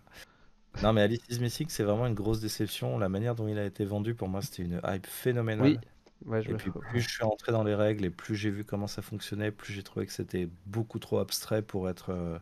Non 0.83 0.91
mais 0.91 1.01
Alice 1.01 1.23
is 1.29 1.39
Missing, 1.39 1.69
c'est 1.69 1.83
vraiment 1.83 2.07
une 2.07 2.13
grosse 2.15 2.41
déception. 2.41 2.97
La 2.97 3.07
manière 3.07 3.35
dont 3.35 3.47
il 3.47 3.57
a 3.57 3.65
été 3.65 3.85
vendu, 3.85 4.13
pour 4.13 4.27
moi, 4.27 4.41
c'était 4.41 4.63
une 4.63 4.81
hype 4.85 5.07
phénoménale. 5.07 5.67
Oui. 5.67 5.79
Ouais, 6.25 6.41
je 6.41 6.49
Et 6.49 6.53
me 6.53 6.57
puis 6.57 6.71
plus 6.71 7.01
je 7.01 7.09
suis 7.09 7.23
rentré 7.23 7.51
dans 7.51 7.63
les 7.63 7.75
règles 7.75 8.05
et 8.05 8.09
plus 8.09 8.35
j'ai 8.35 8.49
vu 8.49 8.63
comment 8.63 8.87
ça 8.87 9.01
fonctionnait, 9.01 9.51
plus 9.51 9.73
j'ai 9.73 9.83
trouvé 9.83 10.05
que 10.05 10.11
c'était 10.11 10.49
beaucoup 10.65 10.97
trop 10.97 11.19
abstrait 11.19 11.61
pour 11.61 11.89
être 11.89 12.09
euh, 12.09 12.39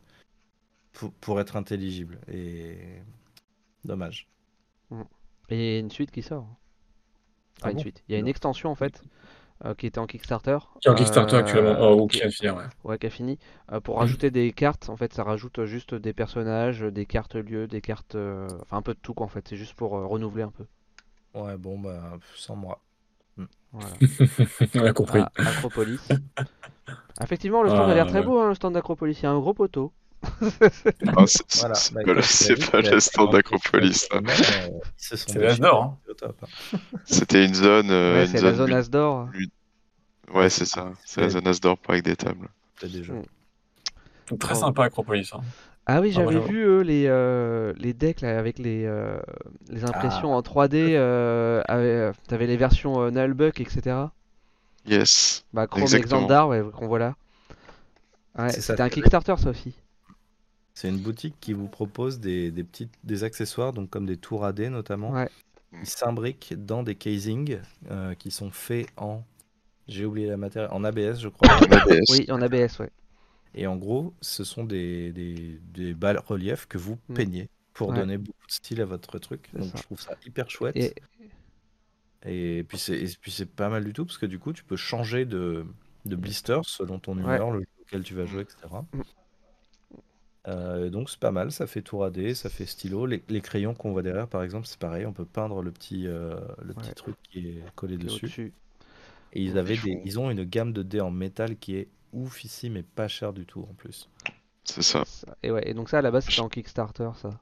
pour, 0.93 1.11
pour 1.13 1.39
être 1.41 1.55
intelligible. 1.55 2.19
Et 2.31 2.77
dommage. 3.83 4.27
Et 5.49 5.79
il 5.79 5.81
une 5.81 5.91
suite 5.91 6.11
qui 6.11 6.21
sort. 6.21 6.47
Ah 7.67 7.69
une 7.71 7.75
bon 7.75 7.81
suite. 7.81 8.03
Il 8.07 8.13
y 8.13 8.15
a 8.15 8.19
une 8.19 8.27
extension 8.27 8.69
en 8.71 8.75
fait 8.75 9.01
euh, 9.65 9.73
qui 9.75 9.85
était 9.87 9.99
en 9.99 10.07
Kickstarter. 10.07 10.57
Qui 10.81 10.87
est 10.87 10.91
en 10.91 10.95
Kickstarter 10.95 11.35
euh, 11.35 11.39
actuellement. 11.39 11.75
Oh, 11.79 12.01
ou 12.01 12.07
qui- 12.07 12.17
qui 12.17 12.17
vient 12.21 12.27
de 12.29 12.33
finir, 12.33 12.55
ouais. 12.57 12.63
Ouais, 12.83 12.97
qui 12.97 13.05
a 13.07 13.09
fini. 13.09 13.39
Euh, 13.71 13.79
pour 13.79 13.97
rajouter 13.99 14.29
des 14.31 14.51
cartes, 14.51 14.89
en 14.89 14.97
fait, 14.97 15.13
ça 15.13 15.23
rajoute 15.23 15.63
juste 15.65 15.95
des 15.95 16.13
personnages, 16.13 16.81
des 16.81 17.05
cartes 17.05 17.35
lieux, 17.35 17.67
des 17.67 17.81
cartes. 17.81 18.15
euh, 18.15 18.47
Enfin, 18.61 18.77
un 18.77 18.81
peu 18.81 18.93
de 18.93 18.99
tout, 18.99 19.13
quoi, 19.13 19.25
en 19.25 19.29
fait. 19.29 19.47
C'est 19.47 19.55
juste 19.57 19.75
pour 19.75 19.97
euh, 19.97 20.05
renouveler 20.05 20.43
un 20.43 20.51
peu. 20.51 20.65
Ouais, 21.33 21.57
bon 21.57 21.79
bah 21.79 22.17
sans 22.35 22.55
moi. 22.55 22.79
Voilà. 23.71 23.87
On 24.75 24.85
a 24.85 24.93
compris. 24.93 25.19
Ah, 25.21 25.31
Acropolis. 25.37 26.07
Effectivement, 27.21 27.63
le 27.63 27.69
stand 27.69 27.89
a 27.89 27.93
l'air 27.95 28.05
Ah, 28.07 28.09
très 28.09 28.19
ouais. 28.19 28.25
beau, 28.25 28.39
hein, 28.39 28.49
le 28.49 28.55
stand 28.55 28.73
d'Acropolis. 28.73 29.19
Il 29.19 29.23
y 29.23 29.25
a 29.25 29.31
un 29.31 29.39
gros 29.39 29.53
poteau. 29.53 29.91
Ah, 30.23 31.23
c'est 31.27 31.43
c'est- 31.47 31.59
Voilà. 31.59 31.75
c'est 31.75 31.93
Bah, 31.93 32.01
pas, 32.71 32.81
le- 32.81 32.89
pas 32.91 32.99
stand 32.99 33.31
d'Acropolis. 33.31 34.07
Euh, 34.13 34.21
C'est 34.97 35.15
déchirés, 35.27 35.47
l'as 35.47 35.57
d'or, 35.57 35.83
hein. 35.83 36.27
C'était 37.05 37.45
une 37.45 37.53
zone. 37.53 37.91
euh, 37.91 38.15
Ouais, 38.15 38.25
une 38.25 38.31
c'est 38.31 38.41
la 38.41 38.53
zone 38.53 38.73
Asdor. 38.73 39.29
Ouais, 40.33 40.49
c'est 40.49 40.65
ça. 40.65 40.91
C'est 41.05 41.21
la 41.21 41.29
zone 41.29 41.47
Asdor 41.47 41.77
pour 41.77 41.91
avec 41.91 42.03
des 42.05 42.15
tables. 42.15 42.47
Très 44.39 44.53
Oh. 44.53 44.55
sympa 44.55 44.85
Acropolis. 44.85 45.29
Hein. 45.33 45.41
Ah 45.85 45.99
oui, 45.99 46.09
Ah, 46.11 46.15
j'avais 46.21 46.39
vu 46.39 46.63
eux, 46.63 46.81
les, 46.81 47.05
euh, 47.07 47.73
les 47.77 47.93
decks 47.93 48.21
là, 48.21 48.39
avec 48.39 48.57
les, 48.57 48.85
euh, 48.85 49.19
les 49.69 49.83
impressions 49.83 50.33
en 50.33 50.41
3D. 50.41 50.95
Euh, 50.95 51.61
avec- 51.67 51.85
euh, 51.85 52.13
T'avais 52.29 52.47
les 52.47 52.55
versions 52.57 53.01
euh, 53.01 53.11
Nullbuck, 53.11 53.59
etc. 53.59 53.97
Yes. 54.85 55.43
Bah, 55.53 55.67
Chrome 55.67 55.83
Exactement. 55.83 56.21
Xandar, 56.21 56.47
ouais, 56.49 56.61
qu'on 56.73 56.87
voit 56.87 56.99
là. 56.99 57.15
Ouais, 58.37 58.49
C'est 58.49 58.61
ça, 58.61 58.73
c'était 58.73 58.81
un 58.83 58.89
Kickstarter, 58.89 59.35
ça 59.37 59.49
aussi. 59.49 59.75
C'est 60.73 60.89
une 60.89 60.97
boutique 60.99 61.35
qui 61.39 61.53
vous 61.53 61.67
propose 61.67 62.19
des, 62.19 62.51
des 62.51 62.63
petites 62.63 62.93
des 63.03 63.23
accessoires, 63.23 63.73
donc 63.73 63.89
comme 63.89 64.05
des 64.05 64.17
tours 64.17 64.43
AD 64.45 64.59
notamment. 64.61 65.11
Ouais. 65.11 65.29
Ils 65.71 65.85
s'imbriquent 65.87 66.53
dans 66.55 66.83
des 66.83 66.95
casings 66.95 67.59
euh, 67.91 68.13
qui 68.15 68.31
sont 68.31 68.51
faits 68.51 68.87
en. 68.97 69.23
J'ai 69.87 70.05
oublié 70.05 70.27
la 70.27 70.37
matière. 70.37 70.73
En 70.73 70.83
ABS, 70.83 71.19
je 71.19 71.27
crois. 71.29 71.47
En 71.49 71.61
ABS. 71.71 72.09
Oui, 72.09 72.25
en 72.31 72.41
ABS, 72.41 72.79
ouais. 72.79 72.89
Et 73.55 73.67
en 73.67 73.75
gros, 73.75 74.13
ce 74.21 74.43
sont 74.43 74.63
des, 74.63 75.11
des, 75.11 75.59
des 75.73 75.93
bas 75.93 76.19
reliefs 76.25 76.67
que 76.67 76.77
vous 76.77 76.97
Mm. 77.09 77.13
peignez 77.13 77.49
pour 77.73 77.89
Ouais. 77.89 77.95
donner 77.95 78.17
beaucoup 78.17 78.47
de 78.47 78.51
style 78.51 78.81
à 78.81 78.85
votre 78.85 79.19
truc. 79.19 79.49
Donc 79.53 79.65
ça. 79.65 79.77
je 79.77 79.83
trouve 79.83 79.99
ça 80.01 80.15
hyper 80.25 80.49
chouette. 80.49 80.75
Et 80.77 80.93
Et 82.25 82.63
puis 82.63 82.77
c'est 82.77 82.97
et 82.99 83.07
puis 83.19 83.31
c'est 83.31 83.45
pas 83.47 83.69
mal 83.69 83.83
du 83.83 83.93
tout 83.93 84.05
parce 84.05 84.17
que 84.17 84.25
du 84.25 84.39
coup 84.39 84.53
tu 84.53 84.63
peux 84.63 84.77
changer 84.77 85.25
de, 85.25 85.65
de 86.05 86.15
blister 86.15 86.59
selon 86.63 86.97
ton 86.99 87.17
humeur, 87.17 87.51
le 87.51 87.59
jeu 87.61 87.65
auquel 87.81 88.03
tu 88.03 88.13
vas 88.13 88.25
jouer, 88.25 88.41
etc. 88.43 88.57
Euh, 90.47 90.89
donc 90.89 91.09
c'est 91.09 91.19
pas 91.19 91.31
mal, 91.31 91.51
ça 91.53 91.67
fait 91.67 91.81
tour 91.81 92.03
AD, 92.05 92.33
ça 92.33 92.49
fait 92.49 92.65
stylo. 92.65 93.05
Les, 93.05 93.23
les 93.29 93.41
crayons 93.41 93.73
qu'on 93.73 93.91
voit 93.91 94.03
derrière 94.03 94.27
par 94.27 94.43
exemple, 94.43 94.67
c'est 94.67 94.79
pareil, 94.79 95.05
on 95.05 95.13
peut 95.13 95.25
peindre 95.25 95.61
le 95.61 95.71
petit, 95.71 96.07
euh, 96.07 96.39
le 96.61 96.73
petit 96.73 96.91
Ouais. 96.91 96.93
truc 96.93 97.15
qui 97.23 97.47
est 97.49 97.71
collé 97.75 97.97
qui 97.97 98.07
est 98.07 98.07
dessus. 98.11 98.53
Et 99.33 99.43
ils 99.43 99.57
avaient 99.57 99.75
ils 99.75 99.81
des, 99.81 100.01
font- 100.01 100.01
ils 100.05 100.19
ont 100.19 100.31
une 100.31 100.43
gamme 100.45 100.73
de 100.73 100.83
dés 100.83 101.01
en 101.01 101.11
métal 101.11 101.57
qui 101.57 101.75
est 101.75 101.89
ouf 102.13 102.45
ici, 102.45 102.69
mais 102.69 102.83
pas 102.83 103.07
cher 103.09 103.33
du 103.33 103.45
tout 103.45 103.61
en 103.69 103.73
plus. 103.73 104.09
C'est 104.65 104.81
ça. 104.81 105.05
Ça- 105.05 105.37
Et 105.41 105.51
ouais, 105.51 105.65
et 105.69 105.73
donc 105.73 105.89
ça 105.89 105.99
à 105.99 106.01
la 106.01 106.11
base 106.11 106.25
c'était 106.25 106.41
en 106.41 106.49
Kickstarter 106.49 107.11
ça. 107.15 107.39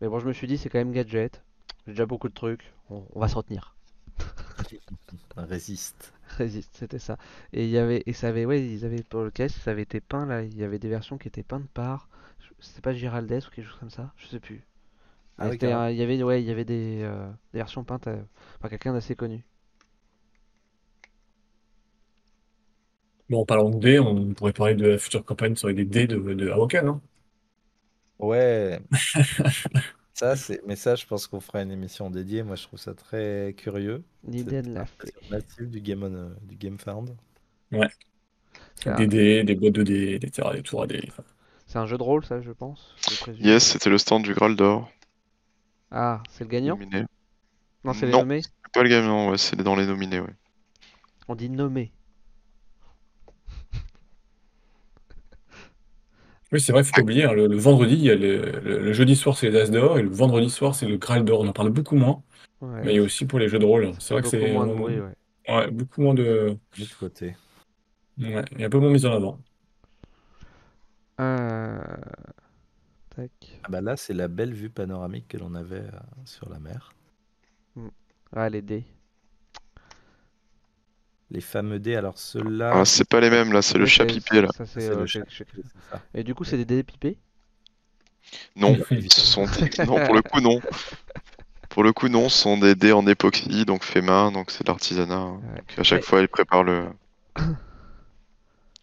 Mais 0.00 0.08
bon, 0.08 0.18
je 0.18 0.26
me 0.26 0.32
suis 0.32 0.48
dit 0.48 0.58
c'est 0.58 0.68
quand 0.68 0.78
même 0.78 0.90
gadget. 0.92 1.42
J'ai 1.86 1.92
déjà 1.92 2.04
beaucoup 2.04 2.28
de 2.28 2.34
trucs. 2.34 2.74
On, 2.90 3.04
on 3.14 3.20
va 3.20 3.28
s'en 3.28 3.42
tenir. 3.44 3.76
Résiste. 5.36 6.12
Résiste, 6.38 6.76
c'était 6.76 6.98
ça. 6.98 7.16
Et 7.52 7.64
il 7.64 7.70
y 7.70 7.78
avait 7.78 8.02
et 8.06 8.12
ça 8.12 8.28
avait 8.28 8.44
ouais, 8.44 8.64
ils 8.66 8.84
avaient 8.84 9.02
pour 9.02 9.22
le 9.22 9.30
caisse, 9.30 9.54
ça 9.54 9.70
avait 9.72 9.82
été 9.82 10.00
peint 10.00 10.26
là, 10.26 10.42
il 10.42 10.56
y 10.56 10.64
avait 10.64 10.78
des 10.78 10.88
versions 10.88 11.18
qui 11.18 11.28
étaient 11.28 11.42
peintes 11.42 11.68
par 11.74 12.08
c'était 12.60 12.82
pas 12.82 12.92
Giraldes 12.92 13.32
ou 13.32 13.50
quelque 13.54 13.66
chose 13.68 13.78
comme 13.78 13.90
ça, 13.90 14.12
je 14.16 14.26
sais 14.26 14.40
plus. 14.40 14.62
Ah 15.38 15.48
oui, 15.50 15.58
il 15.60 15.96
y 15.96 16.02
avait 16.02 16.22
ouais, 16.22 16.42
il 16.42 16.48
y 16.48 16.50
avait 16.52 16.64
des, 16.66 17.00
euh, 17.02 17.28
des 17.52 17.58
versions 17.58 17.84
peintes 17.84 18.08
euh, 18.08 18.22
par 18.60 18.70
quelqu'un 18.70 18.92
d'assez 18.92 19.16
connu. 19.16 19.44
Bon, 23.30 23.40
en 23.40 23.44
parlant 23.46 23.70
de 23.70 23.78
dés, 23.78 23.98
on 23.98 24.34
pourrait 24.34 24.52
parler 24.52 24.74
de 24.74 24.86
la 24.86 24.98
future 24.98 25.24
campagne 25.24 25.56
sur 25.56 25.68
les 25.68 25.84
dés 25.86 26.06
de, 26.06 26.18
de 26.18 26.50
Awoken. 26.50 26.86
Hein. 26.86 27.00
Ouais. 28.18 28.80
Ça, 30.14 30.36
c'est... 30.36 30.60
Mais 30.66 30.76
ça, 30.76 30.94
je 30.96 31.06
pense 31.06 31.26
qu'on 31.26 31.40
fera 31.40 31.62
une 31.62 31.70
émission 31.72 32.10
dédiée. 32.10 32.42
Moi, 32.42 32.56
je 32.56 32.64
trouve 32.64 32.78
ça 32.78 32.94
très 32.94 33.54
curieux. 33.56 34.02
L'idée 34.24 34.62
Cette 34.62 34.66
l'a 34.66 34.86
massive 35.30 35.70
du 35.70 35.80
Game, 35.80 36.02
on, 36.02 36.12
euh, 36.14 36.28
du 36.42 36.56
game 36.56 36.78
Found. 36.78 37.16
Un, 38.86 38.96
Des 38.96 39.06
dés, 39.06 39.44
des 39.44 39.54
boîtes 39.54 39.74
de 39.74 39.82
dés, 39.82 40.14
etc., 40.20 40.48
des 40.54 40.62
tours 40.62 40.82
à 40.82 40.86
dés. 40.86 41.04
enfin. 41.08 41.22
c'est 41.66 41.78
un 41.78 41.86
jeu 41.86 41.96
de 41.98 42.02
rôle 42.02 42.24
ça, 42.24 42.40
je 42.40 42.52
pense. 42.52 42.94
je 43.10 43.16
présume. 43.16 43.46
Yes, 43.46 43.64
c'était 43.72 43.90
le 43.90 43.98
stand 43.98 44.22
du 44.24 44.34
Graal 44.34 44.56
d'or. 44.56 44.90
Ah, 45.90 46.22
c'est 46.30 46.44
le 46.44 46.50
gagnant? 46.50 46.76
Nominé. 46.76 47.04
Non, 47.84 47.92
c'est 47.92 48.06
les 48.06 48.12
Non. 48.12 48.18
nommés? 48.20 48.42
C'est 48.42 48.72
pas 48.72 48.82
le 48.82 48.88
gagnant, 48.88 49.30
ouais, 49.30 49.38
c'est 49.38 49.56
dans 49.56 49.76
les 49.76 49.86
nominés, 49.86 50.20
ouais. 50.20 50.34
On 51.28 51.34
dit 51.34 51.48
nommé. 51.48 51.92
Oui, 56.52 56.60
c'est 56.60 56.72
vrai, 56.72 56.82
faut 56.82 56.92
pas 56.92 57.02
oublier, 57.02 57.24
hein, 57.24 57.32
le, 57.32 57.46
le 57.46 57.56
vendredi, 57.56 57.94
il 57.94 58.02
y 58.02 58.10
a 58.10 58.16
le, 58.16 58.60
le- 58.60 58.78
le 58.80 58.92
jeudi 58.92 59.14
soir, 59.14 59.36
c'est 59.38 59.50
les 59.50 59.60
As 59.60 59.70
d'or, 59.70 59.98
et 59.98 60.02
le 60.02 60.08
vendredi 60.08 60.50
soir, 60.50 60.74
c'est 60.74 60.86
le 60.86 60.96
Graal 60.96 61.24
d'or. 61.24 61.40
On 61.40 61.46
en 61.48 61.52
parle 61.52 61.70
beaucoup 61.70 61.96
moins, 61.96 62.22
Ouais. 62.60 62.82
mais 62.84 62.98
aussi 62.98 63.24
pour 63.24 63.38
les 63.38 63.48
jeux 63.48 63.58
de 63.60 63.64
rôle. 63.64 63.92
C'est 64.00 64.14
vrai 64.14 64.22
que 64.22 64.26
beaucoup 64.28 64.44
c'est 64.44 64.52
moins 64.52 64.66
de 64.66 64.74
bruit, 64.74 65.00
ouais. 65.00 65.14
ouais, 65.48 65.70
beaucoup 65.70 66.02
moins 66.02 66.14
de. 66.14 66.22
De 66.22 66.80
l'autre 66.80 66.98
côté. 66.98 67.36
Ouais, 68.18 68.44
il 68.52 68.60
y 68.60 68.64
a 68.64 68.66
un 68.66 68.70
peu 68.70 68.78
moins 68.78 68.90
mis 68.90 69.06
en 69.06 69.12
avant. 69.12 69.38
Euh, 71.20 71.80
Tac. 73.14 73.30
Ah 73.64 73.68
bah 73.70 73.80
là, 73.80 73.96
c'est 73.96 74.14
la 74.14 74.28
belle 74.28 74.52
vue 74.54 74.70
panoramique 74.70 75.28
que 75.28 75.36
l'on 75.36 75.54
avait 75.54 75.76
euh, 75.76 75.90
sur 76.24 76.48
la 76.48 76.58
mer. 76.58 76.92
Ah, 78.32 78.48
les 78.48 78.62
dés. 78.62 78.84
Les 81.32 81.40
fameux 81.40 81.78
dés, 81.78 81.94
alors 81.94 82.18
ceux-là. 82.18 82.72
Ah, 82.74 82.84
c'est 82.84 83.08
pas 83.08 83.20
les 83.20 83.30
mêmes, 83.30 83.52
là, 83.52 83.62
c'est 83.62 83.78
le 83.78 83.86
chat 83.86 84.04
c'est- 84.08 84.14
pipé, 84.14 84.40
là. 84.42 84.48
Ça, 84.56 84.66
c'est 84.66 84.80
c'est 84.80 84.88
euh, 84.90 85.00
le 85.00 85.06
chez- 85.06 85.20
chat 85.20 85.30
chez- 85.30 85.44
c'est 85.54 85.62
ça. 85.90 86.02
Et 86.14 86.24
du 86.24 86.34
coup, 86.34 86.42
c'est 86.44 86.56
des 86.56 86.64
dés 86.64 86.82
pipés? 86.82 87.16
Non, 88.56 88.76
ce 89.10 89.20
sont 89.20 89.44
des... 89.44 89.84
Non, 89.86 90.04
pour 90.04 90.14
le 90.14 90.22
coup, 90.22 90.40
non. 90.40 90.60
Pour 91.68 91.84
le 91.84 91.92
coup, 91.92 92.08
non, 92.08 92.28
ce 92.28 92.38
sont 92.38 92.58
des 92.58 92.74
dés 92.74 92.92
en 92.92 93.06
époxy, 93.06 93.64
donc 93.64 93.84
fait 93.84 94.02
main, 94.02 94.32
donc 94.32 94.50
c'est 94.50 94.64
de 94.64 94.68
l'artisanat. 94.70 95.14
hein. 95.14 95.40
Ouais. 95.54 95.62
À 95.78 95.82
chaque 95.84 96.02
fois, 96.04 96.18
elle 96.20 96.28
prépare 96.28 96.64
le, 96.64 96.86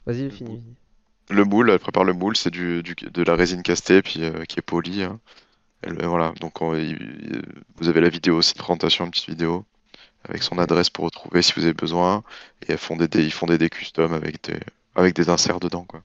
Vas-y, 0.05 0.29
finis. 0.31 0.63
le 1.29 1.43
moule, 1.43 1.69
elle 1.69 1.79
prépare 1.79 2.05
le 2.05 2.13
moule, 2.13 2.37
c'est 2.37 2.49
du, 2.49 2.81
du- 2.81 2.95
de 2.95 3.23
la 3.23 3.35
résine 3.35 3.61
castée, 3.61 4.01
puis 4.01 4.23
euh, 4.23 4.45
qui 4.45 4.59
est 4.59 4.61
polie. 4.61 5.03
hein. 5.03 5.19
Elle- 5.81 6.05
voilà, 6.05 6.33
donc 6.39 6.61
on- 6.61 6.73
vous 7.77 7.87
avez 7.89 8.01
la 8.01 8.09
vidéo 8.09 8.39
de 8.39 8.53
présentation, 8.57 9.05
une 9.05 9.11
petite 9.11 9.29
vidéo, 9.29 9.65
avec 10.29 10.43
son 10.43 10.57
adresse 10.57 10.89
pour 10.89 11.05
retrouver 11.05 11.41
si 11.41 11.53
vous 11.55 11.63
avez 11.63 11.73
besoin. 11.73 12.23
Et 12.67 12.71
elles 12.73 12.77
font 12.77 12.95
des 12.97 13.07
dés, 13.07 13.23
ils 13.23 13.31
font 13.33 13.45
des 13.47 13.57
dés 13.57 13.69
custom 13.69 14.13
avec 14.13 14.43
des, 14.43 14.59
avec 14.95 15.15
des 15.15 15.29
inserts 15.29 15.59
dedans, 15.59 15.83
quoi. 15.85 16.03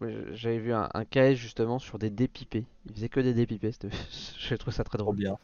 Ouais, 0.00 0.10
J'avais 0.32 0.58
vu 0.58 0.72
un, 0.72 0.88
un 0.94 1.04
KS 1.04 1.34
justement 1.34 1.78
sur 1.78 1.98
des 1.98 2.10
dés 2.10 2.28
pipés. 2.28 2.66
Il 2.86 2.94
faisait 2.94 3.08
que 3.08 3.20
des 3.20 3.34
dés 3.34 3.46
pipés. 3.46 3.72
c'était- 3.72 3.90
J'ai 4.38 4.58
trouvé 4.58 4.74
ça 4.74 4.84
très 4.84 4.98
drôle. 4.98 5.16
bien. 5.16 5.36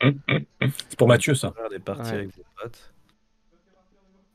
C'est 0.89 0.97
pour 0.99 1.07
Mathieu, 1.09 1.35
ça. 1.35 1.53
Faire 1.53 1.69
des 1.71 1.79
parties 1.79 2.11
Ouais. 2.11 2.17
avec 2.19 2.37
des 2.37 2.43
potes. 2.61 2.93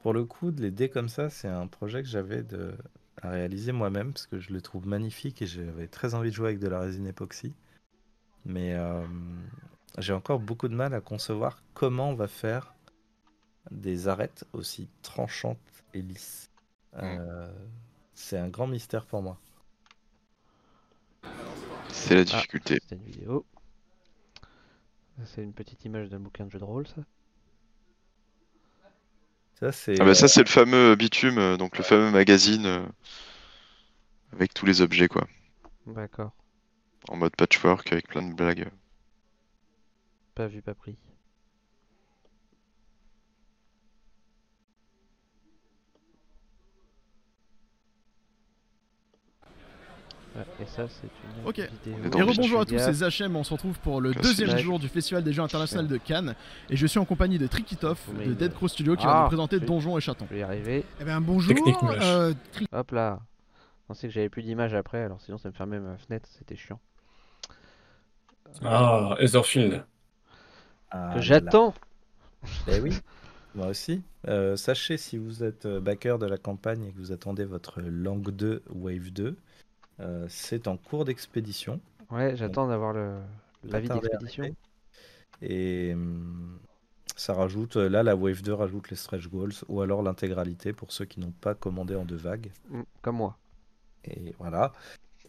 Pour 0.01 0.13
le 0.13 0.23
coup, 0.23 0.51
les 0.51 0.71
dés 0.71 0.89
comme 0.89 1.09
ça, 1.09 1.29
c'est 1.29 1.47
un 1.47 1.67
projet 1.67 2.03
que 2.03 2.07
j'avais 2.07 2.43
de... 2.43 2.73
à 3.21 3.31
réaliser 3.31 3.71
moi-même 3.71 4.13
parce 4.13 4.27
que 4.27 4.39
je 4.39 4.53
le 4.53 4.61
trouve 4.61 4.87
magnifique 4.87 5.41
et 5.41 5.47
j'avais 5.47 5.87
très 5.87 6.13
envie 6.13 6.29
de 6.29 6.35
jouer 6.35 6.49
avec 6.49 6.59
de 6.59 6.67
la 6.67 6.79
résine 6.79 7.07
époxy. 7.07 7.53
Mais 8.45 8.75
euh, 8.75 9.01
j'ai 9.97 10.13
encore 10.13 10.39
beaucoup 10.39 10.67
de 10.67 10.75
mal 10.75 10.93
à 10.93 11.01
concevoir 11.01 11.63
comment 11.73 12.11
on 12.11 12.15
va 12.15 12.27
faire 12.27 12.74
des 13.71 14.07
arêtes 14.07 14.45
aussi 14.53 14.87
tranchantes 15.01 15.57
et 15.93 16.01
lisses. 16.01 16.49
Euh, 16.97 17.51
c'est 18.13 18.37
un 18.37 18.47
grand 18.47 18.67
mystère 18.67 19.05
pour 19.05 19.21
moi. 19.21 19.37
C'est 21.89 22.15
la 22.15 22.23
difficulté. 22.23 22.79
Une 22.91 23.03
vidéo. 23.03 23.45
Ça, 25.17 25.25
C'est 25.25 25.43
une 25.43 25.53
petite 25.53 25.85
image 25.85 26.09
d'un 26.09 26.19
bouquin 26.19 26.45
de 26.45 26.51
jeu 26.51 26.59
de 26.59 26.63
rôle, 26.63 26.87
ça. 26.87 27.01
Ça, 29.59 29.71
c'est. 29.71 29.99
Ah 30.01 30.05
bah 30.05 30.13
ça 30.13 30.27
c'est 30.27 30.43
le 30.43 30.49
fameux 30.49 30.95
Bitume, 30.95 31.37
euh, 31.37 31.57
donc 31.57 31.77
le 31.77 31.83
fameux 31.83 32.11
magazine 32.11 32.65
euh, 32.65 32.85
avec 34.33 34.53
tous 34.53 34.65
les 34.65 34.81
objets 34.81 35.07
quoi, 35.07 35.27
D'accord. 35.87 36.31
en 37.09 37.15
mode 37.17 37.35
patchwork 37.35 37.91
avec 37.91 38.07
plein 38.07 38.21
de 38.21 38.33
blagues. 38.35 38.69
Pas 40.35 40.47
vu, 40.47 40.61
pas 40.61 40.75
pris. 40.75 40.97
Ouais, 49.43 50.24
et 50.61 50.65
ça, 50.65 50.87
c'est 50.89 51.07
une 51.41 51.47
Ok. 51.47 51.59
vidéo. 51.85 52.19
Et 52.19 52.21
rebonjour 52.21 52.61
à 52.61 52.65
tous, 52.65 52.77
c'est 52.77 53.23
HM, 53.23 53.35
on 53.35 53.43
se 53.43 53.53
retrouve 53.53 53.79
pour 53.79 54.01
le 54.01 54.13
deuxième 54.13 54.57
jour 54.57 54.79
du 54.79 54.87
Festival 54.89 55.23
des 55.23 55.31
Jeux 55.33 55.41
Internationaux 55.43 55.87
de 55.87 55.97
Cannes. 55.97 56.35
Et 56.69 56.75
je 56.75 56.85
suis 56.87 56.99
en 56.99 57.05
compagnie 57.05 57.37
de 57.37 57.47
Trikitov 57.47 57.99
de 58.25 58.33
Dead 58.33 58.53
Crow 58.53 58.67
Studio 58.67 58.95
qui 58.95 59.05
Ah, 59.07 59.13
va 59.13 59.21
nous 59.21 59.27
présenter. 59.27 59.59
Donjons 59.59 59.97
et 59.97 60.01
Chatons. 60.01 60.25
Je 60.29 60.33
vais 60.35 60.39
y 60.41 60.43
arriver. 60.43 60.83
Eh 60.99 61.03
ben 61.05 61.21
bonjour. 61.21 61.53
Euh, 62.01 62.33
Tri- 62.51 62.67
Hop 62.71 62.91
là. 62.91 63.19
Je 63.83 63.87
pensais 63.87 64.07
que 64.07 64.13
j'avais 64.13 64.29
plus 64.29 64.41
d'image 64.41 64.73
après, 64.73 65.03
alors 65.03 65.21
sinon 65.21 65.37
ça 65.37 65.47
me 65.49 65.53
fermait 65.53 65.79
ma 65.79 65.95
fenêtre, 65.97 66.27
c'était 66.37 66.55
chiant. 66.55 66.79
Ah, 68.63 69.15
Etherfield. 69.19 69.83
Ah 70.91 71.11
que 71.15 71.21
j'attends. 71.21 71.73
Eh 72.67 72.79
oui, 72.79 72.91
moi 73.55 73.67
aussi. 73.67 74.03
Euh, 74.27 74.55
sachez 74.55 74.97
si 74.97 75.17
vous 75.17 75.43
êtes 75.43 75.65
euh, 75.65 75.79
backer 75.79 76.19
de 76.19 76.27
la 76.27 76.37
campagne 76.37 76.83
et 76.85 76.91
que 76.91 76.97
vous 76.97 77.11
attendez 77.11 77.43
votre 77.43 77.81
Langue 77.81 78.29
2 78.29 78.61
Wave 78.69 79.09
2, 79.11 79.35
euh, 79.99 80.25
c'est 80.29 80.67
en 80.67 80.77
cours 80.77 81.05
d'expédition. 81.05 81.79
Ouais, 82.11 82.35
j'attends 82.35 82.67
d'avoir 82.67 82.93
le 82.93 83.19
l'avis 83.63 83.89
d'expédition. 83.89 84.55
Et 85.41 85.91
hum, 85.93 86.59
ça 87.15 87.33
rajoute, 87.33 87.75
là 87.75 88.03
la 88.03 88.15
Wave 88.15 88.41
2 88.41 88.53
rajoute 88.53 88.89
les 88.89 88.95
stretch 88.95 89.27
goals 89.27 89.53
ou 89.67 89.81
alors 89.81 90.01
l'intégralité 90.03 90.73
pour 90.73 90.91
ceux 90.91 91.05
qui 91.05 91.19
n'ont 91.19 91.31
pas 91.31 91.55
commandé 91.55 91.95
en 91.95 92.05
deux 92.05 92.15
vagues. 92.15 92.51
Mm, 92.69 92.81
Comme 93.01 93.17
moi. 93.17 93.37
Et 94.05 94.33
voilà. 94.39 94.73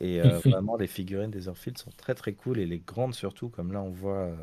Et 0.01 0.21
euh, 0.23 0.39
vraiment, 0.41 0.77
les 0.77 0.87
figurines 0.89 1.31
des 1.31 1.49
Orphiles 1.49 1.79
sont 1.79 1.93
très 1.97 2.15
très 2.15 2.35
cool 2.35 2.59
et 2.59 2.67
les 2.67 2.79
grandes 2.81 3.15
surtout, 3.15 3.49
comme 3.49 3.73
là 3.73 3.83
on 3.83 3.91
voit. 3.91 4.27
euh, 4.27 4.37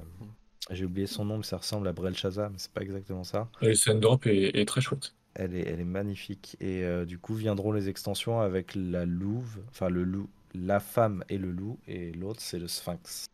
J'ai 0.72 0.86
oublié 0.86 1.08
son 1.08 1.26
nom, 1.26 1.38
mais 1.38 1.44
ça 1.44 1.58
ressemble 1.58 1.88
à 1.88 1.94
Brel 1.94 2.16
Shazam, 2.16 2.52
mais 2.54 2.60
c'est 2.60 2.72
pas 2.74 2.82
exactement 2.82 3.24
ça. 3.24 3.50
Le 3.62 3.74
Sandrop 3.74 4.26
est, 4.28 4.58
est 4.60 4.66
très 4.66 4.82
chouette. 4.82 5.14
Elle 5.36 5.56
est, 5.56 5.68
elle 5.68 5.80
est 5.80 5.86
magnifique. 5.86 6.58
Et 6.60 6.84
euh, 6.84 7.06
du 7.06 7.18
coup 7.20 7.36
viendront 7.36 7.72
les 7.72 7.90
extensions 7.90 8.40
avec 8.42 8.76
la 8.76 9.06
louve, 9.06 9.60
enfin 9.70 9.90
le 9.90 10.04
loup, 10.04 10.30
la 10.54 10.80
femme 10.80 11.24
et 11.30 11.38
le 11.38 11.52
loup, 11.52 11.80
et 11.88 12.12
l'autre 12.14 12.42
c'est 12.42 12.60
le 12.60 12.68
sphinx. 12.68 13.28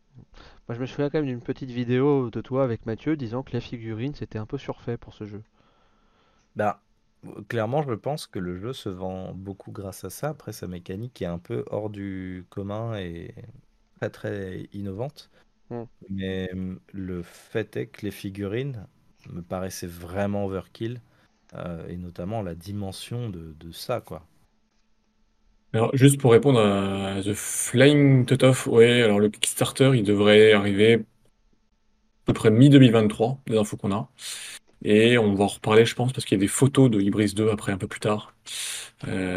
Moi 0.67 0.75
je 0.75 0.79
me 0.79 0.85
souviens 0.85 1.09
quand 1.09 1.17
même 1.17 1.25
d'une 1.27 1.41
petite 1.41 1.71
vidéo 1.71 2.29
de 2.29 2.39
toi 2.39 2.63
avec 2.63 2.85
Mathieu 2.85 3.17
disant 3.17 3.43
que 3.43 3.51
la 3.51 3.59
figurine 3.59 4.15
c'était 4.15 4.39
un 4.39 4.45
peu 4.45 4.57
surfait 4.57 4.97
pour 4.97 5.13
ce 5.13 5.25
jeu. 5.25 5.43
Bah, 6.55 6.81
clairement, 7.47 7.81
je 7.83 7.93
pense 7.93 8.27
que 8.27 8.39
le 8.39 8.57
jeu 8.57 8.73
se 8.73 8.89
vend 8.89 9.33
beaucoup 9.33 9.71
grâce 9.71 10.03
à 10.03 10.09
ça. 10.09 10.29
Après, 10.29 10.51
sa 10.53 10.67
mécanique 10.67 11.21
est 11.21 11.25
un 11.25 11.39
peu 11.39 11.63
hors 11.69 11.89
du 11.89 12.45
commun 12.49 12.97
et 12.97 13.33
très 13.99 14.09
très 14.09 14.59
innovante. 14.73 15.29
Mm. 15.69 15.83
Mais 16.09 16.49
hum, 16.53 16.79
le 16.93 17.23
fait 17.23 17.77
est 17.77 17.87
que 17.87 18.05
les 18.05 18.11
figurines 18.11 18.87
me 19.29 19.41
paraissaient 19.41 19.87
vraiment 19.87 20.45
overkill. 20.45 21.01
Euh, 21.55 21.87
et 21.87 21.97
notamment 21.97 22.41
la 22.41 22.55
dimension 22.55 23.29
de, 23.29 23.71
ça, 23.71 24.01
quoi. 24.01 24.25
Alors, 25.73 25.95
juste 25.95 26.19
pour 26.19 26.31
répondre 26.31 26.59
à 26.59 27.21
The 27.21 27.33
Flying 27.33 28.25
Tutoff, 28.25 28.67
ouais, 28.67 29.03
alors 29.03 29.19
le 29.19 29.29
Kickstarter, 29.29 29.91
il 29.95 30.03
devrait 30.03 30.53
arriver 30.53 30.95
à 30.95 30.99
peu 32.25 32.33
près 32.33 32.49
mi-2023, 32.49 33.37
les 33.47 33.57
infos 33.57 33.77
qu'on 33.77 33.91
a. 33.91 34.09
Et 34.83 35.17
on 35.17 35.33
va 35.35 35.43
en 35.45 35.47
reparler, 35.47 35.85
je 35.85 35.95
pense, 35.95 36.13
parce 36.13 36.25
qu'il 36.25 36.37
y 36.37 36.41
a 36.41 36.43
des 36.43 36.47
photos 36.47 36.89
de 36.89 37.01
Ibris 37.01 37.33
2 37.33 37.49
après, 37.49 37.71
un 37.71 37.77
peu 37.77 37.87
plus 37.87 37.99
tard. 37.99 38.33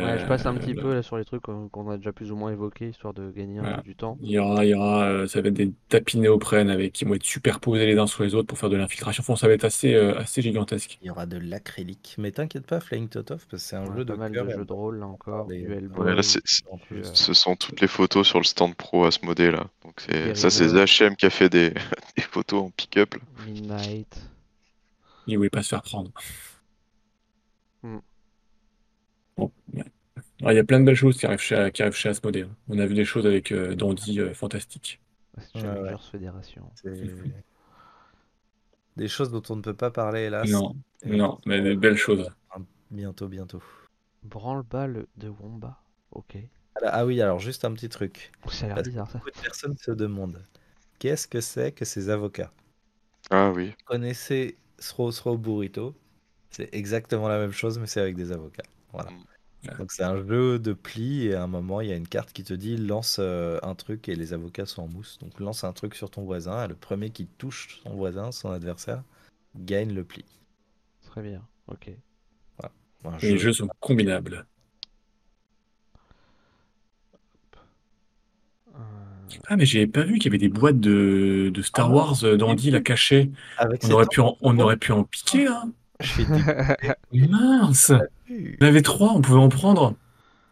Ouais, 0.01 0.19
je 0.19 0.27
passe 0.27 0.47
un 0.47 0.57
petit 0.57 0.75
Euh, 0.75 0.83
peu 0.83 0.93
là 0.95 1.03
sur 1.03 1.17
les 1.17 1.25
trucs 1.25 1.43
qu'on 1.43 1.91
a 1.91 1.97
déjà 1.97 2.13
plus 2.13 2.31
ou 2.33 2.37
moins 2.37 2.51
évoqués, 2.53 2.89
histoire 2.91 3.15
de 3.15 3.31
gagner 3.31 3.59
un 3.61 3.63
Voilà. 3.63 3.77
peu 3.77 3.83
du 3.83 3.95
temps. 3.97 4.19
Il 4.21 4.31
y 4.31 4.39
aura, 4.39 4.65
il 4.65 4.71
y 4.71 4.75
aura, 4.75 5.05
euh, 5.05 5.27
ça 5.29 5.41
va 5.41 5.49
être 5.49 5.55
des 5.55 5.73
tapis 5.89 6.19
néoprène 6.19 6.69
avec, 6.71 6.93
qui 6.93 7.05
vont 7.05 7.15
être 7.15 7.25
superposés 7.25 7.87
les 7.87 7.99
uns 7.99 8.07
sur 8.07 8.23
les 8.25 8.35
autres 8.35 8.47
pour 8.49 8.59
faire 8.59 8.71
de 8.71 8.77
l'infiltration. 8.77 9.23
Enfin, 9.23 9.37
ça 9.37 9.47
va 9.49 9.55
être 9.55 9.65
assez, 9.65 9.95
euh, 9.95 10.19
assez 10.19 10.43
gigantesque. 10.43 10.99
Il 11.03 11.07
y 11.09 11.11
aura 11.11 11.27
de 11.27 11.37
l'acrylique. 11.37 12.15
Mais 12.19 12.33
t'inquiète 12.33 12.67
pas, 12.67 12.81
Flying 12.81 13.09
Totoff, 13.09 13.47
parce 13.47 13.63
que 13.63 13.69
c'est 13.69 13.77
un 13.77 13.85
Ouais, 13.91 13.97
jeu 13.99 14.05
de 14.05 14.15
mal 14.15 14.33
cœur 14.33 14.45
de 14.47 14.51
jeux 14.53 14.65
de 14.65 14.73
rôle 14.73 14.99
là 15.01 15.07
encore, 15.07 15.47
Ouais, 15.49 16.15
là, 16.15 16.23
en 16.71 16.79
plus. 16.79 16.99
euh, 17.07 17.15
Ce 17.15 17.35
sont 17.35 17.57
toutes 17.57 17.81
les 17.81 17.89
photos 17.89 18.27
sur 18.27 18.39
le 18.39 18.45
stand 18.45 18.75
pro 18.75 19.05
à 19.05 19.11
ce 19.11 19.25
modèle 19.25 19.53
là. 19.53 19.69
Donc 19.85 20.01
ça 20.35 20.51
c'est. 20.51 20.67
HM 20.73 21.17
qui 21.17 21.27
a 21.27 21.31
fait 21.31 21.49
des, 21.49 21.71
des 22.17 22.23
photos 22.23 22.63
en 22.63 22.71
pick-up. 22.71 23.15
Midnight. 23.45 24.17
Il 25.27 25.37
voulait 25.37 25.51
pas 25.51 25.63
se 25.63 25.69
faire 25.71 25.83
prendre. 25.83 26.11
Hmm. 27.83 27.99
Bon, 29.37 29.53
ouais. 29.75 29.85
Alors, 30.41 30.53
il 30.53 30.57
y 30.57 30.59
a 30.59 30.65
plein 30.65 30.81
de 30.81 30.85
belles 30.87 30.95
choses 30.97 31.19
qui 31.19 31.27
arrivent 31.27 31.41
chez, 31.41 31.71
qui 31.73 31.83
arrivent 31.83 31.95
chez 31.95 32.09
Asmodée. 32.11 32.43
hein. 32.43 32.57
On 32.69 32.79
a 32.79 32.87
vu 32.87 32.95
des 32.95 33.05
choses 33.05 33.27
avec 33.27 33.53
euh, 33.53 33.75
Dandy 33.75 34.21
euh, 34.21 34.35
fantastiques. 34.35 35.01
C'est 35.39 35.55
Ouais, 35.55 35.61
Challengers 35.63 35.93
ouais. 35.93 35.99
Fédération. 36.11 36.71
Des 38.97 39.09
choses 39.09 39.31
dont 39.31 39.43
on 39.49 39.57
ne 39.57 39.63
peut 39.63 39.75
pas 39.75 39.91
parler, 39.91 40.23
hélas. 40.23 40.51
Non, 40.51 40.77
Et 41.05 41.17
non, 41.17 41.39
mais 41.47 41.61
des 41.63 41.75
belles 41.77 41.97
choses. 41.97 42.31
Bientôt, 42.91 43.29
bientôt. 43.29 43.63
Branle-balle 44.23 45.07
de 45.17 45.29
Womba. 45.29 45.79
Ok. 46.11 46.37
Ah, 46.83 46.89
ah 46.93 47.07
oui, 47.07 47.21
alors 47.21 47.39
juste 47.39 47.65
un 47.65 47.73
petit 47.73 47.89
truc. 47.89 48.33
Ça 48.51 48.67
a 48.67 48.69
l'air 48.69 48.83
bizarre 48.83 49.11
ça. 49.11 49.19
beaucoup 49.19 49.31
de 49.31 49.41
personnes 49.41 49.77
se 49.79 49.91
demandent 49.91 50.45
qu'est-ce 50.99 51.27
que 51.29 51.41
c'est 51.41 51.73
que 51.73 51.85
ces 51.85 52.11
avocats? 52.11 52.53
Ah 53.31 53.51
oui. 53.51 53.75
Vous 53.79 53.85
connaissez 53.85 54.57
Throw 54.83 55.39
Burrito 55.39 55.95
C'est 56.51 56.75
exactement 56.75 57.29
la 57.29 57.39
même 57.39 57.53
chose, 57.53 57.79
mais 57.79 57.87
c'est 57.87 58.01
avec 58.01 58.17
des 58.17 58.33
avocats. 58.33 58.65
Voilà. 58.93 59.11
Mm. 59.11 59.79
Donc 59.79 59.93
c'est 59.93 60.03
un 60.03 60.17
jeu 60.27 60.59
de 60.59 60.73
pli 60.73 61.29
et 61.29 61.35
à 61.35 61.45
un 61.45 61.47
moment 61.47 61.81
il 61.81 61.89
y 61.89 61.93
a 61.93 61.97
une 61.97 62.09
carte 62.09 62.33
qui 62.33 62.43
te 62.43 62.53
dit 62.53 62.77
lance 62.77 63.19
euh, 63.21 63.61
un 63.63 63.77
truc 63.77 64.09
et 64.09 64.17
les 64.17 64.33
avocats 64.33 64.67
sont 64.67 64.83
en 64.83 64.89
mousse. 64.89 65.19
Donc 65.21 65.39
lance 65.39 65.63
un 65.63 65.73
truc 65.73 65.95
sur 65.95 66.11
ton 66.11 66.23
voisin 66.23 66.65
et 66.65 66.69
le 66.69 66.75
premier 66.75 67.11
qui 67.11 67.27
touche 67.27 67.81
son 67.85 67.95
voisin, 67.95 68.33
son 68.33 68.51
adversaire, 68.51 69.05
gagne 69.57 69.95
le 69.95 70.03
pli. 70.03 70.25
Très 71.07 71.23
bien. 71.23 71.43
Ok. 71.69 71.91
Un 73.05 73.19
Les 73.19 73.31
jeu- 73.31 73.39
jeux 73.39 73.53
sont 73.53 73.69
combinables. 73.81 74.47
Ah, 79.49 79.57
mais 79.57 79.67
j'avais 79.67 79.87
pas 79.87 80.03
vu 80.03 80.15
qu'il 80.15 80.25
y 80.25 80.29
avait 80.29 80.39
des 80.39 80.49
boîtes 80.49 80.81
de, 80.81 81.51
de 81.53 81.63
Star 81.63 81.87
Ah, 81.91 81.95
Wars 81.95 82.25
euh, 82.25 82.37
Dandy 82.37 82.71
là 82.71 82.81
cachées. 82.81 83.31
Avec 83.59 83.85
On 83.85 83.91
aurait 83.93 84.07
pu 84.07 84.21
en, 84.21 84.37
on 84.41 84.59
aurait 84.59 84.77
pu 84.77 84.93
en 84.93 85.05
piquer 85.05 85.47
du- 86.17 86.27
Mince! 87.29 87.93
Il 88.29 88.57
y 88.61 88.65
en 88.65 88.67
avait 88.67 88.83
trois, 88.83 89.13
on 89.13 89.21
pouvait 89.21 89.39
en 89.39 89.49
prendre. 89.49 89.95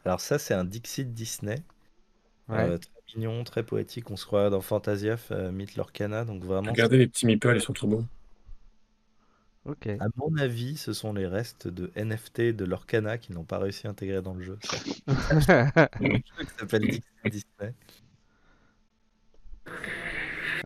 Alors 0.05 0.21
ça 0.21 0.39
c'est 0.39 0.55
un 0.55 0.65
Dixit 0.65 1.13
Disney. 1.13 1.63
Ouais. 2.49 2.59
Euh, 2.59 2.79
très 2.79 2.91
mignon, 3.17 3.43
très 3.45 3.63
poétique. 3.63 4.11
On 4.11 4.17
se 4.17 4.27
croirait 4.27 4.51
dans 4.51 4.61
Fantasia 4.61 5.17
euh, 5.31 5.51
Myth 5.53 5.77
Lorcana. 5.77 6.25
Donc 6.25 6.45
vraiment, 6.45 6.71
Regardez 6.71 6.99
les 6.99 7.07
petits 7.07 7.27
meeples, 7.27 7.55
ils 7.57 7.61
sont 7.61 7.73
trop 7.73 7.87
beaux. 7.87 8.05
Ok. 9.67 9.89
à 9.89 10.07
mon 10.17 10.35
avis, 10.39 10.77
ce 10.79 10.93
sont 10.95 11.13
les 11.13 11.27
restes 11.27 11.69
de 11.69 11.93
NFT 11.95 12.41
de 12.57 12.65
Lorcana 12.65 13.19
qui 13.19 13.33
n'ont 13.33 13.45
pas 13.45 13.59
réussi 13.59 13.87
à 13.87 13.91
intégrer 13.91 14.23
dans 14.23 14.33
le 14.35 14.43
jeu. 14.43 14.59
Ça, 15.47 15.79
s'appelle 16.59 16.83
Dixit 16.83 17.05
Disney. 17.27 17.75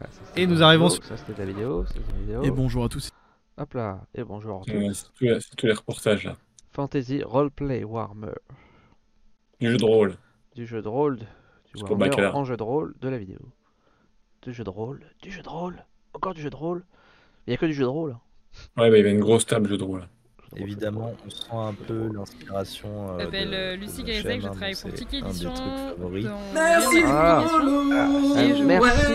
Ah, 0.01 0.07
ça, 0.11 0.21
Et 0.37 0.47
nous 0.47 0.63
arrivons 0.63 0.89
vidéo, 0.89 1.05
Ça 1.05 1.17
c'était 1.17 1.39
la 1.39 1.45
vidéo. 1.53 1.85
c'était 1.87 2.01
la 2.13 2.19
vidéo. 2.19 2.43
Et 2.43 2.51
bonjour 2.51 2.85
à 2.85 2.89
tous. 2.89 3.11
Hop 3.57 3.75
là. 3.75 4.01
Et 4.15 4.25
bonjour 4.25 4.63
à 4.63 4.65
tous. 4.65 4.73
Ouais, 4.73 5.41
c'est 5.41 5.57
tous 5.57 5.67
les- 5.67 5.73
reportages 5.73 6.25
là. 6.25 6.37
Fantasy 6.73 7.23
Roleplay 7.23 7.85
Warmer. 7.85 8.33
Du 9.61 9.71
jeu 9.71 9.77
de 9.77 9.85
rôle. 9.85 10.17
Du 10.57 10.67
jeu 10.67 10.83
de 10.83 10.89
rôle. 10.89 11.19
Du 11.75 11.83
Baccarat. 11.97 12.35
en 12.37 12.45
jeu 12.45 12.57
de 12.57 12.63
rôle 12.63 12.95
de 13.01 13.09
la 13.09 13.19
vidéo. 13.19 13.39
Du 14.43 14.53
jeu 14.53 14.65
de 14.65 14.71
rôle. 14.71 15.05
Du 15.23 15.31
jeu 15.31 15.43
de 15.43 15.49
rôle. 15.49 15.85
Encore 16.13 16.35
du 16.35 16.41
jeu 16.43 16.51
de 16.51 16.57
rôle. 16.57 16.85
Il 17.47 17.51
n'y 17.51 17.55
a 17.55 17.57
que 17.57 17.67
du 17.67 17.73
jeu 17.75 17.85
de 17.85 17.89
rôle. 17.89 18.13
hein. 18.13 18.21
Ouais, 18.77 18.91
bah, 18.91 18.97
il 18.97 18.99
y 18.99 19.01
avait 19.01 19.11
une 19.13 19.21
grosse 19.21 19.47
table 19.47 19.69
jeu 19.69 19.77
de 19.79 19.83
rôle. 19.85 20.09
Évidemment, 20.57 21.13
on 21.27 21.31
sent 21.31 21.47
un 21.53 21.73
peu 21.75 22.09
l'inspiration. 22.15 22.89
euh, 22.89 23.19
Je 23.21 23.25
m'appelle 23.25 23.51
de- 23.51 23.55
euh, 23.55 23.77
de 23.77 23.81
Lucie 23.81 24.03
Gayzek, 24.05 24.41
je 24.43 24.47
travaille 24.49 24.75
pour 24.77 24.93
Tiki 24.93 25.17
un 25.17 25.21
des 25.23 25.27
Édition. 25.29 25.53
trucs 25.55 25.67
favoris. 25.97 26.25
dans 26.25 26.39
Merci 26.55 27.01
je 28.57 28.63
merci. 28.65 29.13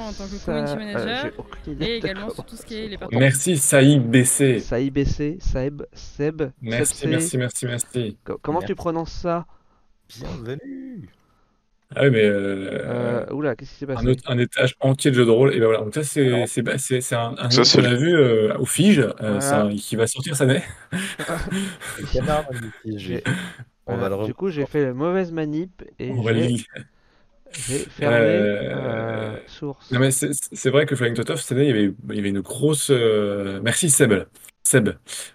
en 0.00 0.12
tant 0.12 0.24
que 0.24 0.44
community 0.44 0.72
euh, 0.72 0.76
manager. 0.76 1.32
et 1.80 1.96
également 1.96 2.30
sur 2.30 2.36
comment 2.36 2.46
tout 2.46 2.56
ce 2.56 2.66
qui 2.66 2.74
est 2.74 2.88
les 2.88 2.96
ça 2.96 2.98
parties. 2.98 3.16
Merci 3.16 3.56
Saïd 3.56 4.02
BC. 4.10 4.60
Saïd 4.60 4.92
BC, 4.92 5.38
Seb, 5.40 5.82
Seb, 5.92 6.42
Merci, 6.60 7.06
merci, 7.08 7.38
merci, 7.38 7.66
merci. 7.66 8.16
Co- 8.24 8.38
Comment 8.42 8.60
tu 8.60 8.64
Merci. 8.66 8.74
prononces 8.74 9.12
ça? 9.12 9.46
Bienvenue. 10.18 11.08
Ah 11.96 12.02
oui, 12.04 12.10
mais 12.10 12.24
euh, 12.24 12.80
euh, 12.84 13.32
Oula, 13.32 13.54
qu'est-ce 13.56 13.70
qui 13.72 13.76
s'est 13.78 13.90
un, 13.90 13.94
passé 13.94 14.06
autre- 14.08 14.22
un 14.26 14.38
étage 14.38 14.74
entier 14.80 15.10
de 15.10 15.16
jeu 15.16 15.24
de 15.24 15.30
rôle. 15.30 15.54
Et 15.54 15.58
ben 15.60 15.66
voilà. 15.66 15.80
Donc 15.80 15.94
ça, 15.94 16.02
c'est 16.04 16.46
c'est 16.46 16.62
bah, 16.62 16.78
c'est- 16.78 17.00
c'est 17.00 17.14
un, 17.14 17.34
un 17.38 17.50
Ça, 17.50 17.62
qu'on 17.62 17.82
le- 17.86 17.92
a 17.92 17.94
vu 17.94 18.14
euh, 18.14 18.56
au 18.58 18.66
Fige, 18.66 19.00
euh, 19.20 19.40
un- 19.40 19.74
qui 19.74 19.96
va 19.96 20.06
sortir 20.06 20.36
cette 20.36 20.48
année. 20.50 20.62
On 23.86 23.96
va 23.96 24.08
le 24.08 24.24
Du 24.26 24.34
coup, 24.34 24.48
j'ai 24.48 24.66
fait 24.66 24.82
la 24.84 24.94
mauvaise 24.94 25.30
manip 25.32 25.82
et 25.98 26.10
On 26.10 26.22
va 26.22 26.32
j'ai 26.32 26.56
J'ai 27.52 27.78
fermé 27.90 28.16
Euh, 28.16 28.74
euh, 28.74 29.36
source. 29.46 29.90
Non, 29.92 30.00
mais 30.00 30.10
c'est 30.10 30.30
c'est 30.32 30.70
vrai 30.70 30.86
que 30.86 30.96
Flying 30.96 31.14
Totoff, 31.14 31.40
cette 31.40 31.52
année, 31.56 31.68
il 31.68 31.76
y 31.76 31.78
avait, 31.78 31.94
il 32.10 32.16
y 32.16 32.18
avait 32.18 32.30
une 32.30 32.40
grosse. 32.40 32.88
euh, 32.90 33.60
Merci 33.62 33.90
Seb. 33.90 34.12
Seb. 34.64 34.88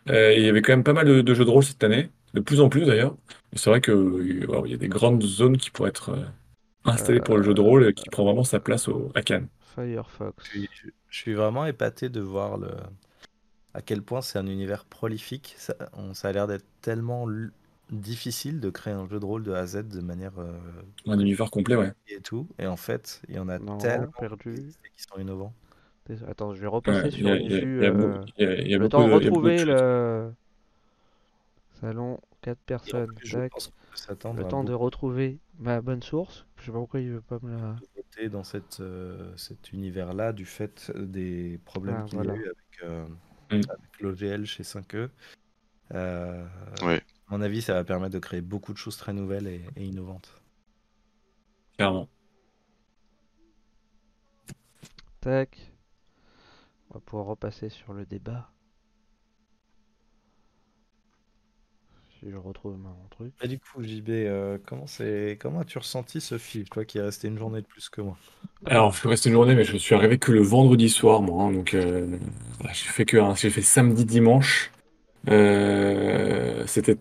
Euh, 0.10 0.34
il 0.36 0.44
y 0.44 0.50
avait 0.50 0.62
quand 0.62 0.74
même 0.74 0.84
pas 0.84 0.94
mal 0.94 1.06
de, 1.08 1.22
de 1.22 1.34
jeux 1.34 1.46
de 1.46 1.50
rôle 1.50 1.64
cette 1.64 1.84
année, 1.84 2.10
de 2.34 2.40
plus 2.40 2.60
en 2.60 2.70
plus 2.70 2.86
d'ailleurs. 2.86 3.16
C'est 3.54 3.70
vrai 3.70 3.82
que 3.82 3.92
euh, 3.92 4.46
wow, 4.48 4.66
il 4.66 4.72
y 4.72 4.76
a 4.76 4.78
des 4.78 4.88
grandes 4.90 5.22
zones 5.24 5.58
qui 5.58 5.70
pourraient 5.70 5.90
être 5.90 6.18
installées 6.86 7.22
pour 7.22 7.38
le 7.38 7.44
jeu 7.44 7.54
de 7.54 7.62
rôle 7.62 7.88
et 7.88 7.94
qui 7.94 8.10
prend 8.10 8.24
vraiment 8.26 8.44
sa 8.44 8.60
place 8.60 8.88
au, 8.88 9.12
à 9.16 9.22
Cannes. 9.22 9.48
Firefox. 9.60 10.44
Je 10.44 10.50
suis, 10.50 10.94
je 11.10 11.18
suis 11.18 11.34
vraiment 11.34 11.66
épaté 11.66 12.10
de 12.10 12.22
voir 12.22 12.58
le... 12.58 12.70
à 13.74 13.82
quel 13.82 14.02
point 14.04 14.22
c'est 14.22 14.38
un 14.40 14.48
univers 14.48 14.86
prolifique. 14.86 15.56
Ça, 15.58 15.76
on- 15.94 16.14
ça 16.14 16.30
a 16.30 16.32
l'air 16.32 16.48
d'être 16.48 16.66
tellement 16.82 17.30
l- 17.30 17.52
difficile 17.92 18.60
de 18.60 18.70
créer 18.70 18.94
un 18.94 19.08
jeu 19.08 19.20
de 19.20 19.26
rôle 19.26 19.44
de 19.44 19.52
A 19.54 19.60
à 19.60 19.66
Z 19.68 19.88
de 19.88 20.02
manière 20.02 20.38
euh, 20.40 20.54
Un 21.08 21.20
univers 21.20 21.52
complet, 21.52 21.76
ouais. 21.76 21.92
et 22.08 22.22
tout. 22.22 22.48
Et 22.60 22.68
en 22.68 22.78
fait, 22.78 23.22
il 23.30 23.36
y 23.36 23.40
en 23.40 23.50
a 23.50 23.60
Non, 23.60 23.78
tellement 23.78 24.12
perdu. 24.12 24.56
qui 24.96 25.04
sont 25.04 25.20
innovants. 25.20 25.54
Attends, 26.28 26.56
je 26.56 26.62
vais 26.62 26.68
repasser 26.68 27.02
Ouais, 27.04 27.12
sur 27.12 27.30
a, 27.30 27.36
une 27.36 27.48
vue. 27.50 27.84
euh, 27.84 28.26
le 28.40 28.78
beaucoup 28.80 28.90
temps 28.90 29.08
de 29.08 29.14
retrouver 29.14 29.66
le 29.66 30.34
salon 31.80 32.20
4 32.42 32.60
Et 32.88 32.94
en 32.94 33.02
personnes. 33.02 33.14
plus, 33.16 33.28
je 33.28 33.40
Tac. 33.40 33.52
pense 33.52 33.72
s'attendre 33.98 34.40
Le 34.42 34.48
temps 34.48 34.64
de 34.64 34.74
retrouver 34.74 35.40
ma 35.58 35.82
bonne 35.82 36.02
source. 36.04 36.46
Je 36.58 36.66
sais 36.66 36.72
pas 36.72 36.78
pourquoi 36.80 37.00
il 37.00 37.12
veut 37.12 37.22
pas 37.22 37.40
me 37.42 37.52
la. 37.58 37.76
dans 38.30 38.44
cette, 38.44 38.80
euh, 38.82 39.36
cet 39.38 39.72
univers-là 39.72 40.34
du 40.34 40.46
fait 40.46 40.92
des 40.96 41.60
problèmes 41.66 42.02
Ah, 42.02 42.04
qu'il 42.06 42.16
voilà. 42.18 42.34
y 42.34 42.38
a 42.38 42.40
eu 42.42 42.46
avec, 42.46 42.84
euh, 42.84 43.06
Mm. 43.52 43.62
avec 43.70 44.00
l'OGL 44.02 44.46
chez 44.46 44.64
5E. 44.64 45.10
Euh, 45.94 46.46
Ouais. 46.84 47.02
À 47.28 47.32
mon 47.38 47.42
avis, 47.42 47.62
ça 47.62 47.74
va 47.74 47.84
permettre 47.84 48.14
de 48.14 48.20
créer 48.20 48.42
beaucoup 48.42 48.74
de 48.74 48.78
choses 48.78 48.98
très 48.98 49.14
nouvelles 49.14 49.48
et, 49.48 49.66
et 49.76 49.86
innovantes. 49.86 50.42
Clairement. 51.78 52.08
Tac. 55.22 55.72
On 56.90 56.96
va 56.96 57.00
pouvoir 57.02 57.26
repasser 57.28 57.70
sur 57.70 57.94
le 57.94 58.06
débat. 58.06 58.52
Si 62.20 62.30
je 62.30 62.36
retrouve 62.36 62.78
mon 62.78 62.96
truc. 63.10 63.34
Et 63.42 63.48
du 63.48 63.60
coup, 63.60 63.82
JB, 63.82 64.10
euh, 64.10 64.58
comment 64.66 64.88
c'est, 64.88 65.38
comment 65.40 65.62
as-tu 65.62 65.78
ressenti 65.78 66.20
ce 66.20 66.38
film, 66.38 66.66
toi 66.66 66.84
qui 66.84 66.98
es 66.98 67.02
resté 67.02 67.30
une 67.30 67.38
journée 67.38 67.62
de 67.62 67.66
plus 67.66 67.88
que 67.88 68.02
moi? 68.02 68.18
Alors, 68.66 68.92
il 68.94 68.98
faut 68.98 69.10
rester 69.10 69.30
une 69.30 69.36
journée, 69.36 69.56
mais 69.56 69.64
je 69.64 69.78
suis 69.78 69.96
arrivé 69.96 70.18
que 70.18 70.32
le 70.34 70.42
vendredi 70.42 70.90
soir, 70.90 71.22
moi. 71.22 71.44
hein, 71.46 71.52
donc, 71.54 71.74
euh, 71.74 72.08
j'ai 72.74 72.90
fait 72.90 73.06
que, 73.06 73.18
j'ai 73.36 73.50
fait 73.50 73.62
samedi, 73.62 74.04
dimanche. 74.04 74.72
Euh, 75.30 76.66
c'était 76.68 76.98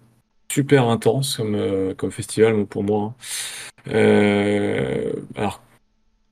super 0.53 0.89
intense 0.89 1.37
comme, 1.37 1.55
euh, 1.57 1.95
comme 1.95 2.13
festival 2.13 2.65
pour 2.67 2.85
moi. 2.85 3.15
hein. 3.87 3.93
Euh, 3.93 5.13
alors, 5.37 5.63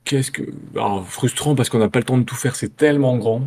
qu'est-ce 0.04 0.30
que, 0.30 0.42
alors, 0.74 1.06
frustrant 1.06 1.54
parce 1.54 1.70
qu'on 1.70 1.78
n'a 1.78 1.88
pas 1.88 2.00
le 2.00 2.04
temps 2.04 2.18
de 2.18 2.24
tout 2.24 2.36
faire, 2.36 2.56
c'est 2.56 2.76
tellement 2.76 3.16
grand. 3.18 3.42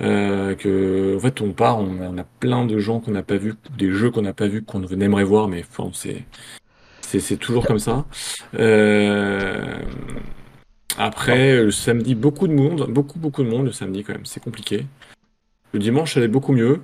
Euh, 0.00 0.54
que 0.54 1.16
en 1.16 1.20
fait 1.20 1.40
on 1.40 1.52
part, 1.52 1.78
on 1.78 2.00
a, 2.00 2.08
on 2.08 2.18
a 2.18 2.24
plein 2.24 2.64
de 2.64 2.78
gens 2.78 3.00
qu'on 3.00 3.10
n'a 3.12 3.22
pas 3.22 3.36
vus, 3.36 3.54
des 3.76 3.90
jeux 3.92 4.10
qu'on 4.10 4.22
n'a 4.22 4.32
pas 4.32 4.46
vus, 4.48 4.62
qu'on 4.62 4.82
aimerait 4.86 5.24
voir, 5.24 5.48
mais 5.48 5.64
enfin, 5.68 5.90
c'est 5.92 7.36
toujours 7.36 7.66
comme 7.66 7.78
ça. 7.78 8.04
Euh, 8.58 9.78
après, 10.98 11.62
le 11.64 11.70
samedi, 11.70 12.14
beaucoup 12.14 12.46
de 12.48 12.52
monde, 12.54 12.86
beaucoup, 12.90 13.18
beaucoup 13.18 13.42
de 13.42 13.48
monde 13.48 13.66
le 13.66 13.72
samedi 13.72 14.04
quand 14.04 14.12
même, 14.12 14.26
c'est 14.26 14.42
compliqué. 14.42 14.86
Le 15.72 15.80
dimanche, 15.80 16.14
ça 16.14 16.20
allait 16.20 16.28
beaucoup 16.28 16.52
mieux. 16.52 16.80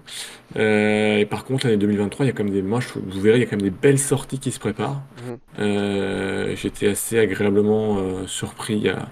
Euh, 0.57 1.19
et 1.19 1.27
par 1.27 1.45
contre, 1.45 1.67
l'année 1.67 1.79
2023, 1.79 2.27
il 2.27 2.29
y 2.29 2.33
a 2.33 2.35
quand 2.35 2.43
même 2.43 2.53
des, 2.53 2.61
moi, 2.63 2.81
je- 2.81 2.99
vous 2.99 3.21
verrez, 3.21 3.39
il 3.39 3.41
y 3.41 3.45
a 3.45 3.47
quand 3.47 3.57
même 3.57 3.63
des 3.63 3.71
belles 3.71 4.01
sorties 4.01 4.41
qui 4.41 4.51
se 4.51 4.59
préparent. 4.59 5.03
Mhm. 5.29 5.39
Euh, 5.61 6.57
j'étais 6.57 6.89
assez 6.89 7.19
agréablement 7.21 8.27
surpris. 8.27 8.75
Il 8.75 8.83
y 8.83 8.89
a, 8.89 9.09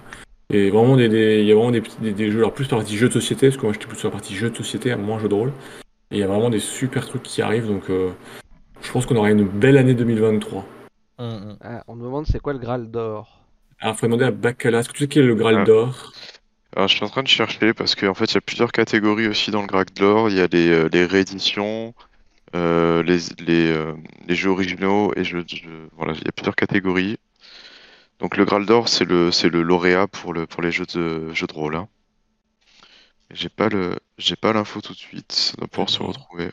il 0.51 0.65
y 0.65 0.69
a 0.69 0.70
vraiment 0.70 0.97
des, 0.97 1.09
des- 1.09 1.41
il 1.41 1.47
y 1.47 1.53
a 1.53 1.55
vraiment 1.55 1.70
des, 1.70 1.81
petits- 1.83 2.01
des, 2.01 2.12
des 2.12 2.31
jeux, 2.31 2.39
alors 2.39 2.55
plus 2.55 2.65
sur 2.65 2.77
la 2.77 2.83
partie 2.83 2.97
jeux 2.97 3.09
de 3.09 3.12
société, 3.12 3.49
parce 3.49 3.57
que 3.59 3.62
moi 3.66 3.73
j'étais 3.73 3.87
plus 3.87 3.99
sur 3.99 4.09
la 4.09 4.12
partie 4.12 4.35
jeux 4.35 4.51
de 4.51 4.57
société, 4.57 4.95
moins 4.97 5.19
jeux 5.19 5.29
de 5.29 5.35
rôle. 5.35 5.53
Et 6.11 6.16
il 6.16 6.19
y 6.19 6.23
a 6.23 6.27
vraiment 6.27 6.49
des 6.51 6.61
super 6.61 7.07
trucs 7.07 7.23
qui 7.23 7.43
arrivent, 7.43 7.66
donc 7.66 7.91
euh, 7.91 8.11
je 8.81 8.91
pense 8.91 9.05
qu'on 9.05 9.16
aura 9.16 9.31
une 9.31 9.45
belle 9.47 9.77
année 9.77 9.95
2023. 9.95 10.65
Ah, 11.19 11.85
on 11.89 11.97
me 11.97 12.03
demande 12.05 12.27
c'est 12.27 12.41
quoi 12.41 12.53
le 12.55 12.59
Graal 12.61 12.91
d'or? 12.91 13.41
Alors, 13.81 13.95
il 13.95 13.99
faut 13.99 14.07
demander 14.07 14.25
à 14.25 14.31
Bacala, 14.31 14.79
est-ce 14.81 14.89
que 14.89 14.95
tu 14.95 15.01
sais 15.01 15.09
quel 15.09 15.25
est 15.25 15.27
le 15.29 15.35
Graal 15.35 15.59
Ah. 15.61 15.65
d'or? 15.65 16.12
Alors, 16.75 16.89
je 16.89 16.95
suis 16.97 17.05
en 17.05 17.09
train 17.09 17.23
de 17.23 17.29
chercher 17.29 17.75
parce 17.75 17.95
qu'en 17.95 18.15
fait, 18.15 18.25
il 18.27 18.35
y 18.35 18.39
a 18.39 18.41
plusieurs 18.41 18.73
catégories 18.73 19.27
aussi 19.27 19.51
dans 19.51 19.61
le 19.62 19.66
Graal 19.66 19.87
d'or. 19.97 20.31
Il 20.31 20.37
y 20.37 20.41
a 20.41 20.47
les, 20.51 20.69
euh, 20.69 20.89
les 20.93 21.05
rééditions, 21.07 21.93
euh, 22.55 23.03
les, 23.03 23.19
les, 23.45 23.70
euh, 23.70 23.93
les 24.27 24.35
jeux 24.35 24.51
originaux 24.51 25.12
et 25.16 25.25
jeux, 25.25 25.45
jeux- 25.47 25.89
voilà, 25.97 26.12
il 26.15 26.25
y 26.25 26.29
a 26.29 26.33
plusieurs 26.33 26.57
catégories. 26.57 27.19
Donc, 28.20 28.36
le 28.36 28.45
Graal 28.45 28.65
d'or, 28.65 28.89
c'est 28.89 29.05
le, 29.05 29.32
c'est 29.32 29.49
le 29.49 29.62
lauréat 29.62 30.07
pour 30.07 30.32
le, 30.32 30.47
pour 30.47 30.62
les 30.62 30.70
jeux 30.70 30.86
de, 30.86 31.32
jeux 31.35 31.49
de 31.49 31.53
rôle. 31.53 31.74
hein. 31.74 31.89
J'ai 33.31 33.49
pas 33.49 33.70
le, 33.70 33.99
j'ai 34.19 34.36
pas 34.36 34.53
l'info 34.53 34.82
tout 34.82 34.93
de 34.93 34.99
suite. 34.99 35.32
Ça 35.32 35.55
doit 35.57 35.66
pouvoir 35.69 35.89
se 35.89 36.03
retrouver. 36.03 36.51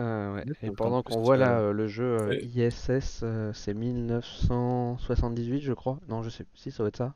Euh, 0.00 0.34
ouais. 0.34 0.44
Et 0.62 0.70
pendant 0.70 1.02
qu'on 1.02 1.20
voit 1.20 1.36
là 1.36 1.58
euh, 1.58 1.72
le 1.72 1.86
jeu 1.86 2.04
euh. 2.04 2.34
ISS, 2.42 3.20
euh, 3.22 3.52
c'est 3.52 3.74
1978 3.74 5.60
je 5.60 5.72
crois. 5.72 5.98
Non, 6.08 6.22
je 6.22 6.30
sais 6.30 6.46
si 6.54 6.70
ça 6.70 6.78
doit 6.78 6.88
être 6.88 6.96
ça. 6.96 7.14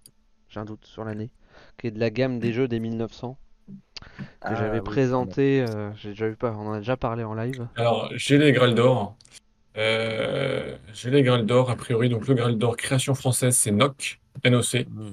J'ai 0.48 0.60
un 0.60 0.64
doute 0.66 0.84
sur 0.84 1.04
l'année. 1.04 1.30
Qui 1.78 1.86
est 1.88 1.90
de 1.92 2.00
la 2.00 2.10
gamme 2.10 2.38
des 2.40 2.52
jeux 2.52 2.68
des 2.68 2.80
1900 2.80 3.38
que 4.44 4.54
Ah 4.54 4.54
j'avais 4.54 4.80
oui, 4.80 4.82
présenté. 4.82 5.64
euh, 5.68 5.92
j'ai 5.96 6.10
déjà 6.10 6.28
vu 6.28 6.36
pas, 6.36 6.52
on 6.52 6.68
en 6.68 6.72
a 6.74 6.78
déjà 6.78 6.96
parlé 6.96 7.24
en 7.24 7.34
live. 7.34 7.68
Alors, 7.76 8.10
j'ai 8.16 8.36
les 8.38 8.50
Graal 8.52 8.74
d'or. 8.74 9.16
Euh, 9.76 10.76
j'ai 10.92 11.10
les 11.10 11.22
Graal 11.22 11.46
d'or, 11.46 11.70
a 11.70 11.76
priori. 11.76 12.08
Donc, 12.08 12.26
le 12.28 12.34
Graal 12.34 12.56
d'or 12.58 12.76
création 12.76 13.14
française, 13.14 13.56
c'est 13.56 13.70
NOC, 13.70 14.20
NOC. 14.44 14.86
Hmm. 14.88 15.12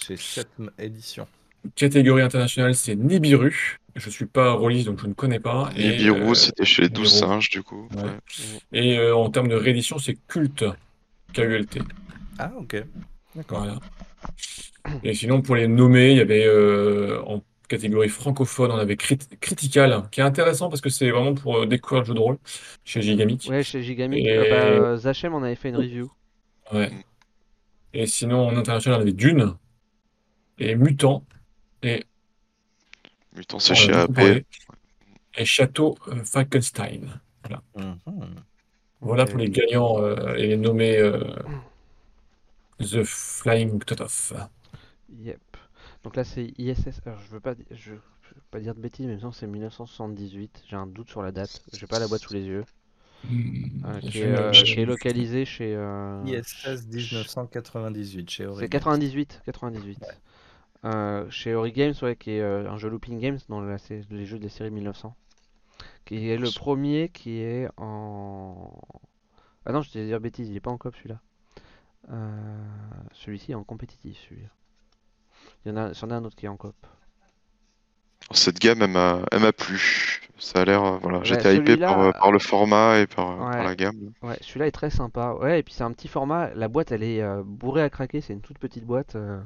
Chez 0.00 0.16
cette 0.16 0.48
édition. 0.78 1.26
Catégorie 1.74 2.22
internationale, 2.22 2.74
c'est 2.74 2.94
Nibiru. 2.94 3.78
Je 3.96 4.10
suis 4.10 4.26
pas 4.26 4.52
rôliste, 4.52 4.86
donc 4.86 5.00
je 5.00 5.06
ne 5.06 5.14
connais 5.14 5.40
pas. 5.40 5.70
Nibiru, 5.76 6.30
euh, 6.30 6.34
c'était 6.34 6.64
chez 6.64 6.82
les 6.82 6.88
12 6.88 7.14
Nibiru. 7.14 7.30
singes, 7.30 7.50
du 7.50 7.62
coup. 7.62 7.88
Ouais. 7.96 8.02
Ouais. 8.02 8.10
Et 8.72 8.98
euh, 8.98 9.16
en 9.16 9.30
termes 9.30 9.48
de 9.48 9.54
réédition, 9.54 9.98
c'est 9.98 10.16
Culte, 10.28 10.64
K-U-L-T. 11.32 11.80
Ah, 12.38 12.52
ok. 12.58 12.84
D'accord. 13.34 13.58
Voilà. 13.58 13.80
Et 15.02 15.14
sinon, 15.14 15.42
pour 15.42 15.56
les 15.56 15.66
nommer, 15.66 16.10
il 16.12 16.18
y 16.18 16.20
avait 16.20 16.44
euh, 16.46 17.22
en 17.26 17.42
catégorie 17.76 18.08
francophone, 18.08 18.70
on 18.70 18.76
avait 18.76 18.96
Crit- 18.96 19.28
Critical, 19.40 20.08
qui 20.10 20.20
est 20.20 20.24
intéressant 20.24 20.68
parce 20.68 20.80
que 20.80 20.88
c'est 20.90 21.10
vraiment 21.10 21.34
pour 21.34 21.58
euh, 21.58 21.66
découvrir 21.66 22.00
le 22.02 22.06
jeu 22.06 22.14
de 22.14 22.20
rôle 22.20 22.38
chez 22.84 23.02
Gigamic. 23.02 23.46
Ouais, 23.50 23.62
chez 23.62 23.82
Gigamic, 23.82 24.24
Et- 24.24 24.30
euh, 24.36 24.48
bah, 24.50 24.64
euh, 24.64 24.96
Zachem 24.96 25.34
en 25.34 25.42
avait 25.42 25.54
fait 25.54 25.68
une 25.70 25.76
review. 25.76 26.10
Ouais. 26.72 26.90
Et 27.92 28.06
sinon, 28.06 28.46
en 28.48 28.56
international, 28.56 28.98
on 28.98 29.02
avait 29.02 29.12
Dune 29.12 29.54
et 30.58 30.74
Mutant 30.76 31.24
et 31.82 32.04
Mutant, 33.36 33.56
on 33.56 33.60
c'est 33.60 33.74
chez 33.74 33.92
AP. 33.92 34.12
parlé. 34.14 34.44
Et 35.36 35.44
Château 35.44 35.96
euh, 36.08 36.22
Falkenstein. 36.24 37.20
Mhm. 37.76 37.98
Voilà 39.00 39.24
Ok. 39.24 39.30
pour 39.30 39.38
les 39.38 39.50
gagnants 39.50 40.00
euh, 40.00 40.34
et 40.36 40.46
les 40.46 40.56
nommés 40.56 40.96
euh, 40.96 41.20
The 42.80 43.02
Flying 43.04 43.78
Totoff. 43.84 44.32
Yep. 45.22 45.38
Donc 46.04 46.16
là 46.16 46.24
c'est 46.24 46.52
ISS. 46.58 47.00
Alors 47.06 47.18
je 47.18 47.28
veux 47.30 47.40
pas, 47.40 47.54
je, 47.70 47.76
je 47.76 47.90
veux 47.94 48.42
pas 48.50 48.60
dire 48.60 48.74
de 48.74 48.80
bêtises, 48.80 49.06
mais 49.06 49.18
c'est 49.32 49.46
1978. 49.46 50.62
J'ai 50.68 50.76
un 50.76 50.86
doute 50.86 51.08
sur 51.10 51.22
la 51.22 51.32
date. 51.32 51.62
J'ai 51.72 51.86
pas 51.86 51.98
la 51.98 52.08
boîte 52.08 52.22
sous 52.22 52.34
les 52.34 52.44
yeux. 52.44 52.64
Hmm, 53.24 53.86
Euh, 53.86 54.00
qui, 54.00 54.18
je- 54.18 54.24
est, 54.24 54.32
euh, 54.32 54.52
je- 54.52 54.74
qui 54.74 54.80
est 54.80 54.84
localisé 54.86 55.44
chez. 55.44 55.74
euh, 55.74 56.22
ISS 56.26 56.86
1998 56.86 58.30
chez 58.30 58.44
C'est 58.44 58.50
Origin. 58.50 58.68
98, 58.70 59.40
98. 59.44 59.98
Euh, 60.84 61.28
chez 61.30 61.54
Ori 61.54 61.72
Games, 61.72 61.94
ouais, 62.02 62.16
qui 62.16 62.32
est 62.32 62.40
euh, 62.40 62.70
un 62.70 62.76
jeu 62.76 62.88
Looping 62.90 63.18
Games 63.18 63.38
dans 63.48 63.60
la 63.60 63.76
les 64.10 64.26
jeux 64.26 64.38
de 64.38 64.44
la 64.44 64.50
série 64.50 64.70
1900. 64.70 65.16
Qui 66.04 66.28
est 66.28 66.36
le 66.38 66.50
premier 66.50 67.10
qui 67.10 67.38
est 67.40 67.68
en. 67.78 68.72
Ah 69.66 69.72
non, 69.72 69.82
je 69.82 69.90
te 69.90 69.98
dire 69.98 70.20
bêtise, 70.20 70.48
il 70.50 70.56
est 70.56 70.60
pas 70.60 70.70
en 70.70 70.78
coop 70.78 70.94
celui-là. 70.96 71.20
Euh, 72.10 72.64
celui-ci 73.12 73.52
est 73.52 73.54
en 73.56 73.64
compétitif, 73.64 74.18
celui-là. 74.28 74.48
Il 75.64 75.70
y 75.70 75.72
en 75.72 75.76
a, 75.76 76.14
un 76.14 76.24
autre 76.24 76.36
qui 76.36 76.46
est 76.46 76.48
en 76.48 76.56
coop. 76.56 76.74
Cette 78.32 78.58
gamme, 78.58 78.82
elle 78.82 79.40
m'a, 79.40 79.52
plu. 79.52 80.20
Ça 80.38 80.62
a 80.62 80.64
l'air, 80.64 80.82
euh, 80.84 80.98
voilà, 81.02 81.18
Ouais, 81.18 81.24
j'étais 81.24 81.56
hypé 81.56 81.76
par, 81.76 82.00
euh, 82.00 82.10
par 82.12 82.32
le 82.32 82.38
format 82.38 82.98
et 82.98 83.06
par, 83.06 83.30
euh, 83.32 83.50
par 83.50 83.64
la 83.64 83.74
gamme. 83.76 84.12
Ouais, 84.22 84.36
celui-là 84.40 84.66
est 84.66 84.72
très 84.72 84.90
sympa. 84.90 85.34
Ouais, 85.34 85.60
et 85.60 85.62
puis 85.62 85.74
c'est 85.74 85.84
un 85.84 85.92
petit 85.92 86.08
format. 86.08 86.52
La 86.54 86.68
boîte, 86.68 86.92
elle 86.92 87.02
est 87.02 87.22
euh, 87.22 87.42
bourrée 87.44 87.82
à 87.82 87.90
craquer. 87.90 88.20
C'est 88.20 88.32
une 88.32 88.40
toute 88.40 88.58
petite 88.58 88.84
boîte. 88.84 89.16
euh. 89.16 89.40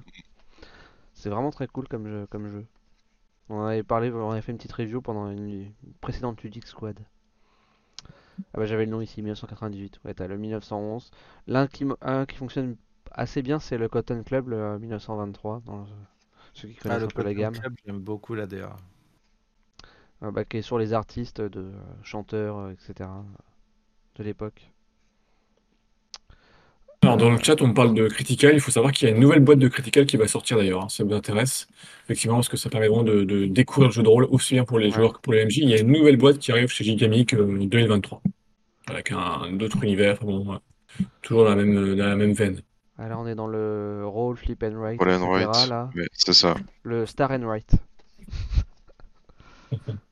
C'est 1.15 1.29
vraiment 1.31 1.51
très 1.51 1.67
cool 1.67 1.89
comme 1.89 2.09
jeu, 2.09 2.27
comme 2.31 2.49
jeu. 2.51 2.65
On 3.51 3.63
avait 3.65 3.83
parlé, 3.83 4.11
on 4.13 4.31
avait 4.31 4.43
fait 4.43 4.53
une 4.53 4.59
petite 4.59 4.73
review 4.73 5.01
pendant 5.03 5.31
une, 5.31 5.49
une 5.49 5.73
précédente 6.01 6.43
Ludic 6.43 6.67
Squad. 6.67 6.99
Ah 8.55 8.59
bah 8.59 8.67
j'avais 8.67 8.85
le 8.85 8.91
nom 8.91 9.01
ici, 9.01 9.21
1998. 9.21 10.01
Ouais, 10.05 10.15
t'as 10.15 10.27
le 10.27 10.37
1911. 10.39 11.11
L'un 11.47 11.67
qui, 11.67 11.85
mo- 11.85 11.97
un 12.01 12.25
qui 12.27 12.37
fonctionne 12.37 12.77
assez 13.13 13.43
bien, 13.43 13.59
c'est 13.61 13.79
le 13.79 13.89
Cotton 13.89 14.23
Club, 14.25 14.49
le 14.49 14.79
1923. 14.79 15.61
Dans 15.67 15.79
le- 15.83 15.87
ceux 16.55 16.69
qui 16.69 16.77
Ah, 16.89 16.99
connaissent 16.99 17.05
le 17.05 17.07
un 17.07 17.11
peu 17.11 17.23
la 17.23 17.35
Cotton 17.35 17.35
gamme. 17.35 17.63
Club, 17.63 17.75
j'aime 17.87 18.01
beaucoup 18.01 18.35
la 18.35 18.47
DA. 18.49 18.77
Ah 20.21 20.31
bah, 20.31 20.45
qui 20.45 20.59
est 20.59 20.63
sur 20.63 20.79
les 20.79 20.93
artistes 20.93 21.41
de 21.41 21.61
euh, 21.61 21.73
chanteurs, 22.03 22.57
euh, 22.59 22.71
etc. 22.73 23.25
de 24.17 24.25
l'époque. 24.25 24.71
Alors, 27.03 27.17
dans 27.17 27.31
le 27.31 27.39
chat, 27.39 27.63
on 27.63 27.73
parle 27.73 27.95
de 27.95 28.09
Critical. 28.09 28.55
Il 28.55 28.61
faut 28.61 28.73
savoir 28.73 28.93
qu'il 28.93 29.09
y 29.09 29.13
a 29.13 29.15
une 29.15 29.21
nouvelle 29.21 29.41
boîte 29.41 29.59
de 29.61 29.69
Critical 29.69 30.05
qui 30.07 30.17
va 30.17 30.27
sortir 30.27 30.57
d'ailleurs. 30.57 30.83
hein, 30.83 30.89
si 30.89 30.97
ça 30.97 31.05
vous 31.05 31.13
intéresse? 31.15 31.69
Effectivement, 32.05 32.37
parce 32.37 32.49
que 32.49 32.57
ça 32.57 32.71
permet 32.71 32.89
vraiment 32.89 33.05
de, 33.05 33.23
de 33.25 33.47
découvrir 33.47 33.89
le 33.89 33.95
jeu 33.95 34.03
de 34.03 34.09
rôle 34.09 34.25
aussi 34.31 34.55
bien 34.55 34.65
pour 34.65 34.79
les 34.81 34.91
Ouais. 34.91 34.91
joueurs 34.91 35.13
que 35.15 35.21
pour 35.21 35.33
les 35.33 35.43
MJ. 35.43 35.59
Il 35.63 35.71
y 35.71 35.75
a 35.75 35.79
une 35.81 35.93
nouvelle 35.93 36.17
boîte 36.17 36.39
qui 36.39 36.51
arrive 36.51 36.69
chez 36.69 36.83
Gigamic 36.85 37.35
euh, 37.35 37.45
en 37.45 37.65
2023. 37.65 38.21
Avec 38.89 39.13
un 39.13 39.53
d'autres 39.53 39.83
univers. 39.85 40.19
Bon, 40.21 40.53
ouais. 40.53 40.59
Toujours 41.23 41.45
dans 41.45 41.51
la 41.51 41.57
même, 41.65 41.97
dans 41.97 42.07
la 42.07 42.17
même 42.17 42.33
veine. 42.35 42.63
Alors, 42.99 43.21
on 43.21 43.27
est 43.27 43.35
dans 43.37 43.47
le 43.47 44.03
roll, 44.07 44.37
flip 44.37 44.63
and 44.65 44.75
write, 44.77 44.99
Roll 45.01 45.11
and 45.11 45.37
etc. 45.37 45.47
write. 45.47 45.69
Là. 45.69 45.91
Ouais, 45.95 46.09
c'est 46.13 46.33
ça. 46.33 46.55
Le 46.83 47.07
star 47.07 47.31
and 47.31 47.43
write. 47.47 47.73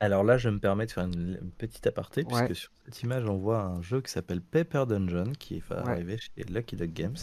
Alors 0.00 0.22
là, 0.22 0.38
je 0.38 0.48
me 0.48 0.58
permets 0.60 0.86
de 0.86 0.92
faire 0.92 1.04
une, 1.04 1.38
une 1.42 1.50
petite 1.50 1.86
aparté, 1.86 2.24
Ouais. 2.30 2.46
puisque 2.46 2.54
sur 2.60 2.70
cette 2.84 3.02
image, 3.02 3.24
on 3.28 3.36
voit 3.36 3.62
un 3.62 3.82
jeu 3.82 4.00
qui 4.00 4.12
s'appelle 4.12 4.40
Paper 4.40 4.84
Dungeon, 4.88 5.32
qui 5.38 5.58
va 5.60 5.82
Ouais. 5.84 5.90
arriver 5.90 6.18
chez 6.18 6.44
Lucky 6.44 6.76
Duck 6.76 6.92
Games. 6.92 7.16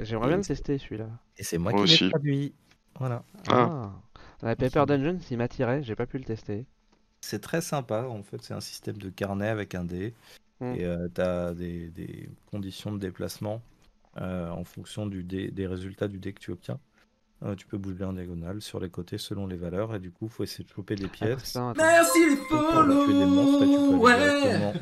J'aimerais 0.00 0.28
bien 0.28 0.38
le 0.38 0.42
tester 0.44 0.78
celui-là. 0.78 1.08
Et 1.36 1.42
c'est 1.44 1.58
moi 1.58 1.72
Moi 1.72 1.84
qui 1.84 1.92
aussi. 1.92 2.04
l'ai 2.04 2.10
traduit. 2.10 2.54
Voilà. 2.98 3.22
Ah. 3.48 3.92
La 4.40 4.56
Paper 4.56 4.84
Dungeon, 4.86 5.18
s'il 5.20 5.36
m'attirait, 5.36 5.82
j'ai 5.82 5.94
pas 5.94 6.06
pu 6.06 6.16
le 6.18 6.24
tester. 6.24 6.64
C'est 7.20 7.40
très 7.42 7.60
sympa. 7.60 8.06
En 8.08 8.22
fait, 8.22 8.42
c'est 8.42 8.54
un 8.54 8.60
système 8.60 8.96
de 8.96 9.10
carnet 9.10 9.48
avec 9.48 9.74
un 9.74 9.84
dé. 9.84 10.14
Mm. 10.60 10.74
Et 10.76 10.96
tu 11.14 11.20
as 11.20 11.52
des, 11.52 11.88
des 11.90 12.30
conditions 12.50 12.90
de 12.92 12.98
déplacement 12.98 13.56
euh, 13.56 13.58
en 14.16 14.64
fonction 14.64 15.06
du 15.06 15.24
dé- 15.24 15.50
des 15.50 15.66
résultats 15.66 16.08
du 16.08 16.18
dé 16.18 16.32
que 16.32 16.40
tu 16.40 16.50
obtiens. 16.50 16.78
Euh, 17.44 17.56
tu 17.56 17.66
peux 17.66 17.76
bouger 17.78 18.04
en 18.04 18.12
diagonale 18.12 18.60
sur 18.62 18.78
les 18.78 18.88
côtés 18.88 19.18
selon 19.18 19.46
les 19.48 19.56
valeurs. 19.56 19.94
Et 19.94 19.98
du 19.98 20.12
coup, 20.12 20.26
il 20.26 20.30
faut 20.30 20.44
essayer 20.44 20.62
de 20.64 20.68
choper 20.68 20.94
des 20.94 21.08
pièces. 21.08 21.42
ça, 21.44 21.70
attends. 21.70 21.82
Merci 21.82 22.18
les 22.30 22.36
tuer 22.36 23.12
des 23.18 23.24
monstres, 23.26 23.62
et 23.64 23.66
tu 23.66 23.72
peux 23.72 23.86
follow. 23.86 24.06
aller 24.06 24.24
Ouais. 24.24 24.40
directement 24.48 24.72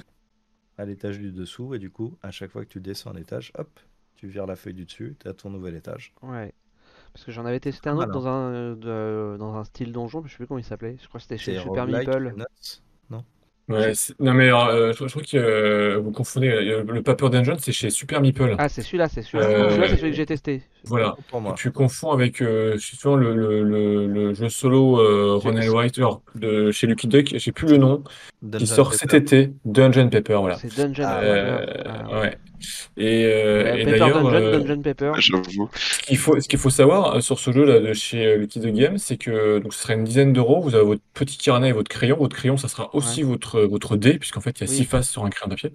à 0.77 0.85
l'étage 0.85 1.19
du 1.19 1.33
dessous. 1.33 1.75
Et 1.75 1.79
du 1.79 1.91
coup, 1.91 2.17
à 2.23 2.31
chaque 2.31 2.51
fois 2.51 2.65
que 2.65 2.71
tu 2.71 2.81
descends 2.81 3.13
un 3.13 3.17
étage, 3.17 3.51
hop, 3.57 3.69
tu 4.17 4.27
vires 4.27 4.47
la 4.47 4.57
feuille 4.57 4.75
du 4.75 4.85
dessus, 4.85 5.17
tu 5.19 5.27
as 5.29 5.33
ton 5.33 5.49
nouvel 5.51 5.75
étage. 5.75 6.13
Ouais. 6.23 6.53
Parce 7.15 7.25
que 7.25 7.33
j'en 7.33 7.47
avais 7.47 7.61
testé 7.61 7.89
un 7.89 7.97
autre 7.97 8.07
Voilà. 8.13 8.13
dans 8.21 8.27
un, 8.29 8.53
euh, 8.53 8.75
de- 9.35 9.39
dans 9.39 9.55
un 9.55 9.65
style 9.65 9.93
donjon, 9.93 10.21
mais 10.21 10.29
je 10.29 10.33
sais 10.33 10.37
plus 10.37 10.47
comment 10.47 10.59
il 10.59 10.65
s'appelait. 10.65 10.97
Je 11.01 11.09
crois 11.09 11.19
que 11.19 11.23
c'était 11.23 11.39
chez 11.39 11.55
C'est 11.55 11.63
Super 11.63 11.87
roguelike, 11.87 12.09
Meeple. 12.09 12.35
Nuts. 12.37 12.83
Ouais, 13.71 13.95
c'est- 13.95 14.19
non 14.21 14.35
mais 14.35 14.47
alors, 14.49 14.67
euh, 14.69 14.93
je, 14.93 14.99
je 15.07 15.11
crois 15.11 15.23
que 15.23 15.37
euh, 15.37 15.99
vous 16.03 16.11
confondez. 16.11 16.49
euh, 16.49 16.83
Le 16.87 17.03
Paper 17.03 17.31
Dungeon, 17.31 17.57
c'est 17.59 17.73
chez 17.73 17.89
Super 17.91 18.21
Meeple. 18.21 18.57
Ah, 18.59 18.69
c'est 18.69 18.83
celui-là, 18.83 19.09
c'est 19.09 19.23
celui-là. 19.23 19.47
Euh, 19.49 19.71
Celui-là, 19.71 19.89
c'est 19.89 19.97
celui 19.97 20.11
que 20.11 20.17
j'ai 20.17 20.27
testé. 20.27 20.63
Voilà. 20.85 21.17
Pour 21.29 21.41
moi. 21.41 21.55
Tu 21.57 21.71
confonds 21.71 22.11
avec 22.13 22.41
euh, 22.43 22.77
souvent 22.79 23.17
le, 23.17 23.35
le, 23.35 23.63
le, 23.63 24.07
le 24.07 24.35
jeu 24.35 24.49
solo 24.49 24.99
euh, 25.01 25.39
Write 25.43 25.99
alors, 25.99 26.23
de 26.35 26.71
chez 26.71 26.87
Lucky 26.87 27.07
Duck, 27.09 27.33
j'ai 27.37 27.53
plus 27.53 27.69
le 27.69 27.77
nom, 27.77 28.03
qui 28.59 28.67
sort 28.67 28.91
Paper. 28.91 28.99
cet 28.99 29.15
été, 29.15 29.53
Dungeon 29.65 30.09
Paper, 30.09 30.39
voilà. 30.41 30.57
C'est 30.57 30.75
Dungeon 30.75 31.05
Ah, 31.07 31.15
Paper. 31.17 31.27
Euh, 31.29 31.67
Ah, 31.87 32.21
ouais. 32.21 32.39
Et, 32.99 33.25
euh, 33.25 33.63
Ouais, 33.65 33.81
et 33.83 33.85
d'ailleurs, 33.87 34.27
euh, 34.27 34.61
ce 34.69 36.49
qu'il 36.49 36.59
faut, 36.59 36.71
savoir 36.71 37.23
sur 37.23 37.39
ce 37.39 37.53
jeu-là 37.53 37.81
de 37.81 37.93
chez 37.95 38.37
Lucky 38.37 38.61
Duck 38.61 38.75
Games, 38.75 38.99
c'est 38.99 39.17
que 39.17 39.59
donc, 39.61 39.73
ce 39.73 39.83
sera 39.83 39.95
une 39.95 40.05
dizaine 40.05 40.33
d'euros. 40.33 40.61
Vous 40.61 40.75
avez 40.75 40.85
votre 40.85 41.03
petit 41.15 41.39
carnet 41.39 41.71
et 41.71 41.73
votre 41.73 41.89
crayon. 41.89 42.17
Votre 42.19 42.37
crayon, 42.37 42.57
ça 42.59 42.69
sera 42.69 42.95
aussi 42.95 43.23
votre, 43.23 43.61
votre 43.63 43.97
dé, 43.97 44.19
puisqu'en 44.19 44.41
fait, 44.41 44.61
il 44.61 44.67
y 44.67 44.69
a 44.69 44.71
Oui. 44.71 44.77
six 44.77 44.85
faces 44.85 45.09
sur 45.09 45.25
un 45.25 45.31
crayon 45.31 45.49
papier. 45.49 45.73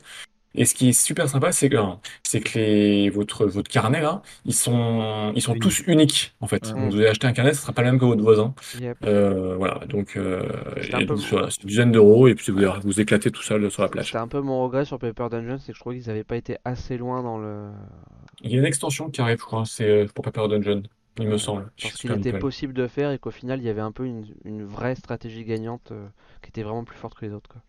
Et 0.57 0.65
ce 0.65 0.73
qui 0.73 0.90
est 0.90 0.94
super 0.94 1.27
sympa, 1.30 1.52
c'est 1.52 1.69
que, 1.69 1.77
c'est 2.23 2.40
que 2.41 2.57
les, 2.57 3.10
votre, 3.10 3.45
votre 3.45 3.69
carnet, 3.69 4.02
là, 4.02 4.22
ils 4.45 4.53
sont, 4.53 5.32
ils 5.36 5.41
sont 5.41 5.56
tous 5.56 5.84
uniques, 5.88 6.36
en 6.41 6.48
fait. 6.48 6.72
Vous 6.73 6.95
allez 6.98 7.07
acheter 7.07 7.27
un 7.27 7.34
carnet, 7.34 7.53
ce 7.53 7.61
sera 7.61 7.73
pas 7.73 7.82
le 7.82 7.91
même 7.91 7.99
que 7.99 8.06
votre 8.06 8.22
voisin. 8.22 8.53
Yep. 8.80 8.98
Euh, 9.06 9.56
voilà, 9.57 9.82
donc, 9.88 10.15
euh, 10.18 10.44
C'est 10.82 10.94
un 10.94 10.99
et 10.99 11.06
peu- 11.06 11.15
donc, 11.15 11.23
voilà, 11.30 11.49
c'est 11.49 11.64
une 11.64 11.69
dizaine 11.69 11.91
d'euros, 11.91 12.27
et 12.27 12.36
puis 12.36 12.52
vous, 12.52 12.61
vous 12.84 12.99
éclatez 13.02 13.32
tout 13.32 13.41
seul 13.44 13.69
sur 13.69 13.82
la 13.82 13.90
plage. 13.90 14.06
C'était 14.07 14.18
un 14.18 14.27
peu 14.27 14.41
mon 14.41 14.64
regret 14.64 14.86
sur 14.86 14.99
Paper 14.99 15.27
Dungeon, 15.30 15.57
c'est 15.60 15.72
que 15.72 15.76
je 15.76 15.80
trouvais 15.80 15.99
qu'ils 15.99 16.10
avaient 16.10 16.23
pas 16.23 16.38
été 16.38 16.57
assez 16.65 16.98
loin 16.98 17.22
dans 17.23 17.38
le. 17.38 17.69
Il 18.41 18.52
y 18.52 18.56
a 18.56 18.60
une 18.60 18.65
extension 18.65 19.10
qui 19.10 19.22
arrive, 19.22 19.40
je 19.40 19.45
crois, 19.45 19.64
c'est 19.65 19.90
euh, 19.90 20.07
pour 20.14 20.23
Paper 20.23 20.48
Dungeon, 20.49 20.84
il 21.19 21.27
me 21.27 21.38
semble. 21.38 21.72
Parce 21.82 21.95
qu'il 21.95 22.11
était 22.11 22.34
possible 22.34 22.73
de 22.73 22.88
faire 22.88 23.11
et 23.11 23.19
qu'au 23.19 23.32
final, 23.32 23.60
il 23.60 23.65
y 23.65 23.69
avait 23.69 23.82
un 23.82 23.91
peu 23.91 24.06
une, 24.06 24.26
une 24.44 24.64
vraie 24.65 24.95
stratégie 24.95 25.44
gagnante 25.44 25.91
euh, 25.91 26.07
qui 26.41 26.49
était 26.49 26.64
vraiment 26.64 26.84
plus 26.84 26.98
forte 26.98 27.18
que 27.18 27.26
les 27.26 27.34
autres. 27.34 27.49
Quoi. 27.49 27.61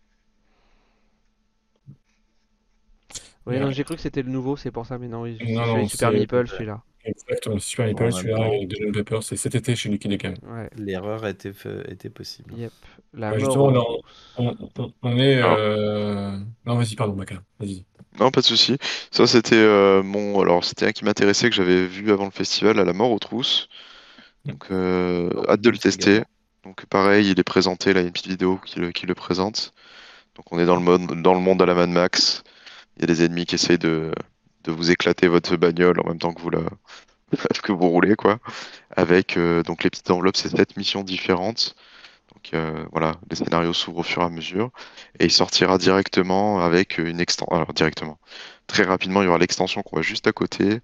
Oui, 3.47 3.55
Ouais. 3.55 3.59
non, 3.59 3.71
j'ai 3.71 3.83
cru 3.83 3.95
que 3.95 4.01
c'était 4.01 4.21
le 4.23 4.29
nouveau, 4.29 4.57
c'est 4.57 4.71
pour 4.71 4.85
ça, 4.85 4.97
mais 4.97 5.07
non, 5.07 5.21
oui, 5.21 5.37
Non, 5.41 5.63
c'est 5.65 5.73
non, 5.81 5.87
Super 5.87 6.11
Meeple 6.11 6.47
celui-là. 6.47 6.81
Exactement, 7.05 7.59
Super 7.59 7.85
Meeple, 7.87 8.03
même 8.03 8.11
celui-là, 8.11 8.49
et 8.53 8.65
Dungeon 8.65 8.91
Paper, 8.91 9.19
c'est 9.21 9.37
cet 9.37 9.55
été 9.55 9.75
chez 9.75 9.87
Lucky. 9.89 10.09
Ouais, 10.09 10.69
L'erreur 10.75 11.25
était, 11.25 11.53
fait- 11.53 11.89
était 11.89 12.09
possible. 12.09 12.53
yep. 12.57 12.71
La 13.13 13.31
Ouais, 13.31 13.37
mort 13.39 13.45
justement, 13.45 13.71
non. 13.71 13.83
trousses. 13.83 14.01
On, 14.37 14.55
on- 14.79 14.93
on 15.03 15.17
est. 15.17 15.35
Alors. 15.37 15.55
euh, 15.57 16.37
Non, 16.65 16.75
vas-y, 16.75 16.95
pardon, 16.95 17.15
Maca. 17.15 17.41
Vas-y. 17.59 17.85
Non, 18.19 18.31
pas 18.31 18.41
de 18.41 18.45
souci. 18.45 18.77
Ça, 19.11 19.25
c'était 19.27 19.55
euh, 19.55 20.03
mon. 20.03 20.39
Alors, 20.41 20.65
c'était 20.65 20.87
un 20.87 20.91
qui 20.91 21.05
m'intéressait 21.05 21.49
que 21.49 21.55
j'avais 21.55 21.85
vu 21.87 22.11
avant 22.11 22.25
le 22.25 22.31
festival, 22.31 22.79
à 22.79 22.83
la 22.83 22.93
mort 22.93 23.11
aux 23.11 23.19
trousses. 23.19 23.69
Donc, 24.45 24.65
euh, 24.71 25.29
hâte 25.49 25.61
de 25.61 25.69
le 25.69 25.77
tester. 25.77 26.23
Donc, 26.63 26.85
pareil, 26.87 27.29
il 27.31 27.39
est 27.39 27.43
présenté. 27.43 27.93
Là, 27.93 28.01
il 28.01 28.03
y 28.03 28.05
a 28.05 28.07
une 28.07 28.13
petite 28.13 28.27
vidéo 28.27 28.59
qui 28.65 28.79
le, 28.79 28.91
qui 28.91 29.05
le 29.05 29.15
présente. 29.15 29.73
Donc, 30.35 30.51
on 30.51 30.59
est 30.59 30.65
dans 30.65 30.75
le 30.75 30.81
mode, 30.83 31.21
dans 31.21 31.33
le 31.33 31.39
monde 31.41 31.61
à 31.61 31.65
la 31.65 31.75
Mad 31.75 31.89
Max. 31.89 32.43
Il 32.97 33.01
y 33.01 33.03
a 33.03 33.07
des 33.07 33.23
ennemis 33.23 33.45
qui 33.45 33.55
essayent 33.55 33.77
de, 33.77 34.11
de 34.63 34.71
vous 34.71 34.91
éclater 34.91 35.27
votre 35.27 35.55
bagnole 35.55 35.99
en 36.01 36.07
même 36.07 36.19
temps 36.19 36.33
que 36.33 36.41
vous 36.41 36.49
la, 36.49 36.61
que 37.63 37.71
vous 37.71 37.89
roulez, 37.89 38.15
quoi. 38.15 38.39
Avec 38.95 39.37
euh, 39.37 39.63
donc 39.63 39.83
les 39.83 39.89
petites 39.89 40.09
enveloppes, 40.11 40.37
c'est 40.37 40.49
sept 40.49 40.77
missions 40.77 41.03
différentes. 41.03 41.75
Donc 42.33 42.53
euh, 42.53 42.85
voilà, 42.91 43.15
les 43.29 43.35
scénarios 43.35 43.73
s'ouvrent 43.73 43.99
au 43.99 44.03
fur 44.03 44.21
et 44.21 44.25
à 44.25 44.29
mesure. 44.29 44.71
Et 45.19 45.25
il 45.25 45.31
sortira 45.31 45.77
directement 45.77 46.61
avec 46.61 46.97
une 46.97 47.19
extension. 47.19 47.53
Alors 47.55 47.73
directement. 47.73 48.19
Très 48.67 48.83
rapidement, 48.83 49.21
il 49.21 49.25
y 49.25 49.27
aura 49.27 49.37
l'extension 49.37 49.81
qu'on 49.81 49.97
voit 49.97 50.03
juste 50.03 50.27
à 50.27 50.33
côté, 50.33 50.81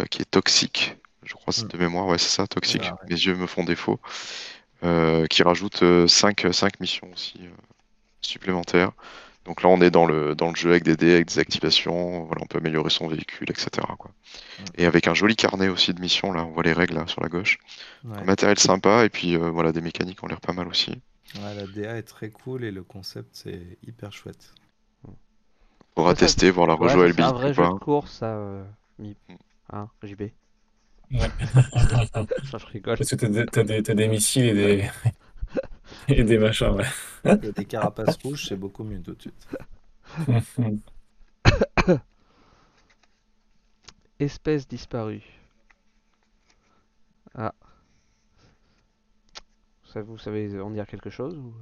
euh, 0.00 0.04
qui 0.10 0.22
est 0.22 0.30
toxique. 0.30 0.96
Je 1.22 1.34
crois 1.34 1.52
que 1.52 1.60
c'est 1.60 1.68
de 1.68 1.78
mémoire, 1.78 2.06
ouais, 2.06 2.18
c'est 2.18 2.28
ça, 2.28 2.46
toxique. 2.46 2.82
Voilà, 2.82 2.96
ouais. 3.02 3.08
Mes 3.10 3.16
yeux 3.16 3.34
me 3.34 3.46
font 3.46 3.64
défaut. 3.64 4.00
Qui 5.30 5.42
rajoute 5.42 5.82
5 6.06 6.44
missions 6.78 7.10
aussi 7.10 7.40
supplémentaires. 8.20 8.92
Donc 9.44 9.62
là, 9.62 9.68
on 9.68 9.80
est 9.80 9.90
dans 9.90 10.06
le, 10.06 10.34
dans 10.34 10.48
le 10.50 10.56
jeu 10.56 10.70
avec 10.70 10.84
des 10.84 10.96
dés, 10.96 11.14
avec 11.14 11.28
des 11.28 11.38
activations. 11.38 12.24
Voilà, 12.24 12.42
on 12.42 12.46
peut 12.46 12.58
améliorer 12.58 12.90
son 12.90 13.08
véhicule, 13.08 13.50
etc. 13.50 13.86
Quoi. 13.98 14.10
Et 14.76 14.86
avec 14.86 15.08
un 15.08 15.14
joli 15.14 15.36
carnet 15.36 15.68
aussi 15.68 15.94
de 15.94 16.00
missions. 16.00 16.32
Là, 16.32 16.44
on 16.44 16.52
voit 16.52 16.62
les 16.64 16.72
règles 16.72 16.94
là, 16.96 17.06
sur 17.06 17.22
la 17.22 17.28
gauche. 17.28 17.58
Ouais. 18.04 18.18
Un 18.18 18.24
matériel 18.24 18.58
sympa 18.58 19.04
et 19.04 19.10
puis 19.10 19.36
euh, 19.36 19.50
voilà, 19.50 19.72
des 19.72 19.80
mécaniques 19.82 20.22
ont 20.24 20.28
l'air 20.28 20.40
pas 20.40 20.52
mal 20.54 20.68
aussi. 20.68 20.92
Ouais, 21.36 21.54
la 21.54 21.66
DA 21.66 21.96
est 21.98 22.02
très 22.02 22.30
cool 22.30 22.64
et 22.64 22.70
le 22.72 22.82
concept 22.82 23.28
c'est 23.36 23.78
hyper 23.82 24.12
chouette. 24.12 24.52
Ça, 26.04 26.14
ça- 26.14 26.14
tester, 26.14 26.50
voir 26.50 26.66
la 26.66 26.74
rejouer 26.74 27.12
c'est 27.12 27.20
un 27.22 27.32
vrai 27.32 27.52
jeu 27.54 27.62
pas. 27.62 27.68
de 27.68 27.74
course, 27.78 28.18
ça, 28.18 28.36
euh, 28.36 28.64
Mi. 28.98 29.16
Hein, 29.72 29.88
JB. 30.02 30.22
Ouais. 31.10 31.30
Ça, 32.50 32.58
je 32.58 32.66
rigole. 32.66 32.96
Parce 32.96 33.10
que 33.10 33.16
t'as 33.16 33.28
des, 33.28 33.46
t'as 33.46 33.62
des, 33.64 33.82
t'as 33.82 33.94
des 33.94 34.08
missiles 34.08 34.44
et 34.46 34.54
des, 34.54 34.90
et 36.08 36.22
des 36.24 36.38
machins, 36.38 36.70
ouais. 36.70 36.84
Il 37.24 37.44
y 37.44 37.48
a 37.48 37.52
des 37.52 37.64
carapaces 37.64 38.16
rouges, 38.22 38.46
c'est 38.48 38.56
beaucoup 38.56 38.84
mieux 38.84 39.00
tout 39.00 39.14
de 39.14 39.20
suite. 39.22 39.48
Espèce 44.18 44.66
disparue. 44.68 45.22
Ah. 47.34 47.52
Ça, 49.92 50.02
vous 50.02 50.18
savez 50.18 50.60
en 50.60 50.70
dire 50.70 50.86
quelque 50.86 51.10
chose 51.10 51.36
ou... 51.36 51.52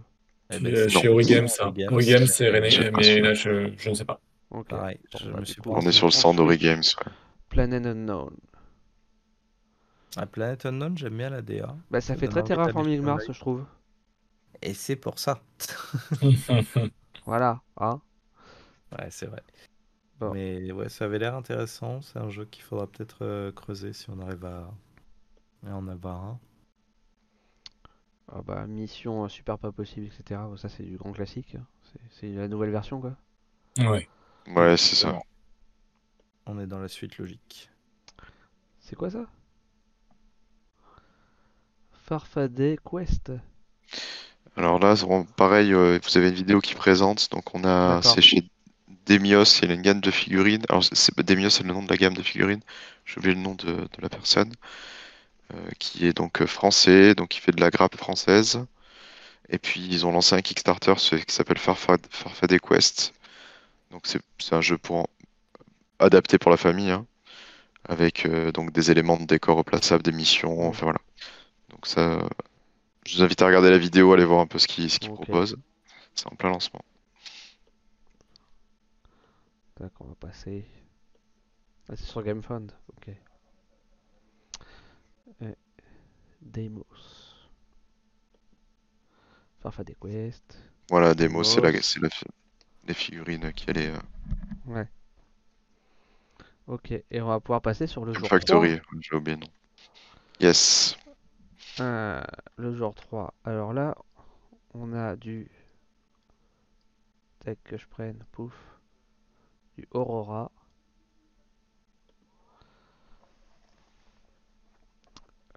Eh 0.50 0.58
ben, 0.58 0.74
euh, 0.74 0.88
c'est- 0.88 0.98
chez 1.00 1.08
Origame, 1.08 1.48
ça. 1.48 1.66
Origame, 1.68 1.92
Origame, 1.94 2.26
c'est- 2.26 2.50
René, 2.50 2.90
mais 2.94 3.20
là, 3.20 3.32
je, 3.34 3.72
je 3.76 3.90
ne 3.90 3.94
sais 3.94 4.04
pas. 4.04 4.20
Pareil, 4.68 4.98
Bon, 5.12 5.18
je 5.18 5.30
bah, 5.30 5.40
me 5.40 5.44
du 5.44 5.52
suis 5.52 5.62
coup, 5.62 5.70
pas 5.72 5.78
On 5.78 5.80
est 5.80 5.92
sur 5.92 6.06
le 6.06 6.12
stand 6.12 6.38
ensuite, 6.40 6.60
Games. 6.60 6.82
Ouais. 7.06 7.12
Planet 7.48 7.86
Unknown. 7.86 8.36
À 10.16 10.26
Planet 10.26 10.66
Unknown, 10.66 10.96
j'aime 10.98 11.16
bien 11.16 11.30
la 11.30 11.40
DA. 11.40 11.74
Bah, 11.90 12.02
ça 12.02 12.08
Ça 12.08 12.16
fait 12.16 12.28
très 12.28 12.44
Terraforming 12.44 13.00
Mars, 13.00 13.24
je 13.32 13.38
trouve. 13.40 13.64
Et 14.62 14.74
c'est 14.74 14.96
pour 14.96 15.18
ça. 15.18 15.42
Voilà. 17.26 17.62
Hein 17.78 18.00
Ouais, 18.92 19.08
c'est 19.10 19.26
vrai. 19.26 19.42
Bon. 20.20 20.36
Mais 20.36 20.72
ouais, 20.72 20.88
ça 20.88 21.06
avait 21.06 21.18
l'air 21.20 21.34
intéressant. 21.36 22.00
C'est 22.02 22.18
un 22.18 22.30
jeu 22.30 22.44
qu'il 22.46 22.64
faudra 22.64 22.86
peut-être 22.88 23.24
euh, 23.24 23.52
creuser 23.52 23.92
si 23.92 24.10
on 24.10 24.20
arrive 24.20 24.44
à, 24.46 24.72
à 25.66 25.76
en 25.76 25.88
avoir 25.88 26.24
un. 26.24 26.40
Ah 28.26 28.42
bah, 28.42 28.66
mission 28.66 29.22
euh, 29.24 29.28
super 29.28 29.58
pas 29.60 29.70
possible, 29.70 30.06
etc. 30.06 30.48
Bon, 30.48 30.56
ça, 30.56 30.68
c'est 30.68 30.82
du 30.82 30.96
grand 30.96 31.12
classique. 31.12 31.56
C'est- 31.84 32.00
C'est 32.10 32.32
la 32.34 32.48
nouvelle 32.48 32.70
version, 32.70 33.00
quoi. 33.00 33.16
ouais. 33.78 34.08
Ouais, 34.48 34.76
c'est 34.76 34.96
ça. 34.96 35.18
On 36.46 36.60
est 36.60 36.68
dans 36.68 36.78
la 36.78 36.86
suite 36.86 37.18
logique. 37.18 37.68
C'est 38.80 38.96
quoi 38.96 39.10
ça? 39.10 39.26
Farfadet 42.04 42.76
Quest. 42.84 43.32
Alors 44.56 44.78
là, 44.78 44.94
pareil, 45.36 45.72
euh, 45.74 45.98
vous 46.02 46.16
avez 46.18 46.28
une 46.28 46.34
vidéo 46.34 46.60
qui 46.60 46.74
présente. 46.74 47.30
Donc 47.30 47.54
on 47.54 47.64
a, 47.64 48.00
c'est 48.02 48.20
chez 48.22 48.42
Demios, 49.06 49.44
il 49.62 49.68
y 49.68 49.72
a 49.72 49.74
une 49.74 49.82
gamme 49.82 50.00
de 50.00 50.10
figurines. 50.10 50.62
Alors 50.68 50.84
c'est 50.84 51.18
Demios, 51.20 51.50
c'est 51.50 51.64
le 51.64 51.72
nom 51.72 51.82
de 51.82 51.88
la 51.90 51.96
gamme 51.96 52.14
de 52.14 52.22
figurines. 52.22 52.60
J'ai 53.04 53.18
oublié 53.18 53.34
le 53.34 53.40
nom 53.40 53.54
de, 53.54 53.66
de 53.72 53.88
la 54.02 54.08
personne. 54.08 54.52
euh, 55.54 55.70
qui 55.78 56.06
est 56.06 56.12
donc 56.16 56.42
euh, 56.42 56.46
français, 56.46 57.14
donc 57.14 57.28
qui 57.30 57.40
fait 57.40 57.52
de 57.52 57.60
la 57.60 57.70
grappe 57.70 57.96
française. 57.96 58.64
Et 59.50 59.58
puis 59.58 59.86
ils 59.90 60.06
ont 60.06 60.12
lancé 60.12 60.36
un 60.36 60.42
Kickstarter 60.42 60.94
qui 60.96 61.34
s'appelle 61.34 61.58
Farfad- 61.58 62.06
Farfadet 62.10 62.58
Quest. 62.60 63.14
Donc 63.92 64.06
c'est 64.06 64.54
un 64.54 64.60
jeu 64.62 64.78
pour 64.78 65.08
adapté 65.98 66.38
pour 66.38 66.50
la 66.50 66.58
famille, 66.58 66.90
hein, 66.90 67.06
avec 67.88 68.26
euh, 68.26 68.52
donc 68.52 68.72
des 68.72 68.90
éléments 68.90 69.18
de 69.18 69.26
décor 69.26 69.58
replaçables, 69.58 70.02
des 70.04 70.12
missions, 70.12 70.68
enfin 70.68 70.86
voilà. 70.86 71.00
Donc 71.70 71.86
ça, 71.86 72.20
je 73.06 73.16
vous 73.16 73.22
invite 73.22 73.42
à 73.42 73.46
regarder 73.46 73.70
la 73.70 73.78
vidéo, 73.78 74.12
aller 74.12 74.24
voir 74.24 74.40
un 74.40 74.46
peu 74.46 74.58
ce 74.58 74.66
qu'ils 74.66 74.90
ce 74.90 74.98
proposent. 74.98 75.56
C'est 76.14 76.26
en 76.26 76.36
plein 76.36 76.50
lancement. 76.50 76.82
Tac, 79.74 79.92
on 80.00 80.04
va 80.04 80.14
passer. 80.14 80.64
Ah, 81.88 81.96
c'est 81.96 82.04
sur 82.04 82.22
GameFound, 82.22 82.72
ok. 82.96 83.14
Et 85.40 85.56
Deimos. 86.40 86.84
Farfa 89.60 89.84
des 89.84 89.94
Quest. 89.94 90.58
Voilà, 90.90 91.14
démo, 91.14 91.44
c'est 91.44 91.60
la, 91.60 91.70
la 91.70 92.08
les 92.86 92.94
figurines 92.94 93.52
qui 93.52 93.70
allaient 93.70 93.90
euh, 93.90 93.98
Ouais. 94.66 94.88
Ok, 96.66 96.92
et 96.92 97.20
on 97.20 97.26
va 97.26 97.40
pouvoir 97.40 97.62
passer 97.62 97.86
sur 97.86 98.04
le 98.04 98.12
Toon 98.12 98.20
jour 98.20 98.28
Factory, 98.28 98.80
j'ai 99.00 99.16
oublié 99.16 99.36
nom. 99.36 99.46
Yes. 100.40 100.96
3. 101.76 101.84
Euh, 101.84 102.22
le 102.56 102.74
jour 102.74 102.94
3. 102.94 103.34
Alors 103.44 103.72
là, 103.72 103.96
on 104.74 104.92
a 104.92 105.16
du. 105.16 105.50
Tac, 107.44 107.58
que 107.64 107.76
je 107.76 107.86
prenne, 107.86 108.18
pouf. 108.32 108.52
Du 109.76 109.86
Aurora. 109.92 110.50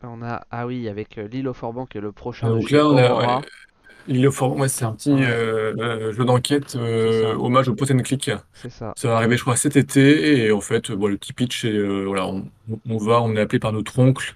On 0.03 0.21
a, 0.21 0.45
ah 0.51 0.67
oui, 0.67 0.87
avec 0.87 1.17
euh, 1.17 1.27
l'île 1.27 1.47
au 1.47 1.53
Forban 1.53 1.85
qui 1.85 1.97
est 1.97 2.01
le 2.01 2.11
prochain 2.11 2.49
Donc 2.49 2.69
là, 2.69 2.85
on 2.85 2.97
a, 2.97 3.39
ouais, 3.39 3.45
L'île 4.07 4.27
au 4.27 4.31
Fort, 4.31 4.55
ouais, 4.55 4.67
c'est 4.67 4.85
un 4.85 4.93
petit 4.93 5.11
euh, 5.11 5.73
euh, 5.79 6.11
jeu 6.11 6.25
d'enquête 6.25 6.75
euh, 6.75 7.33
hommage 7.35 7.69
au 7.69 7.75
point 7.75 7.87
and 7.89 8.03
click. 8.03 8.29
C'est 8.53 8.69
ça. 8.69 8.93
Ça 8.95 9.07
va 9.07 9.17
arriver, 9.17 9.35
je 9.35 9.41
crois, 9.41 9.55
cet 9.55 9.75
été. 9.77 10.45
Et 10.45 10.51
en 10.51 10.61
fait, 10.61 10.91
bon, 10.91 11.07
le 11.07 11.17
petit 11.17 11.33
pitch, 11.33 11.61
c'est 11.61 11.71
euh, 11.71 12.03
voilà, 12.05 12.27
on, 12.27 12.45
on 12.87 12.97
va, 12.97 13.21
on 13.21 13.35
est 13.35 13.39
appelé 13.39 13.57
par 13.57 13.71
notre 13.71 13.97
oncle 13.97 14.35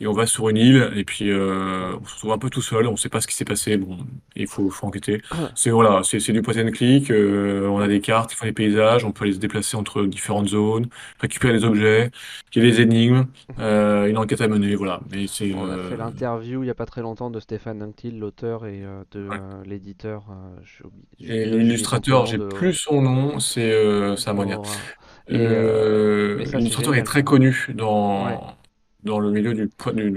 et 0.00 0.06
on 0.06 0.12
va 0.12 0.26
sur 0.26 0.48
une 0.48 0.56
île. 0.56 0.90
Et 0.96 1.04
puis, 1.04 1.30
euh, 1.30 1.92
on 2.00 2.04
se 2.04 2.14
retrouve 2.14 2.32
un 2.32 2.38
peu 2.38 2.50
tout 2.50 2.62
seul. 2.62 2.86
On 2.86 2.96
sait 2.96 3.08
pas 3.08 3.20
ce 3.20 3.26
qui 3.26 3.34
s'est 3.34 3.44
passé. 3.44 3.76
Bon, 3.76 3.96
il 4.36 4.46
faut, 4.46 4.68
faut 4.70 4.86
enquêter. 4.86 5.22
C'est 5.54 5.70
voilà, 5.70 6.02
c'est 6.04 6.20
c'est 6.20 6.32
du 6.32 6.42
point 6.42 6.54
and 6.62 6.70
click. 6.72 7.10
euh, 7.10 7.66
on 7.68 7.78
a 7.80 7.88
des 7.88 8.00
cartes, 8.00 8.32
il 8.32 8.36
faut 8.36 8.44
des 8.44 8.52
paysages. 8.52 9.04
On 9.04 9.12
peut 9.12 9.24
aller 9.24 9.34
se 9.34 9.38
déplacer 9.38 9.76
entre 9.76 10.04
différentes 10.04 10.48
zones, 10.48 10.86
récupérer 11.20 11.52
des 11.54 11.64
objets. 11.64 12.10
Il 12.54 12.62
y 12.62 12.66
a 12.66 12.70
des 12.70 12.80
énigmes, 12.80 13.26
euh, 13.58 14.06
une 14.06 14.18
enquête 14.18 14.40
à 14.40 14.48
mener. 14.48 14.74
Voilà. 14.74 15.00
Mais 15.12 15.26
c'est 15.26 15.52
On 15.54 15.66
a 15.66 15.74
euh, 15.74 15.90
fait 15.90 15.96
l'interview 15.96 16.62
il 16.62 16.66
n'y 16.66 16.70
a 16.70 16.74
pas 16.74 16.86
très 16.86 17.00
longtemps 17.02 17.30
de 17.30 17.40
Stéphane 17.40 17.82
Anctil, 17.82 18.18
l'auteur 18.18 18.66
et 18.66 18.82
euh, 18.84 19.02
de 19.12 19.28
Ouais. 19.28 19.36
euh, 19.40 19.62
l'éditeur. 19.64 20.24
euh, 20.30 20.88
Et 21.20 21.44
l'illustrateur, 21.46 22.26
j'ai 22.26 22.38
de- 22.38 22.44
plus 22.46 22.72
son 22.74 23.00
nom, 23.02 23.38
c'est 23.40 23.72
euh. 23.72 24.16
Et, 25.28 25.36
euh, 25.36 26.44
ça, 26.44 26.58
L'illustrateur 26.58 26.94
est 26.94 27.02
très 27.02 27.22
connu 27.22 27.68
dans, 27.74 28.26
Ouais. 28.26 28.38
Dans 29.04 29.20
le 29.20 29.30
milieu 29.30 29.54
du, 29.54 29.70
du, 29.94 30.10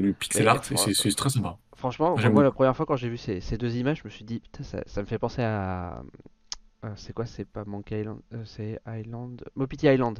du, 0.00 0.12
pixel 0.14 0.48
art 0.48 0.64
c'est 0.64 0.76
c'est 0.94 1.14
très 1.14 1.30
sympa. 1.30 1.58
Franchement, 1.76 2.16
moi 2.32 2.42
la 2.42 2.50
première 2.50 2.76
fois 2.76 2.86
quand 2.86 2.96
j'ai 2.96 3.08
vu 3.08 3.16
ces, 3.16 3.40
ces 3.40 3.56
deux 3.56 3.76
images, 3.76 4.00
je 4.02 4.04
me 4.04 4.10
suis 4.10 4.24
dit, 4.24 4.40
putain, 4.40 4.62
ça, 4.64 4.82
ça 4.86 5.00
me 5.00 5.06
fait 5.06 5.18
penser 5.18 5.42
à. 5.42 6.02
euh, 6.84 6.88
c'est 6.96 7.14
quoi 7.14 7.24
C'est 7.26 7.46
pas 7.46 7.64
Monkey 7.64 8.00
Island, 8.00 8.20
euh, 8.34 8.42
c'est 8.44 8.80
Island. 8.86 9.42
Mopiti 9.54 9.86
Island. 9.86 10.18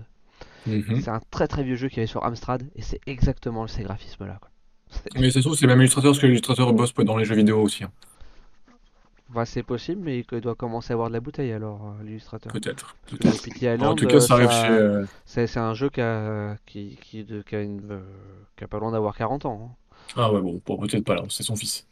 Mhm. 0.66 1.01
C'est 1.02 1.10
un 1.10 1.20
très 1.30 1.48
très 1.48 1.62
vieux 1.62 1.76
jeu 1.76 1.88
qui 1.88 2.01
avait 2.01 2.06
sur 2.06 2.24
Amstrad 2.24 2.62
et 2.74 2.82
c'est 2.82 3.01
exactement 3.06 3.66
ces 3.66 3.82
graphismes-là. 3.82 4.38
quoi. 4.40 4.51
C'est- 4.88 5.18
Mais 5.20 5.30
ça 5.30 5.40
se 5.40 5.47
trouve, 5.47 5.55
c'est 5.56 5.66
le 5.66 5.72
même 5.72 5.80
illustrateur 5.80 6.12
parce 6.12 6.20
que 6.20 6.26
l'illustrateur 6.26 6.72
bosse 6.72 6.94
dans 6.94 7.16
les 7.16 7.24
jeux 7.24 7.34
vidéo 7.34 7.60
aussi, 7.60 7.84
hein. 7.84 7.92
Enfin, 9.31 9.44
c'est 9.44 9.62
possible, 9.62 10.02
mais 10.05 10.24
qu'il 10.24 10.40
doit 10.40 10.55
commencer 10.57 10.93
à 10.93 10.94
avoir 10.94 11.09
de 11.09 11.15
la 11.15 11.20
bouteille 11.20 11.52
alors, 11.52 11.94
euh, 12.01 12.05
l'illustrateur. 12.05 12.52
peut-être. 12.52 12.97
En 13.86 13.94
tout 13.94 14.07
cas, 14.07 14.16
euh, 14.16 14.20
ça 14.20 14.35
arrive 14.35 14.51
chez. 14.51 14.69
euh, 14.69 15.05
C'est 15.24 15.57
un 15.57 15.74
jeu 15.74 15.89
qui 15.89 16.01
a, 16.01 16.57
qui, 16.66 16.98
qui, 17.01 17.23
de- 17.24 17.43
qui 17.43 17.55
a, 17.55 17.62
une, 17.62 17.81
euh, 17.90 18.01
qui 18.57 18.65
a 18.65 18.69
pas 18.69 18.78
loin 18.81 18.90
d'avoir 18.93 19.16
40 19.16 19.44
ans. 19.47 19.70
hein. 19.70 19.77
Ah 20.16 20.32
ouais, 20.32 20.40
bon, 20.40 20.61
bon, 20.66 20.77
peut-être 20.78 21.05
pas 21.05 21.15
là, 21.15 21.23
c'est 21.28 21.44
son 21.44 21.55
fils. 21.55 21.86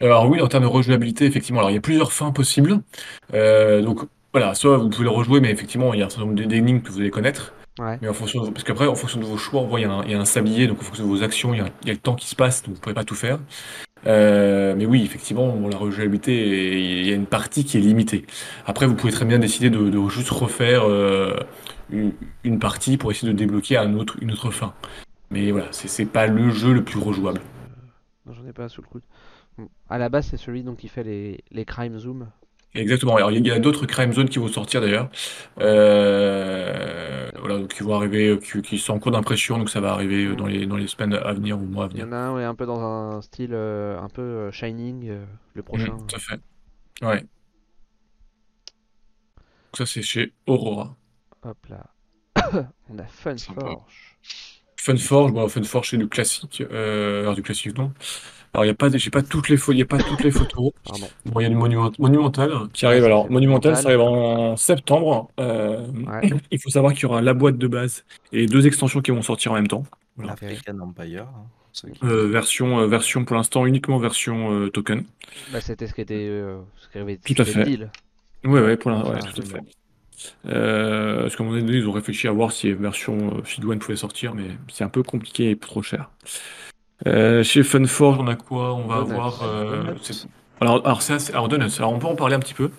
Alors 0.00 0.28
oui, 0.28 0.40
en 0.40 0.46
termes 0.46 0.62
de 0.64 0.68
rejouabilité, 0.68 1.24
effectivement, 1.24 1.58
alors 1.60 1.70
il 1.70 1.74
y 1.74 1.78
a 1.78 1.80
plusieurs 1.80 2.12
fins 2.12 2.30
possibles. 2.30 2.80
Euh, 3.34 3.82
donc 3.82 4.00
voilà, 4.32 4.54
soit 4.54 4.76
vous 4.76 4.88
pouvez 4.90 5.04
le 5.04 5.10
rejouer, 5.10 5.40
mais 5.40 5.50
effectivement, 5.50 5.92
il 5.94 6.00
y 6.00 6.02
a 6.02 6.06
un 6.06 6.10
certain 6.10 6.26
nombre 6.26 6.40
d'énigmes 6.40 6.82
que 6.82 6.92
vous 6.92 7.00
allez 7.00 7.10
connaître. 7.10 7.52
Ouais. 7.78 7.98
Mais 8.00 8.08
en 8.08 8.14
fonction 8.14 8.44
de- 8.44 8.50
parce 8.50 8.62
qu'après, 8.64 8.86
en 8.86 8.94
fonction 8.94 9.18
de 9.18 9.24
vos 9.24 9.36
choix, 9.38 9.60
on 9.62 9.66
voit, 9.66 9.80
il 9.80 9.82
y 9.82 9.86
a 9.86 9.90
un, 9.92 10.04
il 10.04 10.10
y 10.12 10.14
a 10.14 10.20
un 10.20 10.24
sablier, 10.24 10.66
donc 10.66 10.78
en 10.78 10.82
fonction 10.82 11.04
de 11.04 11.08
vos 11.08 11.22
actions, 11.22 11.52
il 11.54 11.58
y 11.58 11.60
a, 11.60 11.68
il 11.82 11.88
y 11.88 11.90
a 11.90 11.94
le 11.94 11.98
temps 11.98 12.14
qui 12.14 12.26
se 12.28 12.36
passe, 12.36 12.62
donc 12.62 12.68
vous 12.74 12.76
ne 12.76 12.80
pourrez 12.80 12.94
pas 12.94 13.04
tout 13.04 13.14
faire. 13.16 13.38
Euh, 14.06 14.74
mais 14.76 14.86
oui, 14.86 15.02
effectivement, 15.02 15.54
la 15.68 15.76
rejouabilité, 15.76 16.78
il 16.78 17.06
y 17.06 17.12
a 17.12 17.14
une 17.14 17.26
partie 17.26 17.64
qui 17.64 17.76
est 17.76 17.80
limitée. 17.80 18.24
Après, 18.64 18.86
vous 18.86 18.94
pouvez 18.94 19.12
très 19.12 19.24
bien 19.24 19.38
décider 19.38 19.70
de, 19.70 20.08
juste 20.08 20.30
refaire 20.30 20.84
euh, 20.84 21.36
une, 21.90 22.58
partie 22.58 22.96
pour 22.96 23.10
essayer 23.10 23.32
de 23.32 23.36
débloquer 23.36 23.76
une 23.76 24.30
autre 24.32 24.50
fin. 24.50 24.74
Mais 25.30 25.50
voilà, 25.50 25.66
c'est 25.72 26.06
pas 26.06 26.26
le 26.26 26.50
jeu 26.50 26.72
le 26.72 26.84
plus 26.84 27.00
rejouable. 27.00 27.40
Non, 28.26 28.32
j'en 28.32 28.46
ai 28.46 28.52
pas 28.52 28.68
sous 28.68 28.82
le 28.82 28.86
coude. 28.86 29.02
À 29.88 29.98
la 29.98 30.08
base, 30.08 30.28
c'est 30.30 30.36
celui 30.36 30.62
donc 30.62 30.78
qui 30.78 30.88
fait 30.88 31.02
les, 31.02 31.42
les 31.50 31.64
crime 31.64 31.98
zoom. 31.98 32.28
Exactement. 32.76 33.16
Alors, 33.16 33.30
il 33.32 33.46
y 33.46 33.50
a 33.50 33.58
d'autres 33.58 33.86
Crime 33.86 34.12
Zone 34.12 34.28
qui 34.28 34.38
vont 34.38 34.48
sortir 34.48 34.80
d'ailleurs. 34.80 35.08
Euh, 35.60 37.30
voilà, 37.38 37.58
donc 37.58 37.74
qui 37.74 37.82
vont 37.82 37.94
arriver, 37.94 38.38
qui, 38.38 38.62
qui 38.62 38.78
sont 38.78 38.92
en 38.94 38.98
cours 38.98 39.12
d'impression, 39.12 39.58
donc 39.58 39.70
ça 39.70 39.80
va 39.80 39.92
arriver 39.92 40.34
dans 40.36 40.46
les, 40.46 40.66
dans 40.66 40.76
les 40.76 40.86
semaines 40.86 41.14
à 41.14 41.32
venir 41.32 41.58
ou 41.58 41.62
mois 41.62 41.84
à 41.84 41.88
Il 41.90 41.98
y 41.98 42.00
venir. 42.02 42.08
en 42.08 42.12
a 42.12 42.16
un 42.16 42.34
ouais, 42.34 42.44
un 42.44 42.54
peu 42.54 42.66
dans 42.66 42.80
un 42.80 43.22
style 43.22 43.50
euh, 43.52 43.98
un 44.00 44.08
peu 44.08 44.22
euh, 44.22 44.50
Shining, 44.52 45.08
euh, 45.08 45.24
le 45.54 45.62
prochain. 45.62 45.96
Tout 46.08 46.16
à 46.16 46.18
fait. 46.18 46.40
Ouais. 47.02 47.20
Donc 47.20 47.28
ça, 49.78 49.86
c'est 49.86 50.02
chez 50.02 50.32
Aurora. 50.46 50.96
Hop 51.42 51.58
là. 51.68 51.84
On 52.90 52.98
a 52.98 53.04
Fun 53.04 53.36
Sympa. 53.36 53.60
Forge. 53.60 54.18
Funforge, 54.78 55.32
bon, 55.32 55.48
Funforge, 55.48 55.90
c'est 55.90 55.96
du 55.96 56.08
classique. 56.08 56.62
Euh, 56.70 57.22
alors, 57.22 57.34
du 57.34 57.42
classique, 57.42 57.76
non. 57.76 57.92
Alors, 58.56 58.64
il 58.64 58.68
y 58.68 58.70
a 58.70 58.74
pas, 58.74 58.88
des- 58.88 58.98
j'ai 58.98 59.10
pas 59.10 59.20
toutes 59.20 59.50
les, 59.50 59.58
il 59.68 59.76
y 59.76 59.82
a 59.82 59.84
pas 59.84 59.98
toutes 59.98 60.24
les 60.24 60.30
photos. 60.30 60.72
Pardon. 60.82 61.06
Bon, 61.26 61.40
il 61.40 61.42
y 61.42 61.46
a 61.46 61.50
du 61.50 61.54
monument- 61.54 61.92
Monumental 61.98 62.50
qui 62.72 62.86
arrive. 62.86 63.04
Alors, 63.04 63.30
Monumental, 63.30 63.76
ça 63.76 63.88
arrive 63.88 64.00
en 64.00 64.56
septembre. 64.56 65.30
Euh, 65.38 65.86
Ouais. 66.06 66.30
il 66.50 66.58
faut 66.58 66.70
savoir 66.70 66.94
qu'il 66.94 67.02
y 67.02 67.04
aura 67.04 67.20
la 67.20 67.34
boîte 67.34 67.58
de 67.58 67.66
base 67.66 68.06
et 68.32 68.38
les 68.38 68.46
deux 68.46 68.66
extensions 68.66 69.02
qui 69.02 69.10
vont 69.10 69.20
sortir 69.20 69.52
en 69.52 69.56
même 69.56 69.68
temps. 69.68 69.84
Voilà. 70.16 70.32
African 70.32 70.78
Empire. 70.80 71.26
hein, 71.26 71.44
qui- 71.74 71.88
Euh, 72.02 72.28
version, 72.28 72.78
euh, 72.80 72.86
version 72.86 73.26
pour 73.26 73.36
l'instant 73.36 73.66
uniquement 73.66 73.98
version 73.98 74.50
euh, 74.52 74.70
token. 74.70 75.04
Bah, 75.52 75.60
c'était 75.60 75.86
ce 75.86 75.92
qui 75.92 76.00
était 76.00 76.14
euh, 76.26 76.56
ce 76.78 76.88
qui 76.88 76.96
avait 76.96 77.18
Tout 77.18 77.34
à 77.36 77.44
fait. 77.44 77.64
deal. 77.64 77.90
Ouais, 78.46 78.62
ouais, 78.62 78.78
pour 78.78 78.90
l'instant, 78.90 79.10
ouais, 79.12 79.18
tout 79.34 79.42
à 79.42 79.44
fait. 79.44 79.60
Euh, 80.46 81.20
parce 81.24 81.36
qu'à 81.36 81.44
un 81.44 81.46
moment 81.46 81.58
donné, 81.60 81.76
ils 81.76 81.86
ont 81.86 81.92
réfléchi 81.92 82.26
à 82.26 82.32
voir 82.32 82.52
si 82.52 82.72
version 82.72 83.36
euh, 83.36 83.42
Feed1 83.42 83.76
pouvait 83.78 83.96
sortir, 83.96 84.34
mais 84.34 84.46
c'est 84.72 84.82
un 84.84 84.88
peu 84.88 85.02
compliqué 85.02 85.50
et 85.50 85.56
trop 85.58 85.82
cher. 85.82 86.08
Euh, 87.06 87.42
chez 87.42 87.62
Funforge, 87.62 88.18
on 88.20 88.26
a 88.28 88.36
quoi? 88.36 88.74
On 88.74 88.86
va 88.86 89.04
Donuts. 89.04 89.12
avoir. 89.12 89.42
euh, 89.42 89.94
alors, 90.60 90.76
alors, 90.86 91.02
c'est 91.02 91.12
assez- 91.14 91.32
alors, 91.32 91.48
Donuts, 91.48 91.70
alors 91.78 91.92
on 91.92 91.98
peut 91.98 92.06
en 92.06 92.16
parler 92.16 92.34
un 92.34 92.38
petit 92.40 92.54
peu. 92.54 92.70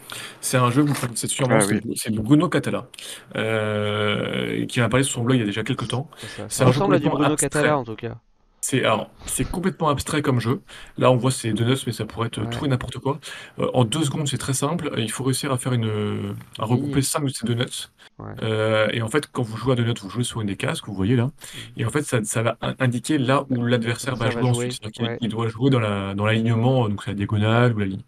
C'est 0.42 0.58
un 0.58 0.72
jeu, 0.72 0.82
vous 0.82 0.96
connaissez 0.96 1.28
sûrement, 1.28 1.60
Ah 1.60 1.62
c'est 1.62 1.76
oui. 1.76 1.82
c'est 1.96 2.12
Bruno 2.14 2.50
Catala, 2.50 2.90
euh, 3.36 4.66
qui 4.66 4.82
en 4.82 4.86
a 4.86 4.90
parlé 4.90 5.04
sur 5.04 5.14
son 5.16 5.24
blog 5.24 5.38
il 5.38 5.40
y 5.42 5.44
a 5.44 5.46
déjà 5.46 5.64
quelques 5.64 5.88
temps. 5.88 6.10
C'est 6.18 6.28
ça. 6.30 6.50
C'est 6.50 6.64
Ça 6.64 6.66
un 6.66 6.72
jeu 6.72 6.82
ressemble 6.82 6.96
à 6.96 7.00
du 7.00 7.10
complètement 7.10 7.10
Bruno 7.10 7.34
abstrait. 7.34 7.50
Catala 7.50 7.78
en 7.78 7.84
tout 7.84 7.96
cas. 7.96 8.20
C'est 8.60 8.84
alors, 8.84 9.10
c'est 9.26 9.46
complètement 9.50 9.88
abstrait 9.90 10.22
comme 10.22 10.40
jeu. 10.42 10.62
Là, 10.98 11.12
on 11.12 11.16
voit 11.16 11.32
c'est 11.32 11.54
donuts, 11.54 11.78
mais 11.86 11.94
ça 11.94 12.06
pourrait 12.06 12.28
être 12.28 12.44
tout 12.50 12.66
et 12.66 12.68
n'importe 12.68 12.98
quoi. 13.00 13.20
Euh, 13.60 13.70
en 13.74 13.86
deux 13.86 14.04
secondes, 14.04 14.28
c'est 14.28 14.38
très 14.40 14.54
simple. 14.54 14.92
Il 14.98 15.12
faut 15.12 15.24
réussir 15.24 15.52
à 15.54 15.58
faire 15.58 15.74
une, 15.74 16.36
à 16.60 16.66
regrouper 16.66 17.02
cinq 17.02 17.24
de 17.24 17.30
ces 17.30 17.46
donuts. 17.46 17.90
Ouais. 18.20 18.34
Euh, 18.42 18.88
et 18.92 19.02
en 19.02 19.08
fait, 19.08 19.28
quand 19.32 19.44
vous 19.44 19.56
jouez 19.58 19.74
à 19.74 19.76
donuts, 19.76 19.94
vous 20.02 20.10
jouez 20.10 20.24
sur 20.24 20.42
une 20.42 20.48
des 20.48 20.58
cases 20.58 20.82
que 20.82 20.88
vous 20.88 20.96
voyez 20.96 21.16
là. 21.16 21.32
Et 21.78 21.86
en 21.86 21.90
fait, 21.92 22.02
ça, 22.02 22.22
ça 22.24 22.42
va 22.42 22.58
in- 22.62 22.76
indiquer 22.80 23.18
là 23.20 23.46
où 23.50 23.64
l'adversaire 23.64 24.16
va 24.16 24.30
jouer 24.32 24.42
va 24.42 24.52
jouer, 24.54 24.66
ensuite. 24.66 24.72
C'est-à-dire 24.74 24.92
qu'il 24.92 25.06
ouais. 25.06 25.18
il 25.22 25.30
doit 25.30 25.48
jouer 25.48 25.70
dans 25.70 25.80
la, 25.80 26.14
dans 26.16 26.26
l'alignement, 26.26 26.90
donc 26.90 27.04
c'est 27.04 27.12
la 27.12 27.16
diagonale 27.16 27.74
ou 27.74 27.80
la 27.80 27.86
ligne. 27.86 28.02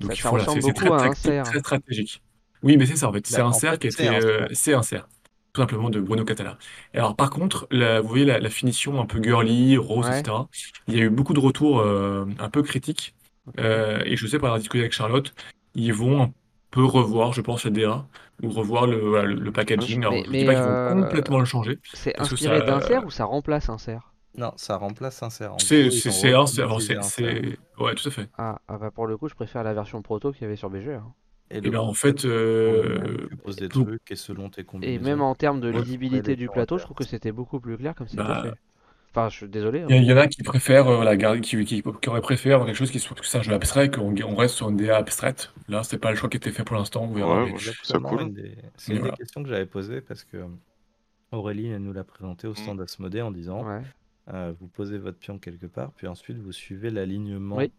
Donc 0.00 0.12
il 0.16 0.20
ça 0.20 0.30
faut, 0.30 0.30
voilà, 0.30 0.44
ressemble 0.44 0.62
c'est 0.62 0.62
c'est 0.62 0.72
beaucoup 0.72 0.84
très, 0.86 0.90
à 0.90 0.94
un 0.94 1.08
tactique, 1.08 1.22
cerf. 1.22 1.44
très 1.44 1.58
stratégique. 1.60 2.22
Oui, 2.62 2.76
mais 2.76 2.86
c'est 2.86 2.96
ça 2.96 3.08
en 3.08 3.12
fait. 3.12 3.26
C'est 3.26 3.36
Bah, 3.36 3.44
un 3.44 3.48
en 3.48 3.52
cerf 3.52 3.72
fait, 3.74 3.78
qui 3.78 3.86
a 3.88 3.90
c'est 3.90 4.06
été, 4.06 4.08
un 4.08 4.20
euh, 4.20 4.48
c'est 4.52 4.74
un 4.74 4.82
cerf. 4.82 5.08
Tout 5.56 5.62
simplement 5.62 5.88
de 5.88 6.00
Bruno 6.00 6.22
Catala. 6.22 6.58
Alors, 6.92 7.16
par 7.16 7.30
contre, 7.30 7.66
la- 7.70 8.02
vous 8.02 8.08
voyez 8.08 8.26
la, 8.26 8.38
la 8.38 8.50
finition 8.50 9.00
un 9.00 9.06
peu 9.06 9.22
girly, 9.22 9.78
rose, 9.78 10.06
Ouais. 10.06 10.20
etc. 10.20 10.36
Il 10.86 10.94
y 10.98 11.00
a 11.00 11.04
eu 11.04 11.08
beaucoup 11.08 11.32
de 11.32 11.40
retours 11.40 11.80
euh, 11.80 12.26
un 12.38 12.50
peu 12.50 12.62
critiques. 12.62 13.14
Euh, 13.58 14.02
et 14.04 14.18
je 14.18 14.26
sais 14.26 14.38
par 14.38 14.52
la 14.52 14.58
discussion 14.58 14.82
avec 14.82 14.92
Charlotte, 14.92 15.32
ils 15.74 15.94
vont 15.94 16.24
un 16.24 16.32
peu 16.70 16.84
revoir, 16.84 17.32
je 17.32 17.40
pense, 17.40 17.64
la 17.64 17.70
DA, 17.70 18.04
ou 18.42 18.50
revoir 18.50 18.86
le, 18.86 18.98
voilà, 18.98 19.24
le, 19.24 19.34
le 19.36 19.50
packaging. 19.50 20.00
Alors, 20.02 20.12
Mais- 20.12 20.24
je 20.26 20.30
ne 20.30 20.36
dis 20.36 20.44
pas 20.44 20.54
qu'ils 20.56 20.62
euh, 20.62 20.90
vont 20.94 21.02
complètement 21.04 21.38
le 21.38 21.46
changer. 21.46 21.78
C'est 21.94 22.20
inspiré 22.20 22.60
d'un 22.60 22.80
cerf 22.82 23.06
ou 23.06 23.10
ça 23.10 23.24
remplace 23.24 23.70
un 23.70 23.78
cerf? 23.78 24.12
Non, 24.36 24.52
ça 24.56 24.76
remplace 24.76 25.22
un 25.22 25.30
cerf. 25.30 25.54
En 25.54 25.58
C'est 25.58 25.90
cerf. 25.90 26.46
c'est- 26.46 27.58
Ouais, 27.78 27.94
tout 27.94 28.08
à 28.08 28.10
fait. 28.10 28.28
ah, 28.36 28.58
ah 28.68 28.76
bah 28.76 28.90
pour 28.90 29.06
le 29.06 29.16
coup, 29.16 29.28
je 29.30 29.34
préfère 29.34 29.62
la 29.64 29.72
version 29.72 30.02
proto 30.02 30.32
qu'il 30.32 30.42
y 30.42 30.44
avait 30.44 30.56
sur 30.56 30.68
BG. 30.68 30.92
hein. 30.92 31.14
Et 31.50 31.58
Et 31.58 31.60
le 31.60 31.70
ben 31.70 31.78
en 31.80 31.94
fait, 31.94 32.24
on 32.24 32.28
euh, 32.28 33.28
des 33.58 33.68
trucs 33.68 34.10
et 34.10 34.16
selon 34.16 34.50
tes 34.50 34.64
Et 34.82 34.98
même 34.98 35.20
en 35.22 35.34
termes 35.34 35.60
de 35.60 35.68
lisibilité 35.68 36.34
du 36.36 36.48
plateau, 36.48 36.78
je 36.78 36.84
trouve 36.84 36.96
que 36.96 37.04
c'était 37.04 37.32
beaucoup 37.32 37.60
plus 37.60 37.76
clair 37.76 37.94
comme 37.94 38.08
c'était 38.08 38.22
Bah, 38.22 38.42
fait. 38.42 38.54
Enfin, 39.12 39.28
je 39.30 39.36
suis 39.36 39.48
désolé. 39.48 39.80
hein. 39.80 39.86
Il 39.88 40.04
y, 40.04 40.12
en 40.12 40.16
a 40.18 40.26
qui 40.26 40.42
préfèrent 40.42 40.88
euh, 40.88 41.02
la 41.04 41.16
garder, 41.16 41.40
qui, 41.40 41.64
qui, 41.64 41.82
qui 41.82 42.08
auraient 42.08 42.20
préféré 42.20 42.62
quelque 42.66 42.74
chose 42.74 42.90
qui 42.90 42.98
soit 42.98 43.16
que 43.16 43.36
un 43.38 43.42
jeu 43.42 43.54
abstrait, 43.54 43.90
qu'on 43.90 44.14
on 44.24 44.34
reste 44.34 44.56
sur 44.56 44.68
une 44.68 44.76
DA 44.76 44.98
abstraite. 44.98 45.52
Là, 45.68 45.82
c'est 45.84 45.96
pas 45.98 46.10
le 46.10 46.16
choix 46.16 46.28
qui 46.28 46.36
était 46.36 46.50
fait 46.50 46.64
pour 46.64 46.76
l'instant. 46.76 47.06
Ouais, 47.08 47.22
cool. 48.02 48.20
une 48.22 48.32
des- 48.34 48.56
C'est 48.76 48.88
une 48.92 48.96
des 48.96 49.00
voilà. 49.00 49.16
questions 49.16 49.42
que 49.42 49.48
j'avais 49.48 49.64
posées 49.66 50.00
parce 50.02 50.24
que 50.24 50.44
Aurélie 51.32 51.68
elle 51.68 51.82
nous 51.82 51.92
l'a 51.92 52.04
présenté 52.04 52.46
au 52.46 52.52
Mm. 52.52 52.56
stand 52.56 52.80
Asmodée 52.80 53.22
en 53.22 53.30
disant 53.30 53.64
Ouais. 53.66 53.82
euh, 54.34 54.52
vous 54.60 54.68
posez 54.68 54.98
votre 54.98 55.18
pion 55.18 55.38
quelque 55.38 55.66
part, 55.66 55.92
puis 55.92 56.06
ensuite 56.06 56.38
vous 56.38 56.52
suivez 56.52 56.90
l'alignement 56.90 57.56
Oui. 57.56 57.72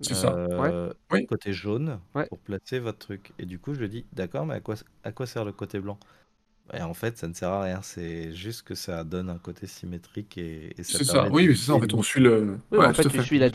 C'est 0.00 0.14
ça. 0.14 0.32
euh, 0.34 0.92
Oui. 1.12 1.26
côté 1.26 1.52
jaune 1.52 1.98
Ouais. 2.14 2.26
pour 2.26 2.38
placer 2.38 2.78
votre 2.78 2.98
truc. 2.98 3.32
Et 3.38 3.46
du 3.46 3.58
coup, 3.58 3.74
je 3.74 3.80
lui 3.80 3.88
dis 3.88 4.06
d'accord, 4.12 4.46
mais 4.46 4.54
à 4.54 4.60
quoi, 4.60 4.76
à 5.04 5.12
quoi 5.12 5.26
sert 5.26 5.44
le 5.44 5.52
côté 5.52 5.80
blanc? 5.80 5.98
Et 6.74 6.82
en 6.82 6.92
fait, 6.92 7.16
ça 7.16 7.26
ne 7.26 7.32
sert 7.32 7.48
à 7.48 7.62
rien. 7.62 7.80
C'est 7.82 8.34
juste 8.34 8.62
que 8.62 8.74
ça 8.74 9.02
donne 9.02 9.30
un 9.30 9.38
côté 9.38 9.66
symétrique 9.66 10.36
et, 10.36 10.74
et 10.78 10.82
ça 10.82 10.98
C'est 10.98 11.04
ça. 11.04 11.28
Oui, 11.30 11.46
c'est 11.56 11.66
ça. 11.66 11.74
En 11.74 11.80
fait, 11.80 11.94
on 11.94 12.02
suit 12.02 12.20
le. 12.20 12.58
Oui, 12.70 12.78
Ouais, 12.78 12.86
en 12.86 12.92
fait, 12.92 13.08
tu 13.08 13.22
suis 13.22 13.38
la, 13.38 13.48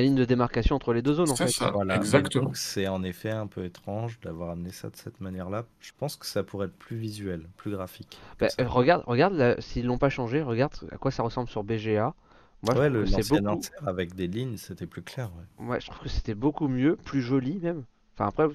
ligne 0.00 0.14
de 0.14 0.24
démarcation 0.24 0.76
entre 0.76 0.92
les 0.92 1.02
deux 1.02 1.14
zones, 1.14 1.30
en 1.30 1.34
C'est 1.34 1.46
fait. 1.46 1.50
ça. 1.50 1.70
Voilà, 1.72 1.96
Exactement. 1.96 2.44
donc, 2.44 2.56
C'est 2.56 2.86
en 2.86 3.02
effet 3.02 3.30
un 3.30 3.48
peu 3.48 3.64
étrange 3.64 4.20
d'avoir 4.20 4.50
amené 4.50 4.70
ça 4.70 4.88
de 4.88 4.96
cette 4.96 5.20
manière-là. 5.20 5.64
Je 5.80 5.90
pense 5.98 6.14
que 6.16 6.26
ça 6.26 6.44
pourrait 6.44 6.66
être 6.66 6.78
plus 6.78 6.96
visuel, 6.96 7.42
plus 7.56 7.72
graphique. 7.72 8.18
Bah, 8.38 8.46
euh, 8.60 8.68
regarde, 8.68 9.02
regarde 9.06 9.34
là, 9.34 9.60
s'ils 9.60 9.86
l'ont 9.86 9.98
pas 9.98 10.08
changé, 10.10 10.40
regarde 10.40 10.72
à 10.92 10.96
quoi 10.96 11.10
ça 11.10 11.24
ressemble 11.24 11.48
sur 11.48 11.64
BGA. 11.64 12.14
Moi, 12.62 12.74
je 12.74 12.80
ouais, 12.80 12.88
trouve 12.88 12.90
le 12.90 13.04
que 13.04 13.06
c'est 13.06 13.22
beaucoup. 13.24 13.68
avec 13.84 14.14
des 14.14 14.26
lignes, 14.26 14.56
c'était 14.56 14.86
plus 14.86 15.02
clair. 15.02 15.30
ouais. 15.36 15.44
Ouais, 15.58 15.80
je 15.80 15.86
trouve 15.86 16.00
que 16.02 16.08
c'était 16.08 16.34
beaucoup 16.34 16.66
mieux, 16.66 16.96
plus 16.96 17.22
joli 17.22 17.60
même. 17.60 17.84
Enfin 18.14 18.26
après, 18.28 18.46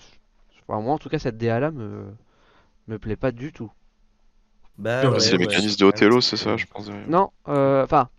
enfin, 0.67 0.81
moi 0.81 0.93
en 0.93 0.97
tout 0.97 1.09
cas 1.09 1.19
cette 1.19 1.37
DA 1.37 1.59
là 1.61 1.71
me 1.71 2.13
me 2.87 2.99
plaît 2.99 3.15
pas 3.17 3.31
du 3.31 3.53
tout. 3.53 3.71
Bah, 4.77 5.09
C'est 5.17 5.31
ouais, 5.31 5.33
le 5.33 5.37
ouais, 5.37 5.37
mécanisme 5.39 5.77
de 5.79 5.85
Othello, 5.85 6.21
c'est- 6.21 6.37
ça, 6.37 6.55
je 6.57 6.65
pense. 6.65 6.89
Non, 7.05 7.31
euh, 7.47 7.83
enfin 7.83 8.09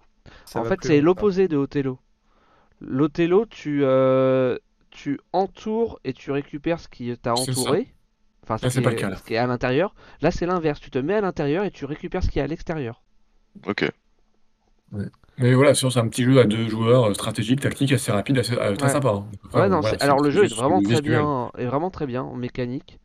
en 0.55 0.65
fait 0.65 0.85
c'est 0.85 1.01
l'opposé 1.03 1.49
de 1.49 1.57
Othello. 1.59 2.01
L'Othello, 2.81 3.47
tu 3.47 3.81
euh, 3.85 4.59
tu 4.91 5.21
entoures 5.33 6.01
et 6.05 6.13
tu 6.15 6.31
récupères 6.33 6.81
ce 6.81 6.89
qui 6.89 7.17
t'a 7.19 7.37
entouré. 7.37 7.95
Enfin, 8.45 8.59
ce 8.59 8.67
Là, 8.67 8.69
qui 8.69 8.79
c'est 8.79 8.83
pas 8.83 8.91
est, 8.91 8.91
le 8.91 8.97
cas, 8.97 9.09
là. 9.11 9.19
ce 9.19 9.25
qui 9.25 9.35
est 9.35 9.39
à 9.39 9.47
l'intérieur. 9.49 9.95
Là, 10.23 10.31
c'est 10.33 10.47
l'inverse. 10.47 10.81
Tu 10.81 10.91
te 10.91 10.99
mets 10.99 11.15
à 11.17 11.21
l'intérieur 11.23 11.65
et 11.65 11.71
tu 11.73 11.85
récupères 11.87 12.23
ce 12.25 12.31
qui 12.31 12.39
est 12.41 12.43
à 12.43 12.49
l'extérieur. 12.49 13.03
Ok. 13.67 13.91
Mais 15.39 15.53
voilà, 15.55 15.75
sinon, 15.75 15.91
c'est 15.91 15.99
un 16.01 16.09
petit 16.09 16.25
jeu 16.25 16.41
à 16.41 16.45
deux 16.45 16.69
joueurs, 16.69 17.05
euh, 17.11 17.15
stratégique, 17.15 17.61
tactique, 17.61 17.93
assez 17.93 18.11
rapide, 18.11 18.39
assez, 18.39 18.55
euh, 18.55 18.75
très 18.75 18.87
Ouais. 18.87 18.93
sympa. 18.93 19.09
hein. 19.11 19.27
Ouais, 19.53 19.69
non, 19.69 19.81
voilà, 19.81 19.97
alors 20.01 20.21
le 20.21 20.31
jeu 20.31 20.45
est 20.45 20.55
vraiment 20.55 20.79
le 20.79 20.85
très 20.85 20.95
visuel. 20.97 21.19
bien, 21.21 21.51
est 21.59 21.67
vraiment 21.67 21.91
très 21.91 22.07
bien 22.07 22.23
en 22.23 22.35
mécanique. 22.37 22.99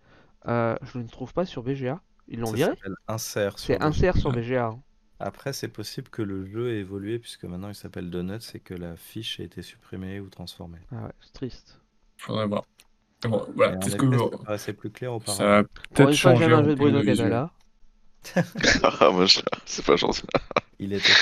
Euh, 0.48 0.76
je 0.82 0.98
ne 0.98 1.08
trouve 1.08 1.34
pas 1.34 1.45
sur 1.45 1.61
BGA. 1.64 2.00
Ils 2.27 2.40
l'ont 2.40 2.48
Ça 2.48 2.56
viré 2.56 2.72
insert. 3.08 3.60
C'est 3.60 3.77
le- 3.80 3.84
insert 3.85 4.16
sur 4.18 4.32
BGA. 4.32 4.72
Après, 5.19 5.53
c'est 5.53 5.68
possible 5.68 6.10
que 6.10 6.22
le 6.22 6.45
jeu 6.45 6.72
ait 6.72 6.80
évolué 6.80 7.19
puisque 7.19 7.43
maintenant 7.43 7.68
il 7.69 7.76
s'appelle 7.76 8.10
Donuts 8.10 8.40
et 8.56 8.60
que 8.60 8.74
la 8.74 8.95
fiche 8.95 9.40
a 9.40 9.43
été 9.43 9.61
supprimée 9.61 10.19
ou 10.19 10.30
transformée. 10.30 10.80
Ah 10.92 11.03
ouais, 11.03 11.11
c'est 11.19 11.34
triste. 11.34 11.80
Faudrait 12.18 12.48
voir. 12.48 12.64
Bon, 13.24 13.45
voilà, 13.56 13.77
c'est 13.84 13.92
ce 13.92 13.95
que 13.98 14.58
ça 14.58 14.74
plus 14.74 14.90
clair 14.90 15.11
ça 15.11 15.16
auparavant. 15.16 15.43
va 15.43 15.64
Pour 15.64 15.72
peut-être 15.93 16.18
fois, 16.18 16.32
changer 16.34 16.45
un 16.45 16.64
jeu 16.64 16.69
de 16.72 16.76
Bruno. 16.76 17.03
Catala. 17.03 17.51
Ah, 19.00 19.10
moi, 19.11 19.26
je- 19.26 19.42
c'est 19.66 19.85
pas 19.85 19.95
gentil. 19.95 20.24
Il 20.80 20.93
était. 20.93 21.14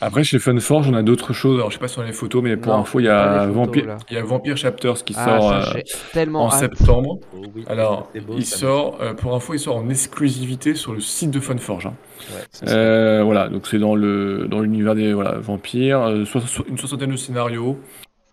Après, 0.00 0.24
chez 0.24 0.38
Funforge, 0.38 0.88
on 0.88 0.94
a 0.94 1.02
d'autres 1.02 1.32
choses. 1.32 1.56
Alors, 1.58 1.70
je 1.70 1.76
sais 1.76 1.80
pas 1.80 1.88
sur 1.88 2.02
les 2.02 2.12
photos, 2.12 2.42
mais 2.42 2.56
pour 2.56 2.72
Non, 2.72 2.80
info, 2.80 2.98
il 3.00 3.04
y 3.04 3.08
a 3.08 3.40
photos, 3.40 3.54
Vampire, 3.54 3.96
il 4.10 4.14
y 4.14 4.18
a 4.18 4.22
Vampire 4.22 4.56
Chapters 4.56 5.04
qui 5.04 5.14
Ah, 5.16 5.24
sort 5.24 5.50
ça, 5.50 5.76
euh, 6.18 6.26
en 6.34 6.48
hâte. 6.48 6.54
septembre. 6.58 7.18
Oh 7.36 7.42
oui, 7.54 7.64
Alors, 7.68 8.10
beau, 8.26 8.34
il 8.36 8.44
ça, 8.44 8.56
sort, 8.56 8.98
euh, 9.00 9.14
pour 9.14 9.34
info, 9.34 9.54
il 9.54 9.58
sort 9.60 9.76
en 9.76 9.88
exclusivité 9.88 10.74
sur 10.74 10.92
le 10.92 11.00
site 11.00 11.30
de 11.30 11.40
Funforge. 11.40 11.86
hein. 11.86 11.94
ouais, 12.32 12.68
Euh, 12.68 13.22
voilà, 13.22 13.48
donc 13.48 13.66
c'est 13.66 13.78
dans 13.78 13.94
le 13.94 14.46
dans 14.48 14.60
l'univers 14.60 14.94
des 14.94 15.12
voilà, 15.12 15.38
vampires, 15.38 16.02
euh, 16.02 16.24
so- 16.24 16.40
so- 16.40 16.64
une 16.68 16.78
soixantaine 16.78 17.10
de 17.12 17.16
scénarios, 17.16 17.78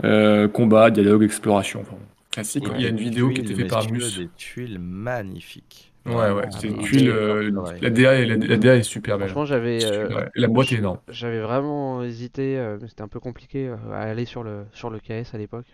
euh, 0.04 0.48
combat, 0.48 0.90
dialogue, 0.92 1.24
exploration. 1.24 1.82
Enfin, 1.82 1.98
classique. 2.32 2.66
Il 2.76 2.82
y 2.82 2.86
a 2.86 2.90
une 2.90 2.98
vidéo 2.98 3.30
qui 3.30 3.42
a 3.42 3.44
été 3.44 3.54
tuiles, 3.54 3.62
faite 3.64 3.70
par 3.70 3.92
Mus. 3.92 4.18
Des 4.18 4.30
tuiles 4.38 4.80
magnifiques. 4.80 5.87
Ouais, 6.08 6.32
ouais, 6.32 6.48
c'est 6.52 6.68
une 6.68 6.80
un 6.80 6.84
tuile. 6.84 7.10
euh, 7.10 7.52
la, 7.82 7.90
DA 7.90 8.16
est, 8.16 8.26
la, 8.26 8.36
la 8.38 8.58
DA 8.58 8.76
est 8.78 8.84
super 8.84 9.18
belle. 9.18 9.28
Franchement, 9.30 9.46
j'avais 9.46 9.84
euh, 9.86 10.08
Ouais, 10.16 10.30
la 10.36 10.48
boîte 10.48 10.72
est 10.72 10.76
énorme. 10.78 11.00
j'avais 11.10 11.40
vraiment 11.42 12.04
hésité, 12.04 12.58
euh, 12.58 12.78
mais 12.82 12.88
c'était 12.88 13.02
un 13.04 13.08
peu 13.08 13.20
compliqué 13.20 13.68
euh, 13.68 13.76
à 13.92 14.00
aller 14.00 14.26
sur 14.26 14.44
le 14.44 14.66
sur 14.74 14.90
le 14.90 15.00
KS 15.00 15.34
à 15.34 15.38
l'époque. 15.38 15.68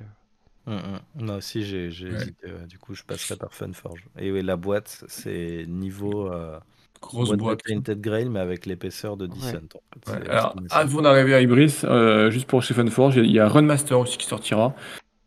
Hum, 0.66 0.76
hum. 0.76 1.26
Moi 1.26 1.36
aussi, 1.38 1.64
j'ai 1.64 1.92
j'ai 1.92 2.10
Ouais. 2.10 2.16
hésité. 2.16 2.48
Du 2.70 2.78
coup, 2.80 2.96
je 2.96 3.04
passerai 3.04 3.36
par 3.38 3.54
Funforge. 3.54 4.06
Et 4.18 4.32
oui, 4.32 4.42
la 4.42 4.56
boîte, 4.56 5.04
c'est 5.08 5.66
niveau 5.68 6.32
euh, 6.32 6.58
Grosse 7.02 7.28
boîte, 7.30 7.40
boîte. 7.40 7.60
de 7.68 7.74
Painted 7.74 8.00
Grail, 8.00 8.30
mais 8.30 8.40
avec 8.40 8.66
l'épaisseur 8.66 9.18
de 9.18 9.28
Decent. 9.28 9.42
En 9.48 9.50
fait. 9.50 9.60
Ouais, 9.60 10.20
C'est- 10.24 10.30
Alors, 10.30 10.56
c'est- 10.70 10.74
avant 10.76 11.02
d'arriver 11.02 11.34
à 11.36 11.42
Ibris, 11.42 11.82
euh, 11.84 12.32
juste 12.32 12.48
pour 12.48 12.64
chez 12.64 12.74
Funforge, 12.74 13.18
il 13.18 13.30
y 13.32 13.40
a 13.40 13.48
Runmaster 13.50 14.00
aussi 14.00 14.18
qui 14.18 14.26
sortira. 14.26 14.74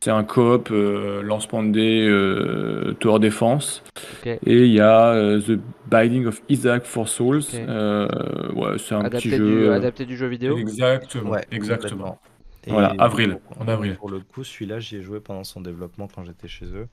C'est 0.06 0.12
un 0.12 0.22
coop, 0.22 0.68
euh, 0.70 1.20
lancement 1.20 1.64
de 1.64 1.72
dés, 1.72 2.06
euh, 2.08 2.94
tour 3.00 3.18
défense. 3.18 3.82
Et 4.24 4.36
il 4.66 4.70
y 4.72 4.78
a 4.78 5.08
euh, 5.08 5.40
The 5.40 5.58
Binding 5.90 6.26
of 6.26 6.40
Isaac 6.48 6.84
for 6.84 7.08
Souls. 7.08 7.42
Euh, 7.54 8.06
ouais, 8.52 8.78
c'est 8.78 8.94
un 8.94 9.00
Adapté 9.00 9.16
petit 9.16 9.28
du 9.30 9.36
jeu. 9.36 9.70
euh, 9.72 9.74
adapté 9.74 10.04
du 10.04 10.16
jeu 10.16 10.28
vidéo. 10.28 10.56
Exactement. 10.58 11.30
Ouais, 11.30 11.44
exactement. 11.50 12.20
Et 12.68 12.70
Voilà, 12.70 12.94
avril, 12.98 13.38
pour- 13.48 13.60
en 13.60 13.66
avril. 13.66 13.96
Pour 13.96 14.08
le 14.08 14.20
coup, 14.20 14.44
celui-là, 14.44 14.78
j'y 14.78 14.94
ai 14.98 15.02
joué 15.02 15.18
pendant 15.18 15.42
son 15.42 15.60
développement 15.60 16.06
quand 16.14 16.24
j'étais 16.24 16.46
chez 16.46 16.66
eux. 16.66 16.86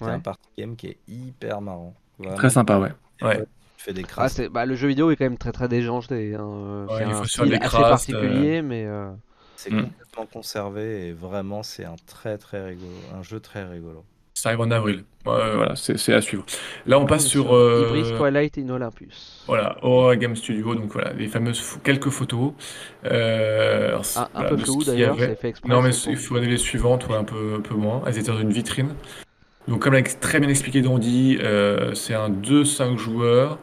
C'est 0.00 0.06
Ouais. 0.06 0.10
un 0.10 0.18
party 0.18 0.48
game 0.58 0.74
qui 0.74 0.88
est 0.88 0.96
hyper 1.06 1.60
marrant. 1.60 1.94
Vraiment, 2.18 2.34
Très 2.34 2.50
sympa, 2.50 2.80
ouais. 2.80 2.90
Ouais. 3.22 3.44
Tu 3.78 3.84
fais 3.84 3.92
des 3.92 4.02
Ah, 4.02 4.08
crasses. 4.08 4.32
c'est 4.32 4.48
bah, 4.48 4.66
le 4.66 4.74
jeu 4.74 4.88
vidéo 4.88 5.12
est 5.12 5.16
quand 5.16 5.24
même 5.26 5.38
très 5.38 5.52
très 5.52 5.68
déjanté. 5.68 6.34
hein, 6.34 6.86
Ouais, 6.88 6.96
c'est 6.98 7.02
il 7.04 7.06
un 7.06 7.10
faut 7.12 7.18
faire 7.18 7.26
style 7.28 7.48
des 7.50 7.58
crasses, 7.60 7.80
particulier, 8.06 8.60
mais 8.60 8.86
euh, 8.86 9.12
C'est 9.54 9.70
Mm. 9.72 9.88
Complètement 10.16 10.26
conservé 10.40 11.08
et 11.08 11.12
vraiment, 11.12 11.62
c'est 11.62 11.84
un 11.84 11.96
très 12.06 12.38
très 12.38 12.64
rigolo. 12.64 12.92
Un 13.18 13.22
jeu 13.22 13.40
très 13.40 13.64
rigolo. 13.64 14.04
Ça 14.34 14.50
arrive 14.50 14.60
en 14.60 14.70
avril. 14.70 15.04
Ouais, 15.24 15.54
voilà, 15.56 15.76
c'est 15.76 15.96
c'est 15.98 16.12
à 16.12 16.20
suivre. 16.20 16.44
Là, 16.86 16.98
on 16.98 17.06
passe 17.06 17.22
on 17.24 17.26
est 17.26 17.30
sur. 17.30 17.54
euh, 17.54 17.86
Ibris 17.96 18.16
Twilight 18.18 18.58
in 18.58 18.68
Olympus. 18.68 19.42
Voilà, 19.46 19.76
Aurora 19.82 20.16
Game 20.16 20.36
Studio, 20.36 20.74
donc 20.74 20.92
voilà, 20.92 21.12
les 21.14 21.26
fameuses 21.26 21.62
quelques 21.82 22.10
photos. 22.10 22.52
Euh, 23.06 23.88
alors, 23.88 24.04
Un, 24.16 24.20
un 24.22 24.28
voilà, 24.34 24.48
peu 24.50 24.56
flou 24.58 24.84
d'ailleurs, 24.84 25.14
avait. 25.14 25.34
fait 25.36 25.48
exprès. 25.48 25.68
Non, 25.70 25.80
mais 25.80 25.90
il 25.90 26.16
faut 26.16 26.34
donner 26.34 26.48
les 26.48 26.58
suivantes, 26.58 27.08
ouais, 27.08 27.16
un 27.16 27.24
peu, 27.24 27.54
un 27.56 27.60
peu 27.60 27.74
moins. 27.74 28.02
Elles 28.06 28.18
étaient 28.18 28.30
dans 28.30 28.38
une 28.38 28.52
vitrine. 28.52 28.94
Donc, 29.68 29.82
comme 29.82 29.94
l'a 29.94 30.02
très 30.02 30.38
bien 30.38 30.48
expliqué 30.50 30.80
Dandy, 30.82 31.38
euh, 31.40 31.94
c'est 31.94 32.14
un 32.14 32.28
2-5 32.30 32.96
joueurs. 32.98 33.58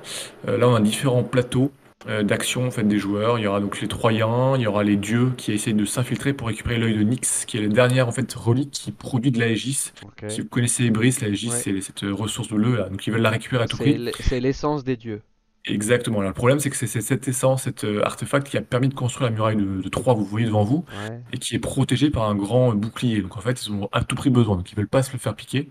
Euh, 0.47 0.57
là, 0.57 0.67
on 0.67 0.75
a 0.75 0.81
différents 0.81 1.23
plateaux 1.23 1.71
euh, 1.71 1.82
d'action 2.23 2.67
en 2.67 2.71
fait, 2.71 2.83
des 2.83 2.99
joueurs. 2.99 3.39
Il 3.39 3.43
y 3.43 3.47
aura 3.47 3.59
donc 3.59 3.79
les 3.81 3.87
Troyens, 3.87 4.55
il 4.55 4.61
y 4.61 4.67
aura 4.67 4.83
les 4.83 4.95
dieux 4.95 5.31
qui 5.37 5.51
essayent 5.51 5.73
de 5.73 5.85
s'infiltrer 5.85 6.33
pour 6.33 6.47
récupérer 6.47 6.77
l'œil 6.77 6.97
de 6.97 7.03
Nyx, 7.03 7.45
qui 7.45 7.57
est 7.57 7.61
la 7.61 7.67
dernière 7.67 8.07
en 8.07 8.11
fait, 8.11 8.31
relique 8.33 8.71
qui 8.71 8.91
produit 8.91 9.31
de 9.31 9.39
la 9.39 9.47
Aegis. 9.47 9.91
Ok. 10.03 10.29
Si 10.29 10.41
vous 10.41 10.47
connaissez 10.47 10.85
Ibris, 10.85 11.17
la 11.21 11.27
Aegis, 11.29 11.49
Ouais. 11.49 11.55
c'est 11.57 11.81
cette 11.81 12.01
ressource 12.03 12.49
bleue 12.49 12.77
là. 12.77 12.89
Donc, 12.89 13.05
ils 13.07 13.11
veulent 13.11 13.21
la 13.21 13.29
récupérer 13.29 13.63
à 13.63 13.67
tout 13.67 13.77
prix. 13.77 14.11
c'est 14.19 14.39
l'essence 14.39 14.83
des 14.83 14.95
dieux. 14.97 15.21
Exactement. 15.65 16.19
Alors, 16.19 16.31
le 16.31 16.33
problème, 16.33 16.59
c'est 16.59 16.69
que 16.69 16.75
c'est 16.75 16.87
cette 16.87 17.25
essence, 17.29 17.63
cet 17.63 17.85
euh, 17.85 18.01
artefact 18.03 18.47
qui 18.49 18.57
a 18.57 18.61
permis 18.61 18.89
de 18.89 18.93
construire 18.93 19.29
la 19.29 19.33
muraille 19.35 19.55
de, 19.55 19.81
de 19.81 19.87
Troie, 19.89 20.13
vous 20.13 20.25
voyez 20.25 20.45
devant 20.45 20.65
vous, 20.65 20.83
Ouais, 21.09 21.21
et 21.31 21.37
qui 21.37 21.55
est 21.55 21.59
protégé 21.59 22.09
par 22.09 22.23
un 22.29 22.35
grand 22.35 22.73
bouclier. 22.75 23.21
Donc, 23.21 23.37
en 23.37 23.39
fait, 23.39 23.65
ils 23.65 23.71
ont 23.71 23.87
à 23.93 24.03
tout 24.03 24.15
prix 24.15 24.29
besoin. 24.29 24.57
Donc, 24.57 24.69
ils 24.71 24.75
veulent 24.75 24.89
pas 24.89 25.03
se 25.03 25.13
le 25.13 25.19
faire 25.19 25.35
piquer. 25.35 25.69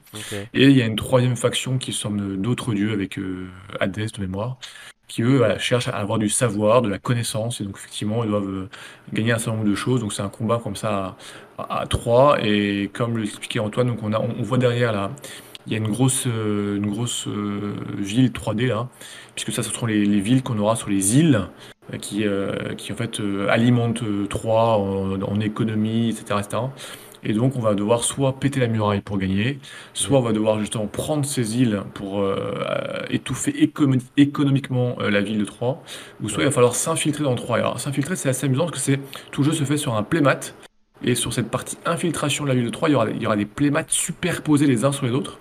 Et 0.54 0.64
il 0.68 0.76
y 0.76 0.80
a 0.80 0.86
une 0.86 0.96
troisième 0.96 1.36
faction 1.36 1.76
qui 1.76 1.92
somme 1.92 2.40
d'autres 2.40 2.72
dieux 2.72 2.92
avec 2.92 3.18
euh, 3.18 3.48
Hadès 3.80 4.06
de 4.06 4.20
mémoire, 4.22 4.56
qui 5.12 5.20
eux 5.22 5.44
cherchent 5.58 5.88
à 5.88 5.96
avoir 5.96 6.18
du 6.18 6.30
savoir, 6.30 6.80
de 6.80 6.88
la 6.88 6.98
connaissance, 6.98 7.60
et 7.60 7.64
donc 7.64 7.76
effectivement 7.76 8.24
ils 8.24 8.30
doivent 8.30 8.48
euh, 8.48 8.68
gagner 9.12 9.32
un 9.32 9.38
certain 9.38 9.58
nombre 9.58 9.68
de 9.68 9.74
choses. 9.74 10.00
Donc 10.00 10.14
c'est 10.14 10.22
un 10.22 10.30
combat 10.30 10.58
comme 10.62 10.74
ça 10.74 11.16
à, 11.58 11.80
à, 11.80 11.86
trois, 11.86 12.38
et 12.42 12.88
comme 12.94 13.18
l'expliquait 13.18 13.58
Antoine, 13.58 13.88
donc 13.88 14.02
on, 14.02 14.14
a, 14.14 14.18
on, 14.18 14.42
voit 14.42 14.56
derrière 14.56 14.90
là, 14.90 15.10
il 15.66 15.72
y 15.74 15.76
a 15.76 15.78
une 15.78 15.88
grosse, 15.88 16.26
euh, 16.26 16.78
une 16.78 16.90
grosse 16.90 17.28
euh, 17.28 17.74
ville 17.98 18.30
3D 18.30 18.68
là, 18.68 18.88
puisque 19.34 19.52
ça 19.52 19.62
ce 19.62 19.70
seront 19.70 19.84
les, 19.84 20.06
les 20.06 20.20
villes 20.20 20.42
qu'on 20.42 20.58
aura 20.58 20.76
sur 20.76 20.88
les 20.88 21.18
îles. 21.18 21.42
Qui, 22.00 22.24
en 22.26 22.96
fait 22.96 23.20
alimentent 23.50 24.04
Troie 24.30 24.78
en, 24.78 25.40
économie, 25.40 26.08
etc. 26.08 26.40
Et 27.24 27.32
donc, 27.32 27.56
on 27.56 27.60
va 27.60 27.74
devoir 27.74 28.02
soit 28.04 28.38
péter 28.40 28.58
la 28.60 28.66
muraille 28.66 29.00
pour 29.00 29.18
gagner, 29.18 29.58
soit 29.94 30.18
on 30.18 30.22
va 30.22 30.32
devoir 30.32 30.58
justement 30.58 30.86
prendre 30.86 31.24
ces 31.24 31.60
îles 31.60 31.82
pour 31.94 32.20
euh, 32.20 33.04
étouffer 33.10 33.52
économi- 33.52 34.02
économiquement 34.16 34.96
euh, 35.00 35.10
la 35.10 35.20
ville 35.20 35.38
de 35.38 35.44
Troie, 35.44 35.82
ou 36.22 36.28
soit 36.28 36.42
il 36.42 36.46
va 36.46 36.52
falloir 36.52 36.74
s'infiltrer 36.74 37.24
dans 37.24 37.34
Troie. 37.34 37.58
Alors, 37.58 37.78
s'infiltrer, 37.78 38.16
c'est 38.16 38.28
assez 38.28 38.46
amusant 38.46 38.66
parce 38.66 38.86
que 38.86 38.92
tout 39.30 39.42
jeu 39.42 39.52
se 39.52 39.64
fait 39.64 39.76
sur 39.76 39.94
un 39.94 40.02
playmat. 40.02 40.40
Et 41.04 41.16
sur 41.16 41.32
cette 41.32 41.50
partie 41.50 41.78
infiltration 41.84 42.44
de 42.44 42.48
la 42.48 42.54
ville 42.54 42.66
de 42.66 42.70
Troie, 42.70 42.88
il 42.88 42.92
y 42.92 42.94
aura, 42.94 43.10
il 43.10 43.20
y 43.20 43.26
aura 43.26 43.34
des 43.34 43.44
playmats 43.44 43.82
superposés 43.88 44.66
les 44.66 44.84
uns 44.84 44.92
sur 44.92 45.04
les 45.04 45.10
autres. 45.10 45.38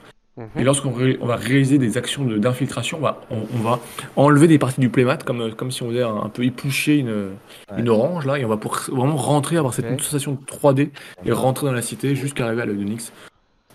Et 0.58 0.64
lorsqu'on 0.64 0.92
ré- 0.92 1.18
on 1.22 1.26
va 1.26 1.36
réaliser 1.36 1.78
des 1.78 1.98
actions 1.98 2.24
de- 2.26 2.38
d'infiltration, 2.38 2.98
on 2.98 3.02
va, 3.02 3.22
on, 3.32 3.38
on 3.56 3.60
va 3.60 3.80
enlever 4.16 4.48
des 4.48 4.58
parties 4.60 4.80
du 4.82 4.90
playmat, 4.90 5.18
comme, 5.18 5.54
comme 5.56 5.72
si 5.72 5.84
on 5.84 5.90
faisait 5.90 6.04
un, 6.04 6.16
un 6.16 6.30
peu 6.30 6.44
éplucher 6.44 6.98
une, 6.98 7.30
une 7.78 7.90
orange, 7.90 8.26
là, 8.26 8.38
et 8.40 8.46
on 8.46 8.50
va 8.50 8.58
pour 8.58 8.78
vraiment 8.92 9.16
rentrer, 9.18 9.58
avoir 9.58 9.74
cette 9.74 10.00
sensation 10.02 10.34
de 10.34 10.40
3D, 10.46 10.90
et 11.26 11.32
rentrer 11.32 11.68
dans 11.68 11.74
la 11.74 11.82
cité 11.82 12.16
jusqu'à 12.16 12.46
arriver 12.48 12.62
à 12.64 12.66
de 12.66 12.74
Nyx. 12.74 13.12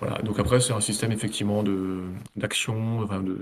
Voilà, 0.00 0.18
donc 0.22 0.38
après, 0.38 0.60
c'est 0.60 0.72
un 0.74 0.80
système 0.80 1.10
effectivement 1.12 1.62
de 1.62 2.00
d'action, 2.36 3.00
enfin 3.02 3.20
de. 3.22 3.38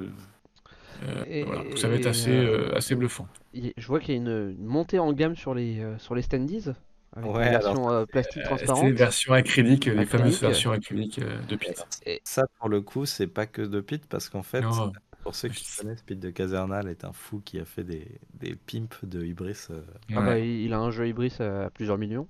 Euh, 1.06 1.24
Et- 1.28 1.42
voilà. 1.44 1.62
Ça 1.76 1.88
va 1.88 1.94
être 1.96 2.06
assez, 2.06 2.30
euh, 2.30 2.68
euh, 2.72 2.76
assez 2.76 2.94
bluffant. 2.94 3.26
Je 3.54 3.86
vois 3.86 3.98
qu'il 4.00 4.14
y 4.14 4.16
a 4.16 4.20
une, 4.20 4.56
une 4.58 4.66
montée 4.66 4.98
en 5.00 5.12
gamme 5.12 5.34
sur 5.36 5.52
les, 5.54 5.80
euh, 5.80 5.98
sur 5.98 6.14
les 6.14 6.22
standees. 6.22 6.72
Avec 7.16 7.32
Ouais, 7.32 7.48
une 7.48 7.54
alors, 7.54 7.74
version 7.76 7.90
euh, 7.90 8.06
plastique 8.06 8.42
Euh, 8.50 8.56
c'est 8.58 8.66
transparente. 8.66 8.84
les 8.86 8.92
versions 8.92 9.32
acryliques, 9.32 9.86
les 9.86 10.06
fameuses 10.06 10.36
Acrylique. 10.36 10.40
versions 10.40 10.72
acryliques 10.72 11.18
euh, 11.20 11.40
de 11.42 11.56
Pit. 11.56 11.86
Ça, 12.24 12.42
pour 12.58 12.68
le 12.68 12.80
coup, 12.80 13.06
c'est 13.06 13.26
pas 13.28 13.46
que 13.46 13.62
de 13.62 13.80
Pete, 13.80 14.06
parce 14.06 14.28
qu'en 14.28 14.42
fait, 14.42 14.62
Non. 14.62 14.92
pour 15.22 15.34
ceux 15.34 15.48
qui 15.48 15.64
connaissent, 15.76 16.02
Pete 16.02 16.20
de 16.20 16.30
Casernal 16.30 16.88
est 16.88 17.04
un 17.04 17.12
fou 17.12 17.40
qui 17.44 17.58
a 17.60 17.64
fait 17.64 17.84
des, 17.84 18.20
des 18.34 18.56
pimps 18.56 19.04
de 19.04 19.24
Ibris. 19.24 19.66
euh, 19.70 19.82
Ah 20.14 20.22
bah, 20.22 20.32
Ouais. 20.32 20.48
il 20.48 20.62
il 20.66 20.72
a 20.72 20.78
un 20.78 20.90
jeu 20.90 21.06
Ibris 21.08 21.34
à 21.40 21.70
plusieurs 21.70 21.98
millions. 21.98 22.28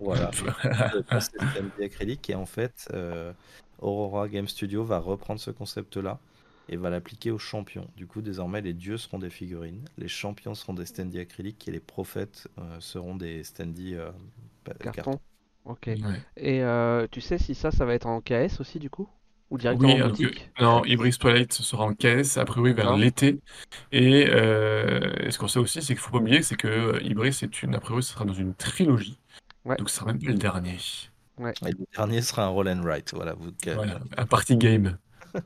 voilà. 0.00 0.30
samedi 1.20 1.84
acrylique. 1.84 2.28
Et 2.30 2.34
en 2.34 2.46
fait, 2.46 2.88
euh, 2.92 3.32
Aurora 3.78 4.28
Game 4.28 4.48
Studio 4.48 4.84
va 4.84 4.98
reprendre 4.98 5.40
ce 5.40 5.50
concept-là 5.50 6.18
et 6.68 6.76
va 6.76 6.90
l'appliquer 6.90 7.30
aux 7.30 7.38
champions. 7.38 7.88
Du 7.96 8.06
coup, 8.06 8.22
désormais, 8.22 8.60
les 8.60 8.72
dieux 8.74 8.96
seront 8.96 9.18
des 9.18 9.30
figurines, 9.30 9.84
les 9.98 10.08
champions 10.08 10.54
seront 10.54 10.74
des 10.74 10.86
standees 10.86 11.18
acryliques 11.20 11.66
et 11.68 11.72
les 11.72 11.80
prophètes 11.80 12.48
euh, 12.58 12.80
seront 12.80 13.16
des 13.16 13.44
standees 13.44 13.94
euh, 13.94 14.10
Carton. 14.80 15.20
Ok. 15.64 15.86
Ouais. 15.86 15.96
Et 16.36 16.62
euh, 16.62 17.06
tu 17.10 17.20
sais 17.20 17.38
si 17.38 17.54
ça, 17.54 17.70
ça 17.70 17.84
va 17.84 17.94
être 17.94 18.06
en 18.06 18.20
KS 18.20 18.60
aussi 18.60 18.78
du 18.78 18.90
coup? 18.90 19.08
Ou 19.50 19.58
directement 19.58 19.94
Oui, 19.94 20.02
en 20.02 20.06
que- 20.06 20.10
boutique? 20.10 20.50
non, 20.60 20.84
Ibris 20.84 21.12
Twilight 21.18 21.52
sera 21.52 21.84
en 21.84 21.94
caisse, 21.94 22.38
a 22.38 22.44
priori 22.44 22.72
vers 22.72 22.96
l'été. 22.96 23.40
Et 23.92 24.26
euh, 24.28 25.30
ce 25.30 25.38
qu'on 25.38 25.48
sait 25.48 25.58
aussi, 25.58 25.80
c'est 25.82 25.94
qu'il 25.94 25.98
faut 25.98 26.10
pas 26.10 26.18
oublier, 26.18 26.42
c'est 26.42 26.56
que 26.56 26.66
euh, 26.66 27.02
Ibris, 27.02 27.34
c'est 27.34 27.62
une, 27.62 27.74
a 27.74 27.80
priori, 27.80 28.02
ce 28.02 28.12
sera 28.12 28.24
dans 28.24 28.32
une 28.34 28.54
trilogie. 28.54 29.18
Ouais. 29.64 29.76
Donc 29.76 29.90
ce 29.90 29.96
sera 29.96 30.06
même 30.06 30.18
pas 30.18 30.30
le 30.32 30.34
dernier. 30.38 30.78
Et 31.38 31.70
le 31.72 31.86
dernier 31.94 32.22
sera 32.22 32.44
un 32.44 32.48
roll 32.48 32.68
and 32.68 32.82
write. 32.82 33.12
Voilà, 33.14 33.34
vous 33.34 33.50
Voilà, 33.66 34.00
un 34.16 34.26
party 34.26 34.56
game. 34.56 34.98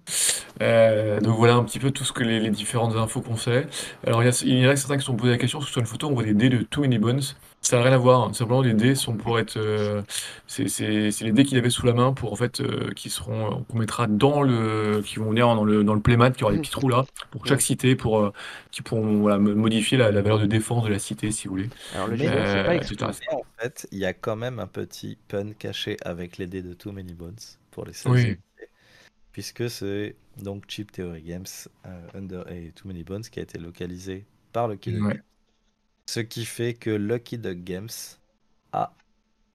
Euh, 0.61 1.21
donc 1.21 1.37
voilà 1.37 1.55
un 1.55 1.63
petit 1.63 1.79
peu 1.79 1.93
tout 1.93 2.03
ce 2.03 2.13
que 2.13 2.25
les, 2.25 2.41
les 2.41 2.51
différentes 2.51 2.97
infos 2.97 3.21
qu'on 3.21 3.37
sait. 3.37 3.69
Alors 4.05 4.25
il 4.25 4.27
y, 4.27 4.29
a, 4.29 4.43
il 4.45 4.59
y 4.59 4.67
en 4.67 4.71
a 4.71 4.75
certains 4.77 4.97
qui 4.97 5.03
se 5.03 5.07
sont 5.07 5.15
posé 5.17 5.31
la 5.31 5.39
question, 5.39 5.61
parce 5.61 5.69
que 5.69 5.73
sur 5.73 5.81
une 5.81 5.87
photo 5.87 6.09
on 6.09 6.15
voit 6.15 6.25
des 6.25 6.35
dés 6.35 6.49
de 6.49 6.63
Too 6.63 6.81
Many 6.81 6.99
Bones. 6.99 7.21
Ça 7.61 7.77
n'a 7.77 7.85
rien 7.85 7.93
à 7.93 7.97
voir, 7.99 8.25
hein. 8.25 8.33
simplement 8.33 8.61
les 8.63 8.73
dés 8.75 8.97
sont 8.97 9.15
pour 9.17 9.39
être... 9.39 9.57
euh, 9.57 10.03
c'est 10.49 10.69
c'est- 10.69 11.13
c'est 11.13 11.25
les 11.25 11.31
dés 11.33 11.45
qu'il 11.45 11.59
avait 11.59 11.71
sous 11.71 11.87
la 11.87 11.93
main 11.93 12.13
pour 12.13 12.33
en 12.33 12.37
fait 12.37 12.61
euh, 12.61 12.91
qui 12.97 13.09
seront 13.09 13.65
qu'on 13.71 13.79
mettra 13.79 14.09
dans 14.09 14.43
le 14.43 15.01
qui 15.05 15.17
vont 15.21 15.31
venir 15.31 15.47
dans 15.55 15.63
le 15.65 15.85
dans 15.85 15.95
le 15.95 16.01
playmat 16.01 16.33
qui 16.33 16.43
aura 16.43 16.53
des 16.53 16.59
petits 16.59 16.73
trous 16.73 16.89
là 16.89 17.05
pour 17.31 17.47
chaque 17.47 17.61
cité 17.61 17.95
pour 17.95 18.19
euh, 18.19 18.33
qui 18.73 18.83
pourront 18.83 19.19
voilà, 19.21 19.39
mo- 19.39 19.55
modifier 19.55 19.97
la, 19.97 20.11
la 20.11 20.23
valeur 20.23 20.41
de 20.41 20.47
défense 20.47 20.83
de 20.85 20.89
la 20.91 20.99
cité 20.99 21.31
si 21.31 21.47
vous 21.47 21.55
voulez. 21.55 21.71
Alors 21.95 22.09
le 22.09 22.17
Mais- 22.17 22.19
gilet, 22.25 22.33
c'est 22.47 22.65
pas 22.65 22.71
Euh, 22.71 22.73
exclu. 22.73 22.95
etc. 22.97 23.11
Mais 23.31 23.37
en 23.37 23.43
fait, 23.61 23.87
il 23.93 23.99
y 23.99 24.07
a 24.07 24.13
quand 24.13 24.37
même 24.37 24.59
un 24.59 24.67
petit 24.67 25.19
pun 25.29 25.53
caché 25.53 25.97
avec 26.05 26.37
les 26.39 26.49
dés 26.49 26.63
de 26.63 26.75
Too 26.75 26.91
Many 26.91 27.15
Bones 27.15 27.37
pour 27.71 27.85
les 27.85 27.93
16 27.93 28.13
Oui. 28.13 28.39
Puisque 29.39 29.71
c'est 29.71 30.17
donc 30.43 30.65
Cheap 30.67 30.91
Theory 30.91 31.23
Games 31.23 31.47
euh, 31.87 32.09
Under 32.13 32.51
et 32.51 32.73
Too 32.73 32.89
Many 32.89 33.05
Bones 33.05 33.23
qui 33.23 33.39
a 33.39 33.43
été 33.45 33.57
localisé 33.57 34.27
par 34.53 34.67
Lucky 34.67 34.91
Duck 34.91 35.05
Ouais. 35.05 35.13
Games. 35.15 35.23
Ce 36.07 36.19
qui 36.19 36.45
fait 36.45 36.75
que 36.75 36.91
Lucky 36.91 37.39
Duck 37.39 37.59
Games 37.59 37.89
a 38.73 38.93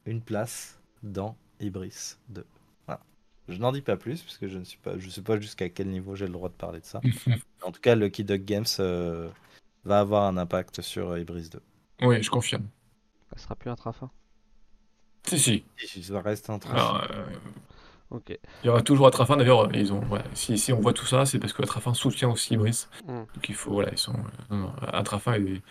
une 0.06 0.22
place 0.22 0.80
dans 1.02 1.36
Ibris 1.60 2.16
2. 2.30 2.46
Voilà. 2.88 3.02
Je 3.50 3.58
n'en 3.58 3.74
dis 3.74 3.82
pas 3.82 3.98
plus 3.98 4.22
parce 4.22 4.38
que 4.38 4.48
je 4.48 4.58
ne 4.58 4.64
suis 4.64 4.78
pas, 4.78 4.98
je 4.98 5.10
sais 5.10 5.22
pas 5.22 5.38
jusqu'à 5.38 5.68
quel 5.68 5.90
niveau 5.90 6.16
j'ai 6.16 6.28
le 6.28 6.32
droit 6.32 6.48
de 6.48 6.54
parler 6.56 6.80
de 6.80 6.86
ça. 6.86 7.02
En 7.62 7.74
tout 7.74 7.82
cas, 7.82 7.96
Lucky 7.96 8.24
Duck 8.24 8.46
Games 8.46 8.64
euh, 8.80 9.30
va 9.84 10.00
avoir 10.00 10.24
un 10.24 10.38
impact 10.38 10.82
sur 10.82 11.10
euh, 11.10 11.20
Ibris 11.20 11.50
2. 11.50 11.62
oui, 12.04 12.24
je 12.24 12.30
confirme. 12.30 12.70
Ça 13.36 13.38
sera 13.44 13.56
plus 13.58 13.70
un 13.70 13.76
trafin. 13.76 14.10
Si 15.28 15.38
si. 15.38 15.66
Ça 16.04 16.22
reste 16.22 16.50
un. 16.50 16.60
Alors, 16.70 17.06
euh, 17.12 17.26
Ok. 18.14 18.30
Il 18.64 18.68
y 18.68 18.70
aura 18.70 18.82
toujours 18.82 19.08
Atrafin 19.08 19.36
d'ailleurs, 19.38 19.68
ils 19.76 19.92
ont 19.92 20.00
voilà, 20.02 20.24
si, 20.34 20.58
si 20.58 20.72
on 20.72 20.80
voit 20.80 20.94
tout 20.94 21.06
ça, 21.06 21.26
c'est 21.26 21.40
parce 21.40 21.52
que 21.52 21.64
Atrafin 21.64 21.94
soutient 21.94 22.30
aussi 22.30 22.54
Ibris. 22.54 22.86
Mm. 23.08 23.24
Donc 23.34 23.50
il 23.50 23.56
faut 23.56 23.72
voilà, 23.72 23.90
ils 23.92 23.98
sont 23.98 24.14
euh, 24.14 24.56
non, 24.56 24.58
non, 24.58 24.72
Atrafin 24.92 25.34
est, 25.34 25.62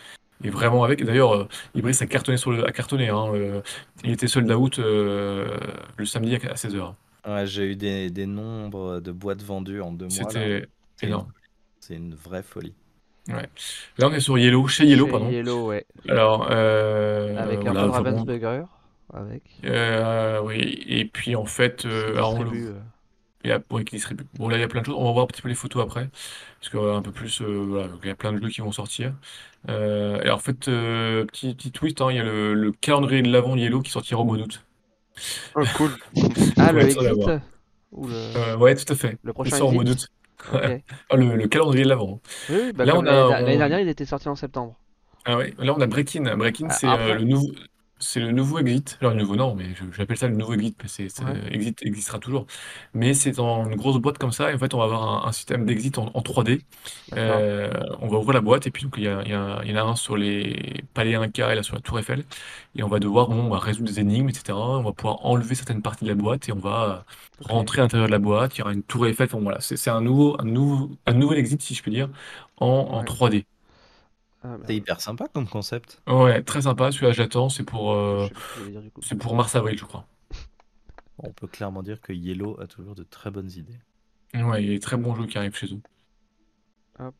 est 0.45 0.51
vraiment 0.51 0.83
avec. 0.85 1.01
Et 1.01 1.05
D'ailleurs, 1.05 1.35
euh, 1.35 1.49
Ibris 1.75 1.97
a 2.01 2.07
cartonné 2.07 2.37
sur 2.37 2.51
le 2.51 2.67
a 2.67 2.73
cartonné 2.73 3.09
hein, 3.11 3.33
euh, 3.33 3.61
il 4.05 4.11
était 4.11 4.27
sold 4.27 4.51
out 4.51 4.79
euh, 4.81 5.57
le 5.97 6.05
samedi 6.05 6.35
à 6.35 6.39
16h. 6.55 6.95
Ouais, 7.29 7.47
j'ai 7.47 7.71
eu 7.71 7.77
des, 7.77 8.11
des 8.11 8.27
nombres 8.27 8.99
de 8.99 9.12
boîtes 9.12 9.43
vendues 9.45 9.81
en 9.81 9.93
deux 9.93 10.07
mois. 10.07 10.15
C'était 10.15 10.67
C'est 10.97 11.07
énorme. 11.07 11.27
une- 11.29 11.33
C'est 11.79 11.95
une 11.95 12.15
vraie 12.17 12.43
folie. 12.43 12.75
Là 13.29 14.09
on 14.09 14.12
est 14.12 14.19
sur 14.19 14.37
Yellow, 14.37 14.67
chez 14.67 14.85
Yellow 14.85 15.05
Chez 15.07 15.11
pardon. 15.12 15.31
Yellow, 15.31 15.67
ouais. 15.69 15.87
Alors 16.09 16.49
euh, 16.51 17.37
Avec 17.39 17.61
un 17.61 17.73
voilà, 17.73 17.83
peu 17.85 17.91
Ravensburger. 17.91 18.65
Avec. 19.13 19.43
euh, 19.65 20.41
oui, 20.43 20.83
et 20.87 21.05
puis 21.05 21.37
en 21.37 21.45
fait, 21.45 21.85
euh, 21.85 22.13
alors, 22.17 22.35
on 22.35 22.43
le- 22.45 22.69
euh, 22.71 22.81
Il 23.45 23.51
y 23.51 23.53
a, 23.53 23.61
ouais, 23.71 23.85
qui 23.85 23.97
distribue. 23.97 24.25
Bon, 24.35 24.49
là, 24.49 24.57
il 24.57 24.61
y 24.61 24.65
a 24.65 24.69
plein 24.69 24.83
de 24.83 24.87
choses. 24.87 24.95
On 24.97 25.05
va 25.07 25.13
voir 25.13 25.25
un 25.25 25.27
petit 25.27 25.43
peu 25.43 25.49
les 25.49 25.55
photos 25.57 25.83
après. 25.83 26.09
Parce 26.61 26.71
que, 26.71 26.79
un 26.79 27.03
peu 27.03 27.11
plus, 27.13 27.43
euh, 27.43 27.65
voilà, 27.69 27.89
donc 27.89 27.99
il 28.05 28.09
y 28.09 28.11
a 28.11 28.15
plein 28.15 28.33
de 28.33 28.41
jeux 28.41 28.49
qui 28.51 28.61
vont 28.61 28.73
sortir. 28.73 29.15
Euh, 29.69 30.21
et 30.23 30.31
en 30.31 30.39
fait, 30.39 30.69
euh, 30.69 31.25
petit, 31.27 31.55
petit 31.55 31.73
twist, 31.73 32.01
hein, 32.01 32.09
il 32.11 32.17
y 32.17 32.21
a 32.21 32.25
le, 32.25 32.55
le 32.55 32.73
calendrier 32.73 33.23
de 33.23 33.31
l'avant 33.33 33.57
Yellow 33.57 33.81
qui 33.83 33.91
sortira 33.91 34.21
au 34.21 34.25
mois 34.25 34.37
d'août. 34.39 34.65
Oh, 35.57 35.63
cool. 35.77 35.91
Ah, 36.59 36.73
le 36.73 36.83
Exit. 36.83 36.99
Ou 37.93 38.07
le, 38.07 38.15
Euh, 38.15 38.57
ouais, 38.57 38.75
tout 38.75 38.91
à 38.93 38.97
fait. 38.97 39.19
le 39.23 39.31
Il 39.31 39.33
prochain 39.35 39.57
sort 39.59 39.69
au 39.69 39.73
mois 39.73 39.85
d'août. 39.85 40.09
Ah, 41.11 41.17
le, 41.17 41.37
le 41.37 41.47
calendrier 41.49 41.85
de 41.85 41.89
l'avant. 41.89 42.21
Oui, 42.49 42.57
oui, 42.67 42.73
bah, 42.73 42.85
Là, 42.85 42.97
on 42.97 43.07
a- 43.07 43.29
l'année 43.43 43.57
dernière, 43.59 43.81
il 43.81 43.89
était 43.89 44.05
sorti 44.05 44.29
en 44.29 44.35
septembre. 44.35 44.75
Ah 45.25 45.37
ouais, 45.37 45.55
là, 45.59 45.75
on 45.77 45.81
a 45.81 45.87
Breakin. 45.87 46.37
Breakin, 46.37 46.67
Ah, 46.69 46.75
c'est 46.75 46.87
euh, 46.89 47.15
le 47.15 47.25
nouveau. 47.25 47.49
C'est 48.05 48.19
le 48.19 48.33
nouveau 48.33 48.59
Exit. 48.59 48.99
Alors, 49.01 49.13
le 49.15 49.21
nouveau, 49.21 49.37
non, 49.37 49.55
mais 49.55 49.75
je- 49.77 49.85
j'appelle 49.97 50.17
ça 50.17 50.27
le 50.27 50.35
nouveau 50.35 50.55
Exit, 50.55 50.77
parce 50.77 50.97
que 50.97 51.09
c'est-. 51.09 51.23
Exit 51.53 51.81
existera 51.83 52.19
toujours. 52.19 52.47
Mais 52.95 53.15
c'est 53.15 53.31
dans 53.33 53.65
une 53.69 53.77
grosse 53.77 53.99
boîte 53.99 54.19
comme 54.19 54.33
ça, 54.33 54.51
et 54.51 54.55
en 54.55 54.59
fait, 54.59 54.75
on 54.75 54.79
va 54.79 54.85
avoir 54.85 55.25
un, 55.25 55.29
un 55.29 55.33
système 55.33 55.65
d'Exit 55.65 55.99
en, 55.99 56.11
en 56.13 56.21
3D. 56.23 56.63
D'accord. 57.11 57.37
Euh, 57.39 57.71
on 58.01 58.09
va 58.09 58.19
ouvrir 58.19 58.35
la 58.35 58.41
boîte 58.41 58.67
et 58.67 58.71
puis 58.73 58.83
donc 58.85 58.95
il 58.97 59.05
y, 59.05 59.09
a- 59.09 59.23
il 59.25 59.31
y 59.31 59.35
a- 59.35 59.61
il 59.65 59.71
y 59.71 59.75
en 59.79 59.87
a 59.87 59.91
un 59.91 59.97
sur 59.97 60.17
les 60.17 60.83
palais 60.95 61.15
Inca 61.15 61.53
et 61.53 61.57
là 61.57 61.63
sur 61.63 61.75
la 61.77 61.81
Tour 61.81 61.99
Eiffel 62.01 62.25
et 62.75 62.83
on 62.83 62.89
va 62.89 62.99
devoir 62.99 63.29
bon, 63.29 63.37
on 63.45 63.49
va 63.51 63.59
résoudre 63.59 63.89
des 63.89 64.01
énigmes 64.01 64.29
etc. 64.31 64.59
On 64.79 64.83
va 64.83 64.93
pouvoir 64.93 65.25
enlever 65.25 65.55
certaines 65.55 65.83
parties 65.83 66.05
de 66.05 66.11
la 66.11 66.15
boîte 66.17 66.49
et 66.49 66.53
on 66.53 66.59
va 66.59 67.05
Ok. 67.45 67.51
rentrer 67.51 67.81
à 67.81 67.85
l'intérieur 67.85 68.09
de 68.09 68.13
la 68.13 68.19
boîte. 68.19 68.57
Il 68.57 68.61
y 68.61 68.63
aura 68.63 68.73
une 68.73 68.83
Tour 68.83 69.07
Eiffel. 69.07 69.27
Enfin, 69.27 69.39
voilà, 69.41 69.61
c'est 69.61 69.77
c'est 69.77 69.91
un 69.91 70.01
nouveau, 70.01 70.37
un 70.41 70.45
nouveau, 70.45 70.91
un 71.07 71.13
nouvel 71.15 71.39
exit 71.39 71.61
si 71.63 71.75
je 71.75 71.83
puis 71.83 71.91
dire 71.93 72.09
en, 72.59 72.67
en 72.67 73.03
Ouais. 73.03 73.05
3D. 73.05 73.47
Ah, 74.45 74.57
bah, 74.59 74.65
C'est 74.67 74.75
hyper 74.77 75.01
sympa 75.01 75.27
comme 75.33 75.47
concept. 75.49 76.03
Ouais, 76.09 76.43
très 76.43 76.62
sympa. 76.62 76.91
Celui-là 76.93 77.12
j'attends. 77.12 77.49
C'est 77.49 77.62
pour, 77.65 77.93
euh, 77.93 78.29
c'est 79.01 79.17
pour 79.17 79.35
mars 79.37 79.55
avril 79.55 79.79
je 79.79 79.85
crois. 79.85 80.07
On 81.19 81.31
peut 81.31 81.47
clairement 81.47 81.83
dire 81.83 82.01
que 82.01 82.12
Yellow 82.12 82.59
a 82.61 82.67
toujours 82.67 82.95
de 82.95 83.05
très 83.05 83.31
bonnes 83.31 83.51
idées. 83.53 83.79
Ouais, 84.35 84.62
il 84.62 84.67
y 84.67 84.71
a 84.71 84.75
des 84.75 84.81
très 84.81 84.97
bons 84.97 85.15
jeux 85.15 85.27
qui 85.27 85.39
arrivent 85.39 85.55
chez 85.57 85.73
eux. 85.73 85.81
Hop. 86.99 87.15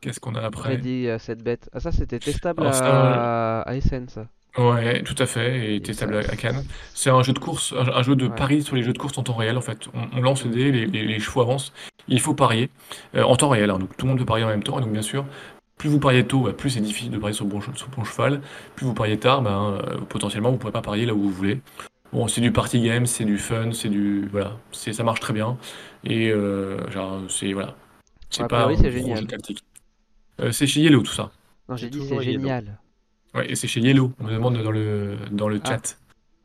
Qu'est-ce 0.00 0.18
qu'on 0.18 0.34
a 0.34 0.40
après? 0.40 0.70
Ready 0.70 1.06
euh, 1.08 1.18
cette 1.18 1.42
bête. 1.42 1.68
Ah, 1.72 1.80
ça, 1.80 1.92
c'était 1.92 2.18
testable 2.18 2.62
Alors, 2.62 2.74
c'est 2.74 2.82
à... 2.84 3.60
à 3.60 3.74
Essen, 3.76 4.08
ça. 4.08 4.26
Ouais, 4.58 5.02
tout 5.04 5.14
à 5.18 5.26
fait, 5.26 5.72
et 5.72 5.74
Et 5.76 5.82
testable 5.82 6.24
ça- 6.24 6.32
à 6.32 6.36
Cannes. 6.36 6.64
C'est 6.94 7.10
un 7.10 7.22
jeu 7.22 7.32
de 7.34 7.38
course, 7.38 7.72
un, 7.78 7.86
un 7.86 8.02
jeu 8.02 8.16
de 8.16 8.26
Ouais. 8.26 8.34
pari 8.34 8.62
sur 8.62 8.74
les 8.76 8.82
jeux 8.82 8.92
de 8.94 8.98
course 8.98 9.16
en 9.18 9.22
temps 9.22 9.34
réel 9.36 9.56
en 9.56 9.60
fait. 9.60 9.86
On, 9.94 10.08
on 10.18 10.20
lance 10.22 10.44
le 10.44 10.50
dé, 10.50 10.72
les, 10.72 10.86
les- 10.86 11.06
les 11.06 11.20
chevaux 11.20 11.42
avancent, 11.42 11.72
il 12.08 12.18
faut 12.20 12.34
parier 12.34 12.68
euh, 13.14 13.22
en 13.22 13.36
temps 13.36 13.50
réel, 13.50 13.70
hein, 13.70 13.78
donc 13.78 13.96
tout 13.96 14.06
le 14.06 14.10
monde 14.10 14.18
peut 14.18 14.24
parier 14.24 14.44
en 14.44 14.48
même 14.48 14.62
temps, 14.64 14.78
et 14.78 14.82
donc 14.82 14.90
bien 14.90 15.02
sûr, 15.02 15.24
plus 15.80 15.88
vous 15.88 15.98
pariez 15.98 16.26
tôt, 16.26 16.40
bah, 16.42 16.52
plus 16.52 16.68
c'est 16.68 16.80
difficile 16.80 17.10
de 17.10 17.16
parier 17.16 17.32
sur 17.34 17.46
le 17.46 17.50
bon, 17.50 17.58
che- 17.60 17.74
sur 17.74 17.88
le 17.90 17.96
bon 17.96 18.04
cheval, 18.04 18.42
plus 18.76 18.84
vous 18.84 18.92
pariez 18.92 19.18
tard, 19.18 19.40
bah, 19.40 19.58
euh, 19.82 19.98
potentiellement 20.10 20.50
vous 20.50 20.58
pourrez 20.58 20.72
pas 20.72 20.82
parier 20.82 21.06
là 21.06 21.14
où 21.14 21.22
vous 21.22 21.30
voulez. 21.30 21.62
Bon, 22.12 22.28
c'est 22.28 22.42
du 22.42 22.52
party 22.52 22.82
game, 22.82 23.06
c'est 23.06 23.24
du 23.24 23.38
fun, 23.38 23.72
c'est 23.72 23.88
du... 23.88 24.28
Voilà, 24.30 24.58
c'est, 24.72 24.92
ça 24.92 25.04
marche 25.04 25.20
très 25.20 25.32
bien, 25.32 25.56
et 26.04 26.28
euh, 26.30 26.86
genre, 26.90 27.20
c'est... 27.30 27.52
Voilà. 27.54 27.76
C'est 28.28 28.46
pas 28.46 28.64
priori, 28.66 28.86
un 28.86 28.90
génial. 28.90 29.18
jeu 29.20 29.26
tactique. 29.26 29.64
Euh, 30.40 30.52
c'est 30.52 30.66
chez 30.66 30.80
Yellow 30.80 31.00
tout 31.02 31.12
ça. 31.12 31.30
Non, 31.68 31.76
j'ai 31.76 31.86
C'est 31.86 31.90
dit 31.92 31.98
c'est 32.00 32.04
toujours 32.08 32.22
Yellow. 32.22 32.40
génial. 32.42 32.78
Ouais, 33.34 33.50
et 33.50 33.54
c'est 33.54 33.66
chez 33.68 33.80
Yellow, 33.80 34.12
on 34.20 34.24
me 34.24 34.32
demande 34.32 34.62
dans 34.62 34.70
le, 34.70 35.16
dans 35.30 35.48
le 35.48 35.60
Ah. 35.64 35.68
chat. 35.70 35.96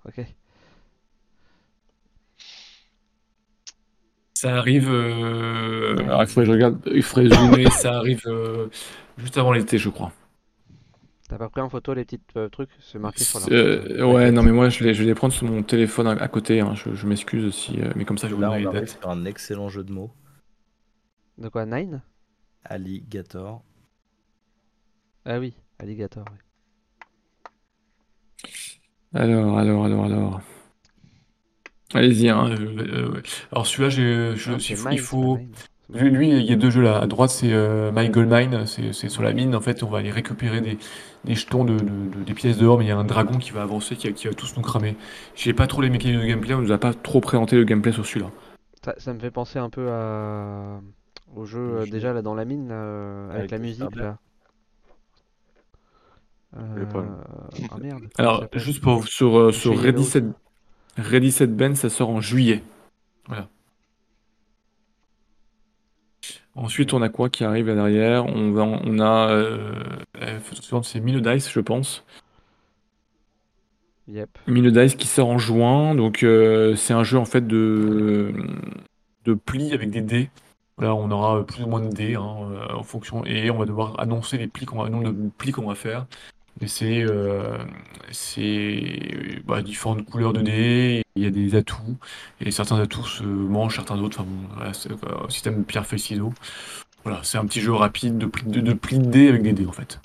Ok. 0.08 0.26
Ça 4.34 4.56
arrive. 4.58 4.90
euh, 4.92 5.96
Alors, 6.06 6.24
il 6.24 6.28
faudrait 6.28 6.44
que 6.44 6.46
je 6.46 6.52
regarde. 6.52 6.80
Il 6.94 7.04
faudrait 7.04 7.36
zoomer. 7.36 7.72
ça 7.72 7.98
arrive 7.98 8.22
euh, 8.28 8.68
juste 9.18 9.38
avant 9.38 9.52
l'été, 9.54 9.78
je 9.78 9.90
crois. 9.90 10.12
T'as 11.28 11.38
pas 11.40 11.50
pris 11.50 11.62
en 11.62 11.70
photo 11.70 11.94
les 11.96 12.06
petits 12.06 12.22
euh, 12.38 12.50
trucs 12.50 12.70
C'est 12.80 13.00
marqué 13.00 13.24
sur 13.24 13.40
la. 13.40 13.48
Euh, 13.48 14.06
ouais, 14.14 14.32
non, 14.32 14.44
mais 14.44 14.52
moi, 14.52 14.70
je 14.70 14.84
vais, 14.84 14.94
je 14.94 15.04
les 15.04 15.16
prendre 15.16 15.34
sur 15.34 15.48
mon 15.48 15.64
téléphone 15.64 16.08
à, 16.08 16.12
à 16.12 16.28
côté. 16.28 16.60
hein, 16.62 16.76
Je, 16.76 16.94
je 16.94 17.08
m'excuse 17.08 17.46
aussi. 17.46 17.82
euh, 17.82 17.92
mais 17.96 18.06
comme 18.06 18.18
ça, 18.20 18.28
je 18.28 18.36
vous 18.36 18.42
donne 18.42 18.52
on 18.52 18.56
les 18.58 18.66
dates. 18.66 18.90
sur 18.90 19.10
un 19.10 19.26
excellent 19.26 19.70
jeu 19.70 19.84
de 19.84 19.92
mots. 19.92 20.12
De 21.38 21.48
quoi 21.50 21.66
Nine? 21.66 22.02
Alligator. 22.66 23.64
Ah 25.26 25.40
oui, 25.40 25.56
Alligator. 25.80 26.26
Alors, 29.16 29.58
alors, 29.58 29.86
alors, 29.86 30.06
alors. 30.06 30.42
Allez-y. 31.94 32.30
Hein, 32.30 32.52
euh, 32.52 33.16
euh, 33.16 33.22
alors, 33.52 33.66
celui-là, 33.66 33.90
j'ai- 33.90 34.36
je- 34.36 34.52
Non, 34.52 34.58
il 34.58 34.62
c'est 34.62 34.98
faut. 34.98 35.40
Lui, 35.94 36.10
lui, 36.10 36.30
il 36.30 36.44
y 36.46 36.52
a 36.52 36.56
deux 36.56 36.72
jeux 36.72 36.82
là. 36.82 36.98
À 37.00 37.06
droite, 37.08 37.30
c'est 37.30 37.54
euh, 37.54 37.92
My 37.94 38.10
Gold 38.10 38.30
Mine, 38.32 38.66
c'est 38.66 38.92
c'est 38.92 39.08
sur 39.10 39.22
la 39.22 39.34
mine. 39.34 39.56
En 39.56 39.62
fait, 39.62 39.84
on 39.84 39.88
va 39.90 40.00
aller 40.00 40.10
récupérer 40.12 40.60
des, 40.60 40.80
des 41.26 41.36
jetons, 41.36 41.64
de, 41.64 41.78
de- 41.78 41.80
de- 41.80 42.24
des 42.26 42.34
pièces 42.34 42.58
dehors, 42.58 42.80
mais 42.80 42.86
il 42.86 42.88
y 42.88 42.92
a 42.92 42.98
un 42.98 43.04
dragon 43.04 43.38
qui 43.38 43.52
va 43.52 43.62
avancer, 43.62 43.96
qui 43.96 44.08
va, 44.08 44.14
qui 44.14 44.28
va 44.28 44.34
tous 44.34 44.56
nous 44.58 44.64
cramer. 44.64 44.96
J'ai 45.36 45.54
pas 45.54 45.68
trop 45.68 45.82
les 45.82 45.92
mécaniques 45.92 46.20
de 46.20 46.26
gameplay, 46.26 46.56
on 46.56 46.62
nous 46.62 46.72
a 46.72 46.80
pas 46.80 46.94
trop 46.94 47.22
présenté 47.22 47.56
le 47.56 47.66
gameplay 47.66 47.92
sur 47.92 48.04
celui-là. 48.06 48.32
Ça, 48.84 48.96
ça 48.98 49.14
me 49.14 49.20
fait 49.20 49.30
penser 49.32 49.60
un 49.60 49.70
peu 49.70 49.90
à. 49.92 50.80
au 51.36 51.46
jeu 51.46 51.60
euh, 51.82 51.86
déjà 51.86 52.14
là 52.14 52.22
dans 52.24 52.34
la 52.36 52.46
mine 52.46 52.70
euh, 52.72 53.26
avec, 53.30 53.38
Avec 53.40 53.52
la 53.52 53.58
musique 53.60 53.96
là. 53.96 54.18
Le. 56.76 56.82
Euh, 56.84 57.04
Ah 57.70 57.78
merde. 57.82 58.04
Alors, 58.18 58.46
juste 58.54 58.82
pour 58.82 59.08
sur, 59.08 59.38
euh, 59.38 59.52
sur 59.52 59.74
Ready 59.78 59.86
Yellow 60.02 60.04
Set, 60.04 60.26
Ready 60.98 61.32
Set 61.32 61.56
Ben, 61.56 61.76
ça 61.76 61.90
sort 61.90 62.10
en 62.10 62.22
juillet. 62.22 62.64
Voilà. 63.28 63.50
Ensuite, 66.56 66.94
on 66.94 67.02
a 67.02 67.10
quoi 67.10 67.30
qui 67.30 67.44
arrive 67.44 67.68
là 67.68 67.76
derrière? 67.76 68.26
On 68.26 68.52
va, 68.52 68.64
on 68.64 69.00
a 69.00 69.30
euh, 69.30 69.74
suivante, 70.54 70.86
c'est 70.86 71.02
Mino 71.02 71.20
Dice, 71.20 71.52
je 71.52 71.60
pense. 71.60 72.06
Yep. 74.08 74.30
Mino 74.48 74.72
Dice 74.72 74.96
qui 74.96 75.08
sort 75.08 75.28
en 75.28 75.38
juin. 75.38 75.96
Donc, 75.96 76.24
euh, 76.24 76.76
c'est 76.76 76.94
un 76.94 77.04
jeu 77.04 77.18
en 77.18 77.26
fait 77.26 77.46
de, 77.46 78.34
de 79.26 79.34
plis 79.34 79.74
avec 79.74 79.90
des 79.90 80.02
dés. 80.02 80.30
Là, 80.78 80.96
on 80.96 81.12
aura 81.12 81.46
plus 81.46 81.64
ou 81.64 81.68
moins 81.68 81.82
de 81.82 81.90
dés 81.90 82.16
hein, 82.16 82.38
euh, 82.52 82.74
en 82.74 82.84
fonction. 82.84 83.26
Et 83.26 83.50
on 83.52 83.58
va 83.58 83.66
devoir 83.66 84.00
annoncer 84.00 84.38
les 84.38 84.48
plis 84.48 84.66
qu'on 84.66 84.78
va, 84.78 84.86
le 84.86 84.92
nombre 84.92 85.12
de 85.12 85.30
plis 85.38 85.52
qu'on 85.52 85.68
va 85.68 85.76
faire. 85.76 86.06
Et 86.62 86.68
c'est 86.68 87.04
euh, 87.04 87.58
c'est, 88.12 89.42
bah, 89.46 89.62
différentes 89.62 90.06
couleurs 90.06 90.34
de 90.34 90.42
dés. 90.42 91.04
Il 91.16 91.24
y 91.24 91.26
a 91.26 91.30
des 91.30 91.56
atouts. 91.56 91.98
Et 92.40 92.52
certains 92.52 92.80
atouts 92.80 93.06
se 93.06 93.24
mangent, 93.24 93.76
certains 93.76 93.98
d'autres. 93.98 94.22
Enfin, 94.22 94.30
bon, 94.30 94.48
voilà, 94.56 94.74
c'est 94.74 94.92
euh, 94.92 95.26
un 95.26 95.30
système 95.30 95.60
de 95.60 95.64
pierre, 95.64 95.86
feuille, 95.86 96.00
ciseaux. 96.00 96.34
Voilà, 97.04 97.22
c'est 97.24 97.38
un 97.38 97.46
petit 97.46 97.62
jeu 97.62 97.74
rapide 97.74 98.18
de 98.18 98.26
plis 98.26 98.46
de, 98.46 98.62
de 98.62 98.74
plis 98.74 99.00
de 99.00 99.06
dés 99.06 99.28
avec 99.28 99.44
des 99.44 99.54
dés 99.54 99.66
en 99.66 99.72
fait. 99.72 100.00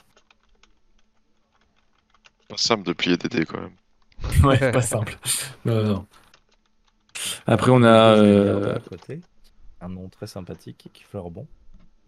Pas 2.48 2.56
simple 2.56 2.82
de 2.82 2.92
plier 2.92 3.16
des 3.16 3.28
dés 3.28 3.46
quand 3.46 3.60
même. 3.60 3.72
Ouais, 4.44 4.72
pas 4.72 4.82
simple. 4.82 5.18
Non, 5.64 5.82
non. 5.82 6.06
Après, 7.46 7.70
on 7.70 7.82
a. 7.82 8.16
Euh, 8.16 8.60
Merde 8.60 8.76
à 8.76 8.88
côté. 8.88 9.20
Un 9.80 9.88
nom 9.88 10.08
très 10.08 10.26
sympathique 10.26 10.90
qui 10.92 11.04
fleure 11.04 11.30
bon. 11.30 11.46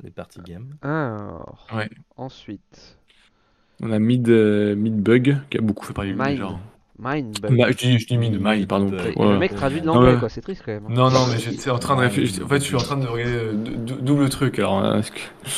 Les 0.03 0.11
parties 0.11 0.41
game. 0.43 0.77
Alors. 0.83 1.67
Ouais. 1.73 1.89
Ensuite. 2.17 2.99
On 3.81 3.91
a 3.91 3.99
Mid, 3.99 4.29
euh, 4.29 4.75
Midbug, 4.77 5.39
qui 5.51 5.59
a 5.59 5.61
beaucoup 5.61 5.85
fait 5.87 5.93
parler 5.93 6.13
de 6.13 6.17
lui 6.17 6.23
Mind. 6.23 6.37
déjà. 6.39 6.51
Mindbug. 6.99 7.51
Ma- 7.51 7.71
je, 7.73 7.77
dis, 7.77 7.99
je 7.99 8.07
dis 8.07 8.19
Mid, 8.19 8.39
Mind, 8.41 8.67
pardon. 8.69 8.87
Et 8.99 9.13
Voilà. 9.17 9.33
Le 9.33 9.39
mec 9.39 9.55
traduit 9.55 9.81
de 9.81 9.87
l'anglais 9.87 10.17
quoi, 10.21 10.29
c'est 10.29 10.41
triste 10.41 10.63
quand 10.65 10.73
même. 10.73 10.85
Non, 10.89 11.11
non, 11.11 11.27
mais 11.31 11.39
j'étais 11.39 11.71
en 11.71 11.79
train 11.79 11.97
de 11.97 12.03
réfléchir. 12.03 12.45
En 12.45 12.49
fait, 12.49 12.59
je 12.61 12.65
suis 12.65 12.77
en 12.77 12.79
train 12.79 12.97
de 12.97 13.07
regarder 13.07 13.35
euh, 13.35 13.53
dou- 13.55 13.77
dou- 13.95 14.01
double 14.01 14.29
truc. 14.29 14.59
Alors, 14.59 14.79
hein, 14.79 15.01
que- 15.03 15.49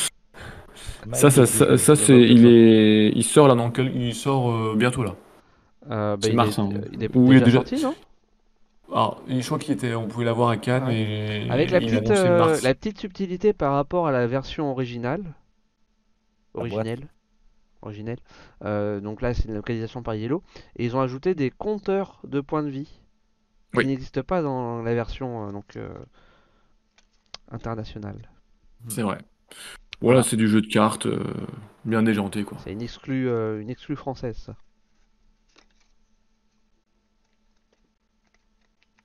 ça, 1.13 1.31
ça, 1.31 1.45
ça, 1.45 1.77
ça, 1.77 1.97
c'est, 1.97 2.19
il 2.19 2.47
est, 2.47 3.11
il 3.15 3.25
sort 3.25 3.47
là 3.49 3.55
dans 3.55 3.71
quel- 3.71 3.95
il 3.95 4.15
sort 4.15 4.51
euh, 4.51 4.75
bientôt 4.77 5.03
là. 5.05 5.15
Euh, 5.91 6.17
bah, 6.17 6.21
C'est 6.23 6.31
il, 6.31 6.37
mars, 6.37 6.57
est, 6.57 6.61
hein. 6.63 6.71
il 6.95 7.05
est 7.05 7.15
Ou 7.15 7.33
il 7.33 7.39
est 7.39 7.41
déjà 7.43 7.59
sorti, 7.59 7.83
non? 7.83 7.95
Alors, 8.91 9.23
je 9.29 9.45
crois 9.45 9.59
qu'il 9.59 9.75
était, 9.75 9.95
on 9.95 10.07
pouvait 10.07 10.25
l'avoir 10.25 10.49
à 10.49 10.57
Cannes 10.57 10.85
Ouais. 10.87 11.45
et 11.47 11.51
Avec 11.51 11.71
la 11.73 11.81
il 11.81 11.91
petite, 11.91 12.11
euh, 12.11 12.57
la 12.63 12.75
petite 12.75 12.99
subtilité 13.01 13.53
par 13.53 13.75
rapport 13.75 14.07
à 14.07 14.13
la 14.13 14.27
version 14.27 14.71
originale. 14.71 15.25
Originelle. 16.55 17.09
Originelle. 17.85 18.19
Euh, 18.65 19.01
donc 19.01 19.23
là, 19.23 19.35
c'est 19.35 19.45
une 19.49 19.55
localisation 19.55 20.03
par 20.03 20.15
Yellow. 20.15 20.43
Et 20.77 20.85
ils 20.85 20.97
ont 20.97 21.01
ajouté 21.01 21.35
des 21.35 21.51
compteurs 21.51 22.21
de 22.25 22.41
points 22.41 22.63
de 22.63 22.71
vie 22.71 23.01
qui 23.73 23.79
Oui. 23.79 23.87
n'existent 23.87 24.23
pas 24.23 24.43
dans 24.43 24.83
la 24.83 24.95
version 24.95 25.49
euh, 25.49 25.53
donc, 25.53 25.77
euh, 25.77 25.89
internationale. 27.51 28.31
C'est 28.89 29.03
vrai. 29.03 29.19
Voilà, 30.01 30.21
Voilà. 30.21 30.23
c'est 30.23 30.37
du 30.37 30.49
jeu 30.49 30.61
de 30.61 30.67
cartes 30.67 31.07
euh, 31.07 31.23
bien 31.85 32.03
déjanté 32.03 32.45
quoi. 32.45 32.59
C'est 32.65 32.73
une 32.73 32.83
exclue, 32.83 33.29
une 33.61 33.71
exclue 33.71 33.97
française, 33.97 34.37
ça. 34.37 34.57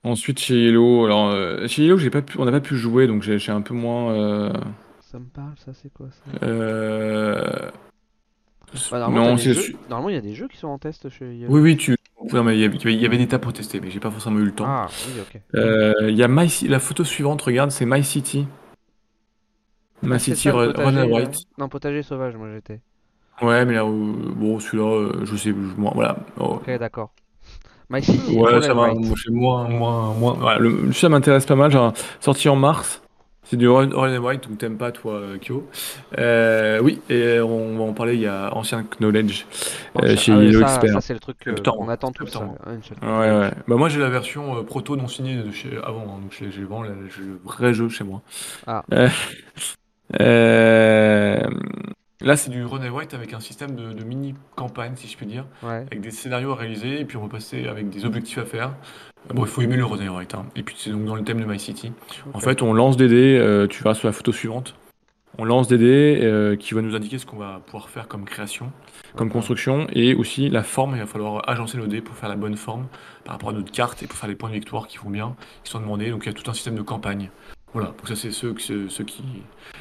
Ensuite 0.03 0.39
chez 0.39 0.55
Yellow, 0.63 1.05
alors 1.05 1.27
euh, 1.29 1.67
chez 1.67 1.83
Yellow, 1.83 1.97
j'ai 1.97 2.09
pas 2.09 2.21
pu, 2.21 2.37
on 2.39 2.45
n'a 2.45 2.51
pas 2.51 2.61
pu 2.61 2.77
jouer, 2.77 3.05
donc 3.05 3.21
j'ai 3.21 3.37
j'ai 3.37 3.51
un 3.51 3.61
peu 3.61 3.73
moins. 3.73 4.13
euh, 4.13 4.53
Ça 5.01 5.19
me 5.19 5.25
parle, 5.25 5.53
ça, 5.57 5.73
c'est 5.73 5.91
quoi 5.91 6.07
ça? 6.09 6.45
euh, 6.45 7.69
Bah, 8.91 8.99
normalement, 8.99 9.29
non, 9.31 9.37
c'est 9.37 9.53
jeux- 9.53 9.75
normalement, 9.89 10.09
il 10.09 10.15
y 10.15 10.17
a 10.17 10.21
des 10.21 10.35
jeux 10.35 10.47
qui 10.47 10.57
sont 10.57 10.67
en 10.67 10.77
test 10.77 11.09
chez. 11.09 11.45
Oui, 11.47 11.59
oui, 11.61 11.77
tu. 11.77 11.95
Non, 12.33 12.43
mais 12.43 12.55
il 12.57 12.61
y 12.61 13.05
avait- 13.05 13.17
des 13.17 13.27
tas 13.27 13.39
pour 13.39 13.53
tester, 13.53 13.79
mais 13.79 13.89
j'ai 13.89 13.99
pas 13.99 14.11
forcément 14.11 14.39
eu 14.39 14.43
le 14.45 14.51
temps. 14.51 14.65
Ah, 14.67 14.87
oui, 15.07 15.21
ok. 15.21 15.41
Euh, 15.55 15.93
Il 16.09 16.15
y 16.15 16.23
a 16.23 16.27
My 16.27 16.47
la 16.67 16.79
photo 16.79 17.03
suivante, 17.03 17.41
regarde, 17.41 17.71
c'est 17.71 17.85
My 17.85 18.03
City. 18.03 18.45
My 20.03 20.13
Ah, 20.15 20.19
City 20.19 20.49
Run 20.49 21.07
White. 21.07 21.37
Non, 21.57 21.67
potager 21.69 22.03
sauvage, 22.03 22.35
moi 22.35 22.47
j'étais. 22.53 22.79
Ouais, 23.41 23.65
mais 23.65 23.73
là, 23.73 23.83
euh, 23.83 23.87
bon, 24.35 24.59
celui-là, 24.59 24.83
euh, 24.85 25.25
je 25.25 25.35
sais, 25.35 25.49
je- 25.49 25.53
moi, 25.79 25.91
voilà. 25.95 26.17
Oh. 26.39 26.55
Ok, 26.55 26.69
d'accord. 26.77 27.11
My 27.89 28.03
City, 28.03 28.37
Ouais, 28.37 28.51
Run 28.53 28.61
ça 28.61 28.71
and 28.71 28.75
va, 28.75 28.81
Write. 28.89 28.99
moi, 28.99 29.15
c'est 29.23 29.31
moins, 29.31 29.67
moins, 29.69 30.13
moins. 30.13 30.33
voilà, 30.33 30.59
le, 30.59 30.91
ça 30.93 31.09
m'intéresse 31.09 31.45
pas 31.45 31.55
mal, 31.55 31.71
genre, 31.71 31.93
sorti 32.19 32.47
en 32.49 32.55
mars. 32.55 33.01
C'est 33.49 33.57
du 33.57 33.67
Run, 33.67 33.89
Run 33.91 34.15
and 34.15 34.21
White, 34.23 34.47
donc 34.47 34.59
t'aimes 34.59 34.77
pas, 34.77 34.91
toi, 34.91 35.13
euh, 35.15 35.37
Kyo. 35.39 35.67
Euh, 36.19 36.79
oui, 36.81 37.01
et 37.09 37.39
on 37.39 37.77
va 37.77 37.83
en 37.83 37.93
parler, 37.93 38.13
il 38.13 38.19
y 38.21 38.27
a 38.27 38.55
Ancien 38.55 38.85
Knowledge 38.99 39.45
euh, 39.97 40.13
Ancien- 40.13 40.15
chez 40.15 40.31
ah 40.63 40.67
ça, 40.67 40.75
Expert. 40.75 40.93
ça, 40.93 41.01
c'est 41.01 41.13
le 41.15 41.19
truc 41.19 41.37
qu'on 41.65 41.89
attend 41.89 42.11
ça, 42.15 42.25
Septembre. 42.25 42.57
Unshot. 42.67 42.93
Ouais, 43.01 43.39
ouais. 43.39 43.51
Bah, 43.67 43.75
moi, 43.75 43.89
j'ai 43.89 43.99
la 43.99 44.09
version 44.09 44.57
euh, 44.57 44.61
proto 44.61 44.95
non 44.95 45.07
signée 45.07 45.35
de 45.41 45.51
chez 45.51 45.75
avant, 45.83 46.03
hein, 46.03 46.19
donc 46.21 46.31
j'ai 46.39 46.63
vraiment 46.63 46.83
le 46.83 46.95
vrai 47.43 47.73
jeu 47.73 47.89
chez 47.89 48.03
moi. 48.03 48.21
Ah. 48.67 48.83
Là, 52.21 52.35
c'est 52.35 52.49
du 52.49 52.65
Run 52.65 52.85
and 52.85 52.93
White 52.93 53.13
avec 53.13 53.33
un 53.33 53.39
système 53.39 53.75
de, 53.75 53.93
de 53.93 54.03
mini-campagne, 54.03 54.91
si 54.97 55.07
je 55.07 55.15
puis 55.15 55.25
dire, 55.25 55.45
Ouais. 55.63 55.85
avec 55.89 56.01
des 56.01 56.11
scénarios 56.11 56.51
à 56.51 56.55
réaliser, 56.55 56.99
et 56.99 57.05
puis 57.05 57.15
on 57.15 57.21
va 57.23 57.29
passer 57.29 57.65
avec 57.65 57.89
des 57.89 58.03
objectifs 58.03 58.37
à 58.39 58.43
faire. 58.45 58.73
Euh, 59.29 59.33
Bon, 59.33 59.43
il 59.43 59.47
faut 59.47 59.61
aimer 59.61 59.77
le 59.77 59.85
White, 59.85 60.33
hein. 60.33 60.45
Et 60.55 60.63
puis 60.63 60.75
c'est 60.77 60.91
donc 60.91 61.05
dans 61.05 61.15
le 61.15 61.23
thème 61.23 61.39
de 61.39 61.45
My 61.45 61.59
City. 61.59 61.91
En 62.33 62.39
fait, 62.39 62.61
on 62.61 62.73
lance 62.73 62.97
des 62.97 63.07
dés, 63.07 63.37
euh, 63.37 63.67
tu 63.67 63.83
verras 63.83 63.95
sur 63.95 64.07
la 64.07 64.13
photo 64.13 64.31
suivante. 64.31 64.75
On 65.37 65.45
lance 65.45 65.67
des 65.67 65.77
dés 65.77 66.19
euh, 66.21 66.55
qui 66.57 66.73
va 66.73 66.81
nous 66.81 66.95
indiquer 66.95 67.17
ce 67.17 67.25
qu'on 67.25 67.37
va 67.37 67.61
pouvoir 67.65 67.89
faire 67.89 68.07
comme 68.07 68.25
création, 68.25 68.71
comme 69.15 69.29
construction, 69.29 69.87
et 69.93 70.13
aussi 70.15 70.49
la 70.49 70.63
forme. 70.63 70.95
Il 70.95 70.99
va 70.99 71.05
falloir 71.05 71.47
agencer 71.47 71.77
nos 71.77 71.87
dés 71.87 72.01
pour 72.01 72.15
faire 72.15 72.27
la 72.27 72.35
bonne 72.35 72.57
forme 72.57 72.87
par 73.23 73.35
rapport 73.35 73.49
à 73.49 73.53
notre 73.53 73.71
carte 73.71 74.03
et 74.03 74.07
pour 74.07 74.17
faire 74.17 74.27
les 74.27 74.35
points 74.35 74.49
de 74.49 74.55
victoire 74.55 74.87
qui 74.87 74.97
vont 74.97 75.09
bien, 75.09 75.35
qui 75.63 75.71
sont 75.71 75.79
demandés. 75.79 76.09
Donc 76.09 76.23
il 76.25 76.27
y 76.27 76.29
a 76.29 76.33
tout 76.33 76.49
un 76.49 76.53
système 76.53 76.75
de 76.75 76.81
campagne. 76.81 77.29
Voilà, 77.73 77.89
donc 77.89 78.07
ça 78.07 78.15
c'est 78.15 78.31
ceux, 78.31 78.55
ceux, 78.57 78.89
ceux 78.89 79.03
qui... 79.03 79.23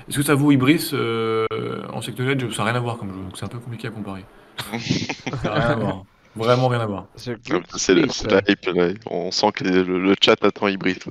Est-ce 0.09 0.19
que 0.19 0.23
ça 0.23 0.35
vaut 0.35 0.53
Ibris 0.53 0.91
euh, 0.93 1.47
en 1.91 2.03
Sector 2.03 2.29
Edge 2.29 2.49
Ça 2.53 2.63
n'a 2.63 2.71
rien 2.71 2.79
à 2.79 2.83
voir 2.83 2.99
comme 2.99 3.09
jeu, 3.13 3.21
donc 3.21 3.37
c'est 3.37 3.47
un 3.47 3.49
peu 3.49 3.59
compliqué 3.59 3.89
à 3.89 3.91
comparer. 3.91 4.27
Ça 4.79 5.37
n'a 5.45 5.55
rien 5.55 5.71
à 5.71 5.77
voir. 5.77 6.05
Vraiment 6.37 6.69
rien 6.69 6.81
à 6.81 6.87
voir. 6.87 7.07
Ah, 7.09 7.13
C'est 7.17 7.37
c'est 7.77 8.31
la 8.31 8.41
hype, 8.49 8.67
là. 8.67 8.89
On 9.11 9.31
sent 9.31 9.53
que 9.53 9.65
le, 9.65 9.83
le 10.01 10.15
chat 10.21 10.37
attend 10.45 10.69
hybride. 10.69 11.03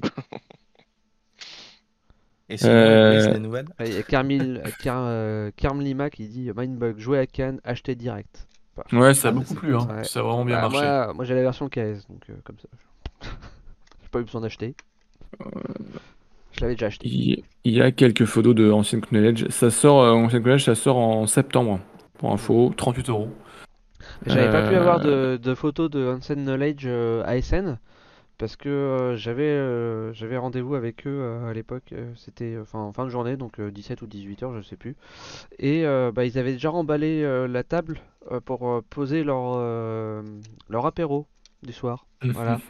Et 2.50 2.58
sinon, 2.58 2.72
Euh, 2.72 3.38
nouvelles 3.40 3.66
Ouais, 3.80 3.90
Il 3.90 3.94
y 3.96 3.98
a 3.98 4.04
Carmil, 4.04 4.62
euh, 4.66 4.70
Car, 4.82 5.00
euh, 5.00 5.52
Carm 5.58 5.82
Lima 5.82 6.10
qui 6.10 6.28
dit 6.28 6.50
Mindbug, 6.56 6.98
jouer 6.98 7.20
à 7.20 7.26
Cannes, 7.28 7.60
acheter 7.66 7.96
direct. 7.96 8.48
Ouais, 8.94 9.14
ça 9.14 9.30
a 9.30 9.32
Ah, 9.32 9.34
beaucoup 9.34 9.48
c'est- 9.48 9.56
plu, 9.56 9.76
hein. 9.76 9.88
ouais. 9.90 10.04
ça 10.06 10.20
a 10.20 10.24
vraiment 10.24 10.46
bien 10.46 10.56
bah, 10.62 10.70
marché. 10.70 10.86
moi, 10.86 11.14
moi 11.14 11.26
j'ai 11.26 11.34
la 11.36 11.42
version 11.42 11.68
KS, 11.68 12.08
donc 12.10 12.22
euh, 12.30 12.34
comme 12.44 12.58
ça. 12.60 12.68
J'ai 14.04 14.10
pas 14.12 14.20
eu 14.20 14.24
besoin 14.24 14.40
d'acheter. 14.42 14.76
Je 16.54 16.62
l'avais 16.62 16.76
déjà 16.76 16.86
acheté. 16.86 17.08
Il 17.10 17.44
y 17.74 17.82
a 17.82 17.92
quelques 17.92 18.24
photos 18.26 18.56
de 18.56 18.72
Ancient 18.72 19.02
Knowledge. 19.12 19.50
Ça 19.50 19.70
sort, 19.70 20.02
euh, 20.02 20.12
Ancient 20.14 20.40
Knowledge, 20.40 20.64
ça 20.64 20.76
sort 20.76 20.98
en 20.98 21.28
septembre. 21.28 21.82
Pour 22.20 22.32
info, 22.32 22.72
38 22.78 23.10
euros. 23.10 23.30
J'avais 24.26 24.50
pas 24.52 24.68
pu 24.68 24.76
Euh, 24.76 24.80
avoir 24.80 25.00
de, 25.00 25.38
de 25.42 25.54
photos 25.56 25.90
de 25.90 26.00
Unseen 26.08 26.44
Knowledge 26.44 26.84
euh, 26.86 27.24
ASN 27.26 27.78
parce 28.38 28.56
que 28.56 28.70
euh, 28.70 29.16
j'avais 29.18 29.44
euh, 29.44 30.14
j'avais 30.14 30.38
rendez-vous 30.38 30.76
avec 30.76 31.08
eux 31.08 31.20
euh, 31.22 31.50
à 31.50 31.54
l'époque. 31.54 31.94
C'était 32.16 32.58
enfin 32.62 32.80
en 32.80 32.94
fin 32.94 33.06
de 33.06 33.10
journée, 33.10 33.36
donc 33.38 33.60
euh, 33.60 33.72
17 33.72 34.02
ou 34.02 34.08
18 34.08 34.44
heures, 34.44 34.56
je 34.56 34.62
sais 34.62 34.76
plus. 34.76 34.96
Et 35.60 35.84
bah, 36.14 36.26
ils 36.26 36.38
avaient 36.38 36.54
déjà 36.54 36.70
remballé 36.70 37.24
la 37.48 37.64
table 37.64 38.00
pour 38.46 38.84
poser 38.90 39.24
leur, 39.24 39.58
leur 40.70 40.86
apéro 40.86 41.26
du 41.64 41.74
soir. 41.74 42.06
Voilà. 42.22 42.60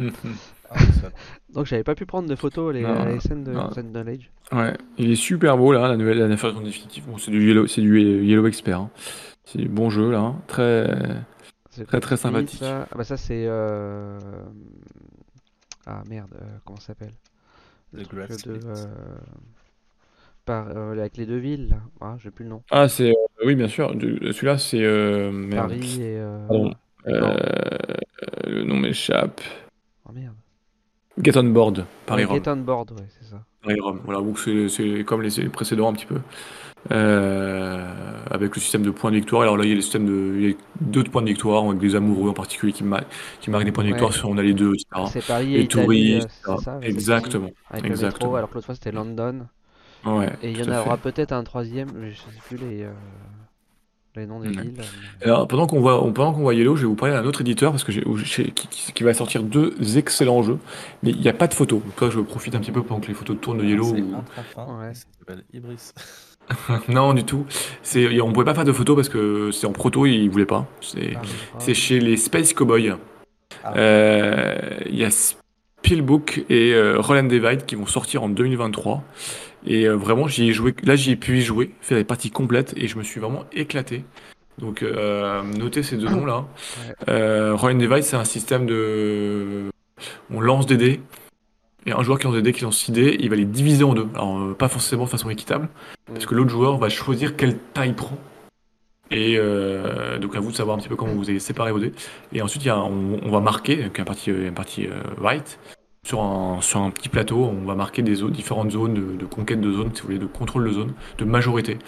Ah, 0.69 0.79
ça- 0.79 1.11
Donc 1.53 1.65
j'avais 1.65 1.85
pas 1.85 1.95
pu 1.95 2.05
prendre 2.05 2.27
de 2.27 2.35
photos 2.35 2.73
les 2.73 2.81
Non, 2.81 2.89
à 2.99 3.05
de. 3.05 3.55
Unseen 3.55 3.89
Knowledge. 3.93 4.29
Ouais, 4.51 4.73
il 4.97 5.09
est 5.09 5.15
super 5.15 5.57
beau 5.57 5.71
là, 5.71 5.87
la 5.87 5.95
nouvelle 5.95 6.17
la 6.17 6.27
version 6.27 6.59
définitive. 6.59 7.05
Bon, 7.07 7.17
c'est 7.17 7.31
du 7.31 7.47
Yellow, 7.47 7.67
c'est 7.67 7.79
du 7.79 7.97
Yellow 8.25 8.45
Expert. 8.47 8.81
hein. 8.81 8.89
C'est 9.45 9.59
du 9.59 9.69
bon 9.69 9.89
jeu 9.89 10.11
là, 10.11 10.19
hein. 10.19 10.35
très. 10.47 10.85
Très, 11.85 11.99
très 11.99 12.17
sympathique. 12.17 12.59
Ça 12.59 12.87
Ah 12.91 12.95
bah 12.97 13.03
ça 13.03 13.17
c'est 13.17 13.45
euh... 13.47 14.19
ah 15.85 16.03
merde 16.09 16.29
euh, 16.41 16.45
comment 16.65 16.79
ça 16.79 16.87
s'appelle? 16.87 17.13
Le 17.93 18.03
The 18.03 18.07
truc 18.09 18.43
de 18.45 18.59
euh, 18.65 18.85
par 20.45 20.69
euh, 20.75 20.91
avec 20.93 21.17
les 21.17 21.25
deux 21.25 21.37
villes 21.37 21.69
là. 21.69 21.77
Ah 22.01 22.15
j'ai 22.19 22.31
plus 22.31 22.43
le 22.43 22.49
nom. 22.51 22.63
Ah, 22.71 22.87
c'est. 22.87 23.09
euh, 23.11 23.45
oui, 23.45 23.55
bien 23.55 23.67
sûr. 23.67 23.91
Celui-là, 23.99 24.57
c'est. 24.57 24.81
euh. 24.81 25.49
Paris 25.51 26.01
et 26.01 26.17
euh... 26.19 26.47
Pardon. 26.47 26.73
Euh, 27.07 27.77
le 28.45 28.63
nom 28.63 28.77
m'échappe. 28.77 29.39
oh 30.07 30.11
merde. 30.13 30.35
Get 31.21 31.37
on 31.37 31.45
board, 31.45 31.85
Paris-Rome. 32.05 32.37
Get 32.43 32.49
on 32.49 32.57
board 32.57 32.91
ouais 32.91 33.07
c'est 33.19 33.25
ça. 33.29 33.43
Paris-Rome. 33.63 34.01
Voilà, 34.03 34.19
donc 34.19 34.37
c'est 34.39 34.69
c'est 34.69 35.03
comme 35.03 35.21
les 35.21 35.29
les 35.29 35.49
précédents 35.49 35.89
un 35.89 35.93
petit 35.93 36.05
peu. 36.05 36.19
Euh, 36.91 37.85
avec 38.29 38.55
le 38.55 38.61
système 38.61 38.81
de 38.83 38.91
points 38.91 39.11
de 39.11 39.15
victoire. 39.17 39.41
Alors 39.43 39.57
là, 39.57 39.63
il 39.63 39.69
y 39.69 39.73
a 39.73 39.75
le 39.75 39.81
système 39.81 40.05
de. 40.05 40.35
Il 40.39 40.49
y 40.49 40.51
a 40.51 40.55
deux 40.81 41.03
points 41.03 41.21
de 41.21 41.27
victoire, 41.27 41.63
avec 41.65 41.79
des 41.79 41.95
amoureux 41.95 42.29
en 42.29 42.33
particulier 42.33 42.73
qui, 42.73 42.83
ma- 42.83 43.03
qui 43.41 43.49
marquent 43.49 43.65
des 43.65 43.71
points 43.71 43.83
de 43.83 43.89
victoire 43.89 44.11
Ouais. 44.11 44.17
si 44.17 44.25
on 44.25 44.37
a 44.37 44.41
les 44.41 44.53
deux, 44.53 44.73
etc. 44.73 44.85
C'est 45.11 45.25
Paris 45.25 45.55
et 45.55 45.67
touristes, 45.67 46.29
euh, 46.47 46.57
ça, 46.57 46.73
avec 46.75 46.89
exactement. 46.89 47.49
avec 47.69 47.83
le 47.85 47.89
exactement. 47.91 48.27
métro 48.29 48.35
alors 48.35 48.49
que 48.49 48.55
l'autre 48.55 48.65
fois 48.67 48.75
c'était 48.75 48.91
London. 48.91 49.47
Ouais, 50.05 50.29
Et 50.43 50.51
il 50.51 50.59
y 50.59 50.63
en 50.69 50.77
aura 50.79 50.97
peut-être 50.97 51.31
un 51.33 51.43
troisième, 51.43 51.89
je 52.09 52.15
sais 52.15 52.25
plus 52.47 52.57
les, 52.57 52.83
euh, 52.83 52.91
les 54.15 54.25
noms 54.27 54.39
des 54.39 54.49
Ouais. 54.49 54.61
villes. 54.61 54.81
Alors, 55.23 55.47
pendant 55.47 55.67
qu'on 55.67 55.81
voit, 55.81 55.99
pendant 56.13 56.33
qu'on 56.33 56.41
voit 56.41 56.53
Yellow, 56.53 56.75
je 56.75 56.81
vais 56.83 56.87
vous 56.87 56.95
parler 56.95 57.13
d'un 57.15 57.25
autre 57.25 57.41
éditeur 57.41 57.71
parce 57.71 57.83
que 57.83 57.91
qui, 57.91 58.51
qui- 58.67 58.93
qui 58.93 59.03
va 59.03 59.13
sortir 59.13 59.43
deux 59.43 59.75
excellents 59.97 60.43
jeux, 60.43 60.59
mais 61.03 61.09
il 61.11 61.19
n'y 61.19 61.27
a 61.27 61.33
pas 61.33 61.47
de 61.47 61.53
photos. 61.53 61.81
Donc, 61.83 61.95
toi, 61.95 62.09
je 62.09 62.19
profite 62.19 62.55
un 62.55 62.59
petit 62.59 62.71
peu 62.71 62.83
pendant 62.83 63.01
que 63.01 63.07
les 63.07 63.13
photos 63.15 63.37
tournent 63.41 63.57
de 63.57 63.65
Yellow. 63.65 63.95
C'est 63.95 64.01
ou- 64.01 64.15
Ouais. 64.79 64.93
et 65.53 65.57
Ibris. 65.57 65.91
non, 66.87 67.13
du 67.13 67.23
tout. 67.23 67.45
C'est, 67.83 68.21
on 68.21 68.31
pouvait 68.31 68.45
pas 68.45 68.53
faire 68.53 68.65
de 68.65 68.71
photos 68.71 68.95
parce 68.95 69.09
que 69.09 69.51
c'est 69.51 69.67
en 69.67 69.71
proto, 69.71 70.05
ils 70.05 70.29
voulaient 70.29 70.45
pas. 70.45 70.67
C'est, 70.81 71.13
Ah, 71.15 71.21
c'est 71.59 71.73
chez 71.73 71.99
les 71.99 72.17
Space 72.17 72.53
Cowboys. 72.53 72.95
Ah. 73.63 73.73
Euh, 73.77 74.57
Il 74.85 74.95
y 74.95 75.03
a 75.03 75.09
Spielbook 75.11 76.45
et 76.49 76.73
euh, 76.73 76.99
Roll 76.99 77.19
and 77.19 77.23
Divide 77.23 77.65
qui 77.65 77.75
vont 77.75 77.85
sortir 77.85 78.23
en 78.23 78.29
2023. 78.29 79.03
Et 79.65 79.85
euh, 79.85 79.95
vraiment, 79.95 80.27
j'y 80.27 80.49
ai 80.49 80.53
joué. 80.53 80.73
Là, 80.83 80.95
j'y 80.95 81.11
ai 81.11 81.15
pu 81.15 81.39
y 81.39 81.41
jouer, 81.41 81.71
faire 81.81 81.97
des 81.97 82.03
parties 82.03 82.31
complètes 82.31 82.73
et 82.77 82.87
je 82.87 82.97
me 82.97 83.03
suis 83.03 83.19
vraiment 83.19 83.45
éclaté. 83.53 84.05
Donc, 84.57 84.81
euh, 84.81 85.43
notez 85.43 85.83
ces 85.83 85.97
deux 85.97 86.09
noms-là. 86.09 86.45
Ouais. 87.07 87.51
Roll 87.51 87.73
and 87.73 87.77
Divide, 87.77 88.03
c'est 88.03 88.15
un 88.15 88.25
système 88.25 88.65
de. 88.65 89.65
On 90.31 90.41
lance 90.41 90.65
des 90.65 90.77
dés. 90.77 90.99
Et 91.87 91.93
un 91.93 92.03
joueur 92.03 92.19
qui 92.19 92.25
lance 92.25 92.35
des 92.35 92.41
dés, 92.41 92.51
qui 92.51 92.63
lance 92.63 92.77
6 92.77 92.91
dés, 92.91 93.17
il 93.19 93.29
va 93.29 93.37
les 93.37 93.45
diviser 93.45 93.85
en 93.85 93.93
deux. 93.93 94.07
Alors, 94.13 94.37
euh, 94.39 94.53
pas 94.53 94.67
forcément 94.67 95.05
de 95.05 95.09
façon 95.09 95.29
équitable, 95.29 95.69
parce 96.13 96.25
que 96.25 96.35
l'autre 96.35 96.49
joueur 96.49 96.77
va 96.77 96.89
choisir 96.89 97.37
quelle 97.37 97.57
taille 97.73 97.89
il 97.89 97.95
prend. 97.95 98.17
Et 99.09 99.37
euh, 99.37 100.19
donc 100.19 100.35
à 100.35 100.41
vous 100.41 100.51
de 100.51 100.55
savoir 100.57 100.75
un 100.75 100.81
petit 100.81 100.89
peu 100.89 100.97
comment 100.97 101.13
vous 101.13 101.29
allez 101.29 101.39
séparer 101.39 101.71
vos 101.71 101.79
dés. 101.79 101.93
Et 102.33 102.41
ensuite, 102.41 102.65
y 102.65 102.69
a, 102.69 102.77
on, 102.77 103.21
on 103.23 103.31
va 103.31 103.39
marquer, 103.39 103.77
donc 103.77 103.97
un 103.97 104.03
parti, 104.03 104.31
un 104.31 104.51
parti 104.51 104.85
euh, 104.85 104.99
right, 105.21 105.59
sur 106.05 106.21
un, 106.21 106.59
sur 106.61 106.81
un 106.81 106.91
petit 106.91 107.07
plateau, 107.07 107.37
on 107.45 107.65
va 107.65 107.75
marquer 107.75 108.01
des 108.01 108.15
zones, 108.15 108.31
différentes 108.31 108.71
zones 108.71 108.93
de, 108.93 109.15
de 109.15 109.25
conquête 109.25 109.61
de 109.61 109.71
zone, 109.71 109.91
si 109.93 110.01
vous 110.01 110.07
voulez, 110.07 110.19
de 110.19 110.25
contrôle 110.25 110.67
de 110.67 110.73
zone, 110.73 110.93
de 111.17 111.23
majorité. 111.23 111.79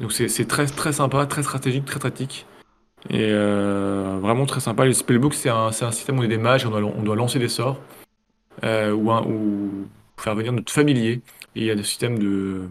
Donc 0.00 0.12
c'est 0.12 0.48
très, 0.48 0.64
très 0.64 0.94
sympa, 0.94 1.26
très 1.26 1.42
stratégique, 1.42 1.84
très 1.84 2.00
tactique. 2.00 2.46
Et 3.10 3.28
euh, 3.30 4.16
vraiment 4.20 4.46
très 4.46 4.60
sympa. 4.60 4.86
Le 4.86 4.92
Spellbook, 4.94 5.34
c'est 5.34 5.50
un, 5.50 5.66
un 5.66 5.90
système 5.90 6.18
où 6.18 6.20
on 6.20 6.24
est 6.24 6.28
des 6.28 6.38
mages, 6.38 6.64
on 6.64 6.70
doit, 6.70 6.80
on 6.80 7.02
doit 7.02 7.16
lancer 7.16 7.38
des 7.38 7.48
sorts, 7.48 7.78
ou, 8.64 9.10
un- 9.12 9.24
ou 9.26 9.88
faire 10.18 10.34
venir 10.34 10.52
notre 10.52 10.72
familier. 10.72 11.22
Et 11.54 11.60
il 11.60 11.64
y 11.64 11.70
a 11.70 11.74
des 11.74 11.82
systèmes 11.84 12.18
de, 12.18 12.68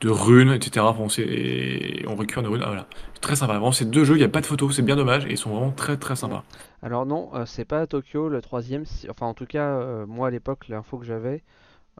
de 0.00 0.10
runes, 0.10 0.52
etc. 0.52 0.88
Enfin, 0.90 1.02
on, 1.04 1.08
sait- 1.08 1.22
et 1.28 2.04
on 2.08 2.16
récupère 2.16 2.42
des 2.42 2.48
runes. 2.50 2.62
Ah, 2.64 2.68
voilà. 2.68 2.88
C'est 3.14 3.20
Très 3.20 3.36
sympa. 3.36 3.54
Vraiment, 3.54 3.72
ces 3.72 3.86
deux 3.86 4.04
jeux, 4.04 4.14
il 4.16 4.18
n'y 4.18 4.24
a 4.24 4.28
pas 4.28 4.40
de 4.42 4.46
photos, 4.46 4.74
c'est 4.76 4.82
bien 4.82 4.96
dommage, 4.96 5.26
et 5.26 5.30
ils 5.32 5.38
sont 5.38 5.50
vraiment 5.50 5.72
très 5.72 5.96
très 5.98 6.16
sympas. 6.16 6.44
Alors 6.82 7.06
non, 7.06 7.30
euh, 7.36 7.46
c'est 7.46 7.64
pas 7.64 7.82
à 7.82 7.86
Tokyo 7.86 8.28
le 8.28 8.40
troisième. 8.42 8.84
si- 8.84 9.08
Enfin 9.08 9.26
en 9.26 9.34
tout 9.34 9.46
cas, 9.46 9.78
euh, 9.78 10.06
moi 10.06 10.26
à 10.28 10.30
l'époque, 10.30 10.66
l'info 10.68 10.98
que 10.98 11.04
j'avais, 11.06 11.44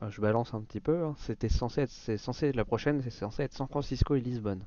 euh, 0.02 0.10
je 0.10 0.20
balance 0.22 0.54
un 0.54 0.62
petit 0.62 0.80
peu, 0.80 1.04
hein, 1.04 1.14
c'était 1.18 1.48
censé 1.50 1.82
être, 1.82 1.90
c'est 1.92 2.18
censé 2.18 2.52
la 2.52 2.64
prochaine, 2.66 3.02
c'est 3.02 3.10
censé 3.10 3.44
être 3.44 3.54
San 3.54 3.68
Francisco 3.68 4.14
et 4.16 4.20
Lisbonne. 4.22 4.64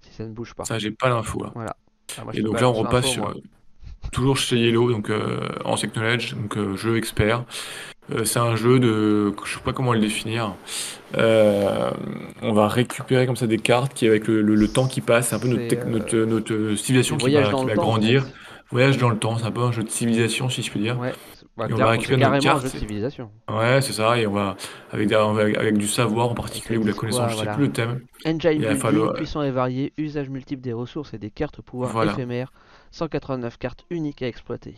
Si 0.00 0.12
ça 0.12 0.24
ne 0.26 0.32
bouge 0.32 0.54
pas. 0.54 0.68
Ça, 0.68 0.78
j'ai 0.78 0.90
pas 0.92 1.08
l'info 1.08 1.42
là. 1.42 1.56
Ah, 2.16 2.24
moi, 2.24 2.32
je 2.32 2.40
Et 2.40 2.42
donc 2.42 2.60
là, 2.60 2.68
on 2.68 2.72
repasse 2.74 3.08
sur 3.08 3.24
moi. 3.24 3.34
Toujours 4.12 4.36
chez 4.36 4.56
Yellow, 4.56 4.90
donc 4.90 5.10
euh, 5.10 5.40
en 5.64 5.76
Knowledge, 5.76 6.34
donc 6.34 6.56
euh, 6.56 6.76
jeu 6.76 6.96
expert. 6.96 7.44
Euh, 8.14 8.24
c'est 8.24 8.38
un 8.38 8.56
jeu 8.56 8.78
de, 8.78 9.32
je 9.44 9.54
sais 9.54 9.60
pas 9.64 9.72
comment 9.74 9.92
le 9.92 10.00
définir. 10.00 10.54
Euh, 11.16 11.90
on 12.42 12.52
va 12.52 12.68
récupérer 12.68 13.26
comme 13.26 13.36
ça 13.36 13.46
des 13.46 13.58
cartes 13.58 13.92
qui, 13.94 14.06
avec 14.06 14.26
le, 14.28 14.40
le- 14.42 14.54
le 14.54 14.68
temps 14.68 14.86
qui 14.86 15.00
passe, 15.00 15.28
c'est 15.28 15.36
un 15.36 15.38
peu 15.38 15.48
notre, 15.48 15.74
euh, 15.76 15.84
notre, 15.86 16.16
notre 16.56 16.74
civilisation 16.76 17.16
qui 17.16 17.24
voyage 17.26 17.46
va, 17.46 17.52
dans 17.52 17.58
qui 17.60 17.64
le 17.64 17.70
va 17.70 17.76
temps, 17.76 17.82
en 17.82 17.86
grandir. 17.92 18.24
fait. 18.24 18.32
Voyage 18.70 18.98
dans 18.98 19.08
le 19.08 19.18
temps, 19.18 19.36
c'est 19.38 19.46
un 19.46 19.50
peu 19.50 19.62
un 19.62 19.72
jeu 19.72 19.82
de 19.82 19.88
civilisation, 19.88 20.50
si 20.50 20.62
je 20.62 20.70
puis 20.70 20.80
dire. 20.80 20.98
Ouais, 20.98 21.12
bah, 21.56 21.66
Et 21.70 21.72
on 21.72 21.76
va 21.76 21.88
récupérer 21.88 22.20
c'est 22.20 22.28
notre 22.28 22.38
carrément 22.42 22.58
un 22.58 22.60
carte, 22.60 22.66
jeu 22.66 22.72
de 22.72 22.78
civilisation. 22.78 23.30
Ouais, 23.50 23.80
c'est 23.80 23.94
ça, 23.94 24.18
et 24.18 24.26
on 24.26 24.32
va 24.32 24.56
avec, 24.92 25.10
avec, 25.10 25.56
avec 25.56 25.78
du 25.78 25.86
savoir 25.88 26.28
en 26.28 26.34
particulier 26.34 26.78
ou 26.78 26.82
de 26.82 26.88
la 26.88 26.92
Quoi, 26.92 27.00
connaissance, 27.08 27.30
je 27.32 27.36
sais 27.36 27.42
voilà. 27.44 27.54
plus 27.54 27.66
le 27.66 27.72
thème. 27.72 28.00
Engine 28.26 28.58
building, 28.58 28.76
falloir- 28.76 29.12
puissant 29.14 29.42
et 29.42 29.50
varié, 29.50 29.92
usage 29.96 30.28
multiple 30.28 30.60
des 30.62 30.74
ressources 30.74 31.14
et 31.14 31.18
des 31.18 31.30
cartes 31.30 31.62
pouvoir 31.62 31.90
Voilà. 31.92 32.12
éphémères, 32.12 32.52
189 32.90 33.58
cartes 33.58 33.84
uniques 33.90 34.22
à 34.22 34.28
exploiter. 34.28 34.74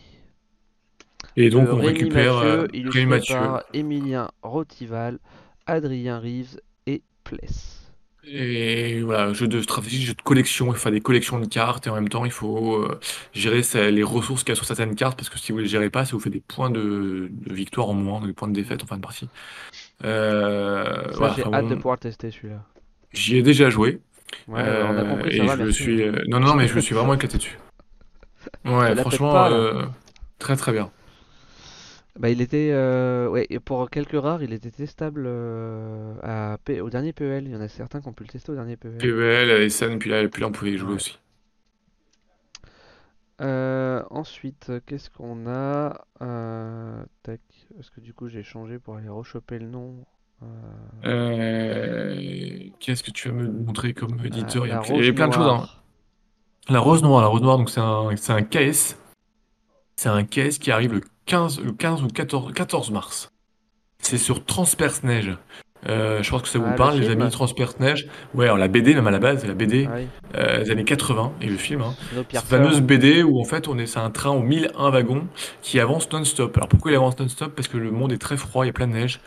Et 1.35 1.49
donc 1.49 1.67
Euh, 1.67 1.73
on 1.73 1.79
Rémi 1.79 1.87
récupère 1.87 2.35
Mathieu, 2.35 2.43
euh, 2.43 2.67
Rémi 2.73 3.05
Mathieu. 3.05 3.35
par 3.35 3.63
Emilien 3.73 4.31
Rotival, 4.41 5.19
Adrien 5.65 6.19
Reeves 6.19 6.59
et 6.87 7.03
Pless. 7.23 7.77
Et 8.23 9.01
voilà, 9.01 9.33
jeu 9.33 9.47
de 9.47 9.61
stratégie, 9.63 10.03
jeu 10.03 10.13
de 10.13 10.21
collection, 10.21 10.67
il 10.67 10.73
faut 10.73 10.79
faire 10.79 10.91
des 10.91 11.01
collections 11.01 11.39
de 11.39 11.47
cartes 11.47 11.87
et 11.87 11.89
en 11.89 11.95
même 11.95 12.07
temps 12.09 12.23
il 12.23 12.31
faut 12.31 12.75
euh, 12.75 12.99
gérer 13.33 13.61
les 13.91 14.03
ressources 14.03 14.43
qu'il 14.43 14.49
y 14.51 14.53
a 14.53 14.55
sur 14.55 14.65
certaines 14.65 14.93
cartes 14.95 15.17
parce 15.17 15.29
que 15.29 15.39
si 15.39 15.51
vous 15.51 15.57
ne 15.57 15.63
les 15.63 15.69
gérez 15.69 15.89
pas, 15.89 16.05
ça 16.05 16.11
vous 16.11 16.19
fait 16.19 16.29
des 16.29 16.39
points 16.39 16.69
de, 16.69 17.29
de 17.31 17.53
victoire 17.53 17.89
en 17.89 17.93
moins, 17.95 18.21
des 18.25 18.33
points 18.33 18.47
de 18.47 18.53
défaite 18.53 18.83
en 18.83 18.85
fin 18.87 18.97
de 18.97 19.01
partie. 19.01 19.27
Euh, 20.03 21.11
Ça, 21.13 21.17
voilà, 21.17 21.33
j'ai 21.35 21.43
hâte 21.51 21.67
de 21.67 21.75
pouvoir 21.75 21.97
tester 21.99 22.29
celui-là. 22.31 22.63
j'y 23.13 23.37
ai 23.37 23.41
déjà 23.43 23.69
joué 23.69 24.01
Ouais, 24.47 24.61
euh, 24.61 24.85
on 24.87 24.97
a 24.97 25.03
compris, 25.03 25.35
et 25.35 25.37
ça 25.39 25.43
va, 25.45 25.57
je 25.57 25.63
me 25.63 25.71
suis, 25.71 26.03
non 26.27 26.39
non 26.39 26.55
mais 26.55 26.67
je 26.67 26.75
me 26.75 26.81
suis 26.81 26.95
vraiment 26.95 27.13
éclaté 27.15 27.37
dessus. 27.37 27.57
Ouais, 28.65 28.95
franchement, 28.95 29.31
pas, 29.31 29.51
euh, 29.51 29.85
très 30.39 30.55
très 30.55 30.71
bien. 30.71 30.91
Bah, 32.19 32.29
il 32.29 32.41
était, 32.41 32.71
euh, 32.73 33.29
ouais, 33.29 33.47
et 33.49 33.59
pour 33.59 33.89
quelques 33.89 34.19
rares, 34.21 34.43
il 34.43 34.51
était 34.53 34.71
testable 34.71 35.23
euh, 35.25 36.13
à 36.23 36.57
P- 36.63 36.81
au 36.81 36.89
dernier 36.89 37.13
PEL. 37.13 37.45
Il 37.47 37.51
y 37.51 37.55
en 37.55 37.61
a 37.61 37.67
certains 37.69 38.01
qui 38.01 38.07
ont 38.09 38.13
pu 38.13 38.23
le 38.23 38.29
tester 38.29 38.51
au 38.51 38.55
dernier 38.55 38.75
PEL. 38.77 38.97
PEL, 38.97 39.51
ASN, 39.51 39.99
puis 39.99 40.09
là, 40.09 40.27
puis 40.27 40.41
là 40.41 40.47
on 40.47 40.51
pouvait 40.51 40.71
y 40.71 40.77
jouer 40.77 40.91
Ouais. 40.91 40.95
aussi. 40.95 41.19
Euh, 43.41 44.03
ensuite, 44.11 44.71
qu'est-ce 44.85 45.09
qu'on 45.09 45.47
a 45.47 46.05
Euh, 46.21 47.03
Tac, 47.23 47.41
parce 47.75 47.89
que 47.89 47.99
du 48.01 48.13
coup 48.13 48.27
j'ai 48.27 48.43
changé 48.43 48.77
pour 48.77 48.95
aller 48.97 49.09
rechoper 49.09 49.57
le 49.57 49.67
nom. 49.67 50.05
Euh, 50.43 50.47
Euh, 51.05 52.69
Qu'est-ce 52.79 53.03
que 53.03 53.11
tu 53.11 53.29
vas 53.29 53.33
me 53.35 53.47
montrer 53.47 53.93
comme 53.93 54.23
éditeur? 54.25 54.67
Il 54.67 54.69
y 54.69 54.71
a 54.71 54.75
la 54.75 54.81
ple- 54.81 54.91
il 54.93 54.95
y 54.97 54.99
avait 54.99 55.07
Rose 55.07 55.13
plein 55.13 55.27
de 55.27 55.33
choses. 55.33 55.47
hein. 55.47 55.57
Noire. 55.57 55.80
La 56.71 56.79
Rose 56.79 57.03
Noire, 57.03 57.21
la 57.21 57.27
Rose 57.27 57.41
Noire, 57.41 57.57
donc 57.57 57.69
c'est 57.69 57.81
un, 57.81 58.09
c'est 58.15 58.31
un 58.31 58.43
KS. 58.43 58.95
C'est 59.97 60.07
un 60.07 60.23
KS 60.23 60.57
qui 60.57 60.71
arrive 60.71 60.93
le 60.93 61.01
15, 61.25 61.59
le 61.59 61.73
15 61.73 62.03
ou 62.03 62.07
14, 62.07 62.53
14 62.53 62.91
mars. 62.91 63.29
C'est 63.99 64.17
sur 64.17 64.45
Transperce 64.45 65.03
Neige. 65.03 65.37
Euh, 65.89 66.23
je 66.23 66.29
pense 66.29 66.43
que 66.43 66.47
ça 66.47 66.59
vous 66.59 66.65
Ah, 66.65 66.71
le 66.71 66.75
parle, 66.77 66.99
les 66.99 67.09
film 67.09 67.21
amis 67.23 67.31
Transperce 67.31 67.77
Neige. 67.81 68.07
Ouais, 68.33 68.45
alors 68.45 68.57
la 68.57 68.69
BD, 68.69 68.95
même 68.95 69.05
à 69.05 69.11
la 69.11 69.19
base, 69.19 69.45
la 69.45 69.53
BD 69.53 69.89
Ah 69.91 69.95
oui, 69.97 70.07
euh, 70.35 70.63
des 70.63 70.71
années 70.71 70.85
80 70.85 71.33
et 71.41 71.47
le 71.47 71.57
film. 71.57 71.81
Hein. 71.81 71.93
Cette 72.31 72.43
fameuse 72.43 72.79
BD 72.79 73.21
où 73.21 73.41
en 73.41 73.43
fait 73.43 73.67
on 73.67 73.77
est, 73.77 73.85
c'est 73.85 73.99
un 73.99 74.09
train 74.09 74.29
aux 74.29 74.41
1001 74.41 74.91
wagons 74.91 75.27
qui 75.61 75.77
avance 75.77 76.09
non-stop. 76.09 76.55
Alors 76.55 76.69
pourquoi 76.69 76.91
il 76.91 76.95
avance 76.95 77.19
non-stop? 77.19 77.53
Parce 77.53 77.67
que 77.67 77.77
le 77.77 77.91
monde 77.91 78.13
est 78.13 78.17
très 78.17 78.37
froid, 78.37 78.63
il 78.63 78.67
y 78.67 78.69
a 78.69 78.73
plein 78.73 78.87
de 78.87 78.93
neige. 78.93 79.19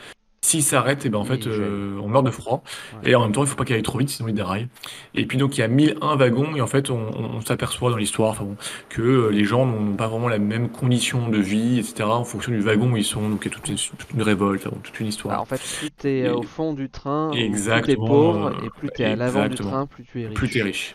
S'il 0.45 0.63
s'arrête, 0.63 1.07
et 1.07 1.09
ben 1.09 1.17
en 1.17 1.25
fait 1.25 1.47
euh, 1.47 1.99
on 2.03 2.09
meurt 2.09 2.23
de 2.23 2.31
froid. 2.31 2.63
Ouais. 3.03 3.13
Et 3.13 3.15
en 3.15 3.23
même 3.23 3.33
temps, 3.33 3.43
il 3.43 3.47
faut 3.47 3.57
pas 3.57 3.65
qu'il 3.65 3.75
aille 3.75 3.83
trop 3.83 3.97
vite, 3.97 4.11
sinon 4.11 4.29
il 4.29 4.35
déraille. 4.35 4.69
Et 5.15 5.25
puis 5.25 5.39
donc 5.39 5.57
il 5.57 5.63
y 5.63 5.65
a 5.65 5.69
1001 5.69 6.17
wagons 6.17 6.55
et 6.55 6.61
en 6.61 6.67
fait 6.67 6.91
on, 6.91 7.41
s'aperçoit 7.41 7.91
dans 7.91 7.97
l'histoire, 7.97 8.45
bon, 8.45 8.55
que 8.91 9.01
euh, 9.01 9.29
les 9.31 9.45
gens 9.45 9.65
n'ont 9.65 9.95
pas 9.95 10.07
vraiment 10.07 10.29
la 10.29 10.39
même 10.39 10.69
condition 10.69 11.31
de 11.31 11.39
vie, 11.39 11.79
etc. 11.79 12.05
En 12.05 12.25
fonction 12.25 12.53
du 12.53 12.61
wagon 12.61 12.91
où 12.91 12.97
ils 12.99 13.05
sont. 13.05 13.27
Donc 13.27 13.47
il 13.47 13.49
y 13.49 13.55
a 13.55 13.55
toute 13.55 13.69
une, 13.69 13.77
toute 13.77 14.11
une 14.13 14.21
révolte, 14.21 14.69
bon, 14.69 14.77
toute 14.83 15.01
une 15.01 15.07
histoire. 15.07 15.41
en 15.41 15.47
fait, 15.47 15.63
plus 15.79 15.91
t'es 15.91 16.25
euh, 16.27 16.35
au 16.35 16.43
fond 16.43 16.75
du 16.75 16.91
train, 16.91 17.31
plus 17.31 17.41
t'es 17.41 17.47
Exactement, 17.47 18.07
pauvre, 18.07 18.53
et 18.63 18.69
plus 18.69 18.91
t'es 18.91 19.05
à 19.05 19.17
l'avant 19.17 19.41
du 19.41 19.47
exactement. 19.47 19.71
train, 19.71 19.87
plus 19.87 20.05
tu 20.05 20.21
es 20.21 20.27
riche. 20.27 20.35
plus 20.37 20.49
t'es 20.51 20.63
riche. 20.63 20.95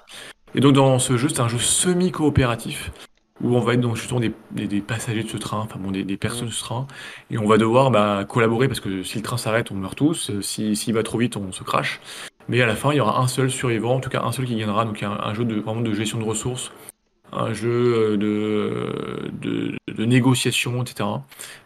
Et 0.53 0.59
donc 0.59 0.73
dans 0.73 0.99
ce 0.99 1.17
jeu, 1.17 1.27
c'est 1.27 1.39
un 1.39 1.47
jeu 1.47 1.57
semi-coopératif 1.57 2.91
où 3.41 3.55
on 3.55 3.59
va 3.61 3.73
être 3.73 3.81
donc 3.81 3.95
justement 3.95 4.19
des, 4.19 4.33
des- 4.51 4.67
des 4.67 4.81
passagers 4.81 5.23
de 5.23 5.29
ce 5.29 5.37
train, 5.37 5.59
enfin 5.59 5.79
bon, 5.79 5.91
des, 5.91 6.03
des 6.03 6.17
personnes 6.17 6.47
de 6.47 6.53
ce 6.53 6.61
train, 6.63 6.87
et 7.31 7.37
on 7.37 7.47
va 7.47 7.57
devoir 7.57 7.91
bah, 7.91 8.25
collaborer 8.27 8.67
parce 8.67 8.79
que 8.79 9.03
si 9.03 9.17
le 9.17 9.23
train 9.23 9.37
s'arrête, 9.37 9.71
on 9.71 9.75
meurt 9.75 9.97
tous, 9.97 10.29
euh, 10.31 10.41
si, 10.41 10.75
s'il 10.75 10.93
va 10.93 11.03
trop 11.03 11.17
vite, 11.17 11.37
on 11.37 11.51
se 11.51 11.63
crache. 11.63 11.99
Mais 12.47 12.61
à 12.61 12.65
la 12.65 12.75
fin, 12.75 12.91
il 12.91 12.97
y 12.97 12.99
aura 12.99 13.19
un 13.21 13.27
seul 13.27 13.49
survivant, 13.51 13.95
en 13.95 13.99
tout 13.99 14.09
cas 14.09 14.21
un 14.23 14.31
seul 14.31 14.45
qui 14.45 14.55
gagnera, 14.55 14.83
donc 14.85 15.01
un, 15.03 15.11
un 15.11 15.33
jeu 15.33 15.45
de, 15.45 15.55
vraiment 15.59 15.81
de 15.81 15.93
gestion 15.93 16.17
de 16.19 16.23
ressources, 16.23 16.71
un 17.31 17.53
jeu 17.53 17.69
euh, 17.69 18.17
de, 18.17 19.29
de, 19.41 19.75
de 19.93 20.05
négociation, 20.05 20.81
etc. 20.81 21.07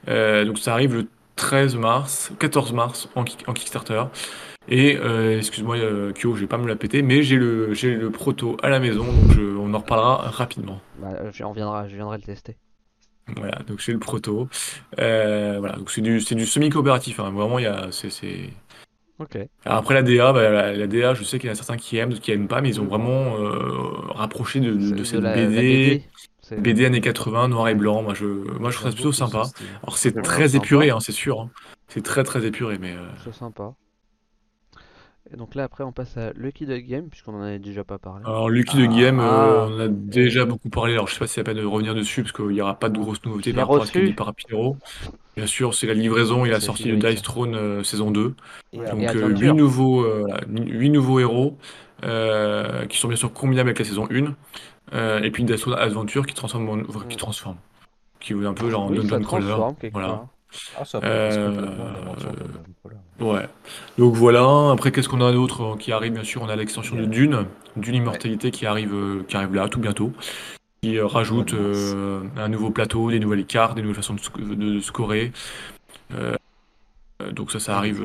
Euh, 0.09 0.43
donc 0.45 0.59
ça 0.59 0.73
arrive 0.73 0.93
le 0.95 1.07
13 1.37 1.75
mars, 1.77 2.31
14 2.39 2.73
mars 2.73 3.09
en 3.15 3.23
Kickstarter. 3.23 4.03
Et 4.69 4.97
euh, 4.97 5.37
excuse-moi, 5.37 5.77
euh, 5.77 6.13
Kyo, 6.13 6.35
je 6.35 6.41
vais 6.41 6.47
pas 6.47 6.57
me 6.57 6.67
la 6.67 6.75
péter, 6.75 7.01
mais 7.01 7.21
j'ai 7.21 7.35
le, 7.35 7.73
j'ai 7.73 7.95
le 7.95 8.09
proto 8.09 8.57
à 8.63 8.69
la 8.69 8.79
maison, 8.79 9.03
donc 9.05 9.31
je- 9.35 9.41
on 9.57 9.73
en 9.73 9.79
reparlera 9.79 10.29
rapidement. 10.29 10.79
Bah, 10.99 11.09
je, 11.31 11.43
viendra, 11.53 11.87
je 11.87 11.95
viendrai 11.95 12.17
le 12.17 12.23
tester. 12.23 12.57
Voilà, 13.37 13.59
donc 13.67 13.79
j'ai 13.79 13.93
le 13.93 13.99
proto. 13.99 14.47
Euh, 14.99 15.57
voilà, 15.59 15.75
donc 15.77 15.91
c'est 15.91 16.01
du, 16.01 16.19
c'est 16.21 16.35
du 16.35 16.45
semi-coopératif, 16.45 17.19
hein, 17.19 17.31
vraiment, 17.31 17.59
il 17.59 17.63
y 17.63 17.67
a, 17.67 17.87
c'est, 17.91 18.09
c'est... 18.09 18.49
Alors 19.65 19.79
après 19.79 19.93
la 19.93 20.03
DA, 20.03 20.33
bah, 20.33 20.49
la, 20.49 20.73
la 20.73 20.87
DA, 20.87 21.13
je 21.13 21.23
sais 21.23 21.39
qu'il 21.39 21.47
y 21.47 21.49
en 21.49 21.53
a 21.53 21.55
certains 21.55 21.77
qui 21.77 21.97
aiment, 21.97 22.09
d'autres 22.09 22.21
qui 22.21 22.31
aiment 22.31 22.47
pas, 22.47 22.61
mais 22.61 22.69
ils 22.69 22.81
ont 22.81 22.85
vraiment 22.85 23.37
euh, 23.37 23.51
rapproché 24.09 24.59
de, 24.59 24.73
de, 24.73 25.03
cette 25.03 25.21
la 25.21 25.33
BD, 25.33 25.55
BD. 25.55 26.03
c'est- 26.41 26.59
BD 26.59 26.85
années 26.85 27.01
80, 27.01 27.47
noir 27.47 27.69
et 27.69 27.75
blanc. 27.75 28.01
Moi, 28.03 28.13
je, 28.13 28.25
moi, 28.25 28.71
je 28.71 28.77
trouve 28.77 28.91
ça 28.91 28.95
plutôt 28.95 29.11
sympa. 29.13 29.49
Alors 29.83 29.97
c'est 29.97 30.21
très 30.21 30.55
épuré, 30.55 30.89
hein, 30.89 30.99
c'est 30.99 31.11
sûr. 31.13 31.41
hein. 31.41 31.49
C'est 31.87 32.03
très 32.03 32.23
très 32.23 32.45
épuré, 32.45 32.77
mais 32.79 32.91
euh, 32.93 33.07
C'est 33.23 33.33
sympa. 33.33 33.73
Et 35.33 35.37
donc 35.37 35.55
là, 35.55 35.63
après, 35.63 35.83
on 35.83 35.91
passe 35.91 36.15
à 36.17 36.31
Lucky 36.35 36.65
Duck 36.67 36.85
Game, 36.85 37.05
puisqu'on 37.09 37.33
en 37.33 37.41
avait 37.41 37.57
déjà 37.57 37.83
pas 37.83 37.97
parlé. 37.97 38.23
Alors, 38.25 38.49
Lucky 38.51 38.77
de 38.77 38.85
Game, 38.85 39.19
Ah. 39.19 39.23
euh, 39.23 39.67
on 39.71 39.79
a 39.79 39.87
déjà 39.87 40.45
beaucoup 40.45 40.69
parlé. 40.69 40.93
Alors, 40.93 41.07
je 41.07 41.13
sais 41.13 41.19
pas 41.19 41.25
si 41.25 41.33
c'est 41.33 41.41
la 41.41 41.45
peine 41.45 41.57
de 41.57 41.65
revenir 41.65 41.95
dessus, 41.95 42.21
parce 42.21 42.31
qu'il 42.33 42.49
n'y 42.49 42.61
aura 42.61 42.75
pas 42.75 42.89
de 42.89 42.99
grosses 42.99 43.23
nouveautés 43.25 43.51
par 43.51 43.63
rapport 43.67 43.81
à 43.81 43.85
ce 43.87 43.91
qu'a 43.93 44.01
dit 44.01 44.13
Parapinero. 44.13 44.77
Bien 45.35 45.47
sûr, 45.47 45.73
c'est 45.73 45.87
la 45.87 45.95
livraison 45.95 46.45
et 46.45 46.49
la 46.51 46.59
sortie 46.59 46.91
de. 46.91 46.95
Dice 47.09 47.23
Throne 47.23 47.55
euh, 47.55 47.81
saison 47.83 48.11
2. 48.11 48.35
Et 48.73 48.77
Donc, 48.77 48.85
alors, 48.87 48.99
Et 48.99 49.05
euh, 49.07 49.09
Adventure. 49.09 49.39
8 49.39 49.53
nouveaux, 49.53 50.01
euh, 50.05 50.23
huit 50.47 50.89
nouveaux 50.91 51.19
héros 51.19 51.57
euh, 52.03 52.85
qui 52.85 52.97
sont 52.99 53.07
bien 53.07 53.17
sûr 53.17 53.33
combinables 53.33 53.69
avec 53.69 53.79
la 53.79 53.85
saison 53.85 54.07
1. 54.11 54.35
euh, 54.93 55.21
et 55.23 55.31
puis 55.31 55.43
Dice 55.45 55.61
Throne 55.61 55.75
Adventure 55.79 56.27
qui 56.27 56.35
transforme, 56.35 56.69
en- 56.69 56.83
qui 56.83 57.15
Mm. 57.15 57.17
transforme. 57.17 57.55
Qui 58.19 58.33
est 58.33 58.45
un 58.45 58.53
peu 58.53 58.69
genre 58.69 58.83
en 58.83 58.89
Oui, 58.89 58.99
dungeon 58.99 59.21
crawler. 59.21 59.55
Voilà. 59.91 60.25
Ah, 60.79 60.85
ça. 60.85 60.99
Ouais. 63.19 63.47
Donc 63.97 64.15
voilà. 64.15 64.71
Après, 64.71 64.91
qu'est-ce 64.91 65.09
qu'on 65.09 65.21
a 65.21 65.31
d'autre 65.31 65.63
euh, 65.63 65.77
qui 65.77 65.91
arrive 65.91 66.13
Bien 66.13 66.23
sûr, 66.23 66.41
on 66.41 66.49
a 66.49 66.55
l'extension 66.55 66.95
de 66.95 67.05
Dune, 67.05 67.45
Dune 67.77 67.95
Immortalité 67.95 68.51
qui 68.51 68.65
arrive, 68.65 68.93
euh, 68.93 69.23
qui 69.27 69.35
arrive 69.35 69.53
là 69.53 69.69
tout 69.69 69.79
bientôt, 69.79 70.11
qui 70.81 70.97
euh, 70.97 71.05
rajoute 71.05 71.53
euh, 71.53 72.21
un 72.37 72.49
nouveau 72.49 72.69
plateau, 72.69 73.11
des 73.11 73.19
nouvelles 73.19 73.45
cartes, 73.45 73.75
des 73.75 73.81
nouvelles 73.81 73.95
façons 73.95 74.13
de, 74.15 74.19
sc- 74.19 74.55
de 74.55 74.79
scorer. 74.79 75.31
Euh, 76.13 76.35
donc 77.31 77.51
ça, 77.51 77.59
ça 77.59 77.77
arrive. 77.77 78.03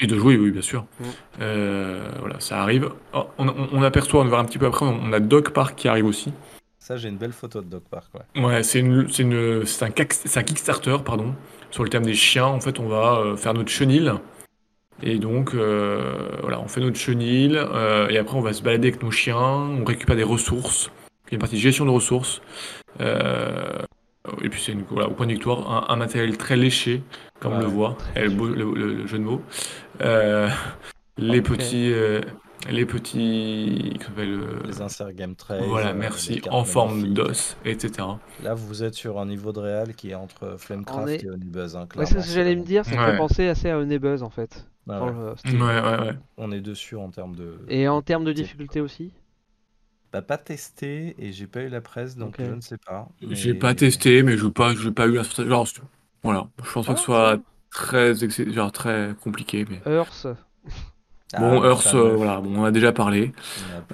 et 0.00 0.06
de 0.06 0.18
jouer, 0.18 0.36
oui, 0.36 0.50
bien 0.50 0.62
sûr. 0.62 0.82
Mm. 1.00 1.04
Euh, 1.40 2.08
voilà, 2.18 2.40
ça 2.40 2.60
arrive. 2.60 2.90
Oh, 3.14 3.26
on, 3.38 3.48
on- 3.48 3.68
on 3.72 3.82
aperçoit, 3.82 4.20
on 4.20 4.24
va 4.24 4.30
voir 4.30 4.40
un 4.40 4.44
petit 4.44 4.58
peu 4.58 4.66
après, 4.66 4.84
on, 4.84 5.12
a 5.12 5.20
Dog 5.20 5.50
Park 5.50 5.76
qui 5.76 5.88
arrive 5.88 6.06
aussi. 6.06 6.32
Ça, 6.78 6.96
j'ai 6.96 7.08
une 7.08 7.16
belle 7.16 7.32
photo 7.32 7.60
de 7.60 7.66
Dog 7.66 7.82
Park. 7.88 8.06
Ouais. 8.14 8.42
Ouais, 8.44 8.56
un, 8.56 8.62
c'est 9.64 10.36
un 10.40 10.42
Kickstarter, 10.42 10.96
pardon, 11.04 11.34
sur 11.72 11.82
le 11.82 11.90
thème 11.90 12.04
des 12.04 12.14
chiens. 12.14 12.46
En 12.46 12.60
fait, 12.60 12.78
on 12.78 12.86
va 12.86 13.16
euh, 13.16 13.36
faire 13.36 13.54
notre 13.54 13.70
chenil. 13.70 14.12
Et 15.02 15.18
donc, 15.18 15.54
euh, 15.54 16.28
voilà, 16.42 16.60
on 16.60 16.68
fait 16.68 16.80
notre 16.80 16.98
chenil. 16.98 17.56
euh, 17.56 18.08
et 18.08 18.18
après, 18.18 18.36
on 18.36 18.40
va 18.40 18.52
se 18.52 18.62
balader 18.62 18.88
avec 18.88 19.02
nos 19.02 19.10
chiens. 19.10 19.36
On 19.36 19.84
récupère 19.84 20.14
des 20.14 20.22
ressources. 20.22 20.92
Il 21.26 21.32
y 21.32 21.34
a 21.34 21.34
une 21.36 21.40
partie 21.40 21.56
de 21.56 21.60
gestion 21.60 21.84
de 21.84 21.90
ressources. 21.90 22.40
Euh, 23.00 23.80
et 24.42 24.48
puis, 24.48 24.60
c'est 24.64 24.76
voilà, 24.90 25.08
au 25.08 25.12
point 25.12 25.26
de 25.26 25.32
victoire, 25.32 25.68
un, 25.68 25.92
un 25.92 25.96
matériel 25.96 26.36
très 26.36 26.56
léché, 26.56 27.02
comme 27.40 27.54
on 27.54 27.58
le 27.58 27.66
voit. 27.66 27.96
le, 28.14 29.06
jeu 29.08 29.18
de 29.18 29.24
mots. 29.24 29.42
Les 31.18 31.42
petits. 31.42 31.92
Les 32.70 32.86
petits. 32.86 33.94
euh, 34.18 34.60
Les 34.66 34.80
inserts 34.80 35.12
Game 35.12 35.34
Trace. 35.34 35.62
voilà, 35.66 35.90
euh, 35.90 35.94
merci. 35.94 36.40
En 36.50 36.64
forme 36.64 37.12
d'os, 37.12 37.56
etc. 37.64 38.08
Là, 38.42 38.54
vous 38.54 38.82
êtes 38.82 38.94
sur 38.94 39.18
un 39.18 39.26
niveau 39.26 39.52
de 39.52 39.60
réal 39.60 39.94
qui 39.94 40.10
est 40.10 40.14
entre 40.14 40.56
Flamecraft 40.58 41.08
est- 41.08 41.24
et 41.24 41.30
Onibuzz. 41.30 41.76
Hein, 41.76 41.88
Ouais, 41.96 42.06
c'est 42.06 42.20
ce 42.20 42.26
que 42.28 42.32
j'allais 42.34 42.56
me 42.56 42.64
dire, 42.64 42.84
ça 42.84 42.92
Ouais. 42.96 43.12
fait 43.12 43.16
penser 43.18 43.48
assez 43.48 43.70
à 43.70 43.78
Onebuzz 43.78 44.22
en 44.22 44.30
fait. 44.30 44.66
Ah 44.88 45.04
ouais. 45.04 45.12
le 45.12 45.28
Ouais, 45.30 45.36
style. 45.36 45.62
ouais, 45.62 45.66
ouais. 46.08 46.18
On 46.36 46.50
est 46.52 46.60
dessus 46.60 46.96
en 46.96 47.08
termes 47.10 47.36
de. 47.36 47.58
Et 47.68 47.86
en 47.88 48.02
termes 48.02 48.24
de 48.24 48.32
difficulté 48.32 48.80
aussi? 48.80 49.12
Bah, 50.12 50.20
pas 50.22 50.36
testé 50.38 51.14
et 51.18 51.32
j'ai 51.32 51.46
pas 51.46 51.62
eu 51.62 51.68
la 51.68 51.80
presse 51.80 52.16
donc 52.16 52.36
je 52.38 52.50
ne 52.50 52.60
sais 52.60 52.76
pas. 52.76 53.08
J'ai 53.30 53.54
pas 53.54 53.74
testé, 53.74 54.22
mais 54.22 54.36
je 54.36 54.44
n'ai 54.46 54.50
pas, 54.52 54.74
j'ai 54.74 54.90
pas 54.90 55.06
eu 55.06 55.14
la 55.14 55.24
sensation. 55.24 55.48
Genre, 55.48 55.66
voilà, 56.22 56.48
je 56.62 56.70
pense 56.72 56.86
pas 56.86 56.92
Ah, 56.92 56.94
que 56.94 57.00
ce 57.00 57.04
soit 57.06 57.32
tiens. 57.36 57.44
très, 57.70 58.14
genre, 58.52 58.70
très 58.72 59.14
compliqué. 59.22 59.64
Mais... 59.70 59.80
Earth, 59.90 60.26
Ah, 61.34 61.40
Bon, 61.40 61.64
Earth, 61.64 61.94
euh, 61.94 62.14
voilà, 62.16 62.40
bon, 62.40 62.50
on 62.56 62.60
en 62.60 62.64
a 62.64 62.70
déjà 62.70 62.92
parlé. 62.92 63.32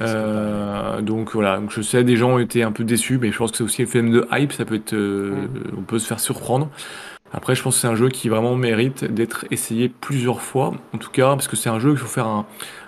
a. 0.01 0.05
Euh, 0.05 1.01
donc 1.01 1.33
voilà, 1.33 1.59
donc 1.59 1.71
je 1.71 1.83
sais, 1.83 2.05
des 2.05 2.17
gens 2.17 2.33
ont 2.35 2.39
été 2.39 2.63
un 2.63 2.73
peu 2.73 2.85
déçus, 2.85 3.19
mais 3.19 3.31
je 3.33 3.39
pense 3.39 3.51
que 3.53 3.59
c'est 3.59 3.65
aussi 3.65 3.83
le 3.83 3.89
phénomène 3.89 4.21
de 4.21 4.29
hype, 4.33 4.53
ça 4.53 4.65
peut 4.65 4.75
être, 4.77 4.95
euh, 4.95 5.47
on 5.77 5.83
peut 5.83 5.99
se 5.99 6.07
faire 6.07 6.21
surprendre. 6.21 6.69
Après, 7.33 7.55
je 7.55 7.63
pense 7.63 7.75
que 7.75 7.81
c'est 7.83 7.89
un 7.89 7.95
jeu 7.95 8.09
qui 8.09 8.29
vraiment 8.29 8.57
mérite 8.57 9.05
d'être 9.05 9.45
essayé 9.51 9.89
plusieurs 9.89 10.41
fois, 10.41 10.73
en 10.95 10.99
tout 10.99 11.11
cas, 11.11 11.31
parce 11.31 11.47
que 11.49 11.57
c'est 11.57 11.69
un 11.69 11.79
jeu 11.79 11.91
qu'il 11.91 11.99
faut 11.99 12.07
faire 12.07 12.27
un, 12.27 12.47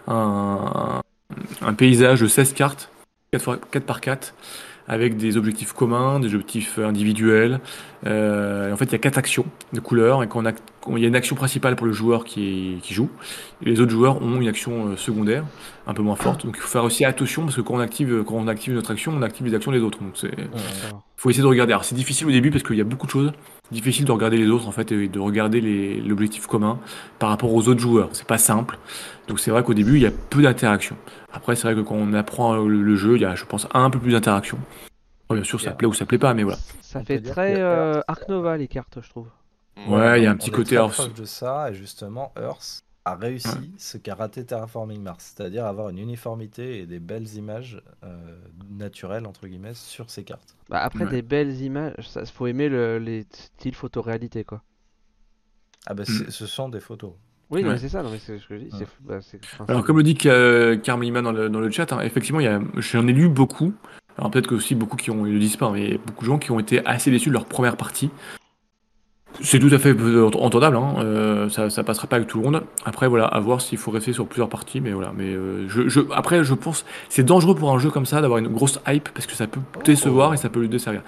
un, 0.09 1.01
un 1.61 1.75
paysage 1.75 2.23
de 2.23 2.27
16 2.27 2.55
cartes, 2.55 2.91
4, 3.33 3.43
fois, 3.43 3.59
4 3.71 3.85
par 3.85 4.01
4, 4.01 4.35
avec 4.91 5.17
des 5.17 5.37
objectifs 5.37 5.73
communs, 5.73 6.19
des 6.19 6.35
objectifs 6.35 6.81
individuels. 6.81 7.61
Euh, 8.07 8.73
en 8.73 8.77
fait, 8.77 8.87
il 8.87 8.93
y 8.93 8.95
a 8.97 8.99
quatre 8.99 9.19
actions 9.19 9.47
de 9.73 9.79
couleurs, 9.79 10.25
et 10.25 10.27
quand 10.27 10.43
on 10.43 10.47
a, 10.47 10.53
quand 10.81 10.97
il 10.97 11.03
y 11.03 11.05
a 11.05 11.09
une 11.09 11.15
action 11.15 11.37
principale 11.37 11.77
pour 11.77 11.87
le 11.87 11.93
joueur 11.93 12.25
qui, 12.25 12.79
qui 12.83 12.93
joue, 12.93 13.09
et 13.65 13.67
les 13.67 13.81
autres 13.81 13.93
joueurs 13.93 14.21
ont 14.21 14.41
une 14.41 14.49
action 14.49 14.89
euh, 14.89 14.97
secondaire, 14.97 15.45
un 15.87 15.95
peu 15.95 16.03
moins 16.03 16.17
forte. 16.17 16.45
Donc 16.45 16.57
il 16.59 16.61
faut 16.61 16.67
faire 16.67 16.83
aussi 16.83 17.05
attention, 17.05 17.45
parce 17.45 17.55
que 17.55 17.61
quand 17.61 17.75
on 17.75 17.79
active, 17.79 18.25
quand 18.27 18.35
on 18.35 18.49
active 18.49 18.75
notre 18.75 18.91
action, 18.91 19.13
on 19.17 19.23
active 19.23 19.47
les 19.47 19.55
actions 19.55 19.71
des 19.71 19.81
autres. 19.81 20.01
Donc 20.01 20.15
c'est 20.15 20.35
faut 21.17 21.31
essayer 21.31 21.43
de 21.43 21.49
regarder. 21.49 21.73
Alors 21.73 21.85
c'est 21.85 21.95
difficile 21.95 22.27
au 22.27 22.33
début 22.33 22.51
parce 22.51 22.65
qu'il 22.65 22.77
y 22.77 22.81
a 22.81 22.85
beaucoup 22.85 23.07
de 23.07 23.13
choses. 23.13 23.33
Difficile 23.71 24.05
de 24.05 24.13
regarder 24.13 24.37
les 24.37 24.49
autres 24.49 24.67
en 24.67 24.73
fait 24.73 24.91
et 24.91 25.07
de 25.09 25.19
regarder 25.21 25.61
l'objectif 26.01 26.47
commun 26.47 26.79
par 27.19 27.29
rapport 27.29 27.55
aux 27.55 27.69
autres 27.69 27.81
joueurs. 27.81 28.09
C'est 28.13 28.27
pas 28.27 28.39
simple. 28.39 28.79
Donc 29.29 29.39
c'est 29.39 29.51
vrai 29.53 29.63
qu'au 29.63 29.75
début 29.75 29.97
il 29.97 30.03
y 30.03 30.07
a 30.07 30.11
peu 30.11 30.43
d'interaction. 30.43 30.97
Après 31.33 31.55
c'est 31.55 31.71
vrai 31.71 31.75
que 31.81 31.87
quand 31.87 31.95
on 31.95 32.13
apprend 32.13 32.55
euh, 32.55 32.67
le, 32.67 32.83
le 32.83 32.97
jeu, 32.97 33.15
il 33.15 33.23
y 33.23 33.25
a 33.25 33.37
je 33.37 33.45
pense 33.45 33.69
un 33.73 33.89
peu 33.91 34.01
plus 34.01 34.13
d'interaction. 34.13 34.59
Bien 35.31 35.45
sûr 35.45 35.61
ça 35.61 35.71
plaît 35.71 35.87
ou 35.87 35.95
ça 35.95 36.05
plaît 36.07 36.19
pas, 36.19 36.35
mais 36.35 36.43
voilà. 36.43 36.59
Ça 36.81 37.05
fait 37.05 37.21
très 37.21 37.61
euh, 37.61 37.95
Earth, 37.95 38.05
Ark 38.09 38.29
Nova 38.29 38.57
les 38.57 38.67
cartes, 38.67 38.99
je 39.01 39.09
trouve. 39.09 39.29
Ouais, 39.89 40.21
il 40.21 40.25
y 40.25 40.27
a 40.27 40.31
un 40.33 40.37
petit 40.37 40.51
côté 40.51 40.75
Earth. 40.75 40.95
proche 40.95 41.15
de 41.15 41.25
ça 41.25 41.71
et 41.71 41.75
justement 41.75 42.33
Earth 42.37 42.83
a 43.05 43.17
réussi 43.17 43.73
ce 43.79 43.97
qu'a 43.99 44.15
raté 44.15 44.45
Terraforming 44.45 45.01
Mars, 45.03 45.35
c'est-à-dire 45.35 45.65
avoir 45.67 45.89
une 45.89 45.99
uniformité 45.99 46.81
et 46.81 46.87
des 46.87 47.01
belles 47.01 47.35
images 47.35 47.83
euh, 48.05 48.37
naturelles 48.71 49.27
entre 49.27 49.47
guillemets 49.47 49.75
sur 49.75 50.11
ces 50.11 50.23
cartes. 50.25 50.55
Bah, 50.69 50.81
après 50.83 51.05
Ouais. 51.05 51.11
des 51.11 51.23
belles 51.23 51.61
images, 51.63 51.95
ça 52.09 52.25
faut 52.27 52.47
aimer 52.47 52.69
le- 52.69 52.99
les 52.99 53.27
styles 53.33 53.75
photoréalité 53.75 54.45
quoi. 54.45 54.63
Ah 55.87 55.95
bah 55.95 56.05
c'est- 56.05 56.31
ce 56.31 56.47
sont 56.47 56.69
des 56.69 56.81
photos. 56.81 57.13
Oui, 57.49 57.63
non, 57.63 57.69
Ouais. 57.69 57.75
mais 57.75 57.81
c'est 57.81 57.89
ça, 57.89 58.03
non, 58.03 58.11
mais 58.11 58.19
c'est 58.19 58.39
ce 58.39 58.47
que 58.47 58.57
je 58.59 58.65
dis. 58.65 58.71
Bah, 59.01 59.19
Alors 59.67 59.83
comme 59.85 59.97
le 59.97 60.03
dit 60.05 60.15
Ka- 60.15 60.77
Carmelima 60.77 61.21
dans 61.23 61.33
le, 61.33 61.49
dans 61.49 61.59
le 61.59 61.71
chat, 61.71 61.93
hein, 61.93 62.01
effectivement 62.03 62.39
il 62.41 62.61
j'en 62.77 63.07
ai 63.09 63.13
lu 63.13 63.29
beaucoup. 63.29 63.73
Alors 64.19 64.31
peut-être 64.31 64.47
que 64.47 64.55
aussi 64.55 64.75
beaucoup 64.75 64.97
qui 64.97 65.11
ont, 65.11 65.25
ils 65.27 65.33
le 65.33 65.39
disent 65.41 65.57
pas, 65.57 65.71
mais 65.71 65.93
il 65.93 65.99
beaucoup 65.99 66.25
de 66.25 66.31
gens 66.31 66.39
qui 66.39 66.51
ont 66.51 66.61
été 66.61 66.85
assez 66.87 67.11
déçus 67.11 67.31
de 67.31 67.35
leur 67.35 67.47
première 67.47 67.77
partie. 67.79 68.11
C'est 69.43 69.59
tout 69.59 69.71
à 69.73 69.79
fait 69.79 69.95
euh, 69.99 70.31
entendable, 70.39 70.77
hein, 70.77 70.97
euh, 70.99 71.49
ça, 71.49 71.71
ça 71.71 71.83
passera 71.83 72.07
pas 72.07 72.17
avec 72.17 72.29
tout 72.29 72.39
le 72.39 72.45
monde. 72.45 72.63
Après, 72.85 73.09
voilà, 73.09 73.25
à 73.27 73.41
voir 73.41 73.61
s'il 73.61 73.79
faut 73.79 73.91
rester 73.91 74.13
sur 74.13 74.27
plusieurs 74.27 74.49
parties, 74.49 74.81
mais 74.81 74.93
voilà. 74.93 75.13
Mais 75.17 75.33
euh, 75.33 75.67
je, 75.69 75.89
je, 75.89 76.01
après, 76.15 76.45
je 76.45 76.53
pense, 76.55 76.85
c'est 77.09 77.23
dangereux 77.23 77.55
pour 77.55 77.71
un 77.73 77.79
jeu 77.79 77.91
comme 77.91 78.07
ça 78.07 78.21
d'avoir 78.21 78.39
une 78.39 78.49
grosse 78.49 78.81
hype 78.87 79.09
parce 79.15 79.27
que 79.27 79.35
ça 79.35 79.47
peut 79.47 79.61
décevoir 79.85 80.35
et 80.35 80.37
ça 80.37 80.49
peut 80.51 80.61
lui 80.61 80.69
desservir. 80.69 81.03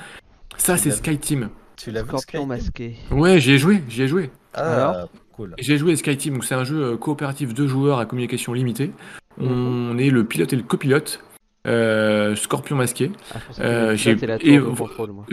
Ça, 0.56 0.76
c'est 0.76 0.90
Sky 0.92 1.18
Team. 1.18 1.48
Tu 1.76 1.90
l'as 1.90 2.02
vu 2.02 2.10
masqué. 2.46 2.94
Ouais, 3.10 3.40
j'y 3.40 3.52
ai 3.52 3.58
joué, 3.58 3.82
j'y 3.88 4.02
ai 4.02 4.08
joué. 4.08 4.30
Ah, 4.54 4.74
Alors 4.90 5.08
cool. 5.32 5.54
J'ai 5.58 5.76
joué 5.76 5.92
à 5.92 5.96
Sky 5.96 6.16
Team, 6.16 6.34
donc 6.34 6.44
c'est 6.44 6.54
un 6.54 6.64
jeu 6.64 6.82
euh, 6.92 6.96
coopératif 6.96 7.52
de 7.54 7.66
joueurs 7.66 7.98
à 7.98 8.06
communication 8.06 8.52
limitée. 8.52 8.92
Mhm. 9.38 9.48
On 9.94 9.98
est 9.98 10.10
le 10.10 10.24
pilote 10.24 10.52
et 10.52 10.56
le 10.56 10.62
copilote. 10.62 11.22
Euh, 11.66 12.34
Scorpion 12.36 12.76
masqué. 12.76 13.10
Ah, 13.34 13.38
Euh, 13.60 13.96
j'ai- 13.96 14.10
et- 14.12 14.58
tour 14.58 14.72
de 14.72 14.76
contrôle, 14.78 15.10
moi. 15.12 15.26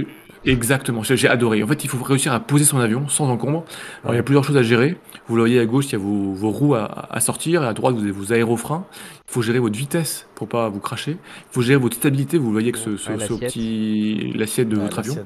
Exactement, 0.45 1.03
j'ai 1.03 1.27
adoré. 1.27 1.61
En 1.64 1.68
fait, 1.68 1.84
il 1.84 1.90
faut 1.90 2.01
réussir 2.03 2.32
à 2.34 2.40
poser 2.40 2.64
son 2.64 2.80
avion 2.80 3.08
sans 3.09 3.27
encombre. 3.30 3.66
Alors, 4.03 4.14
il 4.14 4.18
y 4.18 4.19
a 4.19 4.24
plusieurs 4.24 4.43
choses 4.43 4.56
à 4.58 4.64
gérer. 4.64 4.95
Vous 5.27 5.35
le 5.35 5.42
voyez 5.42 5.59
à 5.59 5.66
gauche, 5.66 5.88
il 5.88 5.92
y 5.92 5.95
a 5.95 5.98
vos, 6.00 6.34
vos 6.34 6.50
roues 6.50 6.76
à, 6.76 7.08
à 7.14 7.19
sortir, 7.19 7.64
et 7.64 7.68
à 7.68 7.74
droite, 7.74 7.95
vous 7.95 8.01
avez 8.03 8.11
vos 8.11 8.32
aérofreins. 8.32 8.85
Il 9.27 9.34
faut 9.34 9.42
gérer 9.42 9.59
votre 9.59 9.77
vitesse 9.77 10.27
pour 10.35 10.48
pas 10.48 10.69
vous 10.69 10.80
cracher. 10.80 11.11
Il 11.11 11.53
faut 11.53 11.61
gérer 11.61 11.77
votre 11.77 11.95
stabilité. 11.98 12.38
Vous 12.38 12.48
le 12.48 12.51
voyez 12.53 12.69
avec 12.69 12.77
ce, 12.77 12.95
ce- 12.98 13.09
Ouais, 13.11 13.16
ce 13.19 13.34
l'assiette. 13.34 13.40
petit 13.51 14.32
l'assiette 14.34 14.69
de 14.69 14.77
Ah, 14.77 14.84
votre 14.84 15.00
avion. 15.00 15.14
de. 15.16 15.19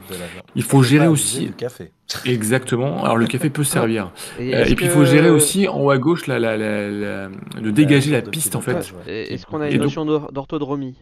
Il 0.56 0.64
faut 0.64 0.83
gérer 0.83 1.08
aussi 1.08 1.45
du 1.45 1.53
café. 1.53 1.92
exactement. 2.25 3.03
Alors 3.03 3.17
le 3.17 3.27
café 3.27 3.50
peut 3.50 3.64
servir. 3.64 4.11
Et 4.40 4.53
Euh, 4.56 4.66
et 4.66 4.75
puis 4.75 4.85
il 4.85 4.92
faut 4.92 5.06
gérer 5.06 5.30
aussi 5.30 5.67
en 5.67 5.80
haut 5.80 5.90
à 5.92 5.98
gauche 5.98 6.27
la, 6.27 6.38
la, 6.40 6.58
la- 6.58 6.90
la- 6.90 7.30
de 7.61 7.72
dégager 7.72 8.11
la 8.11 8.22
piste 8.22 8.56
en 8.56 8.61
fait. 8.61 8.93
ouais. 9.08 9.32
Est-ce 9.32 9.45
qu'on 9.45 9.61
a 9.61 9.69
une 9.69 9.82
notion 9.82 10.06
d'or- 10.06 10.32
d'orthodromie? 10.33 10.95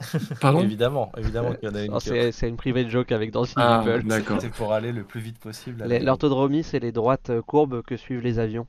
Pardon 0.40 0.60
Évidemment, 0.60 1.10
évidemment 1.16 1.54
qu'il 1.54 1.68
y 1.68 1.72
en 1.72 1.74
a 1.74 1.82
une. 1.84 1.92
Qui- 1.98 2.08
C'est 2.08 2.32
c'est 2.32 2.48
une 2.48 2.56
private 2.56 2.88
joke 2.88 3.12
avec 3.12 3.30
Dancing 3.30 3.54
Ah, 3.56 3.82
People. 3.84 4.04
d'accord. 4.04 4.38
C'est 4.40 4.50
pour 4.50 4.72
aller 4.72 4.92
le 4.92 5.04
plus 5.04 5.20
vite 5.20 5.38
possible. 5.38 5.84
Les- 5.86 6.00
L'orthodromie, 6.00 6.62
c'est 6.62 6.80
les 6.80 6.92
droites 6.92 7.30
courbes 7.46 7.82
que 7.82 7.96
suivent 7.96 8.20
les 8.22 8.38
avions. 8.38 8.66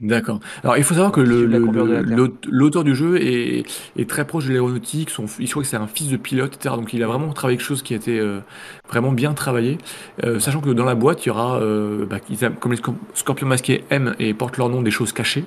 D'accord. 0.00 0.40
Alors 0.64 0.76
il 0.78 0.82
faut 0.82 0.94
savoir 0.94 1.12
que 1.12 1.20
le- 1.20 1.26
Suivre 1.36 1.52
la 1.52 1.58
le- 1.58 1.64
courbure 1.64 1.86
de 1.86 1.92
la 1.92 2.00
le- 2.00 2.06
Terre. 2.08 2.16
l'aute- 2.16 2.46
l'auteur 2.50 2.82
du 2.82 2.96
jeu 2.96 3.22
est, 3.22 3.62
est 3.96 4.08
très 4.10 4.26
proche 4.26 4.46
de 4.46 4.50
l'aéronautique. 4.50 5.10
Son, 5.10 5.26
il 5.38 5.46
se 5.46 5.52
croit 5.52 5.62
que 5.62 5.68
c'est 5.68 5.76
un 5.76 5.86
fils 5.86 6.08
de 6.08 6.16
pilote, 6.16 6.56
etc. 6.56 6.74
Donc 6.74 6.92
il 6.92 7.04
a 7.04 7.06
vraiment 7.06 7.32
travaillé 7.32 7.56
quelque 7.56 7.66
chose 7.66 7.82
qui 7.82 7.92
a 7.94 7.98
été 7.98 8.18
euh, 8.18 8.40
vraiment 8.88 9.12
bien 9.12 9.32
travaillé. 9.32 9.78
Euh, 10.24 10.40
sachant 10.40 10.60
que 10.60 10.70
dans 10.70 10.84
la 10.84 10.96
boîte, 10.96 11.24
il 11.24 11.28
y 11.28 11.30
aura, 11.30 11.60
euh, 11.60 12.04
bah, 12.04 12.16
ils 12.30 12.42
aiment- 12.42 12.56
comme 12.56 12.72
les 12.72 12.78
scor- 12.78 12.96
scorpions 13.14 13.46
masqués 13.46 13.84
aiment 13.90 14.14
et 14.18 14.34
portent 14.34 14.56
leur 14.56 14.68
nom 14.70 14.82
des 14.82 14.90
choses 14.90 15.12
cachées. 15.12 15.44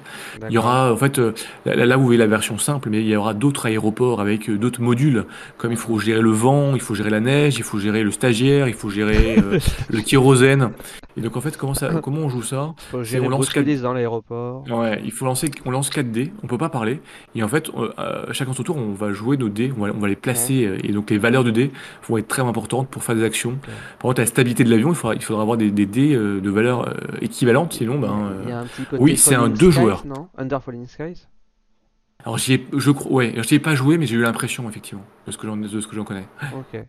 Il 0.48 0.54
y 0.54 0.58
aura 0.58 0.94
en 0.94 0.96
fait, 0.98 1.20
euh, 1.20 1.34
là, 1.66 1.76
là, 1.86 1.98
vous 1.98 2.06
voyez 2.06 2.18
la 2.20 2.28
version 2.28 2.58
simple, 2.58 2.88
mais 2.90 3.02
il 3.02 3.08
y 3.08 3.16
aura 3.18 3.34
d'autres 3.34 3.66
aéroports 3.66 4.22
avec 4.22 4.50
euh, 4.50 4.58
d'autres 4.58 4.82
modules. 4.82 5.26
Comme 5.58 5.74
il 5.74 5.78
faut 5.78 6.00
gérer 6.00 6.22
le 6.22 6.32
vent, 6.32 6.76
il 6.76 6.82
faut 6.82 6.96
gérer 6.96 7.10
la 7.10 7.20
neige, 7.20 7.58
il 7.58 7.64
faut 7.64 7.78
gérer 7.80 8.04
le 8.04 8.12
stagiaire, 8.12 8.70
il 8.70 8.74
faut 8.74 8.90
gérer 8.90 9.36
euh, 9.38 9.60
le 9.90 10.00
kérosène. 10.02 10.70
Et 11.18 11.22
donc 11.22 11.36
en 11.36 11.42
fait, 11.42 11.58
comment, 11.58 11.74
ça, 11.74 11.90
comment 12.02 12.20
on 12.22 12.30
joue 12.30 12.42
ça? 12.44 12.74
Faut 12.92 13.04
C'est 13.04 13.12
gérer 13.12 13.26
on 13.26 13.30
lance 13.30 13.40
Bruce 13.40 13.54
quatre- 13.54 13.66
Willis 13.66 13.82
dans 13.82 13.94
l'aéroport. 13.94 14.35
Ouais, 14.70 15.02
il 15.04 15.12
faut 15.12 15.26
lancer, 15.26 15.50
on 15.66 15.72
lance 15.72 15.90
4 15.90 16.12
dés, 16.12 16.32
on 16.44 16.48
peut 16.48 16.58
pas 16.58 16.70
parler, 16.70 17.02
et 17.36 17.44
en 17.44 17.48
fait, 17.48 17.70
euh, 17.70 17.92
euh, 18.00 18.34
chacun 18.34 18.54
son 18.54 18.64
tour, 18.64 18.78
on 18.78 18.94
va 18.94 19.12
jouer 19.14 19.38
nos 19.38 19.50
dés, 19.50 19.72
on 19.78 19.86
va, 19.86 19.92
on 19.94 20.00
va 20.00 20.08
les 20.08 20.16
placer, 20.16 20.66
euh, 20.66 20.78
et 20.84 20.92
donc 20.92 21.10
les 21.10 21.18
valeurs 21.18 21.44
de 21.44 21.52
dés 21.52 21.72
vont 22.08 22.18
être 22.18 22.28
très 22.28 22.42
importantes 22.42 22.90
pour 22.90 23.04
faire 23.04 23.16
des 23.16 23.24
actions. 23.24 23.58
Par 24.00 24.10
contre, 24.10 24.22
la 24.22 24.28
stabilité 24.28 24.64
de 24.64 24.70
l'avion, 24.70 24.90
il 24.90 24.96
faudra, 24.96 25.16
il 25.16 25.22
faudra 25.22 25.42
avoir 25.42 25.58
des, 25.58 25.72
des 25.72 25.86
dés 25.86 26.14
euh, 26.16 26.40
de 26.42 26.50
valeurs 26.50 26.88
euh, 26.88 26.94
équivalentes, 27.22 27.74
sinon, 27.74 28.00
ben, 28.00 28.34
Il 28.44 28.50
y 28.50 28.52
a 28.52 28.60
un 28.60 28.66
petit 28.66 28.84
côté 28.84 29.02
oui, 29.02 29.18
c'est 29.18 29.36
un 29.36 29.42
Falling 29.42 29.58
deux 29.58 29.72
Skies, 29.72 29.82
joueurs. 29.82 30.06
Non? 30.06 30.28
Under 30.38 30.62
Falling 30.62 30.88
Skies? 30.88 31.28
Alors 32.24 32.38
j'y 32.40 32.54
ai, 32.54 32.68
je 32.76 32.92
crois, 32.92 33.12
ouais, 33.12 33.34
j'y 33.44 33.56
ai 33.56 33.60
pas 33.60 33.76
joué, 33.76 33.98
mais 33.98 34.08
j'ai 34.08 34.16
eu 34.16 34.22
l'impression, 34.22 34.68
effectivement, 34.68 35.04
de 35.28 35.32
ce 35.32 35.38
que 35.38 35.46
j'en, 35.46 35.58
de 35.58 35.68
ce 35.68 35.88
que 35.88 35.96
j'en 35.96 36.04
connais. 36.04 36.26
Ok. 36.56 36.82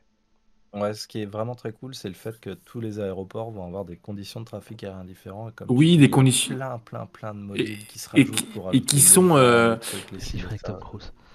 Ouais, 0.76 0.94
ce 0.94 1.08
qui 1.08 1.22
est 1.22 1.26
vraiment 1.26 1.54
très 1.54 1.72
cool, 1.72 1.94
c'est 1.94 2.08
le 2.08 2.14
fait 2.14 2.38
que 2.38 2.50
tous 2.50 2.80
les 2.80 3.00
aéroports 3.00 3.50
vont 3.50 3.64
avoir 3.66 3.84
des 3.84 3.96
conditions 3.96 4.40
de 4.40 4.44
trafic 4.44 4.84
aérien 4.84 5.04
différentes. 5.04 5.54
Comme 5.54 5.68
Oui, 5.70 5.92
tu 5.92 5.96
des 5.98 6.04
dis, 6.06 6.10
conditions. 6.10 6.54
Plein, 6.54 6.78
plein, 6.78 7.06
plein 7.06 7.34
de 7.34 7.40
modules 7.40 7.78
qui 7.88 7.98
se 7.98 8.08
et 8.08 8.22
rajoutent 8.22 8.36
qui- 8.36 8.42
pour 8.44 8.74
et 8.74 8.80
qui 8.82 9.00
sont, 9.00 9.36
euh, 9.36 9.76
trucs, 9.76 10.10
les 10.12 10.18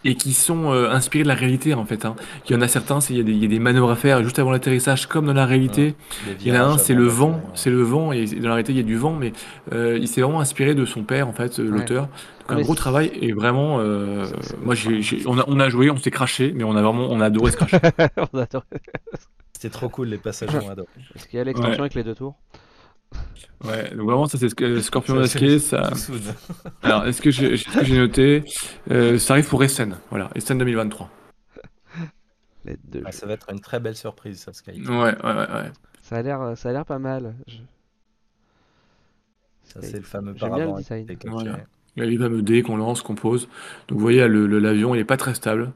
et 0.04 0.16
qui 0.16 0.34
sont 0.34 0.72
euh, 0.74 0.90
inspirés 0.90 1.24
de 1.24 1.28
la 1.28 1.36
réalité 1.36 1.74
en 1.74 1.86
fait. 1.86 2.06
hein. 2.06 2.16
Il 2.50 2.54
y 2.54 2.56
en 2.56 2.62
a 2.62 2.68
certains, 2.68 3.00
il 3.10 3.18
y, 3.18 3.20
a 3.20 3.24
des- 3.24 3.32
il 3.34 3.42
y 3.42 3.46
a 3.46 3.48
des 3.48 3.60
manœuvres 3.60 3.92
à 3.92 3.96
faire 3.96 4.24
juste 4.24 4.40
avant 4.40 4.52
l'atterrissage, 4.52 5.06
comme 5.08 5.26
dans 5.28 5.34
la 5.34 5.46
réalité. 5.46 5.96
Les 6.28 6.34
Il 6.42 6.48
y 6.48 6.52
en 6.52 6.56
a 6.62 6.64
un, 6.66 6.78
c'est 6.78 6.94
le 6.94 7.06
vent, 7.06 7.32
ouais. 7.34 7.42
c'est 7.54 7.70
le 7.70 7.82
vent, 7.84 8.12
et 8.12 8.26
dans 8.26 8.48
la 8.50 8.56
réalité 8.56 8.72
il 8.74 8.78
y 8.78 8.82
a 8.82 8.84
du 8.84 8.98
vent, 8.98 9.14
mais 9.14 9.32
euh, 9.74 9.98
il 10.02 10.08
s'est 10.08 10.22
vraiment 10.22 10.40
inspiré 10.42 10.74
de 10.76 10.86
son 10.86 11.04
père 11.04 11.28
en 11.28 11.34
fait, 11.34 11.60
euh, 11.60 11.64
Ouais. 11.70 11.78
l'auteur. 11.80 12.04
Donc 12.08 12.12
Ah, 12.50 12.54
un 12.56 12.62
gros 12.62 12.76
travail 12.76 13.12
et 13.22 13.32
vraiment, 13.32 13.78
euh, 13.80 14.26
moi 14.64 14.74
j'ai, 14.76 15.02
j'ai- 15.02 15.22
on, 15.28 15.38
a, 15.38 15.44
on 15.48 15.60
a 15.60 15.70
joué, 15.70 15.90
on 15.92 15.98
s'est 15.98 16.12
craché, 16.12 16.52
mais 16.56 16.64
on 16.64 16.76
a 16.76 16.82
vraiment, 16.82 17.08
on 17.10 17.22
a 17.22 17.26
adoré 17.26 17.52
se 17.52 17.58
cracher. 17.58 17.78
On 18.34 18.38
adore. 18.40 18.66
C'était 19.54 19.70
trop 19.70 19.90
cool, 19.90 20.08
les 20.08 20.18
passagers 20.18 20.58
ont 20.58 20.70
adoré. 20.72 20.88
Parce 21.14 21.28
qu'il 21.28 21.38
y 21.38 21.42
a 21.42 21.46
l'extension 21.46 21.74
Ouais. 21.74 21.80
avec 21.82 21.94
les 21.94 22.04
deux 22.04 22.16
tours. 22.16 22.36
Ouais, 23.64 23.90
donc 23.96 24.08
vraiment 24.08 24.26
ça 24.26 24.38
c'est 24.40 24.48
Sc- 24.48 24.80
Scorpion 24.82 25.16
masqué, 25.16 25.60
ça. 25.60 25.92
Alors 26.82 27.06
est-ce 27.06 27.22
que 27.22 27.30
j'ai, 27.30 27.54
est-ce 27.54 27.66
que 27.66 27.86
j'ai 27.86 27.98
noté 27.98 28.44
Euh, 28.90 29.20
Ça 29.20 29.34
arrive 29.34 29.48
pour 29.48 29.64
Essen, 29.64 29.98
voilà, 30.10 30.30
Essen 30.36 30.58
2023. 30.58 31.10
Les 32.66 32.78
deux. 32.84 33.04
Ah, 33.06 33.12
ça 33.12 33.26
va 33.28 33.34
être 33.34 33.52
une 33.52 33.60
très 33.60 33.80
belle 33.80 33.96
surprise, 33.96 34.40
ça, 34.40 34.54
Sky. 34.54 34.82
Ouais, 34.88 34.96
ouais, 34.96 35.14
ouais. 35.24 35.34
ouais. 35.34 35.72
Ça 36.02 36.16
a 36.18 36.22
l'air, 36.24 36.54
ça 36.58 36.70
a 36.70 36.72
l'air 36.74 36.86
pas 36.86 37.00
mal. 37.00 37.36
Je- 37.48 37.58
Ça, 39.64 39.80
c'est 39.82 39.98
le 39.98 40.04
fameux 40.04 40.34
J'aime 40.36 40.50
bien 40.50 40.58
le 40.58 40.64
paravent 40.66 40.78
design. 40.80 41.06
qui 41.06 41.12
est 41.14 41.16
capturé. 41.16 41.44
Voilà. 41.50 41.60
Il 41.98 42.04
y 42.04 42.06
a 42.08 42.10
les 42.10 42.18
fameux 42.18 42.42
dés 42.42 42.62
qu'on 42.64 42.78
lance, 42.78 43.02
qu'on 43.02 43.16
pose. 43.16 43.48
Donc 43.88 43.98
vous 43.98 44.02
voyez, 44.02 44.28
le, 44.28 44.48
le- 44.48 44.60
l'avion 44.60 44.96
il 44.96 45.00
est 45.00 45.06
pas 45.06 45.18
très 45.18 45.34
stable. 45.36 45.72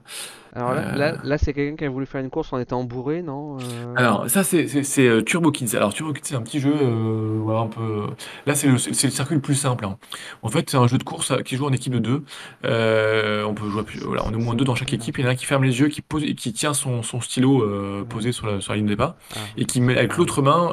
Alors 0.55 0.73
là, 0.73 0.81
Euh. 0.93 0.95
là, 0.95 1.15
là, 1.23 1.37
c'est 1.37 1.53
quelqu'un 1.53 1.75
qui 1.75 1.83
a 1.85 1.89
voulu 1.89 2.05
faire 2.05 2.21
une 2.21 2.29
course 2.29 2.53
en 2.53 2.59
étant 2.59 2.83
bourré, 2.85 3.21
non 3.21 3.57
Euh, 3.59 3.93
Alors, 3.97 4.29
ça, 4.29 4.43
c'est 4.43 4.65
euh, 4.99 5.21
Turbo 5.21 5.51
Kids. 5.51 5.75
Alors, 5.75 5.93
Turbo 5.93 6.13
Kids, 6.13 6.21
c'est 6.23 6.35
un 6.35 6.41
petit 6.41 6.59
jeu, 6.61 6.73
euh, 6.73 7.39
voilà, 7.43 7.59
un 7.61 7.67
peu. 7.67 8.03
Là, 8.45 8.55
c'est 8.55 8.67
le, 8.67 8.73
le 8.73 8.79
circuit 8.79 9.35
le 9.35 9.41
plus 9.41 9.55
simple. 9.55 9.83
hein. 9.85 9.97
En 10.43 10.49
fait, 10.49 10.69
c'est 10.69 10.77
un 10.77 10.87
jeu 10.87 10.97
de 10.97 11.03
course 11.03 11.33
qui 11.43 11.57
joue 11.57 11.65
en 11.65 11.73
équipe 11.73 11.93
de 11.93 11.99
deux. 11.99 12.23
On 12.63 13.53
peut 13.53 13.69
jouer, 13.69 13.83
voilà, 14.05 14.23
on 14.25 14.31
est 14.31 14.35
au 14.35 14.39
moins 14.39 14.55
deux 14.55 14.65
dans 14.65 14.75
chaque 14.75 14.93
équipe. 14.93 15.17
Il 15.17 15.21
y 15.23 15.25
en 15.25 15.29
a 15.29 15.31
un 15.33 15.35
qui 15.35 15.45
ferme 15.45 15.63
les 15.65 15.79
yeux, 15.79 15.89
qui 15.89 16.01
pose, 16.01 16.23
qui 16.35 16.53
tient 16.53 16.73
son, 16.73 17.03
son 17.03 17.19
stylo 17.21 18.05
posé 18.09 18.31
sur 18.31 18.47
la, 18.47 18.61
sur 18.61 18.71
la 18.73 18.77
ligne 18.77 18.85
de 18.85 18.91
départ, 18.91 19.15
Ah. 19.35 19.39
et 19.57 19.65
qui 19.65 19.81
met 19.81 19.97
avec 19.97 20.15
l'autre 20.17 20.41
main 20.41 20.71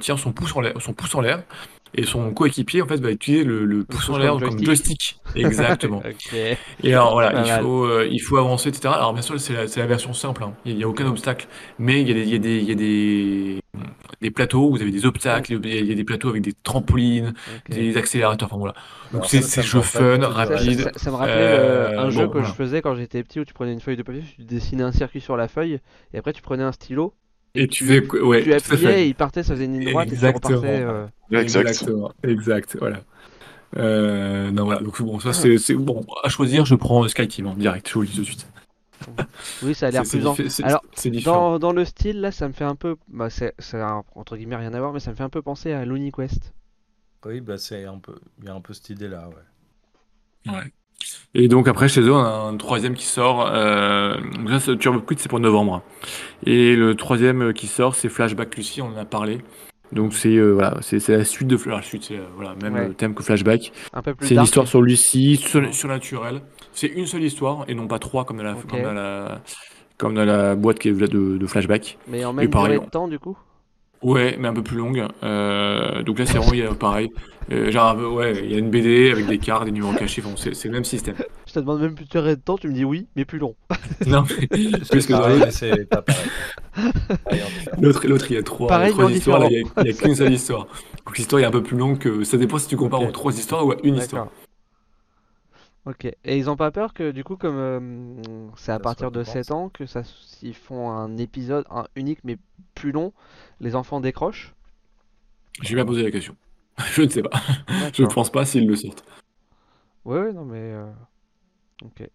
tient 0.00 0.16
son 0.16 0.32
pouce 0.32 0.54
en 0.56 0.60
l'air, 1.20 1.42
Et 1.94 2.04
son 2.04 2.32
coéquipier, 2.32 2.80
en 2.82 2.86
fait, 2.86 3.00
va 3.00 3.10
utiliser 3.10 3.44
le, 3.44 3.64
le 3.66 3.84
pouce 3.84 4.08
en 4.08 4.16
l'air 4.16 4.36
comme 4.38 4.62
joystick. 4.64 5.18
Exactement. 5.36 6.02
Et 6.82 6.92
alors 6.94 7.12
voilà, 7.12 7.30
Pas 7.32 7.42
il 7.42 7.48
mal. 7.48 7.62
faut, 7.62 7.84
euh, 7.84 8.08
il 8.10 8.18
faut 8.20 8.36
avancer, 8.38 8.70
etc. 8.70 8.94
Alors 8.96 9.12
bien 9.12 9.22
sûr, 9.22 9.38
c'est 9.38 9.52
la, 9.52 9.68
c'est 9.68 9.80
la 9.80 9.86
version 9.86 10.12
simple, 10.12 10.42
hein. 10.42 10.54
il 10.64 10.76
n'y 10.76 10.84
a 10.84 10.88
aucun 10.88 11.06
obstacle. 11.06 11.46
Mais 11.78 12.00
il 12.00 12.08
y 12.08 12.10
a 12.10 12.14
des, 12.14 12.22
il 12.22 12.30
y 12.30 12.34
a 12.34 12.38
des, 12.38 12.56
il 12.58 12.68
y 12.68 12.72
a 12.72 12.74
des, 12.74 13.60
des 14.20 14.30
plateaux 14.30 14.68
où 14.68 14.70
vous 14.76 14.82
avez 14.82 14.90
des 14.90 15.04
obstacles, 15.06 15.52
il 15.52 15.66
y 15.70 15.72
a- 15.78 15.80
il 15.80 15.86
y 15.86 15.92
a 15.92 15.94
des 15.94 16.04
plateaux 16.04 16.28
avec 16.30 16.42
des 16.42 16.52
trampolines, 16.62 17.34
des 17.68 17.96
accélérateurs, 17.96 18.48
enfin 18.50 18.58
voilà. 18.58 18.74
Donc 19.12 19.26
c'est 19.26 19.38
me 19.58 19.62
jeu 19.62 19.80
fun, 19.82 20.20
Ça, 20.20 20.28
rapide. 20.28 20.80
ça- 20.80 20.90
ça 20.96 21.10
me 21.10 21.16
rappelait 21.16 21.34
Euh, 21.36 21.90
le- 21.92 21.98
un 21.98 22.10
jeu 22.10 22.26
bon, 22.26 22.32
que 22.32 22.42
je 22.42 22.52
faisais 22.52 22.80
quand 22.82 22.94
j'étais 22.94 23.22
petit 23.22 23.40
où 23.40 23.44
tu 23.44 23.52
prenais 23.54 23.72
une 23.72 23.80
feuille 23.80 23.96
de 23.96 24.02
papier, 24.02 24.22
tu 24.36 24.42
dessinais 24.44 24.82
un 24.82 24.92
circuit 24.92 25.20
sur 25.20 25.36
la 25.36 25.48
feuille 25.48 25.80
et 26.14 26.18
après 26.18 26.32
tu 26.32 26.42
prenais 26.42 26.62
un 26.62 26.72
stylo 26.72 27.14
Et 27.54 27.68
tu 27.68 27.84
fais, 27.84 28.00
ouais, 28.20 28.42
tu 28.42 28.52
appuyais 28.52 29.04
et 29.04 29.08
il 29.08 29.14
partait, 29.14 29.42
ça 29.42 29.54
faisait 29.54 29.66
une 29.66 29.78
ligne 29.78 29.90
droite 29.90 30.06
et 30.06 30.10
tu 30.10 30.14
Exactement. 30.14 30.56
repartais. 30.58 30.82
euh, 30.82 31.06
Exact. 31.30 31.68
Exactement, 31.68 32.12
exact, 32.22 32.76
voilà. 32.78 33.00
Euh, 33.76 34.50
non, 34.50 34.64
voilà, 34.64 34.80
donc 34.80 35.00
bon, 35.02 35.18
ça 35.20 35.32
c'est 35.32 35.58
c'est- 35.58 35.74
bon. 35.74 36.04
À 36.24 36.28
choisir, 36.28 36.64
je 36.66 36.74
prends 36.74 37.06
Sky 37.08 37.28
Team 37.28 37.46
en 37.46 37.54
direct, 37.54 37.88
je 37.88 37.94
vous 37.94 38.00
le 38.02 38.06
dis 38.06 38.14
tout 38.14 38.20
de 38.20 38.26
suite. 38.26 38.46
Oui, 39.62 39.74
ça 39.74 39.88
a 39.88 39.90
l'air 39.90 40.02
plus 40.08 40.26
en... 40.26 40.34
Alors. 40.62 40.82
Dans, 41.24 41.58
dans 41.58 41.72
le 41.72 41.84
style, 41.84 42.20
là, 42.20 42.30
ça 42.32 42.46
me 42.48 42.52
fait 42.52 42.64
un 42.64 42.76
peu. 42.76 42.96
Bah, 43.08 43.28
c'est 43.30 43.52
entre 44.14 44.36
guillemets 44.36 44.56
rien 44.56 44.72
à 44.74 44.78
voir, 44.78 44.92
mais 44.92 45.00
ça 45.00 45.10
me 45.10 45.16
fait 45.16 45.22
un 45.24 45.28
peu 45.30 45.42
penser 45.42 45.72
à 45.72 45.84
Looney 45.84 46.12
Quest. 46.12 46.52
Oui, 47.24 47.40
bah, 47.40 47.58
c'est 47.58 47.84
un 47.84 47.98
peu... 47.98 48.14
il 48.40 48.46
y 48.46 48.48
a 48.48 48.54
un 48.54 48.60
peu 48.60 48.72
cette 48.74 48.90
idée-là, 48.90 49.28
ouais. 49.28 50.52
Ouais. 50.52 50.72
Et 51.34 51.48
donc 51.48 51.66
après 51.68 51.88
chez 51.88 52.00
eux 52.02 52.12
on 52.12 52.22
a 52.22 52.28
un 52.52 52.56
troisième 52.56 52.94
qui 52.94 53.04
sort. 53.06 53.48
Euh, 53.52 54.16
donc 54.38 54.50
ça 54.50 54.60
c'est 54.60 54.76
Turbo 54.78 55.00
Quid 55.00 55.18
c'est 55.18 55.28
pour 55.28 55.40
novembre. 55.40 55.82
Et 56.46 56.76
le 56.76 56.94
troisième 56.94 57.52
qui 57.52 57.66
sort 57.66 57.94
c'est 57.94 58.08
Flashback 58.08 58.54
Lucy, 58.56 58.82
on 58.82 58.88
en 58.88 58.96
a 58.96 59.04
parlé. 59.04 59.38
Donc 59.92 60.14
c'est 60.14 60.34
euh, 60.36 60.52
voilà, 60.52 60.78
c'est 60.80 61.00
c'est 61.00 61.16
la 61.16 61.24
suite 61.24 61.48
de 61.48 61.58
la 61.68 61.82
suite, 61.82 62.04
c'est 62.04 62.16
euh, 62.16 62.22
voilà 62.36 62.54
même 62.62 62.74
Ouais. 62.74 62.88
le 62.88 62.94
thème 62.94 63.14
que 63.14 63.22
Flashback. 63.22 63.72
Un 63.92 64.02
peu 64.02 64.14
plus 64.14 64.26
C'est 64.28 64.34
une 64.36 64.42
histoire 64.42 64.66
sur 64.66 64.80
Lucy, 64.82 65.36
sur- 65.36 65.74
surnaturelle. 65.74 66.40
C'est 66.72 66.86
une 66.86 67.06
seule 67.06 67.24
histoire 67.24 67.64
et 67.68 67.74
non 67.74 67.86
pas 67.86 67.98
trois 67.98 68.24
comme 68.24 68.38
dans 68.38 68.44
la 68.44 68.54
comme 68.54 68.82
dans 68.82 68.92
la 68.94 69.40
comme 69.98 70.14
dans 70.14 70.24
la 70.24 70.54
boîte 70.56 70.78
qui 70.78 70.88
est 70.88 70.92
de, 70.92 71.36
de 71.36 71.46
Flashback. 71.46 71.98
Mais 72.08 72.24
en 72.24 72.32
même 72.32 72.48
pareil, 72.50 72.72
durée 72.74 72.86
de 72.86 72.90
temps, 72.90 73.06
du 73.06 73.18
coup? 73.18 73.36
Ouais, 74.02 74.36
mais 74.40 74.48
un 74.48 74.54
peu 74.54 74.62
plus 74.62 74.78
longue. 74.78 75.06
Euh, 75.22 76.02
donc 76.02 76.18
là 76.18 76.26
c'est 76.26 76.38
vraiment 76.38 76.74
pareil. 76.74 77.10
Euh, 77.50 77.70
genre 77.70 77.96
ouais, 78.14 78.44
il 78.44 78.52
y 78.52 78.54
a 78.54 78.58
une 78.58 78.70
BD 78.70 79.10
avec 79.10 79.26
des 79.26 79.38
cartes, 79.38 79.64
des 79.64 79.72
numéros 79.72 79.92
cachés. 79.94 80.22
Enfin, 80.24 80.34
c'est 80.36 80.64
le 80.64 80.70
même 80.70 80.84
système. 80.84 81.16
Je 81.46 81.52
te 81.52 81.58
demande 81.58 81.80
même 81.80 81.94
plus 81.94 82.08
durée 82.08 82.36
de 82.36 82.40
temps, 82.40 82.56
tu 82.56 82.68
me 82.68 82.72
dis 82.72 82.84
oui, 82.84 83.08
mais 83.16 83.24
plus 83.24 83.38
long. 83.38 83.56
Non, 84.06 84.24
mais 84.28 84.46
parce 84.90 85.06
que 85.06 85.12
Pareil, 85.12 85.42
c'est 85.50 85.86
pas 85.88 86.02
pareil. 86.02 86.22
L'autre, 87.80 88.06
l'autre, 88.06 88.30
il 88.30 88.34
y 88.34 88.38
a 88.38 88.42
trois, 88.42 88.68
Pareil, 88.68 88.92
trois 88.92 89.10
histoires, 89.10 89.40
là, 89.40 89.48
il 89.50 89.64
différent. 89.64 89.84
y 89.84 89.90
a, 89.90 89.92
qu'une 89.92 90.14
seule 90.14 90.32
histoire. 90.32 90.66
Donc 91.06 91.18
l'histoire 91.18 91.42
est 91.42 91.44
un 91.44 91.50
peu 91.50 91.62
plus 91.62 91.76
longue 91.76 91.98
que. 91.98 92.24
Ça 92.24 92.36
dépend 92.36 92.58
si 92.58 92.68
tu 92.68 92.76
compares 92.76 93.02
aux 93.02 93.10
trois 93.10 93.36
histoires 93.36 93.66
ou 93.66 93.72
à 93.72 93.76
une 93.82 93.96
histoire. 93.96 94.24
D'accord. 94.26 94.38
Ok. 95.84 96.04
Et 96.24 96.38
ils 96.38 96.48
ont 96.48 96.56
pas 96.56 96.70
peur 96.70 96.94
que, 96.94 97.10
du 97.10 97.24
coup, 97.24 97.36
comme 97.36 97.56
euh, 97.56 98.50
c'est 98.56 98.70
à 98.72 98.76
Ça 98.76 98.80
partir 98.80 99.10
de 99.10 99.22
plus 99.22 99.32
7 99.32 99.50
ans, 99.50 99.68
que 99.68 99.84
ça, 99.86 100.02
s'ils 100.04 100.54
font 100.54 100.90
un 100.90 101.16
épisode 101.18 101.64
un 101.70 101.86
unique 101.96 102.20
mais 102.24 102.38
plus 102.74 102.92
long, 102.92 103.12
les 103.60 103.74
enfants 103.74 104.00
décrochent? 104.00 104.54
J'ai 105.60 105.74
bien 105.74 105.84
posé 105.84 106.02
la 106.02 106.10
question. 106.10 106.36
Je 106.92 107.02
ne 107.02 107.08
sais 107.08 107.22
pas. 107.22 107.30
Je 107.92 108.02
ne 108.02 108.08
D'accord. 108.08 108.14
pense 108.14 108.30
pas 108.32 108.44
s'ils 108.44 108.66
le 108.66 108.76
sortent. 108.76 109.04
Ouais, 110.04 110.20
ouais, 110.20 110.32
non, 110.32 110.44
mais. 110.44 110.58
euh, 110.58 110.90
Ok. 111.84 112.08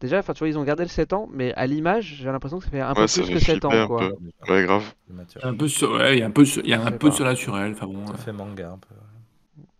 Déjà, 0.00 0.18
enfin, 0.18 0.34
tu 0.34 0.40
vois, 0.40 0.48
ils 0.48 0.58
ont 0.58 0.64
gardé 0.64 0.82
le 0.82 0.88
7 0.90 1.12
ans, 1.14 1.28
mais 1.32 1.54
à 1.54 1.66
l'image, 1.66 2.16
j'ai 2.18 2.24
l'impression 2.26 2.58
que 2.58 2.64
ça 2.64 2.70
fait 2.70 2.80
un 2.80 2.94
peu 2.94 3.02
Ouais, 3.02 3.08
ça 3.08 3.22
plus 3.22 3.28
fait 3.28 3.34
que 3.34 3.40
7 3.40 3.64
flipper 3.64 3.66
ans, 3.68 3.70
un 3.84 3.86
quoi. 3.86 4.10
peu. 4.46 4.52
Ouais, 4.52 4.62
grave. 4.64 4.94
C'est 5.06 5.14
mature. 5.14 5.44
Un 5.46 5.54
peu 5.56 5.68
sur- 5.68 5.92
ouais, 5.92 6.16
il 6.16 6.20
y 6.20 6.22
a 6.22 6.26
un 6.26 6.30
peu, 6.30 6.44
sur- 6.44 6.62
il 6.62 6.68
y 6.70 6.74
a 6.74 6.80
Je 6.80 6.82
un 6.82 6.90
sais 6.90 6.98
peu 6.98 7.06
de 7.08 7.10
pas. 7.10 7.16
surnaturel. 7.16 7.72
Enfin 7.72 7.86
bon. 7.86 8.06
Ça 8.08 8.12
euh, 8.12 8.16
fait 8.16 8.32
manga 8.32 8.70
un 8.72 8.78
peu. 8.78 8.94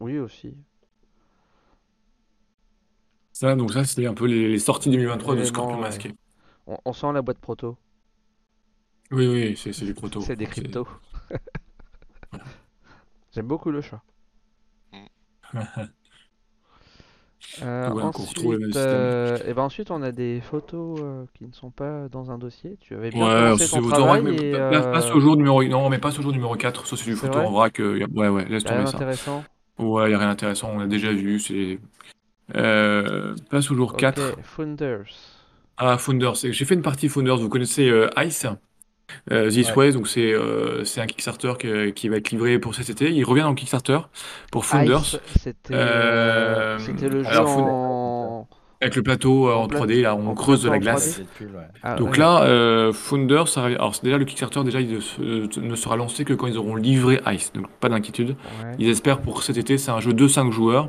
Oui, 0.01 0.19
aussi. 0.19 0.55
Ça, 3.33 3.55
donc 3.57 3.73
ça, 3.73 3.85
c'était 3.85 4.07
un 4.07 4.15
peu 4.15 4.27
les, 4.27 4.49
les 4.49 4.59
sorties 4.59 4.91
2023 4.91 5.35
de 5.35 5.45
Scorpion 5.45 5.77
ouais. 5.77 5.83
masqué. 5.83 6.13
On, 6.67 6.79
on 6.85 6.93
sent 6.93 7.13
la 7.13 7.21
boîte 7.21 7.39
proto. 7.39 7.77
Oui, 9.11 9.27
oui, 9.27 9.57
c'est 9.57 9.73
c'est 9.73 9.85
du 9.85 9.95
proto. 9.95 10.21
C'est 10.21 10.37
des 10.37 10.47
cryptos. 10.47 10.87
J'aime 13.35 13.47
beaucoup 13.47 13.71
le 13.71 13.83
chat. 13.83 14.01
Euh, 17.63 17.91
Ouais, 17.91 18.03
ensuite, 18.03 18.77
euh, 18.77 19.39
et 19.47 19.55
ben 19.55 19.63
ensuite, 19.63 19.91
on 19.93 20.03
a 20.03 20.11
des 20.11 20.41
photos 20.41 20.99
euh, 21.03 21.25
qui 21.35 21.47
ne 21.47 21.53
sont 21.53 21.71
pas 21.71 22.09
dans 22.09 22.31
un 22.33 22.39
dossier. 22.39 22.77
Tu 22.81 22.95
avais 22.95 23.11
bien 23.13 23.27
Ouais, 23.27 23.31
commencé 23.31 23.69
ton 23.69 23.81
travail 23.81 24.29
et 24.29 24.53
pas- 24.53 24.81
pas- 24.83 24.83
passe 24.93 25.11
euh, 25.11 25.15
au 25.15 25.21
jour 25.21 25.37
numéro 25.37 25.63
non, 25.65 25.89
mais 25.89 25.99
passe 25.99 26.19
au 26.19 26.23
jour 26.23 26.33
numéro 26.33 26.57
4, 26.57 26.87
ça 26.87 26.97
c'est 26.97 27.05
du 27.05 27.15
photo 27.15 27.39
en 27.39 27.51
vrac. 27.53 27.79
euh, 27.81 27.99
y 27.99 28.03
a- 28.03 28.07
ouais, 28.09 28.29
ouais, 28.29 28.45
laisse 28.47 28.65
y 28.65 28.67
a 28.67 28.71
tomber 28.71 28.87
ça. 28.87 28.99
d'intéressant. 28.99 29.45
Ouais, 29.79 30.07
il 30.07 30.09
n'y 30.09 30.15
a 30.15 30.19
rien 30.19 30.29
d'intéressant, 30.29 30.71
on 30.75 30.79
l'a 30.79 30.87
déjà 30.87 31.13
vu. 31.13 31.39
C'est 31.41 31.79
euh, 32.57 33.35
passe 33.51 33.71
au 33.71 33.77
jour 33.77 33.93
Ok, 33.93 33.97
4. 33.97 34.39
Founders. 34.43 35.15
Ah, 35.77 35.99
Founders. 35.99 36.37
J'ai 36.53 36.65
fait 36.65 36.75
une 36.75 36.83
partie 36.83 37.09
Founders. 37.09 37.39
Vous 37.39 37.49
connaissez 37.49 37.91
Ice? 38.19 38.47
Euh, 39.33 39.49
This 39.51 39.69
Ouais. 39.71 39.77
Way, 39.89 39.93
donc 39.93 40.09
c'est 40.09 40.33
euh, 40.33 40.85
c'est 40.85 41.01
un 41.01 41.07
Kickstarter 41.07 41.53
qui, 41.59 41.93
qui 41.93 42.09
va 42.09 42.17
être 42.17 42.31
livré 42.31 42.59
pour 42.59 42.75
cet 42.75 42.91
été. 42.91 43.11
Il 43.11 43.25
revient 43.25 43.43
dans 43.43 43.51
le 43.51 43.55
Kickstarter 43.55 43.99
pour 44.51 44.65
Founders 44.65 45.01
Ice, 45.03 45.21
c'était 45.43 45.75
Euh, 45.75 45.77
euh, 45.77 46.79
c'était 46.79 47.09
le 47.09 47.23
jeu 47.23 47.29
alors, 47.31 47.49
en... 47.59 48.49
avec 48.81 48.97
le 48.97 49.03
plateau 49.03 49.51
en 49.51 49.65
En 49.65 49.69
pla- 49.69 49.81
3D. 49.81 50.03
Là, 50.03 50.15
on 50.17 50.27
en 50.27 50.35
creuse 50.35 50.63
de 50.63 50.71
la 50.71 50.79
glace. 50.79 51.19
3D. 51.21 51.25
C'est 51.39 51.45
pull, 51.47 51.55
ouais. 51.57 51.63
Ah, 51.83 51.97
Donc 51.97 52.13
ouais. 52.13 52.19
là, 52.19 52.43
euh, 52.45 52.93
Founders, 52.93 53.49
ça 53.49 53.65
alors 53.65 53.93
déjà 54.03 54.19
le 54.19 54.25
Kickstarter 54.25 54.63
déjà 54.65 54.81
il 54.81 54.99
ne 55.19 55.75
sera 55.77 55.97
lancé 55.97 56.25
que 56.25 56.33
quand 56.33 56.47
ils 56.47 56.57
auront 56.59 56.77
livré 56.77 57.21
Ice. 57.33 57.53
Donc 57.53 57.69
pas 57.81 57.89
d'inquiétude. 57.89 58.31
Ouais. 58.31 58.73
Ils 58.79 58.89
espèrent 58.89 59.21
pour 59.21 59.43
cet 59.43 59.57
été, 59.59 59.79
c'est 59.79 59.91
un 59.91 60.01
jeu 60.01 60.13
de 60.13 60.29
5 60.29 60.51
joueurs, 60.51 60.89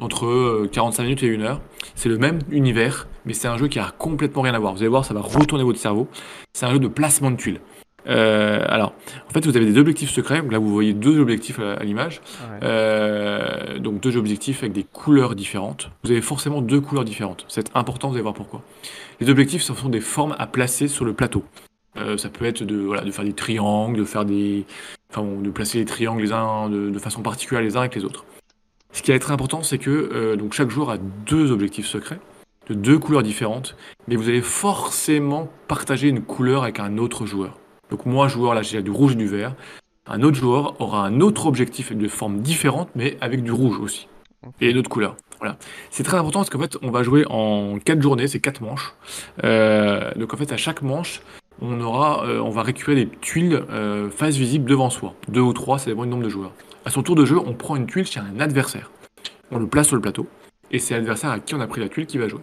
entre 0.00 0.26
euh, 0.26 0.68
45 0.70 1.02
minutes 1.02 1.22
et 1.22 1.34
1 1.34 1.40
heure. 1.40 1.60
C'est 1.94 2.08
le 2.08 2.18
même 2.18 2.40
univers, 2.50 3.08
mais 3.24 3.32
c'est 3.32 3.48
un 3.48 3.56
jeu 3.56 3.68
qui 3.68 3.78
a 3.78 3.92
complètement 3.98 4.42
rien 4.42 4.54
à 4.54 4.58
voir. 4.58 4.74
Vous 4.74 4.80
allez 4.80 4.88
voir, 4.88 5.04
ça 5.04 5.14
va 5.14 5.20
retourner 5.20 5.64
votre 5.64 5.78
cerveau. 5.78 6.08
C'est 6.52 6.66
un 6.66 6.72
jeu 6.72 6.78
de 6.78 6.88
placement 6.88 7.30
de 7.30 7.36
tuiles. 7.36 7.60
Euh, 8.08 8.64
alors, 8.68 8.94
en 9.28 9.32
fait, 9.32 9.44
vous 9.44 9.56
avez 9.56 9.66
des 9.66 9.78
objectifs 9.78 10.10
secrets. 10.10 10.42
Là, 10.48 10.58
vous 10.58 10.72
voyez 10.72 10.92
deux 10.92 11.18
objectifs 11.18 11.58
à, 11.58 11.74
à 11.74 11.84
l'image. 11.84 12.20
Ouais. 12.40 12.58
Euh, 12.62 13.78
donc 13.78 14.00
deux 14.00 14.16
objectifs 14.16 14.62
avec 14.62 14.72
des 14.72 14.84
couleurs 14.84 15.34
différentes. 15.34 15.90
Vous 16.04 16.10
avez 16.10 16.22
forcément 16.22 16.62
deux 16.62 16.80
couleurs 16.80 17.04
différentes. 17.04 17.44
C'est 17.48 17.70
important, 17.74 18.08
vous 18.08 18.14
allez 18.14 18.22
voir 18.22 18.34
pourquoi. 18.34 18.62
Les 19.20 19.28
objectifs, 19.28 19.62
ce 19.62 19.74
sont 19.74 19.88
des 19.88 20.00
formes 20.00 20.36
à 20.38 20.46
placer 20.46 20.88
sur 20.88 21.04
le 21.04 21.14
plateau. 21.14 21.44
Euh, 21.96 22.16
ça 22.16 22.28
peut 22.28 22.44
être 22.44 22.62
de, 22.62 22.76
voilà, 22.76 23.02
de 23.02 23.10
faire 23.10 23.24
des 23.24 23.32
triangles, 23.32 23.98
de 23.98 24.04
faire 24.04 24.24
des, 24.24 24.66
enfin, 25.10 25.22
bon, 25.22 25.40
de 25.40 25.50
placer 25.50 25.78
les 25.78 25.86
triangles 25.86 26.22
les 26.22 26.32
uns 26.32 26.68
de, 26.68 26.90
de 26.90 26.98
façon 26.98 27.22
particulière 27.22 27.62
les 27.62 27.76
uns 27.76 27.80
avec 27.80 27.94
les 27.94 28.04
autres. 28.04 28.24
Ce 28.96 29.02
qui 29.02 29.12
est 29.12 29.18
très 29.18 29.34
important, 29.34 29.62
c'est 29.62 29.76
que 29.76 29.90
euh, 29.90 30.36
donc 30.36 30.54
chaque 30.54 30.70
joueur 30.70 30.88
a 30.88 30.96
deux 30.96 31.52
objectifs 31.52 31.84
secrets 31.84 32.18
de 32.66 32.72
deux 32.72 32.98
couleurs 32.98 33.22
différentes, 33.22 33.76
mais 34.08 34.16
vous 34.16 34.30
allez 34.30 34.40
forcément 34.40 35.50
partager 35.68 36.08
une 36.08 36.22
couleur 36.22 36.62
avec 36.62 36.80
un 36.80 36.96
autre 36.96 37.26
joueur. 37.26 37.58
Donc 37.90 38.06
moi, 38.06 38.26
joueur, 38.26 38.54
là, 38.54 38.62
j'ai 38.62 38.82
du 38.82 38.90
rouge 38.90 39.12
et 39.12 39.16
du 39.16 39.26
vert. 39.26 39.54
Un 40.06 40.22
autre 40.22 40.38
joueur 40.38 40.80
aura 40.80 41.04
un 41.04 41.20
autre 41.20 41.44
objectif 41.44 41.94
de 41.94 42.08
forme 42.08 42.40
différente, 42.40 42.88
mais 42.94 43.18
avec 43.20 43.42
du 43.42 43.52
rouge 43.52 43.78
aussi. 43.78 44.08
Et 44.62 44.70
une 44.70 44.78
autre 44.78 44.88
couleur. 44.88 45.16
Voilà. 45.40 45.58
C'est 45.90 46.02
très 46.02 46.16
important 46.16 46.38
parce 46.38 46.48
qu'en 46.48 46.58
fait, 46.58 46.78
on 46.80 46.90
va 46.90 47.02
jouer 47.02 47.26
en 47.28 47.78
quatre 47.78 48.00
journées, 48.00 48.28
c'est 48.28 48.40
quatre 48.40 48.62
manches. 48.62 48.94
Euh, 49.44 50.10
donc 50.16 50.32
en 50.32 50.38
fait, 50.38 50.52
à 50.52 50.56
chaque 50.56 50.80
manche, 50.80 51.20
on 51.60 51.82
aura, 51.82 52.24
euh, 52.24 52.40
on 52.40 52.50
va 52.50 52.62
récupérer 52.62 53.04
des 53.04 53.08
tuiles 53.20 53.62
euh, 53.70 54.08
face 54.08 54.36
visible 54.36 54.70
devant 54.70 54.88
soi. 54.88 55.12
Deux 55.28 55.42
ou 55.42 55.52
trois, 55.52 55.78
ça 55.78 55.90
dépend 55.90 56.04
du 56.04 56.08
nombre 56.08 56.24
de 56.24 56.30
joueurs. 56.30 56.52
À 56.86 56.90
son 56.90 57.02
tour 57.02 57.16
de 57.16 57.24
jeu, 57.24 57.36
on 57.36 57.52
prend 57.52 57.74
une 57.74 57.86
tuile 57.86 58.06
chez 58.06 58.20
un 58.20 58.38
adversaire. 58.38 58.92
On 59.50 59.58
le 59.58 59.66
place 59.66 59.88
sur 59.88 59.96
le 59.96 60.02
plateau. 60.02 60.28
Et 60.70 60.78
c'est 60.78 60.94
l'adversaire 60.94 61.30
à 61.30 61.40
qui 61.40 61.56
on 61.56 61.60
a 61.60 61.66
pris 61.66 61.80
la 61.80 61.88
tuile 61.88 62.06
qui 62.06 62.16
va 62.16 62.28
jouer. 62.28 62.42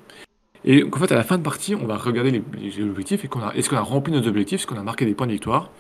Et 0.66 0.82
donc 0.82 0.98
en 0.98 1.00
fait, 1.00 1.14
à 1.14 1.16
la 1.16 1.24
fin 1.24 1.38
de 1.38 1.44
partie, 1.44 1.76
on 1.76 1.88
va 1.88 1.96
regarder 1.96 2.44
les, 2.60 2.84
objectifs 2.84 3.24
et 3.24 3.30
qu'on 3.30 3.40
a, 3.40 3.54
est-ce 3.54 3.70
qu'on 3.70 3.78
a 3.78 3.82
rempli 3.82 4.12
nos 4.12 4.28
objectifs, 4.28 4.60
est-ce 4.60 4.68
qu'on 4.68 4.78
a 4.78 4.84
marqué 4.84 5.06
des 5.06 5.14
points 5.14 5.28
de 5.28 5.32
victoire. 5.32 5.72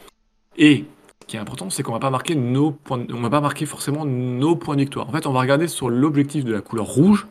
Et 0.57 0.85
ce 1.21 1.27
qui 1.27 1.35
est 1.35 1.39
important, 1.41 1.69
c'est 1.69 1.83
qu'on 1.83 1.91
va 1.91 1.99
pas 1.99 2.09
marquer 2.09 2.35
nos 2.35 2.71
points, 2.71 3.05
on 3.11 3.19
va 3.19 3.29
pas 3.29 3.41
marquer 3.41 3.65
forcément 3.65 4.05
nos 4.05 4.55
points 4.55 4.75
de 4.75 4.81
victoire. 4.81 5.09
En 5.09 5.11
fait, 5.11 5.27
on 5.27 5.33
va 5.33 5.41
regarder 5.41 5.67
sur 5.67 5.89
l'objectif 5.89 6.45
de 6.45 6.53
la 6.53 6.61
couleur 6.61 6.85
rouge 6.85 7.27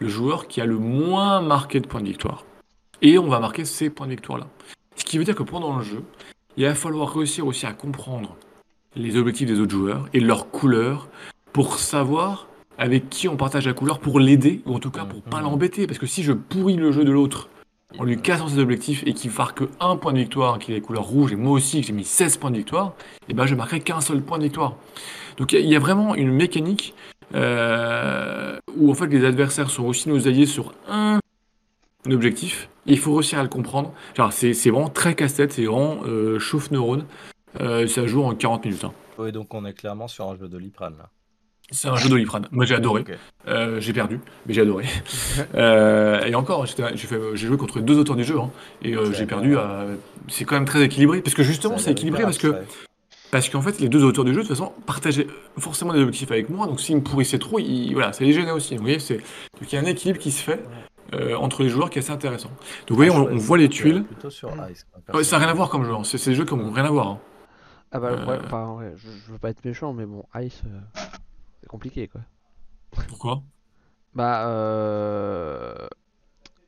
le 0.00 0.08
joueur 0.08 0.48
qui 0.48 0.60
a 0.60 0.66
le 0.66 0.76
moins 0.76 1.40
marqué 1.40 1.80
de 1.80 1.86
points 1.86 2.02
de 2.02 2.08
victoire. 2.08 2.44
Et 3.00 3.16
on 3.16 3.28
va 3.28 3.40
marquer 3.40 3.64
ces 3.64 3.88
points 3.88 4.06
de 4.06 4.12
victoire 4.12 4.38
là. 4.38 4.48
Ce 4.96 5.04
qui 5.06 5.16
veut 5.16 5.24
dire 5.24 5.34
que 5.34 5.44
pendant 5.44 5.78
le 5.78 5.82
jeu, 5.82 6.04
il 6.58 6.66
va 6.66 6.74
falloir 6.74 7.14
réussir 7.14 7.46
aussi 7.46 7.64
à 7.64 7.72
comprendre 7.72 8.36
les 8.96 9.16
objectifs 9.16 9.48
des 9.48 9.60
autres 9.60 9.72
joueurs 9.74 10.06
et 10.12 10.20
leurs 10.20 10.50
couleurs 10.50 11.08
pour 11.52 11.78
savoir 11.78 12.46
avec 12.78 13.08
qui 13.10 13.28
on 13.28 13.36
partage 13.36 13.66
la 13.66 13.72
couleur 13.72 13.98
pour 14.00 14.18
l'aider 14.20 14.60
ou 14.66 14.74
en 14.74 14.78
tout 14.78 14.90
cas 14.90 15.04
pour 15.04 15.22
pas 15.22 15.40
l'embêter 15.40 15.86
parce 15.86 15.98
que 15.98 16.06
si 16.06 16.22
je 16.22 16.32
pourris 16.32 16.76
le 16.76 16.90
jeu 16.92 17.04
de 17.04 17.12
l'autre 17.12 17.48
en 17.98 18.04
lui 18.04 18.20
cassant 18.20 18.48
ses 18.48 18.58
objectifs 18.58 19.04
et 19.06 19.14
qu'il 19.14 19.30
marque 19.30 19.58
que 19.58 19.64
un 19.78 19.94
point 19.96 20.12
de 20.12 20.18
victoire, 20.18 20.58
qu'il 20.58 20.74
ait 20.74 20.80
couleur 20.80 21.04
rouge 21.04 21.32
et 21.32 21.36
moi 21.36 21.52
aussi 21.52 21.80
que 21.80 21.86
j'ai 21.86 21.92
mis 21.92 22.04
16 22.04 22.38
points 22.38 22.50
de 22.50 22.56
victoire, 22.56 22.94
et 23.28 23.34
ben 23.34 23.46
je 23.46 23.54
marquerai 23.54 23.78
qu'un 23.80 24.00
seul 24.00 24.20
point 24.20 24.38
de 24.38 24.42
victoire. 24.42 24.74
Donc 25.36 25.52
il 25.52 25.60
y 25.64 25.74
a- 25.74 25.76
a 25.76 25.80
vraiment 25.80 26.16
une 26.16 26.32
mécanique 26.32 26.94
euh, 27.36 28.56
où 28.76 28.90
en 28.90 28.94
fait 28.94 29.06
les 29.06 29.24
adversaires 29.24 29.70
sont 29.70 29.84
aussi 29.84 30.08
nos 30.08 30.26
alliés 30.26 30.46
sur 30.46 30.72
un 30.90 31.20
objectif. 32.10 32.68
Et 32.86 32.92
il 32.92 32.98
faut 32.98 33.14
réussir 33.14 33.38
à 33.38 33.42
le 33.44 33.48
comprendre. 33.48 33.92
C'est 34.32 34.52
vraiment 34.70 34.88
très 34.88 35.14
casse-tête, 35.14 35.52
c'est 35.52 35.64
vraiment 35.64 35.98
euh, 36.04 36.38
chauffe 36.40 36.70
neurone. 36.72 37.04
Euh, 37.60 37.86
ça 37.86 38.06
joue 38.06 38.22
en 38.22 38.34
40 38.34 38.64
minutes. 38.64 38.84
hein. 38.84 38.92
Ouais, 39.18 39.32
donc 39.32 39.52
on 39.54 39.64
est 39.64 39.72
clairement 39.74 40.08
sur 40.08 40.28
un 40.28 40.36
jeu 40.36 40.48
de 40.48 40.58
Liprane 40.58 40.96
là. 40.98 41.08
C'est 41.70 41.88
un 41.88 41.96
jeu 41.96 42.10
d'Oliprane. 42.10 42.46
Moi 42.50 42.66
j'ai 42.66 42.74
adoré. 42.74 43.04
Euh, 43.48 43.80
j'ai 43.80 43.94
perdu, 43.94 44.20
mais 44.46 44.52
j'ai 44.52 44.60
adoré. 44.60 44.84
Euh, 45.54 46.20
et 46.24 46.34
encore, 46.34 46.66
j'ai 46.66 47.36
joué 47.36 47.56
contre 47.56 47.80
deux 47.80 47.96
auteurs 47.98 48.16
du 48.16 48.24
jeu, 48.24 48.38
hein, 48.38 48.50
et 48.82 48.94
euh, 48.94 49.12
j'ai 49.12 49.24
perdu. 49.26 49.56
C'est 50.28 50.44
quand 50.44 50.56
même 50.56 50.64
très 50.66 50.82
équilibré, 50.82 51.22
parce 51.22 51.34
que 51.34 51.42
justement, 51.42 51.78
c'est 51.78 51.92
équilibré 51.92 52.22
parce 52.24 52.38
que 52.38 52.48
parce 53.30 53.48
qu'en 53.48 53.62
fait, 53.62 53.80
les 53.80 53.88
deux 53.88 54.04
auteurs 54.04 54.24
du 54.24 54.32
jeu, 54.32 54.42
de 54.42 54.46
toute 54.46 54.56
façon, 54.56 54.72
partageaient 54.86 55.26
forcément 55.58 55.92
des 55.92 56.00
objectifs 56.00 56.30
avec 56.30 56.50
moi. 56.50 56.66
Donc, 56.66 56.80
s'ils 56.80 56.96
me 56.96 57.00
pourrissaient 57.02 57.38
trop, 57.40 57.58
ils- 57.58 57.92
voilà, 57.92 58.12
ça 58.12 58.22
les 58.24 58.32
gênait 58.32 58.50
aussi. 58.52 58.76
Vous 58.76 58.82
voyez, 58.82 58.98
c'est 59.00 59.16
donc 59.16 59.72
il 59.72 59.74
y 59.74 59.78
a 59.78 59.80
un 59.80 59.86
équilibre 59.86 60.20
qui 60.20 60.30
se 60.30 60.42
fait 60.42 60.62
euh, 61.14 61.34
entre 61.36 61.62
les 61.62 61.68
joueurs 61.68 61.90
qui 61.90 61.98
est 61.98 62.02
assez 62.02 62.12
intéressant. 62.12 62.50
Donc, 62.50 62.90
vous 62.90 62.96
voyez, 62.96 63.10
on, 63.10 63.26
on 63.26 63.36
voit 63.36 63.58
les 63.58 63.68
tuiles. 63.68 64.04
Sur 64.28 64.50
Ice. 64.70 64.86
Ouais, 65.12 65.24
ça 65.24 65.36
n'a 65.38 65.44
rien 65.46 65.52
à 65.52 65.56
voir 65.56 65.68
comme 65.70 65.84
jeu. 65.84 65.92
hein. 65.94 66.04
C'est 66.04 66.18
c'est 66.18 66.30
des 66.30 66.36
jeux 66.36 66.44
qui 66.44 66.54
n'ont 66.54 66.70
rien 66.70 66.84
à 66.84 66.90
voir. 66.90 67.08
hein. 67.08 67.18
Ah 67.94 68.00
bah, 68.00 68.10
Euh. 68.10 68.40
enfin, 68.44 68.74
ouais, 68.74 68.92
je, 68.96 69.08
je 69.08 69.32
veux 69.32 69.38
pas 69.38 69.50
être 69.50 69.64
méchant, 69.64 69.92
mais 69.92 70.04
bon, 70.04 70.24
Ice, 70.40 70.62
euh, 70.66 70.80
c'est 71.60 71.68
compliqué 71.68 72.08
quoi. 72.08 72.22
Pourquoi? 73.08 73.42
Bah, 74.14 74.48
euh, 74.48 75.86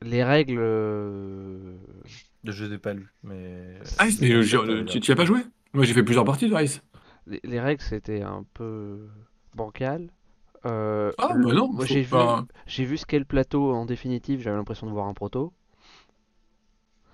les 0.01 0.23
règles. 0.23 0.57
euh, 0.59 1.75
Le 2.45 2.51
jeu 2.51 2.77
pas 2.79 2.93
lu, 2.93 3.13
mais. 3.23 3.77
Ice, 4.07 4.21
mais 4.21 4.31
euh, 4.31 4.41
j'ai- 4.41 4.57
euh, 4.57 4.85
tu 4.85 5.01
tu 5.01 5.11
y 5.11 5.13
as 5.13 5.15
pas 5.17 5.25
joué? 5.25 5.41
Moi, 5.73 5.83
j'ai 5.83 5.93
fait 5.93 6.03
plusieurs 6.03 6.25
parties 6.25 6.49
de 6.49 6.55
Ice. 6.63 6.81
les, 7.27 7.41
les 7.43 7.59
règles 7.59 7.81
c'était 7.83 8.21
un 8.21 8.45
peu 8.53 9.09
bancal. 9.53 10.09
Euh, 10.65 11.11
Ah, 11.17 11.33
le- 11.35 11.45
bah 11.45 11.53
non, 11.53 11.67
moi, 11.73 11.85
faut 11.85 11.93
j'ai 11.93 12.01
vu, 12.01 12.09
pas- 12.11 12.45
j'ai 12.67 12.85
vu 12.85 12.97
ce 12.97 13.05
qu'est 13.05 13.19
le 13.19 13.25
plateau 13.25 13.73
en 13.73 13.85
définitive, 13.85 14.41
j'avais 14.41 14.55
l'impression 14.57 14.87
de 14.87 14.91
voir 14.91 15.07
un 15.07 15.13
proto. 15.13 15.51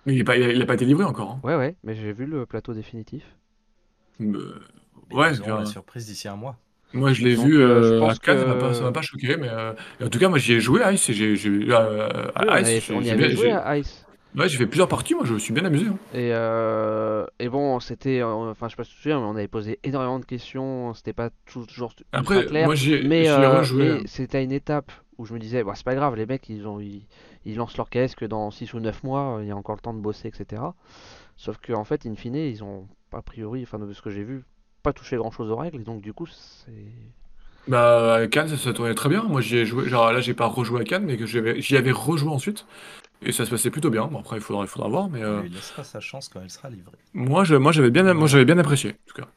Mais 0.06 0.14
il 0.14 0.19
n'a 0.19 0.24
pas, 0.24 0.38
il 0.38 0.43
a- 0.43 0.51
il 0.53 0.61
a 0.61 0.66
pas 0.66 0.75
été 0.75 0.85
livré 0.85 1.03
encore. 1.03 1.32
hein. 1.32 1.40
Ouais, 1.43 1.56
ouais, 1.56 1.75
mais 1.83 1.95
j'ai 1.95 2.14
vu 2.14 2.25
le 2.25 2.45
plateau 2.45 2.74
définitif. 2.74 3.24
Mais 4.32 5.16
Ouais, 5.16 5.34
ils 5.34 5.42
la 5.42 5.66
surprise 5.66 6.06
d'ici 6.08 6.27
un 6.27 6.35
mois. 6.35 6.58
Moi, 6.93 7.11
je 7.14 7.24
l'ai 7.24 7.35
vu 7.35 7.60
euh, 7.60 7.82
je 7.82 7.93
euh, 7.93 8.00
pense 8.00 8.14
à 8.14 8.19
Cannes, 8.19 8.38
que- 8.45 8.60
pas, 8.60 8.74
ça 8.74 8.84
m'a 8.84 8.92
pas 8.92 9.02
choqué, 9.02 9.35
mais 9.38 9.50
euh, 9.50 9.74
en 10.02 10.10
tout 10.10 10.19
cas, 10.19 10.30
moi, 10.30 10.38
j'y 10.38 10.53
ai 10.53 10.60
joué 10.60 10.84
à 10.84 10.92
Ice 10.92 11.10
et 11.10 11.14
j'ai, 11.14 11.35
euh, 11.72 12.27
Ice, 12.61 12.90
on 12.92 13.02
y 13.02 13.10
avait 13.10 13.32
joué 13.35 13.52
à 13.52 13.77
Ice. 13.77 14.06
ouais, 14.35 14.48
j'ai 14.50 14.58
fait 14.58 14.68
plusieurs 14.68 14.88
parties, 14.88 15.16
moi, 15.16 15.24
je 15.26 15.34
me 15.34 15.40
suis 15.40 15.53
bien 15.53 15.66
amusé. 15.66 15.88
hein. 15.88 15.98
Et, 16.14 16.30
euh, 16.34 17.26
et 17.40 17.50
bon, 17.50 17.80
c'était. 17.80 18.22
Enfin, 18.24 18.68
je 18.68 18.72
sais 18.72 18.76
pas 18.76 18.84
si 18.84 18.92
tu 18.92 18.98
te 18.98 19.02
souviens, 19.02 19.19
mais 19.19 19.26
on 19.26 19.35
avait 19.35 19.48
posé 19.48 19.80
énormément 19.84 20.19
de 20.19 20.26
questions. 20.26 20.93
C'était 20.93 21.14
pas 21.14 21.30
toujours 21.45 21.93
Après, 22.11 22.45
clair. 22.45 22.68
moi, 22.68 22.76
j'ai, 22.76 23.02
mais 23.03 23.27
euh, 23.27 23.58
rejoué. 23.60 23.90
hein. 23.90 23.98
mais 24.02 24.08
c'était 24.08 24.38
à 24.38 24.42
une 24.42 24.52
étape 24.52 24.92
où 25.18 25.26
je 25.26 25.34
me 25.34 25.40
disais, 25.40 25.64
bah, 25.64 25.74
c'est 25.76 25.85
pas 25.85 25.95
grave, 25.95 26.16
les 26.16 26.26
mecs, 26.26 26.48
ils, 26.50 26.68
ont, 26.68 26.80
ils, 26.80 27.06
ils 27.45 27.56
lancent 27.56 27.77
leur 27.77 27.90
caisse 27.90 28.16
que 28.16 28.26
dans 28.26 28.50
6 28.52 28.74
ou 28.74 28.80
9 28.80 29.03
mois, 29.03 29.40
il 29.42 29.48
y 29.48 29.52
a 29.52 29.56
encore 29.56 29.76
le 29.76 29.82
temps 29.82 29.93
de 29.93 30.00
bosser, 30.00 30.27
etc. 30.30 30.61
Sauf 31.38 31.58
qu'en 31.58 31.80
en 31.80 31.84
fait, 31.84 32.06
in 32.06 32.16
fine, 32.16 32.35
ils 32.35 32.64
ont, 32.64 32.88
a 33.14 33.22
priori, 33.22 33.64
enfin, 33.64 33.80
de 33.80 33.92
ce 33.93 34.01
que 34.01 34.09
j'ai 34.09 34.24
vu, 34.24 34.43
pas 34.83 34.93
touché 34.93 35.17
grand 35.17 35.32
chose 35.32 35.51
aux 35.51 35.56
règles. 35.58 35.82
Et 35.82 35.83
donc, 35.83 36.01
du 36.01 36.14
coup, 36.14 36.25
c'est. 36.27 36.72
Bah, 37.67 38.16
à 38.16 38.27
Cannes, 38.27 38.50
ça, 38.50 38.58
ça 38.58 38.74
tournait 38.74 38.93
très 38.93 39.09
bien. 39.09 39.24
Moi, 39.24 39.40
j'y 39.42 39.58
ai 39.58 39.66
joué. 39.66 39.88
Genre, 39.88 40.11
là, 40.11 40.19
j'ai 40.19 40.33
pas 40.33 40.48
rejoué 40.48 40.82
à 40.82 40.83
Cannes, 40.83 41.06
mais 41.06 41.16
que 41.17 41.25
j'avais, 41.25 41.61
j'y 41.61 41.77
avais 41.77 41.92
rejoué 41.92 42.30
ensuite. 42.30 42.66
Et 43.24 43.32
ça 43.32 43.45
se 43.45 43.51
passait 43.51 43.72
plutôt 43.72 43.90
bien. 43.90 44.08
Bon, 44.08 44.19
après, 44.19 44.38
il 44.38 44.42
faudra, 44.43 44.64
il 44.64 44.67
faudra 44.67 44.90
voir, 44.90 45.09
mais 45.09 45.24
euh, 45.24 45.42
Il 45.45 45.53
laissera 45.53 45.83
sa 45.83 46.00
chance 46.00 46.30
quand 46.30 46.42
elle 46.42 46.50
sera 46.50 46.69
livrée. 46.69 46.98
moi, 47.14 47.43
je, 47.43 47.56
moi, 47.56 47.72
j'avais 47.72 47.92
bien, 47.92 48.14
moi, 48.14 48.27
j'avais 48.27 48.45
bien 48.45 48.58
apprécié, 48.58 48.92
en 48.92 49.06
tout 49.08 49.22
cas. 49.22 49.27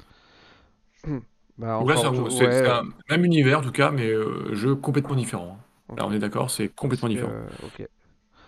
Bah, 1.59 1.79
Donc 1.79 1.89
là, 1.91 1.97
c'est 1.97 2.07
ouais, 2.09 2.69
un 2.69 2.83
même 3.11 3.25
univers, 3.25 3.59
en 3.61 3.63
tout 3.63 3.73
cas, 3.73 3.91
mais 3.91 4.09
euh, 4.11 4.55
jeu 4.55 4.75
complètement 4.75 5.15
différent. 5.17 5.59
Là, 5.97 6.05
on 6.07 6.13
est 6.13 6.19
d'accord, 6.19 6.51
c'est 6.51 6.69
complètement 6.69 7.09
différent. 7.09 7.33
euh, 7.33 7.47
ok. 7.63 7.87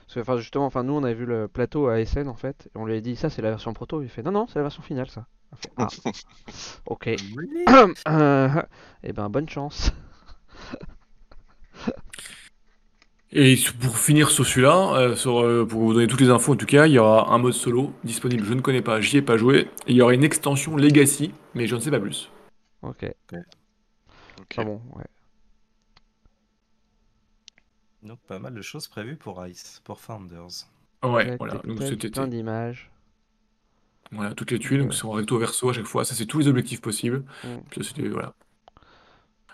Parce 0.08 0.14
que, 0.14 0.20
enfin, 0.20 0.38
justement, 0.38 0.64
enfin, 0.64 0.84
nous, 0.84 0.94
on 0.94 1.04
avait 1.04 1.12
vu 1.12 1.26
le 1.26 1.48
plateau 1.48 1.88
à 1.88 2.02
SN 2.02 2.28
en 2.28 2.34
fait, 2.34 2.70
et 2.74 2.78
on 2.78 2.86
lui 2.86 2.96
a 2.96 3.00
dit 3.02 3.14
ça, 3.14 3.28
c'est 3.28 3.42
la 3.42 3.50
version 3.50 3.74
proto. 3.74 4.00
Il 4.00 4.08
fait 4.08 4.22
non, 4.22 4.32
non, 4.32 4.46
c'est 4.46 4.58
la 4.58 4.62
version 4.62 4.82
finale, 4.82 5.10
ça. 5.10 5.26
On 5.52 5.56
fait, 5.56 5.70
ah, 5.76 5.88
ok. 6.86 7.10
Euh, 8.08 8.62
eh 9.02 9.12
ben, 9.12 9.28
bonne 9.28 9.50
chance. 9.50 9.92
Et 13.32 13.56
pour 13.82 13.98
finir 13.98 14.30
sur 14.30 14.46
celui-là, 14.46 14.94
euh, 14.94 15.14
sur, 15.14 15.42
euh, 15.42 15.66
pour 15.66 15.82
vous 15.82 15.92
donner 15.92 16.06
toutes 16.06 16.22
les 16.22 16.30
infos 16.30 16.54
en 16.54 16.56
tout 16.56 16.64
cas, 16.64 16.86
il 16.86 16.92
y 16.92 16.98
aura 16.98 17.30
un 17.30 17.36
mode 17.36 17.52
solo 17.52 17.92
disponible, 18.02 18.42
je 18.46 18.54
ne 18.54 18.62
connais 18.62 18.80
pas, 18.80 19.02
j'y 19.02 19.18
ai 19.18 19.22
pas 19.22 19.36
joué. 19.36 19.68
Et 19.86 19.92
il 19.92 19.96
y 19.96 20.00
aura 20.00 20.14
une 20.14 20.24
extension 20.24 20.74
Legacy, 20.74 21.34
mais 21.54 21.66
je 21.66 21.74
ne 21.74 21.80
sais 21.80 21.90
pas 21.90 22.00
plus. 22.00 22.30
Ok. 22.80 23.04
Ok. 24.40 24.54
Ah 24.56 24.64
bon, 24.64 24.80
ouais. 24.96 25.04
Donc 28.02 28.18
pas 28.20 28.38
mal 28.38 28.54
de 28.54 28.62
choses 28.62 28.88
prévues 28.88 29.16
pour 29.16 29.44
Ice, 29.46 29.80
pour 29.84 30.00
Founders. 30.00 30.66
Ouais, 31.02 31.36
voilà. 31.38 31.56
Donc 31.64 31.82
c'était 31.82 32.10
plein 32.10 32.28
d'images. 32.28 32.90
voilà, 34.10 34.34
toutes 34.34 34.50
les 34.50 34.58
tuiles, 34.58 34.80
donc 34.80 34.94
c'est 34.94 35.04
en 35.04 35.10
recto 35.12 35.38
verso 35.38 35.70
à 35.70 35.72
chaque 35.72 35.86
fois. 35.86 36.04
Ça, 36.04 36.14
c'est 36.14 36.26
tous 36.26 36.38
les 36.38 36.48
objectifs 36.48 36.80
possibles. 36.80 37.24
Puis 37.70 37.82
ça, 37.82 37.88
c'était 37.88 38.08
voilà. 38.08 38.34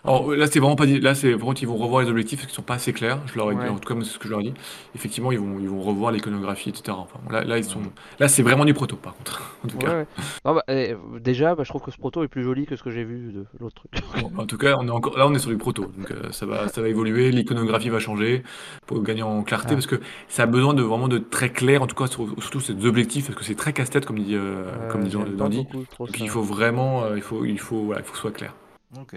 Alors 0.05 0.31
là, 0.35 0.47
c'est 0.47 0.59
vraiment 0.59 0.75
pas 0.75 0.85
dit. 0.85 0.99
Là, 0.99 1.15
c'est 1.15 1.33
vraiment 1.33 1.53
ils 1.53 1.67
vont 1.67 1.77
revoir 1.77 2.01
les 2.03 2.09
objectifs 2.09 2.39
parce 2.39 2.47
qu'ils 2.47 2.55
sont 2.55 2.61
pas 2.61 2.75
assez 2.75 2.93
clairs. 2.93 3.19
Je 3.27 3.37
leur 3.37 3.51
ai 3.51 3.55
dit, 3.55 3.61
Ouais. 3.61 3.69
en 3.69 3.77
tout 3.79 3.93
cas, 3.93 3.99
c'est 4.03 4.09
ce 4.11 4.19
que 4.19 4.25
je 4.25 4.29
leur 4.31 4.41
ai 4.41 4.43
dit. 4.43 4.53
Effectivement, 4.93 5.31
ils 5.31 5.39
vont, 5.39 5.57
ils 5.59 5.67
vont 5.69 5.81
revoir 5.81 6.11
l'iconographie, 6.11 6.69
etc. 6.69 6.95
Enfin, 6.99 7.19
là, 7.31 7.43
là, 7.43 7.57
ils 7.57 7.63
sont. 7.63 7.81
Là, 8.19 8.27
c'est 8.27 8.43
vraiment 8.43 8.65
du 8.65 8.73
proto, 8.73 8.95
par 8.95 9.15
contre. 9.15 9.41
En 9.65 9.67
tout 9.67 9.77
Ouais, 9.77 9.83
cas. 9.85 9.95
ouais. 9.97 10.05
Non, 10.45 10.53
bah, 10.53 10.63
eh, 10.67 10.95
déjà, 11.19 11.55
bah, 11.55 11.63
je 11.63 11.69
trouve 11.69 11.81
que 11.81 11.89
ce 11.91 11.97
proto 11.97 12.23
est 12.23 12.27
plus 12.27 12.43
joli 12.43 12.65
que 12.67 12.75
ce 12.75 12.83
que 12.83 12.91
j'ai 12.91 13.03
vu 13.03 13.31
de 13.33 13.45
l'autre 13.59 13.75
truc. 13.75 13.91
Bon, 14.21 14.31
en 14.41 14.45
tout 14.45 14.57
cas, 14.59 14.75
on 14.79 14.87
est 14.87 14.91
encore, 14.91 15.17
là, 15.17 15.25
on 15.27 15.33
est 15.33 15.39
sur 15.39 15.49
du 15.49 15.57
proto. 15.57 15.85
Donc, 15.97 16.11
euh, 16.11 16.31
ça 16.31 16.45
va, 16.45 16.67
ça 16.67 16.81
va 16.81 16.87
évoluer. 16.89 17.31
L'iconographie 17.31 17.89
va 17.89 17.99
changer 17.99 18.43
pour 18.85 19.01
gagner 19.01 19.23
en 19.23 19.41
clarté 19.41 19.69
Ah. 19.71 19.73
parce 19.73 19.87
que 19.87 19.95
ça 20.27 20.43
a 20.43 20.45
besoin 20.45 20.75
de 20.75 20.83
vraiment 20.83 21.07
de 21.07 21.17
très 21.17 21.49
clair, 21.51 21.81
en 21.81 21.87
tout 21.87 21.95
cas, 21.95 22.05
sur- 22.07 22.27
surtout 22.39 22.59
ces 22.59 22.85
objectifs 22.85 23.25
parce 23.25 23.39
que 23.39 23.43
c'est 23.43 23.55
très 23.55 23.73
casse-tête, 23.73 24.05
comme 24.05 24.19
dit, 24.19 24.35
euh, 24.35 24.65
Euh, 24.67 24.91
comme 24.91 25.03
dit 25.03 25.09
j'aime 25.09 25.23
pas 25.31 25.31
Dandy. 25.45 25.63
beaucoup 25.71 25.85
trop 25.89 26.05
Donc, 26.05 26.15
ça. 26.17 26.23
il 26.23 26.29
faut 26.29 26.43
vraiment, 26.43 27.05
euh, 27.05 27.15
il 27.15 27.21
faut, 27.23 27.43
il 27.43 27.59
faut, 27.59 27.85
voilà, 27.85 28.01
il 28.01 28.03
faut 28.03 28.11
que 28.11 28.17
ce 28.17 28.21
soit 28.21 28.31
clair. 28.31 28.53
Ok. 28.99 29.15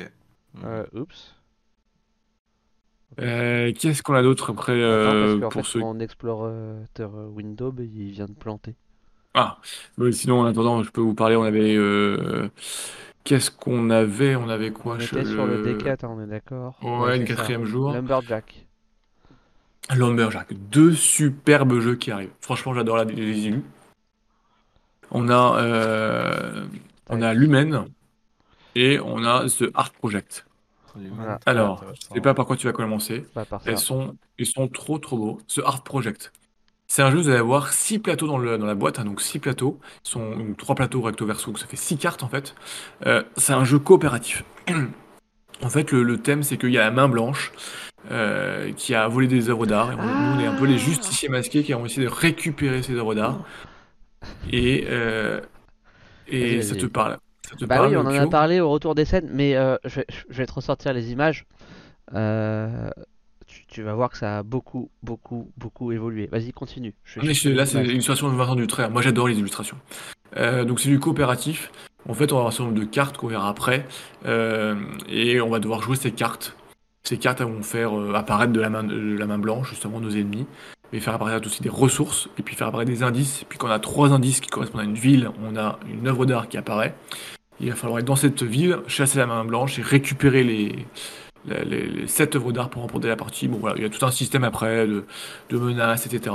Euh, 0.65 0.85
oups. 0.93 1.35
Euh, 3.21 3.73
qui 3.73 3.89
est-ce 3.89 4.03
qu'on 4.03 4.15
a 4.15 4.23
d'autre 4.23 4.51
après 4.51 4.73
Attends, 4.75 4.85
euh, 5.15 5.27
parce 5.27 5.41
qu'en 5.41 5.49
pour 5.49 5.67
fait, 5.67 5.73
ceux... 5.73 5.81
mon 5.81 5.99
explorateur 5.99 7.11
euh, 7.17 7.27
window, 7.27 7.73
bah, 7.73 7.83
il 7.83 8.11
vient 8.11 8.27
de 8.27 8.33
planter. 8.33 8.75
Ah, 9.35 9.59
mais 9.97 10.13
sinon, 10.13 10.41
en 10.41 10.45
attendant, 10.45 10.83
je 10.83 10.91
peux 10.91 11.01
vous 11.01 11.15
parler. 11.15 11.37
On 11.37 11.43
avait. 11.43 11.75
euh, 11.77 12.49
Qu'est-ce 13.25 13.51
qu'on 13.51 13.91
avait? 13.91 14.37
On 14.37 14.49
avait 14.49 14.71
quoi? 14.71 14.95
On 14.95 15.01
était 15.01 15.25
sur 15.25 15.47
le 15.47 15.63
le- 15.63 15.77
D4, 15.77 16.05
hein, 16.05 16.11
on 16.17 16.23
est 16.23 16.27
d'accord. 16.27 16.79
Ouais, 16.83 17.19
ça. 17.19 17.25
quatrième 17.25 17.65
jour. 17.65 17.93
Lumberjack. 17.93 18.67
Lumberjack, 19.95 20.53
deux 20.55 20.95
superbes 20.95 21.79
jeux 21.81 21.97
qui 21.97 22.11
arrivent. 22.11 22.31
Franchement, 22.41 22.75
j'adore 22.75 22.97
la- 22.97 23.05
les 23.05 23.39
illus. 23.47 23.63
On 25.11 25.29
a, 25.31 25.59
euh, 25.63 26.67
on 27.09 27.23
a 27.23 27.33
Lumen 27.33 27.87
et 28.75 28.99
on 29.01 29.25
a 29.25 29.47
The 29.49 29.71
Art 29.75 29.93
Project. 29.93 30.47
Voilà. 31.15 31.39
Alors, 31.47 31.79
intéressant. 31.79 32.09
je 32.11 32.15
sais 32.15 32.21
pas 32.21 32.35
par 32.35 32.47
quoi 32.47 32.57
tu 32.57 32.67
vas 32.67 32.73
commencer. 32.73 33.27
Pas 33.35 33.45
par 33.45 33.63
ça. 33.63 33.71
Elles 33.71 33.79
sont, 33.79 34.17
ils 34.39 34.47
sont 34.47 34.69
trop 34.69 34.99
trop 34.99 35.17
beaux. 35.17 35.39
The 35.49 35.61
Art 35.65 35.83
Project. 35.85 36.33
C'est 36.91 37.03
un 37.03 37.11
jeu, 37.11 37.19
vous 37.19 37.29
allez 37.29 37.39
avoir 37.39 37.73
six 37.73 37.99
plateaux 37.99 38.27
dans, 38.27 38.39
le, 38.39 38.57
dans 38.57 38.65
la 38.67 38.75
boîte, 38.75 38.99
hein, 38.99 39.05
donc 39.05 39.21
six 39.21 39.39
plateaux. 39.39 39.79
Ils 40.07 40.09
sont 40.09 40.37
donc, 40.37 40.57
trois 40.57 40.75
plateaux 40.75 41.03
recto 41.03 41.27
verso, 41.27 41.47
donc 41.51 41.59
ça 41.59 41.67
fait 41.67 41.77
six 41.77 41.99
cartes 41.99 42.23
en 42.23 42.29
fait. 42.29 42.55
Euh, 43.07 43.23
c'est 43.37 43.53
un 43.53 43.65
jeu 43.65 43.79
coopératif. 43.79 44.43
en 45.63 45.69
fait, 45.69 45.93
le, 45.93 46.03
le 46.03 46.19
thème, 46.19 46.43
c'est 46.43 46.57
qu'il 46.57 46.71
y 46.71 46.79
a 46.79 46.85
la 46.85 46.91
main 46.91 47.09
blanche 47.09 47.53
euh, 48.11 48.73
qui 48.73 48.95
a 48.95 49.07
volé 49.07 49.27
des 49.27 49.51
œuvres 49.51 49.67
d'art. 49.67 49.93
Et 49.93 49.97
on- 49.97 50.03
nous, 50.03 50.37
on 50.37 50.41
est 50.41 50.47
un 50.47 50.55
peu 50.55 50.65
les 50.65 50.79
justiciers 50.79 51.29
masqués 51.29 51.63
qui 51.63 51.75
ont 51.75 51.85
essayé 51.85 52.07
de 52.07 52.13
récupérer 52.13 52.83
ces 52.83 52.95
œuvres 52.95 53.15
d'art. 53.15 53.41
Et, 54.51 54.87
euh, 54.89 55.41
et 56.27 56.63
ça 56.63 56.75
te 56.75 56.87
parle. 56.87 57.19
Bah 57.61 57.77
parle, 57.77 57.89
oui, 57.91 57.97
on 57.97 58.07
en 58.07 58.15
a 58.15 58.27
parlé 58.27 58.61
au 58.61 58.71
retour 58.71 58.95
des 58.95 59.05
scènes, 59.05 59.29
mais 59.33 59.57
euh, 59.57 59.77
je, 59.85 60.01
vais, 60.01 60.07
je 60.29 60.39
vais 60.39 60.47
te 60.47 60.53
ressortir 60.53 60.93
les 60.93 61.13
images. 61.13 61.47
Euh, 62.15 62.91
tu, 63.47 63.67
tu 63.67 63.83
vas 63.83 63.95
voir 63.95 64.11
que 64.11 64.19
ça 64.19 64.39
a 64.39 64.43
beaucoup, 64.43 64.91
beaucoup, 65.03 65.51
beaucoup 65.57 65.93
évolué. 65.93 66.29
Vas-y, 66.31 66.53
continue. 66.53 66.95
Je 67.05 67.21
mais 67.21 67.55
là, 67.55 67.67
c'est 67.67 67.83
l'illustration 67.83 68.31
de 68.31 68.37
Vincent 68.37 68.57
Dutray. 68.57 68.91
Moi, 68.91 69.03
j'adore 69.03 69.29
les 69.29 69.39
illustrations. 69.39 69.77
Euh, 70.37 70.65
donc, 70.65 70.81
c'est 70.81 70.89
du 70.89 71.01
coopératif. 71.01 71.71
En 72.09 72.15
fait, 72.15 72.33
on 72.33 72.37
va 72.37 72.41
avoir 72.41 72.49
un 72.49 72.51
certain 72.51 72.71
nombre 72.71 72.81
de 72.81 72.85
cartes 72.85 73.17
qu'on 73.17 73.29
verra 73.29 73.49
après. 73.49 73.87
Et 75.09 75.41
on 75.41 75.49
va 75.49 75.59
devoir 75.59 75.83
jouer 75.83 75.97
ces 75.97 76.13
cartes. 76.13 76.57
Ces 77.05 77.19
cartes 77.19 77.41
vont 77.41 77.63
faire 77.63 77.93
apparaître 78.15 78.53
de 78.53 78.61
la, 78.61 78.71
main, 78.71 78.85
de 78.85 79.17
la 79.17 79.27
main 79.27 79.39
blanche, 79.39 79.71
justement, 79.71 80.01
nos 80.01 80.11
ennemis. 80.11 80.47
Mais 80.93 81.01
faire 81.01 81.15
apparaître 81.15 81.47
aussi 81.47 81.63
des 81.63 81.69
ressources. 81.69 82.29
Et 82.39 82.43
puis 82.43 82.55
faire 82.55 82.69
apparaître 82.69 82.91
des 82.91 83.03
indices. 83.03 83.43
Et 83.43 83.45
puis, 83.47 83.59
quand 83.59 83.69
on 83.69 83.71
a 83.71 83.79
trois 83.79 84.13
indices 84.13 84.41
qui 84.41 84.49
correspondent 84.49 84.83
à 84.83 84.85
une 84.85 84.95
ville, 84.95 85.31
on 85.43 85.57
a 85.57 85.79
une 85.91 86.07
œuvre 86.07 86.27
d'art 86.27 86.49
qui 86.49 86.57
apparaît. 86.57 86.95
Il 87.61 87.71
va 87.71 87.77
falloir 87.77 87.99
être 87.99 88.05
dans 88.05 88.17
cette 88.17 88.43
ville, 88.43 88.79
chasser 88.87 89.19
la 89.19 89.27
main 89.27 89.45
blanche 89.45 89.79
et 89.79 89.83
récupérer 89.83 90.45
les, 90.45 90.87
les, 91.47 92.07
sept 92.07 92.37
œuvres 92.37 92.53
d'art 92.53 92.71
pour 92.71 92.83
remporter 92.83 93.09
la 93.09 93.17
partie. 93.17 93.49
Bon, 93.49 93.59
voilà, 93.59 93.77
il 93.77 93.83
y 93.83 93.87
a 93.87 93.91
tout 93.91 94.05
un 94.05 94.11
système 94.11 94.45
après 94.45 94.87
de, 94.87 95.05
menaces, 95.51 96.07
etc. 96.07 96.35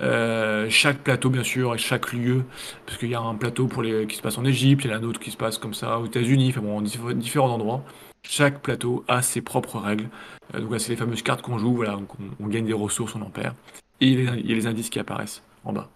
Euh, 0.00 0.66
chaque 0.70 0.98
plateau, 0.98 1.30
bien 1.30 1.42
sûr, 1.42 1.74
et 1.74 1.78
chaque 1.78 2.12
lieu, 2.12 2.44
parce 2.84 2.98
qu'il 2.98 3.10
y 3.10 3.14
a 3.14 3.20
un 3.20 3.34
plateau 3.34 3.66
pour 3.66 3.82
les, 3.82 4.06
qui 4.06 4.16
se 4.16 4.22
passe 4.22 4.38
en 4.38 4.44
Égypte, 4.44 4.84
il 4.84 4.90
y 4.90 4.94
en 4.94 4.96
a 4.96 5.00
un 5.00 5.04
autre 5.04 5.20
qui 5.20 5.30
se 5.30 5.36
passe 5.36 5.58
comme 5.58 5.74
ça 5.74 5.98
aux 5.98 6.06
États-Unis, 6.06 6.50
enfin 6.50 6.60
bon, 6.60 6.78
en 6.78 6.82
diff- 6.82 7.14
différents 7.14 7.50
endroits. 7.50 7.84
Chaque 8.22 8.60
plateau 8.60 9.04
a 9.08 9.22
ses 9.22 9.40
propres 9.40 9.78
règles. 9.78 10.08
Euh, 10.54 10.60
donc 10.60 10.72
là, 10.72 10.78
c'est 10.78 10.90
les 10.90 10.96
fameuses 10.96 11.22
cartes 11.22 11.42
qu'on 11.42 11.58
joue, 11.58 11.74
voilà, 11.74 11.98
on, 12.40 12.46
gagne 12.46 12.66
des 12.66 12.72
ressources, 12.72 13.14
on 13.14 13.22
en 13.22 13.30
perd. 13.30 13.54
Et 14.00 14.08
il 14.08 14.24
y 14.24 14.28
a 14.28 14.32
les, 14.32 14.40
il 14.40 14.50
y 14.50 14.52
a 14.52 14.56
les 14.56 14.66
indices 14.66 14.90
qui 14.90 14.98
apparaissent 14.98 15.42
en 15.64 15.72
bas. 15.72 15.88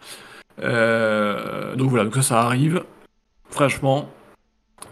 Euh, 0.62 1.74
donc 1.76 1.90
voilà, 1.90 2.04
donc 2.04 2.14
ça, 2.14 2.22
ça 2.22 2.40
arrive. 2.40 2.84
Franchement, 3.50 4.08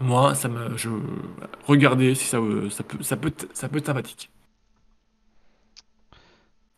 moi, 0.01 0.35
ça 0.35 0.47
me, 0.47 0.77
je, 0.77 0.89
regardez 1.67 2.15
si 2.15 2.25
ça, 2.25 2.39
vous- 2.39 2.69
ça 2.69 2.83
peut, 2.83 3.01
ça 3.03 3.17
peut, 3.17 3.27
être- 3.29 3.47
ça 3.53 3.69
peut 3.69 3.77
être 3.77 3.85
sympathique. 3.87 4.29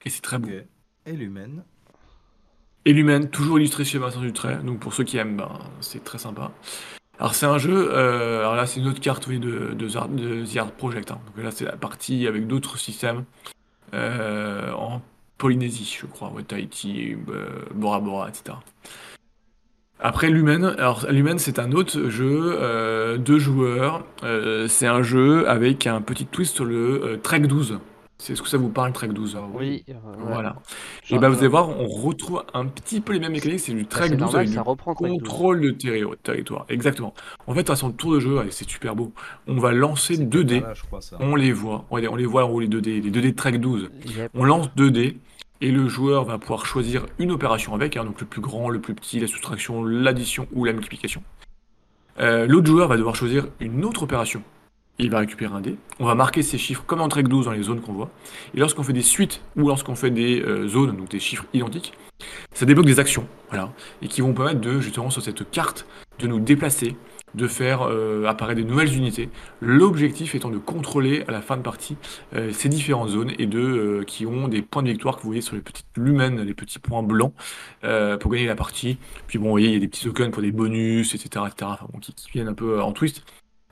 Et 0.05 0.09
c'est 0.09 0.21
très 0.21 0.39
beau. 0.39 0.49
Et 1.05 1.11
l'humaine. 1.13 1.63
Et 2.85 2.93
l'humaine, 2.93 3.29
toujours 3.29 3.59
illustré 3.59 3.85
chez 3.85 3.99
Vincent 3.99 4.21
Dutray. 4.21 4.57
Donc 4.63 4.79
pour 4.79 4.93
ceux 4.93 5.03
qui 5.03 5.17
aiment, 5.17 5.37
ben, 5.37 5.59
c'est 5.81 6.03
très 6.03 6.17
sympa. 6.17 6.51
Alors 7.19 7.35
c'est 7.35 7.45
un 7.45 7.59
jeu, 7.59 7.91
euh, 7.93 8.39
alors 8.39 8.55
là 8.55 8.65
c'est 8.65 8.79
une 8.79 8.87
autre 8.87 8.99
carte 8.99 9.27
oui, 9.27 9.39
de, 9.39 9.73
de, 9.73 10.45
The 10.45 10.57
Art 10.57 10.71
Project. 10.71 11.11
hein. 11.11 11.19
Donc 11.27 11.43
là 11.43 11.51
c'est 11.51 11.65
la 11.65 11.77
partie 11.77 12.25
avec 12.25 12.47
d'autres 12.47 12.77
systèmes 12.79 13.25
euh, 13.93 14.71
en 14.73 15.01
Polynésie, 15.37 15.97
je 16.01 16.07
crois, 16.07 16.31
ouais, 16.31 16.43
Tahiti, 16.43 17.15
euh, 17.29 17.63
Bora 17.75 17.99
Bora, 17.99 18.29
etc. 18.29 18.57
Après 20.03 20.29
l'humaine, 20.29 20.65
alors 20.79 21.05
l'humaine 21.09 21.37
c'est 21.37 21.59
un 21.59 21.71
autre 21.73 22.09
jeu, 22.09 22.55
euh, 22.59 23.17
deux 23.17 23.37
joueurs. 23.39 24.03
Euh, 24.23 24.67
c'est 24.67 24.87
un 24.87 25.03
jeu 25.03 25.47
avec 25.47 25.85
un 25.85 26.01
petit 26.01 26.25
twist 26.25 26.55
sur 26.55 26.65
le 26.65 27.03
euh, 27.03 27.17
Trek 27.21 27.41
12. 27.41 27.79
C'est 28.17 28.35
ce 28.35 28.41
que 28.43 28.47
ça 28.47 28.57
vous 28.57 28.69
parle 28.69 28.93
Trek 28.93 29.07
12 29.07 29.35
Oui, 29.55 29.83
euh. 29.89 29.93
Voilà. 30.27 30.55
Genre, 31.03 31.17
Et 31.17 31.19
bah 31.21 31.29
vous 31.29 31.39
allez 31.39 31.47
voir, 31.47 31.69
on 31.69 31.87
retrouve 31.87 32.43
un 32.53 32.65
petit 32.67 33.01
peu 33.01 33.13
les 33.13 33.19
mêmes 33.19 33.31
mécaniques, 33.31 33.59
c'est 33.61 33.73
du 33.73 33.81
bah, 33.81 33.87
Trek 33.89 34.03
c'est 34.09 34.09
12 34.11 34.19
normal, 34.19 34.35
avec 34.41 34.49
du 34.49 34.53
ça 34.55 34.61
reprend 34.61 34.93
Trek 34.93 35.07
12. 35.09 35.17
contrôle 35.19 35.61
de 35.61 35.69
terri- 35.71 36.03
territoire. 36.21 36.65
Exactement. 36.69 37.13
En 37.47 37.53
fait, 37.55 37.67
à 37.71 37.75
son 37.75 37.91
tour 37.91 38.13
de 38.13 38.19
jeu, 38.19 38.39
c'est 38.51 38.69
super 38.69 38.95
beau. 38.95 39.11
On 39.47 39.55
va 39.57 39.71
lancer 39.71 40.15
C'est 40.17 40.29
2 40.29 40.43
dés, 40.43 40.55
Katana, 40.59 40.73
je 40.75 40.83
crois, 40.83 41.01
ça. 41.01 41.17
on 41.19 41.35
les 41.35 41.51
voit, 41.51 41.85
on 41.89 41.97
les, 41.97 42.07
on 42.07 42.15
les 42.15 42.27
voit 42.27 42.45
en 42.45 42.49
haut 42.49 42.59
les 42.59 42.67
2 42.67 42.79
dés, 42.81 43.01
les 43.01 43.09
2 43.09 43.21
dés 43.21 43.31
de 43.31 43.35
Trek 43.35 43.53
12. 43.57 43.89
Yep. 44.05 44.31
On 44.35 44.43
lance 44.45 44.69
2 44.75 44.91
dés 44.91 45.17
et 45.61 45.71
le 45.71 45.87
joueur 45.87 46.25
va 46.25 46.37
pouvoir 46.37 46.65
choisir 46.65 47.05
une 47.19 47.31
opération 47.31 47.73
avec, 47.75 47.95
hein, 47.95 48.03
donc 48.03 48.19
le 48.19 48.25
plus 48.25 48.41
grand, 48.41 48.69
le 48.69 48.81
plus 48.81 48.95
petit, 48.95 49.19
la 49.19 49.27
soustraction, 49.27 49.83
l'addition 49.83 50.47
ou 50.53 50.65
la 50.65 50.73
multiplication. 50.73 51.23
Euh, 52.19 52.47
L'autre 52.47 52.67
joueur 52.67 52.87
va 52.87 52.97
devoir 52.97 53.15
choisir 53.15 53.47
une 53.59 53.85
autre 53.85 54.03
opération. 54.03 54.43
Il 54.97 55.09
va 55.09 55.19
récupérer 55.19 55.53
un 55.53 55.61
dé. 55.61 55.75
On 55.99 56.05
va 56.05 56.15
marquer 56.15 56.43
ces 56.43 56.57
chiffres 56.57 56.83
comme 56.85 57.01
en 57.01 57.07
Trek 57.07 57.23
12 57.23 57.45
dans 57.45 57.51
les 57.51 57.63
zones 57.63 57.81
qu'on 57.81 57.93
voit. 57.93 58.09
Et 58.53 58.59
lorsqu'on 58.59 58.83
fait 58.83 58.93
des 58.93 59.01
suites 59.01 59.41
ou 59.55 59.67
lorsqu'on 59.67 59.95
fait 59.95 60.11
des 60.11 60.41
euh, 60.41 60.67
zones, 60.67 60.97
donc 60.97 61.09
des 61.09 61.19
chiffres 61.19 61.45
identiques, 61.53 61.93
ça 62.53 62.65
débloque 62.65 62.85
des 62.85 62.99
actions, 62.99 63.27
voilà, 63.49 63.71
et 64.01 64.07
qui 64.07 64.21
vont 64.21 64.33
permettre 64.33 64.61
de 64.61 64.79
justement 64.79 65.09
sur 65.09 65.23
cette 65.23 65.49
carte 65.49 65.87
de 66.19 66.27
nous 66.27 66.39
déplacer, 66.39 66.95
de 67.35 67.47
faire 67.47 67.83
euh, 67.83 68.25
apparaître 68.25 68.61
des 68.61 68.67
nouvelles 68.67 68.95
unités. 68.95 69.29
L'objectif 69.61 70.35
étant 70.35 70.49
de 70.49 70.57
contrôler 70.57 71.23
à 71.27 71.31
la 71.31 71.41
fin 71.41 71.57
de 71.57 71.61
partie 71.61 71.97
euh, 72.35 72.51
ces 72.51 72.69
différentes 72.69 73.09
zones 73.09 73.31
et 73.39 73.45
de 73.45 73.59
euh, 73.59 74.03
qui 74.03 74.25
ont 74.25 74.47
des 74.47 74.61
points 74.61 74.83
de 74.83 74.89
victoire 74.89 75.17
que 75.17 75.21
vous 75.21 75.29
voyez 75.29 75.41
sur 75.41 75.55
les 75.55 75.61
petites 75.61 75.87
lumens, 75.95 76.41
les 76.43 76.53
petits 76.53 76.79
points 76.79 77.03
blancs 77.03 77.33
pour 78.19 78.31
gagner 78.31 78.47
la 78.47 78.55
partie. 78.55 78.97
Puis 79.27 79.37
bon, 79.39 79.45
vous 79.45 79.51
voyez, 79.51 79.69
il 79.69 79.73
y 79.73 79.77
a 79.77 79.79
des 79.79 79.87
petits 79.87 80.05
tokens 80.05 80.31
pour 80.31 80.41
des 80.41 80.51
bonus, 80.51 81.15
etc., 81.15 81.45
etc. 81.47 81.71
Enfin, 81.73 81.87
qui, 82.01 82.13
viennent 82.31 82.47
un 82.47 82.53
peu 82.53 82.81
en 82.81 82.91
twist. 82.91 83.23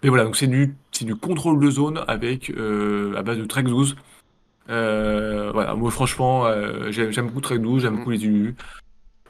Mais 0.04 0.10
voilà, 0.10 0.24
donc 0.24 0.36
c'est 0.36 0.48
du, 0.48 0.76
du 1.02 1.16
contrôle 1.16 1.60
de 1.60 1.70
zone 1.70 2.04
avec 2.08 2.52
à 2.52 3.22
base 3.22 3.38
de 3.38 3.46
Trek 3.46 3.64
12. 3.64 3.96
Euh, 4.70 5.52
voilà, 5.52 5.76
moi 5.76 5.92
franchement, 5.92 6.46
j'aime 6.92 7.28
beaucoup 7.28 7.42
Trek 7.42 7.60
12, 7.60 7.82
j'aime 7.84 7.98
beaucoup 7.98 8.12
les 8.12 8.26
UU. 8.26 8.56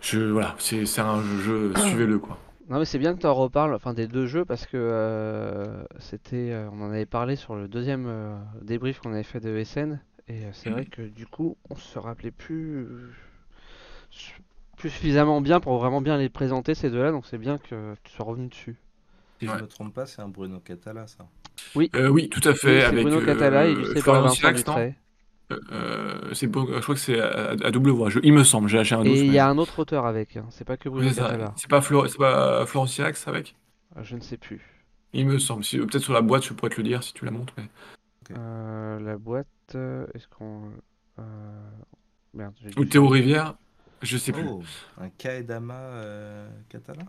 Je, 0.01 0.19
voilà, 0.19 0.55
c'est 0.59 0.99
un 0.99 1.21
jeu, 1.43 1.73
suivez-le 1.75 2.19
quoi. 2.19 2.37
Non 2.69 2.77
mais 2.79 2.85
c'est 2.85 2.99
bien 2.99 3.15
que 3.15 3.19
tu 3.21 3.25
en 3.27 3.33
reparles, 3.33 3.73
enfin 3.73 3.93
des 3.93 4.07
deux 4.07 4.27
jeux, 4.27 4.45
parce 4.45 4.65
que 4.67 4.77
euh, 4.77 5.83
c'était, 5.97 6.51
euh, 6.51 6.69
on 6.71 6.81
en 6.81 6.91
avait 6.91 7.07
parlé 7.07 7.35
sur 7.35 7.55
le 7.55 7.67
deuxième 7.67 8.05
euh, 8.07 8.37
débrief 8.61 8.99
qu'on 8.99 9.11
avait 9.11 9.23
fait 9.23 9.39
de 9.39 9.57
SN, 9.57 9.99
et 10.27 10.45
euh, 10.45 10.49
c'est 10.53 10.69
vrai 10.69 10.85
que 10.85 11.01
du 11.01 11.25
coup 11.25 11.57
on 11.71 11.75
se 11.75 11.97
rappelait 11.97 12.31
plus, 12.31 12.87
plus 14.77 14.89
suffisamment 14.89 15.41
bien 15.41 15.59
pour 15.59 15.77
vraiment 15.77 16.01
bien 16.01 16.17
les 16.17 16.29
présenter 16.29 16.73
ces 16.73 16.89
deux-là, 16.89 17.11
donc 17.11 17.25
c'est 17.25 17.37
bien 17.37 17.57
que 17.57 17.95
tu 18.03 18.11
sois 18.13 18.25
revenu 18.25 18.47
dessus. 18.47 18.77
Si 19.39 19.47
je 19.47 19.55
Ouais. 19.55 19.57
me 19.57 19.67
trompe 19.67 19.93
pas, 19.93 20.05
c'est 20.05 20.21
un 20.21 20.29
Bruno 20.29 20.59
Catala, 20.59 21.07
ça. 21.07 21.27
Euh, 21.95 22.09
oui, 22.09 22.29
tout 22.29 22.47
à 22.47 22.53
Oui, 22.65 22.79
fait, 22.79 22.81
c'est 22.81 22.93
avec 22.93 22.97
Bruno 22.97 23.17
euh, 23.17 23.25
Catala, 23.25 23.65
par 24.05 24.21
Florian 24.21 24.21
Vincent 24.21 24.51
Sirax, 24.51 24.65
non. 24.67 24.85
Euh, 25.71 26.33
c'est 26.33 26.47
bon, 26.47 26.67
je 26.67 26.79
crois 26.81 26.93
que 26.95 27.01
c'est 27.01 27.19
à, 27.19 27.51
à 27.51 27.71
double 27.71 27.89
voix. 27.89 28.09
Je- 28.09 28.19
il 28.23 28.33
me 28.33 28.43
semble, 28.43 28.67
j'ai 28.69 28.77
lâché 28.77 28.93
un 28.95 28.99
doute. 29.03 29.07
Et 29.07 29.19
il 29.21 29.27
mais- 29.29 29.35
y 29.35 29.39
a 29.39 29.47
un 29.49 29.57
autre 29.57 29.79
auteur 29.79 30.05
avec, 30.05 30.37
hein, 30.37 30.45
c'est 30.51 30.63
pas 30.65 30.77
que 30.77 30.89
Bruno 30.89 31.07
c'est 31.09 31.15
ça. 31.15 31.23
Catala, 31.23 31.53
C'est 31.55 31.69
pas, 31.69 31.79
Flo- 31.81 32.17
pas 32.17 32.65
Florent 32.67 32.85
Sirax 32.87 33.27
avec 33.27 33.55
Euh, 33.97 34.01
je 34.03 34.15
ne 34.15 34.21
sais 34.21 34.37
plus. 34.37 34.61
Il 35.13 35.25
me 35.27 35.39
semble. 35.39 35.63
Si- 35.63 35.79
Peut-être 35.79 36.03
sur 36.03 36.13
la 36.13 36.21
boîte, 36.21 36.43
je 36.45 36.53
pourrais 36.53 36.69
te 36.69 36.77
le 36.77 36.83
dire 36.83 37.01
si 37.01 37.13
tu 37.13 37.25
la 37.25 37.31
montres. 37.31 37.53
mais- 37.57 37.67
Euh, 38.37 38.99
la 38.99 39.17
boîte, 39.17 39.47
euh, 39.73 40.05
est-ce 40.13 40.27
qu'on... 40.27 40.69
euh, 41.17 41.23
Merde, 42.35 42.53
j'ai 42.61 42.69
Ou 42.79 42.85
Théo 42.85 43.07
Rivière, 43.07 43.55
je 44.03 44.17
sais 44.17 44.31
plus. 44.31 44.45
Oh, 44.47 44.61
un 45.01 45.09
Kaedama 45.09 45.73
euh, 45.73 46.47
Catala 46.69 47.01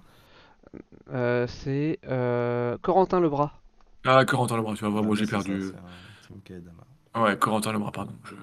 Euh, 1.13 1.47
c'est 1.47 1.99
euh, 2.09 2.79
Corentin 2.81 3.21
Lebras. 3.21 3.53
Ah, 4.07 4.25
Corentin 4.25 4.57
Lebras, 4.57 4.75
tu 4.77 4.83
vas 4.85 4.89
voir, 4.89 5.03
Ah, 5.03 5.07
moi 5.07 5.15
j'ai 5.17 5.27
c'est 5.27 5.31
perdu. 5.33 5.61
ça, 5.63 5.75
Kaedama. 7.13 7.29
Ouais, 7.31 7.39
Corentin 7.39 7.73
Lebras, 7.73 7.93
pardon. 7.93 8.13
Je... 8.25 8.35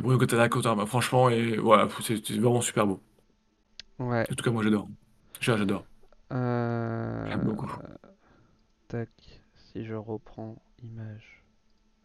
Bruno 0.00 0.18
Catala, 0.18 0.48
Corentin 0.48 0.70
Lebras, 0.70 0.86
franchement, 0.86 1.28
et 1.30 1.56
voilà, 1.56 1.88
c'est 2.02 2.24
c'est 2.26 2.38
vraiment 2.38 2.60
super 2.60 2.86
beau. 2.86 3.00
Ouais. 3.98 4.26
En 4.30 4.34
tout 4.34 4.44
cas, 4.44 4.50
moi 4.50 4.62
j'adore. 4.62 4.88
J'a- 5.40 5.56
J'adore. 5.56 5.84
Euh... 6.32 7.26
J'aime 7.28 7.42
beaucoup. 7.42 7.70
Tac, 8.88 9.08
si 9.72 9.84
je 9.84 9.94
reprends 9.94 10.56
image. 10.82 11.42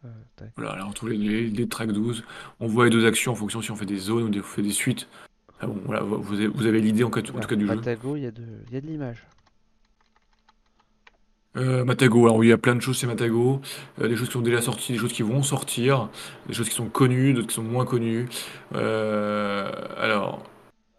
Euh, 0.04 0.08
tac. 0.36 0.52
Voilà, 0.56 0.72
alors 0.72 0.94
tous 0.94 1.06
les, 1.06 1.16
les, 1.16 1.48
les 1.48 1.68
tracks 1.68 1.92
12, 1.92 2.24
on 2.60 2.66
voit 2.66 2.84
les 2.84 2.90
deux 2.90 3.06
actions 3.06 3.32
en 3.32 3.34
fonction 3.34 3.60
si 3.60 3.70
on 3.70 3.76
fait 3.76 3.86
des 3.86 3.98
zones 3.98 4.24
ou 4.24 4.28
des, 4.30 4.40
on 4.40 4.44
fait 4.44 4.62
des 4.62 4.72
suites. 4.72 5.08
Ah 5.60 5.66
bon, 5.66 5.78
voilà, 5.84 6.00
vous 6.02 6.22
vous 6.22 6.34
avez, 6.34 6.46
vous 6.46 6.64
avez 6.66 6.80
l'idée 6.80 7.04
en, 7.04 7.10
cas- 7.10 7.20
en 7.20 7.34
Là, 7.34 7.40
tout 7.40 7.48
cas 7.48 7.56
du 7.56 7.66
jeu. 7.66 7.74
Matago, 7.74 8.16
il 8.16 8.22
y 8.22 8.26
a 8.26 8.30
de, 8.30 8.42
il 8.68 8.74
y 8.74 8.76
a 8.76 8.80
de 8.80 8.86
l'image. 8.86 9.26
Euh, 11.56 11.84
Matago, 11.84 12.24
alors 12.26 12.36
oui, 12.36 12.46
il 12.46 12.50
y 12.50 12.52
a 12.52 12.58
plein 12.58 12.76
de 12.76 12.80
choses 12.80 12.98
chez 12.98 13.06
Matago, 13.06 13.60
Euh, 14.00 14.08
des 14.08 14.16
choses 14.16 14.28
qui 14.28 14.34
sont 14.34 14.40
déjà 14.40 14.62
sorties, 14.62 14.92
des 14.92 14.98
choses 14.98 15.12
qui 15.12 15.22
vont 15.22 15.42
sortir, 15.42 16.08
des 16.46 16.54
choses 16.54 16.68
qui 16.68 16.74
sont 16.76 16.88
connues, 16.88 17.32
d'autres 17.34 17.48
qui 17.48 17.54
sont 17.54 17.62
moins 17.64 17.84
connues. 17.84 18.28
Euh, 18.74 19.70
alors, 19.98 20.42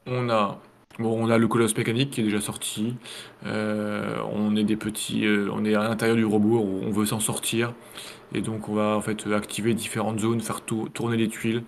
on 0.08 0.30
a 0.30 0.60
Bon, 1.00 1.26
on 1.26 1.30
a 1.30 1.38
le 1.38 1.48
colosse 1.48 1.76
mécanique 1.78 2.12
qui 2.12 2.22
est 2.22 2.24
déjà 2.26 2.42
sorti. 2.42 2.96
On 3.46 4.56
est 4.56 4.64
des 4.64 4.76
petits, 4.78 5.26
on 5.52 5.66
est 5.66 5.74
à 5.76 5.84
l'intérieur 5.84 6.18
du 6.18 6.26
robot, 6.26 6.60
on, 6.60 6.88
on 6.88 6.92
veut 6.92 7.06
s'en 7.06 7.20
sortir. 7.20 7.74
Et 8.34 8.42
donc 8.42 8.70
on 8.70 8.76
va 8.76 8.98
en 8.98 9.02
fait 9.02 9.26
activer 9.28 9.74
différentes 9.74 10.20
zones, 10.20 10.42
faire 10.42 10.62
tou- 10.62 10.90
tourner 10.90 11.18
les 11.18 11.30
tuiles. 11.30 11.64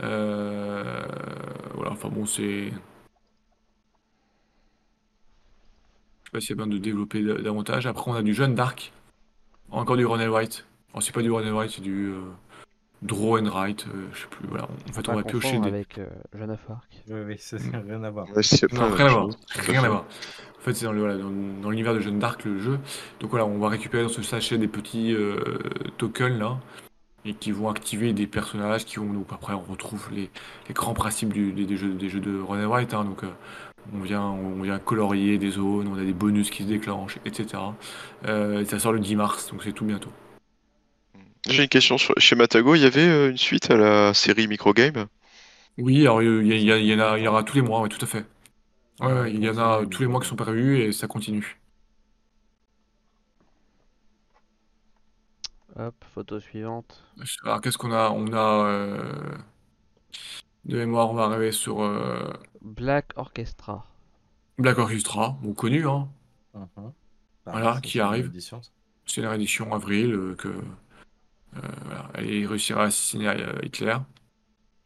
Voilà, 0.00 1.92
enfin 1.92 2.08
bon, 2.10 2.26
c'est. 2.26 2.70
Je 2.70 2.72
sais 2.72 2.72
pas 6.34 6.40
s'il 6.40 6.50
y 6.50 6.52
a 6.52 6.56
besoin 6.56 6.72
de 6.72 6.78
développer 6.78 7.22
da- 7.22 7.38
davantage. 7.40 7.86
Après, 7.86 8.10
on 8.10 8.14
a 8.14 8.22
du 8.22 8.34
Jeune 8.34 8.54
Dark. 8.56 8.92
Encore 9.70 9.96
du 9.96 10.04
Ronald 10.04 10.30
White. 10.30 10.66
Oh, 10.94 11.00
c'est 11.00 11.14
pas 11.14 11.22
du 11.22 11.30
Ronald 11.30 11.54
White, 11.54 11.72
c'est 11.76 11.80
du 11.82 12.08
euh, 12.08 12.20
Draw 13.02 13.38
and 13.38 13.46
Write. 13.50 13.86
euh, 13.94 14.06
je 14.12 14.20
sais 14.22 14.26
plus. 14.28 14.46
Voilà, 14.48 14.64
en 14.88 14.92
fait, 14.92 15.08
on 15.08 15.14
va 15.14 15.22
piocher 15.22 15.58
des. 15.60 15.68
avec 15.68 15.98
euh, 15.98 16.06
Jeanne 16.36 16.50
of 16.50 16.60
Arc. 16.70 17.02
Oui, 17.08 17.20
oui, 17.26 17.36
ça 17.38 17.56
n'a 17.58 17.80
rien 17.80 18.02
à 18.04 18.10
voir. 18.10 18.26
Ouais, 18.28 18.42
Non, 18.72 18.90
rien 18.94 19.06
à 19.06 19.10
voir. 19.10 19.28
Rien 19.56 19.84
à. 19.84 19.90
En 19.90 20.04
fait, 20.60 20.74
c'est 20.74 20.84
dans 20.86 20.92
le- 20.92 21.00
voilà, 21.00 21.16
dans, 21.18 21.30
dans 21.62 21.70
l'univers 21.70 21.94
de 21.94 22.00
Jeanne 22.00 22.18
d'Arc, 22.18 22.44
le 22.44 22.58
jeu. 22.58 22.78
Donc 23.20 23.30
voilà, 23.30 23.46
on 23.46 23.58
va 23.58 23.68
récupérer 23.68 24.02
dans 24.02 24.08
ce 24.08 24.22
sachet 24.22 24.58
des 24.58 24.68
petits 24.68 25.12
euh, 25.14 25.38
tokens 25.98 26.38
là, 26.38 26.58
et 27.24 27.34
qui 27.34 27.50
vont 27.52 27.68
activer 27.68 28.12
des 28.12 28.26
personnages 28.26 28.84
qui 28.84 28.96
vont. 28.96 29.12
Donc 29.12 29.26
après, 29.32 29.54
on 29.54 29.60
retrouve 29.62 30.08
les, 30.12 30.30
les 30.68 30.74
grands 30.74 30.94
principes 30.94 31.32
du- 31.32 31.52
des, 31.52 31.66
des 31.66 31.76
jeux, 31.76 31.92
des 31.94 32.08
jeux 32.08 32.20
de 32.20 32.40
Ron 32.40 32.64
and 32.64 32.70
White. 32.70 32.94
hein. 32.94 33.04
donc 33.04 33.24
euh, 33.24 33.28
on 33.92 34.00
vient, 34.00 34.22
on 34.22 34.62
vient 34.62 34.78
colorier 34.78 35.38
des 35.38 35.50
zones, 35.50 35.88
on 35.88 35.96
a 35.98 36.04
des 36.04 36.12
bonus 36.12 36.50
qui 36.50 36.62
se 36.64 36.68
déclenchent, 36.68 37.18
etc. 37.24 37.76
Euh, 38.26 38.60
et 38.60 38.64
ça 38.64 38.78
sort 38.78 38.92
le 38.92 39.00
10 39.00 39.16
mars, 39.16 39.50
donc 39.50 39.62
c'est 39.62 39.72
tout 39.72 39.84
bientôt. 39.84 40.12
J'ai 41.48 41.62
une 41.62 41.68
question 41.70 41.96
sur... 41.96 42.12
chez 42.18 42.36
Matago, 42.36 42.74
il 42.74 42.82
y 42.82 42.86
avait 42.86 43.00
euh, 43.08 43.30
une 43.30 43.38
suite 43.38 43.70
à 43.70 43.76
la 43.76 44.12
série 44.14 44.46
Microgame? 44.46 45.06
Oui, 45.78 46.00
alors 46.02 46.22
il 46.22 46.46
y, 46.46 46.64
y 46.64 46.72
a- 46.72 46.78
il 46.78 46.86
y 46.86 46.94
en 46.94 46.98
a, 47.00 47.18
il 47.18 47.24
y 47.24 47.28
aura 47.28 47.42
tous 47.44 47.56
les 47.56 47.62
mois, 47.62 47.80
ouais, 47.80 47.88
tout 47.88 48.02
à 48.04 48.06
fait. 48.08 48.26
Ouais, 49.00 49.32
il 49.32 49.42
y 49.44 49.48
en 49.50 49.58
a 49.58 49.86
tous 49.86 50.02
les 50.02 50.08
mois 50.08 50.20
qui 50.20 50.28
sont 50.28 50.36
prévus 50.36 50.80
et 50.80 50.92
ça 50.92 51.06
continue. 51.08 51.60
Hop, 55.76 55.94
photo 56.14 56.40
suivante. 56.40 57.02
Alors 57.44 57.60
qu'est-ce 57.60 57.78
qu'on 57.78 57.92
a? 57.92 58.10
On 58.10 58.32
a 58.32 58.66
euh, 58.66 59.38
de 60.64 60.76
mémoire, 60.78 61.10
on 61.10 61.14
va 61.14 61.24
arriver 61.24 61.52
sur 61.52 61.82
euh, 61.82 62.32
Black 62.64 63.12
Orchestra. 63.16 63.84
Black 64.58 64.78
Orchestra, 64.78 65.36
bon 65.42 65.52
connu, 65.54 65.86
hein. 65.86 66.08
Mhm. 66.54 66.92
Voilà, 67.46 67.74
ça, 67.74 67.80
qui 67.80 67.92
c'est 67.92 67.98
une 67.98 68.04
arrive. 68.04 68.32
C'est 69.06 69.20
une 69.20 69.26
réédition 69.26 69.72
avril 69.74 70.12
euh, 70.14 70.34
que 70.34 70.48
euh, 70.48 71.60
voilà, 71.84 72.08
elle 72.14 72.46
réussira 72.46 72.82
à 72.82 72.86
assassiner 72.86 73.28
euh, 73.28 73.52
Hitler. 73.62 73.96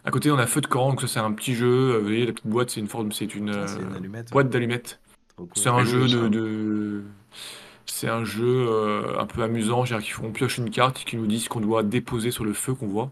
À 0.04 0.10
côté, 0.10 0.30
on 0.30 0.38
a 0.38 0.46
Feu 0.46 0.60
de 0.60 0.66
camp, 0.66 0.90
donc 0.90 1.00
ça 1.02 1.06
c'est 1.06 1.18
un 1.20 1.32
petit 1.32 1.54
jeu. 1.54 1.96
Vous 1.98 2.04
voyez, 2.04 2.26
la 2.26 2.32
petite 2.32 2.46
boîte, 2.46 2.70
c'est 2.70 2.80
une 2.80 2.88
forme, 2.88 3.12
c'est 3.12 3.34
une 3.34 3.50
Ah, 3.50 3.66
une 3.78 3.92
euh, 3.92 3.96
allumette. 3.96 4.30
boîte 4.32 4.50
d'allumettes. 4.50 5.00
Cool. 5.36 5.48
C'est 5.54 5.68
un 5.68 5.84
jeu 5.84 6.08
de- 6.08 7.04
c'est 7.90 8.08
un 8.08 8.24
jeu 8.24 8.66
euh, 8.68 9.18
un 9.18 9.26
peu 9.26 9.42
amusant, 9.42 9.84
c'est-à-dire 9.84 10.04
qu'ils 10.04 10.14
font 10.14 10.26
on 10.26 10.32
pioche 10.32 10.58
une 10.58 10.70
carte 10.70 11.00
et 11.00 11.04
qui 11.04 11.16
nous 11.16 11.26
disent 11.26 11.48
qu'on 11.48 11.60
doit 11.60 11.82
déposer 11.82 12.30
sur 12.30 12.44
le 12.44 12.52
feu 12.52 12.74
qu'on 12.74 12.86
voit 12.86 13.10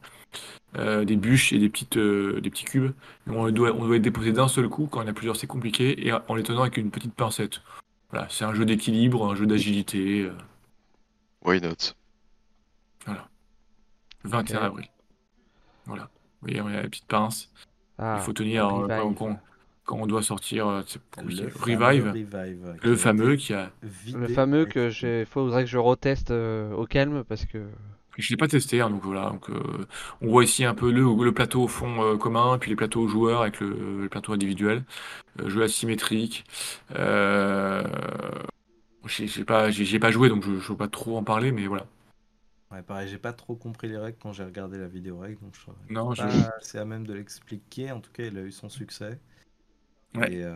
euh, 0.77 1.05
des 1.05 1.17
bûches 1.17 1.53
et 1.53 1.59
des 1.59 1.69
petites 1.69 1.97
euh, 1.97 2.41
des 2.41 2.51
petits 2.51 2.65
cubes. 2.65 2.93
Et 3.27 3.31
on 3.31 3.51
doit 3.51 3.73
on 3.73 3.85
doit 3.87 3.95
les 3.95 4.01
déposer 4.01 4.33
d'un 4.33 4.49
seul 4.49 4.69
coup. 4.69 4.87
Quand 4.91 5.01
il 5.01 5.05
y 5.05 5.07
en 5.09 5.11
a 5.11 5.15
plusieurs, 5.15 5.37
c'est 5.37 5.47
compliqué 5.47 6.07
et 6.07 6.13
en 6.13 6.35
les 6.35 6.43
tenant 6.43 6.63
avec 6.63 6.77
une 6.77 6.91
petite 6.91 7.15
pincette. 7.15 7.63
Voilà, 8.11 8.27
c'est 8.31 8.45
un 8.45 8.55
jeu 8.55 8.65
d'équilibre, 8.65 9.29
un 9.31 9.35
jeu 9.35 9.47
d'agilité. 9.47 10.23
euh, 10.23 10.33
Why 11.45 11.61
not? 11.61 11.95
21 14.25 14.57
Ok. 14.59 14.63
avril. 14.65 14.87
Voilà. 15.87 16.05
Vous 16.43 16.49
voyez, 16.49 16.61
on 16.61 16.67
a 16.67 16.73
la 16.73 16.83
petite 16.83 17.07
pince. 17.07 17.51
Ah, 17.99 18.17
Il 18.19 18.25
faut 18.25 18.33
tenir 18.33 18.67
quand, 18.69 18.79
Revive. 18.83 19.39
Quand- 19.87 19.99
on 19.99 20.07
doit 20.07 20.23
sortir. 20.23 20.69
euh, 20.69 20.83
c'est 20.87 21.01
compliqué. 21.11 21.45
Le 21.45 21.51
fameux 21.51 21.79
Revive, 21.79 22.15
le 22.83 22.91
a 22.93 22.97
fameux 22.97 23.33
été 23.33 23.37
qui 23.37 23.55
a. 23.55 23.71
vidé 23.83 24.19
Le 24.19 24.29
fameux 24.29 24.67
que 24.67 24.91
j'ai, 24.91 25.25
faudrait 25.25 25.65
que 25.65 25.71
je 25.71 25.79
reteste 25.79 26.31
euh, 26.31 26.73
au 26.75 26.87
calme 26.87 27.25
parce 27.25 27.47
que 27.47 27.67
Je 28.19 28.31
l'ai 28.31 28.37
pas 28.39 28.49
testé, 28.49 28.81
hein, 28.81 28.89
donc 28.89 29.03
voilà. 29.05 29.29
Donc, 29.31 29.51
euh, 29.51 29.87
on 30.23 30.29
voit 30.29 30.45
ici 30.45 30.65
un 30.65 30.75
peu 30.75 30.91
le, 30.91 31.03
le 31.25 31.33
plateau 31.33 31.65
au 31.65 31.69
fond 31.69 32.03
euh, 32.03 32.17
commun, 32.17 32.57
puis 32.59 32.71
les 32.71 32.77
plateaux 32.77 33.03
aux 33.03 33.09
joueurs 33.09 33.43
avec 33.43 33.61
le, 33.61 34.01
le 34.03 34.09
plateau 34.09 34.33
individuel. 34.33 34.85
Euh, 35.41 35.51
jeu 35.51 35.63
asymétrique. 35.65 36.45
Euh, 36.97 37.85
j'ai 39.07 39.45
pas, 39.45 39.71
j'ai 39.71 39.99
pas 39.99 40.11
joué, 40.11 40.29
donc 40.29 40.43
je 40.45 40.51
ne 40.51 40.61
peux 40.61 40.77
pas 40.77 40.89
trop 40.89 41.17
en 41.17 41.23
parler, 41.25 41.53
mais 41.53 41.67
voilà. 41.67 41.87
Ouais, 42.71 42.83
pareil, 42.83 43.09
j'ai 43.09 43.19
pas 43.19 43.33
trop 43.33 43.55
compris 43.57 43.89
les 43.89 43.97
règles 43.97 44.19
quand 44.21 44.33
j'ai 44.33 44.45
regardé 44.45 44.77
la 44.79 44.89
vidéo 44.89 45.19
règle, 45.19 45.41
donc 45.41 45.55
je 45.55 45.71
Non, 45.91 46.15
je- 46.15 46.23
pas 46.23 46.51
assez 46.59 46.79
à 46.79 46.85
même 46.85 47.07
de 47.07 47.13
l'expliquer. 47.15 47.93
En 47.93 48.01
tout 48.01 48.11
cas, 48.13 48.25
il 48.25 48.37
a 48.39 48.43
eu 48.43 48.51
son 48.53 48.69
succès. 48.69 49.21
Ouais. 50.17 50.33
Et, 50.33 50.43
euh, 50.45 50.55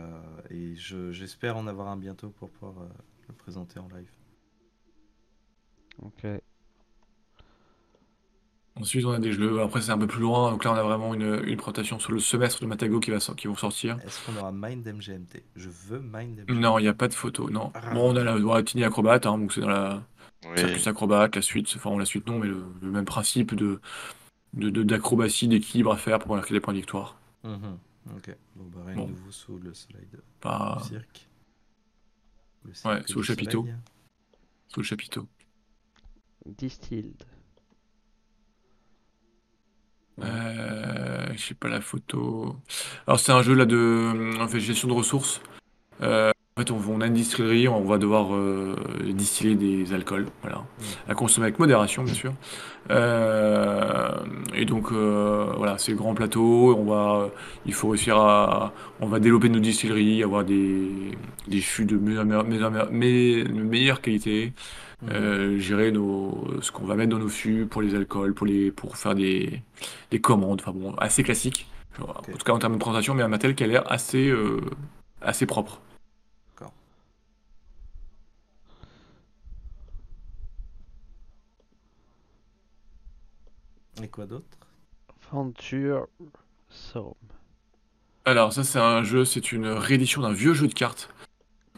et 0.49 0.75
je- 0.75 1.11
j'espère 1.11 1.57
en 1.57 1.67
avoir 1.67 1.87
un 1.89 1.97
bientôt 1.97 2.29
pour 2.29 2.49
pouvoir 2.49 2.83
euh, 2.83 2.87
le 3.27 3.33
présenter 3.35 3.79
en 3.79 3.87
live. 3.89 4.09
ok. 6.01 6.25
Ensuite, 8.77 9.05
on 9.05 9.11
a 9.11 9.19
des 9.19 9.33
jeux. 9.33 9.61
Après, 9.61 9.81
c'est 9.81 9.91
un 9.91 9.97
peu 9.97 10.07
plus 10.07 10.21
loin. 10.21 10.49
Donc 10.49 10.63
là, 10.63 10.71
on 10.71 10.75
a 10.75 10.81
vraiment 10.81 11.13
une, 11.13 11.41
une 11.45 11.57
présentation 11.57 11.99
sur 11.99 12.13
le 12.13 12.19
semestre 12.19 12.61
de 12.61 12.67
Matago 12.67 12.99
qui, 12.99 13.11
va, 13.11 13.17
qui 13.35 13.47
vont 13.47 13.55
sortir. 13.55 13.99
Est-ce 14.05 14.25
qu'on 14.25 14.39
aura 14.39 14.51
Mind 14.53 14.87
MGMT 14.87 15.43
Je 15.55 15.69
veux 15.69 15.99
Mind 15.99 16.39
MGMT. 16.39 16.53
Non, 16.59 16.79
il 16.79 16.83
n'y 16.83 16.87
a 16.87 16.93
pas 16.93 17.09
de 17.09 17.13
photo, 17.13 17.49
non. 17.49 17.71
Ah. 17.75 17.93
Bon, 17.93 18.11
on 18.11 18.15
a 18.15 18.23
la 18.23 18.63
Tiny 18.63 18.83
Acrobat, 18.85 19.15
hein, 19.25 19.37
donc 19.37 19.51
c'est 19.53 19.61
dans 19.61 19.67
la 19.67 20.01
Oui. 20.49 20.57
Circus 20.57 20.87
Acrobat, 20.87 21.29
la 21.35 21.41
suite, 21.41 21.71
enfin 21.75 21.95
la 21.99 22.05
suite 22.05 22.25
non, 22.27 22.39
mais 22.39 22.47
le, 22.47 22.63
le 22.81 22.89
même 22.91 23.05
principe 23.05 23.53
de 23.55 23.79
de- 24.53 24.69
de- 24.69 24.83
d'acrobatie, 24.83 25.47
d'équilibre 25.47 25.93
à 25.93 25.97
faire 25.97 26.19
pour 26.19 26.35
marquer 26.35 26.53
les 26.53 26.59
points 26.59 26.73
de 26.73 26.79
victoire. 26.79 27.17
Mhm. 27.43 27.77
Ok, 28.09 28.35
bon, 28.55 28.65
bah 28.65 28.83
rien 28.85 28.95
Bon. 28.95 29.05
de 29.05 29.11
nouveau 29.11 29.31
sous 29.31 29.57
le 29.59 29.73
soleil 29.73 30.07
de- 30.11 30.23
Pas 30.39 30.79
du 30.81 30.87
cirque. 30.89 31.29
Le 32.63 32.69
Ouais, 32.69 32.75
cirque 32.75 33.09
sous 33.09 33.19
le 33.19 33.23
chapiteau. 33.23 33.61
soleil. 33.61 33.75
sous 34.67 34.79
le 34.79 34.85
chapiteau. 34.85 35.27
Distilled. 36.45 37.23
Euh, 40.19 41.27
je 41.33 41.37
sais 41.37 41.53
pas 41.55 41.67
la 41.69 41.81
photo. 41.81 42.57
Alors 43.07 43.19
c'est 43.19 43.31
un 43.31 43.41
jeu 43.41 43.53
là 43.55 43.65
de 43.65 44.35
en 44.39 44.47
fait, 44.47 44.59
gestion 44.59 44.87
de 44.87 44.93
ressources. 44.93 45.41
En 46.57 46.61
fait, 46.61 46.71
on, 46.71 46.99
a 46.99 47.07
une 47.07 47.13
distillerie, 47.13 47.69
on 47.69 47.85
va 47.85 47.97
devoir 47.97 48.35
euh, 48.35 48.75
distiller 49.13 49.55
des 49.55 49.93
alcools, 49.93 50.27
voilà, 50.41 50.63
à 51.07 51.13
consommer 51.15 51.45
avec 51.45 51.59
modération, 51.59 52.03
bien 52.03 52.13
sûr. 52.13 52.33
Euh, 52.89 54.11
et 54.53 54.65
donc 54.65 54.91
euh, 54.91 55.53
voilà, 55.55 55.77
c'est 55.77 55.93
grand 55.93 56.13
plateau. 56.13 56.75
On 56.77 56.83
va, 56.83 57.29
il 57.65 57.73
faut 57.73 57.87
réussir 57.89 58.17
à, 58.17 58.73
on 58.99 59.07
va 59.07 59.21
développer 59.21 59.47
nos 59.47 59.59
distilleries, 59.59 60.23
avoir 60.23 60.43
des, 60.43 60.89
des 61.47 61.61
fûts 61.61 61.85
de 61.85 61.95
meilleure, 61.95 62.25
meilleure, 62.25 62.43
meilleure- 62.45 62.91
meilleure- 62.91 63.47
de 63.47 63.61
meilleure 63.61 64.01
qualité. 64.01 64.51
Euh, 65.09 65.57
gérer 65.57 65.91
nos, 65.91 66.47
ce 66.61 66.71
qu'on 66.71 66.85
va 66.85 66.95
mettre 66.95 67.11
dans 67.11 67.17
nos 67.19 67.29
fûts 67.29 67.65
pour 67.65 67.81
les 67.81 67.95
alcools, 67.95 68.33
pour, 68.33 68.45
les, 68.45 68.71
pour 68.71 68.97
faire 68.97 69.15
des, 69.15 69.61
des 70.11 70.19
commandes, 70.19 70.61
enfin 70.61 70.77
bon, 70.77 70.93
assez 70.97 71.23
classique. 71.23 71.67
Genre. 71.97 72.09
En 72.09 72.37
tout 72.37 72.45
cas 72.45 72.51
en 72.53 72.59
termes 72.59 72.73
de 72.73 72.77
présentation, 72.79 73.13
mais 73.13 73.23
un 73.23 73.29
matériel 73.29 73.55
qui 73.55 73.63
a 73.63 73.67
l'air 73.67 73.83
assez, 73.89 74.31
assez 75.21 75.45
propre. 75.45 75.79
Et 84.03 84.07
quoi 84.07 84.25
d'autre? 84.25 84.45
Venture 85.31 86.07
Somme. 86.69 87.13
Alors 88.25 88.53
ça 88.53 88.63
c'est 88.63 88.79
un 88.79 89.03
jeu, 89.03 89.25
c'est 89.25 89.51
une 89.51 89.67
réédition 89.67 90.21
d'un 90.21 90.33
vieux 90.33 90.53
jeu 90.53 90.67
de 90.67 90.73
cartes. 90.73 91.13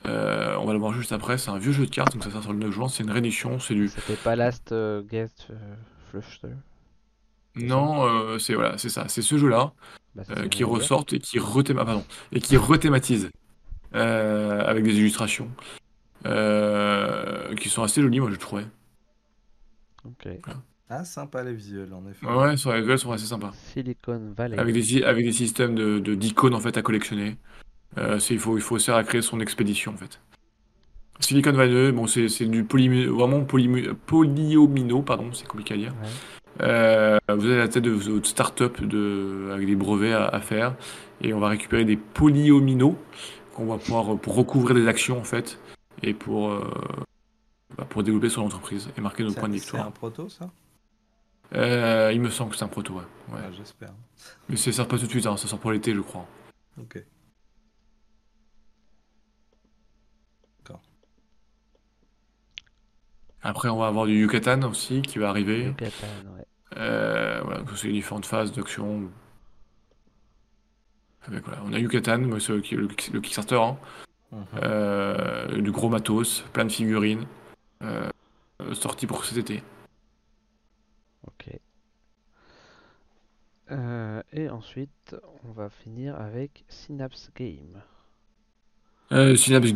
Euh, 0.06 0.56
on 0.58 0.66
va 0.66 0.74
le 0.74 0.80
voir 0.80 0.94
juste 0.94 1.14
après, 1.14 1.38
c'est 1.38 1.50
un 1.50 1.58
vieux 1.58 1.72
jeu 1.72 1.86
de 1.86 1.90
cartes, 1.92 2.14
donc 2.14 2.24
ça 2.24 2.32
sort 2.32 2.44
sur 2.44 2.52
le 2.52 2.60
9 2.60 2.72
juin, 2.72 2.90
c'est 2.90 3.04
une 3.04 3.12
réédition, 3.12 3.60
c'est 3.60 3.74
du... 3.74 3.88
C'était 3.88 4.18
pas 4.18 4.36
Last 4.36 4.74
euh, 4.74 5.02
Guest 5.02 5.48
euh, 5.50 5.76
Fluster? 6.12 6.50
Non, 7.56 8.04
euh, 8.06 8.38
c'est 8.38 8.54
voilà, 8.56 8.78
c'est 8.78 8.90
ça, 8.90 9.08
c'est 9.08 9.22
ce 9.22 9.38
jeu-là. 9.38 9.74
Bah, 10.16 10.24
euh, 10.32 10.48
qui 10.48 10.64
ressortent 10.64 11.14
et 11.14 11.20
qui 11.20 11.40
rethéma- 11.40 11.80
ah, 11.82 11.86
pardon, 11.86 12.06
et 12.32 12.40
qui 12.42 12.58
rethématisent 12.58 13.32
euh, 13.96 14.62
avec 14.66 14.84
des 14.84 14.98
illustrations 14.98 15.50
euh, 16.26 17.56
qui 17.56 17.70
sont 17.70 17.84
assez 17.84 18.02
jolies, 18.02 18.20
moi 18.20 18.30
je 18.30 18.36
trouvais. 18.36 18.66
Ok. 20.06 20.28
Ah, 20.96 21.04
sympa 21.04 21.44
les 21.44 21.54
visuels, 21.54 21.94
en 21.94 22.08
effet. 22.08 22.26
Ouais, 22.26 22.56
sur 22.56 22.72
les 22.72 22.80
visuels 22.82 23.00
sont 23.00 23.12
assez 23.12 23.26
sympas. 23.26 23.52
Silicon 23.74 24.34
Valley. 24.38 24.60
Avec 24.60 24.74
des, 24.76 25.04
avec 25.04 25.26
des 25.26 25.32
systèmes 25.32 25.74
de, 25.76 26.00
de- 26.00 26.16
d'icônes 26.16 26.54
en 26.54 26.60
fait 26.60 26.78
à 26.78 26.82
collectionner. 26.82 27.38
Euh, 27.98 28.20
c'est, 28.20 28.34
il 28.36 28.40
faut, 28.40 28.58
il 28.58 28.62
faut 28.62 28.76
réussir 28.76 28.96
à 28.96 29.04
créer 29.04 29.22
son 29.22 29.40
expédition 29.40 29.94
en 29.94 29.98
fait. 29.98 30.20
Silicon 31.20 31.52
Valley, 31.54 31.92
bon, 31.92 32.08
c'est, 32.08 32.28
c'est 32.30 32.46
du 32.46 32.64
polymu- 32.64 33.08
vraiment 33.08 33.42
polymu- 33.44 33.94
polyomino, 33.94 35.02
pardon, 35.02 35.32
c'est 35.34 35.48
compliqué 35.48 35.74
à 35.74 35.78
dire. 35.78 35.94
Ouais. 36.04 36.10
Euh, 36.62 37.18
vous 37.30 37.46
avez 37.46 37.58
la 37.58 37.68
tête 37.68 37.84
de 37.84 37.90
votre 37.92 38.28
start-up 38.28 38.80
de, 38.82 39.50
avec 39.52 39.66
des 39.66 39.76
brevets 39.76 40.14
à, 40.14 40.28
à 40.28 40.40
faire 40.40 40.76
et 41.22 41.34
on 41.34 41.40
va 41.40 41.48
récupérer 41.50 41.86
des 41.86 41.98
polyomino 41.98 42.96
qu'on 43.56 43.66
va 43.66 43.78
pouvoir 43.78 44.18
pour 44.20 44.36
recouvrir 44.36 44.76
des 44.76 44.88
actions 44.88 45.18
en 45.20 45.24
fait 45.24 45.60
et 46.04 46.14
pour, 46.14 46.52
euh, 46.52 46.62
bah, 47.78 47.86
pour 47.90 48.04
développer 48.04 48.30
son 48.30 48.42
entreprise 48.42 48.90
et 48.98 49.02
marquer 49.02 49.24
nos 49.24 49.30
C'est 49.32 49.40
points 49.40 49.50
de 49.50 49.54
c'est 49.54 49.60
victoire. 49.62 49.88
un 49.88 49.92
proto, 49.92 50.30
ça? 50.30 50.50
Euh, 51.56 52.12
il 52.14 52.22
me 52.22 52.30
semble 52.30 52.52
que 52.52 52.58
c'est 52.58 52.64
un 52.64 52.68
proto, 52.68 52.94
ouais. 52.94 53.04
Ah, 53.32 53.52
j'espère. 53.56 53.94
Mais 54.50 54.56
ça 54.56 54.72
sort 54.72 54.88
pas 54.88 54.98
tout 54.98 55.06
de 55.06 55.12
suite, 55.12 55.26
hein, 55.26 55.38
ça 55.38 55.48
sort 55.48 55.60
pour 55.60 55.72
l'été, 55.72 55.94
je 55.94 56.02
crois. 56.02 56.28
Ok. 56.80 57.04
D'accord. 60.60 60.82
Après, 63.42 63.70
on 63.70 63.78
va 63.78 63.88
avoir 63.88 64.06
du 64.06 64.20
Yucatan 64.20 64.64
aussi 64.64 65.02
qui 65.02 65.20
va 65.20 65.30
arriver. 65.30 65.66
Yucatan, 65.66 66.08
ouais. 66.36 66.46
Euh, 66.78 67.42
voilà, 67.44 67.64
c'est 67.76 67.88
les 67.88 67.94
différentes 67.94 68.26
phases 68.26 68.52
d'action. 68.52 69.10
On 71.66 71.74
a 71.74 71.80
Yucatan, 71.80 72.18
le, 72.18 72.38
le, 72.38 73.20
Kickstarter, 73.22 73.56
hein. 73.56 73.78
mhm. 74.32 74.46
euh, 74.62 75.62
du 75.62 75.72
gros 75.72 75.90
matos, 75.90 76.44
plein 76.52 76.66
de 76.66 76.72
figurines, 76.72 77.26
euh, 77.82 78.10
sorti 78.74 79.08
pour 79.08 79.24
cet 79.24 79.38
été. 79.38 79.64
Ok. 81.28 81.60
Euh, 83.72 84.22
et 84.34 84.50
ensuite, 84.50 85.16
on 85.48 85.52
va 85.52 85.70
finir 85.70 86.16
avec 86.20 86.64
Synapse 86.68 87.32
Game. 87.38 87.82
Euh, 89.12 89.36
Synapse 89.36 89.74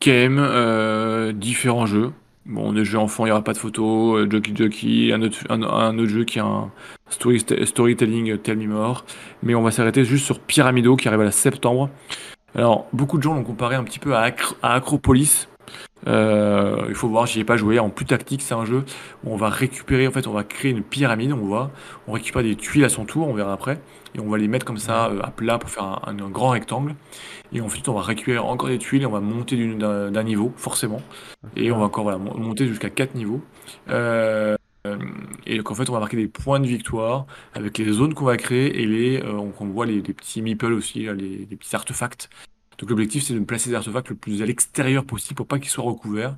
Game, 0.00 0.38
euh, 0.38 1.32
différents 1.32 1.86
jeux. 1.86 2.12
Bon, 2.44 2.72
des 2.72 2.84
jeux 2.84 2.98
enfants, 2.98 3.24
il 3.24 3.28
n'y 3.28 3.32
aura 3.32 3.44
pas 3.44 3.52
de 3.52 3.58
photos. 3.58 4.28
Jockey 4.28 4.52
Jockey, 4.54 5.12
un 5.12 5.22
autre, 5.22 5.38
un, 5.48 5.98
autre 5.98 6.10
jeu 6.10 6.24
qui 6.24 6.38
est 6.38 6.42
un 6.42 6.72
story, 7.08 7.44
storytelling 7.64 8.36
Tell 8.38 8.58
Me 8.58 8.66
More. 8.66 9.04
Mais 9.44 9.54
on 9.54 9.62
va 9.62 9.70
s'arrêter 9.70 10.04
juste 10.04 10.24
sur 10.24 10.40
Pyramido 10.40 10.96
qui 10.96 11.06
arrive 11.06 11.20
à 11.20 11.24
la 11.24 11.30
septembre. 11.30 11.88
Alors, 12.54 12.88
beaucoup 12.92 13.16
de 13.16 13.22
gens 13.22 13.34
l'ont 13.34 13.44
comparé 13.44 13.76
un 13.76 13.84
petit 13.84 14.00
peu 14.00 14.16
à 14.16 14.32
Acropolis. 14.62 15.46
Euh, 16.08 16.84
il 16.88 16.94
faut 16.94 17.08
voir, 17.08 17.26
j'y 17.26 17.40
ai 17.40 17.44
pas 17.44 17.56
joué. 17.56 17.78
En 17.78 17.90
plus 17.90 18.04
tactique, 18.04 18.42
c'est 18.42 18.54
un 18.54 18.64
jeu 18.64 18.84
où 19.24 19.32
on 19.32 19.36
va 19.36 19.48
récupérer, 19.48 20.06
en 20.08 20.10
fait, 20.10 20.26
on 20.26 20.32
va 20.32 20.44
créer 20.44 20.70
une 20.72 20.82
pyramide, 20.82 21.32
on 21.32 21.36
voit. 21.36 21.70
On 22.08 22.12
récupère 22.12 22.42
des 22.42 22.56
tuiles 22.56 22.84
à 22.84 22.88
son 22.88 23.04
tour, 23.04 23.28
on 23.28 23.34
verra 23.34 23.52
après. 23.52 23.80
Et 24.14 24.20
on 24.20 24.28
va 24.28 24.36
les 24.38 24.48
mettre 24.48 24.66
comme 24.66 24.78
ça 24.78 25.06
euh, 25.06 25.20
à 25.22 25.30
plat 25.30 25.58
pour 25.58 25.70
faire 25.70 25.84
un, 25.84 26.00
un- 26.06 26.18
un 26.18 26.28
grand 26.30 26.50
rectangle. 26.50 26.94
Et 27.52 27.60
ensuite, 27.60 27.88
on 27.88 27.94
va 27.94 28.02
récupérer 28.02 28.38
encore 28.38 28.68
des 28.68 28.78
tuiles 28.78 29.02
et 29.02 29.06
on 29.06 29.10
va 29.12 29.20
monter 29.20 29.56
d'un 29.74 30.22
niveau, 30.22 30.52
forcément. 30.56 31.00
Et 31.56 31.70
on 31.72 31.78
va 31.78 31.84
encore 31.84 32.02
voilà, 32.04 32.18
mon- 32.18 32.36
monter 32.36 32.66
jusqu'à 32.66 32.90
4 32.90 33.14
niveaux. 33.14 33.40
Euh, 33.90 34.56
et 35.46 35.56
donc, 35.58 35.70
en 35.70 35.74
fait, 35.76 35.88
on 35.88 35.92
va 35.92 36.00
marquer 36.00 36.16
des 36.16 36.26
points 36.28 36.58
de 36.60 36.66
victoire 36.66 37.26
avec 37.54 37.78
les 37.78 37.92
zones 37.92 38.14
qu'on 38.14 38.24
va 38.24 38.36
créer 38.36 38.82
et 38.82 38.86
les, 38.86 39.22
euh, 39.22 39.32
on, 39.60 39.66
voit 39.66 39.86
les, 39.86 40.02
les 40.02 40.12
petits 40.14 40.42
meeples 40.42 40.72
aussi, 40.72 41.00
les, 41.04 41.46
les 41.48 41.56
petits 41.56 41.76
artefacts. 41.76 42.28
Donc, 42.82 42.90
l'objectif, 42.90 43.22
c'est 43.22 43.34
de 43.34 43.38
placer 43.38 43.70
des 43.70 43.76
artefacts 43.76 44.08
le 44.08 44.16
plus 44.16 44.42
à 44.42 44.46
l'extérieur 44.46 45.04
possible 45.04 45.36
pour 45.36 45.46
pas 45.46 45.60
qu'ils 45.60 45.70
soient 45.70 45.84
recouverts, 45.84 46.34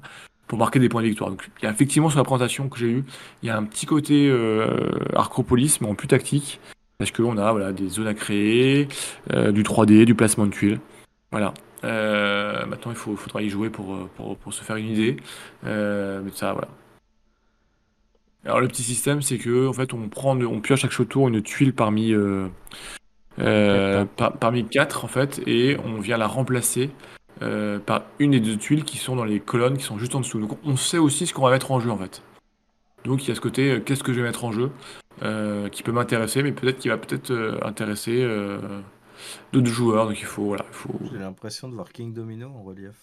pour 0.46 0.58
marquer 0.58 0.78
des 0.78 0.90
points 0.90 1.00
de 1.00 1.06
victoire. 1.06 1.30
Donc, 1.30 1.48
il 1.58 1.64
y 1.64 1.66
a 1.66 1.70
effectivement 1.70 2.10
sur 2.10 2.18
la 2.18 2.24
présentation 2.24 2.68
que 2.68 2.78
j'ai 2.78 2.88
eue, 2.88 3.04
il 3.42 3.46
y 3.46 3.50
a 3.50 3.56
un 3.56 3.64
petit 3.64 3.86
côté 3.86 4.28
euh, 4.28 4.90
Arcropolis, 5.14 5.80
mais 5.80 5.88
en 5.88 5.94
plus 5.94 6.06
tactique. 6.06 6.60
Parce 6.98 7.10
qu'on 7.10 7.38
a 7.38 7.72
des 7.72 7.88
zones 7.88 8.06
à 8.06 8.12
créer, 8.12 8.88
euh, 9.32 9.52
du 9.52 9.62
3D, 9.62 10.04
du 10.04 10.14
placement 10.14 10.44
de 10.44 10.50
tuiles. 10.50 10.80
Voilà. 11.32 11.54
Euh, 11.82 12.66
maintenant, 12.66 12.92
il 12.92 12.96
faut, 12.96 13.16
faudra 13.16 13.40
y 13.40 13.48
jouer 13.48 13.70
pour, 13.70 14.06
se 14.50 14.62
faire 14.62 14.76
une 14.76 14.90
idée. 14.90 15.16
Mais 15.62 16.30
ça, 16.34 16.52
voilà. 16.52 16.68
Alors, 18.44 18.60
le 18.60 18.68
petit 18.68 18.82
système, 18.82 19.22
c'est 19.22 19.38
que 19.38 19.66
en 19.66 19.72
fait, 19.72 19.94
on 19.94 20.10
prend, 20.10 20.38
on 20.38 20.60
pioche 20.60 20.84
à 20.84 20.90
chaque 20.90 21.08
tour 21.08 21.26
une 21.28 21.40
tuile 21.40 21.72
parmi, 21.72 22.14
euh, 23.38 24.04
par- 24.04 24.32
parmi 24.36 24.64
quatre, 24.66 25.04
en 25.04 25.08
fait, 25.08 25.40
et 25.46 25.76
on 25.84 25.98
vient 26.00 26.16
la 26.16 26.26
remplacer 26.26 26.90
euh, 27.42 27.78
par 27.78 28.02
une 28.18 28.32
des 28.32 28.40
deux 28.40 28.56
tuiles 28.56 28.84
qui 28.84 28.96
sont 28.98 29.16
dans 29.16 29.24
les 29.24 29.40
colonnes 29.40 29.76
qui 29.76 29.84
sont 29.84 29.98
juste 29.98 30.14
en 30.14 30.20
dessous. 30.20 30.38
Donc, 30.40 30.58
on 30.64 30.76
sait 30.76 30.98
aussi 30.98 31.26
ce 31.26 31.34
qu'on 31.34 31.42
va 31.42 31.50
mettre 31.50 31.70
en 31.72 31.80
jeu, 31.80 31.90
en 31.90 31.98
fait. 31.98 32.22
Donc, 33.04 33.24
il 33.24 33.28
y 33.28 33.32
a 33.32 33.34
ce 33.34 33.40
côté, 33.40 33.72
euh, 33.72 33.80
qu'est-ce 33.80 34.02
que 34.04 34.12
je 34.12 34.20
vais 34.20 34.26
mettre 34.26 34.44
en 34.44 34.52
jeu, 34.52 34.70
euh, 35.22 35.68
qui 35.68 35.82
peut 35.82 35.92
m'intéresser, 35.92 36.42
mais 36.42 36.52
peut-être 36.52 36.78
qui 36.78 36.88
va 36.88 36.96
peut-être 36.96 37.30
euh, 37.32 37.58
intéresser 37.62 38.22
euh, 38.22 38.58
d'autres 39.52 39.66
joueurs. 39.66 40.06
Donc, 40.06 40.18
il 40.20 40.24
faut, 40.26 40.44
voilà, 40.44 40.64
il 40.68 40.74
faut. 40.74 40.94
J'ai 41.12 41.18
l'impression 41.18 41.68
de 41.68 41.74
voir 41.74 41.90
King 41.90 42.14
Domino 42.14 42.48
en 42.48 42.62
relief. 42.62 42.94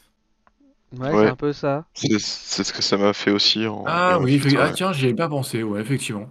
Ouais, 0.98 1.10
Ouais. 1.14 1.24
c'est 1.26 1.30
un 1.32 1.36
peu 1.36 1.54
ça. 1.54 1.86
C'est 1.94 2.20
ce 2.20 2.74
que 2.74 2.82
ça 2.82 2.98
m'a 2.98 3.14
fait 3.14 3.32
aussi. 3.32 3.66
En... 3.68 3.84
Ah 3.88 4.18
en 4.20 4.24
oui, 4.24 4.40
fait, 4.40 4.58
ah 4.58 4.72
tiens, 4.72 4.92
j'y 4.92 5.06
avais 5.06 5.14
pas 5.14 5.30
pensé, 5.30 5.64
ouais, 5.64 5.80
effectivement. 5.82 6.30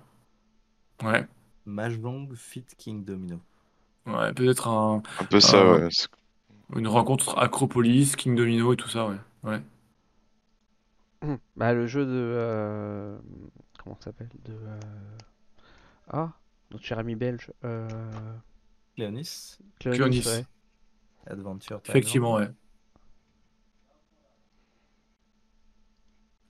Ouais, 1.03 1.27
Mahjong 1.65 2.29
Fit 2.35 2.65
King 2.77 3.05
Domino. 3.05 3.39
Ouais, 4.07 4.33
peut-être 4.35 4.69
un, 4.69 5.03
Un 5.19 5.25
peu 5.25 5.41
ça, 5.41 5.65
ouais. 5.71 5.89
C'est- 5.91 6.09
une 6.77 6.87
rencontre 6.89 7.37
Acropolis, 7.39 8.15
King 8.17 8.37
Domino 8.37 8.73
et 8.73 8.77
tout 8.77 8.89
ça, 8.89 9.07
ouais. 9.09 9.17
ouais. 9.45 9.61
Bah, 11.57 11.75
le 11.75 11.87
jeu 11.87 12.05
de. 12.05 12.11
euh, 12.13 13.19
Comment 13.83 13.97
ça 13.97 14.05
s'appelle? 14.07 14.29
De. 14.45 14.53
euh, 14.53 14.81
Ah, 16.09 16.33
notre 16.71 16.85
cher 16.85 16.99
ami 16.99 17.15
belge. 17.17 17.51
Euh... 17.65 17.89
Cléonis 18.97 19.59
Cléonis, 19.79 19.99
Cléonis. 19.99 20.27
ouais. 20.27 20.47
Adventure. 21.27 21.83
Time 21.83 21.91
Effectivement, 21.93 22.35
ouais. 22.35 22.49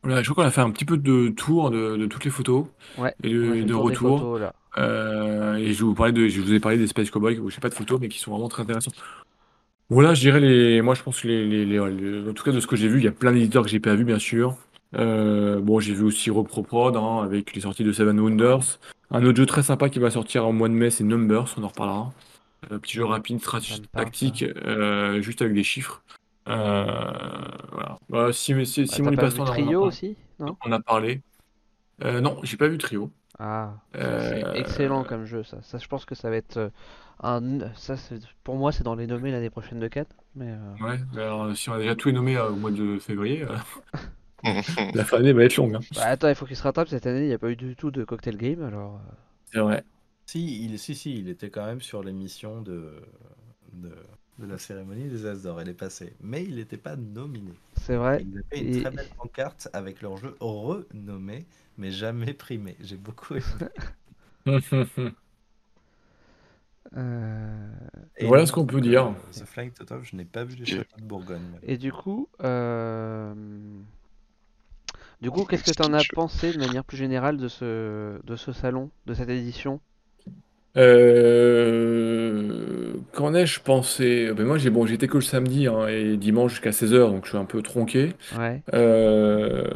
Voilà, 0.02 0.22
je 0.22 0.30
crois 0.30 0.44
qu'on 0.44 0.48
a 0.48 0.52
fait 0.52 0.60
un 0.62 0.70
petit 0.70 0.84
peu 0.86 0.96
de 0.96 1.28
tour 1.28 1.70
de, 1.70 1.96
de 1.96 2.06
toutes 2.06 2.24
les 2.24 2.30
photos 2.30 2.66
Ouais, 2.96 3.14
et 3.22 3.28
on 3.28 3.50
a 3.50 3.54
de, 3.54 3.54
fait 3.54 3.58
le 3.60 3.64
de 3.64 3.72
tour 3.72 3.84
des 3.90 3.94
retour. 3.94 4.18
photos, 4.18 4.40
là. 4.40 4.54
Euh, 4.78 5.54
et 5.56 5.72
je 5.72 5.84
vous 5.84 5.94
parlais 5.94 6.12
de, 6.12 6.28
je 6.28 6.40
vous 6.40 6.52
ai 6.52 6.60
parlé 6.60 6.78
des 6.78 6.86
Space 6.86 7.10
Cowboys 7.10 7.38
où 7.38 7.50
je 7.50 7.54
sais 7.54 7.60
pas 7.60 7.68
de 7.68 7.74
photos, 7.74 7.98
mais 8.00 8.08
qui 8.08 8.18
sont 8.18 8.30
vraiment 8.32 8.48
très 8.48 8.62
intéressants. 8.62 8.92
Voilà, 9.88 10.14
je 10.14 10.20
dirais 10.20 10.38
les, 10.40 10.82
moi 10.82 10.94
je 10.94 11.02
pense 11.02 11.20
que 11.20 11.26
les, 11.28 11.44
les, 11.46 11.66
les- 11.66 11.90
les- 11.90 12.30
en 12.30 12.32
tout 12.32 12.44
cas 12.44 12.52
de 12.52 12.60
ce 12.60 12.66
que 12.68 12.76
j'ai 12.76 12.86
vu, 12.88 12.98
il 12.98 13.04
y 13.04 13.08
a 13.08 13.12
plein 13.12 13.32
d'éditeurs 13.32 13.64
que 13.64 13.68
j'ai 13.68 13.80
pas 13.80 13.94
vu 13.96 14.04
bien 14.04 14.18
sûr. 14.20 14.56
Euh, 14.96 15.60
bon, 15.60 15.80
j'ai 15.80 15.94
vu 15.94 16.04
aussi 16.04 16.30
ReproProd 16.30 16.96
hein, 16.96 17.22
avec 17.24 17.54
les 17.54 17.60
sorties 17.62 17.84
de 17.84 17.92
Seven 17.92 18.18
Wonders. 18.20 18.78
Un 19.10 19.24
autre 19.24 19.36
jeu 19.38 19.46
très 19.46 19.62
sympa 19.64 19.88
qui 19.88 19.98
va 19.98 20.10
sortir 20.10 20.46
en 20.46 20.52
mois 20.52 20.68
de 20.68 20.74
mai, 20.74 20.90
c'est 20.90 21.02
Numbers, 21.04 21.46
on 21.58 21.64
en 21.64 21.68
reparlera. 21.68 22.12
Un 22.70 22.78
petit 22.78 22.94
jeu 22.94 23.04
rapide, 23.04 23.40
stratégie 23.40 23.80
tactique, 23.92 24.44
euh, 24.66 25.20
juste 25.22 25.42
avec 25.42 25.54
des 25.54 25.64
chiffres. 25.64 26.02
Euh, 26.48 26.84
voilà. 27.72 27.98
Voilà, 28.08 28.32
si, 28.32 28.54
si, 28.66 28.82
Bah, 28.84 28.86
Simon 28.94 29.10
pas 29.16 29.22
passe 29.22 29.34
vu 29.34 29.40
on 29.40 29.42
en- 29.42 29.46
Trio 29.46 29.82
on- 29.82 29.86
aussi 29.86 30.16
Non? 30.38 30.56
On 30.64 30.72
a 30.72 30.80
parlé. 30.80 31.20
Euh, 32.04 32.20
non, 32.20 32.38
j'ai 32.42 32.56
pas 32.56 32.68
vu 32.68 32.78
Trio. 32.78 33.10
Ah, 33.42 33.74
Euh, 33.96 34.42
c'est 34.52 34.58
excellent 34.58 35.04
comme 35.04 35.24
jeu, 35.24 35.42
ça. 35.44 35.62
Ça, 35.62 35.78
je 35.78 35.86
pense 35.88 36.04
que 36.04 36.14
ça 36.14 36.28
va 36.30 36.36
être 36.36 36.58
euh, 36.58 36.68
un. 37.22 37.72
Ça, 37.74 37.94
pour 38.44 38.56
moi, 38.56 38.72
c'est 38.72 38.84
dans 38.84 38.94
les 38.94 39.06
nommés 39.06 39.30
l'année 39.32 39.50
prochaine 39.50 39.80
de 39.80 39.88
4. 39.88 40.14
Mais 40.34 40.50
euh, 40.50 40.74
Ouais, 40.80 40.98
mais 41.14 41.22
alors 41.22 41.56
si 41.56 41.68
on 41.70 41.74
a 41.74 41.78
déjà 41.78 41.96
tout 41.96 42.10
nommé 42.12 42.36
euh, 42.36 42.50
au 42.50 42.56
mois 42.56 42.70
de 42.70 42.98
février, 42.98 43.42
euh, 43.44 43.56
la 44.94 45.04
fin 45.04 45.18
d'année 45.18 45.32
va 45.32 45.44
être 45.44 45.56
longue. 45.56 45.76
hein. 45.76 45.80
bah, 45.94 46.06
attends, 46.06 46.28
il 46.28 46.34
faut 46.34 46.46
qu'il 46.46 46.56
se 46.56 46.62
rattrape 46.62 46.88
cette 46.88 47.06
année. 47.06 47.22
Il 47.22 47.28
n'y 47.28 47.32
a 47.34 47.38
pas 47.38 47.50
eu 47.50 47.56
du 47.56 47.76
tout 47.76 47.90
de 47.90 48.04
cocktail 48.04 48.36
game, 48.36 48.62
alors. 48.62 49.00
C'est 49.52 49.58
vrai. 49.60 49.84
Si, 50.26 50.64
il, 50.64 50.78
si, 50.78 50.94
si, 50.94 51.18
il 51.18 51.28
était 51.28 51.50
quand 51.50 51.66
même 51.66 51.80
sur 51.80 52.02
l'émission 52.02 52.62
de, 52.62 53.02
de, 53.72 53.90
de 54.38 54.46
la 54.46 54.58
cérémonie 54.58 55.08
des 55.08 55.26
As 55.26 55.42
d'Or. 55.42 55.60
Elle 55.60 55.68
est 55.68 55.74
passée. 55.74 56.14
Mais 56.20 56.44
il 56.44 56.56
n'était 56.56 56.76
pas 56.76 56.96
nominé. 56.96 57.60
C'est 57.76 57.96
vrai. 57.96 58.24
Ils 58.24 58.38
avaient 58.38 58.60
une 58.62 58.68
Et- 58.68 58.80
très 58.82 58.90
belle 58.90 59.08
pancarte 59.16 59.68
avec 59.72 60.02
leur 60.02 60.16
jeu 60.16 60.36
renommé, 60.40 61.46
mais 61.80 61.90
jamais 61.90 62.34
primé. 62.34 62.76
J'ai 62.80 62.96
beaucoup 62.96 63.34
aimé. 63.34 63.44
Euh, 66.96 67.70
Et 68.16 68.26
Voilà 68.26 68.46
ce 68.46 68.52
qu'on 68.52 68.66
peut 68.66 68.78
euh, 68.78 68.80
dire. 68.80 69.14
The 69.30 69.44
Flying 69.44 69.70
Totov, 69.70 70.02
je 70.02 70.16
n'ai 70.16 70.24
pas 70.24 70.42
vu 70.42 70.56
les 70.56 70.64
châteaux 70.64 70.96
de 70.98 71.04
Bourgogne. 71.04 71.38
Et 71.62 71.76
du 71.76 71.92
coup, 71.92 72.26
euh, 72.42 73.32
du 75.20 75.30
coup, 75.30 75.44
qu'est-ce 75.44 75.62
que 75.62 75.70
tu 75.70 75.82
en 75.88 75.92
as 75.92 76.02
pensé 76.12 76.52
de 76.52 76.58
manière 76.58 76.82
plus 76.82 76.96
générale 76.96 77.36
de 77.36 77.46
ce, 77.46 78.18
de 78.24 78.34
ce 78.34 78.50
salon, 78.50 78.90
de 79.06 79.14
cette 79.14 79.28
édition? 79.28 79.78
Euh... 80.76 82.10
Qu'en 83.12 83.34
ai-je 83.34 83.60
pensé? 83.60 84.32
Ben 84.34 84.44
moi, 84.44 84.58
j'ai 84.58 84.70
bon, 84.70 84.84
j'étais 84.84 85.06
que 85.06 85.18
le 85.18 85.22
samedi 85.22 85.68
hein, 85.68 85.86
et 85.86 86.16
dimanche 86.16 86.52
jusqu'à 86.52 86.70
16h, 86.70 87.10
donc 87.10 87.24
je 87.24 87.28
suis 87.30 87.38
un 87.38 87.44
peu 87.44 87.62
tronqué. 87.62 88.14
Ouais. 88.36 88.62
Euh, 88.74 89.70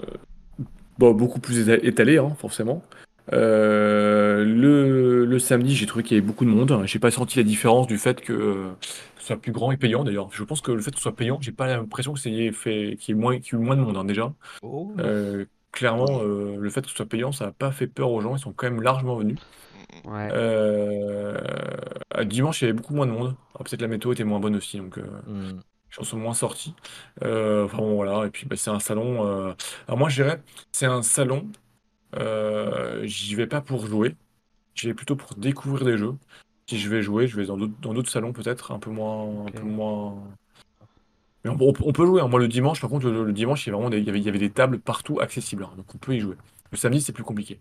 bon, 0.98 1.12
beaucoup 1.12 1.40
plus 1.40 1.68
éta- 1.68 1.80
étalé, 1.82 2.18
hein, 2.18 2.34
forcément. 2.38 2.82
Euh, 3.32 4.44
le, 4.44 5.24
le 5.24 5.38
samedi, 5.38 5.74
j'ai 5.74 5.86
trouvé 5.86 6.04
qu'il 6.04 6.16
y 6.16 6.20
avait 6.20 6.26
beaucoup 6.26 6.44
de 6.44 6.50
monde. 6.50 6.82
J'ai 6.84 6.98
pas 6.98 7.10
senti 7.10 7.38
la 7.38 7.44
différence 7.44 7.86
du 7.86 7.96
fait 7.96 8.20
que 8.20 8.32
euh, 8.32 8.70
ce 9.18 9.28
soit 9.28 9.36
plus 9.36 9.52
grand 9.52 9.72
et 9.72 9.76
payant 9.78 10.04
d'ailleurs. 10.04 10.28
Je 10.32 10.44
pense 10.44 10.60
que 10.60 10.72
le 10.72 10.82
fait 10.82 10.90
que 10.90 10.96
ce 10.98 11.02
soit 11.02 11.16
payant, 11.16 11.38
j'ai 11.40 11.52
pas 11.52 11.66
l'impression 11.66 12.12
que 12.12 12.20
c'est 12.20 12.52
fait 12.52 12.96
qu'il 13.00 13.14
y 13.14 13.18
ait 13.18 13.20
moins, 13.20 13.38
qu'il 13.38 13.54
y 13.54 13.60
ait 13.60 13.62
eu 13.62 13.64
moins 13.66 13.76
de 13.76 13.80
monde 13.80 13.96
hein, 13.96 14.04
déjà. 14.04 14.32
Oh, 14.62 14.92
Euh, 14.98 15.46
clairement, 15.72 16.22
le 16.22 16.70
fait 16.70 16.82
que 16.82 16.88
ce 16.88 16.96
soit 16.96 17.06
payant, 17.06 17.32
ça 17.32 17.46
n'a 17.46 17.52
pas 17.52 17.72
fait 17.72 17.86
peur 17.86 18.10
aux 18.10 18.20
gens. 18.20 18.36
Ils 18.36 18.40
sont 18.40 18.52
quand 18.52 18.70
même 18.70 18.82
largement 18.82 19.16
venus. 19.16 19.38
Ouais. 20.04 20.28
Dimanche, 22.24 22.60
il 22.60 22.64
y 22.66 22.68
avait 22.68 22.76
beaucoup 22.76 22.94
moins 22.94 23.06
de 23.06 23.12
monde. 23.12 23.34
Alors, 23.54 23.64
peut-être 23.64 23.82
la 23.82 23.88
météo 23.88 24.12
était 24.12 24.24
moins 24.24 24.40
bonne 24.40 24.56
aussi, 24.56 24.78
donc 24.78 24.98
hmm. 24.98 25.60
Sont 26.02 26.18
moins 26.18 26.34
sortis. 26.34 26.74
Euh, 27.22 27.64
enfin 27.66 27.78
bon, 27.78 27.94
voilà. 27.96 28.26
Et 28.26 28.30
puis 28.30 28.46
bah, 28.46 28.56
c'est 28.56 28.70
un 28.70 28.80
salon. 28.80 29.26
euh, 29.26 29.54
Alors 29.86 29.98
moi, 29.98 30.08
je 30.08 30.22
dirais, 30.22 30.42
c'est 30.72 30.86
un 30.86 31.02
salon. 31.02 31.50
euh, 32.16 33.06
J'y 33.06 33.34
vais 33.36 33.46
pas 33.48 33.60
pour 33.62 33.86
jouer. 33.86 34.16
J'y 34.76 34.88
vais 34.88 34.94
plutôt 34.94 35.16
pour 35.16 35.34
découvrir 35.36 35.84
des 35.86 35.98
jeux. 35.98 36.14
Si 36.68 36.78
je 36.80 36.88
vais 36.90 37.02
jouer, 37.02 37.28
je 37.28 37.36
vais 37.36 37.46
dans 37.46 37.56
d'autres 37.58 37.74
dans 37.82 37.94
d'autres 37.94 38.10
salons 38.10 38.32
peut-être, 38.32 38.72
un 38.72 38.78
peu 38.80 38.90
moins, 38.90 39.46
un 39.48 39.50
Ok. 39.50 39.52
peu 39.52 39.66
moins. 39.66 40.22
Mais 41.44 41.50
on, 41.50 41.56
on 41.60 41.72
peut- 41.72 41.82
on 41.86 41.92
peut 41.92 42.06
jouer. 42.06 42.20
hein. 42.22 42.28
Moi, 42.28 42.40
le 42.40 42.48
dimanche, 42.48 42.80
par 42.80 42.90
contre, 42.90 43.06
le, 43.08 43.24
le 43.24 43.32
dimanche, 43.32 43.66
il 43.66 43.70
y 43.70 43.72
avait 43.72 43.76
vraiment 43.76 43.90
des, 43.90 43.98
il 43.98 44.04
y 44.06 44.08
avait, 44.10 44.18
il 44.20 44.24
y 44.24 44.28
avait 44.28 44.38
des 44.38 44.50
tables 44.50 44.78
partout 44.80 45.20
accessibles. 45.20 45.64
hein. 45.64 45.72
Donc 45.76 45.94
on 45.94 45.98
peut 45.98 46.14
y 46.14 46.20
jouer. 46.20 46.36
Le 46.70 46.76
samedi, 46.78 47.00
c'est 47.00 47.12
plus 47.12 47.24
compliqué. 47.24 47.60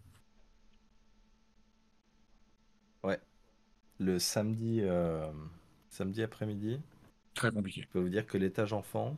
Le 3.99 4.19
samedi, 4.19 4.81
euh, 4.81 5.31
samedi 5.89 6.23
après-midi, 6.23 6.79
Très 7.35 7.51
compliqué. 7.51 7.81
je 7.81 7.87
peux 7.87 7.99
vous 7.99 8.09
dire 8.09 8.25
que 8.27 8.37
l'étage 8.37 8.73
enfant, 8.73 9.15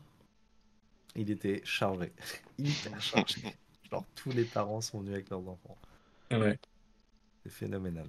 il 1.16 1.30
était 1.32 1.61
chargé. 1.66 2.11
Hyper 2.60 3.02
chargé. 3.02 3.42
Genre, 3.92 4.03
tous 4.16 4.32
les 4.32 4.44
parents 4.45 4.82
sont 4.82 5.00
venus 5.00 5.14
avec 5.14 5.30
leurs 5.30 5.48
enfants. 5.48 5.77
Ouais. 6.32 6.58
C'est 7.44 7.52
phénoménal. 7.52 8.06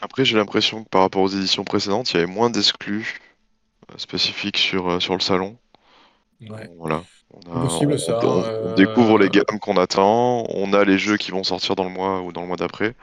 Après, 0.00 0.24
j'ai 0.24 0.36
l'impression 0.36 0.84
que 0.84 0.88
par 0.88 1.02
rapport 1.02 1.22
aux 1.22 1.28
éditions 1.28 1.64
précédentes, 1.64 2.12
il 2.12 2.18
y 2.18 2.22
avait 2.22 2.32
moins 2.32 2.50
d'exclus 2.50 3.18
euh, 3.90 3.98
spécifiques 3.98 4.56
sur, 4.58 4.88
euh, 4.88 5.00
sur 5.00 5.14
le 5.14 5.20
salon. 5.20 5.58
Ouais. 6.48 6.70
Voilà. 6.78 7.04
On, 7.32 7.40
a- 7.56 7.60
Possible, 7.68 7.94
on- 7.94 7.98
ça, 7.98 8.18
on- 8.24 8.38
on 8.38 8.42
euh, 8.44 8.74
découvre 8.74 9.18
les 9.18 9.28
gammes 9.28 9.58
qu'on 9.60 9.76
attend, 9.76 10.44
on 10.48 10.72
a 10.72 10.84
les 10.84 10.98
jeux 10.98 11.16
qui 11.16 11.30
vont 11.32 11.42
sortir 11.44 11.74
dans 11.76 11.84
le 11.84 11.90
mois 11.90 12.22
ou 12.22 12.32
dans 12.32 12.40
le 12.42 12.46
mois 12.46 12.56
d'après. 12.56 12.94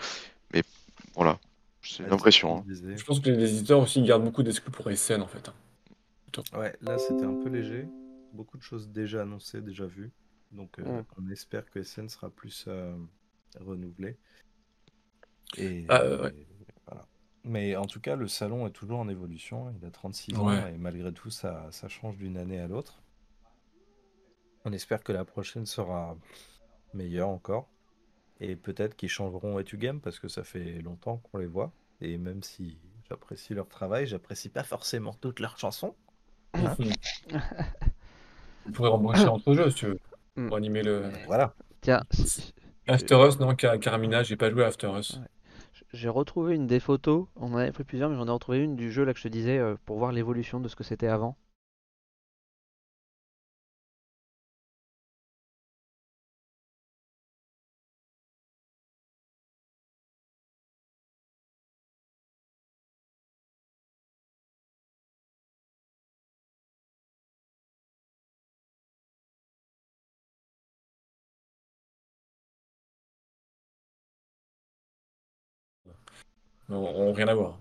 Mais 0.54 0.64
voilà, 1.16 1.40
c'est 1.84 2.04
une 2.04 2.14
impression. 2.14 2.58
hein. 2.58 2.66
Je 2.96 3.04
pense 3.04 3.20
que 3.20 3.30
les 3.30 3.54
éditeurs 3.58 3.80
aussi 3.80 4.02
gardent 4.04 4.24
beaucoup 4.24 4.44
d'exclus 4.44 4.72
pour 4.72 4.90
SN 4.90 5.22
en 5.22 5.28
fait. 5.28 5.52
Ouais, 6.54 6.76
là 6.82 6.98
c'était 6.98 7.26
un 7.26 7.36
peu 7.36 7.50
léger. 7.50 7.88
Beaucoup 8.34 8.58
de 8.58 8.64
choses 8.64 8.90
déjà 8.90 9.22
annoncées, 9.24 9.62
déjà 9.62 9.86
vues. 9.86 10.12
Donc 10.52 10.80
euh, 10.80 11.02
Mm. 11.02 11.06
on 11.18 11.30
espère 11.30 11.70
que 11.70 11.82
SN 11.84 12.08
sera 12.10 12.30
plus 12.30 12.66
euh, 12.68 12.96
renouvelé. 13.60 14.18
Et, 15.58 15.86
Ah, 15.90 16.02
euh, 16.02 16.24
ouais. 16.24 16.34
et 16.36 16.48
voilà. 16.86 17.06
Mais 17.44 17.76
en 17.76 17.86
tout 17.86 18.00
cas, 18.02 18.16
le 18.16 18.28
salon 18.28 18.68
est 18.68 18.72
toujours 18.72 19.00
en 19.00 19.08
évolution. 19.10 19.74
Il 19.80 19.86
a 19.86 19.92
36 19.92 20.34
Ouais. 20.38 20.40
ans 20.62 20.68
et 20.68 20.78
malgré 20.78 21.12
tout, 21.14 21.30
ça, 21.30 21.68
ça 21.72 21.88
change 21.88 22.18
d'une 22.18 22.38
année 22.38 22.60
à 22.60 22.68
l'autre. 22.68 23.02
On 24.66 24.74
espère 24.74 25.04
que 25.04 25.14
la 25.14 25.26
prochaine 25.26 25.66
sera 25.66 26.18
meilleure 26.94 27.30
encore. 27.30 27.70
Et 28.40 28.56
peut-être 28.56 28.96
qu'ils 28.96 29.10
changeront 29.10 29.60
Etu 29.60 29.78
Game 29.78 30.02
parce 30.02 30.20
que 30.20 30.28
ça 30.28 30.44
fait 30.44 30.82
longtemps 30.82 31.18
qu'on 31.18 31.38
les 31.40 31.48
voit. 31.48 31.72
Et 32.02 32.18
même 32.18 32.44
si 32.44 32.78
j'apprécie 33.10 33.54
leur 33.54 33.68
travail, 33.70 34.06
j'apprécie 34.08 34.50
pas 34.50 34.64
forcément 34.64 35.14
toutes 35.14 35.40
leurs 35.40 35.58
chansons. 35.58 35.96
Hein 36.54 36.76
On 38.68 38.72
pourrait 38.72 38.90
embaucher 38.90 39.28
entre 39.28 39.54
jeux 39.54 39.70
si 39.70 39.76
tu 39.76 39.86
veux. 39.88 40.00
Mm. 40.36 40.48
Pour 40.48 40.58
animer 40.58 40.84
le. 40.84 41.04
Voilà. 41.26 41.54
Tiens, 41.82 42.02
After 42.88 43.16
Us, 43.28 43.40
non, 43.40 43.56
Car- 43.56 43.80
Carmina, 43.80 44.24
j'ai 44.24 44.36
pas 44.36 44.50
joué 44.52 44.64
à 44.64 44.68
After 44.68 44.90
Us. 44.98 45.20
j'ai 45.94 46.10
retrouvé 46.10 46.56
une 46.56 46.68
des 46.68 46.80
photos. 46.80 47.28
On 47.36 47.54
en 47.54 47.58
avait 47.58 47.72
pris 47.72 47.84
plusieurs, 47.84 48.10
mais 48.10 48.16
j'en 48.16 48.28
ai 48.28 48.32
retrouvé 48.32 48.60
une 48.60 48.76
du 48.76 48.92
jeu 48.92 49.04
là 49.04 49.14
que 49.14 49.20
je 49.20 49.24
te 49.24 49.28
disais 49.30 49.58
euh, 49.58 49.76
pour 49.86 49.98
voir 49.98 50.12
l'évolution 50.12 50.60
de 50.60 50.68
ce 50.68 50.76
que 50.76 50.84
c'était 50.84 51.08
avant. 51.08 51.38
On, 76.70 76.76
on- 76.76 77.14
rien 77.14 77.28
à 77.28 77.34
voir. 77.34 77.60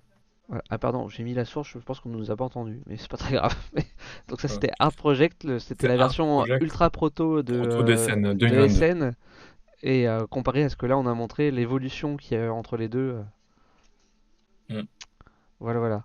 Voilà. 0.48 0.62
Ah 0.70 0.78
pardon, 0.78 1.08
j'ai 1.08 1.24
mis 1.24 1.34
la 1.34 1.44
source, 1.44 1.70
je 1.72 1.78
pense 1.78 1.98
qu'on 1.98 2.08
nous 2.08 2.30
a 2.30 2.36
pas 2.36 2.44
entendu, 2.44 2.80
mais 2.86 2.96
c'est 2.96 3.10
pas 3.10 3.16
très 3.16 3.34
grave. 3.34 3.54
Donc 4.28 4.40
ça 4.40 4.46
c'était 4.48 4.70
Art 4.78 4.92
Project, 4.92 5.58
c'était 5.58 5.88
la 5.88 5.96
version 5.96 6.38
Project. 6.38 6.62
ultra 6.62 6.88
proto 6.90 7.42
de, 7.42 7.58
Proto 7.58 7.78
euh, 7.80 7.82
d'SN, 7.82 8.22
de 8.22 8.32
2022. 8.34 8.68
SN. 8.68 9.12
Et 9.82 10.08
euh, 10.08 10.26
comparé 10.26 10.62
à 10.64 10.68
ce 10.68 10.76
que 10.76 10.86
là 10.86 10.96
on 10.98 11.06
a 11.06 11.14
montré, 11.14 11.50
l'évolution 11.50 12.16
qu'il 12.16 12.38
y 12.38 12.40
a 12.40 12.52
entre 12.52 12.76
les 12.76 12.88
deux. 12.88 13.16
euh. 14.70 14.82
Mm. 14.82 14.86
Voilà, 15.60 15.78
voilà. 15.80 16.04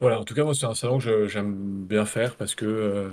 Voilà, 0.00 0.20
en 0.20 0.24
tout 0.24 0.34
cas, 0.34 0.44
moi, 0.44 0.54
c'est 0.54 0.66
un 0.66 0.74
salon 0.74 0.98
que 0.98 1.26
j'aime 1.26 1.86
bien 1.86 2.04
faire 2.04 2.36
parce 2.36 2.54
que 2.54 2.66
euh, 2.66 3.08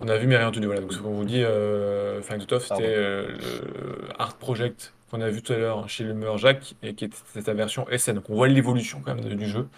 on 0.00 0.08
a 0.08 0.16
vu 0.16 0.26
mais 0.26 0.36
rien 0.36 0.48
entendu. 0.48 0.66
Voilà, 0.66 0.80
donc 0.80 0.92
ce 0.92 0.98
qu'on 0.98 1.12
vous 1.14 1.24
dit, 1.24 1.42
euh, 1.44 2.20
Tough, 2.20 2.66
Pardon. 2.68 2.84
c'était 2.84 2.94
euh, 2.96 3.28
le 3.28 4.08
Art 4.18 4.36
Project 4.36 4.92
qu'on 5.10 5.20
a 5.20 5.28
vu 5.28 5.42
tout 5.42 5.52
à 5.52 5.56
l'heure 5.56 5.88
chez 5.88 6.04
le 6.04 6.36
Jacques 6.36 6.74
et 6.82 6.94
qui 6.94 7.04
était 7.04 7.40
sa 7.42 7.54
version 7.54 7.86
SN. 7.90 8.14
Donc 8.14 8.30
on 8.30 8.34
voit 8.34 8.48
l'évolution 8.48 9.00
quand 9.04 9.14
même 9.14 9.24
du 9.36 9.46
jeu 9.48 9.68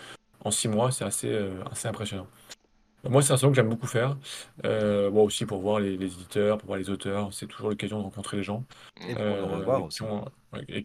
en 0.44 0.50
six 0.50 0.68
mois, 0.68 0.90
c'est 0.90 1.04
assez, 1.04 1.28
euh, 1.30 1.62
assez 1.70 1.88
impressionnant. 1.88 2.26
Moi, 3.08 3.22
c'est 3.22 3.32
un 3.32 3.36
salon 3.36 3.52
que 3.52 3.56
j'aime 3.56 3.68
beaucoup 3.68 3.86
faire. 3.86 4.16
Euh, 4.64 5.10
moi 5.10 5.22
aussi 5.22 5.46
pour 5.46 5.60
voir 5.60 5.78
les, 5.80 5.96
les 5.96 6.06
éditeurs, 6.06 6.58
pour 6.58 6.66
voir 6.68 6.78
les 6.78 6.90
auteurs, 6.90 7.32
c'est 7.32 7.46
toujours 7.46 7.70
l'occasion 7.70 7.98
de 7.98 8.02
rencontrer 8.04 8.36
les 8.38 8.42
gens. 8.42 8.64
Et 9.08 9.14
Euh, 9.16 9.36
le 9.36 9.44
revoir 9.44 9.80
et 9.80 9.82
aussi. 9.84 10.02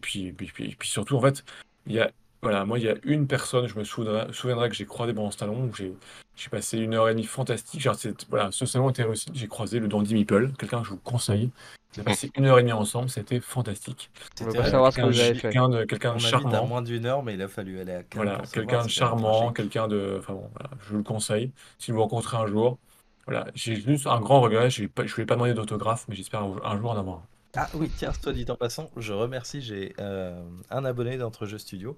puis, 0.00 0.26
et 0.26 0.32
puis, 0.32 0.46
et 0.46 0.52
puis- 0.52 0.64
et 0.70 0.76
puis 0.78 0.88
surtout, 0.88 1.16
en 1.16 1.20
fait, 1.20 1.44
il 1.86 1.94
y 1.94 2.00
a, 2.00 2.10
voilà, 2.42 2.64
moi, 2.64 2.78
il 2.78 2.84
y 2.84 2.88
a 2.88 2.94
une 3.04 3.26
personne, 3.26 3.66
je 3.66 3.76
me 3.78 3.84
souviendrai, 3.84 4.32
souviendrai 4.32 4.68
que 4.68 4.74
j'ai 4.76 4.86
croisé 4.86 5.12
pendant 5.12 5.30
ce 5.30 5.38
salon, 5.38 5.64
où 5.64 5.74
j'ai 5.74 5.92
j'ai 6.36 6.48
passé 6.50 6.78
une 6.78 6.94
heure 6.94 7.08
et 7.08 7.12
demie 7.12 7.24
fantastique. 7.24 7.80
Genre, 7.80 7.96
voilà, 8.28 8.50
ce 8.52 8.66
salon 8.66 8.90
était 8.90 9.04
réussi. 9.04 9.26
J'ai 9.34 9.48
croisé 9.48 9.78
le 9.80 9.88
Dandy 9.88 10.14
Meeple, 10.14 10.52
quelqu'un 10.58 10.80
que 10.80 10.86
je 10.86 10.90
vous 10.90 10.98
conseille. 10.98 11.50
On 11.96 12.00
a 12.00 12.04
passé 12.04 12.30
une 12.34 12.46
heure 12.46 12.58
et 12.58 12.62
demie 12.62 12.72
ensemble, 12.72 13.08
c'était 13.08 13.40
fantastique. 13.40 14.10
C'était 14.34 14.64
savoir 14.64 14.92
ce 14.92 14.98
que 14.98 15.02
Quelqu'un 15.02 15.06
vous 15.06 15.20
avez 15.20 15.34
fait. 15.34 15.40
quelqu'un 15.42 15.68
de, 15.68 15.84
quelqu'un 15.84 16.10
de 16.10 16.14
a 16.14 16.18
mis 16.18 16.24
à 16.24 16.28
charmant. 16.28 16.66
moins 16.66 16.82
d'une 16.82 17.06
heure, 17.06 17.22
mais 17.22 17.34
il 17.34 17.42
a 17.42 17.46
fallu 17.48 17.78
aller 17.80 17.92
à 17.94 18.02
Cannes 18.02 18.24
Voilà, 18.24 18.42
quelqu'un 18.52 18.82
de 18.84 18.88
charmant, 18.88 19.52
quelqu'un 19.52 19.86
de. 19.86 20.16
Enfin 20.18 20.32
bon, 20.34 20.50
voilà, 20.54 20.70
je 20.82 20.90
vous 20.90 20.96
le 20.98 21.04
conseille. 21.04 21.52
Si 21.78 21.92
vous 21.92 22.00
rencontrez 22.00 22.36
un 22.36 22.46
jour, 22.48 22.78
voilà, 23.26 23.46
j'ai 23.54 23.76
juste 23.76 24.06
un 24.08 24.20
grand 24.20 24.40
regret. 24.40 24.70
Je 24.70 24.82
ne 24.82 24.88
lui 24.88 25.22
ai 25.22 25.26
pas 25.26 25.34
demandé 25.36 25.54
d'autographe, 25.54 26.06
mais 26.08 26.16
j'espère 26.16 26.42
un, 26.42 26.56
un 26.64 26.78
jour 26.78 26.90
en 26.90 26.98
avoir 26.98 27.16
un. 27.18 27.26
Ah 27.56 27.68
oui, 27.74 27.88
tiens, 27.96 28.10
toi 28.20 28.32
dit 28.32 28.44
en 28.48 28.56
passant, 28.56 28.90
je 28.96 29.12
remercie, 29.12 29.62
j'ai 29.62 29.94
euh, 30.00 30.42
un 30.70 30.84
abonné 30.84 31.16
d'Entre 31.16 31.46
Jeux 31.46 31.58
Studio 31.58 31.96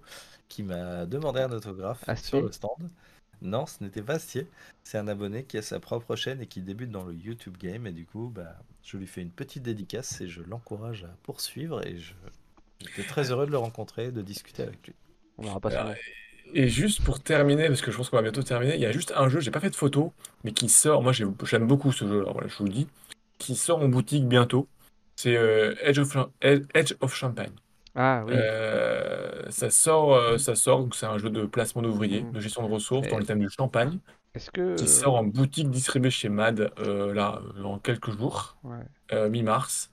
qui 0.49 0.63
m'a 0.63 1.07
demandé 1.07 1.41
un 1.41 1.51
autographe 1.51 2.05
Astier 2.07 2.29
sur 2.29 2.43
le 2.43 2.53
stand. 2.53 2.91
Non, 3.43 3.67
ce 3.67 3.83
n'était 3.85 4.03
pas 4.03 4.15
Astier, 4.15 4.47
c'est 4.83 4.99
un 4.99 5.09
abonné 5.09 5.45
qui 5.45 5.59
a 5.59 5.63
sa 5.63 5.79
propre 5.79 6.17
chaîne 6.17 6.41
et 6.41 6.47
qui 6.47 6.61
débute 6.63 6.91
dans 6.91 7.05
le 7.05 7.15
YouTube 7.15 7.57
Game 7.59 7.87
et 7.87 7.93
du 7.93 8.07
coup, 8.07 8.31
bah, 8.35 8.57
je 8.83 8.97
lui 8.97 9.07
fais 9.07 9.21
une 9.23 9.31
petite 9.31 9.63
dédicace 9.63 10.21
et 10.21 10.29
je 10.29 10.43
l'encourage 10.43 11.05
à 11.05 11.15
poursuivre 11.23 11.87
et 11.87 11.99
je 11.99 12.15
j'étais 12.81 13.05
très 13.05 13.31
heureux 13.31 13.47
de 13.47 13.51
le 13.51 13.59
rencontrer 13.59 14.07
et 14.07 14.13
de 14.13 14.23
discuter 14.23 14.63
avec 14.63 14.87
lui. 14.87 14.95
On 15.39 15.45
n'aura 15.45 15.61
pas 15.61 15.71
Alors, 15.71 15.83
souvent. 15.83 15.95
Et 16.55 16.69
juste 16.69 17.03
pour 17.03 17.21
terminer, 17.21 17.69
parce 17.69 17.83
que 17.83 17.91
je 17.91 17.97
pense 17.97 18.09
qu'on 18.09 18.17
va 18.17 18.23
bientôt 18.23 18.43
terminer, 18.43 18.75
il 18.77 18.81
y 18.81 18.87
a 18.87 18.93
juste 18.93 19.13
un 19.17 19.29
jeu, 19.29 19.41
j'ai 19.41 19.51
pas 19.51 19.61
fait 19.61 19.71
de 19.71 19.77
photo, 19.77 20.13
mais 20.45 20.53
qui 20.53 20.69
sort, 20.69 21.03
moi 21.03 21.13
j'ai- 21.13 21.27
j'aime 21.45 21.67
beaucoup 21.67 21.93
ce 21.93 22.07
jeu, 22.07 22.21
alors 22.21 22.35
voilà, 22.35 22.49
je 22.49 22.57
vous 22.57 22.65
le 22.65 22.71
dis, 22.73 22.87
qui 23.39 23.57
sort 23.57 23.81
en 23.83 23.89
boutique 23.89 24.27
bientôt. 24.27 24.69
C'est 25.17 25.37
euh, 25.37 25.75
Edge 25.81 25.99
of, 25.99 26.17
Edge 26.43 26.95
of 27.01 27.15
Champagne. 27.15 27.53
Ah 27.97 28.25
oui. 28.27 28.35
Euh, 28.37 29.43
ça 29.51 29.71
sort, 29.71 30.15
euh, 30.15 30.37
ça 30.39 30.55
sort, 30.55 30.81
donc 30.81 30.95
c'est 30.95 31.07
un 31.07 31.19
jeu 31.19 31.31
de 31.31 31.47
placement 31.47 31.81
d'ouvriers, 31.83 32.23
Mhm. 32.23 32.33
de 32.33 32.41
gestion 32.41 32.67
de 32.69 32.73
ressources 32.73 33.09
dans 33.09 33.19
le 33.19 33.25
thème 33.25 33.39
du 33.41 33.49
champagne, 33.51 33.99
Est-ce 34.35 34.51
que. 34.51 34.75
qui 34.75 34.87
sort 34.87 35.15
en 35.17 35.25
boutique 35.25 35.71
distribuée 35.71 36.11
chez 36.11 36.29
MAD 36.29 36.71
euh, 36.79 37.15
là, 37.15 37.41
dans 37.61 37.79
quelques 37.79 38.11
jours, 38.11 38.57
Ouais. 38.65 38.77
euh, 39.13 39.29
mi-mars. 39.31 39.91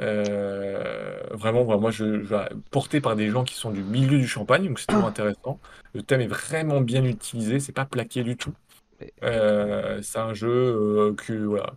Euh, 0.00 1.20
vraiment, 1.30 1.64
moi, 1.78 1.90
je, 1.90 2.22
je- 2.22 2.54
porté 2.70 3.00
par 3.00 3.16
des 3.16 3.30
gens 3.30 3.44
qui 3.44 3.54
sont 3.54 3.70
du 3.70 3.82
milieu 3.82 4.18
du 4.18 4.26
champagne, 4.26 4.66
donc 4.68 4.78
c'est 4.78 4.86
toujours 4.86 5.06
intéressant. 5.06 5.58
Le 5.94 6.02
thème 6.02 6.20
est 6.20 6.26
vraiment 6.26 6.80
bien 6.80 7.04
utilisé, 7.04 7.60
c'est 7.60 7.72
pas 7.72 7.86
plaqué 7.86 8.22
du 8.22 8.36
tout. 8.36 8.52
C'est 9.22 10.18
un 10.18 10.34
jeu 10.34 11.14
que, 11.16 11.32
voilà, 11.44 11.74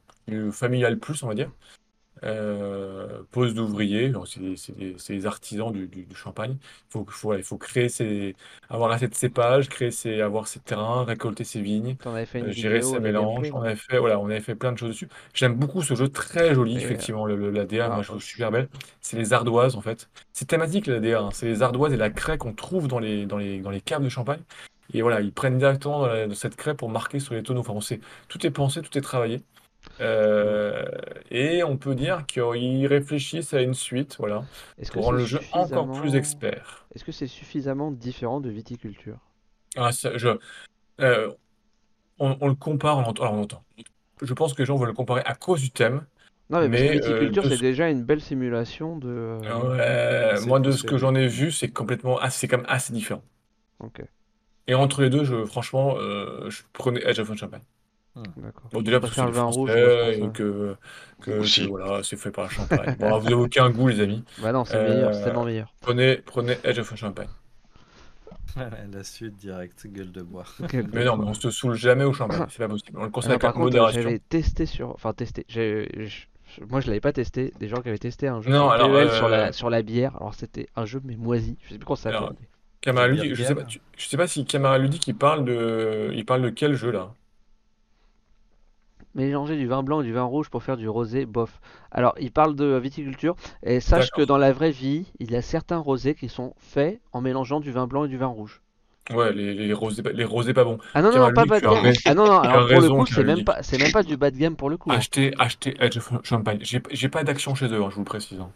familial 0.51 0.97
plus, 0.99 1.21
on 1.23 1.27
va 1.27 1.35
dire. 1.35 1.51
Euh, 2.23 3.23
pose 3.31 3.53
d'ouvriers, 3.53 4.09
donc 4.09 4.27
c'est 4.27 4.55
c'est 4.57 4.75
des, 4.77 4.95
c'est 4.97 5.25
artisans 5.25 5.71
du, 5.71 5.87
du- 5.87 6.03
du 6.05 6.15
champagne. 6.15 6.57
Il 6.61 6.91
faut, 6.91 7.05
faut, 7.09 7.33
il 7.35 7.43
faut 7.43 7.57
créer 7.57 7.87
ses, 7.89 8.35
avoir 8.69 8.91
assez 8.91 9.07
de 9.07 9.15
cépages, 9.15 9.69
créer 9.69 9.91
ses, 9.91 10.19
avoir 10.21 10.47
ses 10.47 10.59
terrains, 10.59 11.05
récolter 11.05 11.43
ses 11.45 11.61
vignes. 11.61 11.95
T'en 11.97 12.13
avais 12.13 12.25
fait 12.25 12.39
une 12.39 12.47
Euh, 12.47 12.51
gérer 12.51 12.75
vidéo 12.79 12.93
ses 12.95 12.99
mélanges. 12.99 13.35
gameplay, 13.35 13.51
On 13.51 13.59
non? 13.59 13.65
avait 13.67 13.75
fait, 13.75 13.99
voilà, 13.99 14.19
on 14.19 14.25
avait 14.25 14.41
fait 14.41 14.55
plein 14.55 14.71
de 14.73 14.77
choses 14.77 14.89
dessus. 14.89 15.07
J'aime 15.33 15.55
beaucoup 15.55 15.81
ce 15.81 15.95
jeu, 15.95 16.09
très 16.09 16.53
joli, 16.55 16.73
Et, 16.73 16.77
euh, 16.77 16.81
effectivement. 16.85 17.25
Le, 17.25 17.35
le- 17.35 17.51
la 17.51 17.65
DA, 17.65 17.85
ah, 17.85 17.89
moi, 17.89 18.01
je 18.03 18.07
trouve 18.09 18.21
super 18.21 18.51
belle. 18.51 18.69
C'est 19.01 19.17
les 19.17 19.33
ardoises, 19.33 19.75
en 19.75 19.81
fait. 19.81 20.09
C'est 20.33 20.45
thématique, 20.47 20.87
la 20.87 20.99
DA. 20.99 21.21
hein. 21.21 21.29
C'est 21.31 21.47
les 21.47 21.61
ardoises 21.61 21.93
et 21.93 21.97
la 21.97 22.09
craie 22.09 22.37
qu'on 22.37 22.53
trouve 22.53 22.87
dans 22.87 22.99
les, 22.99 23.25
dans 23.25 23.37
les, 23.37 23.59
dans 23.61 23.71
les 23.71 23.81
caves 23.81 24.03
de 24.03 24.09
champagne. 24.09 24.41
Et 24.93 25.01
voilà, 25.01 25.21
ils 25.21 25.31
prennent 25.33 25.57
directement 25.57 25.99
dans, 25.99 26.07
la- 26.07 26.27
dans 26.27 26.35
cette 26.35 26.55
craie 26.55 26.75
pour 26.75 26.89
marquer 26.89 27.19
sur 27.19 27.33
les 27.33 27.43
tonneaux. 27.43 27.61
Enfin, 27.61 27.73
on 27.73 27.81
sait, 27.81 27.99
tout 28.27 28.45
est 28.45 28.51
pensé, 28.51 28.81
tout 28.81 28.97
est 28.97 29.01
travaillé. 29.01 29.41
Euh, 30.01 30.85
et 31.29 31.63
on 31.63 31.77
peut 31.77 31.95
dire 31.95 32.25
qu'ils 32.25 32.87
réfléchissent 32.87 33.53
à 33.53 33.61
une 33.61 33.73
suite, 33.73 34.15
voilà, 34.17 34.45
Est-ce 34.77 34.89
que 34.91 34.95
pour 34.95 35.05
rendre 35.05 35.17
c'est 35.17 35.23
le 35.23 35.25
jeu 35.25 35.41
encore 35.51 35.91
plus 35.91 36.15
expert. 36.15 36.85
Est-ce 36.95 37.03
que 37.03 37.11
c'est 37.11 37.27
suffisamment 37.27 37.91
différent 37.91 38.39
de 38.39 38.49
viticulture? 38.49 39.19
Ah, 39.75 39.91
ça, 39.91 40.17
je, 40.17 40.29
euh, 41.01 41.31
on, 42.19 42.37
on 42.41 42.47
le 42.47 42.55
compare, 42.55 42.97
on 42.97 43.11
alors 43.11 43.33
on 43.33 43.41
entend. 43.43 43.63
Je 44.21 44.33
pense 44.33 44.53
que 44.53 44.61
les 44.61 44.65
gens 44.65 44.77
veulent 44.77 44.89
le 44.89 44.93
comparer 44.93 45.21
à 45.25 45.35
cause 45.35 45.61
du 45.61 45.71
thème. 45.71 46.05
Non, 46.49 46.61
mais, 46.61 46.69
parce 46.69 46.81
Mais, 46.81 46.87
que 46.89 46.93
viticulture, 46.95 47.43
euh, 47.43 47.45
de 47.45 47.49
c'est 47.49 47.57
ce- 47.57 47.61
déjà 47.61 47.89
une 47.89 48.03
belle 48.03 48.21
simulation 48.21 48.97
de. 48.97 49.07
euh, 49.07 50.35
c'est 50.37 50.47
moi, 50.47 50.59
de 50.59 50.71
ce 50.71 50.83
que 50.83 50.97
j'en 50.97 51.15
ai 51.15 51.27
vu, 51.27 51.51
c'est 51.51 51.69
complètement, 51.69 52.17
ah, 52.19 52.29
c'est 52.29 52.47
quand 52.47 52.57
même 52.57 52.65
assez 52.69 52.91
différent. 52.93 53.23
Ok, 53.79 54.01
Et 54.67 54.73
entre 54.75 55.01
les 55.01 55.09
deux, 55.09 55.23
je, 55.25 55.45
franchement, 55.45 55.95
euh, 55.97 56.49
je 56.49 56.63
prenais 56.73 57.01
Edge 57.05 57.19
of 57.19 57.33
Champagne. 57.35 57.63
D'accord. 58.37 58.69
Bon, 58.71 58.81
déjà 58.81 58.97
Je 58.97 59.01
parce 59.01 59.13
que 59.15 59.21
c'est 59.21 59.31
vin 59.31 59.43
rouge, 59.43 59.69
et 59.71 60.19
que, 60.33 60.75
que, 61.21 61.41
que, 61.41 61.67
voilà, 61.67 62.03
c'est 62.03 62.17
fait 62.17 62.31
par 62.31 62.45
la 62.45 62.49
Champagne. 62.49 62.95
Bon, 62.99 63.17
vous 63.17 63.23
n'avez 63.23 63.35
aucun 63.35 63.69
goût, 63.69 63.87
les 63.87 63.99
amis. 63.99 64.23
Bah 64.41 64.51
non, 64.51 64.65
c'est 64.65 64.81
meilleur, 64.81 65.13
c'est 65.13 65.21
Euh, 65.21 65.23
tellement 65.25 65.45
meilleur. 65.45 65.73
Prenez, 65.81 66.17
prenez 66.17 66.57
Edge 66.63 66.79
of 66.79 66.95
Champagne. 66.95 67.27
La 68.91 69.03
suite 69.03 69.37
directe, 69.37 69.85
gueule 69.87 70.11
de 70.11 70.21
bois. 70.21 70.43
Mais 70.93 71.05
non, 71.05 71.17
mais 71.17 71.25
on 71.25 71.33
se 71.33 71.49
saule 71.51 71.75
jamais 71.75 72.03
au 72.03 72.13
champagne, 72.13 72.45
c'est 72.49 72.57
pas 72.59 72.67
possible. 72.67 72.97
On 72.99 73.03
le 73.03 73.09
conseille 73.09 73.31
avec 73.31 73.41
par 73.41 73.53
contre, 73.53 73.65
modération. 73.65 74.01
j'avais 74.01 74.19
testé 74.19 74.65
sur. 74.65 74.89
Enfin, 74.89 75.13
testé. 75.13 75.45
Moi, 76.67 76.81
je 76.81 76.87
l'avais 76.87 76.99
pas 76.99 77.13
testé. 77.13 77.53
Des 77.59 77.67
gens 77.67 77.79
qui 77.81 77.89
avaient 77.89 77.99
testé 77.99 78.27
un 78.27 78.41
jeu 78.41 78.49
Non, 78.49 78.63
sur 78.63 78.71
alors, 78.71 78.91
PEL 78.91 79.11
sur 79.11 79.25
euh, 79.27 79.29
la, 79.29 79.51
sur 79.53 79.69
la 79.69 79.81
bière. 79.83 80.15
Alors, 80.15 80.33
c'était 80.33 80.67
un 80.75 80.83
jeu, 80.85 80.99
mais 81.05 81.15
moisi. 81.15 81.57
Je 81.63 81.69
sais 81.73 81.77
plus 81.77 81.85
comment 81.85 81.95
ça 81.95 82.11
s'appelle. 82.11 82.35
Camara 82.81 83.07
Ludique, 83.07 83.35
je 83.35 83.43
sais 83.43 83.55
pas, 83.55 83.63
tu- 83.63 83.81
je 83.97 84.07
sais 84.07 84.17
pas 84.17 84.27
si 84.27 84.45
Camara 84.45 84.77
Ludique 84.77 85.05
il 85.07 85.15
parle 85.15 85.45
de, 85.45 86.11
il 86.13 86.25
parle 86.25 86.41
de 86.41 86.49
quel 86.49 86.75
jeu 86.75 86.91
là? 86.91 87.13
Mélanger 89.15 89.57
du 89.57 89.67
vin 89.67 89.83
blanc 89.83 90.01
et 90.01 90.05
du 90.05 90.13
vin 90.13 90.23
rouge 90.23 90.49
pour 90.49 90.63
faire 90.63 90.77
du 90.77 90.87
rosé, 90.89 91.25
bof. 91.25 91.59
Alors, 91.91 92.13
il 92.19 92.31
parle 92.31 92.55
de 92.55 92.77
viticulture. 92.77 93.35
Et 93.63 93.79
sache 93.79 94.11
que 94.11 94.21
dans 94.21 94.37
la 94.37 94.51
vraie 94.53 94.71
vie, 94.71 95.11
il 95.19 95.31
y 95.31 95.35
a 95.35 95.41
certains 95.41 95.77
rosés 95.77 96.15
qui 96.15 96.29
sont 96.29 96.53
faits 96.57 97.01
en 97.11 97.21
mélangeant 97.21 97.59
du 97.59 97.71
vin 97.71 97.87
blanc 97.87 98.05
et 98.05 98.09
du 98.09 98.17
vin 98.17 98.27
rouge. 98.27 98.61
Ouais, 99.11 99.33
les, 99.33 99.53
les 99.55 99.73
rosés, 99.73 100.03
les 100.13 100.23
rosés 100.23 100.53
pas 100.53 100.63
bons. 100.63 100.77
Ah 100.93 101.01
non, 101.01 101.11
non, 101.11 101.19
non, 101.19 101.31
pas 101.31 101.45
bas 101.47 101.61
de 101.61 101.65
gamme. 101.67 101.95
Ah 102.05 102.13
non, 102.13 102.27
non, 102.27 102.37
alors 102.39 102.63
pour 102.63 102.79
le 102.81 102.91
coup, 102.91 103.05
c'est 103.07 103.23
même 103.23 103.43
pas, 103.43 103.63
c'est 103.63 103.77
même 103.79 103.91
pas 103.91 104.03
du 104.03 104.17
bas 104.17 104.29
de 104.31 104.37
gamme 104.37 104.55
pour 104.55 104.69
le 104.69 104.77
coup. 104.77 104.93
hein. 104.93 104.97
Acheter, 104.99 105.33
acheter 105.39 105.73
Edge 105.79 105.97
of 105.97 106.11
Champagne. 106.23 106.59
J'ai 106.61 106.81
j'ai 106.91 107.09
pas 107.09 107.23
d'action 107.23 107.55
chez 107.55 107.67
eux, 107.67 107.81
hein, 107.81 107.89
je 107.89 107.95
vous 107.95 108.01
le 108.01 108.05
précise. 108.05 108.39
hein. 108.39 108.51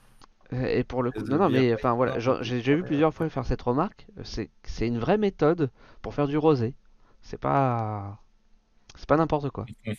Euh, 0.53 0.65
Et 0.67 0.83
pour 0.83 1.03
le 1.03 1.11
coup, 1.11 1.25
non, 1.27 1.37
non, 1.37 1.49
mais 1.49 1.73
enfin 1.73 1.93
voilà, 1.93 2.19
j'ai 2.19 2.61
j'ai 2.61 2.75
vu 2.75 2.83
plusieurs 2.83 3.13
fois 3.13 3.29
faire 3.29 3.45
cette 3.45 3.61
remarque. 3.61 4.07
C'est 4.23 4.49
c'est 4.63 4.87
une 4.87 4.99
vraie 4.99 5.17
méthode 5.17 5.71
pour 6.01 6.13
faire 6.13 6.27
du 6.27 6.37
rosé. 6.37 6.75
C'est 7.21 7.37
pas, 7.39 8.19
c'est 9.03 9.09
pas 9.09 9.17
n'importe 9.17 9.49
quoi. 9.49 9.65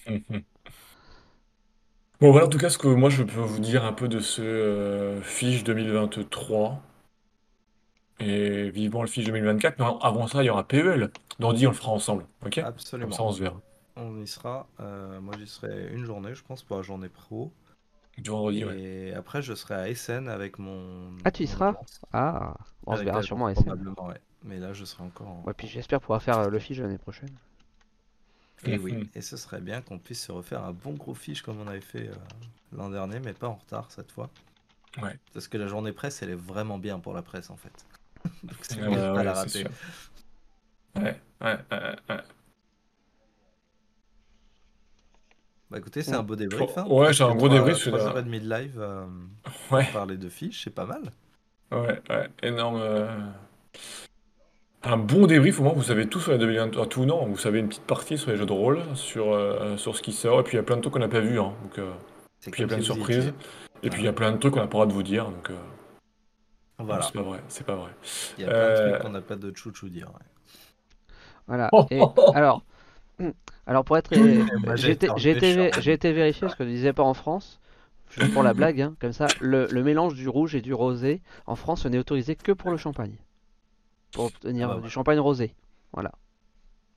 Bon, 2.21 2.31
voilà 2.31 2.47
en 2.47 2.49
tout 2.49 2.59
cas 2.59 2.71
ce 2.71 2.79
que 2.79 2.87
moi 2.87 3.11
je 3.11 3.23
peux 3.23 3.41
vous 3.41 3.59
dire 3.59 3.85
un 3.85 3.93
peu 3.93 4.09
de 4.09 4.21
ce 4.21 4.41
euh, 4.41 5.21
Fiche 5.21 5.63
2023. 5.63 6.81
Et 8.21 8.71
vivement 8.71 9.03
le 9.03 9.09
Fiche 9.09 9.27
2024. 9.27 9.79
Mais 9.79 9.85
avant 10.01 10.27
ça, 10.27 10.43
il 10.43 10.47
y 10.47 10.51
aura 10.51 10.67
PEL. 10.67 11.11
Dandy, 11.39 11.67
on 11.67 11.71
le 11.71 11.77
fera 11.77 11.93
ensemble. 11.93 12.25
Ok? 12.47 12.55
Comme 12.55 12.65
Absolument. 12.65 13.11
ça, 13.11 13.25
on 13.25 13.33
se 13.33 13.43
verra. 13.43 13.61
On 13.97 14.23
y 14.23 14.27
sera. 14.27 14.67
Euh, 14.81 15.21
moi, 15.21 15.35
j'y 15.39 15.47
serai 15.47 15.93
une 15.93 16.07
journée, 16.07 16.35
je 16.35 16.43
pense, 16.43 16.63
pour 16.63 16.77
la 16.77 16.83
journée 16.83 17.11
pro. 17.11 17.53
Du 18.17 18.31
vendredi, 18.31 18.65
ouais. 18.65 18.81
Et 18.81 19.13
après, 19.13 19.43
je 19.43 19.53
serai 19.53 19.75
à 19.75 19.89
Essen 19.91 20.29
avec 20.29 20.59
mon. 20.59 21.11
Ah, 21.25 21.31
tu 21.31 21.43
y 21.43 21.47
seras? 21.47 21.75
Ah, 22.13 22.55
on 22.87 22.97
se 22.97 23.03
verra 23.03 23.23
sûrement 23.23 23.47
à 23.47 23.53
Essen. 23.53 23.65
Probablement, 23.65 24.07
ouais. 24.07 24.21
Mais 24.45 24.59
là, 24.61 24.73
je 24.73 24.87
serai 24.87 25.03
encore 25.03 25.29
en. 25.29 25.43
Ouais, 25.45 25.53
puis 25.53 25.67
j'espère 25.67 26.01
pouvoir 26.01 26.23
faire 26.23 26.39
euh, 26.39 26.49
le 26.49 26.59
fiche 26.59 26.79
l'année 26.79 26.97
prochaine. 26.97 27.29
Et 28.67 28.79
Mhm. 28.79 28.83
oui, 28.85 29.11
et 29.15 29.21
ce 29.21 29.37
serait 29.37 29.61
bien 29.61 29.83
qu'on 29.83 29.99
puisse 29.99 30.25
se 30.25 30.33
refaire 30.33 30.65
un 30.65 30.73
bon 30.73 30.93
gros 30.93 31.15
fiche 31.15 31.43
comme 31.43 31.61
on 31.61 31.67
avait 31.67 31.81
fait 31.81 32.09
euh, 32.09 32.15
l'an 32.73 32.89
dernier, 32.91 33.21
mais 33.21 33.33
pas 33.33 33.49
en 33.49 33.55
retard 33.55 33.91
cette 33.91 34.11
fois. 34.13 34.31
Ouais. 35.03 35.19
Parce 35.33 35.49
que 35.49 35.59
la 35.59 35.67
journée 35.67 35.93
presse, 35.93 36.23
elle 36.23 36.31
est 36.31 36.35
vraiment 36.35 36.79
bien 36.79 36.99
pour 36.99 37.13
la 37.15 37.23
presse 37.23 37.51
en 37.51 37.57
fait. 37.57 37.73
Donc 38.43 38.57
c'est 38.63 38.81
Ouais, 38.81 38.91
de 38.97 39.01
pas 39.13 39.15
ouais, 39.17 39.25
la 39.25 39.33
rater. 39.35 39.65
Ouais, 40.97 41.03
ouais, 41.43 41.59
ouais, 41.73 41.97
ouais. 42.09 42.21
Bah 45.71 45.79
écoutez, 45.79 46.03
c'est 46.03 46.13
Ouais. 46.13 46.17
un 46.17 46.23
beau 46.23 46.37
débrief. 46.37 46.79
Hein. 46.79 46.87
ouais, 46.89 47.13
j'ai 47.13 47.25
un 47.25 47.35
gros 47.35 47.49
débrief, 47.49 47.79
Trois 47.79 47.85
celui-là. 47.93 48.05
heures 48.05 48.19
et 48.19 48.23
demie 48.23 48.41
de 48.41 48.49
live, 48.49 48.77
euh, 48.79 49.07
Ouais, 49.71 49.91
parler 49.93 50.17
de 50.17 50.29
fiches, 50.29 50.63
c'est 50.65 50.71
pas 50.71 50.87
mal. 50.87 51.03
ouais, 51.73 52.01
ouais. 52.11 52.31
Énorme. 52.43 52.77
euh, 52.79 53.31
Un 54.87 54.99
bon 54.99 55.27
débrief, 55.27 55.61
au 55.61 55.63
moins, 55.63 55.73
vous 55.73 55.83
savez 55.83 56.07
tout 56.09 56.21
sur 56.21 56.33
les 56.33 56.39
2023. 56.39 56.87
Tout, 56.87 57.05
non, 57.07 57.25
vous 57.27 57.39
savez 57.39 57.59
une 57.61 57.69
petite 57.69 57.85
partie 57.87 58.19
sur 58.19 58.31
les 58.31 58.37
jeux 58.37 58.45
de 58.45 58.53
rôle, 58.53 58.81
sur, 58.95 59.33
euh, 59.33 59.77
sur 59.79 59.97
ce 59.97 60.03
qui 60.03 60.13
sort. 60.13 60.41
Et 60.41 60.43
puis, 60.43 60.53
il 60.55 60.57
y 60.57 60.61
a 60.61 60.63
plein 60.63 60.77
de 60.77 60.83
trucs 60.83 60.93
qu'on 60.93 60.99
n'a 61.01 61.09
pas 61.09 61.21
vu. 61.21 61.39
Hein, 61.41 61.55
donc, 61.63 61.79
euh, 61.79 61.91
C'est 62.41 62.51
puis, 62.51 62.61
il 62.61 62.65
y 62.65 62.67
a 62.67 62.69
plein 62.69 62.77
de 62.79 62.83
surprises. 62.83 63.19
étiez. 63.29 63.33
Et 63.83 63.91
puis, 63.91 64.03
il 64.03 64.05
y 64.05 64.09
a 64.09 64.13
plein 64.13 64.33
de 64.33 64.37
trucs 64.37 64.53
qu'on 64.55 64.61
n'a 64.61 64.67
pas 64.67 64.79
le 64.79 64.85
droit 64.85 64.87
de 64.87 64.93
vous 64.93 65.03
dire. 65.03 65.25
Donc, 65.31 65.49
euh, 65.51 65.55
Voilà, 66.79 67.01
c'est 67.03 67.15
pas 67.15 67.23
vrai. 67.23 67.41
C'est 67.49 67.65
pas 67.67 67.77
vrai. 67.77 67.91
il 68.37 68.45
y 68.45 68.47
a 68.47 68.51
plein 68.51 68.57
de 68.59 68.63
Euh, 68.65 68.91
trucs 68.91 69.03
qu'on 69.03 69.11
n'a 69.11 69.21
pas 69.23 69.37
de 69.37 69.57
chouchou 69.57 69.89
dire. 69.89 70.09
ouais. 70.09 71.15
Voilà. 71.47 71.69
Oh, 71.73 71.87
Et 71.91 72.01
oh, 72.01 72.13
oh. 72.19 72.33
alors, 72.35 72.63
hmm, 73.19 73.31
alors 73.67 73.85
pour 73.85 73.97
être, 73.97 74.11
j'ai 74.15 74.91
été, 74.91 75.07
été 75.07 75.13
j'ai 75.17 75.31
été, 75.31 75.57
méchant. 75.57 75.79
vé- 75.79 75.81
j'ai 75.83 75.93
été 75.93 76.13
vérifié 76.13 76.41
parce 76.43 76.55
qu'on 76.57 76.65
ne 76.65 76.69
disait 76.71 76.93
pas 76.93 77.03
en 77.05 77.15
France. 77.15 77.59
Juste 78.11 78.33
pour 78.35 78.43
la 78.43 78.53
blague, 78.55 78.81
hein, 78.83 78.95
comme 79.01 79.13
ça, 79.15 79.27
le, 79.41 79.67
le 79.71 79.83
mélange 79.83 80.15
du 80.15 80.29
rouge 80.29 80.55
et 80.55 80.61
du 80.61 80.73
rosé 80.75 81.21
en 81.47 81.57
France, 81.57 81.83
ce 81.83 81.89
n'est 81.89 81.99
autorisé 81.99 82.37
que 82.37 82.53
pour 82.53 82.71
le 82.71 82.77
champagne, 82.77 83.17
pour 84.15 84.25
obtenir 84.27 84.71
Ah 84.71 84.75
bah 84.77 84.81
du 84.81 84.89
champagne 84.91 85.19
rosé. 85.21 85.55
Voilà. 85.93 86.13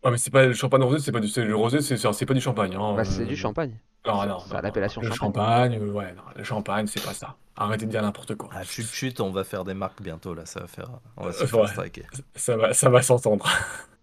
Ouais, 0.04 0.12
mais 0.12 0.18
c'est 0.18 0.32
pas 0.32 0.46
le 0.46 0.54
champagne 0.54 0.84
rosé, 0.84 1.00
c'est 1.00 1.12
pas 1.12 1.20
du 1.20 1.28
le 1.44 1.56
rosé, 1.56 1.82
c'est 1.82 1.98
c'est 1.98 2.26
pas 2.26 2.34
du 2.34 2.42
champagne. 2.42 2.76
Hein, 2.76 2.94
Bah, 2.96 3.04
c'est 3.04 3.24
euh, 3.24 3.26
du 3.26 3.36
champagne. 3.36 3.74
Non, 4.06 4.26
non, 4.26 4.38
l'appellation 4.62 5.02
champagne. 5.02 5.18
champagne, 5.18 5.80
euh, 5.82 5.92
ouais, 5.92 6.14
non, 6.14 6.22
le 6.36 6.44
champagne, 6.44 6.88
c'est 6.88 7.04
pas 7.04 7.14
ça. 7.14 7.36
Arrêtez 7.58 7.86
de 7.88 7.92
dire 7.92 8.02
n'importe 8.04 8.36
quoi. 8.36 8.50
Ah, 8.54 8.64
chut 8.64 8.86
chut, 8.86 9.20
on 9.20 9.32
va 9.32 9.44
faire 9.44 9.66
des 9.66 9.74
marques 9.74 10.02
bientôt 10.02 10.34
là, 10.34 10.46
ça 10.46 10.62
va 10.62 10.68
faire. 10.68 10.90
On 11.18 11.26
va 11.26 11.32
se 11.34 11.44
Euh, 11.44 11.48
faire 11.48 11.60
ouais. 11.62 11.68
striker. 11.68 12.04
Ça 12.36 12.56
va, 12.56 12.74
ça 12.74 12.90
va 12.90 13.02
s'entendre. 13.02 13.50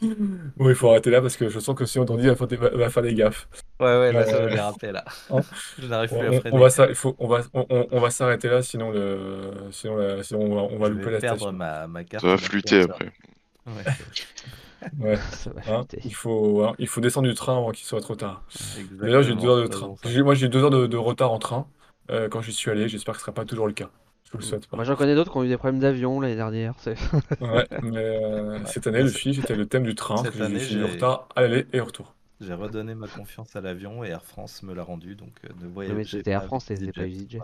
Bon, 0.56 0.68
il 0.68 0.74
faut 0.74 0.90
arrêter 0.90 1.10
là 1.10 1.20
parce 1.20 1.36
que 1.36 1.48
je 1.48 1.58
sens 1.58 1.74
que 1.74 1.84
si 1.84 1.98
on 1.98 2.04
t'en 2.04 2.16
dit, 2.16 2.26
va, 2.26 2.36
faire 2.36 2.46
des- 2.46 2.56
va- 2.56 2.90
faire 2.90 3.02
des 3.02 3.14
gaffes. 3.14 3.48
Ouais, 3.80 3.86
ouais, 3.86 4.12
là 4.12 4.24
ça 4.26 4.36
Euh, 4.36 4.46
va 4.48 4.54
déraper 4.54 4.92
là. 4.92 5.04
hein. 5.30 5.40
Je 5.78 5.86
n'arrive 5.86 6.10
On, 6.12 6.18
plus 6.18 6.26
à 6.26 6.30
on- 6.30 6.40
freiner. 6.40 6.56
on 6.56 6.58
va, 6.60 6.88
il 6.88 6.94
faut, 6.94 7.16
on 7.18 7.28
va, 7.28 7.40
on, 7.54 8.00
va 8.00 8.10
s'arrêter 8.10 8.48
là, 8.48 8.62
sinon, 8.62 8.90
le, 8.90 9.50
sinon, 9.70 9.96
la- 9.96 10.22
sinon 10.22 10.40
on 10.42 10.54
va, 10.54 10.62
on 10.62 10.78
va 10.78 10.86
Je 10.86 10.92
louper 10.92 11.04
vais 11.06 11.10
la 11.12 11.20
perdre 11.20 11.38
station. 11.40 11.52
ma, 11.52 11.86
ma 11.86 12.04
carte. 12.04 12.22
Ça 12.22 12.28
va 12.30 12.36
flûter 12.38 12.82
après. 12.82 13.12
Ouais, 13.66 13.72
Ouais, 14.98 15.16
Ça 15.16 15.50
va 15.50 15.60
hein, 15.72 15.84
flûter. 15.88 16.00
il, 16.04 16.14
faut, 16.14 16.62
hein, 16.64 16.74
il 16.78 16.88
faut 16.88 17.00
descendre 17.00 17.26
du 17.28 17.34
train 17.34 17.56
avant 17.56 17.70
qu'il 17.70 17.86
soit 17.86 18.00
trop 18.02 18.14
tard. 18.16 18.42
D'ailleurs, 18.92 19.22
j'ai 19.22 19.32
eu 19.32 19.36
deux 19.36 19.48
heures 19.48 19.62
de 19.62 19.66
train. 19.66 19.94
Moi, 20.22 20.34
j'ai 20.34 20.46
eu 20.46 20.48
deux 20.50 20.62
heures 20.62 20.70
de, 20.70 20.86
de 20.86 20.96
retard 20.96 21.32
en 21.32 21.38
train 21.38 21.66
euh, 22.10 22.28
quand 22.28 22.42
j'y 22.42 22.52
suis 22.52 22.70
allé. 22.70 22.88
J'espère 22.88 23.14
que 23.14 23.20
ce 23.20 23.24
sera 23.24 23.32
pas 23.34 23.44
toujours 23.46 23.66
le 23.66 23.72
cas. 23.72 23.88
Je 24.34 24.38
vous 24.38 24.38
le 24.38 24.44
souhaite 24.44 24.66
pas. 24.66 24.76
Moi, 24.76 24.84
j'en 24.84 24.96
connais 24.96 25.14
d'autres 25.14 25.30
qui 25.32 25.38
ont 25.38 25.44
eu 25.44 25.48
des 25.48 25.56
problèmes 25.56 25.80
d'avion 25.80 26.20
l'année 26.20 26.34
dernière. 26.36 26.74
c'est- 26.78 26.96
Ouais, 27.40 27.66
mais 27.82 27.98
euh, 27.98 28.58
cette 28.66 28.86
année, 28.86 29.02
le 29.02 29.08
fiche 29.08 29.38
était 29.38 29.54
le 29.54 29.66
thème 29.66 29.84
du 29.84 29.94
train. 29.94 30.16
Cette 30.18 30.32
que 30.32 30.38
j'ai 30.38 30.44
année, 30.44 30.58
eu 30.72 30.84
retard 30.84 31.28
à 31.36 31.42
l'aller 31.42 31.66
et 31.72 31.80
au 31.80 31.84
retour. 31.84 32.14
J'ai 32.40 32.52
redonné 32.54 32.94
ma 32.94 33.06
confiance 33.06 33.54
à 33.54 33.60
l'avion 33.60 34.04
et 34.04 34.08
Air 34.08 34.24
France 34.24 34.62
me 34.62 34.74
l'a 34.74 34.82
rendu, 34.82 35.14
donc 35.14 35.30
euh, 35.44 35.48
ne 35.62 35.68
voyez 35.68 35.92
mais 35.94 36.04
c'était 36.04 36.32
Air 36.32 36.44
France, 36.44 36.64
c'était 36.66 36.92
pas 36.92 37.06
EasyJet. 37.06 37.40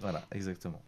Voilà, 0.00 0.22
exactement. 0.32 0.80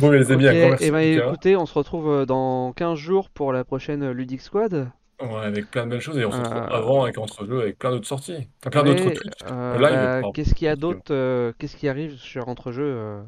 Bon, 0.00 0.10
mais 0.10 0.18
les 0.18 0.30
amis, 0.32 0.46
un 0.48 0.52
grand 0.52 0.64
Ok, 0.66 0.70
merci. 0.70 0.84
et 0.86 0.90
ben 0.90 1.18
cas. 1.18 1.26
écoutez, 1.26 1.56
on 1.56 1.66
se 1.66 1.74
retrouve 1.74 2.08
euh, 2.08 2.26
dans 2.26 2.72
15 2.72 2.98
jours 2.98 3.30
pour 3.30 3.52
la 3.52 3.64
prochaine 3.64 4.10
Ludic 4.10 4.40
Squad. 4.40 4.90
Ouais, 5.22 5.44
avec 5.44 5.70
plein 5.70 5.84
de 5.86 5.90
belles 5.90 6.00
choses. 6.00 6.18
Et 6.18 6.24
on 6.24 6.32
se 6.32 6.38
retrouve 6.38 6.56
Euh, 6.56 6.68
avant 6.68 7.02
avec 7.04 7.18
Entre-jeux, 7.18 7.60
avec 7.60 7.78
plein 7.78 7.90
d'autres 7.90 8.06
sorties. 8.08 8.48
Enfin, 8.60 8.70
plein 8.70 8.82
Ouais, 8.84 8.94
d'autres 8.94 9.10
trucs. 9.10 9.32
euh, 9.50 9.74
live, 9.74 9.82
bah, 9.90 10.06
pardon. 10.20 10.32
qu'est-ce 10.32 10.54
qu'il 10.54 10.64
y 10.64 10.68
a 10.68 10.72
Excusez-moi. 10.72 10.94
d'autre 10.94 11.14
euh, 11.14 11.52
Qu'est-ce 11.58 11.76
qui 11.76 11.88
arrive 11.88 12.16
sur 12.16 12.48
Entrejeux 12.48 12.84
euh, 12.86 13.22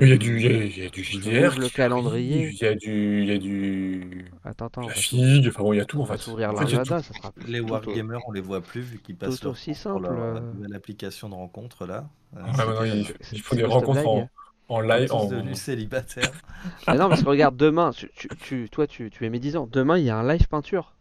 Il 0.00 0.08
y 0.08 0.12
a 0.12 0.16
du, 0.16 0.40
il 0.40 0.42
y 0.42 0.46
a, 0.48 0.64
il 0.64 0.78
y 0.78 0.86
a 0.86 0.88
du 0.88 1.02
Je 1.04 1.18
JDR. 1.20 1.48
ouvre 1.52 1.60
le 1.60 1.66
qui 1.66 1.72
calendrier. 1.74 2.36
arrive, 2.44 2.52
Il 2.54 2.58
y 2.62 2.66
a 2.66 2.74
du, 2.74 3.22
il 3.22 3.28
y 3.28 3.32
a 3.32 3.38
du, 3.38 4.24
Attends, 4.44 4.66
attends, 4.66 4.80
on 4.82 4.88
la 4.88 4.94
va 4.94 4.94
s'ou- 4.94 5.00
figue. 5.16 5.48
Enfin 5.48 5.62
bon, 5.62 5.72
il 5.72 5.76
y 5.76 5.80
a 5.80 5.84
tout 5.84 5.98
en 5.98 6.00
on 6.00 6.04
va 6.04 6.16
fait. 6.16 6.22
s'ouvrir 6.22 6.50
En 6.50 6.56
fait, 6.56 6.64
il 6.64 6.70
y 6.70 6.74
a 6.74 6.78
l'agenda, 6.78 7.00
tout. 7.02 7.04
ça 7.12 7.14
sera 7.14 7.32
Les 7.46 7.60
tout, 7.60 7.66
au- 7.66 7.70
wargamers, 7.70 8.20
on 8.26 8.32
les 8.32 8.40
voit 8.40 8.60
plus 8.62 8.80
vu 8.80 8.98
qu'ils 8.98 9.16
passent 9.16 9.38
tout 9.40 9.44
leur 9.44 9.52
aussi 9.52 9.72
temps 9.72 9.78
sur 9.80 9.98
leur 10.00 10.10
simple, 10.12 10.18
euh. 10.38 10.40
nouvelle 10.54 10.74
application 10.74 11.28
de 11.28 11.34
rencontre 11.34 11.86
là. 11.86 12.08
Euh, 12.36 12.40
Ouais, 12.42 12.46
maintenant, 12.56 12.82
des- 12.82 12.88
il, 12.88 13.06
c'est- 13.06 13.14
il 13.32 13.38
c'est 13.38 13.38
faut 13.38 13.54
des 13.54 13.62
juste 13.62 13.72
rencontres 13.74 14.02
blague. 14.02 14.28
En, 14.68 14.76
en 14.76 14.82
ils 14.82 14.88
sont 14.88 14.98
live. 14.98 15.12
En... 15.12 15.28
devenus 15.28 15.58
célibataires. 15.60 16.32
Ah 16.86 16.96
non, 16.96 17.08
parce 17.10 17.22
que 17.22 17.28
regarde, 17.28 17.56
demain, 17.56 17.90
tu, 17.90 18.10
tu, 18.16 18.28
tu- 18.40 18.68
toi, 18.70 18.86
tu, 18.86 19.10
tu 19.10 19.26
es 19.26 19.30
médisant. 19.30 19.66
Demain, 19.70 19.98
il 19.98 20.04
y 20.04 20.10
a 20.10 20.16
un 20.16 20.26
live 20.26 20.48
peinture. 20.48 20.94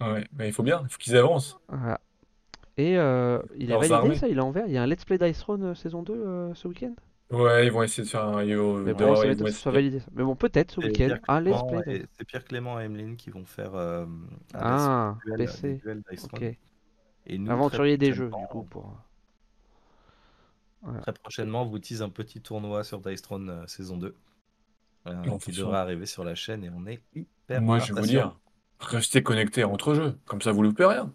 Ouais, 0.00 0.26
mais 0.36 0.48
il 0.48 0.52
faut 0.52 0.62
bien, 0.62 0.80
il 0.84 0.88
faut 0.88 0.98
qu'ils 0.98 1.16
avancent. 1.16 1.58
Voilà. 1.68 2.00
Et 2.78 2.96
euh, 2.98 3.40
il 3.56 3.64
est 3.64 3.66
Leurs 3.68 3.80
validé 3.80 3.94
armées. 3.94 4.14
ça, 4.16 4.28
il 4.28 4.38
est 4.38 4.40
en 4.40 4.50
vert. 4.50 4.64
Il 4.66 4.72
y 4.72 4.78
a 4.78 4.82
un 4.82 4.86
Let's 4.86 5.04
Play 5.04 5.18
Dice 5.18 5.38
Throne 5.38 5.62
euh, 5.62 5.74
saison 5.74 6.02
2 6.02 6.12
euh, 6.14 6.54
ce 6.54 6.66
week-end? 6.68 6.94
Ouais, 7.30 7.66
ils 7.66 7.72
vont 7.72 7.82
essayer 7.82 8.02
de 8.04 8.08
faire 8.08 8.24
un. 8.24 8.44
vont- 8.44 8.78
Mais 8.78 8.94
bon, 8.94 9.14
ouais, 9.14 9.34
validé 9.34 10.00
ça. 10.00 10.06
Mais 10.14 10.22
bon, 10.24 10.34
peut-être 10.36 10.72
ce 10.72 10.80
week-end. 10.80 11.16
Un 11.28 11.40
Let's 11.40 11.62
Play. 11.68 11.96
et- 11.96 12.06
c'est 12.16 12.24
Pierre 12.24 12.44
Clément 12.44 12.80
et 12.80 12.84
Emeline 12.84 13.16
qui 13.16 13.30
vont 13.30 13.44
faire 13.44 13.74
euh, 13.74 14.06
un 14.54 14.60
Ah, 14.60 15.16
duel, 15.26 15.36
PC. 15.38 15.80
Dice 16.10 16.26
Ok. 16.32 16.42
Et 17.26 17.38
nous, 17.38 17.50
Aventurier 17.52 17.96
des 17.98 18.12
jeux, 18.12 18.30
du 18.30 18.46
coup. 18.50 18.62
Pour... 18.64 18.96
Très 21.02 21.12
prochainement, 21.12 21.62
on 21.62 21.66
vous 21.66 21.78
tease 21.78 22.02
un 22.02 22.08
petit 22.10 22.40
tournoi 22.40 22.84
sur 22.84 23.00
Dice 23.00 23.22
Throne 23.22 23.48
euh, 23.50 23.66
saison 23.66 23.96
2. 23.96 24.14
euh, 25.06 25.38
qui 25.38 25.52
devra 25.52 25.80
arriver 25.82 26.06
sur 26.06 26.24
la 26.24 26.34
chaîne 26.34 26.64
et 26.64 26.70
on 26.70 26.86
est 26.86 27.00
hyper 27.14 27.60
Moi, 27.62 27.78
je 27.78 27.92
vais 27.92 28.00
vous 28.00 28.06
dire, 28.06 28.38
restez 28.80 29.22
connectés 29.22 29.64
entre 29.64 29.94
jeux. 29.94 30.18
Comme 30.26 30.40
ça, 30.42 30.52
vous 30.52 30.62
loupez 30.62 30.84
rien. 30.86 31.12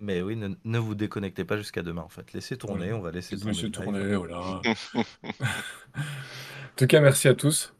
Mais 0.00 0.22
oui, 0.22 0.34
ne, 0.36 0.48
ne 0.64 0.78
vous 0.78 0.94
déconnectez 0.94 1.44
pas 1.44 1.56
jusqu'à 1.58 1.82
demain 1.82 2.02
en 2.02 2.08
fait. 2.08 2.32
Laissez 2.32 2.56
tourner, 2.56 2.86
Ouais. 2.86 2.92
on 2.92 3.00
va 3.00 3.10
laisser 3.10 3.36
tourner. 3.36 3.52
live. 3.52 3.70
tourné, 3.70 4.14
voilà. 4.16 4.38
en 4.94 5.02
tout 6.76 6.86
cas, 6.86 7.00
merci 7.00 7.28
à 7.28 7.34
tous. 7.34 7.74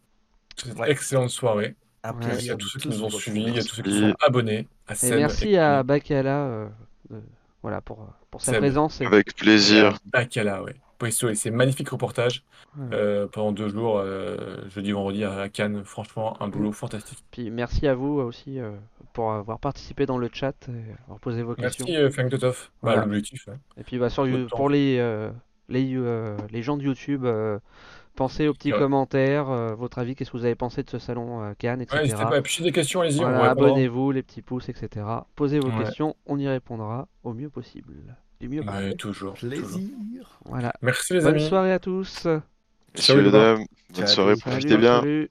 Cette 0.57 0.77
Ouais. 0.79 0.91
excellente 0.91 1.31
soirée. 1.31 1.77
Un. 2.03 2.13
Merci 2.15 2.51
à 2.51 2.57
tous 2.57 2.69
ceux 2.69 2.79
qui 2.81 2.89
nous 2.89 3.03
ont 3.05 3.11
suivis, 3.11 3.59
à 3.59 3.63
tous 3.63 3.77
ceux 3.77 3.83
qui 3.83 3.99
sont 3.99 4.15
abonnés 4.27 4.67
à 4.87 4.95
Seb 4.95 5.19
merci 5.19 5.57
à 5.57 5.83
Bakala 5.83 6.45
euh, 6.47 6.69
de- 7.11 7.23
voilà, 7.63 7.81
pour, 7.81 8.07
pour 8.31 8.41
sa 8.43 8.53
présence. 8.59 9.01
Et... 9.01 9.07
Avec 9.07 9.35
plaisir. 9.37 9.99
Bakala, 10.07 10.63
ouais. 10.63 10.75
Pour 10.99 11.09
ces 11.11 11.35
ces 11.35 11.51
magnifiques 11.51 11.89
reportages 11.91 12.43
Ouais. 12.79 12.87
euh, 12.93 13.27
pendant 13.27 13.51
deux 13.53 13.69
jours, 13.69 13.99
euh, 13.99 14.37
jeudi, 14.69 14.93
vendredi 14.93 15.25
à 15.25 15.49
Cannes. 15.49 15.83
Franchement, 15.85 16.41
un 16.41 16.47
boulot 16.49 16.71
fantastique. 16.73 17.25
Puis 17.33 17.51
merci 17.51 17.89
à 17.89 17.95
vous 17.95 18.21
aussi 18.21 18.61
euh, 18.61 18.71
pour 19.13 19.33
avoir 19.33 19.59
participé 19.59 20.07
dans 20.07 20.19
le 20.19 20.29
chat 20.33 20.55
et 20.69 20.93
avoir 21.05 21.19
posé 21.19 21.43
vos 21.43 21.55
questions. 21.57 21.85
Merci, 21.89 22.01
euh, 22.01 22.11
Frank 22.11 22.31
Totov. 22.31 22.69
Bah, 22.83 22.93
Voilà. 22.93 23.03
L'objectif. 23.07 23.49
hein. 23.49 23.57
Et 23.77 23.83
puis 23.83 23.99
bah, 23.99 24.09
sur, 24.11 24.25
pour 24.51 24.69
les, 24.69 24.99
euh, 25.01 25.31
les, 25.69 25.97
euh, 25.97 26.37
les 26.51 26.63
gens 26.63 26.77
de 26.77 26.83
YouTube, 26.85 27.25
euh, 27.25 27.59
Pensez 28.21 28.49
aux 28.49 28.53
petits 28.53 28.71
Ouais. 28.71 28.79
commentaires, 28.79 29.49
euh, 29.49 29.75
votre 29.75 29.99
avis, 29.99 30.15
qu'est-ce 30.15 30.31
que 30.31 30.37
vous 30.37 30.45
avez 30.45 30.55
pensé 30.55 30.83
de 30.83 30.91
ce 30.91 30.99
salon 30.99 31.43
euh, 31.43 31.55
Cannes, 31.57 31.81
etc. 31.81 31.97
Ouais, 31.97 32.03
n'hésitez 32.03 32.23
pas. 32.23 32.37
Et 32.37 32.43
puis, 32.43 32.53
si 32.53 32.63
des 32.63 32.71
questions, 32.71 33.01
allez-y, 33.01 33.19
Voilà, 33.19 33.49
abonnez-vous, 33.53 34.11
les 34.13 34.23
petits 34.23 34.43
pouces, 34.43 34.69
etc. 34.69 35.07
Posez 35.37 35.59
vos 35.59 35.69
Ouais. 35.71 35.85
questions, 35.85 36.15
on 36.27 36.39
y 36.39 36.47
répondra 36.47 37.09
au 37.25 37.33
mieux 37.33 37.49
possible. 37.49 37.95
Du 38.39 38.51
mieux 38.51 38.63
possible. 38.63 38.85
Ouais, 38.85 38.93
toujours. 38.93 39.33
toujours. 39.33 39.51
Plaisir. 39.63 40.39
Voilà. 40.45 40.75
Merci 40.83 41.15
les 41.15 41.21
Bonne 41.21 41.31
amis. 41.37 41.49
soirée 41.49 41.73
à 41.73 41.79
tous. 41.79 42.27
Mesdames, 43.09 43.65
bonne 43.95 44.07
soirée, 44.07 44.37
salut. 44.37 44.41
profitez 44.43 44.77
bien. 44.77 45.01
Salut. 45.01 45.31